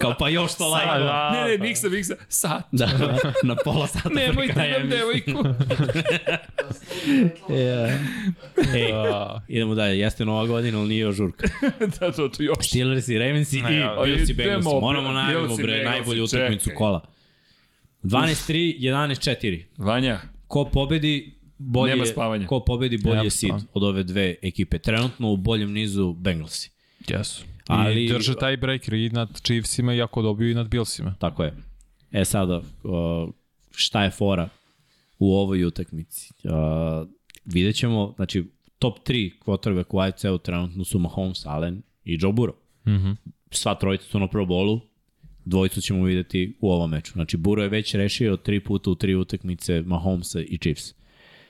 Kao 0.00 0.14
pa 0.18 0.28
još 0.28 0.54
to 0.54 0.68
lajko. 0.68 0.98
da. 0.98 1.30
Ne, 1.32 1.44
ne, 1.50 1.58
miksa, 1.58 1.88
miksa, 1.88 2.14
sat. 2.28 2.62
Da, 2.72 2.88
na 3.42 3.56
pola 3.64 3.86
sata 3.86 4.08
Nemojte 4.08 4.78
nam 4.78 4.88
devojku. 4.90 5.30
Yeah. 7.48 7.98
Ej, 8.74 8.92
Da. 8.92 9.42
idemo 9.48 9.74
dalje, 9.74 9.98
jeste 9.98 10.24
nova 10.24 10.46
godina, 10.46 10.78
ali 10.78 10.88
nije 10.88 11.00
još 11.00 11.16
žurka. 11.16 11.48
da, 12.00 12.12
to, 12.12 12.28
to 12.28 12.42
još. 12.42 12.68
Steelers 12.68 13.08
i 13.08 13.18
Ravens 13.18 13.52
i 13.52 13.62
Bills 14.04 14.28
i 14.28 14.34
Bengals. 14.34 14.64
Moramo 14.64 15.12
najavimo 15.12 15.56
bre 15.56 15.84
najbolju 15.84 16.24
utakmicu 16.24 16.70
kola. 16.76 17.00
12-3, 18.02 18.80
11-4. 18.80 19.62
Vanja, 19.76 20.20
Ko 20.48 20.64
pobedi, 20.64 21.34
bolje, 21.58 21.92
Nema 21.94 22.06
spavanja. 22.06 22.46
ko 22.46 22.60
pobedi 22.60 22.98
bolje 22.98 23.14
Nema 23.14 23.24
je 23.24 23.30
seed 23.30 23.52
od 23.74 23.82
ove 23.82 24.02
dve 24.02 24.34
ekipe. 24.42 24.78
Trenutno 24.78 25.32
u 25.32 25.36
boljem 25.36 25.72
nizu 25.72 26.12
Bengalsi. 26.12 26.70
Jesu. 27.08 27.44
Ali-. 27.66 28.04
I 28.04 28.08
drže 28.08 28.34
taj 28.34 28.56
breaker 28.56 28.94
i 28.94 29.10
nad 29.10 29.40
Chiefsima, 29.42 29.94
iako 29.94 30.22
dobiju 30.22 30.50
i 30.50 30.54
nad 30.54 30.68
Billsima. 30.68 31.14
Tako 31.18 31.44
je. 31.44 31.54
E 32.12 32.24
sada, 32.24 32.62
šta 33.74 34.04
je 34.04 34.10
fora 34.10 34.48
u 35.18 35.34
ovoj 35.34 35.64
utakmici? 35.64 36.32
Uh, 36.44 37.08
vidjet 37.44 37.76
ćemo, 37.76 38.12
znači, 38.16 38.44
top 38.78 38.98
3 39.08 39.32
quarterback 39.46 39.84
u 39.90 40.00
AFC-u 40.00 40.38
trenutno 40.38 40.84
su 40.84 40.98
Mahomes, 40.98 41.46
Allen 41.46 41.82
i 42.04 42.18
Joe 42.20 42.32
Burrow. 42.32 42.54
Mm 42.86 42.90
-hmm. 42.90 43.16
Sva 43.50 43.74
trojica 43.74 44.04
su 44.04 44.18
na 44.18 44.28
Pro 44.28 44.44
Bowlu, 44.44 44.80
dvojicu 45.44 45.80
ćemo 45.80 46.04
videti 46.04 46.56
u 46.60 46.70
ovom 46.70 46.90
meču. 46.90 47.12
Znači, 47.12 47.36
Burrow 47.36 47.62
je 47.62 47.68
već 47.68 47.94
rešio 47.94 48.36
tri 48.36 48.60
puta 48.60 48.90
u 48.90 48.94
tri 48.94 49.14
utakmice 49.14 49.82
Mahomesa 49.86 50.40
i 50.40 50.58
Chiefs. 50.58 50.94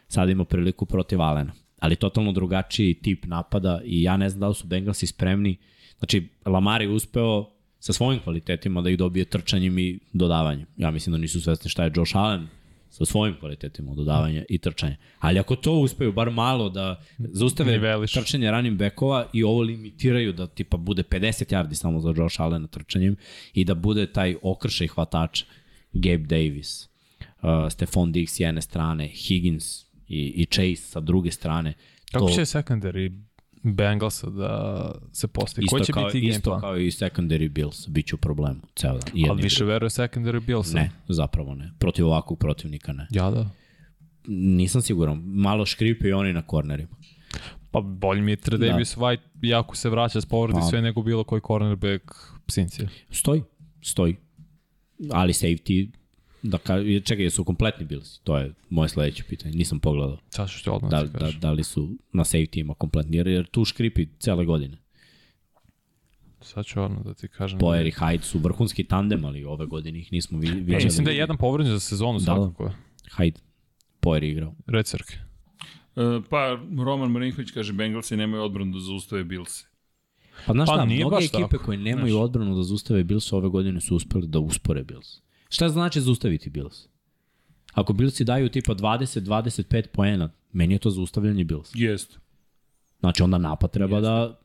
Sad 0.08 0.28
ima 0.28 0.44
priliku 0.44 0.86
protiv 0.86 1.22
Allena. 1.22 1.52
Ali 1.78 1.96
totalno 1.96 2.32
drugačiji 2.32 2.94
tip 2.94 3.24
napada 3.24 3.80
i 3.84 4.02
ja 4.02 4.16
ne 4.16 4.28
znam 4.28 4.40
da 4.40 4.48
li 4.48 4.54
su 4.54 4.66
Bengalsi 4.66 5.06
spremni. 5.06 5.56
Znači, 5.98 6.28
Lamar 6.46 6.82
je 6.82 6.88
uspeo 6.88 7.50
sa 7.78 7.92
svojim 7.92 8.20
kvalitetima 8.20 8.82
da 8.82 8.90
ih 8.90 8.98
dobije 8.98 9.24
trčanjem 9.24 9.78
i 9.78 9.98
dodavanjem. 10.12 10.66
Ja 10.76 10.90
mislim 10.90 11.12
da 11.12 11.18
nisu 11.18 11.40
svesni 11.40 11.70
šta 11.70 11.84
je 11.84 11.92
Josh 11.96 12.16
Allen 12.16 12.48
sa 12.90 13.04
svojim 13.04 13.36
kvalitetima 13.40 13.94
dodavanja 13.94 14.44
i 14.48 14.58
trčanja. 14.58 14.96
Ali 15.18 15.38
ako 15.38 15.56
to 15.56 15.72
uspeju 15.72 16.12
bar 16.12 16.30
malo 16.30 16.68
da 16.68 17.02
zaustave 17.18 17.72
Niveliš. 17.72 18.12
trčanje 18.12 18.50
ranim 18.50 18.76
bekova 18.76 19.26
i 19.32 19.44
ovo 19.44 19.62
limitiraju 19.62 20.32
da 20.32 20.46
tipa 20.46 20.76
bude 20.76 21.02
50 21.02 21.54
yardi 21.54 21.74
samo 21.74 22.00
za 22.00 22.14
Josh 22.16 22.40
Allen 22.40 22.68
trčanjem 22.68 23.16
i 23.54 23.64
da 23.64 23.74
bude 23.74 24.06
taj 24.12 24.36
okršaj 24.42 24.86
hvatača 24.86 25.44
Gabe 25.92 26.24
Davis, 26.24 26.88
uh, 27.42 27.48
Stephon 27.70 28.12
Diggs 28.12 28.34
s 28.34 28.40
jedne 28.40 28.62
strane, 28.62 29.08
Higgins 29.08 29.85
i, 30.08 30.42
i 30.42 30.46
Chase 30.46 30.90
sa 30.90 31.00
druge 31.00 31.30
strane. 31.30 31.74
Kako 32.12 32.26
to 32.26 32.32
će 32.32 32.40
secondary 32.40 33.22
Bengalsa 33.62 34.30
da 34.30 34.92
se 35.12 35.28
postavi? 35.28 35.64
isto 35.64 35.76
Koji 35.76 35.84
će 35.84 35.92
kao, 35.92 36.04
biti 36.04 36.20
game 36.20 36.30
isto 36.30 36.50
plan? 36.50 36.60
kao 36.60 36.76
i 36.76 36.90
secondary 36.90 37.48
Bills, 37.48 37.88
bit 37.88 38.06
će 38.06 38.14
u 38.14 38.18
problemu 38.18 38.60
ceo 38.76 38.92
dan. 38.92 39.02
Jedni 39.14 39.30
Ali 39.30 39.42
više 39.42 39.64
veruje 39.64 39.90
secondary 39.90 40.40
Billsa? 40.46 40.78
Ne, 40.78 40.90
zapravo 41.08 41.54
ne. 41.54 41.72
Protiv 41.78 42.06
ovakvog 42.06 42.38
protivnika 42.38 42.92
ne. 42.92 43.06
Ja 43.10 43.30
da. 43.30 43.50
Nisam 44.28 44.82
siguran. 44.82 45.22
Malo 45.24 45.66
škripe 45.66 46.08
i 46.08 46.12
oni 46.12 46.32
na 46.32 46.42
kornerima. 46.42 46.96
Pa 47.70 47.80
bolje 47.80 48.22
mi 48.22 48.32
je 48.32 48.36
Tre 48.36 48.58
Davis 48.58 48.96
White, 48.96 49.20
jako 49.42 49.76
se 49.76 49.90
vraća 49.90 50.20
s 50.20 50.26
povredi 50.26 50.60
Pa. 50.60 50.66
sve 50.66 50.82
nego 50.82 51.02
bilo 51.02 51.24
koji 51.24 51.40
cornerback 51.46 52.04
Psincija. 52.46 52.88
Stoji, 53.10 53.42
stoji. 53.82 54.16
Ali 55.10 55.32
safety, 55.32 55.90
da 56.46 56.58
ka, 56.58 56.74
čekaj, 57.04 57.24
jesu 57.24 57.44
kompletni 57.44 57.86
Bills? 57.86 58.18
To 58.18 58.38
je 58.38 58.52
moje 58.70 58.88
sledeće 58.88 59.24
pitanje. 59.24 59.54
Nisam 59.54 59.80
pogledao. 59.80 60.18
Sad 60.28 60.50
ću 60.50 60.64
ti 60.64 60.70
odmah 60.70 60.90
Da, 60.90 61.02
da, 61.02 61.18
da, 61.18 61.32
da 61.32 61.52
li 61.52 61.64
su 61.64 61.90
na 62.12 62.24
safety 62.24 62.60
ima 62.60 62.74
kompletni, 62.74 63.16
jer, 63.16 63.26
jer 63.26 63.46
tu 63.46 63.64
škripi 63.64 64.06
cele 64.18 64.44
godine. 64.44 64.78
Sad 66.40 66.64
ću 66.66 66.82
odmah 66.82 67.02
da 67.04 67.14
ti 67.14 67.28
kažem. 67.28 67.58
Poer 67.58 67.86
i 67.86 67.90
Hyde 67.90 68.22
su 68.22 68.38
vrhunski 68.38 68.84
tandem, 68.84 69.24
ali 69.24 69.44
ove 69.44 69.66
godine 69.66 69.98
ih 69.98 70.12
nismo 70.12 70.38
vi- 70.38 70.50
vidjeli. 70.50 70.72
Ja, 70.72 70.84
mislim 70.84 71.04
da 71.04 71.10
je 71.10 71.16
jedan 71.16 71.36
povređen 71.36 71.72
za 71.72 71.80
sezonu 71.80 72.18
Da, 72.18 72.24
svakako. 72.24 72.72
Hyde, 73.18 73.38
Poer 74.00 74.24
je 74.24 74.30
igrao. 74.30 74.54
Red 74.66 74.86
Cirque. 74.86 75.16
E, 75.96 76.00
pa 76.30 76.58
Roman 76.84 77.10
Marinković 77.10 77.50
kaže 77.50 77.72
Bengalsi 77.72 78.16
nemaju 78.16 78.42
odbranu 78.42 78.72
da 78.72 78.80
zaustave 78.80 79.24
Bilse. 79.24 79.64
Pa 80.46 80.52
znaš 80.52 80.66
Pa 80.68 80.74
šta, 80.74 80.84
mnoge 80.84 81.16
ekipe 81.16 81.38
tako, 81.50 81.64
koje 81.64 81.78
nemaju 81.78 82.18
odbranu 82.18 82.56
da 82.56 82.62
zaustave 82.62 83.04
Bills 83.04 83.32
ove 83.32 83.48
godine 83.48 83.80
su 83.80 83.96
uspeli 83.96 84.26
da 84.26 84.38
uspore 84.38 84.84
Bills. 84.84 85.20
Šta 85.56 85.68
znači 85.68 86.00
zaustaviti 86.00 86.50
Bills? 86.50 86.88
Ako 87.72 87.92
Billsi 87.92 88.24
daju 88.24 88.48
tipa 88.48 88.74
20-25 88.74 89.86
poena, 89.86 90.30
meni 90.52 90.74
je 90.74 90.78
to 90.78 90.90
zaustavljanje 90.90 91.44
Bills. 91.44 91.70
Jest. 91.74 92.18
Znači 93.00 93.22
onda 93.22 93.38
napad 93.38 93.70
treba 93.70 94.00
da 94.00 94.40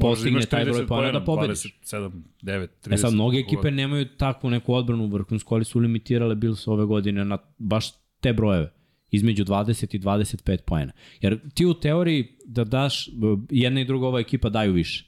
postigne 0.00 0.46
taj 0.46 0.64
broj 0.64 0.86
poena 0.86 1.12
da 1.12 1.24
pobediš. 1.24 1.62
27, 1.62 2.22
9, 2.42 2.68
30. 2.84 2.94
E 2.94 2.96
sad, 2.96 3.14
mnoge 3.14 3.38
ekipe 3.38 3.70
nemaju 3.70 4.08
takvu 4.16 4.50
neku 4.50 4.74
odbranu 4.74 5.06
vrhunsku, 5.06 5.54
ali 5.54 5.64
su 5.64 5.78
limitirale 5.78 6.34
Bills 6.34 6.66
ove 6.68 6.84
godine 6.84 7.24
na 7.24 7.38
baš 7.58 7.86
te 8.20 8.32
brojeve 8.32 8.72
između 9.10 9.44
20 9.44 9.96
i 9.96 9.98
25 9.98 10.58
poena. 10.66 10.92
Jer 11.20 11.40
ti 11.54 11.66
u 11.66 11.74
teoriji 11.74 12.36
da 12.44 12.64
daš, 12.64 13.08
jedna 13.50 13.80
i 13.80 13.84
druga 13.84 14.06
ova 14.06 14.20
ekipa 14.20 14.48
daju 14.48 14.72
više. 14.72 15.04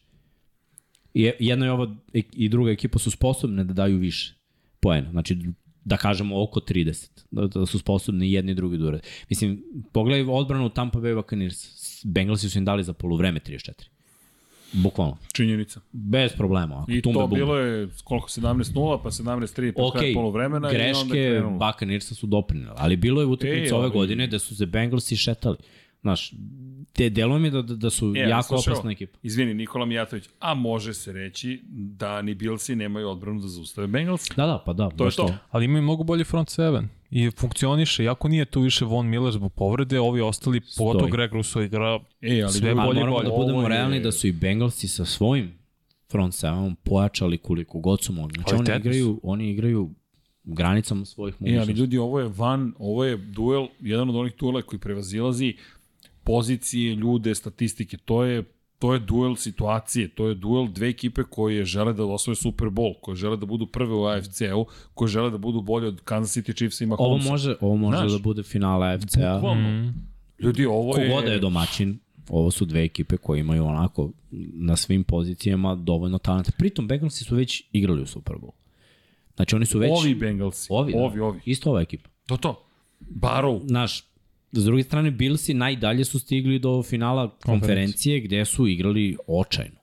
I 1.14 1.30
jedna 1.38 1.66
i 1.66 1.68
ova 1.68 1.86
ek- 2.14 2.32
i 2.32 2.48
druga 2.48 2.70
ekipa 2.70 2.98
su 2.98 3.10
sposobne 3.10 3.64
da 3.64 3.72
daju 3.72 3.98
više 3.98 4.43
poena. 4.84 5.10
Znači, 5.10 5.38
da 5.84 5.96
kažemo 5.96 6.42
oko 6.42 6.60
30. 6.60 7.08
Da, 7.30 7.46
da 7.46 7.66
su 7.66 7.78
sposobni 7.78 8.32
jedni 8.32 8.52
i 8.52 8.54
drugi 8.54 8.78
da 8.78 8.86
urade. 8.86 9.02
Mislim, 9.30 9.62
pogledaj 9.92 10.26
odbranu 10.30 10.68
Tampa 10.70 10.98
Bay 10.98 11.14
Buccaneers. 11.14 11.58
Bengalsi 12.06 12.50
su 12.50 12.58
im 12.58 12.64
dali 12.64 12.84
za 12.84 12.92
polovreme 12.92 13.40
34. 13.40 13.72
Bukvalno. 14.74 15.16
Činjenica. 15.32 15.80
Bez 15.92 16.32
problema. 16.32 16.82
Ako 16.82 16.92
I 16.92 17.02
tumbe 17.02 17.18
to 17.18 17.26
bumbe. 17.26 17.36
bilo 17.36 17.56
je 17.56 17.88
koliko 18.04 18.28
17-0, 18.28 18.98
pa 19.02 19.10
17-3 19.10 19.72
po 19.72 19.82
Ok, 19.82 19.92
kraju 19.92 20.14
polovremena 20.14 20.68
i 20.68 20.76
onda 20.92 21.14
greške. 21.14 21.42
Buccaneersa 21.60 22.14
su 22.14 22.26
doprinele, 22.26 22.74
ali 22.76 22.96
bilo 22.96 23.20
je 23.20 23.26
utakmica 23.26 23.76
ove 23.76 23.84
ali- 23.84 23.92
godine 23.92 24.26
da 24.26 24.38
su 24.38 24.56
se 24.56 24.66
Bengalsi 24.66 25.16
šetali. 25.16 25.56
Znaš, 26.02 26.32
te 26.94 27.10
delo 27.10 27.38
mi 27.38 27.50
da, 27.50 27.62
da, 27.62 27.74
da 27.76 27.90
su 27.90 28.12
E, 28.16 28.20
jako 28.20 28.42
slušaj 28.48 28.72
opasna 28.72 28.90
ekipa. 28.90 29.18
Izvini, 29.22 29.54
Nikola 29.54 29.86
Mijatović, 29.86 30.24
a 30.40 30.54
može 30.54 30.94
se 30.94 31.12
reći 31.12 31.60
da 31.68 32.22
ni 32.22 32.34
Bilsi 32.34 32.76
nemaju 32.76 33.08
odbranu 33.08 33.40
da 33.40 33.48
zaustave 33.48 33.86
Bengalsi. 33.86 34.30
Da, 34.36 34.46
da, 34.46 34.62
pa 34.66 34.72
da. 34.72 34.88
To 34.88 35.04
je 35.04 35.06
baš 35.06 35.16
to. 35.16 35.34
Ali 35.50 35.64
imaju 35.64 35.82
mnogo 35.82 36.04
bolji 36.04 36.24
front 36.24 36.50
seven. 36.50 36.88
I 37.10 37.30
funkcioniše, 37.30 38.04
iako 38.04 38.28
nije 38.28 38.44
tu 38.44 38.60
više 38.60 38.84
Von 38.84 39.06
Miller 39.06 39.32
zbog 39.32 39.52
povrede, 39.52 40.00
ovi 40.00 40.20
ostali, 40.20 40.60
pogotovo 40.78 41.06
Greg 41.08 41.32
Russo 41.32 41.60
igra 41.62 42.00
E, 42.20 42.42
ali 42.42 42.52
Sve 42.52 42.74
bolje 42.74 42.94
moramo 42.94 43.16
bolje. 43.16 43.24
da 43.24 43.34
budemo 43.36 43.62
je- 43.62 43.68
realni 43.68 44.00
da 44.00 44.12
su 44.12 44.26
i 44.26 44.32
Bengalsi 44.32 44.88
sa 44.88 45.04
svojim 45.04 45.52
front 46.06 46.34
sevenom 46.34 46.76
pojačali 46.76 47.38
koliko 47.38 47.78
god 47.78 48.02
su 48.02 48.12
mogli. 48.12 48.34
Znači 48.34 48.54
oni 48.54 48.78
igraju, 48.78 49.20
oni 49.22 49.50
igraju 49.50 49.90
granicama 50.44 51.04
svojih 51.04 51.34
E, 51.34 51.38
ali 51.40 51.50
mogućnosti. 51.50 51.80
ljudi, 51.80 51.98
ovo 51.98 52.20
je 52.20 52.28
van, 52.28 52.74
ovo 52.78 53.04
je 53.04 53.16
duel, 53.16 53.66
jedan 53.80 54.08
od 54.10 54.16
onih 54.16 54.32
duela 54.34 54.62
koji 54.62 54.80
prevazilazi 54.80 55.54
pozicije, 56.24 56.94
ljude, 56.94 57.34
statistike. 57.34 57.96
To 57.96 58.24
je 58.24 58.44
to 58.78 58.92
je 58.92 58.98
duel 59.00 59.36
situacije, 59.36 60.08
to 60.08 60.28
je 60.28 60.34
duel 60.34 60.68
dve 60.68 60.88
ekipe 60.88 61.22
koje 61.22 61.64
žele 61.64 61.92
da 61.92 62.04
osvoje 62.04 62.36
Super 62.36 62.68
Bowl, 62.68 62.94
koje 63.00 63.16
žele 63.16 63.36
da 63.36 63.46
budu 63.46 63.66
prve 63.66 63.94
u 63.94 64.04
AFC-u, 64.04 64.66
koje 64.94 65.08
žele 65.08 65.30
da 65.30 65.38
budu 65.38 65.60
bolje 65.60 65.88
od 65.88 66.00
Kansas 66.00 66.36
City 66.36 66.56
Chiefs 66.56 66.80
i 66.80 66.84
Ovo 66.84 66.96
Mahomesa. 66.96 67.30
može, 67.30 67.56
ovo 67.60 67.76
može 67.76 67.98
Znaš, 67.98 68.12
da 68.12 68.18
bude 68.18 68.42
finala 68.42 68.86
AFC-a. 68.86 69.34
Bukvalno. 69.34 69.92
Ljudi, 70.38 70.66
ovo 70.66 70.96
je... 70.98 71.08
Kogoda 71.08 71.32
je 71.32 71.38
domaćin, 71.38 71.98
ovo 72.28 72.50
su 72.50 72.64
dve 72.64 72.84
ekipe 72.84 73.16
koje 73.16 73.40
imaju 73.40 73.64
onako 73.64 74.10
na 74.52 74.76
svim 74.76 75.04
pozicijama 75.04 75.74
dovoljno 75.74 76.18
talenta. 76.18 76.52
Pritom 76.58 76.88
Bengalsi 76.88 77.24
su 77.24 77.36
već 77.36 77.64
igrali 77.72 78.02
u 78.02 78.06
Super 78.06 78.36
Bowl. 78.36 78.52
Znači 79.36 79.56
oni 79.56 79.66
su 79.66 79.78
već... 79.78 79.90
Ovi 79.92 80.14
Bengalsi. 80.14 80.66
Ovi, 80.70 80.92
da. 80.92 80.98
ovi, 80.98 81.20
ovi. 81.20 81.40
Isto 81.44 81.70
ova 81.70 81.80
ekipa. 81.80 82.08
To 82.26 82.36
to. 82.36 82.64
Barrow. 83.00 83.66
Znaš, 83.68 84.04
s 84.54 84.64
druge 84.64 84.82
strane, 84.82 85.10
Billsi 85.10 85.54
najdalje 85.54 86.04
su 86.04 86.18
stigli 86.18 86.58
do 86.58 86.82
finala 86.82 87.38
konferencije 87.38 88.20
gde 88.20 88.44
su 88.44 88.66
igrali 88.66 89.16
očajno. 89.26 89.76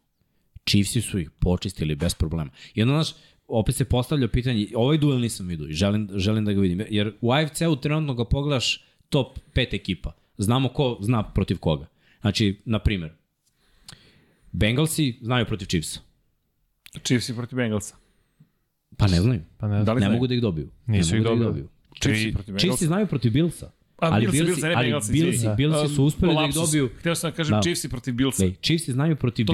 Chiefsi 0.66 1.01
su 1.01 1.19
ih 1.19 1.30
počistili 1.32 1.95
bez 1.95 2.14
problema. 2.14 2.51
I 2.74 2.82
onda, 2.82 2.93
znaš, 2.93 3.16
opet 3.48 3.75
se 3.75 3.85
postavlja 3.85 4.27
pitanje, 4.27 4.67
ovaj 4.75 4.98
duel 4.98 5.19
nisam 5.19 5.48
vidio 5.48 5.67
i 5.67 5.74
želim, 5.74 6.09
želim 6.16 6.45
da 6.45 6.53
ga 6.53 6.61
vidim. 6.61 6.85
Jer 6.90 7.14
u 7.22 7.32
AFC-u 7.32 7.75
trenutno 7.75 8.14
ga 8.14 8.25
pogledaš 8.25 8.85
top 9.09 9.40
5 9.56 9.75
ekipa. 9.75 10.11
Znamo 10.38 10.69
ko 10.69 10.98
zna 11.01 11.24
protiv 11.24 11.58
koga. 11.58 11.85
Znači, 12.22 12.59
na 12.66 12.80
primer, 12.80 13.11
Bengalsi 14.51 15.17
znaju 15.22 15.45
protiv 15.45 15.66
Chiefsa. 15.66 16.00
Chiefs 17.03 17.32
protiv 17.35 17.56
Bengalsa. 17.56 17.95
Pa 18.98 19.08
ne 19.08 19.22
znaju. 19.22 19.41
Pa 19.58 19.67
ne, 19.67 19.83
Da 19.83 19.93
li 19.93 20.00
Ne 20.00 20.06
znaju? 20.06 20.14
mogu 20.14 20.27
da 20.27 20.33
ih 20.33 20.41
dobiju. 20.41 20.69
Nisu 20.85 21.11
ne 21.14 21.17
ih 21.17 21.24
da 21.24 21.35
dobili. 21.35 21.67
Chiefs 22.01 22.19
Tri- 22.22 22.33
protiv 22.33 22.58
Chiefsi 22.58 22.85
znaju 22.85 23.08
protiv 23.08 23.32
Billsa. 23.32 23.72
A, 24.02 24.08
ali 24.08 24.26
ne 24.26 24.74
ali 24.76 24.92
Billsi, 25.12 25.30
izvini. 25.30 25.56
Billsi 25.56 25.96
su 25.96 26.02
Um, 26.02 26.08
uspeli 26.08 26.36
da 26.36 26.46
ih 26.46 26.54
dobiju. 26.54 26.90
Hteo 27.00 27.16
sam 27.16 27.32
da 27.32 27.36
kažem 27.36 27.52
Da. 27.52 27.62
Chiefs 27.62 27.90
protiv 27.90 28.14
Billsa. 28.14 28.46
Ej, 28.46 28.54
Chiefsi 28.62 28.92
znaju 28.92 29.16
protiv 29.16 29.46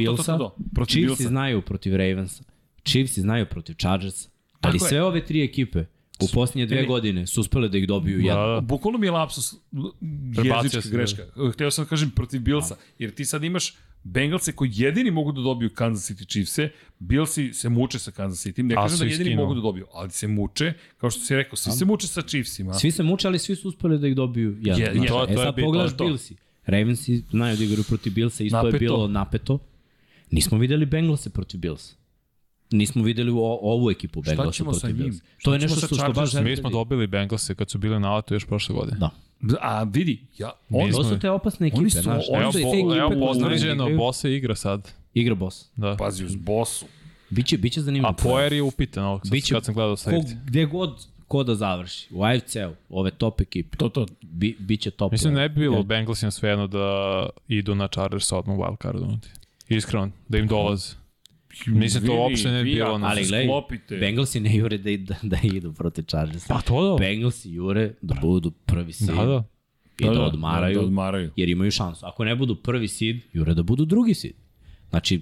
Chiefsi 0.88 1.06
Billsa. 1.06 1.24
znaju 1.28 1.62
protiv 1.62 1.96
Ravensa, 1.96 2.44
Chiefsi 2.84 3.22
znaju 3.22 3.46
protiv 3.46 3.74
Chargersa, 3.76 4.30
ali 4.62 4.80
sve 4.80 5.04
ove 5.04 5.26
tri 5.26 5.44
ekipe 5.44 5.86
u 6.20 6.28
posljednje 6.34 6.66
dve 6.66 6.76
Ne, 6.76 6.82
ne. 6.82 6.88
godine 6.88 7.28
su 7.28 7.42
uspele 7.42 7.70
da 7.70 7.78
ih 7.78 7.88
dobiju 7.88 8.20
jedno. 8.20 8.48
Da, 8.48 8.54
da. 8.54 8.62
Bukvalno 8.62 9.00
mi 9.00 9.08
je 9.08 9.12
lapsus 9.12 9.56
jezička 10.64 10.90
greška. 10.90 11.24
Hteo 11.54 11.72
sam 11.72 11.86
da 11.86 11.90
kažem 11.90 12.10
protiv 12.10 12.42
Billsa, 12.42 12.76
jer 13.00 13.12
ti 13.12 13.26
sad 13.26 13.44
imaš 13.44 13.74
Bengalse 14.04 14.52
koji 14.52 14.72
jedini 14.74 15.12
mogu 15.12 15.32
da 15.32 15.42
dobiju 15.42 15.70
Kansas 15.72 16.12
City 16.12 16.28
Chiefse, 16.28 16.70
Billsi 17.00 17.54
se 17.54 17.70
muče 17.70 18.00
sa 18.00 18.12
Kansas 18.12 18.46
City, 18.46 18.62
ne 18.62 18.76
kažem 18.76 19.00
da 19.00 19.06
jedini 19.06 19.26
skinu. 19.26 19.42
mogu 19.42 19.56
da 19.56 19.62
dobiju, 19.62 19.86
ali 19.94 20.10
se 20.12 20.28
muče, 20.28 20.74
kao 20.98 21.10
što 21.10 21.22
si 21.22 21.36
rekao, 21.36 21.56
svi 21.56 21.72
se 21.72 21.86
muče 21.86 22.08
sa 22.08 22.22
Chiefsima. 22.24 22.74
Svi 22.74 22.92
se 22.92 23.04
muče, 23.04 23.28
ali 23.28 23.40
svi 23.40 23.56
su 23.56 23.68
uspeli 23.68 24.00
da 24.00 24.08
ih 24.08 24.16
dobiju 24.16 24.58
jedan. 24.62 24.82
Je- 24.82 24.88
Je, 24.88 24.94
je, 24.94 25.08
to- 25.08 25.24
e 25.24 25.26
to 25.26 25.32
je 25.32 25.38
sad 25.38 25.56
pogledaš. 25.58 25.98
Billsi. 25.98 26.36
Ravensi 26.66 27.24
znaju 27.32 27.58
da 27.58 27.64
igraju 27.64 27.84
protiv 27.84 28.14
Billsa, 28.14 28.44
isto 28.44 28.58
Napeto. 28.58 28.76
je 28.76 28.80
bilo 28.80 29.08
napeto. 29.10 29.60
Nismo 30.32 30.58
videli 30.58 30.86
Bengalse 30.86 31.30
protiv 31.30 31.60
Billsa. 31.60 31.96
Nismo 32.72 33.04
videli 33.04 33.32
o, 33.32 33.36
ovu 33.64 33.92
ekipu 33.92 34.24
Šta 34.24 34.32
Bengalsa 34.32 34.52
ćemo 34.54 34.74
sa 34.74 34.80
protiv 34.80 34.96
njim? 34.96 35.04
Billsa. 35.04 35.24
Šta 35.38 35.42
To 35.42 35.54
je 35.54 35.60
ćemo 35.60 35.66
nešto 35.66 35.80
sa 35.80 35.86
što, 35.88 35.96
što 35.96 36.14
baš 36.14 36.32
želite 36.32 36.50
Mi 36.50 36.58
smo 36.58 36.70
da- 36.70 36.74
dobili 36.74 37.08
Bengalse 37.08 37.56
kad 37.56 37.70
su 37.70 37.78
bili 37.78 38.00
na 38.00 38.16
letu 38.16 38.34
još 38.34 38.46
prošle 38.46 38.76
godine. 38.76 38.98
Da. 38.98 39.10
A 39.62 39.84
vidi, 39.84 40.22
ja, 40.38 40.52
on, 40.72 40.92
To 40.92 41.04
su 41.04 41.20
te 41.20 41.30
opasne 41.30 41.68
ekipe, 41.68 41.80
Oni 41.80 41.90
su- 41.90 42.02
znaš. 42.02 42.26
oni 42.30 42.42
Evo, 42.42 42.52
to 42.52 42.58
je 42.58 42.64
su- 42.64 42.72
te 42.72 42.82
po, 42.82 42.92
ekipe 42.92 43.00
evo 43.00 43.10
da 43.10 43.16
potvrđeno, 43.18 43.74
igraju. 43.76 43.98
Bosa 43.98 44.30
igra 44.30 44.56
sad. 44.56 44.92
Igra 45.14 45.36
boss. 45.36 45.66
Da. 45.76 45.96
pazi 45.96 46.26
uz 46.26 46.36
bosu. 46.36 46.86
Biće, 47.30 47.58
biće 47.58 47.82
zanimljivo. 47.82 48.10
A 48.10 48.14
Poer 48.14 48.54
je 48.54 48.62
upitan 48.62 49.04
ovog 49.04 49.22
sad, 49.22 49.32
Biće- 49.32 49.54
kad 49.54 49.66
sam 49.66 49.74
gledao 49.74 49.96
Ko, 49.96 50.02
safety. 50.02 50.36
gde 50.46 50.66
god 50.66 50.96
ko 51.28 51.44
da 51.44 51.56
završi. 51.56 52.08
U 52.12 52.24
AFC-u, 52.24 52.72
ove 52.92 53.12
top 53.12 53.42
ekipe, 53.42 53.78
To, 53.78 53.90
to, 53.90 54.06
bi, 54.22 54.58
biće 54.60 54.92
top. 54.92 55.12
Mislim, 55.12 55.34
ne 55.34 55.50
bi 55.50 55.60
bilo 55.60 55.76
Jer- 55.76 55.86
Bengalsima 55.86 56.32
svejedno 56.32 56.68
da 56.68 56.86
idu 57.48 57.76
na 57.76 57.88
Chargers 57.88 58.32
odmah 58.32 58.58
u 58.58 58.62
wildcardu. 58.62 59.18
Iskreno, 59.70 60.10
da 60.28 60.38
im 60.38 60.48
dolaze. 60.48 60.96
Mislim, 61.68 62.06
to 62.06 62.16
uopšte 62.16 62.52
ne 62.52 62.64
bi 62.64 62.74
bilo 62.74 62.98
na- 62.98 63.08
Ali 63.08 63.24
se 63.24 63.30
gledaj, 63.30 63.46
sklopite. 63.46 63.98
Bengalsi 63.98 64.40
ne 64.40 64.56
jure 64.56 64.78
da, 64.78 64.98
da, 64.98 65.16
da 65.24 65.38
idu 65.44 65.74
protiv 65.74 66.04
Chargersa. 66.04 66.46
Pa 66.50 66.62
to 66.62 66.90
da. 66.90 66.98
Bengalsi 67.00 67.52
jure 67.52 67.94
da 68.02 68.16
budu 68.16 68.52
prvi 68.52 68.94
seed 68.94 69.10
Da, 69.10 69.26
da. 69.26 69.44
i 70.00 70.06
da, 70.06 70.22
odmaraju, 70.22 70.74
Da, 70.74 70.80
da 70.80 70.86
odmaraju. 70.86 71.32
jer 71.36 71.50
imaju 71.50 71.72
šansu. 71.72 72.06
Ako 72.06 72.24
ne 72.24 72.36
budu 72.36 72.56
prvi 72.56 72.88
seed, 72.88 73.18
jure 73.34 73.54
da 73.54 73.64
budu 73.64 73.86
drugi 73.86 74.14
seed. 74.14 74.34
Znači, 74.90 75.22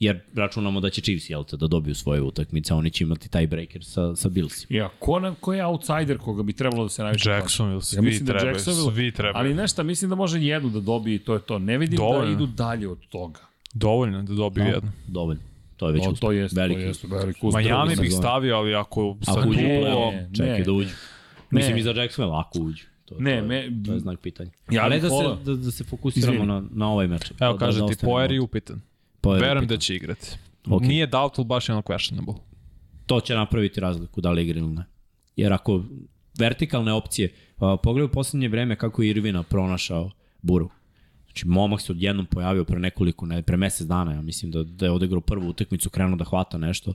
jer 0.00 0.20
računamo 0.34 0.80
da 0.80 0.90
će 0.90 1.00
Chiefs, 1.00 1.30
jel 1.30 1.44
te, 1.44 1.56
da 1.56 1.66
dobiju 1.66 1.94
svoje 1.94 2.22
utakmice, 2.22 2.74
oni 2.74 2.90
će 2.90 3.04
imati 3.04 3.30
taj 3.30 3.46
breaker 3.46 3.84
sa, 3.84 4.16
sa 4.16 4.28
Billsima. 4.28 4.78
Ja, 4.78 4.88
ko, 4.90 5.20
nam, 5.20 5.34
ko 5.34 5.52
je 5.54 5.64
outsider 5.64 6.18
koga 6.18 6.42
bi 6.42 6.52
trebalo 6.52 6.82
da 6.82 6.88
se 6.88 7.02
najviše 7.02 7.30
Jacksonville, 7.30 7.82
svi 7.82 7.96
ja 7.96 8.02
mislim 8.02 8.26
da 8.26 8.32
trebaju, 8.32 8.50
Jacksonville, 8.50 8.92
svi 8.94 9.12
trebaju. 9.12 9.34
Ali 9.36 9.54
nešto, 9.54 9.82
mislim 9.82 10.08
da 10.08 10.16
može 10.16 10.40
jednu 10.40 10.70
da 10.70 10.80
dobije 10.80 11.14
i 11.14 11.18
to 11.18 11.34
je 11.34 11.40
to. 11.40 11.58
Ne 11.58 11.78
vidim 11.78 11.96
da 11.96 12.02
Dovoljno. 12.02 12.32
idu 12.32 12.46
dalje 12.46 12.88
od 12.88 12.98
toga. 13.00 13.40
Dovoljno 13.74 14.22
da 14.22 14.34
dobiju 14.34 14.64
jedno. 14.66 14.92
Dovoljno. 15.08 15.42
To 15.76 15.86
je 15.86 15.92
već 15.92 16.02
O, 16.02 16.04
uspeh. 16.06 16.20
to 16.20 16.32
jeste, 16.32 16.60
veliki 16.60 16.80
to 16.80 16.86
jeste, 16.86 17.06
uspeh. 17.06 17.20
velik 17.20 17.36
uspeh. 17.38 17.64
Miami 17.64 17.96
bih 17.96 18.12
stavio, 18.12 18.56
ali 18.56 18.74
ako 18.74 19.16
sa 19.22 19.32
Ako 19.32 19.48
uđu 19.48 19.60
Ne, 19.60 20.30
čekaj 20.32 20.58
ne. 20.58 20.64
da 20.64 20.72
uđu. 20.72 20.88
Ne. 20.88 20.94
Mislim 21.50 21.76
i 21.76 21.82
za 21.82 21.90
Jacksonville, 21.92 22.38
ako 22.38 22.58
uđu. 22.60 22.84
To, 23.04 23.14
Ne, 23.14 23.30
to, 23.30 23.36
je, 23.36 23.42
me- 23.42 23.84
to 23.84 23.92
je 23.92 23.98
znak 23.98 24.20
pitanja. 24.20 24.50
Ja 24.70 24.84
Ali 24.84 25.00
da 25.00 25.08
se, 25.10 25.14
da, 25.44 25.54
da 25.54 25.70
se 25.70 25.84
fokusiramo 25.84 26.32
Izvini. 26.34 26.46
na, 26.48 26.62
na 26.70 26.88
ovaj 26.88 27.06
meč. 27.08 27.32
Evo 27.40 27.52
da, 27.52 27.58
kaže 27.58 27.80
da 27.80 27.86
ti, 27.86 27.96
Poer 27.98 28.32
je 28.32 28.40
upitan. 28.40 28.80
Poer 29.20 29.42
je 29.42 29.48
Verujem 29.48 29.66
da 29.66 29.76
će 29.76 29.94
igrati. 29.94 30.28
Ok. 30.66 30.82
Nije 30.82 31.06
doubtful, 31.06 31.44
baš 31.44 31.68
je 31.68 31.72
ono 31.72 31.82
questionable. 31.82 32.34
to 33.06 33.20
će 33.20 33.34
napraviti 33.34 33.80
razliku 33.80 34.20
da 34.20 34.30
li 34.30 34.42
igra 34.42 34.58
ili 34.58 34.68
ne. 34.68 34.84
Jer 35.36 35.52
ako 35.52 35.82
vertikalne 36.38 36.92
opcije, 36.92 37.28
pa 37.56 37.76
pogledaj 37.76 38.06
u 38.06 38.10
poslednje 38.10 38.48
vreme 38.48 38.76
kako 38.76 39.02
je 39.02 39.10
Irvina 39.10 39.42
pronašao 39.42 40.10
Buru. 40.42 40.70
Znači, 41.34 41.48
momak 41.48 41.80
se 41.80 41.92
odjednom 41.92 42.26
pojavio 42.26 42.64
pre 42.64 42.78
nekoliko, 42.78 43.26
ne, 43.26 43.42
pre 43.42 43.56
mesec 43.56 43.86
dana, 43.86 44.12
ja 44.12 44.22
mislim 44.22 44.52
da, 44.52 44.62
da 44.62 44.86
je 44.86 44.92
odigrao 44.92 45.20
prvu 45.20 45.48
utakmicu, 45.48 45.90
krenuo 45.90 46.16
da 46.16 46.24
hvata 46.24 46.58
nešto 46.58 46.94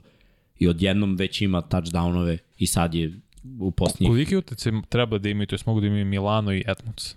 i 0.58 0.68
odjednom 0.68 1.16
već 1.16 1.40
ima 1.40 1.62
touchdownove 1.62 2.38
i 2.58 2.66
sad 2.66 2.94
je 2.94 3.20
u 3.58 3.70
posljednjih... 3.70 4.10
Koliki 4.10 4.36
utjecaj 4.36 4.72
treba 4.88 5.18
da 5.18 5.28
imaju, 5.28 5.46
to 5.46 5.54
jest 5.54 5.66
mogu 5.66 5.80
da 5.80 5.86
imaju 5.86 6.04
Milano 6.04 6.52
i 6.52 6.64
Edmunds? 6.66 7.16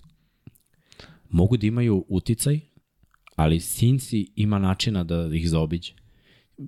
Mogu 1.30 1.58
da 1.58 1.68
imaju 1.68 2.06
uticaj, 2.10 2.60
ali 3.36 3.60
Cincy 3.60 4.28
ima 4.36 4.60
načina 4.60 5.04
da 5.04 5.30
ih 5.34 5.50
zaobiđe. 5.50 5.94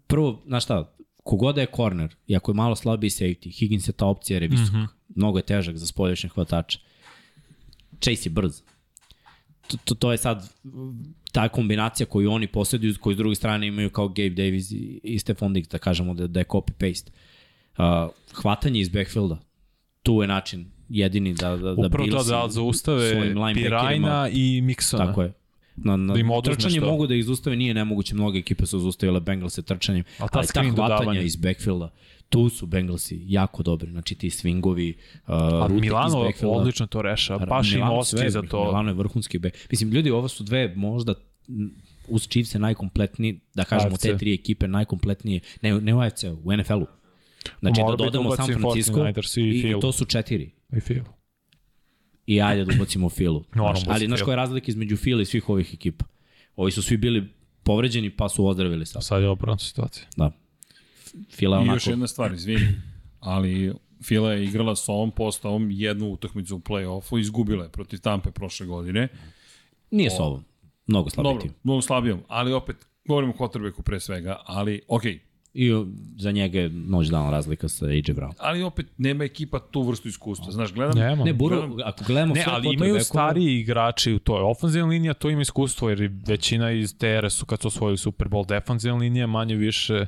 Prvo, 0.07 0.43
znaš 0.47 0.63
šta, 0.63 0.95
kogoda 1.23 1.61
je 1.61 1.67
corner 1.75 2.15
i 2.27 2.35
ako 2.35 2.51
je 2.51 2.55
malo 2.55 2.75
slabiji 2.75 3.09
safety, 3.09 3.59
Higgins 3.59 3.87
je 3.87 3.93
ta 3.93 4.05
opcija 4.05 4.35
jer 4.35 4.43
je 4.43 4.49
visok. 4.49 4.73
Mm 4.73 4.77
-hmm. 4.77 4.87
Mnogo 5.15 5.37
je 5.39 5.45
težak 5.45 5.77
za 5.77 5.87
spolješnje 5.87 6.29
hvatača. 6.29 6.79
Chase 8.01 8.29
je 8.29 8.33
brz. 8.33 8.61
To, 9.67 9.77
to, 9.85 9.95
to 9.95 10.11
je 10.11 10.17
sad 10.17 10.49
ta 11.31 11.49
kombinacija 11.49 12.07
koju 12.07 12.31
oni 12.31 12.47
posjeduju, 12.47 12.93
koju 12.99 13.13
s 13.13 13.17
druge 13.17 13.35
strane 13.35 13.67
imaju 13.67 13.89
kao 13.89 14.07
Gabe 14.07 14.29
Davis 14.29 14.71
i, 14.71 14.99
i 15.03 15.19
Stefan 15.19 15.53
Diggs, 15.53 15.69
da 15.69 15.77
kažemo 15.77 16.13
da, 16.13 16.27
da 16.27 16.39
je 16.39 16.45
copy-paste. 16.45 17.09
Uh, 17.77 18.11
hvatanje 18.33 18.79
iz 18.79 18.89
backfielda, 18.89 19.37
tu 20.03 20.21
je 20.21 20.27
način 20.27 20.71
jedini 20.89 21.33
da, 21.33 21.49
da, 21.49 21.75
da 21.75 21.87
Upravo 21.87 22.09
to 22.09 22.23
da 22.23 22.47
zaustave 22.49 23.33
Pirajna 23.53 24.29
i 24.31 24.61
Miksona. 24.61 25.05
Tako 25.05 25.21
je. 25.21 25.33
Na, 25.77 25.97
na 25.97 26.13
Da 26.13 26.19
im 26.19 26.29
trčanje 26.43 26.79
to. 26.79 26.85
mogu 26.85 27.07
da 27.07 27.15
ih 27.15 27.25
zustave, 27.25 27.55
nije 27.55 27.73
nemoguće, 27.73 28.15
mnoge 28.15 28.39
ekipe 28.39 28.65
su 28.65 28.79
zaustavile 28.79 29.19
Bengalse 29.19 29.61
trčanjem, 29.61 30.03
Ali 30.17 30.29
ta 30.33 30.37
ali 30.39 30.47
ta 30.47 30.61
hvatanja 30.63 30.73
dodavanje. 30.89 31.23
iz 31.23 31.35
backfielda, 31.35 31.93
tu 32.29 32.49
su 32.49 32.65
Bengalsi 32.65 33.21
jako 33.27 33.63
dobri, 33.63 33.91
znači 33.91 34.15
ti 34.15 34.29
swingovi, 34.29 34.93
uh, 35.27 35.33
A 35.33 35.67
Milano 35.67 36.31
odlično 36.43 36.87
to 36.87 37.01
rešava, 37.01 37.45
baš 37.45 37.71
im 37.71 37.75
Milano 37.75 37.95
osjećaj 37.95 38.19
sve, 38.19 38.29
za 38.29 38.41
to. 38.41 38.63
Milano 38.65 38.89
je 38.89 38.93
vrhunski 38.93 39.39
back. 39.39 39.55
Mislim, 39.71 39.91
ljudi, 39.91 40.11
ovo 40.11 40.27
su 40.27 40.43
dve 40.43 40.73
možda 40.75 41.13
uz 42.07 42.27
Chiefs 42.27 42.55
je 42.55 42.59
najkompletniji, 42.59 43.39
da 43.53 43.63
kažemo 43.63 43.93
AFC. 43.93 44.01
te 44.01 44.17
tri 44.17 44.33
ekipe 44.33 44.67
najkompletnije, 44.67 45.39
ne, 45.61 45.81
ne 45.81 45.93
u 45.95 45.99
AFC, 45.99 46.23
u 46.23 46.57
NFL-u. 46.57 46.87
Znači 47.59 47.81
Mora 47.81 47.95
da 47.95 48.03
bi 48.03 48.03
da 48.03 48.11
dodamo 48.11 48.35
San 48.35 48.45
Francisco 48.45 48.99
49ers 48.99 49.39
i 49.41 49.59
i, 49.59 49.61
Phil. 49.61 49.79
to 49.79 49.91
su 49.91 50.05
četiri. 50.05 50.51
I 50.77 50.79
feel. 50.79 51.03
I 52.27 52.41
ajde 52.41 52.65
da 52.65 52.73
ubacimo 52.75 53.09
Filu. 53.09 53.43
Znaš, 53.53 53.79
ali 53.87 54.05
znaš 54.05 54.21
koja 54.21 54.33
je 54.33 54.35
razlika 54.35 54.65
između 54.67 54.97
Fila 54.97 55.21
i 55.21 55.25
svih 55.25 55.49
ovih 55.49 55.73
ekipa? 55.73 56.05
Ovi 56.55 56.71
su 56.71 56.81
svi 56.81 56.97
bili 56.97 57.27
povređeni 57.63 58.09
pa 58.09 58.29
su 58.29 58.47
ozdravili 58.47 58.85
sad. 58.85 59.03
Sad 59.03 59.21
je 59.21 59.29
obrana 59.29 59.57
situacija. 59.57 60.07
Da. 60.17 60.31
Fila 61.31 61.57
je 61.57 61.61
I 61.61 61.63
onako... 61.63 61.75
još 61.75 61.87
jedna 61.87 62.07
stvar, 62.07 62.33
izvini, 62.33 62.81
ali 63.19 63.73
Fila 64.03 64.33
je 64.33 64.43
igrala 64.43 64.75
sa 64.75 64.91
ovom 64.91 65.11
postavom 65.11 65.71
jednu 65.71 66.09
utakmicu 66.09 66.55
u 66.55 66.59
play-offu, 66.59 67.19
izgubila 67.19 67.63
je 67.63 67.69
protiv 67.69 67.99
Tampe 67.99 68.31
prošle 68.31 68.67
godine. 68.67 69.07
Nije 69.91 70.09
s 70.09 70.19
ovom. 70.19 70.45
Mnogo 70.87 71.09
slabiji 71.09 71.33
Dobro, 71.33 71.49
mnogo 71.63 71.81
slabijom, 71.81 72.19
ali 72.27 72.53
opet, 72.53 72.75
govorimo 73.07 73.33
o 73.33 73.35
quarterbacku 73.37 73.81
pre 73.81 73.99
svega, 73.99 74.41
ali 74.45 74.81
okej, 74.87 75.19
I 75.57 75.71
za 76.17 76.31
njega 76.31 76.59
je 76.59 76.69
noć 76.69 77.07
dana 77.07 77.29
razlika 77.29 77.67
sa 77.69 77.85
AJ 77.85 78.01
Brown. 78.01 78.33
ali 78.37 78.63
opet 78.63 78.85
nema 78.97 79.23
ekipa 79.23 79.59
tu 79.61 79.81
vrstu 79.81 80.07
iskustva. 80.07 80.51
Znaš, 80.51 80.73
gledam, 80.73 80.97
Nema. 80.97 81.23
Ne, 81.23 81.33
Buru, 81.33 81.55
gledam- 81.55 81.81
ako 81.85 82.03
gledamo 82.07 82.33
Ne, 82.33 82.43
ali 82.47 82.73
imaju 82.73 82.95
quarterbackove- 82.95 83.03
stariji 83.03 83.59
igrači 83.59 84.13
u 84.13 84.19
toj 84.19 84.41
ofenzivnoj 84.41 84.89
liniji, 84.89 85.09
a 85.09 85.13
to 85.13 85.29
ima 85.29 85.41
iskustvo, 85.41 85.89
jer 85.89 86.11
većina 86.27 86.71
iz 86.71 86.97
TRS-u 86.97 87.45
kad 87.45 87.61
su 87.61 87.67
osvojili 87.67 87.97
Super 87.97 88.27
Bowl 88.27 88.47
defenzivna 88.47 88.97
linija, 88.97 89.27
manje 89.27 89.55
više 89.55 90.05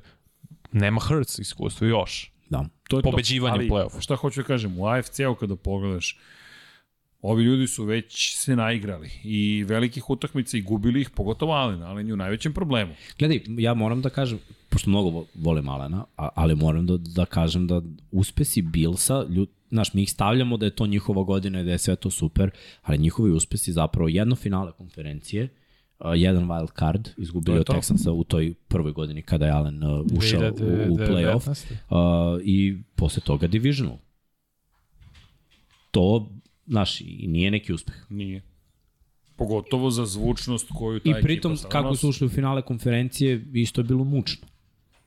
nema 0.72 1.02
Hurts 1.02 1.40
iskustvo 1.40 1.88
još. 1.88 2.32
Da. 2.50 2.66
to 2.90 2.98
je 2.98 3.04
pobeđivanje 3.04 3.54
to. 3.54 3.60
Ali, 3.60 3.68
u 3.68 3.70
play-offu. 3.72 4.02
Šta 4.02 4.16
hoću 4.16 4.42
da 4.42 4.48
kažem, 4.48 4.80
u 4.80 4.88
AFC-u 4.88 5.36
kada 5.36 5.56
pogledaš, 5.56 6.18
ovi 7.22 7.44
ljudi 7.44 7.68
su 7.68 7.84
već 7.84 8.36
se 8.38 8.56
naigrali 8.56 9.10
i 9.24 9.64
velikih 9.68 10.10
utakmica 10.10 10.58
i 10.58 10.62
gubili 10.62 11.02
ih, 11.02 11.10
pogotovo 11.10 11.54
Allen, 11.54 11.84
Allen 11.84 12.08
je 12.08 12.14
u 12.14 12.18
najvećem 12.18 12.54
problemu. 12.54 12.94
Gledaj, 13.20 13.42
ja 13.48 13.74
moram 13.74 14.02
da 14.02 14.10
kažem, 14.10 14.40
pošto 14.70 14.90
mnogo 14.90 15.10
vo- 15.10 15.26
volim 15.36 15.70
Alena, 15.70 16.06
ali 16.16 16.56
moram 16.56 16.86
da, 16.86 16.98
da 16.98 17.26
kažem 17.26 17.68
da 17.68 17.82
uspesi 18.12 18.62
Billsa, 18.62 19.26
ljud, 19.30 19.50
znaš, 19.70 19.94
mi 19.94 20.02
ih 20.04 20.12
stavljamo 20.12 20.58
da 20.58 20.66
je 20.66 20.76
to 20.76 20.88
njihova 20.88 21.24
godina 21.24 21.62
i 21.62 21.64
da 21.64 21.72
je 21.72 21.78
sve 21.78 21.96
to 21.96 22.10
super, 22.10 22.52
ali 22.82 22.98
njihovi 22.98 23.32
uspesi 23.32 23.72
zapravo 23.72 24.08
jedno 24.10 24.36
finale 24.36 24.72
konferencije, 24.72 25.44
uh, 26.00 26.06
jedan 26.16 26.48
wild 26.48 26.80
card, 26.80 27.10
izgubili 27.18 27.60
od. 27.60 27.68
Texansa 27.70 28.12
u 28.12 28.24
toj 28.24 28.54
prvoj 28.68 28.92
godini 28.92 29.22
kada 29.22 29.46
je 29.46 29.52
Allen 29.52 29.84
uh, 29.84 30.06
ušao 30.18 30.42
u, 30.42 30.44
u 30.44 30.98
2019. 30.98 31.08
playoff 31.10 31.48
uh, 31.90 32.42
i 32.44 32.78
posle 32.96 33.22
toga 33.22 33.48
divisional. 33.48 33.98
To, 35.92 36.30
znaš, 36.68 37.02
i 37.02 37.28
nije 37.28 37.52
neki 37.52 37.74
uspeh. 37.74 37.96
Nije. 38.10 38.42
Pogotovo 39.36 39.92
za 39.92 40.06
zvučnost 40.06 40.68
koju 40.76 41.00
ta 41.00 41.10
I 41.10 41.12
ekipa 41.12 41.24
pritom, 41.24 41.58
sada 41.58 41.70
kako 41.70 41.90
nosi. 41.90 42.02
su 42.02 42.10
ušli 42.10 42.28
u 42.28 42.30
finale 42.30 42.62
konferencije, 42.62 43.46
isto 43.54 43.82
je 43.82 43.86
bilo 43.86 44.04
mučno. 44.04 44.48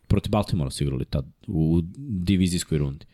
Protiv 0.06 0.30
Baltimora 0.30 0.70
su 0.70 0.84
igrali 0.84 1.04
tad, 1.04 1.26
u 1.46 1.80
divizijskoj 1.98 2.78
rundi. 2.78 3.06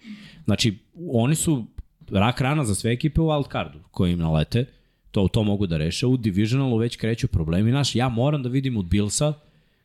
Znači, 0.45 0.79
oni 1.11 1.35
su 1.35 1.67
rak 2.11 2.41
rana 2.41 2.65
za 2.65 2.75
sve 2.75 2.93
ekipe 2.93 3.21
u 3.21 3.25
wildcardu 3.25 3.79
koji 3.91 4.13
im 4.13 4.19
nalete, 4.19 4.65
to, 5.11 5.29
to 5.29 5.43
mogu 5.43 5.67
da 5.67 5.77
reše. 5.77 6.07
U 6.07 6.17
divisionalu 6.17 6.77
već 6.77 6.97
kreću 6.97 7.29
problemi. 7.29 7.71
Znaš, 7.71 7.95
ja 7.95 8.09
moram 8.09 8.43
da 8.43 8.49
vidim 8.49 8.77
od 8.77 8.87
Billsa 8.87 9.33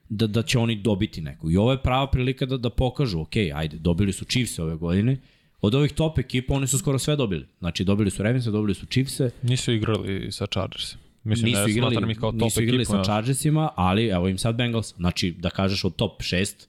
da, 0.09 0.27
da 0.27 0.43
će 0.43 0.59
oni 0.59 0.75
dobiti 0.75 1.21
neku. 1.21 1.51
I 1.51 1.57
ovo 1.57 1.71
je 1.71 1.81
prava 1.81 2.07
prilika 2.07 2.45
da, 2.45 2.57
da 2.57 2.69
pokažu, 2.69 3.19
ok, 3.19 3.35
ajde, 3.55 3.77
dobili 3.77 4.13
su 4.13 4.25
Chiefs 4.25 4.59
ove 4.59 4.75
godine, 4.75 5.17
od 5.61 5.75
ovih 5.75 5.91
top 5.91 6.17
ekipa 6.19 6.53
oni 6.53 6.67
su 6.67 6.77
skoro 6.77 6.99
sve 6.99 7.15
dobili. 7.15 7.45
Znači, 7.59 7.83
dobili 7.83 8.11
su 8.11 8.23
Ravens, 8.23 8.45
dobili 8.45 8.73
su 8.73 8.85
Chiefs, 8.85 9.19
Nisu 9.41 9.71
igrali 9.71 10.31
sa 10.31 10.45
Chargers. 10.45 10.95
Mislim, 11.23 11.45
nisu 11.45 11.61
ne 11.61 11.71
igrali, 11.71 12.11
ih 12.11 12.19
kao 12.19 12.31
top 12.31 12.41
nisu 12.41 12.63
igrali 12.63 12.81
ekipu. 12.81 12.97
sa. 12.97 13.03
Chargersima, 13.03 13.69
ali 13.75 14.07
evo 14.07 14.27
im 14.27 14.37
sad 14.37 14.55
Bengals. 14.55 14.95
Znači, 14.95 15.31
da 15.31 15.49
kažeš 15.49 15.85
od 15.85 15.95
top 15.95 16.21
6, 16.21 16.67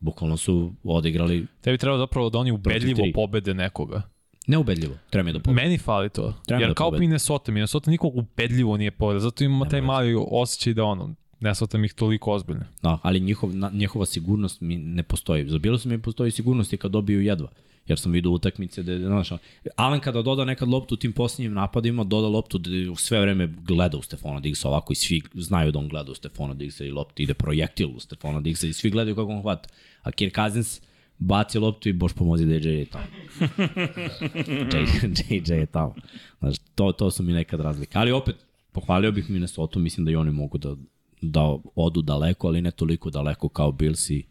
bukvalno 0.00 0.36
su 0.36 0.72
odigrali 0.84 1.46
Tebi 1.60 1.78
treba 1.78 1.98
zapravo 1.98 2.30
da 2.30 2.38
oni 2.38 2.50
ubedljivo 2.50 3.06
pobede 3.14 3.54
nekoga. 3.54 4.02
neubedljivo. 4.46 4.94
Treba 5.10 5.26
mi 5.26 5.32
da 5.32 5.38
pobedi. 5.38 5.62
Meni 5.62 5.78
fali 5.78 6.08
to. 6.08 6.34
Treba 6.46 6.62
Jer 6.62 6.70
da 6.70 6.74
kao 6.74 6.86
pobedi. 6.86 7.00
Minnesota, 7.00 7.52
Minnesota 7.52 7.90
nikog 7.90 8.16
ubedljivo 8.16 8.76
nije 8.76 8.90
pobeda, 8.90 9.20
zato 9.20 9.44
ima 9.44 9.68
taj 9.68 9.80
mali 9.80 10.14
osjećaj 10.30 10.74
da 10.74 10.84
ono, 10.84 11.14
ne 11.40 11.54
shvatam 11.54 11.84
ih 11.84 11.94
toliko 11.94 12.32
ozbiljno. 12.32 12.64
Da, 12.82 12.98
ali 13.02 13.20
njihov, 13.20 13.56
na, 13.56 13.70
njihova 13.74 14.06
sigurnost 14.06 14.60
mi 14.60 14.76
ne 14.76 15.02
postoji. 15.02 15.48
Za 15.48 15.58
su 15.78 15.88
mi 15.88 16.02
postoji 16.02 16.30
sigurnost 16.30 16.72
i 16.72 16.76
kad 16.76 16.90
dobiju 16.90 17.22
jedva. 17.22 17.48
Jer 17.88 17.98
sam 17.98 18.12
vidio 18.12 18.30
utakmice 18.30 18.82
da, 18.82 18.98
znaš, 18.98 19.28
Alan 19.76 20.00
kada 20.00 20.22
doda 20.22 20.44
nekad 20.44 20.68
loptu 20.68 20.94
u 20.94 20.98
tim 20.98 21.12
posljednjim 21.12 21.52
napadima, 21.52 22.04
doda 22.04 22.28
loptu 22.28 22.58
da 22.58 22.70
sve 22.96 23.20
vreme 23.20 23.46
gleda 23.46 23.98
u 23.98 24.02
Stefana 24.02 24.40
Diggsa 24.40 24.68
ovako 24.68 24.92
i 24.92 24.96
svi 24.96 25.22
znaju 25.34 25.72
da 25.72 25.78
on 25.78 25.88
gleda 25.88 26.12
u 26.12 26.14
Stefana 26.14 26.54
Diggsa 26.54 26.84
i 26.84 26.90
lopta 26.90 27.22
ide 27.22 27.34
projektil 27.34 27.88
u 27.96 28.00
Stefana 28.00 28.40
Diggsa 28.40 28.66
i 28.66 28.72
svi 28.72 28.90
gledaju 28.90 29.16
kako 29.16 29.32
on 29.32 29.42
hvata. 29.42 29.68
A 30.02 30.10
Kirk 30.10 30.34
Cousins 30.34 30.80
baci 31.18 31.58
loptu 31.58 31.88
i 31.88 31.92
boš 31.92 32.12
pomozi 32.12 32.46
da 32.46 32.54
JJ 32.54 32.68
je 32.68 32.84
tamo. 32.84 33.04
JJ, 34.72 35.34
JJ 35.34 35.52
je 35.52 35.66
tamo. 35.66 35.94
Znaš, 36.38 36.56
to, 36.74 36.92
to 36.92 37.10
su 37.10 37.22
mi 37.22 37.32
nekad 37.32 37.60
razlike. 37.60 37.98
Ali 37.98 38.12
opet, 38.12 38.36
pohvalio 38.72 39.12
bih 39.12 39.30
Minnesota, 39.30 39.78
mislim 39.78 40.04
da 40.04 40.12
i 40.12 40.16
oni 40.16 40.30
mogu 40.30 40.58
da, 40.58 40.76
da 41.22 41.56
odu 41.74 42.02
daleko, 42.02 42.48
ali 42.48 42.60
ne 42.60 42.70
toliko 42.70 43.10
daleko 43.10 43.48
kao 43.48 43.72
Billsi, 43.72 44.22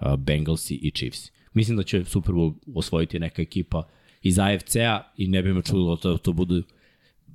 uh, 0.00 0.16
Bengalsi 0.16 0.74
i 0.74 0.90
Chiefs. 0.90 1.30
Mislim 1.54 1.76
da 1.76 1.82
će 1.82 2.04
Super 2.04 2.34
Bowl 2.34 2.54
osvojiti 2.74 3.18
neka 3.18 3.42
ekipa 3.42 3.82
iz 4.22 4.38
AFC-a 4.38 5.00
i 5.16 5.28
ne 5.28 5.42
bi 5.42 5.52
me 5.54 5.62
čudilo 5.62 5.94
da 5.96 6.00
to, 6.00 6.18
to 6.18 6.32
bude 6.32 6.62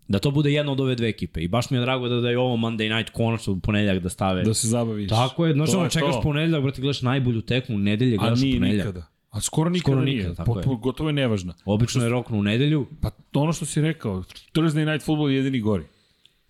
da 0.07 0.19
to 0.19 0.31
bude 0.31 0.51
jedna 0.51 0.71
od 0.71 0.79
ove 0.79 0.95
dve 0.95 1.07
ekipe. 1.09 1.41
I 1.41 1.47
baš 1.47 1.69
mi 1.69 1.77
je 1.77 1.81
drago 1.81 2.07
da, 2.09 2.21
da 2.21 2.29
je 2.29 2.39
ovo 2.39 2.57
Monday 2.57 2.97
night 2.97 3.13
konačno 3.13 3.53
u 3.53 3.59
ponedeljak 3.59 4.03
da 4.03 4.09
stave. 4.09 4.43
Da 4.43 4.53
se 4.53 4.67
zabaviš. 4.67 5.09
Tako 5.09 5.45
je, 5.45 5.53
znaš, 5.53 5.73
ono 5.73 5.83
je 5.83 5.89
čekaš 5.89 6.15
to. 6.15 6.21
ponedeljak, 6.21 6.63
brate, 6.63 6.81
gledaš 6.81 7.01
najbolju 7.01 7.41
tekmu 7.41 7.77
nedelje, 7.79 8.15
A 8.15 8.17
gledaš 8.17 8.39
u 8.39 8.43
nije 8.43 8.59
ponedeljak. 8.59 8.85
nikada. 8.85 9.05
A 9.29 9.41
skoro 9.41 9.69
nikada 9.69 9.91
Skoro 9.91 10.05
nije. 10.05 10.17
nikada, 10.17 10.35
tako 10.35 10.51
je. 10.51 10.55
Potpuno, 10.55 10.75
gotovo 10.77 11.09
je 11.09 11.13
nevažna. 11.13 11.53
Obično 11.65 12.03
je 12.03 12.09
roknu 12.09 12.39
u 12.39 12.43
nedelju. 12.43 12.87
Pa 13.01 13.09
to 13.09 13.39
ono 13.39 13.53
što 13.53 13.65
si 13.65 13.81
rekao, 13.81 14.23
Thursday 14.53 14.91
Night 14.91 15.05
Football 15.05 15.29
je 15.29 15.35
jedini 15.35 15.59
gori. 15.59 15.83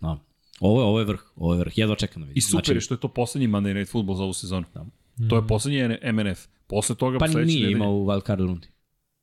Da. 0.01 0.17
Ovo 0.59 0.81
je, 0.81 0.85
ovo 0.85 0.99
je 0.99 1.05
vrh, 1.05 1.19
ovo 1.35 1.53
je 1.53 1.59
vrh. 1.59 1.77
Jedva 1.77 1.95
čekam 1.95 2.21
da 2.21 2.27
vidim. 2.27 2.37
I 2.37 2.41
super 2.41 2.75
je 2.75 2.81
što 2.81 2.93
je 2.93 2.99
to 2.99 3.07
poslednji 3.07 3.47
Monday 3.47 3.73
Night 3.73 3.91
Football 3.91 4.17
za 4.17 4.23
ovu 4.23 4.33
sezonu. 4.33 4.65
Da. 4.73 4.85
To 5.29 5.35
je 5.35 5.47
poslednji 5.47 5.79
MNF. 6.13 6.39
Posle 6.67 6.95
toga 6.95 7.17
pa 7.17 7.27
sledeće 7.27 7.47
nije 7.47 7.59
nedelje- 7.59 7.71
imao 7.71 7.91
u 7.91 8.05
wildcard 8.05 8.37
rundi. 8.37 8.67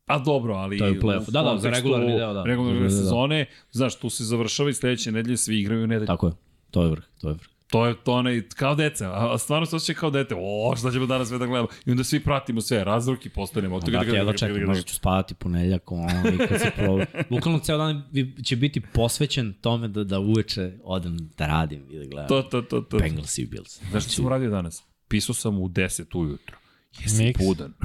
A 0.06 0.18
dobro, 0.18 0.54
ali 0.54 0.78
To 0.78 0.84
je 0.84 0.90
u 0.90 0.94
play-offu. 0.94 1.30
Da, 1.30 1.42
da, 1.42 1.58
za 1.58 1.70
regularni 1.70 2.12
deo, 2.12 2.32
da. 2.32 2.44
Regularne 2.44 2.80
Da, 2.80 2.84
da, 2.84 2.90
da. 2.90 2.96
sezone, 2.96 3.46
znaš, 3.70 3.96
tu 3.96 4.10
se 4.10 4.24
završava 4.24 4.70
i 4.70 4.74
sledeće 4.74 5.12
nedelje 5.12 5.36
svi 5.36 5.60
igraju 5.60 5.84
u 5.84 5.86
nedelju. 5.86 6.06
Tako 6.06 6.26
je. 6.26 6.32
To 6.70 6.82
je 6.82 6.90
vrh, 6.90 7.02
to 7.20 7.28
je 7.28 7.34
vrh. 7.34 7.46
To 7.70 7.86
je 7.86 7.94
to 7.94 8.12
onaj, 8.12 8.42
kao 8.48 8.74
deca, 8.74 9.10
a 9.12 9.38
stvarno 9.38 9.66
se 9.66 9.76
osjeća 9.76 10.00
kao 10.00 10.10
dete, 10.10 10.34
o, 10.38 10.76
šta 10.76 10.90
ćemo 10.90 11.06
danas 11.06 11.28
sve 11.28 11.38
da 11.38 11.46
gledamo. 11.46 11.68
I 11.86 11.90
onda 11.90 12.04
svi 12.04 12.20
pratimo 12.20 12.60
sve, 12.60 12.84
razruki 12.84 13.28
postanemo. 13.28 13.80
Da, 13.80 14.00
ti 14.00 14.08
jedva 14.08 14.32
čekam, 14.32 14.62
možda 14.62 14.82
ću 14.82 14.94
spavati 14.94 15.34
ponedeljak, 15.34 15.92
ono, 15.92 16.04
i 16.34 16.38
kad 16.38 16.60
se 16.60 16.70
proba. 16.76 17.04
Bukvalno 17.30 17.58
ceo 17.58 17.78
dan 17.78 18.02
će 18.44 18.56
biti 18.56 18.80
posvećen 18.94 19.52
tome 19.52 19.88
da, 19.88 20.04
da 20.04 20.18
uveče 20.18 20.72
odem 20.84 21.16
da 21.38 21.46
radim 21.46 21.86
i 21.90 21.98
da 21.98 22.04
gledam. 22.04 22.28
To, 22.28 22.42
to, 22.42 22.62
to, 22.62 22.80
to. 22.80 22.98
Bengals 22.98 23.38
i 23.38 23.46
Bills. 23.46 23.80
Znaš 23.90 24.04
što 24.04 24.12
sam 24.12 24.28
radio 24.28 24.50
danas? 24.50 24.82
Pisao 25.08 25.34
sam 25.34 25.58
u 25.58 25.68
10 25.68 26.18
ujutro. 26.18 26.56
Jesi 26.94 27.24
Miks. 27.24 27.40
budan. 27.40 27.72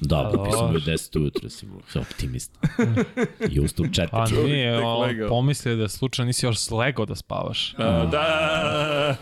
Da, 0.00 0.30
popisao 0.34 0.68
bi 0.68 0.76
u 0.76 0.80
10 0.80 1.18
ujutro, 1.18 1.48
si 1.50 1.66
sam 1.88 2.02
optimist. 2.02 2.58
I 3.50 3.60
ustao 3.60 3.84
u 3.84 3.88
4. 3.88 4.08
A 4.12 4.26
Čovjek 4.26 4.46
nije, 4.46 4.76
tek 4.76 4.84
o, 4.84 4.98
legao. 4.98 5.28
pomislio 5.28 5.76
da 5.76 5.88
slučajno 5.88 6.26
nisi 6.26 6.46
još 6.46 6.58
slegao 6.58 7.06
da 7.06 7.14
spavaš. 7.14 7.74
A, 7.78 8.06
da, 8.06 9.16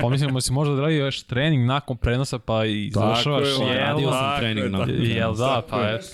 Pomislio 0.00 0.30
da 0.30 0.40
si 0.40 0.52
možda 0.52 0.74
odradio 0.74 1.04
još 1.04 1.22
trening 1.22 1.66
nakon 1.66 1.96
prenosa 1.96 2.38
pa 2.38 2.66
i 2.66 2.90
Tako 2.94 3.06
završavaš. 3.06 3.48
je, 3.48 3.52
jel? 3.66 3.78
radio 3.78 4.10
sam 4.10 4.20
tako 4.20 4.38
trening 4.40 4.64
je, 4.64 4.70
nakon 4.70 4.86
tako 4.86 5.02
je. 5.02 5.10
Jel 5.10 5.34
da, 5.34 5.46
Tako 5.46 5.68
pa 5.68 5.80
je. 5.80 5.94
eto. 5.94 6.06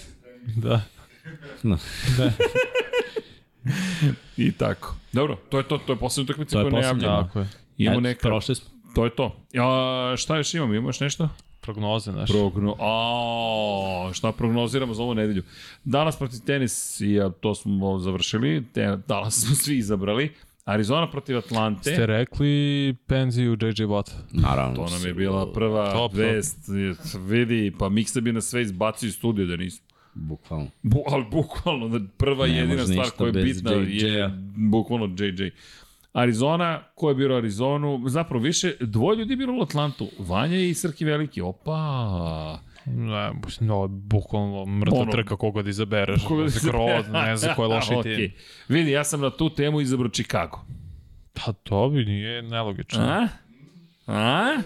Da. 0.56 0.80
No. 1.62 1.78
I 4.36 4.52
tako. 4.52 4.94
Dobro, 5.12 5.36
to 5.48 5.58
je 5.58 5.64
to, 5.64 5.78
to 5.78 5.92
je 5.92 5.98
poslednja 5.98 6.24
utakmica 6.24 6.58
je 6.58 6.64
koju 6.64 6.70
poslednja, 6.72 6.92
najavljamo. 6.98 7.26
Tako 7.26 7.39
je. 7.39 7.48
Imamo 7.78 8.00
neka, 8.00 8.28
Prošli 8.28 8.55
smo. 8.55 8.70
To 8.94 9.04
je 9.04 9.10
to. 9.10 9.36
A, 9.62 10.14
šta 10.16 10.36
još 10.36 10.54
imamo? 10.54 10.74
Imaš 10.74 11.00
nešto? 11.00 11.28
Prognoze, 11.60 12.12
znaš. 12.12 12.30
Progno... 12.30 12.76
A, 12.80 14.10
šta 14.12 14.32
prognoziramo 14.32 14.94
za 14.94 15.02
ovu 15.02 15.14
nedelju? 15.14 15.42
Danas 15.84 16.16
protiv 16.18 16.38
Tennessee, 16.46 17.30
to 17.40 17.54
smo 17.54 17.98
završili, 17.98 18.64
te, 18.74 18.98
danas 19.08 19.34
smo 19.40 19.54
svi 19.54 19.76
izabrali. 19.76 20.32
Arizona 20.64 21.10
protiv 21.10 21.38
Atlante. 21.38 21.92
Ste 21.92 22.06
rekli 22.06 22.94
penziju 23.06 23.52
JJ 23.52 23.84
Watt. 23.84 24.10
Naravno. 24.32 24.76
To 24.76 24.90
nam 24.90 25.06
je 25.06 25.14
bila 25.14 25.52
prva 25.52 25.92
Top, 25.92 26.10
top. 26.12 26.18
vest. 26.18 26.58
Vidi, 27.26 27.72
pa 27.78 27.88
Miksa 27.88 28.20
bi 28.20 28.32
nas 28.32 28.44
sve 28.44 28.62
izbacio 28.62 29.06
iz 29.06 29.14
studija 29.14 29.46
da 29.46 29.56
nismo. 29.56 29.86
Bukvalno. 30.14 30.66
Bu, 30.82 31.02
ali 31.06 31.24
bukvalno, 31.30 31.88
da 31.88 32.00
prva 32.16 32.46
Ne 32.46 32.56
jedina 32.58 32.86
stvar 32.86 33.10
koja 33.10 33.26
je 33.26 33.32
bitna 33.32 33.72
JJ-a. 33.72 34.06
je 34.08 34.30
bukvalno 34.56 35.06
JJ. 35.18 35.50
Arizona, 36.12 36.82
ko 36.94 37.08
je 37.08 37.14
birao 37.14 37.36
Arizonu? 37.36 38.02
Zapravo 38.06 38.42
više, 38.44 38.74
dvoje 38.80 39.16
ljudi 39.16 39.32
je 39.32 39.36
biralo 39.36 39.62
Atlantu. 39.62 40.06
Vanja 40.18 40.56
i 40.56 40.74
Srki 40.74 41.05
Veliki. 41.05 41.40
Opa! 41.40 42.58
Ne, 42.86 43.32
je 43.82 43.89
bukvalno 43.89 44.66
mrtva 44.66 44.98
Ono- 44.98 45.12
trka 45.12 45.36
koga 45.36 45.62
da 45.62 45.70
izabereš. 45.70 46.24
Koga 46.24 46.42
da 46.42 46.50
Skroz, 46.50 47.08
ne 47.12 47.36
znam 47.36 47.55
ko 47.56 47.62
je 47.62 47.68
loši 47.74 47.94
Okej. 47.94 48.16
tim. 48.16 48.32
Vidi, 48.68 48.90
ja 48.90 49.05
sam 49.05 49.20
na 49.20 49.30
tu 49.30 49.50
temu 49.50 49.80
izabrao 49.80 50.10
Chicago. 50.10 50.58
Pa 51.34 51.52
to 51.52 51.89
bi 51.89 52.05
nije 52.05 52.42
nelogično. 52.42 53.00
A? 53.02 53.28
A? 54.06 54.56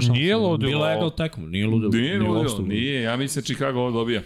Šanse. 0.00 0.12
Nije 0.12 0.36
ludilo 0.36 0.56
Bila 0.70 0.90
je 0.90 0.96
ovo. 0.96 1.04
legal 1.04 1.16
tekmo, 1.18 1.46
nije 1.46 1.66
ludilo. 1.66 1.90
Nije 1.92 2.18
ludilo, 2.18 2.34
ludilo. 2.42 2.68
nije. 2.68 3.02
Ja 3.02 3.16
mislim 3.16 3.42
da 3.42 3.44
Chicago 3.44 3.80
ovo 3.80 3.90
dobija. 3.90 4.22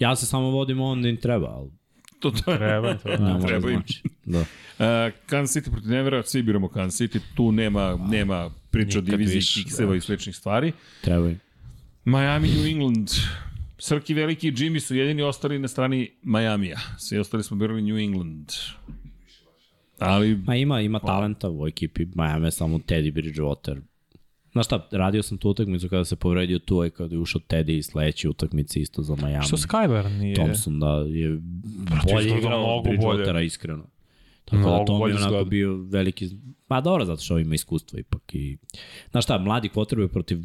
Ja 0.00 0.16
se 0.16 0.26
samo 0.26 0.50
vodim 0.50 0.80
onda 0.80 1.08
im 1.08 1.16
treba, 1.16 1.46
ali 1.48 1.70
To, 2.20 2.30
to 2.30 2.52
je. 2.52 2.58
Treba, 2.58 2.94
to 2.94 3.08
ne 3.08 3.16
da. 3.16 3.46
treba 3.46 3.70
im. 3.70 3.76
znači. 3.76 4.02
Da. 4.24 4.40
Uh, 4.40 5.12
Kansas 5.26 5.56
City 5.56 5.70
protiv 5.70 5.90
Denvera, 5.90 6.22
svi 6.22 6.42
biramo 6.42 6.68
Kansas 6.68 7.00
City, 7.00 7.20
tu 7.34 7.52
nema, 7.52 7.98
nema 8.10 8.50
priča 8.70 8.98
o 8.98 9.02
diviziji 9.02 9.40
kikseva 9.64 9.96
i 9.96 10.00
sličnih 10.00 10.36
stvari. 10.36 10.72
Treba 11.00 11.28
im. 11.28 11.40
Miami, 12.04 12.48
New 12.48 12.66
England, 12.66 13.10
Srki 13.78 14.14
Veliki 14.14 14.48
i 14.48 14.52
Jimmy 14.52 14.80
su 14.80 14.96
jedini 14.96 15.22
ostali 15.22 15.58
na 15.58 15.68
strani 15.68 16.10
Majamija. 16.22 16.78
Svi 16.98 17.18
ostali 17.18 17.42
smo 17.42 17.56
birali 17.56 17.82
New 17.82 17.98
England. 17.98 18.52
Ali, 19.98 20.36
Ma 20.36 20.54
ima, 20.56 20.80
ima 20.80 20.98
talenta 20.98 21.50
u 21.50 21.66
ekipi, 21.66 22.06
Miami 22.14 22.46
je 22.46 22.50
samo 22.50 22.78
Teddy 22.78 23.12
Bridgewater. 23.12 23.80
Znaš 24.56 24.66
šta, 24.66 24.88
radio 24.90 25.22
sam 25.22 25.38
tu 25.38 25.50
utakmicu 25.50 25.88
kada 25.88 26.04
se 26.04 26.16
povredio 26.16 26.58
tu 26.58 26.84
i 26.84 26.90
kada 26.90 27.14
je 27.14 27.18
ušao 27.18 27.40
Teddy 27.48 27.78
i 27.78 27.82
sledeći 27.82 28.28
utakmice 28.28 28.80
isto 28.80 29.02
za 29.02 29.16
Miami. 29.16 29.44
Što 29.44 29.56
Skyler 29.56 30.18
nije? 30.18 30.34
Thompson 30.34 30.80
da 30.80 30.92
je 31.08 31.40
bolje 32.12 32.38
igrao 32.38 32.78
od 32.78 32.84
Bridgewatera, 32.84 33.44
iskreno. 33.44 33.86
Tako 34.44 34.62
da 34.62 34.68
Mnogo 34.68 34.84
to 34.84 34.92
mi 34.92 34.98
bolje 34.98 35.12
je 35.12 35.18
onako 35.18 35.44
bio 35.44 35.76
veliki... 35.76 36.30
Pa 36.68 36.80
dobro, 36.80 37.04
zato 37.04 37.22
što 37.22 37.38
ima 37.38 37.54
iskustva 37.54 37.98
ipak. 38.00 38.34
I... 38.34 38.58
Znaš 39.10 39.24
šta, 39.24 39.38
mladi 39.38 39.68
kvotrbe 39.68 40.08
protiv 40.08 40.38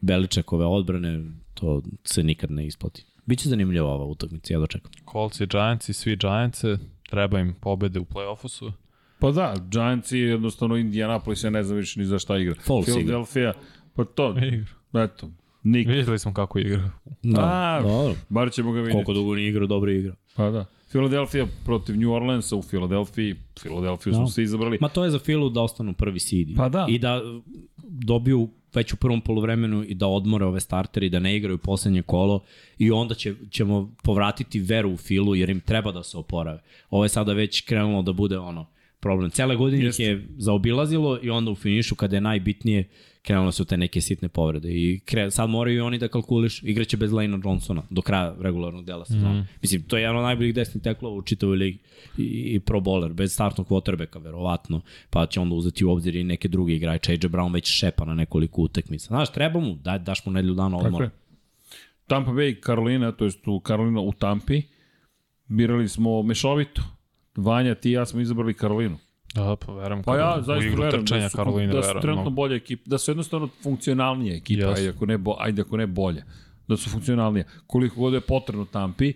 Beličekove 0.00 0.66
odbrane, 0.66 1.30
to 1.54 1.82
se 2.04 2.22
nikad 2.22 2.50
ne 2.50 2.66
isplati. 2.66 3.04
Biće 3.24 3.48
zanimljiva 3.48 3.88
ova 3.88 4.04
utakmica, 4.04 4.54
ja 4.54 4.60
dočekam. 4.60 4.92
Colts 5.12 5.40
i 5.40 5.46
Giants 5.46 5.88
i 5.88 5.92
svi 5.92 6.16
Giantse, 6.16 6.78
treba 7.10 7.40
im 7.40 7.54
pobede 7.60 8.00
u 8.00 8.04
play-offu 8.04 8.48
su. 8.48 8.72
Pa 9.18 9.30
da, 9.30 9.54
Giants 9.70 10.12
i 10.12 10.18
jednostavno 10.18 10.76
Indianapolis, 10.76 11.44
ja 11.44 11.50
ne 11.50 11.62
znam 11.62 11.78
više 11.78 12.00
ni 12.00 12.06
za 12.06 12.18
šta 12.18 12.38
igra. 12.38 12.54
False 12.54 12.90
igra. 12.90 13.02
Philadelphia, 13.02 13.52
pa 13.94 14.04
to, 14.04 14.34
eto, 15.04 15.30
Nik. 15.62 15.88
Vidjeli 15.88 16.18
smo 16.18 16.34
kako 16.34 16.58
igra. 16.58 16.90
Da, 17.22 17.40
A, 17.40 17.82
dobro. 17.82 18.14
Bar 18.28 18.52
ćemo 18.52 18.72
ga 18.72 18.80
vidjeti. 18.80 18.94
Koliko 18.94 19.12
dugo 19.12 19.34
nije 19.34 19.48
igrao, 19.48 19.66
dobro 19.66 19.90
igra. 19.90 20.14
Pa 20.36 20.50
da. 20.50 20.64
Philadelphia 20.88 21.46
protiv 21.64 21.96
New 21.98 22.12
Orleansa 22.12 22.56
u 22.56 22.62
Philadelphiji. 22.62 23.34
Philadelphia 23.54 24.12
su 24.12 24.20
Da. 24.20 24.26
se 24.26 24.42
izabrali. 24.42 24.78
Ma 24.80 24.88
to 24.88 25.04
je 25.04 25.10
za 25.10 25.18
Filu 25.18 25.50
da 25.50 25.62
ostanu 25.62 25.92
prvi 25.92 26.20
seed. 26.20 26.48
Pa 26.56 26.68
da. 26.68 26.86
I 26.88 26.98
da 26.98 27.20
dobiju 27.88 28.48
već 28.74 28.92
u 28.92 28.96
prvom 28.96 29.20
polovremenu 29.20 29.84
i 29.84 29.94
da 29.94 30.06
odmore 30.06 30.44
ove 30.44 30.60
starteri, 30.60 31.08
da 31.08 31.18
ne 31.18 31.36
igraju 31.36 31.58
poslednje 31.58 32.02
kolo 32.02 32.40
i 32.78 32.90
onda 32.90 33.14
će, 33.14 33.34
ćemo 33.50 33.94
povratiti 34.02 34.60
veru 34.60 34.92
u 34.92 34.96
Filu 34.96 35.34
jer 35.34 35.50
im 35.50 35.60
treba 35.60 35.92
da 35.92 36.02
se 36.02 36.18
oporave. 36.18 36.62
Ovo 36.90 37.04
je 37.04 37.08
sada 37.08 37.32
već 37.32 37.60
krenulo 37.60 38.02
da 38.02 38.12
bude 38.12 38.38
ono 38.38 38.66
problem. 39.06 39.30
Cele 39.30 39.56
godine 39.56 39.88
ih 39.88 40.00
je 40.00 40.26
zaobilazilo 40.36 41.18
i 41.22 41.30
onda 41.30 41.50
u 41.50 41.54
finišu 41.54 41.94
kada 41.94 42.16
je 42.16 42.20
najbitnije 42.20 42.88
krenulo 43.26 43.52
su 43.52 43.64
te 43.64 43.76
neke 43.76 44.00
sitne 44.00 44.28
povrede 44.28 44.68
i 44.70 45.00
kre, 45.04 45.30
sad 45.30 45.50
moraju 45.50 45.76
i 45.76 45.80
oni 45.80 45.98
da 45.98 46.08
kalkuliš 46.08 46.62
igraće 46.62 46.96
bez 46.96 47.12
Lane 47.12 47.38
Johnsona 47.44 47.82
do 47.90 48.02
kraja 48.02 48.34
regularnog 48.40 48.84
dela 48.84 49.04
sezona. 49.04 49.32
Mm. 49.32 49.48
Mislim, 49.62 49.82
to 49.82 49.96
je 49.96 50.02
jedan 50.02 50.16
od 50.16 50.22
najboljih 50.22 50.54
desnih 50.54 50.82
teklova 50.82 51.16
u 51.16 51.22
čitavoj 51.22 51.56
ligi 51.56 51.78
i, 52.18 52.54
i 52.54 52.60
pro 52.60 52.80
bowler, 52.80 53.12
bez 53.12 53.32
startnog 53.32 53.68
quarterbacka 53.68 54.22
verovatno, 54.22 54.80
pa 55.10 55.26
će 55.26 55.40
onda 55.40 55.54
uzeti 55.54 55.84
u 55.84 55.90
obzir 55.90 56.16
i 56.16 56.24
neke 56.24 56.48
druge 56.48 56.74
igrače. 56.74 57.12
AJ 57.12 57.18
Brown 57.18 57.52
već 57.54 57.78
šepa 57.78 58.04
na 58.04 58.14
nekoliko 58.14 58.62
utakmica. 58.62 59.06
Znaš, 59.06 59.32
treba 59.32 59.60
mu, 59.60 59.74
daj, 59.74 59.98
daš 59.98 60.26
mu 60.26 60.32
nedelju 60.32 60.54
dana 60.54 60.76
Tako 60.76 60.86
odmora. 60.86 61.04
je. 61.04 61.10
Tampa 62.06 62.30
Bay, 62.30 62.60
Karolina, 62.60 63.12
to 63.12 63.24
jest 63.24 63.48
u 63.48 63.60
Karolina 63.60 64.00
u 64.00 64.12
Tampi. 64.12 64.62
Birali 65.46 65.88
smo 65.88 66.22
mešovito. 66.22 66.82
Vanja, 67.36 67.74
ti 67.74 67.90
i 67.90 67.92
ja 67.92 68.06
smo 68.06 68.20
izabrali 68.20 68.54
Karolinu. 68.54 68.98
Da, 69.34 69.56
pa 69.56 69.72
verujem. 69.72 70.02
Pa 70.02 70.16
ja 70.16 70.42
zaista 70.42 70.82
verujem 70.82 71.04
da 71.04 71.28
su, 71.28 71.36
Karoline 71.36 71.72
da 71.72 71.82
su 71.82 71.86
verujem 71.86 72.02
trenutno 72.02 72.22
mnogo. 72.22 72.34
bolje 72.34 72.56
ekipe, 72.56 72.82
da 72.86 72.98
su 72.98 73.10
jednostavno 73.10 73.48
funkcionalnije 73.62 74.36
ekipa, 74.36 74.68
Jesu. 74.68 74.80
ajde 74.80 74.88
ako, 74.88 75.06
ne, 75.06 75.18
bo, 75.18 75.36
ajde 75.38 75.62
ako 75.62 75.76
ne 75.76 75.86
bolje. 75.86 76.24
Da 76.68 76.76
su 76.76 76.90
funkcionalnije. 76.90 77.46
Koliko 77.66 78.00
god 78.00 78.14
je 78.14 78.20
potrebno 78.20 78.64
Tampi, 78.64 79.12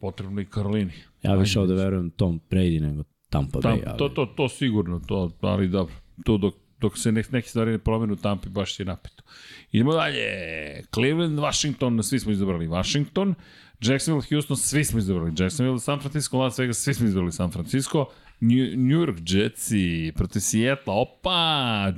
potrebno 0.00 0.40
i 0.40 0.44
Karolini. 0.44 0.92
Ja 1.22 1.34
više 1.34 1.60
ovde 1.60 1.74
verujem 1.74 2.10
Tom 2.10 2.40
Brady 2.50 2.80
nego 2.80 3.02
Tampa 3.30 3.58
Bay. 3.58 3.62
Tam, 3.62 3.78
ali... 3.86 3.98
to, 3.98 4.08
to, 4.08 4.26
to 4.26 4.48
sigurno, 4.48 5.00
to, 5.06 5.30
ali 5.40 5.68
dobro. 5.68 5.94
to 6.24 6.36
dok, 6.36 6.54
dok 6.80 6.98
se 6.98 7.12
nek, 7.12 7.32
neke 7.32 7.48
stvari 7.48 7.70
ne 7.70 7.78
promene 7.78 8.12
u 8.12 8.16
Tampi, 8.16 8.48
baš 8.48 8.80
je 8.80 8.86
napeto. 8.86 9.22
Idemo 9.72 9.92
dalje. 9.92 10.24
Cleveland, 10.94 11.38
Washington, 11.38 12.02
svi 12.02 12.18
smo 12.18 12.32
izabrali 12.32 12.66
Washington. 12.66 13.34
Jacksonville, 13.84 14.26
Houston, 14.30 14.56
svi 14.56 14.84
smo 14.84 14.98
izabrali 14.98 15.32
Jacksonville. 15.38 15.80
San 15.80 16.00
Francisco, 16.00 16.38
Las 16.38 16.58
Vegas, 16.58 16.76
svi 16.76 16.94
smo 16.94 17.06
izabrali 17.06 17.32
San 17.32 17.50
Francisco. 17.50 18.06
New, 18.40 18.76
New 18.76 19.00
York 19.00 19.18
Jetsi 19.26 20.12
protiv 20.16 20.40
Seattle, 20.40 20.92
opa, 20.92 21.30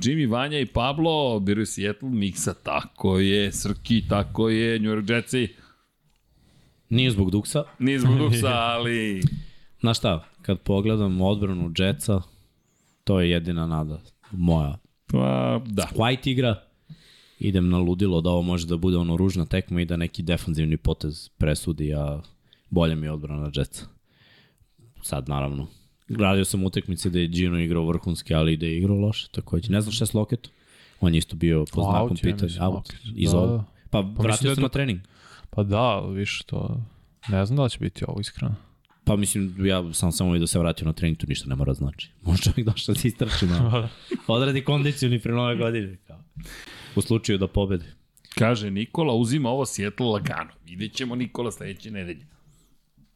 Jimmy, 0.01 0.29
Vanja 0.31 0.59
i 0.59 0.65
Pablo 0.65 1.39
biraju 1.39 1.65
Seattle, 1.65 2.09
Miksa, 2.09 2.53
tako 2.53 3.19
je, 3.19 3.51
Srki, 3.51 4.03
tako 4.09 4.49
je, 4.49 4.79
New 4.79 4.91
York 4.91 5.09
Jetsi, 5.09 5.47
Nije 6.89 7.11
zbog 7.11 7.31
Duksa. 7.31 7.63
nije 7.79 7.99
zbog 7.99 8.17
Duksa, 8.17 8.47
ali 8.73 9.21
Znaš 9.79 9.97
šta, 9.97 10.25
kad 10.41 10.59
pogledam 10.59 11.21
odbranu 11.21 11.71
Jetsa, 11.77 12.21
to 13.03 13.19
je 13.19 13.29
jedina 13.29 13.67
nada 13.67 13.99
moja. 14.31 14.77
pa, 15.07 15.61
da. 15.65 15.89
White 15.95 16.29
igra, 16.31 16.63
idem 17.39 17.69
na 17.69 17.77
ludilo 17.77 18.21
da 18.21 18.29
ovo 18.29 18.41
može 18.41 18.67
da 18.67 18.77
bude 18.77 18.97
ono 18.97 19.17
ružna 19.17 19.45
tekma 19.45 19.81
i 19.81 19.85
da 19.85 19.97
neki 19.97 20.23
defanzivni 20.23 20.77
potez 20.77 21.29
presudi, 21.29 21.93
a 21.93 22.21
bolje 22.69 22.95
mi 22.95 23.05
je 23.07 23.11
odbrana 23.11 23.51
Jetsa. 23.55 23.85
Sad, 25.01 25.29
naravno. 25.29 25.67
Radio 26.09 26.45
sam 26.45 26.63
utekmice 26.63 27.09
da 27.09 27.19
je 27.19 27.27
Gino 27.27 27.59
igrao 27.59 27.85
vrhunski, 27.85 28.33
ali 28.33 28.53
i 28.53 28.57
da 28.57 28.65
je 28.65 28.77
igrao 28.77 28.97
loše, 28.97 29.27
takođe. 29.31 29.71
Ne 29.71 29.81
znam 29.81 29.91
šta 29.91 30.03
je 30.03 30.07
s 30.07 30.13
Loketom. 30.13 30.51
On 31.01 31.13
je 31.13 31.17
isto 31.17 31.35
bio 31.35 31.65
po 31.73 31.81
Out 31.81 31.89
znakom 31.91 32.17
je, 32.17 32.21
pitanja. 32.23 32.43
mislim, 32.45 32.63
Out, 32.65 32.93
iz 33.15 33.31
Da, 33.31 33.39
da. 33.39 33.63
Pa, 33.89 34.01
da 34.01 34.21
vratio 34.23 34.49
je 34.49 34.55
se 34.55 34.61
to- 34.61 34.61
na 34.61 34.69
trening. 34.69 34.99
Pa 35.49 35.63
da, 35.63 35.99
više 36.01 36.43
to... 36.43 36.81
Ne 37.29 37.45
znam 37.45 37.57
da 37.57 37.69
će 37.69 37.79
biti 37.79 38.03
ovo 38.07 38.19
iskreno. 38.21 38.55
Pa 39.03 39.15
mislim, 39.15 39.55
ja 39.59 39.93
sam 39.93 40.11
samo 40.11 40.35
i 40.35 40.39
da 40.39 40.47
se 40.47 40.59
vratio 40.59 40.85
na 40.85 40.93
trening, 40.93 41.17
to 41.17 41.25
ništa 41.27 41.49
ne 41.49 41.55
mora 41.55 41.69
da 41.69 41.77
znači. 41.77 42.09
Može 42.21 42.41
čovjek 42.43 42.67
došao 42.67 42.93
da 42.93 42.99
se 42.99 43.07
istrači 43.07 43.45
na 43.45 43.89
odradi 44.27 44.63
kondicijuni 44.63 45.19
pre 45.19 45.31
nove 45.33 45.55
godine. 45.55 45.97
Kao. 46.07 46.19
U 46.97 47.01
slučaju 47.01 47.37
da 47.37 47.47
pobede. 47.47 47.85
Kaže 48.35 48.71
Nikola, 48.71 49.13
uzima 49.13 49.49
ovo 49.49 49.65
Seattle 49.65 50.05
lagano. 50.05 50.49
Vidjet 50.65 50.93
ćemo 50.93 51.15
Nikola 51.15 51.51
sledeće 51.51 51.91
nedelje. 51.91 52.25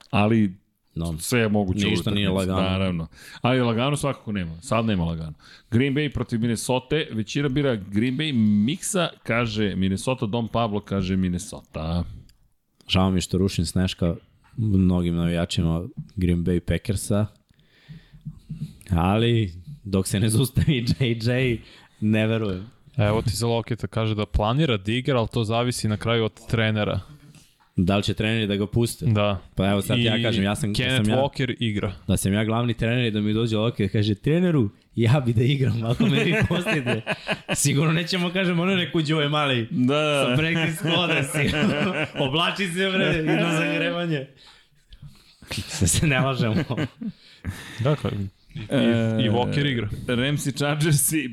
Ali 0.09 0.61
No. 0.95 1.17
sve 1.19 1.39
je 1.39 1.49
moguće. 1.49 1.85
Ništa 1.85 2.01
utakmici, 2.01 2.15
nije 2.15 2.29
lagano. 2.29 2.61
Naravno. 2.61 3.07
Ali 3.41 3.61
lagano 3.61 3.97
svakako 3.97 4.31
nema. 4.31 4.61
Sad 4.61 4.85
nema 4.85 5.03
lagano. 5.03 5.33
Green 5.71 5.93
Bay 5.95 6.13
protiv 6.13 6.39
Minnesota. 6.41 6.95
Većina 7.11 7.49
bira 7.49 7.75
Green 7.75 8.17
Bay. 8.17 8.33
Miksa 8.65 9.09
kaže 9.23 9.75
Minnesota. 9.75 10.25
Dom 10.25 10.47
Pablo 10.47 10.79
kaže 10.79 11.15
Minnesota. 11.15 12.03
Žao 12.87 13.11
mi 13.11 13.21
što 13.21 13.37
rušim 13.37 13.65
Sneška 13.65 14.15
mnogim 14.57 15.15
navijačima 15.15 15.83
Green 16.15 16.43
Bay 16.45 16.59
Packersa, 16.59 17.25
ali 18.89 19.53
dok 19.83 20.07
se 20.07 20.19
ne 20.19 20.29
zustavi 20.29 20.85
JJ, 20.99 21.59
ne 22.13 22.27
verujem. 22.27 22.67
Evo 22.97 23.21
ti 23.21 23.29
za 23.29 23.47
Loketa 23.47 23.87
kaže 23.87 24.15
da 24.15 24.25
planira 24.25 24.77
da 24.77 24.91
igra, 24.91 25.19
ali 25.19 25.27
to 25.33 25.43
zavisi 25.43 25.87
na 25.87 25.97
kraju 25.97 26.25
od 26.25 26.47
trenera. 26.47 26.99
Da 27.75 27.97
li 27.97 28.03
će 28.03 28.13
treneri 28.13 28.47
da 28.47 28.55
ga 28.55 28.67
puste? 28.67 29.05
Da. 29.05 29.41
Pa 29.55 29.69
evo 29.69 29.81
sad 29.81 29.99
ja 29.99 30.21
kažem, 30.23 30.43
ja 30.43 30.55
sam, 30.55 30.73
da 30.73 30.77
Kenneth 30.77 31.05
sam 31.05 31.13
ja, 31.13 31.21
Walker 31.21 31.55
igra. 31.59 31.93
da 32.07 32.17
sam 32.17 32.33
ja 32.33 32.43
glavni 32.43 32.73
trener 32.73 33.05
i 33.05 33.11
da 33.11 33.21
mi 33.21 33.33
dođe 33.33 33.57
Loki 33.57 33.83
da 33.83 33.89
kaže 33.89 34.15
treneru, 34.15 34.69
ja 34.95 35.19
bi 35.25 35.33
da 35.33 35.43
igram, 35.43 35.83
ako 35.85 36.05
me 36.05 36.23
vi 36.23 36.35
pustite. 36.47 37.01
Sigurno 37.55 37.93
nećemo 37.93 38.29
kažem 38.29 38.59
ono 38.59 38.75
neku 38.75 39.01
Joe 39.05 39.29
mali. 39.29 39.67
Da. 39.71 40.25
Sa 40.25 40.35
practice 40.37 40.83
squada 40.83 41.23
si. 41.23 41.55
Oblači 42.19 42.67
se 42.67 42.89
bre 42.89 43.19
i 43.19 43.23
na 43.23 43.51
zagrevanje. 43.57 44.27
Se 45.51 45.87
se 45.93 46.07
ne 46.07 46.19
lažemo. 46.19 46.55
Dakle, 47.79 48.11
i, 48.55 48.59
i, 48.59 49.25
i 49.25 49.29
Walker 49.29 49.71
igra. 49.71 49.89
Ramsey 50.07 50.55
Chargersi, 50.55 51.29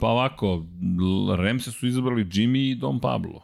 pa 0.00 0.06
ovako, 0.06 0.64
Ramsey 1.36 1.70
su 1.70 1.86
izabrali 1.86 2.24
Jimmy 2.24 2.70
i 2.70 2.74
Dom 2.74 3.00
Pablo. 3.00 3.42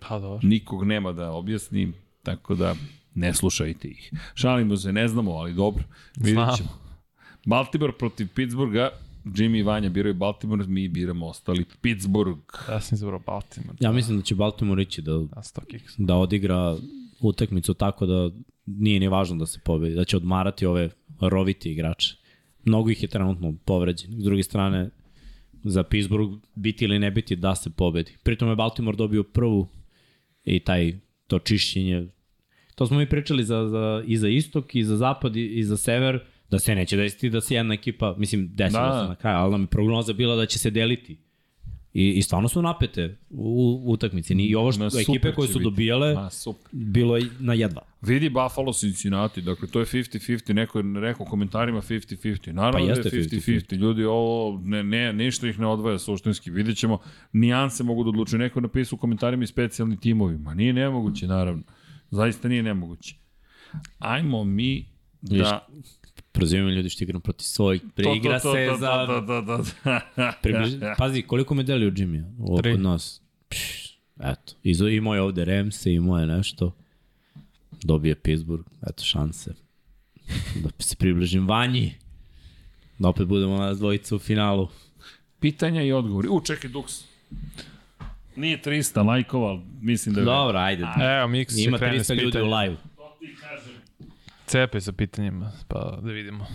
Pa 0.00 0.18
dobro. 0.18 0.48
Nikog 0.48 0.84
nema 0.84 1.12
da 1.12 1.30
objasni, 1.30 1.92
tako 2.22 2.54
da 2.54 2.74
ne 3.14 3.34
slušajte 3.34 3.88
ih. 3.88 4.10
Šalimo 4.34 4.76
se, 4.76 4.92
ne 4.92 5.08
znamo, 5.08 5.32
ali 5.32 5.54
dobro. 5.54 5.84
Vidjet 6.16 6.34
Znamo. 6.34 6.56
ćemo. 6.56 6.68
Baltimore 7.46 7.92
protiv 7.92 8.28
Pittsburgha, 8.34 8.90
Jimmy 9.24 9.58
i 9.58 9.62
Vanja 9.62 9.88
biraju 9.88 10.14
Baltimore, 10.14 10.64
mi 10.66 10.88
biramo 10.88 11.26
ostali 11.26 11.64
Pittsburgh. 11.80 12.38
Ja 12.70 12.80
sam 12.80 12.96
izabrao 12.96 13.18
Baltimore. 13.18 13.76
Ja 13.80 13.92
mislim 13.92 14.16
da 14.16 14.22
će 14.22 14.34
Baltimore 14.34 14.82
ići 14.82 15.02
da, 15.02 15.12
Na 15.12 15.18
100 15.42 15.64
kicks. 15.66 15.94
da 15.98 16.14
odigra 16.14 16.76
utakmicu 17.20 17.74
tako 17.74 18.06
da 18.06 18.30
nije 18.66 19.00
ni 19.00 19.08
važno 19.08 19.36
da 19.36 19.46
se 19.46 19.60
pobedi, 19.64 19.94
da 19.94 20.04
će 20.04 20.16
odmarati 20.16 20.66
ove 20.66 20.90
roviti 21.20 21.72
igrače. 21.72 22.16
Mnogo 22.64 22.90
ih 22.90 23.02
je 23.02 23.08
trenutno 23.08 23.54
povređeni. 23.64 24.20
S 24.20 24.24
druge 24.24 24.42
strane, 24.42 24.90
za 25.64 25.82
Pittsburgh 25.82 26.32
biti 26.54 26.84
ili 26.84 26.98
ne 26.98 27.10
biti 27.10 27.36
da 27.36 27.54
se 27.54 27.70
pobedi. 27.70 28.12
Pritom 28.22 28.48
je 28.48 28.56
Baltimore 28.56 28.96
dobio 28.96 29.22
prvu 29.22 29.68
i 30.44 30.60
taj 30.60 30.98
to 31.26 31.38
čišćenje. 31.38 32.06
To 32.74 32.86
smo 32.86 32.98
mi 32.98 33.08
pričali 33.08 33.44
za, 33.44 33.68
za, 33.68 34.02
i 34.06 34.16
za 34.16 34.28
istok, 34.28 34.74
i 34.74 34.84
za 34.84 34.96
zapad, 34.96 35.36
i, 35.36 35.46
i 35.46 35.64
za 35.64 35.76
sever, 35.76 36.20
da 36.50 36.58
se 36.58 36.74
neće 36.74 36.96
desiti 36.96 37.30
da 37.30 37.40
se 37.40 37.54
jedna 37.54 37.74
ekipa, 37.74 38.14
mislim, 38.18 38.50
desilo 38.54 38.82
Da. 38.82 38.88
da. 38.88 39.02
se 39.02 39.08
na 39.08 39.14
kraju, 39.14 39.36
ali 39.36 39.50
nam 39.52 39.60
je 39.60 39.66
prognoza 39.66 40.12
bila 40.12 40.36
da 40.36 40.46
će 40.46 40.58
se 40.58 40.70
deliti. 40.70 41.18
I, 41.94 42.10
i 42.10 42.22
stvarno 42.22 42.48
su 42.48 42.62
napete 42.62 43.16
u, 43.30 43.82
u 43.84 43.92
utakmici. 43.92 44.34
I 44.34 44.54
ovo 44.54 44.72
što 44.72 44.90
super 44.90 45.02
ekipe 45.02 45.32
koje 45.32 45.48
su 45.48 45.58
dobijale, 45.58 46.14
bilo 46.72 47.16
je 47.16 47.26
na 47.38 47.54
jedva. 47.54 47.82
Vidi 48.02 48.28
Buffalo 48.28 48.72
Cincinnati, 48.72 49.42
dakle 49.42 49.68
to 49.68 49.80
je 49.80 49.86
50-50, 49.86 50.52
neko 50.52 50.78
je 50.78 50.84
rekao 51.00 51.26
u 51.26 51.30
komentarima 51.30 51.82
50-50. 51.82 52.52
Naravno 52.52 52.78
Pa 52.78 52.94
da 52.94 53.00
je 53.00 53.24
50-50. 53.24 53.76
Ljudi, 53.76 54.04
ovo 54.04 54.60
ne, 54.64 54.84
ne, 54.84 55.12
ništa 55.12 55.48
ih 55.48 55.58
ne 55.58 55.66
odvaja 55.66 55.98
suštinski. 55.98 56.50
Vidjet 56.50 56.76
ćemo, 56.76 56.98
nijanse 57.32 57.84
mogu 57.84 58.04
da 58.04 58.08
odlučuju. 58.08 58.38
Neko 58.38 58.58
je 58.58 58.62
napisao 58.62 58.96
u 58.96 59.00
komentarima 59.00 59.44
i 59.44 59.46
specijalni 59.46 60.00
timovi. 60.00 60.38
Ma 60.38 60.54
nije 60.54 60.72
nemoguće, 60.72 61.26
naravno. 61.26 61.62
Zaista 62.10 62.48
nije 62.48 62.62
nemoguće. 62.62 63.16
Ajmo 63.98 64.44
mi 64.44 64.86
da... 65.20 65.68
Prozivaju 66.38 66.74
ljudi 66.74 66.88
što 66.88 67.04
igram 67.04 67.20
protiv 67.20 67.44
svojih. 67.44 67.82
Preigra 67.94 68.38
To, 68.38 68.42
to, 68.42 68.48
to, 68.48 68.54
se 68.54 68.66
to, 68.70 68.76
za... 68.76 69.06
to, 69.06 69.20
to, 69.20 69.42
to, 69.42 69.64
to. 70.16 70.32
Približ... 70.42 70.72
Pazi, 70.98 71.22
koliko 71.22 71.54
medalja 71.54 71.86
u 71.86 71.90
Jimmy 71.90 72.24
ovo 72.40 72.58
Tri. 72.58 72.72
kod 72.72 72.80
nas? 72.80 73.22
Pš, 73.48 73.98
eto. 74.20 74.54
I, 74.62 74.96
I 74.96 75.00
moje 75.00 75.20
ovde 75.20 75.44
Remse 75.44 75.92
i 75.92 76.00
moje 76.00 76.26
nešto. 76.26 76.74
Dobije 77.82 78.14
Pittsburgh. 78.14 78.66
Eto 78.90 79.04
šanse. 79.04 79.54
Da 80.62 80.70
se 80.78 80.96
približim 80.96 81.48
Vanji. 81.48 81.94
Da 82.98 83.08
opet 83.08 83.26
budemo 83.26 83.56
nas 83.56 83.78
dvojica 83.78 84.16
u 84.16 84.18
finalu. 84.18 84.68
Pitanja 85.40 85.82
i 85.82 85.92
odgovori. 85.92 86.28
U, 86.28 86.40
čekaj, 86.40 86.70
Dux. 86.70 87.04
Nije 88.36 88.62
300 88.62 89.06
lajkova, 89.06 89.62
mislim 89.80 90.14
da 90.14 90.20
je... 90.20 90.24
Dobro, 90.24 90.58
ajde. 90.58 90.82
Evo, 90.82 91.28
Mix 91.28 91.62
će 91.62 91.68
Ima 91.68 91.78
krene 91.78 92.04
s 92.04 92.10
300 92.10 92.22
ljudi 92.22 92.38
u 92.38 92.44
live. 92.44 92.76
Cepe 94.48 94.80
sa 94.80 94.92
pitanjima, 94.92 95.52
pa 95.68 95.98
da 96.02 96.12
vidimo. 96.12 96.46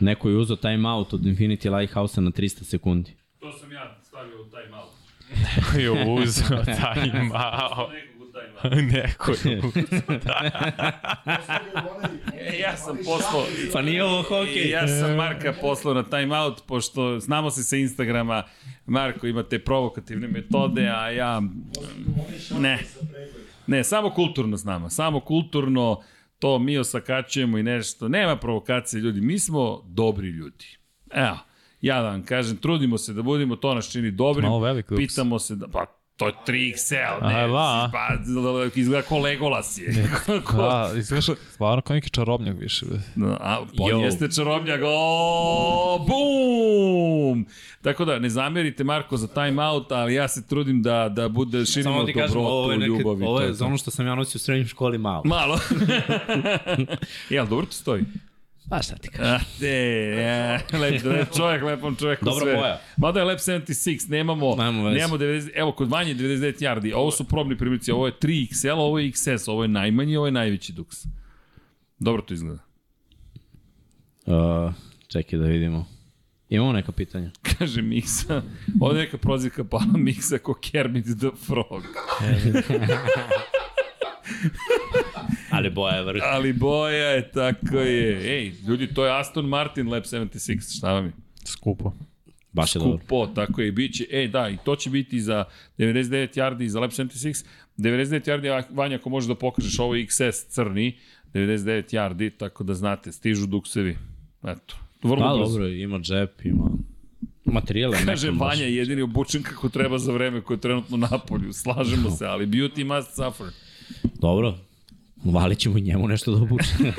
Neko 0.00 0.28
je 0.28 0.36
uzao 0.36 0.56
timeout 0.56 1.12
od 1.12 1.20
Infinity 1.20 1.78
Lighthouse 1.78 2.20
na 2.20 2.30
300 2.30 2.64
sekundi. 2.64 3.16
To 3.40 3.52
sam 3.52 3.72
ja 3.72 3.98
stavio 4.02 4.42
u 4.42 4.44
taj 4.44 4.68
malo. 4.68 4.92
Jo, 5.84 6.14
uzeo 6.14 6.64
taj 6.64 7.22
mao. 7.22 7.90
Nekog 7.92 8.28
u 8.28 8.32
taj 8.32 8.46
malo. 8.62 8.82
Neko 8.82 9.32
je 9.44 9.58
uzeo. 9.58 9.82
E, 12.34 12.58
ja 12.58 12.76
sam 12.76 12.96
poslao... 12.96 13.44
Pa 13.72 13.82
nije 13.82 14.04
ovo 14.04 14.22
hokej. 14.22 14.70
Ja 14.70 14.88
sam 14.88 15.16
Marka 15.16 15.54
poslao 15.60 15.94
na 15.94 16.02
timeout, 16.02 16.62
pošto 16.66 17.20
znamo 17.20 17.50
se 17.50 17.62
sa 17.62 17.76
Instagrama, 17.76 18.42
Marko 18.86 19.26
ima 19.26 19.42
te 19.42 19.58
provokativne 19.58 20.28
metode, 20.28 20.88
a 20.88 21.10
ja... 21.10 21.42
Ne. 22.58 22.78
Ne, 23.66 23.84
samo 23.84 24.10
kulturno 24.10 24.56
s 24.56 24.64
nama. 24.64 24.90
Samo 24.90 25.20
kulturno 25.20 26.02
to 26.38 26.58
mi 26.58 26.78
osakačujemo 26.78 27.58
i 27.58 27.62
nešto. 27.62 28.08
Nema 28.08 28.36
provokacije, 28.36 29.00
ljudi. 29.00 29.20
Mi 29.20 29.38
smo 29.38 29.82
dobri 29.86 30.28
ljudi. 30.28 30.66
Evo, 31.10 31.38
ja 31.80 32.02
da 32.02 32.08
vam 32.08 32.24
kažem, 32.24 32.56
trudimo 32.56 32.98
se 32.98 33.12
da 33.12 33.22
budemo, 33.22 33.56
to 33.56 33.74
nas 33.74 33.92
čini 33.92 34.10
dobrim. 34.10 34.44
Malo 34.44 34.60
velik 34.60 34.88
duks. 34.88 34.98
Pitamo 34.98 35.38
se 35.38 35.56
da, 35.56 35.68
pa 35.68 35.97
to 36.18 36.26
je 36.26 36.32
3XL, 36.46 37.28
ne, 37.28 37.34
A, 37.34 37.46
da. 37.46 37.90
pa 37.92 38.08
izgleda 38.74 39.02
ko 39.02 39.18
Legolas 39.18 39.78
je. 39.78 40.08
Ko- 40.44 40.56
Da, 40.56 40.90
izgledaš 40.96 41.26
stvarno 41.50 41.82
kao 41.82 41.94
neki 41.94 42.10
čarobnjak 42.10 42.56
više. 42.60 42.86
be. 42.86 42.98
No, 43.16 43.36
a, 43.40 43.64
pa 43.78 43.84
Yo. 43.84 44.00
jeste 44.04 44.28
čarobnjak, 44.30 44.80
o, 44.84 45.98
bum! 45.98 47.46
Tako 47.82 48.04
da, 48.04 48.18
ne 48.18 48.28
zamerite 48.28 48.84
Marko 48.84 49.16
za 49.16 49.26
time 49.26 49.64
out, 49.64 49.92
ali 49.92 50.14
ja 50.14 50.28
se 50.28 50.46
trudim 50.46 50.82
da, 50.82 51.08
da 51.08 51.28
bude 51.28 51.66
širimo 51.66 51.94
Samo 51.94 52.04
ti 52.04 52.12
kažem, 52.12 52.28
dobrotu, 52.28 52.48
ovo 52.48 52.72
je, 52.72 52.78
neke, 52.78 52.88
ljubav 52.88 53.20
i 53.20 53.24
ovo 53.24 53.40
je 53.40 53.52
za 53.52 53.66
ono 53.66 53.76
što 53.76 53.90
sam 53.90 54.06
ja 54.06 54.14
nosio 54.14 54.38
u 54.38 54.40
srednjoj 54.40 54.66
školi 54.66 54.98
malo. 54.98 55.22
Malo. 55.24 55.58
Jel, 57.30 57.46
dobro 57.46 57.66
ti 57.66 57.74
stoji? 57.74 58.04
Pa 58.70 58.82
šta 58.82 58.96
ti 58.96 59.08
kažem? 59.08 59.34
A, 59.34 59.38
te, 59.60 59.66
ja, 60.18 60.60
lep, 60.78 61.04
lep 61.18 61.28
čovjek, 61.36 61.62
lepom 61.62 61.96
čovjeku 61.96 62.24
Dobra 62.24 62.44
sve. 62.44 62.56
boja. 62.56 62.80
Mada 62.96 63.20
je 63.20 63.24
lep 63.24 63.38
76, 63.38 64.10
nemamo, 64.10 64.54
Nemamo 64.56 64.88
nemamo 64.90 65.16
90, 65.16 65.50
evo 65.54 65.72
kod 65.72 65.88
Vanje 65.90 66.14
99 66.14 66.62
yardi, 66.62 66.92
ovo 66.94 67.10
su 67.10 67.24
probni 67.24 67.58
primici, 67.58 67.92
ovo 67.92 68.06
je 68.06 68.12
3XL, 68.12 68.72
ovo 68.72 68.98
je 68.98 69.08
XS, 69.12 69.48
ovo 69.50 69.62
je 69.64 69.68
najmanji, 69.68 70.16
ovo 70.16 70.26
je 70.26 70.32
najveći 70.32 70.72
duks. 70.72 70.96
Dobro 71.98 72.22
to 72.22 72.34
izgleda. 72.34 72.62
Uh, 74.26 74.72
čekaj 75.08 75.38
da 75.38 75.46
vidimo. 75.46 75.86
Imamo 76.48 76.72
neka 76.72 76.92
pitanja. 76.92 77.30
Kaže 77.58 77.82
Miksa, 77.82 78.42
ovde 78.80 79.00
je 79.00 79.04
neka 79.04 79.18
prozivka 79.18 79.64
pala 79.64 79.96
Miksa 79.96 80.38
ko 80.38 80.54
Kermit 80.54 81.04
the 81.04 81.30
Frog. 81.46 81.82
Ali 85.50 85.70
boja 85.70 85.94
je 85.94 86.04
vrh. 86.04 86.20
Ali 86.24 86.52
boja 86.52 87.08
je, 87.10 87.30
tako 87.30 87.78
je. 87.78 88.38
Ej, 88.38 88.52
ljudi, 88.68 88.94
to 88.94 89.04
je 89.06 89.20
Aston 89.20 89.46
Martin 89.46 89.88
Lab 89.88 90.02
76, 90.02 90.76
šta 90.78 90.92
vam 90.92 91.04
je? 91.06 91.12
Skupo. 91.44 91.92
Baš 92.52 92.74
je 92.74 92.78
dobro. 92.78 92.98
Skupo, 92.98 93.26
tako 93.26 93.60
je, 93.60 93.72
bit 93.72 93.94
će, 93.94 94.06
ej 94.10 94.28
da, 94.28 94.48
i 94.48 94.56
to 94.64 94.76
će 94.76 94.90
biti 94.90 95.20
za 95.20 95.44
99 95.78 96.38
yardi 96.38 96.66
za 96.66 96.80
Lab 96.80 96.90
76, 96.90 97.44
99 97.78 98.20
yardi, 98.26 98.64
Vanja, 98.70 98.96
ako 98.96 99.10
možeš 99.10 99.28
da 99.28 99.34
pokažeš 99.34 99.78
ovo 99.78 99.94
XS 99.94 100.48
crni, 100.48 100.96
99 101.34 101.94
yardi, 101.94 102.30
tako 102.38 102.64
da 102.64 102.74
znate, 102.74 103.12
stižu 103.12 103.46
duksevi. 103.46 103.96
Eto, 104.44 104.74
vrlo 105.02 105.28
Da, 105.28 105.38
brzo. 105.38 105.52
dobro, 105.52 105.68
ima 105.68 105.98
džep, 105.98 106.44
ima 106.44 106.70
materijale. 107.44 107.96
Kaže. 108.04 108.30
Vanja 108.30 108.64
je 108.64 108.76
jedini 108.76 109.02
obučen 109.02 109.42
kako 109.42 109.68
treba 109.68 109.98
za 109.98 110.12
vreme 110.12 110.40
koje 110.40 110.56
je 110.56 110.60
trenutno 110.60 110.96
na 110.96 111.18
polju. 111.28 111.52
Slažemo 111.52 112.10
se, 112.10 112.26
ali 112.26 112.46
beauty 112.46 112.84
must 112.84 113.14
suffer. 113.16 113.46
Dobro, 114.20 114.58
valit 115.24 115.58
ćemo 115.58 115.78
i 115.78 115.80
njemu 115.80 116.08
nešto 116.08 116.36
da 116.36 116.42
obuče. 116.42 116.68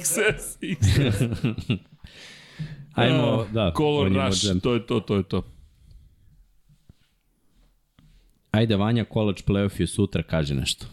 XS, 0.00 0.58
XS. 0.60 1.22
Ajmo, 2.94 3.46
da. 3.52 3.72
Color 3.76 4.12
Rush, 4.12 4.40
džep. 4.40 4.62
to 4.62 4.74
je 4.74 4.86
to, 4.86 5.00
to 5.00 5.16
je 5.16 5.22
to. 5.22 5.42
Ajde, 8.50 8.76
Vanja, 8.76 9.04
college 9.12 9.42
playoff 9.46 9.80
je 9.80 9.86
sutra, 9.86 10.22
kaže 10.22 10.54
nešto. 10.54 10.86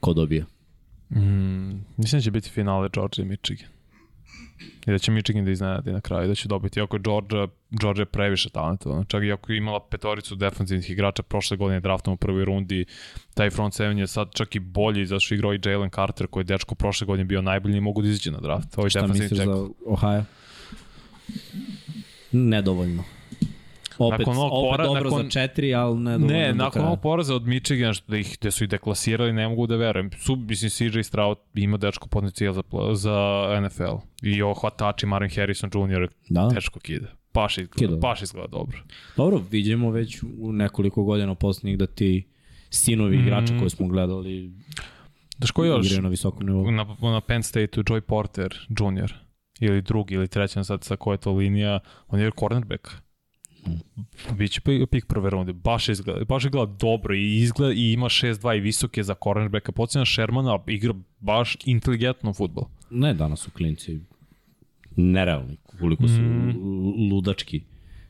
Ko 0.00 0.12
dobija? 0.12 0.44
Mislim 1.96 2.18
da 2.18 2.20
će 2.20 2.30
biti 2.30 2.50
finale 2.50 2.88
Georgia 2.92 3.24
i 3.24 3.28
Michigan. 3.28 3.68
I 4.86 4.90
da 4.90 4.98
će 4.98 5.10
Michigan 5.10 5.44
da 5.44 5.50
iznenadi 5.50 5.92
na 5.92 6.00
kraju, 6.00 6.28
da 6.28 6.34
će 6.34 6.48
dobiti. 6.48 6.80
Iako 6.80 6.96
je 6.96 7.00
Georgia, 7.00 7.46
Georgia 7.70 8.02
je 8.02 8.06
previše 8.06 8.50
talentovana. 8.50 9.04
Čak 9.04 9.22
i 9.22 9.32
ako 9.32 9.52
je 9.52 9.58
imala 9.58 9.80
petoricu 9.80 10.34
defensivnih 10.34 10.90
igrača 10.90 11.22
prošle 11.22 11.56
godine 11.56 11.80
draftom 11.80 12.14
u 12.14 12.16
prvoj 12.16 12.44
rundi, 12.44 12.84
taj 13.34 13.50
front 13.50 13.74
seven 13.74 13.98
je 13.98 14.06
sad 14.06 14.28
čak 14.34 14.56
i 14.56 14.58
bolji, 14.58 15.06
zato 15.06 15.20
što 15.20 15.34
igrao 15.34 15.54
i 15.54 15.60
Jalen 15.64 15.90
Carter, 15.90 16.26
koji 16.26 16.40
je 16.40 16.44
dečko 16.44 16.74
prošle 16.74 17.06
godine 17.06 17.24
bio 17.24 17.42
najbolji 17.42 17.76
i 17.76 17.80
mogu 17.80 18.02
da 18.02 18.08
izađe 18.08 18.30
na 18.30 18.40
draft. 18.40 18.78
Ovo 18.78 18.86
je 18.86 18.90
Šta 18.90 19.06
misliš 19.06 19.30
za 19.30 19.68
Ohio? 19.86 20.24
Nedovoljno. 22.32 23.04
Opet, 24.04 24.18
Nakon 24.18 24.36
ovog 24.36 24.52
opet 24.54 24.70
pora- 24.70 24.84
dobro 24.86 25.02
nakon- 25.04 25.22
za 25.24 25.30
četiri, 25.30 25.74
ali 25.74 25.98
Ne, 25.98 26.18
do 26.18 26.54
nakon 26.54 26.70
kraja. 26.72 26.86
ovog 26.86 27.00
poraza 27.00 27.34
od 27.34 27.42
Michigana, 27.44 27.92
što 27.92 28.10
da 28.10 28.18
ih, 28.18 28.36
gde 28.40 28.50
su 28.50 28.64
ih 28.64 28.70
deklasirali, 28.70 29.32
ne 29.32 29.48
mogu 29.48 29.66
da 29.66 29.76
verujem. 29.76 30.10
Su, 30.12 30.36
mislim, 30.38 30.70
CJ 30.70 31.02
Stroud 31.02 31.38
ima 31.54 31.76
dečko 31.76 32.08
potencijal 32.08 32.54
za, 32.54 32.62
za 32.92 33.16
NFL. 33.60 33.96
I 34.22 34.42
ovo 34.42 34.54
hvatači 34.54 35.06
Marvin 35.06 35.30
Harrison 35.30 35.70
Jr. 35.74 36.08
Da. 36.28 36.48
Dečko 36.48 36.80
kida. 36.80 37.06
Baš 37.34 37.58
izgleda, 37.58 37.96
baš 37.96 38.22
izgleda 38.22 38.48
dobro. 38.48 38.78
Dobro, 39.16 39.42
vidimo 39.50 39.90
već 39.90 40.12
u 40.38 40.52
nekoliko 40.52 41.02
godina 41.04 41.34
posljednjih 41.34 41.78
da 41.78 41.86
ti 41.86 42.28
sinovi 42.70 43.16
Mm. 43.16 43.20
igrača 43.20 43.58
koje 43.58 43.70
smo 43.70 43.88
gledali 43.88 44.52
Daš 45.38 45.50
ko 45.50 45.64
još? 45.64 45.86
igraju 45.86 46.02
na 46.02 46.08
visokom 46.08 46.46
nivou. 46.46 46.70
Na, 46.70 46.86
na 47.02 47.20
Penn 47.20 47.42
State-u 47.42 47.82
Joy 47.82 48.00
Porter 48.00 48.54
Jr. 48.70 49.12
Ili 49.60 49.82
drugi, 49.82 50.14
ili 50.14 50.28
treći, 50.28 50.58
ne 50.58 50.64
sad 50.64 50.84
sa 50.84 50.96
koja 50.96 51.14
je 51.14 51.18
to 51.18 51.32
linija. 51.32 51.80
On 52.08 52.20
je 52.20 52.30
cornerback. 52.30 52.88
Biće 54.32 54.60
pi- 54.60 54.86
pik 54.86 55.06
prve 55.06 55.30
runde. 55.30 55.52
Baš 55.52 55.88
izgleda, 55.88 56.24
baš 56.24 56.44
izgleda 56.44 56.72
dobro 56.72 57.14
i 57.14 57.36
izgleda 57.36 57.72
i 57.72 57.92
ima 57.92 58.06
6-2 58.06 58.56
i 58.56 58.60
visoke 58.60 59.02
za 59.02 59.14
cornerbacka. 59.14 59.72
Podsjećam 59.72 60.06
Shermana, 60.06 60.58
igra 60.66 60.94
baš 61.20 61.56
inteligentno 61.64 62.32
futbol. 62.32 62.64
Ne, 62.90 63.14
danas 63.14 63.40
su 63.40 63.50
klinci 63.50 64.00
nerealni, 64.96 65.56
koliko 65.78 66.08
su 66.08 66.20
Mm. 66.20 67.12
ludački 67.12 67.60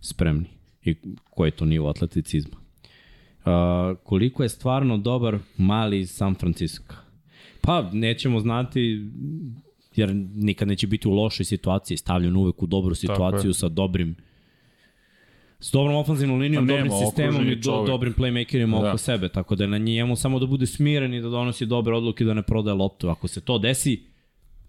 spremni 0.01 0.47
i 0.85 0.95
koji 1.31 1.49
je 1.49 1.53
to 1.53 1.65
nivo 1.65 1.89
atleticizma. 1.89 2.57
Uh, 2.57 3.53
koliko 3.99 4.43
je 4.43 4.49
stvarno 4.49 4.99
dobar 4.99 5.39
mali 5.57 6.01
iz 6.01 6.11
San 6.11 6.35
Francisco? 6.35 6.95
Pa, 7.61 7.91
nećemo 7.93 8.41
znati, 8.41 9.11
jer 9.97 10.15
nikad 10.35 10.69
neće 10.69 10.87
biti 10.87 11.09
u 11.09 11.13
lošoj 11.13 11.45
situaciji, 11.45 11.97
stavljen 11.97 12.37
uvek 12.37 12.63
u 12.63 12.67
dobru 12.67 12.95
situaciju 12.95 13.53
sa 13.53 13.69
dobrim 13.69 14.15
s 15.63 15.73
dobrom 15.73 15.97
ofenzivnom 15.97 16.39
linijom, 16.39 16.67
Pa 16.67 16.73
dobrim 16.73 16.87
nema, 16.87 17.07
sistemom 17.07 17.35
okružen 17.35 17.49
i 17.49 17.51
je 17.51 17.57
do, 17.57 17.85
dobrim 17.87 18.15
playmakerima 18.15 18.81
Da. 18.81 18.89
oko 18.89 18.99
sebe, 18.99 19.29
tako 19.29 19.55
da 19.55 19.65
je 19.65 19.69
na 19.69 19.79
njemu 19.79 20.17
samo 20.17 20.39
da 20.39 20.47
bude 20.47 20.67
smiren 20.67 21.15
i 21.15 21.21
da 21.21 21.29
donosi 21.29 21.67
dobre 21.67 21.97
odluke 21.97 22.25
da 22.25 22.35
ne 22.35 22.43
prodaje 22.43 22.75
loptu. 22.75 23.09
Ako 23.09 23.29
se 23.29 23.41
to 23.41 23.59
desi, 23.59 24.03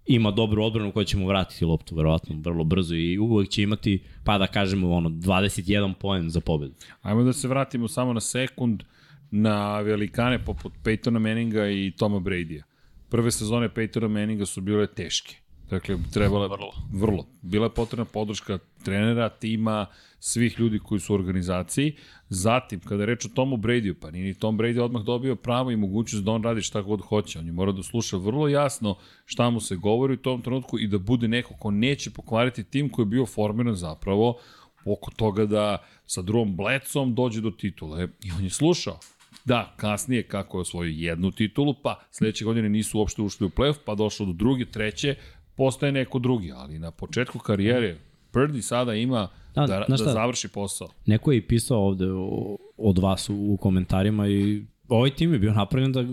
ima 0.06 0.32
dobru 0.32 0.64
odbranu 0.64 0.92
koja 0.92 1.06
će 1.06 1.18
mu 1.18 1.28
vratiti 1.28 1.66
loptu, 1.66 1.96
verovatno, 1.96 2.36
vrlo 2.44 2.64
brzo 2.64 2.96
i 2.96 3.18
uvek 3.18 3.50
će 3.50 3.64
imati, 3.64 4.04
pa 4.24 4.38
da 4.38 4.48
kažemo, 4.48 4.92
ono, 4.92 5.10
21 5.10 5.94
poen 5.94 6.30
za 6.30 6.40
pobedu. 6.40 6.74
Ajmo 7.02 7.24
da 7.24 7.34
se 7.34 7.48
vratimo 7.48 7.88
samo 7.88 8.14
na 8.14 8.20
sekund 8.20 8.84
na 9.32 9.80
velikane 9.80 10.46
poput 10.46 10.74
Peytona 10.84 11.20
Manninga 11.20 11.70
i 11.70 11.92
Toma 11.98 12.20
Brady-a. 12.20 12.64
Prve 13.10 13.32
sezone 13.32 13.70
Peytona 13.70 14.08
Manninga 14.08 14.46
su 14.46 14.62
bile 14.62 14.88
teške. 14.88 15.36
Dakle, 15.70 15.98
trebala... 16.14 16.48
Vrlo. 16.48 16.72
Vrlo. 16.94 17.26
Bila 17.42 17.66
je 17.66 17.74
potrebna 17.74 18.06
podrška 18.06 18.60
trenera, 18.84 19.30
tima, 19.30 19.86
svih 20.26 20.60
ljudi 20.60 20.80
koji 20.80 21.00
su 21.00 21.14
u 21.14 21.16
organizaciji. 21.16 21.96
Zatim, 22.30 22.80
kada 22.80 23.06
reč 23.06 23.26
o 23.26 23.30
Tomu 23.30 23.58
Brady-u, 23.58 23.96
pa 24.00 24.12
nije 24.12 24.26
ni 24.26 24.34
Tom 24.34 24.58
Brady 24.58 24.80
odmah 24.82 25.04
dobio 25.04 25.36
pravo 25.36 25.72
i 25.72 25.76
mogućnost 25.76 26.26
da 26.26 26.32
on 26.32 26.44
radi 26.44 26.62
šta 26.62 26.82
god 26.82 27.02
hoće. 27.02 27.40
On 27.40 27.46
je 27.46 27.52
mora 27.52 27.72
da 27.72 27.84
sluša 27.84 28.18
vrlo 28.18 28.48
jasno 28.48 28.96
šta 29.26 29.50
mu 29.50 29.60
se 29.60 29.76
govori 29.76 30.14
u 30.14 30.18
tom 30.18 30.42
trenutku 30.42 30.80
i 30.80 30.88
da 30.88 30.98
bude 30.98 31.28
neko 31.28 31.54
ko 31.60 31.72
neće 31.72 32.12
pokvariti 32.12 32.64
tim 32.64 32.90
koji 32.90 33.04
je 33.04 33.08
bio 33.08 33.26
formiran 33.26 33.76
zapravo 33.76 34.38
oko 34.86 35.12
toga 35.12 35.46
da 35.46 35.78
sa 36.06 36.22
drugom 36.22 36.56
Blecom 36.56 37.16
dođe 37.16 37.42
do 37.42 37.52
titule. 37.52 38.08
I 38.24 38.32
on 38.32 38.44
je 38.44 38.50
slušao. 38.50 39.00
Da, 39.46 39.74
kasnije 39.78 40.24
kako 40.24 40.58
je 40.58 40.62
osvojio 40.62 41.10
jednu 41.10 41.32
titulu, 41.32 41.76
pa 41.84 42.00
sledeće 42.12 42.46
godine 42.46 42.70
nisu 42.70 43.00
uopšte 43.00 43.22
ušli 43.22 43.48
u 43.48 43.50
playoff, 43.50 43.78
pa 43.86 43.96
došlo 43.96 44.26
do 44.26 44.34
druge, 44.34 44.66
treće, 44.66 45.16
postaje 45.58 45.92
neko 45.92 46.20
drugi. 46.20 46.52
Ali 46.52 46.80
na 46.80 46.92
početku 46.92 47.40
karijere 47.40 47.98
Purdy 48.34 48.62
sada 48.62 48.94
ima 48.94 49.30
Da, 49.56 49.68
da, 49.68 49.86
da, 49.88 49.98
završi 49.98 50.48
posao. 50.48 50.88
Neko 51.06 51.32
je 51.32 51.38
i 51.38 51.42
pisao 51.42 51.80
ovde 51.80 52.06
o, 52.12 52.58
od 52.78 52.98
vas 52.98 53.30
u, 53.30 53.36
u 53.36 53.58
komentarima 53.58 54.28
i 54.28 54.64
ovaj 54.88 55.16
tim 55.16 55.34
je 55.34 55.40
bio 55.40 55.54
napravljen 55.54 55.92
da 55.92 56.06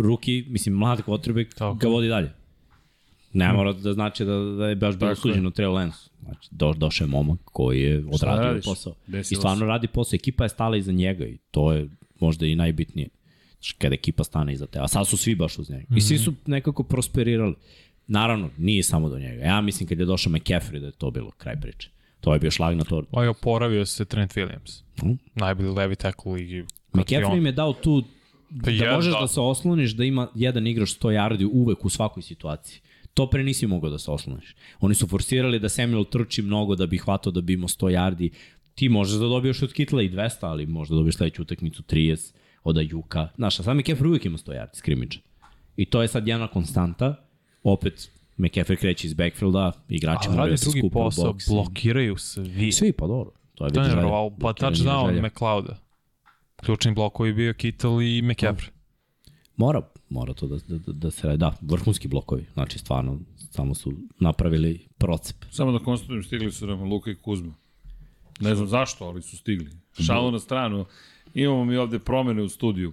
ruki, 0.00 0.44
mislim, 0.48 0.74
mlad 0.74 1.02
quarterback 1.06 1.54
Tako. 1.54 1.74
ga 1.74 1.88
vodi 1.88 2.08
dalje. 2.08 2.32
Ne 3.32 3.52
mora 3.52 3.72
da 3.72 3.92
znači 3.92 4.24
da, 4.24 4.38
da 4.38 4.68
je 4.68 4.76
baš 4.76 4.96
bilo 4.96 5.14
Tako 5.14 5.28
je. 5.28 5.32
suđeno 5.32 5.50
Trey 5.50 5.72
Lance. 5.72 5.98
Znači, 6.22 6.48
do, 6.50 6.72
došao 6.72 7.04
je 7.04 7.08
momak 7.08 7.38
koji 7.44 7.82
je 7.82 8.04
odradio 8.12 8.48
radiš? 8.48 8.64
posao. 8.64 8.94
Desilo 9.06 9.38
I 9.38 9.40
stvarno 9.40 9.66
radi 9.66 9.88
posao. 9.88 10.16
Ekipa 10.16 10.44
je 10.44 10.48
stala 10.48 10.76
iza 10.76 10.92
njega 10.92 11.26
i 11.26 11.38
to 11.50 11.72
je 11.72 11.88
možda 12.20 12.46
i 12.46 12.54
najbitnije. 12.54 13.08
Znači, 13.52 13.74
kada 13.78 13.94
ekipa 13.94 14.24
stane 14.24 14.52
iza 14.52 14.66
te. 14.66 14.78
A 14.78 14.88
sad 14.88 15.06
su 15.06 15.16
svi 15.16 15.34
baš 15.34 15.58
uz 15.58 15.70
njega. 15.70 15.86
I 15.96 16.00
svi 16.00 16.18
su 16.18 16.34
nekako 16.46 16.82
prosperirali. 16.82 17.54
Naravno, 18.06 18.50
nije 18.58 18.82
samo 18.82 19.08
do 19.08 19.18
njega. 19.18 19.44
Ja 19.44 19.60
mislim 19.60 19.88
kad 19.88 19.98
je 19.98 20.04
došao 20.04 20.32
McCaffrey 20.32 20.80
da 20.80 20.86
je 20.86 20.92
to 20.92 21.10
bilo 21.10 21.30
kraj 21.30 21.60
priče. 21.60 21.90
To 22.20 22.32
je 22.32 22.38
bio 22.38 22.50
šlag 22.50 22.76
na 22.76 22.84
tortu. 22.84 23.08
Ovaj 23.12 23.28
oporavio 23.28 23.86
se 23.86 24.04
Trent 24.04 24.34
Williams. 24.34 24.82
Mhm. 25.02 25.12
Najbolji 25.34 25.68
levi 25.68 25.96
tackle 25.96 26.32
u 26.32 26.34
ligi. 26.34 26.54
Je 26.54 26.66
McCaffrey 26.92 27.36
im 27.36 27.46
je 27.46 27.52
dao 27.52 27.72
tu 27.72 28.04
Pa 28.62 28.70
da 28.70 28.84
je, 28.84 28.92
možeš 28.92 29.14
da. 29.14 29.20
da. 29.20 29.28
se 29.28 29.40
osloniš 29.40 29.92
da 29.92 30.04
ima 30.04 30.28
jedan 30.34 30.66
igrač 30.66 30.88
100 30.88 31.08
yardi 31.08 31.48
uvek 31.52 31.84
u 31.84 31.88
svakoj 31.88 32.22
situaciji. 32.22 32.80
To 33.14 33.30
pre 33.30 33.42
nisi 33.44 33.66
mogao 33.66 33.90
da 33.90 33.98
se 33.98 34.10
osloniš. 34.10 34.54
Oni 34.80 34.94
su 34.94 35.06
forsirali 35.06 35.58
da 35.58 35.68
Samuel 35.68 36.04
trči 36.04 36.42
mnogo 36.42 36.76
da 36.76 36.86
bi 36.86 36.98
hvatao 36.98 37.32
da 37.32 37.40
bi 37.40 37.52
imao 37.52 37.68
100 37.68 37.90
yardi. 37.90 38.30
Ti 38.74 38.88
možeš 38.88 39.14
da 39.14 39.26
dobiješ 39.26 39.62
od 39.62 39.72
Kitla 39.72 40.02
i 40.02 40.10
200, 40.10 40.36
ali 40.40 40.66
možda 40.66 40.94
dobiješ 40.94 41.16
sledeću 41.16 41.42
utakmicu 41.42 41.82
30 41.82 42.34
od 42.64 42.78
Ajuka. 42.78 43.28
Znaš, 43.36 43.60
a 43.60 43.62
sad 43.62 43.76
McCaffrey 43.76 44.06
uvek 44.06 44.24
ima 44.24 44.38
100 44.38 44.52
yardi 44.52 44.76
skrimidža. 44.76 45.18
I 45.76 45.84
to 45.84 46.02
je 46.02 46.08
sad 46.08 46.28
jedna 46.28 46.48
konstanta. 46.48 47.16
Opet, 47.64 48.10
McCaffrey 48.38 48.76
kreće 48.76 49.06
iz 49.06 49.14
backfielda, 49.14 49.72
igrači 49.88 50.28
moraju 50.28 50.50
da 50.50 50.56
se 50.56 50.64
skupe 50.70 50.86
u 50.86 50.90
posao, 50.90 51.32
boks. 51.32 51.48
blokiraju 51.48 52.16
svi. 52.16 52.72
Svi, 52.72 52.92
pa 52.92 53.06
dobro. 53.06 53.30
To 53.54 53.66
je 53.66 53.72
To 53.72 53.80
je 53.80 53.82
već 53.82 53.90
želja. 53.90 54.02
nevjerovatno. 54.02 54.38
Pa 54.38 54.48
je 54.48 54.54
touchdown. 54.54 55.26
McLeoda. 55.26 55.76
Ključni 56.56 56.94
blok 56.94 57.12
koji 57.12 57.28
je 57.30 57.34
bio 57.34 57.54
Kittle 57.54 57.90
i 58.08 58.22
McCaffrey. 58.22 58.68
Mora, 59.56 59.82
mora 60.08 60.34
to 60.34 60.46
da, 60.46 60.56
da, 60.68 60.78
da, 60.78 60.92
da 60.92 61.10
se 61.10 61.26
radi. 61.26 61.38
Da, 61.38 61.56
vrhunski 61.60 62.08
blokovi. 62.08 62.46
Znači, 62.52 62.78
stvarno, 62.78 63.18
samo 63.50 63.74
su 63.74 63.92
napravili 64.20 64.86
procep. 64.98 65.36
Samo 65.50 65.72
da 65.72 65.78
konstatujem, 65.78 66.22
stigli 66.22 66.52
su 66.52 66.66
nam 66.66 66.82
Luka 66.82 67.10
i 67.10 67.14
Kuzma. 67.14 67.54
Ne 68.40 68.54
znam 68.54 68.66
zašto, 68.68 69.04
ali 69.04 69.22
su 69.22 69.36
stigli. 69.36 69.70
Šalu 70.06 70.30
na 70.30 70.38
stranu. 70.38 70.84
Imamo 71.34 71.64
mi 71.64 71.76
ovde 71.76 71.98
promene 71.98 72.42
u 72.42 72.48
studiju. 72.48 72.92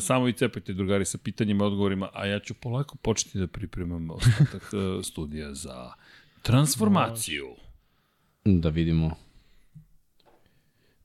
Samo 0.00 0.24
vi 0.24 0.32
cepajte, 0.32 0.72
drugari, 0.72 1.04
sa 1.04 1.18
pitanjima 1.18 1.64
i 1.64 1.66
odgovorima, 1.66 2.08
a 2.12 2.26
ja 2.26 2.38
ću 2.38 2.54
polako 2.54 2.96
početi 2.96 3.38
da 3.38 3.46
pripremam 3.46 4.10
ostatak 4.10 4.62
eh, 4.62 5.02
studija 5.02 5.54
za 5.54 5.92
transformaciju. 6.42 7.46
Da 8.44 8.68
vidimo. 8.68 9.10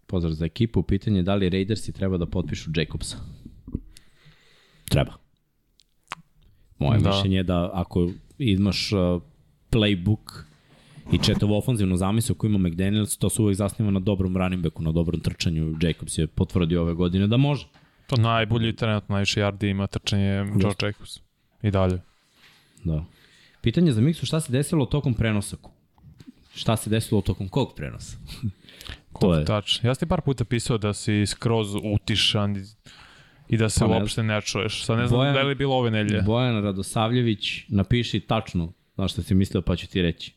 Pozdrav 0.08 0.34
za 0.34 0.46
ekipu. 0.46 0.84
Pitanje 0.84 1.20
je 1.20 1.24
da 1.24 1.36
li 1.36 1.50
Raidersi 1.50 1.92
treba 1.92 2.18
da 2.18 2.26
potpišu 2.26 2.70
Jacobsa. 2.76 3.18
Treba. 4.90 5.14
Moje 6.78 7.00
Da. 7.00 7.04
da. 7.04 7.16
mišljenje 7.16 7.38
je 7.38 7.44
da 7.44 7.70
ako 7.74 8.10
imaš 8.38 8.92
uh, 8.92 9.22
playbook 9.72 10.44
i 11.12 11.18
četav 11.18 11.54
ofenzivnu 11.54 11.98
zamisao 11.98 12.36
koju 12.36 12.50
ima 12.50 12.70
McDaniels, 12.70 13.18
to 13.18 13.30
se 13.30 13.42
uvek 13.42 13.56
zasniva 13.56 13.92
na 13.92 14.00
dobrom 14.00 14.38
running 14.38 14.64
backu, 14.64 14.84
na 14.84 14.92
dobrom 14.92 15.20
trčanju. 15.20 15.76
Jacobs 15.82 16.18
je 16.18 16.28
potvrdio 16.28 16.82
ove 16.82 16.94
godine 16.94 17.28
da 17.28 17.38
može. 17.38 17.68
To 18.08 18.16
najbolji 18.16 18.76
trenutno 18.76 19.14
najviše 19.14 19.42
yardi 19.42 19.70
ima 19.70 19.88
trčanje 19.88 20.32
Joe 20.36 20.74
Jacobs. 20.82 21.20
I 21.64 21.72
dalje. 21.72 22.02
Da. 22.84 23.06
Pitanje 23.62 23.92
za 23.92 24.02
Miksu, 24.02 24.26
šta 24.26 24.40
se 24.42 24.52
desilo 24.52 24.86
tokom 24.86 25.14
prenosa? 25.14 25.58
Šta 26.56 26.76
se 26.76 26.90
desilo 26.90 27.22
tokom 27.22 27.50
kog 27.50 27.74
prenosa? 27.76 28.18
to 29.20 29.34
je. 29.36 29.46
Tač. 29.46 29.84
Ja 29.84 29.96
sam 29.96 30.00
ti 30.00 30.10
par 30.10 30.22
puta 30.22 30.46
pisao 30.46 30.78
da 30.78 30.94
si 30.94 31.26
skroz 31.26 31.68
utišan 31.94 32.56
i, 33.50 33.58
da 33.58 33.70
se 33.70 33.80
Pa 33.80 33.86
uopšte 33.86 34.24
ne 34.24 34.42
čuješ. 34.42 34.86
Sad 34.86 34.98
ne 34.98 35.08
znam 35.08 35.20
Bojan- 35.20 35.34
da 35.34 35.42
li 35.42 35.52
je 35.52 35.56
bilo 35.56 35.76
ove 35.76 35.92
nelje. 35.92 36.22
Bojan 36.22 36.64
Radosavljević, 36.64 37.64
napiši 37.68 38.20
tačno 38.20 38.74
znaš 38.96 39.12
šta 39.12 39.22
si 39.22 39.36
mislio 39.36 39.62
pa 39.62 39.76
ću 39.76 39.88
ti 39.88 40.02
reći. 40.02 40.35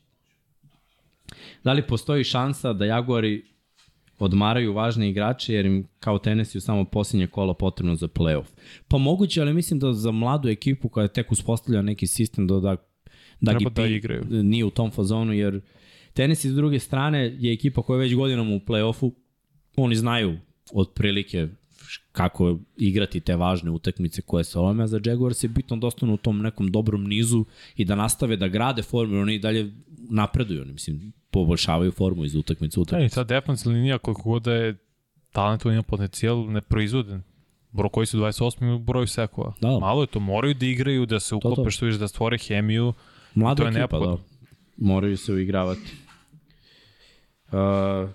Da 1.68 1.72
li 1.72 1.82
postoji 1.82 2.24
šansa 2.24 2.72
da 2.72 2.84
Jaguari 2.84 3.42
odmaraju 4.18 4.72
važne 4.72 5.10
igrače 5.10 5.54
jer 5.54 5.66
im 5.66 5.88
kao 6.00 6.18
Tennessee 6.18 6.60
samo 6.60 6.84
posljednje 6.84 7.26
kola 7.26 7.54
potrebno 7.54 7.94
za 7.94 8.08
playoff? 8.08 8.46
Pa 8.88 8.98
moguće, 8.98 9.40
ali 9.40 9.54
mislim 9.54 9.80
da 9.80 9.92
za 9.92 10.10
mladu 10.10 10.48
ekipu 10.48 10.88
koja 10.88 11.08
tek 11.08 11.32
uspostavlja 11.32 11.82
neki 11.82 12.06
sistem 12.06 12.46
da, 12.46 12.60
da, 12.60 12.76
da, 13.40 13.50
Treba 13.50 13.70
da 13.70 13.86
igraju. 13.86 14.24
nije 14.30 14.64
u 14.64 14.70
tom 14.70 14.90
fazonu 14.90 15.32
jer 15.32 15.60
Tennessee 16.12 16.50
s 16.50 16.54
druge 16.54 16.78
strane 16.78 17.36
je 17.38 17.52
ekipa 17.52 17.82
koja 17.82 17.96
je 17.96 18.00
već 18.00 18.14
godinama 18.14 18.54
u 18.54 18.60
playoffu 18.60 19.12
oni 19.76 19.96
znaju 19.96 20.38
otprilike 20.72 21.48
kako 22.12 22.58
igrati 22.76 23.20
te 23.20 23.36
važne 23.36 23.70
utakmice 23.70 24.22
koje 24.22 24.44
se 24.44 24.58
ovome, 24.58 24.84
a 24.84 24.86
za 24.86 25.00
Jaguars 25.04 25.44
je 25.44 25.48
bitno 25.48 25.76
da 25.76 25.86
ostanu 25.86 26.14
u 26.14 26.16
tom 26.16 26.38
nekom 26.38 26.70
dobrom 26.70 27.04
nizu 27.04 27.44
i 27.76 27.84
da 27.84 27.94
nastave 27.94 28.36
da 28.36 28.48
grade 28.48 28.82
formu, 28.82 29.14
jer 29.14 29.22
oni 29.22 29.34
i 29.34 29.38
dalje 29.38 29.72
napreduju, 30.10 30.62
oni, 30.62 30.72
mislim, 30.72 31.12
poboljšavaju 31.38 31.92
formu 31.92 32.24
iz 32.24 32.34
utakmice 32.34 32.80
u 32.80 32.80
E, 32.80 32.82
utakmice. 32.82 33.06
i 33.06 33.10
sad 33.10 33.28
defensivna 33.28 33.76
linija 33.76 33.98
koliko 33.98 34.22
god 34.22 34.42
da 34.42 34.52
je 34.52 34.76
talentovan 35.32 35.74
ima 35.74 35.82
potencijal 35.82 36.50
neproizvoden. 36.50 37.22
Bro 37.70 37.88
koji 37.88 38.06
su 38.06 38.18
28 38.18 38.74
u 38.74 38.78
broju 38.78 39.06
sekova. 39.06 39.52
Da. 39.60 39.78
Malo 39.78 40.02
je 40.02 40.06
to, 40.06 40.20
moraju 40.20 40.54
da 40.54 40.66
igraju, 40.66 41.06
da 41.06 41.20
se 41.20 41.30
to. 41.30 41.36
uklope 41.36 41.70
što 41.70 41.86
više, 41.86 41.98
da 41.98 42.08
stvore 42.08 42.38
hemiju. 42.38 42.92
Mlada 43.34 43.56
to 43.56 43.62
je 43.62 43.68
ekipa, 43.68 43.78
neophodno. 43.78 44.16
da. 44.16 44.22
Moraju 44.78 45.16
se 45.16 45.32
uigravati. 45.32 45.92
Uh, 47.46 48.10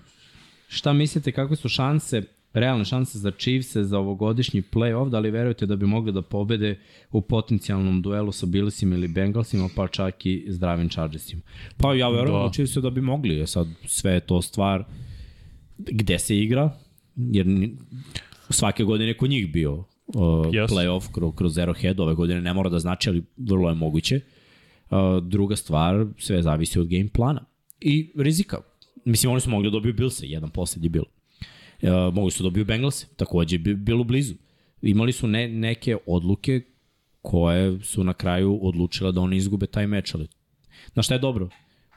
šta 0.67 0.93
mislite, 0.93 1.31
kakve 1.31 1.55
su 1.55 1.69
šanse, 1.69 2.21
realne 2.53 2.85
šanse 2.85 3.19
za 3.19 3.31
Chiefs 3.31 3.75
za 3.75 3.99
ovogodišnji 3.99 4.61
play-off? 4.63 5.09
Da 5.09 5.19
li 5.19 5.31
verujete 5.31 5.65
da 5.65 5.75
bi 5.75 5.85
mogli 5.85 6.11
da 6.11 6.21
pobede 6.21 6.79
u 7.11 7.21
potencijalnom 7.21 8.01
duelu 8.01 8.31
sa 8.31 8.45
Billsima 8.45 8.95
ili 8.95 9.07
Bengalsima, 9.07 9.69
pa 9.75 9.87
čak 9.87 10.25
i 10.25 10.45
zdravim 10.47 10.89
Chargersima? 10.89 11.41
Pa 11.77 11.93
ja 11.93 12.09
verujem 12.09 12.33
Da. 12.33 12.39
da. 12.39 12.49
Chiefs 12.49 12.73
da 12.73 12.89
bi 12.89 13.01
mogli. 13.01 13.41
E 13.41 13.47
Sad, 13.47 13.67
sve 13.85 14.11
je 14.11 14.19
to 14.19 14.41
stvar 14.41 14.83
gde 15.77 16.19
se 16.19 16.37
igra, 16.37 16.69
jer 17.15 17.45
ni- 17.47 17.77
svake 18.49 18.83
godine 18.83 19.13
kod 19.13 19.29
njih 19.29 19.51
bio 19.51 19.73
uh, 19.73 19.85
Yes. 20.45 20.67
play-off 20.67 21.11
kroz, 21.11 21.31
kroz 21.35 21.53
Arrowhead, 21.53 22.01
ove 22.01 22.13
godine 22.15 22.41
ne 22.41 22.53
mora 22.53 22.69
da 22.69 22.79
znači, 22.79 23.09
ali 23.09 23.23
vrlo 23.37 23.69
je 23.69 23.75
moguće. 23.75 24.19
Uh, 24.85 24.97
druga 25.23 25.55
stvar, 25.55 26.05
sve 26.17 26.41
zavisi 26.41 26.79
od 26.79 26.87
game 26.87 27.07
plana 27.09 27.45
i 27.79 28.11
rizika. 28.15 28.57
Mislim, 29.05 29.31
oni 29.31 29.41
su 29.41 29.49
mogli 29.49 29.67
da 29.67 29.71
dobiju 29.71 29.93
Billse, 29.93 30.27
jedan 30.27 30.49
posled 30.49 30.83
je 30.83 30.89
bilo. 30.89 31.05
Uh, 31.83 32.13
mogli 32.13 32.31
su 32.31 32.43
da 32.43 32.47
dobiju 32.47 32.65
Bengalse, 32.65 33.07
takođe 33.15 33.57
bi 33.57 33.75
bilo 33.75 34.03
blizu. 34.03 34.33
Imali 34.81 35.11
su 35.11 35.27
ne, 35.27 35.47
neke 35.47 35.97
odluke 36.05 36.61
koje 37.21 37.83
su 37.83 38.03
na 38.03 38.13
kraju 38.13 38.59
odlučile 38.61 39.11
da 39.11 39.21
oni 39.21 39.37
izgube 39.37 39.67
taj 39.67 39.87
meč, 39.87 40.15
ali 40.15 40.27
Znaš 40.93 41.05
šta 41.05 41.15
je 41.15 41.19
dobro? 41.19 41.49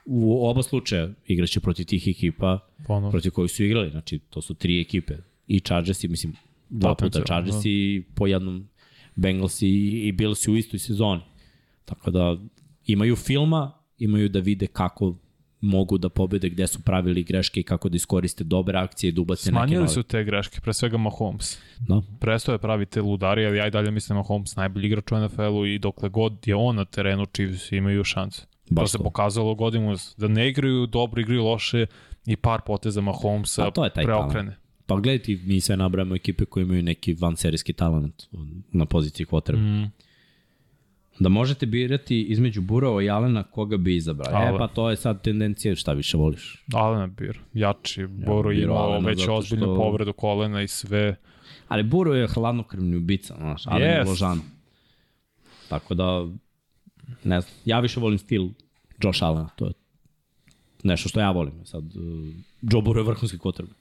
U 0.04 0.46
oba 0.46 0.62
slučaja 0.62 1.08
igraće 1.26 1.60
protiv 1.60 1.86
tih 1.86 2.08
ekipa 2.08 2.58
Ponovo. 2.86 3.10
protiv 3.10 3.32
kojih 3.32 3.50
su 3.50 3.64
igrali. 3.64 3.90
Znači, 3.90 4.18
to 4.18 4.42
su 4.42 4.54
tri 4.54 4.80
ekipe. 4.80 5.14
I 5.46 5.60
Chargersi, 5.60 6.08
mislim, 6.08 6.32
dva 6.68 6.94
puta 6.94 7.04
Potencijalno, 7.04 7.26
Chargersi 7.26 7.70
i 7.70 8.02
po 8.14 8.26
jednom 8.26 8.68
Bengalsi 9.14 9.68
i, 9.68 10.08
i 10.08 10.12
Billsi 10.12 10.50
u 10.50 10.56
istoj 10.56 10.78
sezoni. 10.78 11.22
Tako 11.84 12.10
da 12.10 12.36
imaju 12.86 13.16
filma, 13.16 13.72
imaju 13.98 14.28
da 14.28 14.38
vide 14.38 14.66
kako 14.66 15.16
mogu 15.60 15.98
da 15.98 16.08
pobede, 16.08 16.48
gde 16.48 16.66
su 16.66 16.82
pravili 16.82 17.22
greške 17.24 17.60
i 17.60 17.62
kako 17.62 17.88
da 17.88 17.96
iskoriste 17.96 18.44
dobre 18.44 18.78
akcije 18.78 19.08
i 19.08 19.12
da 19.12 19.20
ubace 19.20 19.50
neke 19.50 19.58
Smanjili 19.58 19.80
nove. 19.80 19.88
su 19.88 20.02
te 20.02 20.24
greške, 20.24 20.60
pre 20.60 20.72
svega 20.72 20.96
Mahomes. 20.96 21.58
Da. 21.78 22.02
Prestao 22.20 22.52
je 22.52 22.58
pravi 22.58 22.86
te 22.86 23.02
ludari, 23.02 23.46
ali 23.46 23.58
ja 23.58 23.66
i 23.66 23.70
dalje 23.70 23.90
mislim 23.90 24.14
da 24.14 24.22
Mahomes 24.22 24.56
najbolji 24.56 24.86
igrač 24.86 25.12
u 25.12 25.20
NFL-u 25.20 25.66
i 25.66 25.78
dokle 25.78 26.08
god 26.08 26.48
je 26.48 26.54
on 26.54 26.76
na 26.76 26.84
terenu, 26.84 27.26
Chiefs 27.26 27.72
imaju 27.72 28.04
šanse. 28.04 28.46
Baš 28.70 28.84
to 28.84 28.88
se 28.88 28.98
to. 28.98 29.04
pokazalo 29.04 29.54
godinu 29.54 29.96
da 30.16 30.28
ne 30.28 30.48
igraju 30.48 30.86
dobro, 30.86 31.20
igraju 31.20 31.44
loše 31.44 31.86
i 32.26 32.36
par 32.36 32.60
poteza 32.66 33.00
Mahomesa 33.00 33.64
Pa 33.64 33.70
to 33.70 33.84
je 33.84 33.90
taj 33.90 34.04
preokrene. 34.04 34.56
Pa 34.86 34.94
gledaj 34.94 35.18
ti, 35.18 35.40
mi 35.44 35.60
sve 35.60 35.76
nabrajamo 35.76 36.14
ekipe 36.14 36.44
koje 36.44 36.62
imaju 36.62 36.82
neki 36.82 37.14
vanserijski 37.14 37.72
talent 37.72 38.22
na 38.72 38.86
poziciji 38.86 39.26
quarterback. 39.26 39.84
Mm. 39.84 40.05
Da 41.18 41.28
možete 41.28 41.66
birati 41.66 42.22
između 42.22 42.60
Burova 42.60 43.02
i 43.02 43.10
Alena 43.10 43.42
koga 43.42 43.76
bi 43.76 43.96
izabrali. 43.96 44.34
E 44.34 44.38
Allen. 44.38 44.58
pa 44.58 44.68
to 44.68 44.90
je 44.90 44.96
sad 44.96 45.22
tendencija 45.22 45.76
šta 45.76 45.92
više 45.92 46.16
voliš. 46.16 46.64
Alena 46.74 47.06
Bir, 47.06 47.38
jači, 47.54 48.06
Boro 48.06 48.48
bih 48.48 48.58
ja, 48.58 48.64
imao 48.64 49.00
već 49.00 49.18
zato 49.20 49.34
ozbiljnu 49.34 49.64
što- 49.64 49.76
povredu 49.76 50.12
kolena 50.12 50.62
i 50.62 50.68
sve. 50.68 51.16
Ali 51.68 51.82
Buro 51.82 52.14
je 52.14 52.28
hladnokrvni 52.28 52.96
ubica, 52.96 53.34
znaš, 53.34 53.66
Allen 53.66 53.82
je 53.82 53.94
Jest. 53.94 54.08
ložan. 54.08 54.40
Tako 55.68 55.94
da, 55.94 56.26
ne 57.24 57.40
znam, 57.40 57.54
ja 57.64 57.80
više 57.80 58.00
volim 58.00 58.18
stil 58.18 58.48
Josh 59.02 59.22
Allena, 59.22 59.48
to 59.48 59.66
je 59.66 59.72
nešto 60.82 61.08
što 61.08 61.20
ja 61.20 61.30
volim. 61.30 61.64
Sad, 61.64 61.84
uh, 61.84 62.02
Joe 62.62 62.82
Burrow 62.82 62.96
je 62.96 63.02
vrhunski 63.02 63.38
quarterback. 63.38 63.74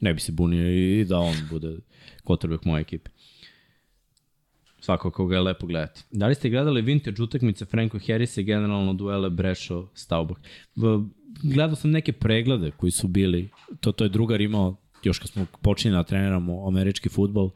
Ne 0.00 0.14
bi 0.14 0.20
se 0.20 0.32
bunio 0.32 0.70
i 0.70 1.04
da 1.04 1.18
on 1.18 1.34
bude 1.50 1.76
quarterback 2.24 2.66
moje 2.66 2.80
ekipe. 2.80 3.10
Svako 4.82 5.10
koga 5.10 5.34
je 5.36 5.40
lepo 5.42 5.66
gledati. 5.66 6.02
Da 6.10 6.26
li 6.26 6.34
ste 6.34 6.48
gledali 6.50 6.82
vintage 6.82 7.22
utakmice 7.22 7.64
Franco 7.64 7.98
Harrisa 8.06 8.40
i 8.40 8.44
generalno 8.44 8.94
duele 8.94 9.30
Brešo 9.30 9.88
Staubach? 9.94 10.40
Gledao 11.42 11.76
sam 11.76 11.90
neke 11.90 12.12
preglede 12.12 12.70
koji 12.70 12.90
su 12.90 13.08
bili, 13.08 13.48
to, 13.80 13.92
to 13.92 14.04
je 14.04 14.08
drugar 14.08 14.40
imao, 14.40 14.76
još 15.02 15.18
kad 15.18 15.28
smo 15.28 15.46
počinjeli 15.62 15.98
da 15.98 16.02
treniramo 16.04 16.68
američki 16.68 17.08
futbol, 17.08 17.50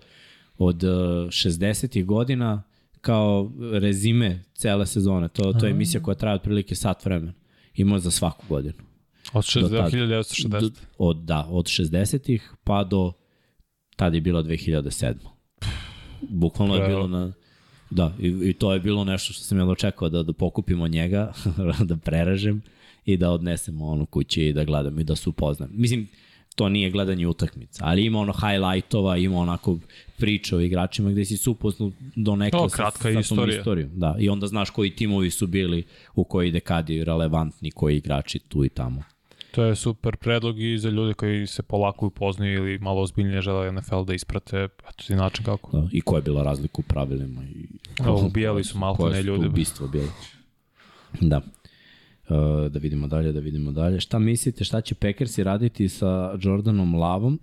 od 0.59 0.85
uh, 0.85 0.91
60. 0.91 2.05
godina 2.05 2.63
kao 3.01 3.53
rezime 3.73 4.45
cele 4.55 4.87
sezone. 4.87 5.29
To, 5.29 5.53
to 5.53 5.67
je 5.67 5.71
emisija 5.71 6.03
koja 6.03 6.15
traje 6.15 6.35
otprilike 6.37 6.75
sat 6.75 7.05
vremena. 7.05 7.33
Imao 7.75 7.97
je 7.97 8.01
za 8.01 8.11
svaku 8.11 8.45
godinu. 8.49 8.75
Od 9.33 9.45
Do 9.55 9.69
tad. 9.69 9.93
1960. 9.93 10.49
Do- 10.49 10.71
Od, 10.99 11.17
da, 11.17 11.47
od 11.51 11.65
60-ih 11.65 12.53
pa 12.65 12.85
do 12.85 13.13
tad 13.97 14.15
je 14.15 14.21
bila 14.21 14.43
2007. 14.43 15.15
Bukvalno 16.23 16.75
je 16.75 16.81
Bravo. 16.81 16.95
bilo 16.95 17.09
na... 17.09 17.33
Da, 17.91 18.13
i, 18.21 18.29
i 18.43 18.53
to 18.53 18.73
je 18.73 18.81
bilo 18.81 19.05
nešto 19.05 19.33
što 19.33 19.43
sam 19.45 19.59
ja 19.59 19.67
očekao 19.67 20.09
da, 20.09 20.23
da 20.23 20.33
pokupimo 20.33 20.89
njega, 20.89 21.33
da 21.89 21.97
prerežem 21.97 22.63
i 23.05 23.17
da 23.17 23.31
odnesemo 23.31 23.87
ono 23.87 24.07
kući 24.07 24.43
i 24.43 24.53
da 24.53 24.65
gledam 24.65 24.99
i 24.99 25.05
da 25.05 25.17
se 25.17 25.29
upoznam. 25.29 25.71
Mislim, 25.73 26.09
to 26.55 26.69
nije 26.69 26.91
gledanje 26.91 27.27
utakmica, 27.27 27.85
ali 27.87 28.05
ima 28.05 28.19
ono 28.19 28.33
highlightova, 28.33 29.17
ima 29.17 29.39
onako 29.39 29.79
priča 30.17 30.57
o 30.57 30.61
igračima 30.61 31.11
gde 31.11 31.25
si 31.25 31.37
se 31.37 31.51
upoznao 31.51 31.93
do 32.17 32.37
neka 32.37 32.59
To, 32.59 32.69
sa, 32.69 32.91
sa 32.91 33.11
istorija. 33.11 33.59
istorijom. 33.59 33.91
Da, 33.95 34.17
i 34.19 34.29
onda 34.29 34.47
znaš 34.47 34.71
koji 34.71 34.91
timovi 34.91 35.31
su 35.31 35.47
bili 35.47 35.85
u 36.15 36.25
koji 36.25 36.51
dekadi 36.51 37.05
relevantni, 37.05 37.71
koji 37.71 37.97
igrači 37.97 38.39
tu 38.39 38.65
i 38.65 38.69
tamo. 38.69 39.03
To 39.57 39.65
je 39.65 39.75
super 39.77 40.17
predlog 40.17 40.61
i 40.61 40.79
za 40.79 40.89
ljude 40.91 41.15
koji 41.15 41.47
se 41.47 41.63
polako 41.63 42.07
upoznaju 42.07 42.59
ili 42.59 42.79
malo 42.79 43.01
ozbiljnije 43.01 43.41
žele 43.43 43.73
NFL 43.73 44.05
da 44.05 44.15
isprate, 44.15 44.65
eto 44.65 45.05
ti 45.07 45.15
način 45.15 45.45
kako. 45.45 45.81
Da, 45.81 45.89
I 45.93 46.01
koja 46.01 46.19
je 46.19 46.23
bila 46.23 46.43
razlika 46.43 46.75
u 46.79 46.83
pravilima. 46.83 47.43
I, 47.45 47.67
Da, 48.05 48.13
ubijali 48.13 48.65
su 48.65 48.79
maltene 48.79 49.11
koje 49.11 49.23
su 49.23 49.27
to 49.27 49.35
ljude. 49.35 49.47
ubistva 49.49 49.87
bile. 49.89 50.09
Da. 51.21 51.37
Uh, 51.37 52.71
da 52.71 52.79
vidimo 52.79 53.07
dalje, 53.07 53.33
da 53.33 53.41
vidimo 53.41 53.73
dalje. 53.73 54.01
Šta 54.01 54.19
mislite, 54.19 54.65
šta 54.65 54.81
će 54.81 54.95
Packersi 54.95 55.45
raditi 55.45 55.89
sa 55.89 56.37
Jordanom 56.41 56.95
Lavom? 56.95 57.41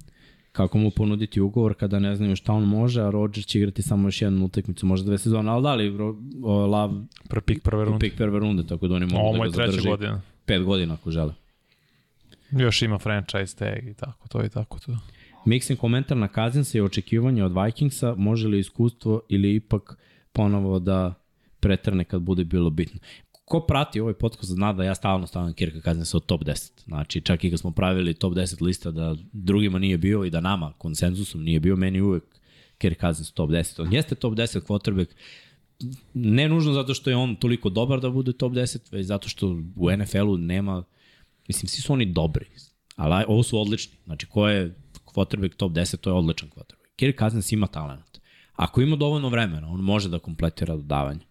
Kako 0.52 0.78
mu 0.78 0.92
ponuditi 0.92 1.42
ugovor 1.42 1.74
kada 1.74 2.00
ne 2.00 2.16
znaju 2.16 2.36
šta 2.36 2.54
on 2.54 2.64
može, 2.64 3.02
a 3.02 3.10
Rodgers 3.10 3.46
će 3.48 3.60
igrati 3.60 3.82
samo 3.82 4.08
još 4.08 4.22
jednu 4.22 4.46
utakmicu, 4.46 4.86
možda 4.86 5.06
dve 5.06 5.18
sezone, 5.18 5.52
ali 5.52 5.64
da 5.64 5.76
li 5.76 5.90
Lav 6.70 6.92
Pre 7.30 7.42
pik 7.42 7.64
prve 7.64 7.86
runde. 7.86 8.00
pik 8.00 8.18
prve 8.18 8.40
runde, 8.40 8.68
tako 8.68 8.88
da 8.88 8.96
oni 8.96 9.06
mogu 9.06 9.28
Ovo 9.28 9.34
da 9.34 9.40
ga 9.40 9.46
je 9.46 9.52
treća 9.52 9.72
zadrži 9.72 9.90
godina. 9.90 10.22
pet 10.46 10.64
godina 10.64 10.94
ako 10.94 11.12
žele. 11.12 11.34
Još 12.60 12.82
ima 12.82 13.00
franchise 13.00 13.58
tag 13.58 13.88
i 13.88 13.94
tako 13.94 14.28
to 14.28 14.44
i 14.46 14.50
tako 14.50 14.80
to. 14.80 14.98
Miksin 15.46 15.78
komentar 15.78 16.18
na 16.18 16.28
Kazinsa 16.28 16.78
i 16.78 16.82
očekivanje 16.82 17.44
od 17.44 17.54
Vikingsa, 17.64 18.16
može 18.18 18.48
li 18.48 18.60
iskustvo 18.60 19.22
ili 19.30 19.56
ipak 19.56 19.98
ponovo 20.34 20.80
da 20.80 21.14
pretrne 21.60 22.04
kad 22.04 22.22
bude 22.22 22.44
bilo 22.44 22.70
bitno. 22.70 23.00
Ko 23.46 23.60
prati 23.60 24.00
ovaj 24.00 24.14
podcast 24.14 24.52
zna 24.52 24.74
da 24.74 24.84
ja 24.84 24.96
stalno 24.96 25.28
stavljam 25.28 25.54
Kirka 25.54 25.82
Kazinsa 25.82 26.18
od 26.18 26.26
top 26.26 26.44
10. 26.44 26.72
Znači, 26.86 27.22
čak 27.22 27.44
i 27.44 27.50
kad 27.50 27.60
smo 27.60 27.72
pravili 27.72 28.14
top 28.14 28.34
10 28.34 28.62
lista 28.62 28.92
da 28.92 29.16
drugima 29.32 29.80
nije 29.80 29.98
bio 29.98 30.26
i 30.26 30.30
da 30.30 30.42
nama 30.42 30.74
konsenzusom 30.78 31.44
nije 31.44 31.60
bio, 31.60 31.76
meni 31.76 32.02
uvek 32.02 32.24
Kirk 32.78 33.00
Cousins 33.00 33.32
top 33.32 33.50
10. 33.50 33.82
On 33.82 33.94
jeste 33.94 34.16
top 34.16 34.34
10 34.34 34.62
quarterback, 34.62 35.08
ne 36.14 36.50
nužno 36.50 36.74
zato 36.74 36.94
što 36.94 37.10
je 37.10 37.16
on 37.16 37.36
toliko 37.36 37.70
dobar 37.70 38.00
da 38.00 38.10
bude 38.10 38.34
top 38.34 38.54
10, 38.54 38.92
već 38.92 39.06
zato 39.06 39.30
što 39.30 39.48
u 39.76 39.92
NFL-u 39.98 40.38
nema 40.38 40.84
Mislim, 41.48 41.68
svi 41.68 41.82
su 41.82 41.94
oni 41.94 42.06
dobri, 42.06 42.46
ali 42.96 43.26
ovo 43.28 43.44
su 43.44 43.60
odlični. 43.60 43.98
Znači, 44.06 44.26
ko 44.26 44.48
je 44.48 44.76
quarterback 45.06 45.56
top 45.56 45.72
10, 45.72 45.98
to 45.98 46.10
je 46.10 46.14
odličan 46.14 46.50
quarterback. 46.50 46.96
Kirk 46.96 47.20
Cousins 47.20 47.52
ima 47.52 47.68
talent. 47.68 48.20
Ako 48.54 48.82
ima 48.82 48.96
dovoljno 48.96 49.30
vremena, 49.30 49.68
on 49.70 49.80
može 49.80 50.10
da 50.10 50.20
kompletira 50.20 50.76
dodavanje. 50.76 51.26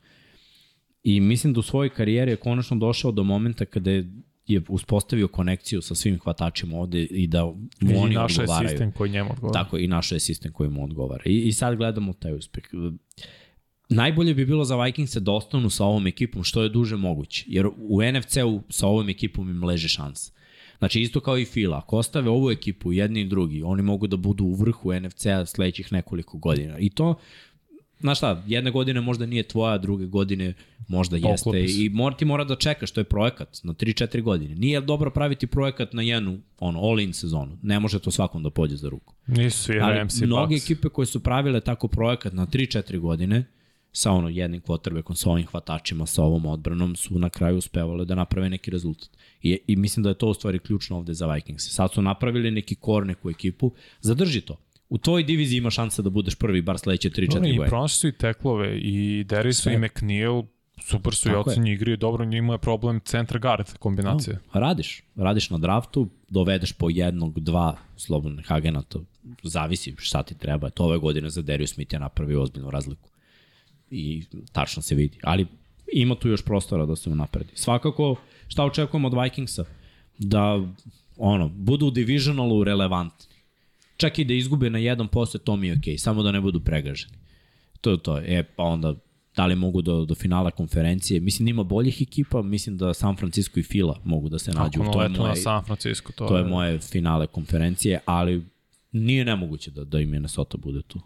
I 1.03 1.21
mislim 1.21 1.53
da 1.53 1.61
u 1.61 1.63
svojoj 1.63 1.89
karijeri 1.89 2.31
je 2.31 2.37
konačno 2.37 2.77
došao 2.77 3.13
do 3.13 3.25
momenta 3.25 3.65
kada 3.65 3.91
je 3.91 4.13
je 4.47 4.63
uspostavio 4.69 5.29
konekciju 5.29 5.83
sa 5.83 5.95
svim 5.95 6.19
hvatačima 6.19 6.79
ovde 6.79 7.03
i 7.03 7.27
da 7.27 7.45
mu 7.45 7.91
I 7.91 7.95
oni 7.95 8.15
našao 8.15 8.43
je 8.43 8.45
odgovaraju. 8.45 8.69
sistem 8.69 8.93
koji 8.93 9.11
njemu 9.11 9.31
odgovara. 9.33 9.65
Tako, 9.65 9.79
i 9.79 9.87
našao 9.89 10.17
je 10.17 10.21
sistem 10.21 10.53
koji 10.53 10.71
mu 10.71 10.85
odgovara. 10.85 11.23
I, 11.27 11.39
i 11.41 11.53
sad 11.53 11.77
gledamo 11.77 12.13
taj 12.13 12.35
uspeh. 12.35 12.65
Najbolje 13.89 14.35
bi 14.35 14.47
bilo 14.47 14.65
za 14.65 14.83
Vikingse 14.83 15.21
da 15.21 15.33
ostanu 15.33 15.71
sa 15.71 15.85
ovom 15.85 16.07
ekipom 16.07 16.45
što 16.45 16.63
je 16.63 16.69
duže 16.69 16.97
moguće, 16.97 17.45
jer 17.49 17.67
u 17.67 18.03
NFC-u 18.03 18.63
sa 18.69 18.87
ovom 18.87 19.09
ekipom 19.09 19.51
im 19.51 19.65
leže 19.65 19.89
šansa. 19.89 20.33
Znači 20.79 21.01
isto 21.01 21.21
kao 21.21 21.39
i 21.39 21.45
Fila, 21.45 21.79
ako 21.79 21.97
ostave 21.97 22.31
ovu 22.31 22.51
ekipu 22.51 22.93
jedni 22.93 23.21
i 23.21 23.29
drugi, 23.29 23.63
oni 23.63 23.83
mogu 23.83 24.07
da 24.07 24.17
budu 24.17 24.45
u 24.45 24.55
vrhu 24.55 24.93
NFC-a 24.93 25.47
sledećih 25.47 25.93
nekoliko 25.93 26.39
godina. 26.39 26.79
I 26.79 26.91
to, 26.91 27.15
znaš 28.01 28.19
šta, 28.19 28.45
jedne 28.47 28.71
godine 28.71 29.01
možda 29.01 29.27
nije 29.27 29.43
tvoja, 29.43 29.79
druge 29.79 30.07
godine 30.07 30.55
možda 30.89 31.17
jeste. 31.17 31.45
Poklopi 31.45 31.69
se. 31.69 31.85
I 31.85 31.89
mora, 31.89 32.17
ti 32.17 32.25
mora 32.25 32.45
da 32.45 32.57
čekaš, 32.57 32.91
to 32.91 33.01
je 33.01 33.05
projekat 33.05 33.61
na 33.63 33.73
3-4 33.73 34.23
godine. 34.23 34.55
Nije 34.55 34.81
dobro 34.81 35.11
praviti 35.11 35.47
projekat 35.47 35.93
na 35.93 36.03
jednu 36.03 36.41
ono, 36.59 36.81
all-in 36.81 37.13
sezonu. 37.13 37.59
Ne 37.63 37.81
može 37.81 37.99
to 37.99 38.11
svakom 38.11 38.43
da 38.43 38.51
pođe 38.51 38.77
za 38.77 38.89
ruku. 38.89 39.15
Nisu 39.27 39.63
svi 39.63 39.75
i 40.23 40.27
mnoge 40.27 40.55
Bucks. 40.55 40.65
ekipe 40.65 40.89
koje 40.89 41.07
su 41.07 41.21
pravile 41.21 41.61
tako 41.61 41.89
projekat 41.89 42.33
na 42.33 42.47
3-4 42.47 42.99
godine 42.99 43.45
sa 43.93 44.11
ono 44.13 44.29
jednim 44.29 44.61
quarterbackom, 44.61 45.15
sa 45.15 45.31
ovim 45.31 45.47
hvatačima, 45.47 46.07
sa 46.07 46.23
ovom 46.23 46.47
odbranom, 46.47 46.97
su 46.97 47.19
na 47.19 47.31
kraju 47.31 47.59
uspevale 47.59 48.05
da 48.05 48.15
naprave 48.15 48.51
neki 48.51 48.71
rezultat. 48.71 49.11
I, 49.43 49.59
I 49.67 49.77
mislim 49.77 50.03
da 50.03 50.09
je 50.09 50.15
to 50.15 50.29
u 50.29 50.35
stvari 50.35 50.59
ključno 50.59 50.97
ovde 50.97 51.15
za 51.15 51.27
Vikings. 51.33 51.71
Sad 51.71 51.93
su 51.93 52.03
napravili 52.03 52.51
neki 52.51 52.75
kor, 52.75 53.07
neku 53.07 53.31
ekipu, 53.31 53.73
zadrži 54.01 54.41
to. 54.41 54.57
U 54.89 54.99
toj 54.99 55.23
diviziji 55.25 55.59
ima 55.59 55.71
šansa 55.71 56.03
da 56.03 56.11
budeš 56.11 56.35
prvi 56.35 56.63
bar 56.63 56.79
sledeće 56.79 57.11
3-4 57.11 57.27
Dobro, 57.27 57.49
I 57.49 57.57
godine. 57.57 57.69
pronašli 57.69 57.99
su 57.99 58.09
i 58.09 58.13
teklove, 58.13 58.79
i 58.79 59.25
Derisu 59.25 59.63
Sve. 59.63 59.75
i 59.75 59.79
McNeil, 59.79 60.43
super 60.83 61.15
su 61.15 61.29
i 61.29 61.33
Tako 61.33 61.51
je. 61.51 61.53
ocenji 61.53 61.73
igri, 61.73 61.97
dobro, 61.97 62.25
njima 62.25 62.53
je 62.55 62.59
problem 62.59 63.01
centar 63.05 63.39
guard 63.39 63.67
kombinacije. 63.79 64.39
No, 64.55 64.61
radiš. 64.61 65.03
Radiš 65.17 65.51
na 65.51 65.59
draftu, 65.59 66.09
dovedeš 66.29 66.73
po 66.73 66.91
jednog, 66.91 67.41
dva 67.41 67.77
slobodnih 67.97 68.53
agenata, 68.53 68.99
zavisi 69.43 69.95
šta 69.99 70.23
ti 70.23 70.39
treba. 70.39 70.71
To 70.71 70.85
ove 70.85 70.99
godine 70.99 71.31
za 71.31 71.43
Darius 71.43 71.75
Smith 71.75 71.93
je 71.93 71.99
napravio 72.01 72.43
ozbiljnu 72.43 72.71
razliku. 72.71 73.09
I 73.95 74.25
tačno 74.53 74.83
se 74.83 74.95
vidi. 74.95 75.19
Ali 75.23 75.47
ima 75.93 76.15
tu 76.15 76.29
još 76.29 76.45
prostora 76.45 76.87
da 76.87 76.97
se 76.97 77.11
napredi. 77.11 77.51
Svakako, 77.55 78.17
šta 78.49 78.65
očekujemo 78.65 79.09
od 79.09 79.23
Vikingsa? 79.23 79.65
Da 80.19 80.69
ono, 81.17 81.49
budu 81.49 81.87
u 81.87 81.91
divisionalu 81.91 82.65
relevantni. 82.65 83.27
Čak 83.97 84.19
i 84.19 84.25
da 84.25 84.35
izgube 84.35 84.71
na 84.71 84.79
1%, 84.79 85.39
to 85.39 85.57
mi 85.57 85.67
je 85.67 85.73
okej, 85.79 85.95
okay, 85.95 85.99
samo 85.99 86.23
da 86.23 86.33
ne 86.33 86.41
budu 86.41 86.61
pregaženi. 86.61 87.15
To 87.81 87.91
je 87.91 87.99
to. 87.99 88.19
E, 88.19 88.43
pa 88.57 88.63
onda 88.63 88.95
da 89.37 89.47
li 89.47 89.57
mogu 89.57 89.83
do, 89.83 90.05
do 90.05 90.15
finala 90.15 90.51
konferencije. 90.51 91.21
Mislim 91.21 91.47
da 91.47 91.51
ima 91.51 91.63
boljih 91.63 92.03
ekipa, 92.03 92.43
mislim 92.43 92.77
da 92.77 92.95
San 92.95 93.17
Francisco 93.17 93.61
i 93.61 93.63
Fila 93.63 94.01
mogu 94.05 94.29
da 94.29 94.39
se 94.39 94.53
nađu. 94.53 94.83
Ako 94.83 94.93
to 94.93 95.03
je, 95.03 95.09
leto 95.09 95.23
na 95.23 95.29
moje, 95.29 95.37
San 95.37 95.65
Francisco, 95.65 96.13
to, 96.13 96.27
to 96.27 96.37
je 96.37 96.45
moje 96.45 96.79
finale 96.79 97.27
konferencije, 97.27 98.01
ali 98.05 98.45
nije 98.93 99.25
nemoguće 99.25 99.71
da, 99.71 99.85
da 99.85 100.01
i 100.01 100.07
Minnesota 100.07 100.59
bude 100.59 100.83
tu. 100.83 101.01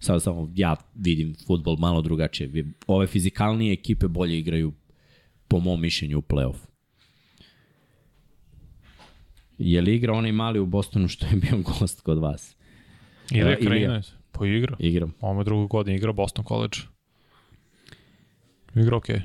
Sad 0.00 0.22
samo 0.22 0.50
ja 0.54 0.76
vidim 0.94 1.34
futbol 1.46 1.76
malo 1.76 2.02
drugačije. 2.02 2.64
Ove 2.86 3.06
fizikalnije 3.06 3.72
ekipe 3.72 4.08
bolje 4.08 4.38
igraju 4.38 4.72
po 5.48 5.58
mom 5.60 5.80
mišljenju 5.80 6.18
u 6.18 6.22
play-off. 6.22 6.56
Je 9.58 9.80
li 9.80 9.94
igra 9.94 10.12
onaj 10.12 10.32
mali 10.32 10.58
u 10.58 10.66
Bostonu 10.66 11.08
što 11.08 11.26
je 11.26 11.36
bio 11.36 11.58
gost 11.62 12.00
kod 12.00 12.18
vas? 12.18 12.56
Ilija. 13.30 13.56
Krajinac, 13.56 14.12
po 14.32 14.44
igra. 14.44 14.76
Igram. 14.78 15.12
Ovo 15.20 15.40
je 15.40 15.44
drugu 15.44 15.66
godinu 15.66 15.96
igra 15.96 16.12
Boston 16.12 16.44
College. 16.44 16.78
Igra 18.74 18.96
okej. 18.96 19.16
Okay. 19.16 19.22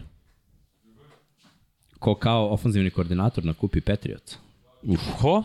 Ko 1.99 2.15
kao 2.15 2.53
ofanzivni 2.53 2.89
koordinator 2.89 3.45
na 3.45 3.53
kupi 3.53 3.81
Patriots? 3.81 4.37
Uf, 4.83 5.01
Ko? 5.21 5.43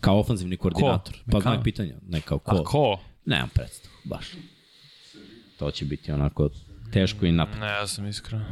kao 0.00 0.20
ofanzivni 0.20 0.56
koordinator. 0.56 1.14
Pa 1.30 1.38
Neka. 1.38 1.40
znak 1.40 1.64
pitanja, 1.64 1.94
ne 2.08 2.20
kao 2.20 2.38
ko. 2.38 2.56
A 2.56 2.64
ko? 2.64 2.98
Nemam 3.28 3.48
predstavu, 3.48 3.94
baš. 4.04 4.26
To 5.58 5.70
će 5.70 5.84
biti 5.84 6.12
onako 6.12 6.48
teško 6.92 7.26
i 7.26 7.32
napad. 7.32 7.60
Ne 7.60 7.86
znam 7.86 8.06
iskreno. 8.06 8.44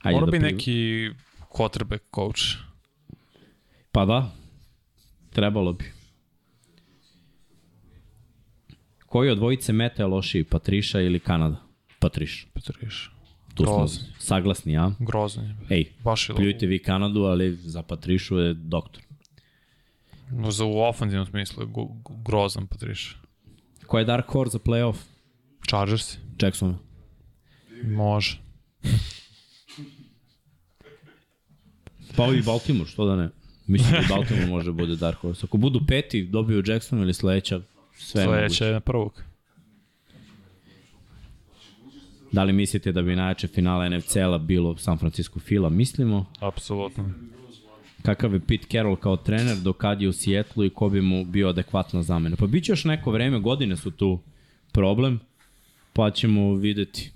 Hajde 0.00 0.14
Mora 0.14 0.26
da 0.26 0.30
bi 0.30 0.38
pri- 0.38 0.52
neki 0.52 1.10
quarterback 1.50 2.00
coach. 2.14 2.42
Pa 3.92 4.04
da, 4.04 4.30
trebalo 5.30 5.72
bi. 5.72 5.84
Koji 9.06 9.30
od 9.30 9.38
dvojice 9.38 9.72
meta 9.72 10.02
je 10.02 10.06
lošiji, 10.06 10.44
Patriša 10.44 11.00
ili 11.00 11.20
Kanada? 11.20 11.56
Patriš. 11.98 12.46
Petriš. 12.54 13.10
Tu 13.54 13.64
smo 13.64 13.76
Grozan. 13.76 14.04
saglasni, 14.18 14.78
a? 14.78 14.90
Grozan 14.98 15.44
je. 15.44 15.56
Ej, 15.70 15.92
Baš 16.04 16.28
je 16.28 16.34
pljujte 16.34 16.66
vi 16.66 16.78
Kanadu, 16.78 17.20
ali 17.20 17.56
za 17.56 17.82
Patrišu 17.82 18.38
je 18.38 18.54
doktor. 18.54 19.02
No, 20.30 20.50
za 20.50 20.64
u 20.64 20.78
ofenzivnom 20.78 21.26
smislu 21.26 21.62
je 21.62 21.68
grozan 22.24 22.66
Petriš. 22.66 23.16
Ko 23.86 23.98
je 23.98 24.04
Dark 24.04 24.26
Horse 24.28 24.52
za 24.52 24.58
playoff? 24.58 24.96
Chargers? 25.68 26.16
Jackson. 26.40 26.76
Može. 27.84 28.38
Pa 32.16 32.26
i 32.26 32.42
Baltimore, 32.42 32.90
što 32.90 33.04
da 33.04 33.16
ne? 33.16 33.28
Mislim 33.66 33.92
da 33.92 34.14
Baltimore 34.14 34.46
može 34.46 34.66
da 34.66 34.72
bude 34.72 34.96
Dark 34.96 35.18
Horse. 35.18 35.46
Ako 35.46 35.56
budu 35.56 35.80
peti, 35.88 36.24
dobiju 36.24 36.62
Jackson 36.66 37.02
ili 37.02 37.14
sledeća, 37.14 37.60
sve. 37.96 38.24
Sledeće 38.24 38.64
je 38.64 38.72
na 38.72 38.80
prvog. 38.80 39.22
Da 42.32 42.44
li 42.44 42.52
mislite 42.52 42.92
da 42.92 43.02
bi 43.02 43.16
najjače 43.16 43.48
finale 43.48 43.98
NFC-a 43.98 44.38
bilo 44.38 44.76
San 44.76 44.98
Francisco 44.98 45.40
Fila? 45.40 45.68
Mislimo. 45.68 46.26
Apsolutno. 46.40 47.10
Kakav 48.02 48.34
je 48.34 48.40
Pete 48.40 48.66
Carroll 48.70 48.96
kao 48.96 49.16
trener, 49.16 49.56
do 49.56 49.72
kad 49.72 50.02
je 50.02 50.08
u 50.08 50.12
Sijetlu 50.12 50.64
i 50.64 50.70
ko 50.70 50.88
bi 50.88 51.00
mu 51.00 51.24
bio 51.24 51.48
adekvatna 51.48 52.02
zamena. 52.02 52.36
Pa 52.36 52.46
bit 52.46 52.64
će 52.64 52.72
još 52.72 52.84
neko 52.84 53.10
vreme, 53.10 53.40
godine 53.40 53.76
su 53.76 53.90
tu 53.90 54.18
problem, 54.72 55.20
pa 55.92 56.10
ćemo 56.10 56.54
videti. 56.54 57.10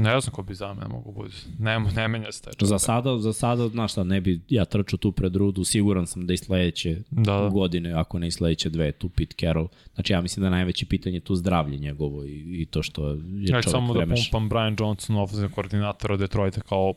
Ne 0.00 0.20
znam 0.20 0.34
ko 0.34 0.42
bi 0.42 0.54
za 0.54 0.74
mene 0.74 0.88
mogu 0.88 1.12
bude. 1.12 1.34
Ne, 1.58 1.78
ne 1.96 2.08
menja 2.08 2.32
se 2.32 2.42
taj. 2.42 2.52
Za 2.60 2.78
sada, 2.78 3.18
za 3.18 3.32
sada, 3.32 3.68
znaš 3.68 3.92
šta, 3.92 4.04
ne 4.04 4.20
bi 4.20 4.40
ja 4.48 4.64
trčao 4.64 4.96
tu 4.98 5.12
pred 5.12 5.36
rudu, 5.36 5.64
siguran 5.64 6.06
sam 6.06 6.26
da 6.26 6.32
i 6.32 6.36
sledeće 6.36 6.96
Da, 7.10 7.32
da. 7.32 7.48
godine, 7.48 7.92
ako 7.92 8.18
ne 8.18 8.28
i 8.28 8.30
sledeće 8.30 8.70
dve, 8.70 8.92
tu 8.92 9.08
Pete 9.08 9.34
Carroll. 9.40 9.68
Znači 9.94 10.12
ja 10.12 10.20
mislim 10.20 10.40
da 10.40 10.46
je 10.46 10.50
najveće 10.50 10.86
pitanje 10.86 11.20
tu 11.20 11.34
zdravlje 11.36 11.78
njegovo 11.78 12.24
i, 12.24 12.62
i 12.62 12.66
to 12.66 12.82
što 12.82 13.08
je 13.08 13.16
Ja 13.40 13.46
čovjek 13.48 13.64
samo 13.64 13.92
da 13.92 13.98
vremeš. 13.98 14.30
pumpam 14.30 14.48
Brian 14.48 14.76
Johnson, 14.78 15.16
ofenzivni 15.16 15.52
koordinator 15.54 16.12
od 16.12 16.18
Detroita, 16.18 16.60
kao 16.60 16.94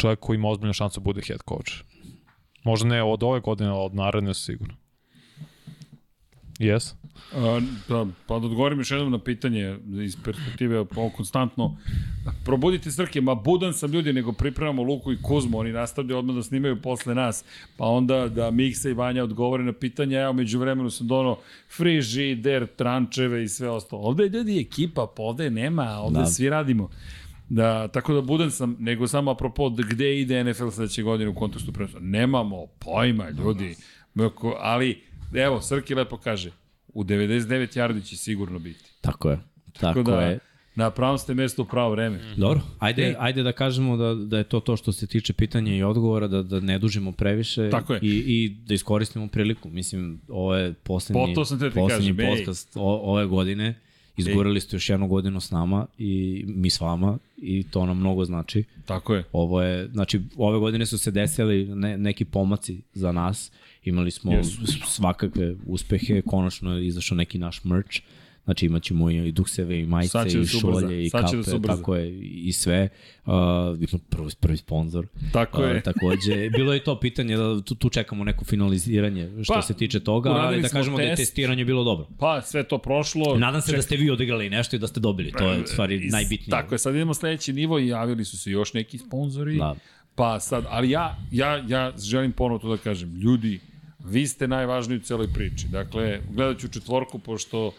čovjek 0.00 0.18
koji 0.18 0.34
ima 0.36 0.48
ozbiljnu 0.48 0.72
šansu 0.72 1.00
da 1.00 1.04
bude 1.04 1.20
head 1.26 1.40
coach. 1.48 1.72
Možda 2.66 2.88
ne 2.88 3.02
od 3.02 3.22
ove 3.22 3.40
godine, 3.40 3.70
ali 3.70 3.84
od 3.84 3.94
naredne 3.94 4.34
sigurno. 4.34 4.74
Yes? 6.58 6.94
A, 7.34 7.60
da, 7.88 8.06
pa 8.26 8.38
da 8.38 8.46
odgovorim 8.46 8.78
još 8.78 8.90
jednom 8.90 9.12
na 9.12 9.18
pitanje 9.18 9.78
iz 10.04 10.16
perspektive 10.24 10.78
ovo 10.78 11.10
konstantno. 11.10 11.76
Probudite 12.44 12.90
Srke, 12.90 13.20
ma 13.20 13.34
budan 13.34 13.74
sam 13.74 13.92
ljudi, 13.92 14.12
nego 14.12 14.32
pripremamo 14.32 14.82
Luku 14.82 15.12
i 15.12 15.22
Kuzmu, 15.22 15.58
oni 15.58 15.72
nastavljaju 15.72 16.18
odmah 16.18 16.36
da 16.36 16.42
snimaju 16.42 16.82
posle 16.82 17.14
nas, 17.14 17.44
pa 17.76 17.84
onda 17.84 18.28
da 18.28 18.50
Miksa 18.50 18.88
i 18.88 18.94
Vanja 18.94 19.24
odgovore 19.24 19.64
na 19.64 19.72
pitanja, 19.72 20.20
evo 20.20 20.32
među 20.32 20.58
vremenu 20.58 20.90
sam 20.90 21.06
dono 21.06 21.38
frižider, 21.76 22.66
trančeve 22.76 23.44
i 23.44 23.48
sve 23.48 23.70
ostalo. 23.70 24.02
Ovde 24.02 24.22
je 24.22 24.28
ljudi 24.28 24.60
ekipa, 24.60 25.06
pa 25.16 25.22
ovde 25.22 25.50
nema, 25.50 25.98
ovde 25.98 26.18
da. 26.18 26.26
svi 26.26 26.48
radimo. 26.48 26.90
Da, 27.48 27.88
tako 27.88 28.14
da 28.14 28.20
budan 28.20 28.50
sam, 28.50 28.76
nego 28.78 29.08
samo 29.08 29.30
apropo 29.30 29.68
da 29.68 29.82
gde 29.82 30.20
ide 30.20 30.44
NFL 30.44 30.68
sledeće 30.68 31.02
godine 31.02 31.30
u 31.30 31.34
kontekstu 31.34 31.72
prenosa. 31.72 31.98
Nemamo 32.00 32.66
pojma, 32.66 33.30
ljudi. 33.30 33.74
Ali, 34.60 35.02
evo, 35.34 35.60
Srki 35.60 35.94
lepo 35.94 36.16
kaže, 36.16 36.50
u 36.88 37.04
99 37.04 37.78
yardi 37.78 38.04
će 38.08 38.16
sigurno 38.16 38.58
biti. 38.58 38.84
Tako 39.00 39.30
je. 39.30 39.36
Tako, 39.72 39.94
Tako 39.94 40.02
da, 40.02 40.20
je. 40.20 40.38
na 40.74 40.90
pravom 40.90 41.18
ste 41.18 41.34
mestu 41.34 41.62
u 41.62 41.64
pravo 41.64 41.90
vreme. 41.90 42.20
Dobro, 42.36 42.60
ajde, 42.78 43.02
E. 43.02 43.16
ajde 43.18 43.42
da 43.42 43.52
kažemo 43.52 43.96
da, 43.96 44.14
da 44.14 44.38
je 44.38 44.44
to 44.44 44.60
to 44.60 44.76
što 44.76 44.92
se 44.92 45.06
tiče 45.06 45.32
pitanja 45.32 45.74
i 45.74 45.82
odgovora, 45.82 46.28
da, 46.28 46.42
da 46.42 46.60
ne 46.60 46.78
dužimo 46.78 47.12
previše 47.12 47.70
Tako 47.70 47.94
je. 47.94 48.00
I, 48.02 48.24
i 48.26 48.48
da 48.66 48.74
iskoristimo 48.74 49.28
priliku. 49.28 49.68
Mislim, 49.68 50.20
ovo 50.28 50.54
je 50.54 50.72
poslednji, 50.72 51.34
poslednji 51.34 51.76
kažem, 51.88 52.20
ej. 52.20 52.36
podcast 52.36 52.72
o, 52.76 53.12
ove 53.12 53.26
godine. 53.26 53.74
Izgurali 54.16 54.60
ste 54.60 54.76
još 54.76 54.90
jednu 54.90 55.08
godinu 55.08 55.40
s 55.40 55.50
nama 55.50 55.86
i 55.98 56.44
mi 56.46 56.70
s 56.70 56.80
vama 56.80 57.18
i 57.36 57.64
to 57.70 57.86
nam 57.86 57.98
mnogo 57.98 58.24
znači. 58.24 58.64
Tako 58.84 59.14
je. 59.14 59.24
Ovo 59.32 59.62
je, 59.62 59.88
znači, 59.88 60.20
ove 60.36 60.58
godine 60.58 60.86
su 60.86 60.98
se 60.98 61.10
desili 61.10 61.64
ne, 61.64 61.98
neki 61.98 62.24
pomaci 62.24 62.82
za 62.94 63.12
nas. 63.12 63.52
Imali 63.84 64.10
smo 64.10 64.32
yes. 64.32 64.84
svakakve 64.86 65.56
uspehe, 65.66 66.22
konačno 66.22 66.76
je 66.76 66.86
izašao 66.86 67.16
neki 67.16 67.38
naš 67.38 67.64
merch. 67.64 68.00
Znači 68.46 68.66
imat 68.66 68.82
ćemo 68.82 69.10
i 69.10 69.32
dukseve 69.32 69.80
i 69.80 69.86
majice 69.86 70.18
i 70.28 70.36
da 70.36 70.46
šolje 70.46 71.06
i 71.06 71.10
da 71.10 71.20
kape, 71.20 71.36
ubrza. 71.36 71.76
tako 71.76 71.96
je 71.96 72.20
i 72.20 72.52
sve. 72.52 72.88
Uh, 73.26 73.32
prvi, 74.08 74.30
prvi 74.40 74.56
sponsor. 74.56 75.06
Tako 75.32 75.62
je. 75.62 75.76
Uh, 75.76 75.82
takođe, 75.82 76.48
bilo 76.56 76.72
je 76.72 76.84
to 76.84 77.00
pitanje 77.00 77.36
da 77.36 77.62
tu, 77.62 77.74
tu 77.74 77.88
čekamo 77.88 78.24
neko 78.24 78.44
finaliziranje 78.44 79.44
što 79.44 79.54
Pa, 79.54 79.62
se 79.62 79.74
tiče 79.74 80.00
toga, 80.00 80.30
ali 80.30 80.62
da 80.62 80.68
kažemo 80.68 80.96
da 80.96 81.02
je 81.02 81.16
test. 81.16 81.22
testiranje 81.22 81.64
bilo 81.64 81.84
dobro. 81.84 82.06
Pa, 82.18 82.42
sve 82.42 82.62
to 82.62 82.78
prošlo. 82.78 83.36
Nadam 83.38 83.62
se 83.62 83.76
da 83.76 83.82
ste 83.82 83.96
vi 83.96 84.10
odigrali 84.10 84.50
nešto 84.50 84.76
i 84.76 84.78
da 84.78 84.86
ste 84.86 85.00
dobili, 85.00 85.32
to 85.32 85.52
je 85.52 85.66
stvari 85.66 86.00
Is- 86.00 86.12
najbitnije. 86.12 86.50
Tako 86.50 86.74
je, 86.74 86.78
sad 86.78 86.94
idemo 86.94 87.14
sledeći 87.14 87.52
nivo 87.52 87.78
i 87.78 87.88
javili 87.88 88.24
su 88.24 88.38
se 88.38 88.50
još 88.50 88.72
neki 88.72 88.98
sponzori. 88.98 89.56
Da. 89.56 89.74
Pa 90.14 90.40
sad, 90.40 90.64
ali 90.68 90.90
ja, 90.90 91.18
ja, 91.32 91.64
ja 91.68 91.92
želim 91.98 92.32
ponovo 92.32 92.58
to 92.58 92.68
da 92.68 92.76
kažem, 92.76 93.14
ljudi, 93.16 93.60
vi 94.04 94.26
ste 94.26 94.48
najvažniji 94.48 94.98
u 94.98 95.02
celoj 95.02 95.26
priči. 95.34 95.66
Dakle, 95.68 96.20
gledat 96.30 96.58
ću 96.58 96.68
četvorku, 96.68 97.18
pošto 97.18 97.66
e, 97.66 97.70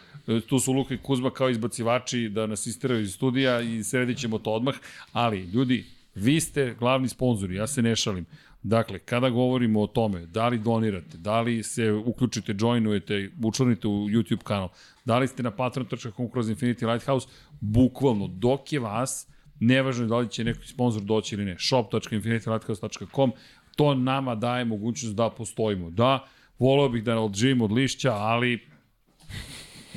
tu 0.47 0.59
su 0.59 0.73
Luka 0.73 0.93
i 0.93 0.97
Kuzma 0.97 1.29
kao 1.29 1.49
izbacivači 1.49 2.29
da 2.29 2.47
nas 2.47 2.67
istiraju 2.67 3.01
iz 3.01 3.13
studija 3.13 3.61
i 3.61 3.83
sredit 3.83 4.17
ćemo 4.17 4.39
to 4.39 4.51
odmah, 4.51 4.75
ali 5.11 5.39
ljudi, 5.39 5.85
vi 6.15 6.39
ste 6.39 6.75
glavni 6.79 7.09
sponzori, 7.09 7.55
ja 7.55 7.67
se 7.67 7.81
ne 7.81 7.95
šalim. 7.95 8.25
Dakle, 8.63 8.99
kada 8.99 9.29
govorimo 9.29 9.81
o 9.81 9.87
tome, 9.87 10.25
da 10.25 10.47
li 10.47 10.59
donirate, 10.59 11.17
da 11.17 11.41
li 11.41 11.63
se 11.63 11.91
uključite, 11.91 12.55
joinujete, 12.59 13.31
učlanite 13.43 13.87
u 13.87 13.91
YouTube 13.91 14.43
kanal, 14.43 14.69
da 15.05 15.17
li 15.19 15.27
ste 15.27 15.43
na 15.43 15.51
patreon.com 15.51 16.31
kroz 16.31 16.49
Infinity 16.49 16.91
Lighthouse, 16.91 17.27
bukvalno, 17.59 18.27
dok 18.27 18.73
je 18.73 18.79
vas, 18.79 19.27
nevažno 19.59 20.03
je 20.03 20.07
da 20.07 20.17
li 20.17 20.29
će 20.29 20.43
neki 20.43 20.67
sponsor 20.67 21.01
doći 21.01 21.35
ili 21.35 21.45
ne, 21.45 21.55
shop.infinitylighthouse.com, 21.59 23.31
to 23.75 23.95
nama 23.95 24.35
daje 24.35 24.65
mogućnost 24.65 25.15
da 25.15 25.29
postojimo. 25.29 25.89
Da, 25.89 26.27
voleo 26.59 26.89
bih 26.89 27.03
da 27.03 27.19
odživim 27.19 27.61
od 27.61 27.71
lišća, 27.71 28.13
ali 28.13 28.67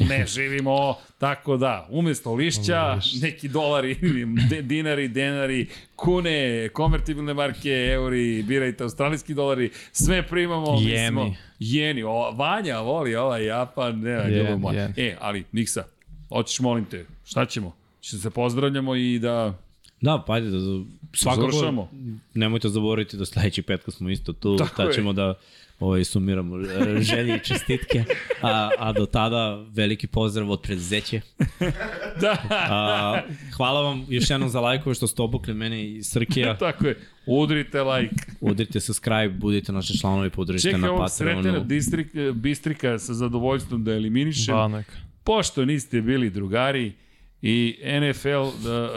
ne 0.00 0.26
živimo, 0.26 0.94
tako 1.18 1.56
da, 1.56 1.86
umesto 1.90 2.34
lišća, 2.34 2.98
neki 3.14 3.48
dolari, 3.48 3.96
dinari, 4.62 5.08
denari, 5.08 5.66
kune, 5.96 6.68
konvertibilne 6.68 7.34
marke, 7.34 7.68
euri, 7.88 8.42
birajte 8.42 8.82
australijski 8.82 9.34
dolari, 9.34 9.70
sve 9.92 10.22
primamo. 10.22 10.72
mi 10.74 10.84
Jeni. 10.84 11.08
smo- 11.08 11.34
Jeni, 11.58 12.02
o, 12.02 12.30
Vanja 12.30 12.78
voli 12.78 13.14
ovaj 13.14 13.44
Japan, 13.44 14.00
ne, 14.00 14.10
Jen, 14.10 14.30
ljubav 14.30 14.58
moja. 14.58 14.82
jen. 14.82 14.94
E, 14.98 15.16
ali, 15.20 15.44
Niksa, 15.52 15.84
hoćeš 16.28 16.60
molim 16.60 16.84
te, 16.84 17.06
šta 17.24 17.46
ćemo? 17.46 17.76
Će 18.00 18.18
se 18.18 18.30
pozdravljamo 18.30 18.94
i 18.94 19.18
da 19.18 19.54
Da, 20.00 20.24
pa 20.26 20.34
ajde, 20.34 20.48
da, 20.48 20.58
svakako 21.14 21.50
Završamo. 21.50 21.90
nemojte 22.34 22.68
zaboraviti 22.68 23.16
da 23.16 23.26
sledeći 23.26 23.62
petka 23.62 23.90
smo 23.90 24.10
isto 24.10 24.32
tu, 24.32 24.56
Tako 24.56 24.82
je. 24.82 24.92
ćemo 24.92 25.12
da 25.12 25.34
ovaj, 25.80 26.04
sumiramo 26.04 26.56
e, 26.60 27.00
želje 27.02 27.36
i 27.36 27.44
čestitke, 27.44 28.04
a, 28.42 28.70
a 28.78 28.92
do 28.92 29.06
tada 29.06 29.64
veliki 29.72 30.06
pozdrav 30.06 30.50
od 30.50 30.60
preduzeće. 30.62 31.20
Da, 32.20 32.36
A, 32.50 33.20
hvala 33.56 33.82
vam 33.82 34.06
još 34.08 34.30
jednom 34.30 34.48
za 34.48 34.60
lajkove 34.60 34.94
što 34.94 35.06
ste 35.06 35.22
obukli 35.22 35.54
mene 35.54 35.84
i 35.90 36.02
Srkija. 36.02 36.56
tako 36.66 36.86
je. 36.86 36.98
Udrite 37.26 37.82
like. 37.82 38.14
Udrite 38.40 38.80
subscribe, 38.80 39.28
budite 39.28 39.72
naši 39.72 39.98
članovi, 39.98 40.30
podržite 40.30 40.68
Čekaj 40.68 40.80
na 40.80 40.92
ovog 40.92 41.10
sretena 41.10 41.36
Patreonu. 41.36 41.64
distrik, 41.64 42.08
Bistrika 42.34 42.98
sa 42.98 43.14
zadovoljstvom 43.14 43.84
da 43.84 43.92
eliminišem. 43.92 44.54
Banak. 44.54 44.86
Pošto 45.24 45.64
niste 45.64 46.00
bili 46.00 46.30
drugari 46.30 46.92
i 47.42 47.78
NFL 48.00 48.64
da, 48.64 48.92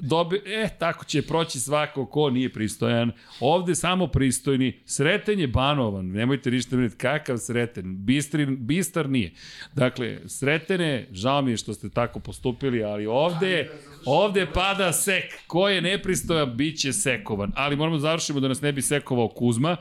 dobi, 0.00 0.42
e, 0.46 0.68
tako 0.78 1.04
će 1.04 1.22
proći 1.22 1.60
svako 1.60 2.06
ko 2.06 2.30
nije 2.30 2.52
pristojan. 2.52 3.12
Ovde 3.40 3.74
samo 3.74 4.06
pristojni. 4.06 4.80
Sreten 4.84 5.40
je 5.40 5.46
banovan. 5.46 6.06
Nemojte 6.06 6.50
ništa 6.50 6.76
briniti. 6.76 6.96
Kakav 6.96 7.38
sreten? 7.38 8.04
Bistri, 8.04 8.46
bistar 8.46 9.08
nije. 9.08 9.32
Dakle, 9.74 10.18
sretene, 10.26 11.06
žao 11.12 11.42
mi 11.42 11.50
je 11.50 11.56
što 11.56 11.74
ste 11.74 11.90
tako 11.90 12.20
postupili, 12.20 12.84
ali 12.84 13.06
ovde, 13.06 13.70
ovde 14.04 14.46
pada 14.54 14.92
sek. 14.92 15.24
Ko 15.46 15.68
je 15.68 15.80
nepristojan, 15.80 16.56
bit 16.56 16.80
će 16.80 16.92
sekovan. 16.92 17.52
Ali 17.56 17.76
moramo 17.76 17.96
da 17.96 18.00
završimo 18.00 18.40
da 18.40 18.48
nas 18.48 18.60
ne 18.60 18.72
bi 18.72 18.82
sekovao 18.82 19.28
Kuzma 19.28 19.76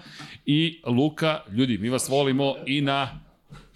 i 0.46 0.82
Luka. 0.86 1.42
Ljudi, 1.52 1.78
mi 1.78 1.90
vas 1.90 2.10
volimo 2.10 2.56
i 2.66 2.82
na 2.82 3.27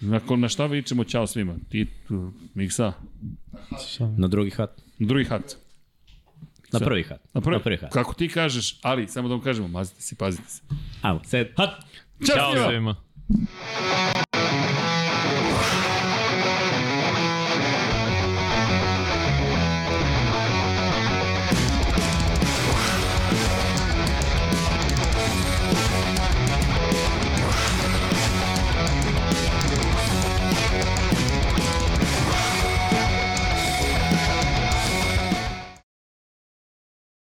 Nakon 0.02 0.40
na 0.40 0.48
šta 0.48 0.66
vičemo 0.66 1.04
ćao 1.04 1.26
svima? 1.26 1.56
Ti, 1.68 1.86
tu, 2.08 2.32
Miksa, 2.54 2.92
Na 4.16 4.28
drugi 4.28 4.50
hat. 4.50 4.70
drugi 4.98 5.24
hat. 5.24 5.56
Na 6.72 6.78
prvi 6.78 7.02
hat. 7.02 7.20
Na 7.34 7.40
prvi, 7.40 7.56
Na 7.56 7.62
prvi 7.62 7.76
hat. 7.76 7.92
Kako 7.92 8.14
ti 8.14 8.28
kažeš, 8.28 8.78
ali 8.82 9.08
samo 9.08 9.28
da 9.28 9.34
vam 9.34 9.44
kažemo, 9.44 9.68
mazite 9.68 10.00
se, 10.02 10.14
pazite 10.14 10.48
se. 10.48 10.62
Ajmo, 11.02 11.20
sed. 11.24 11.48
Hat! 11.56 11.70
Ćao, 12.26 12.36
Ćao 12.36 12.52
svima! 12.52 12.66
svima. 12.68 12.96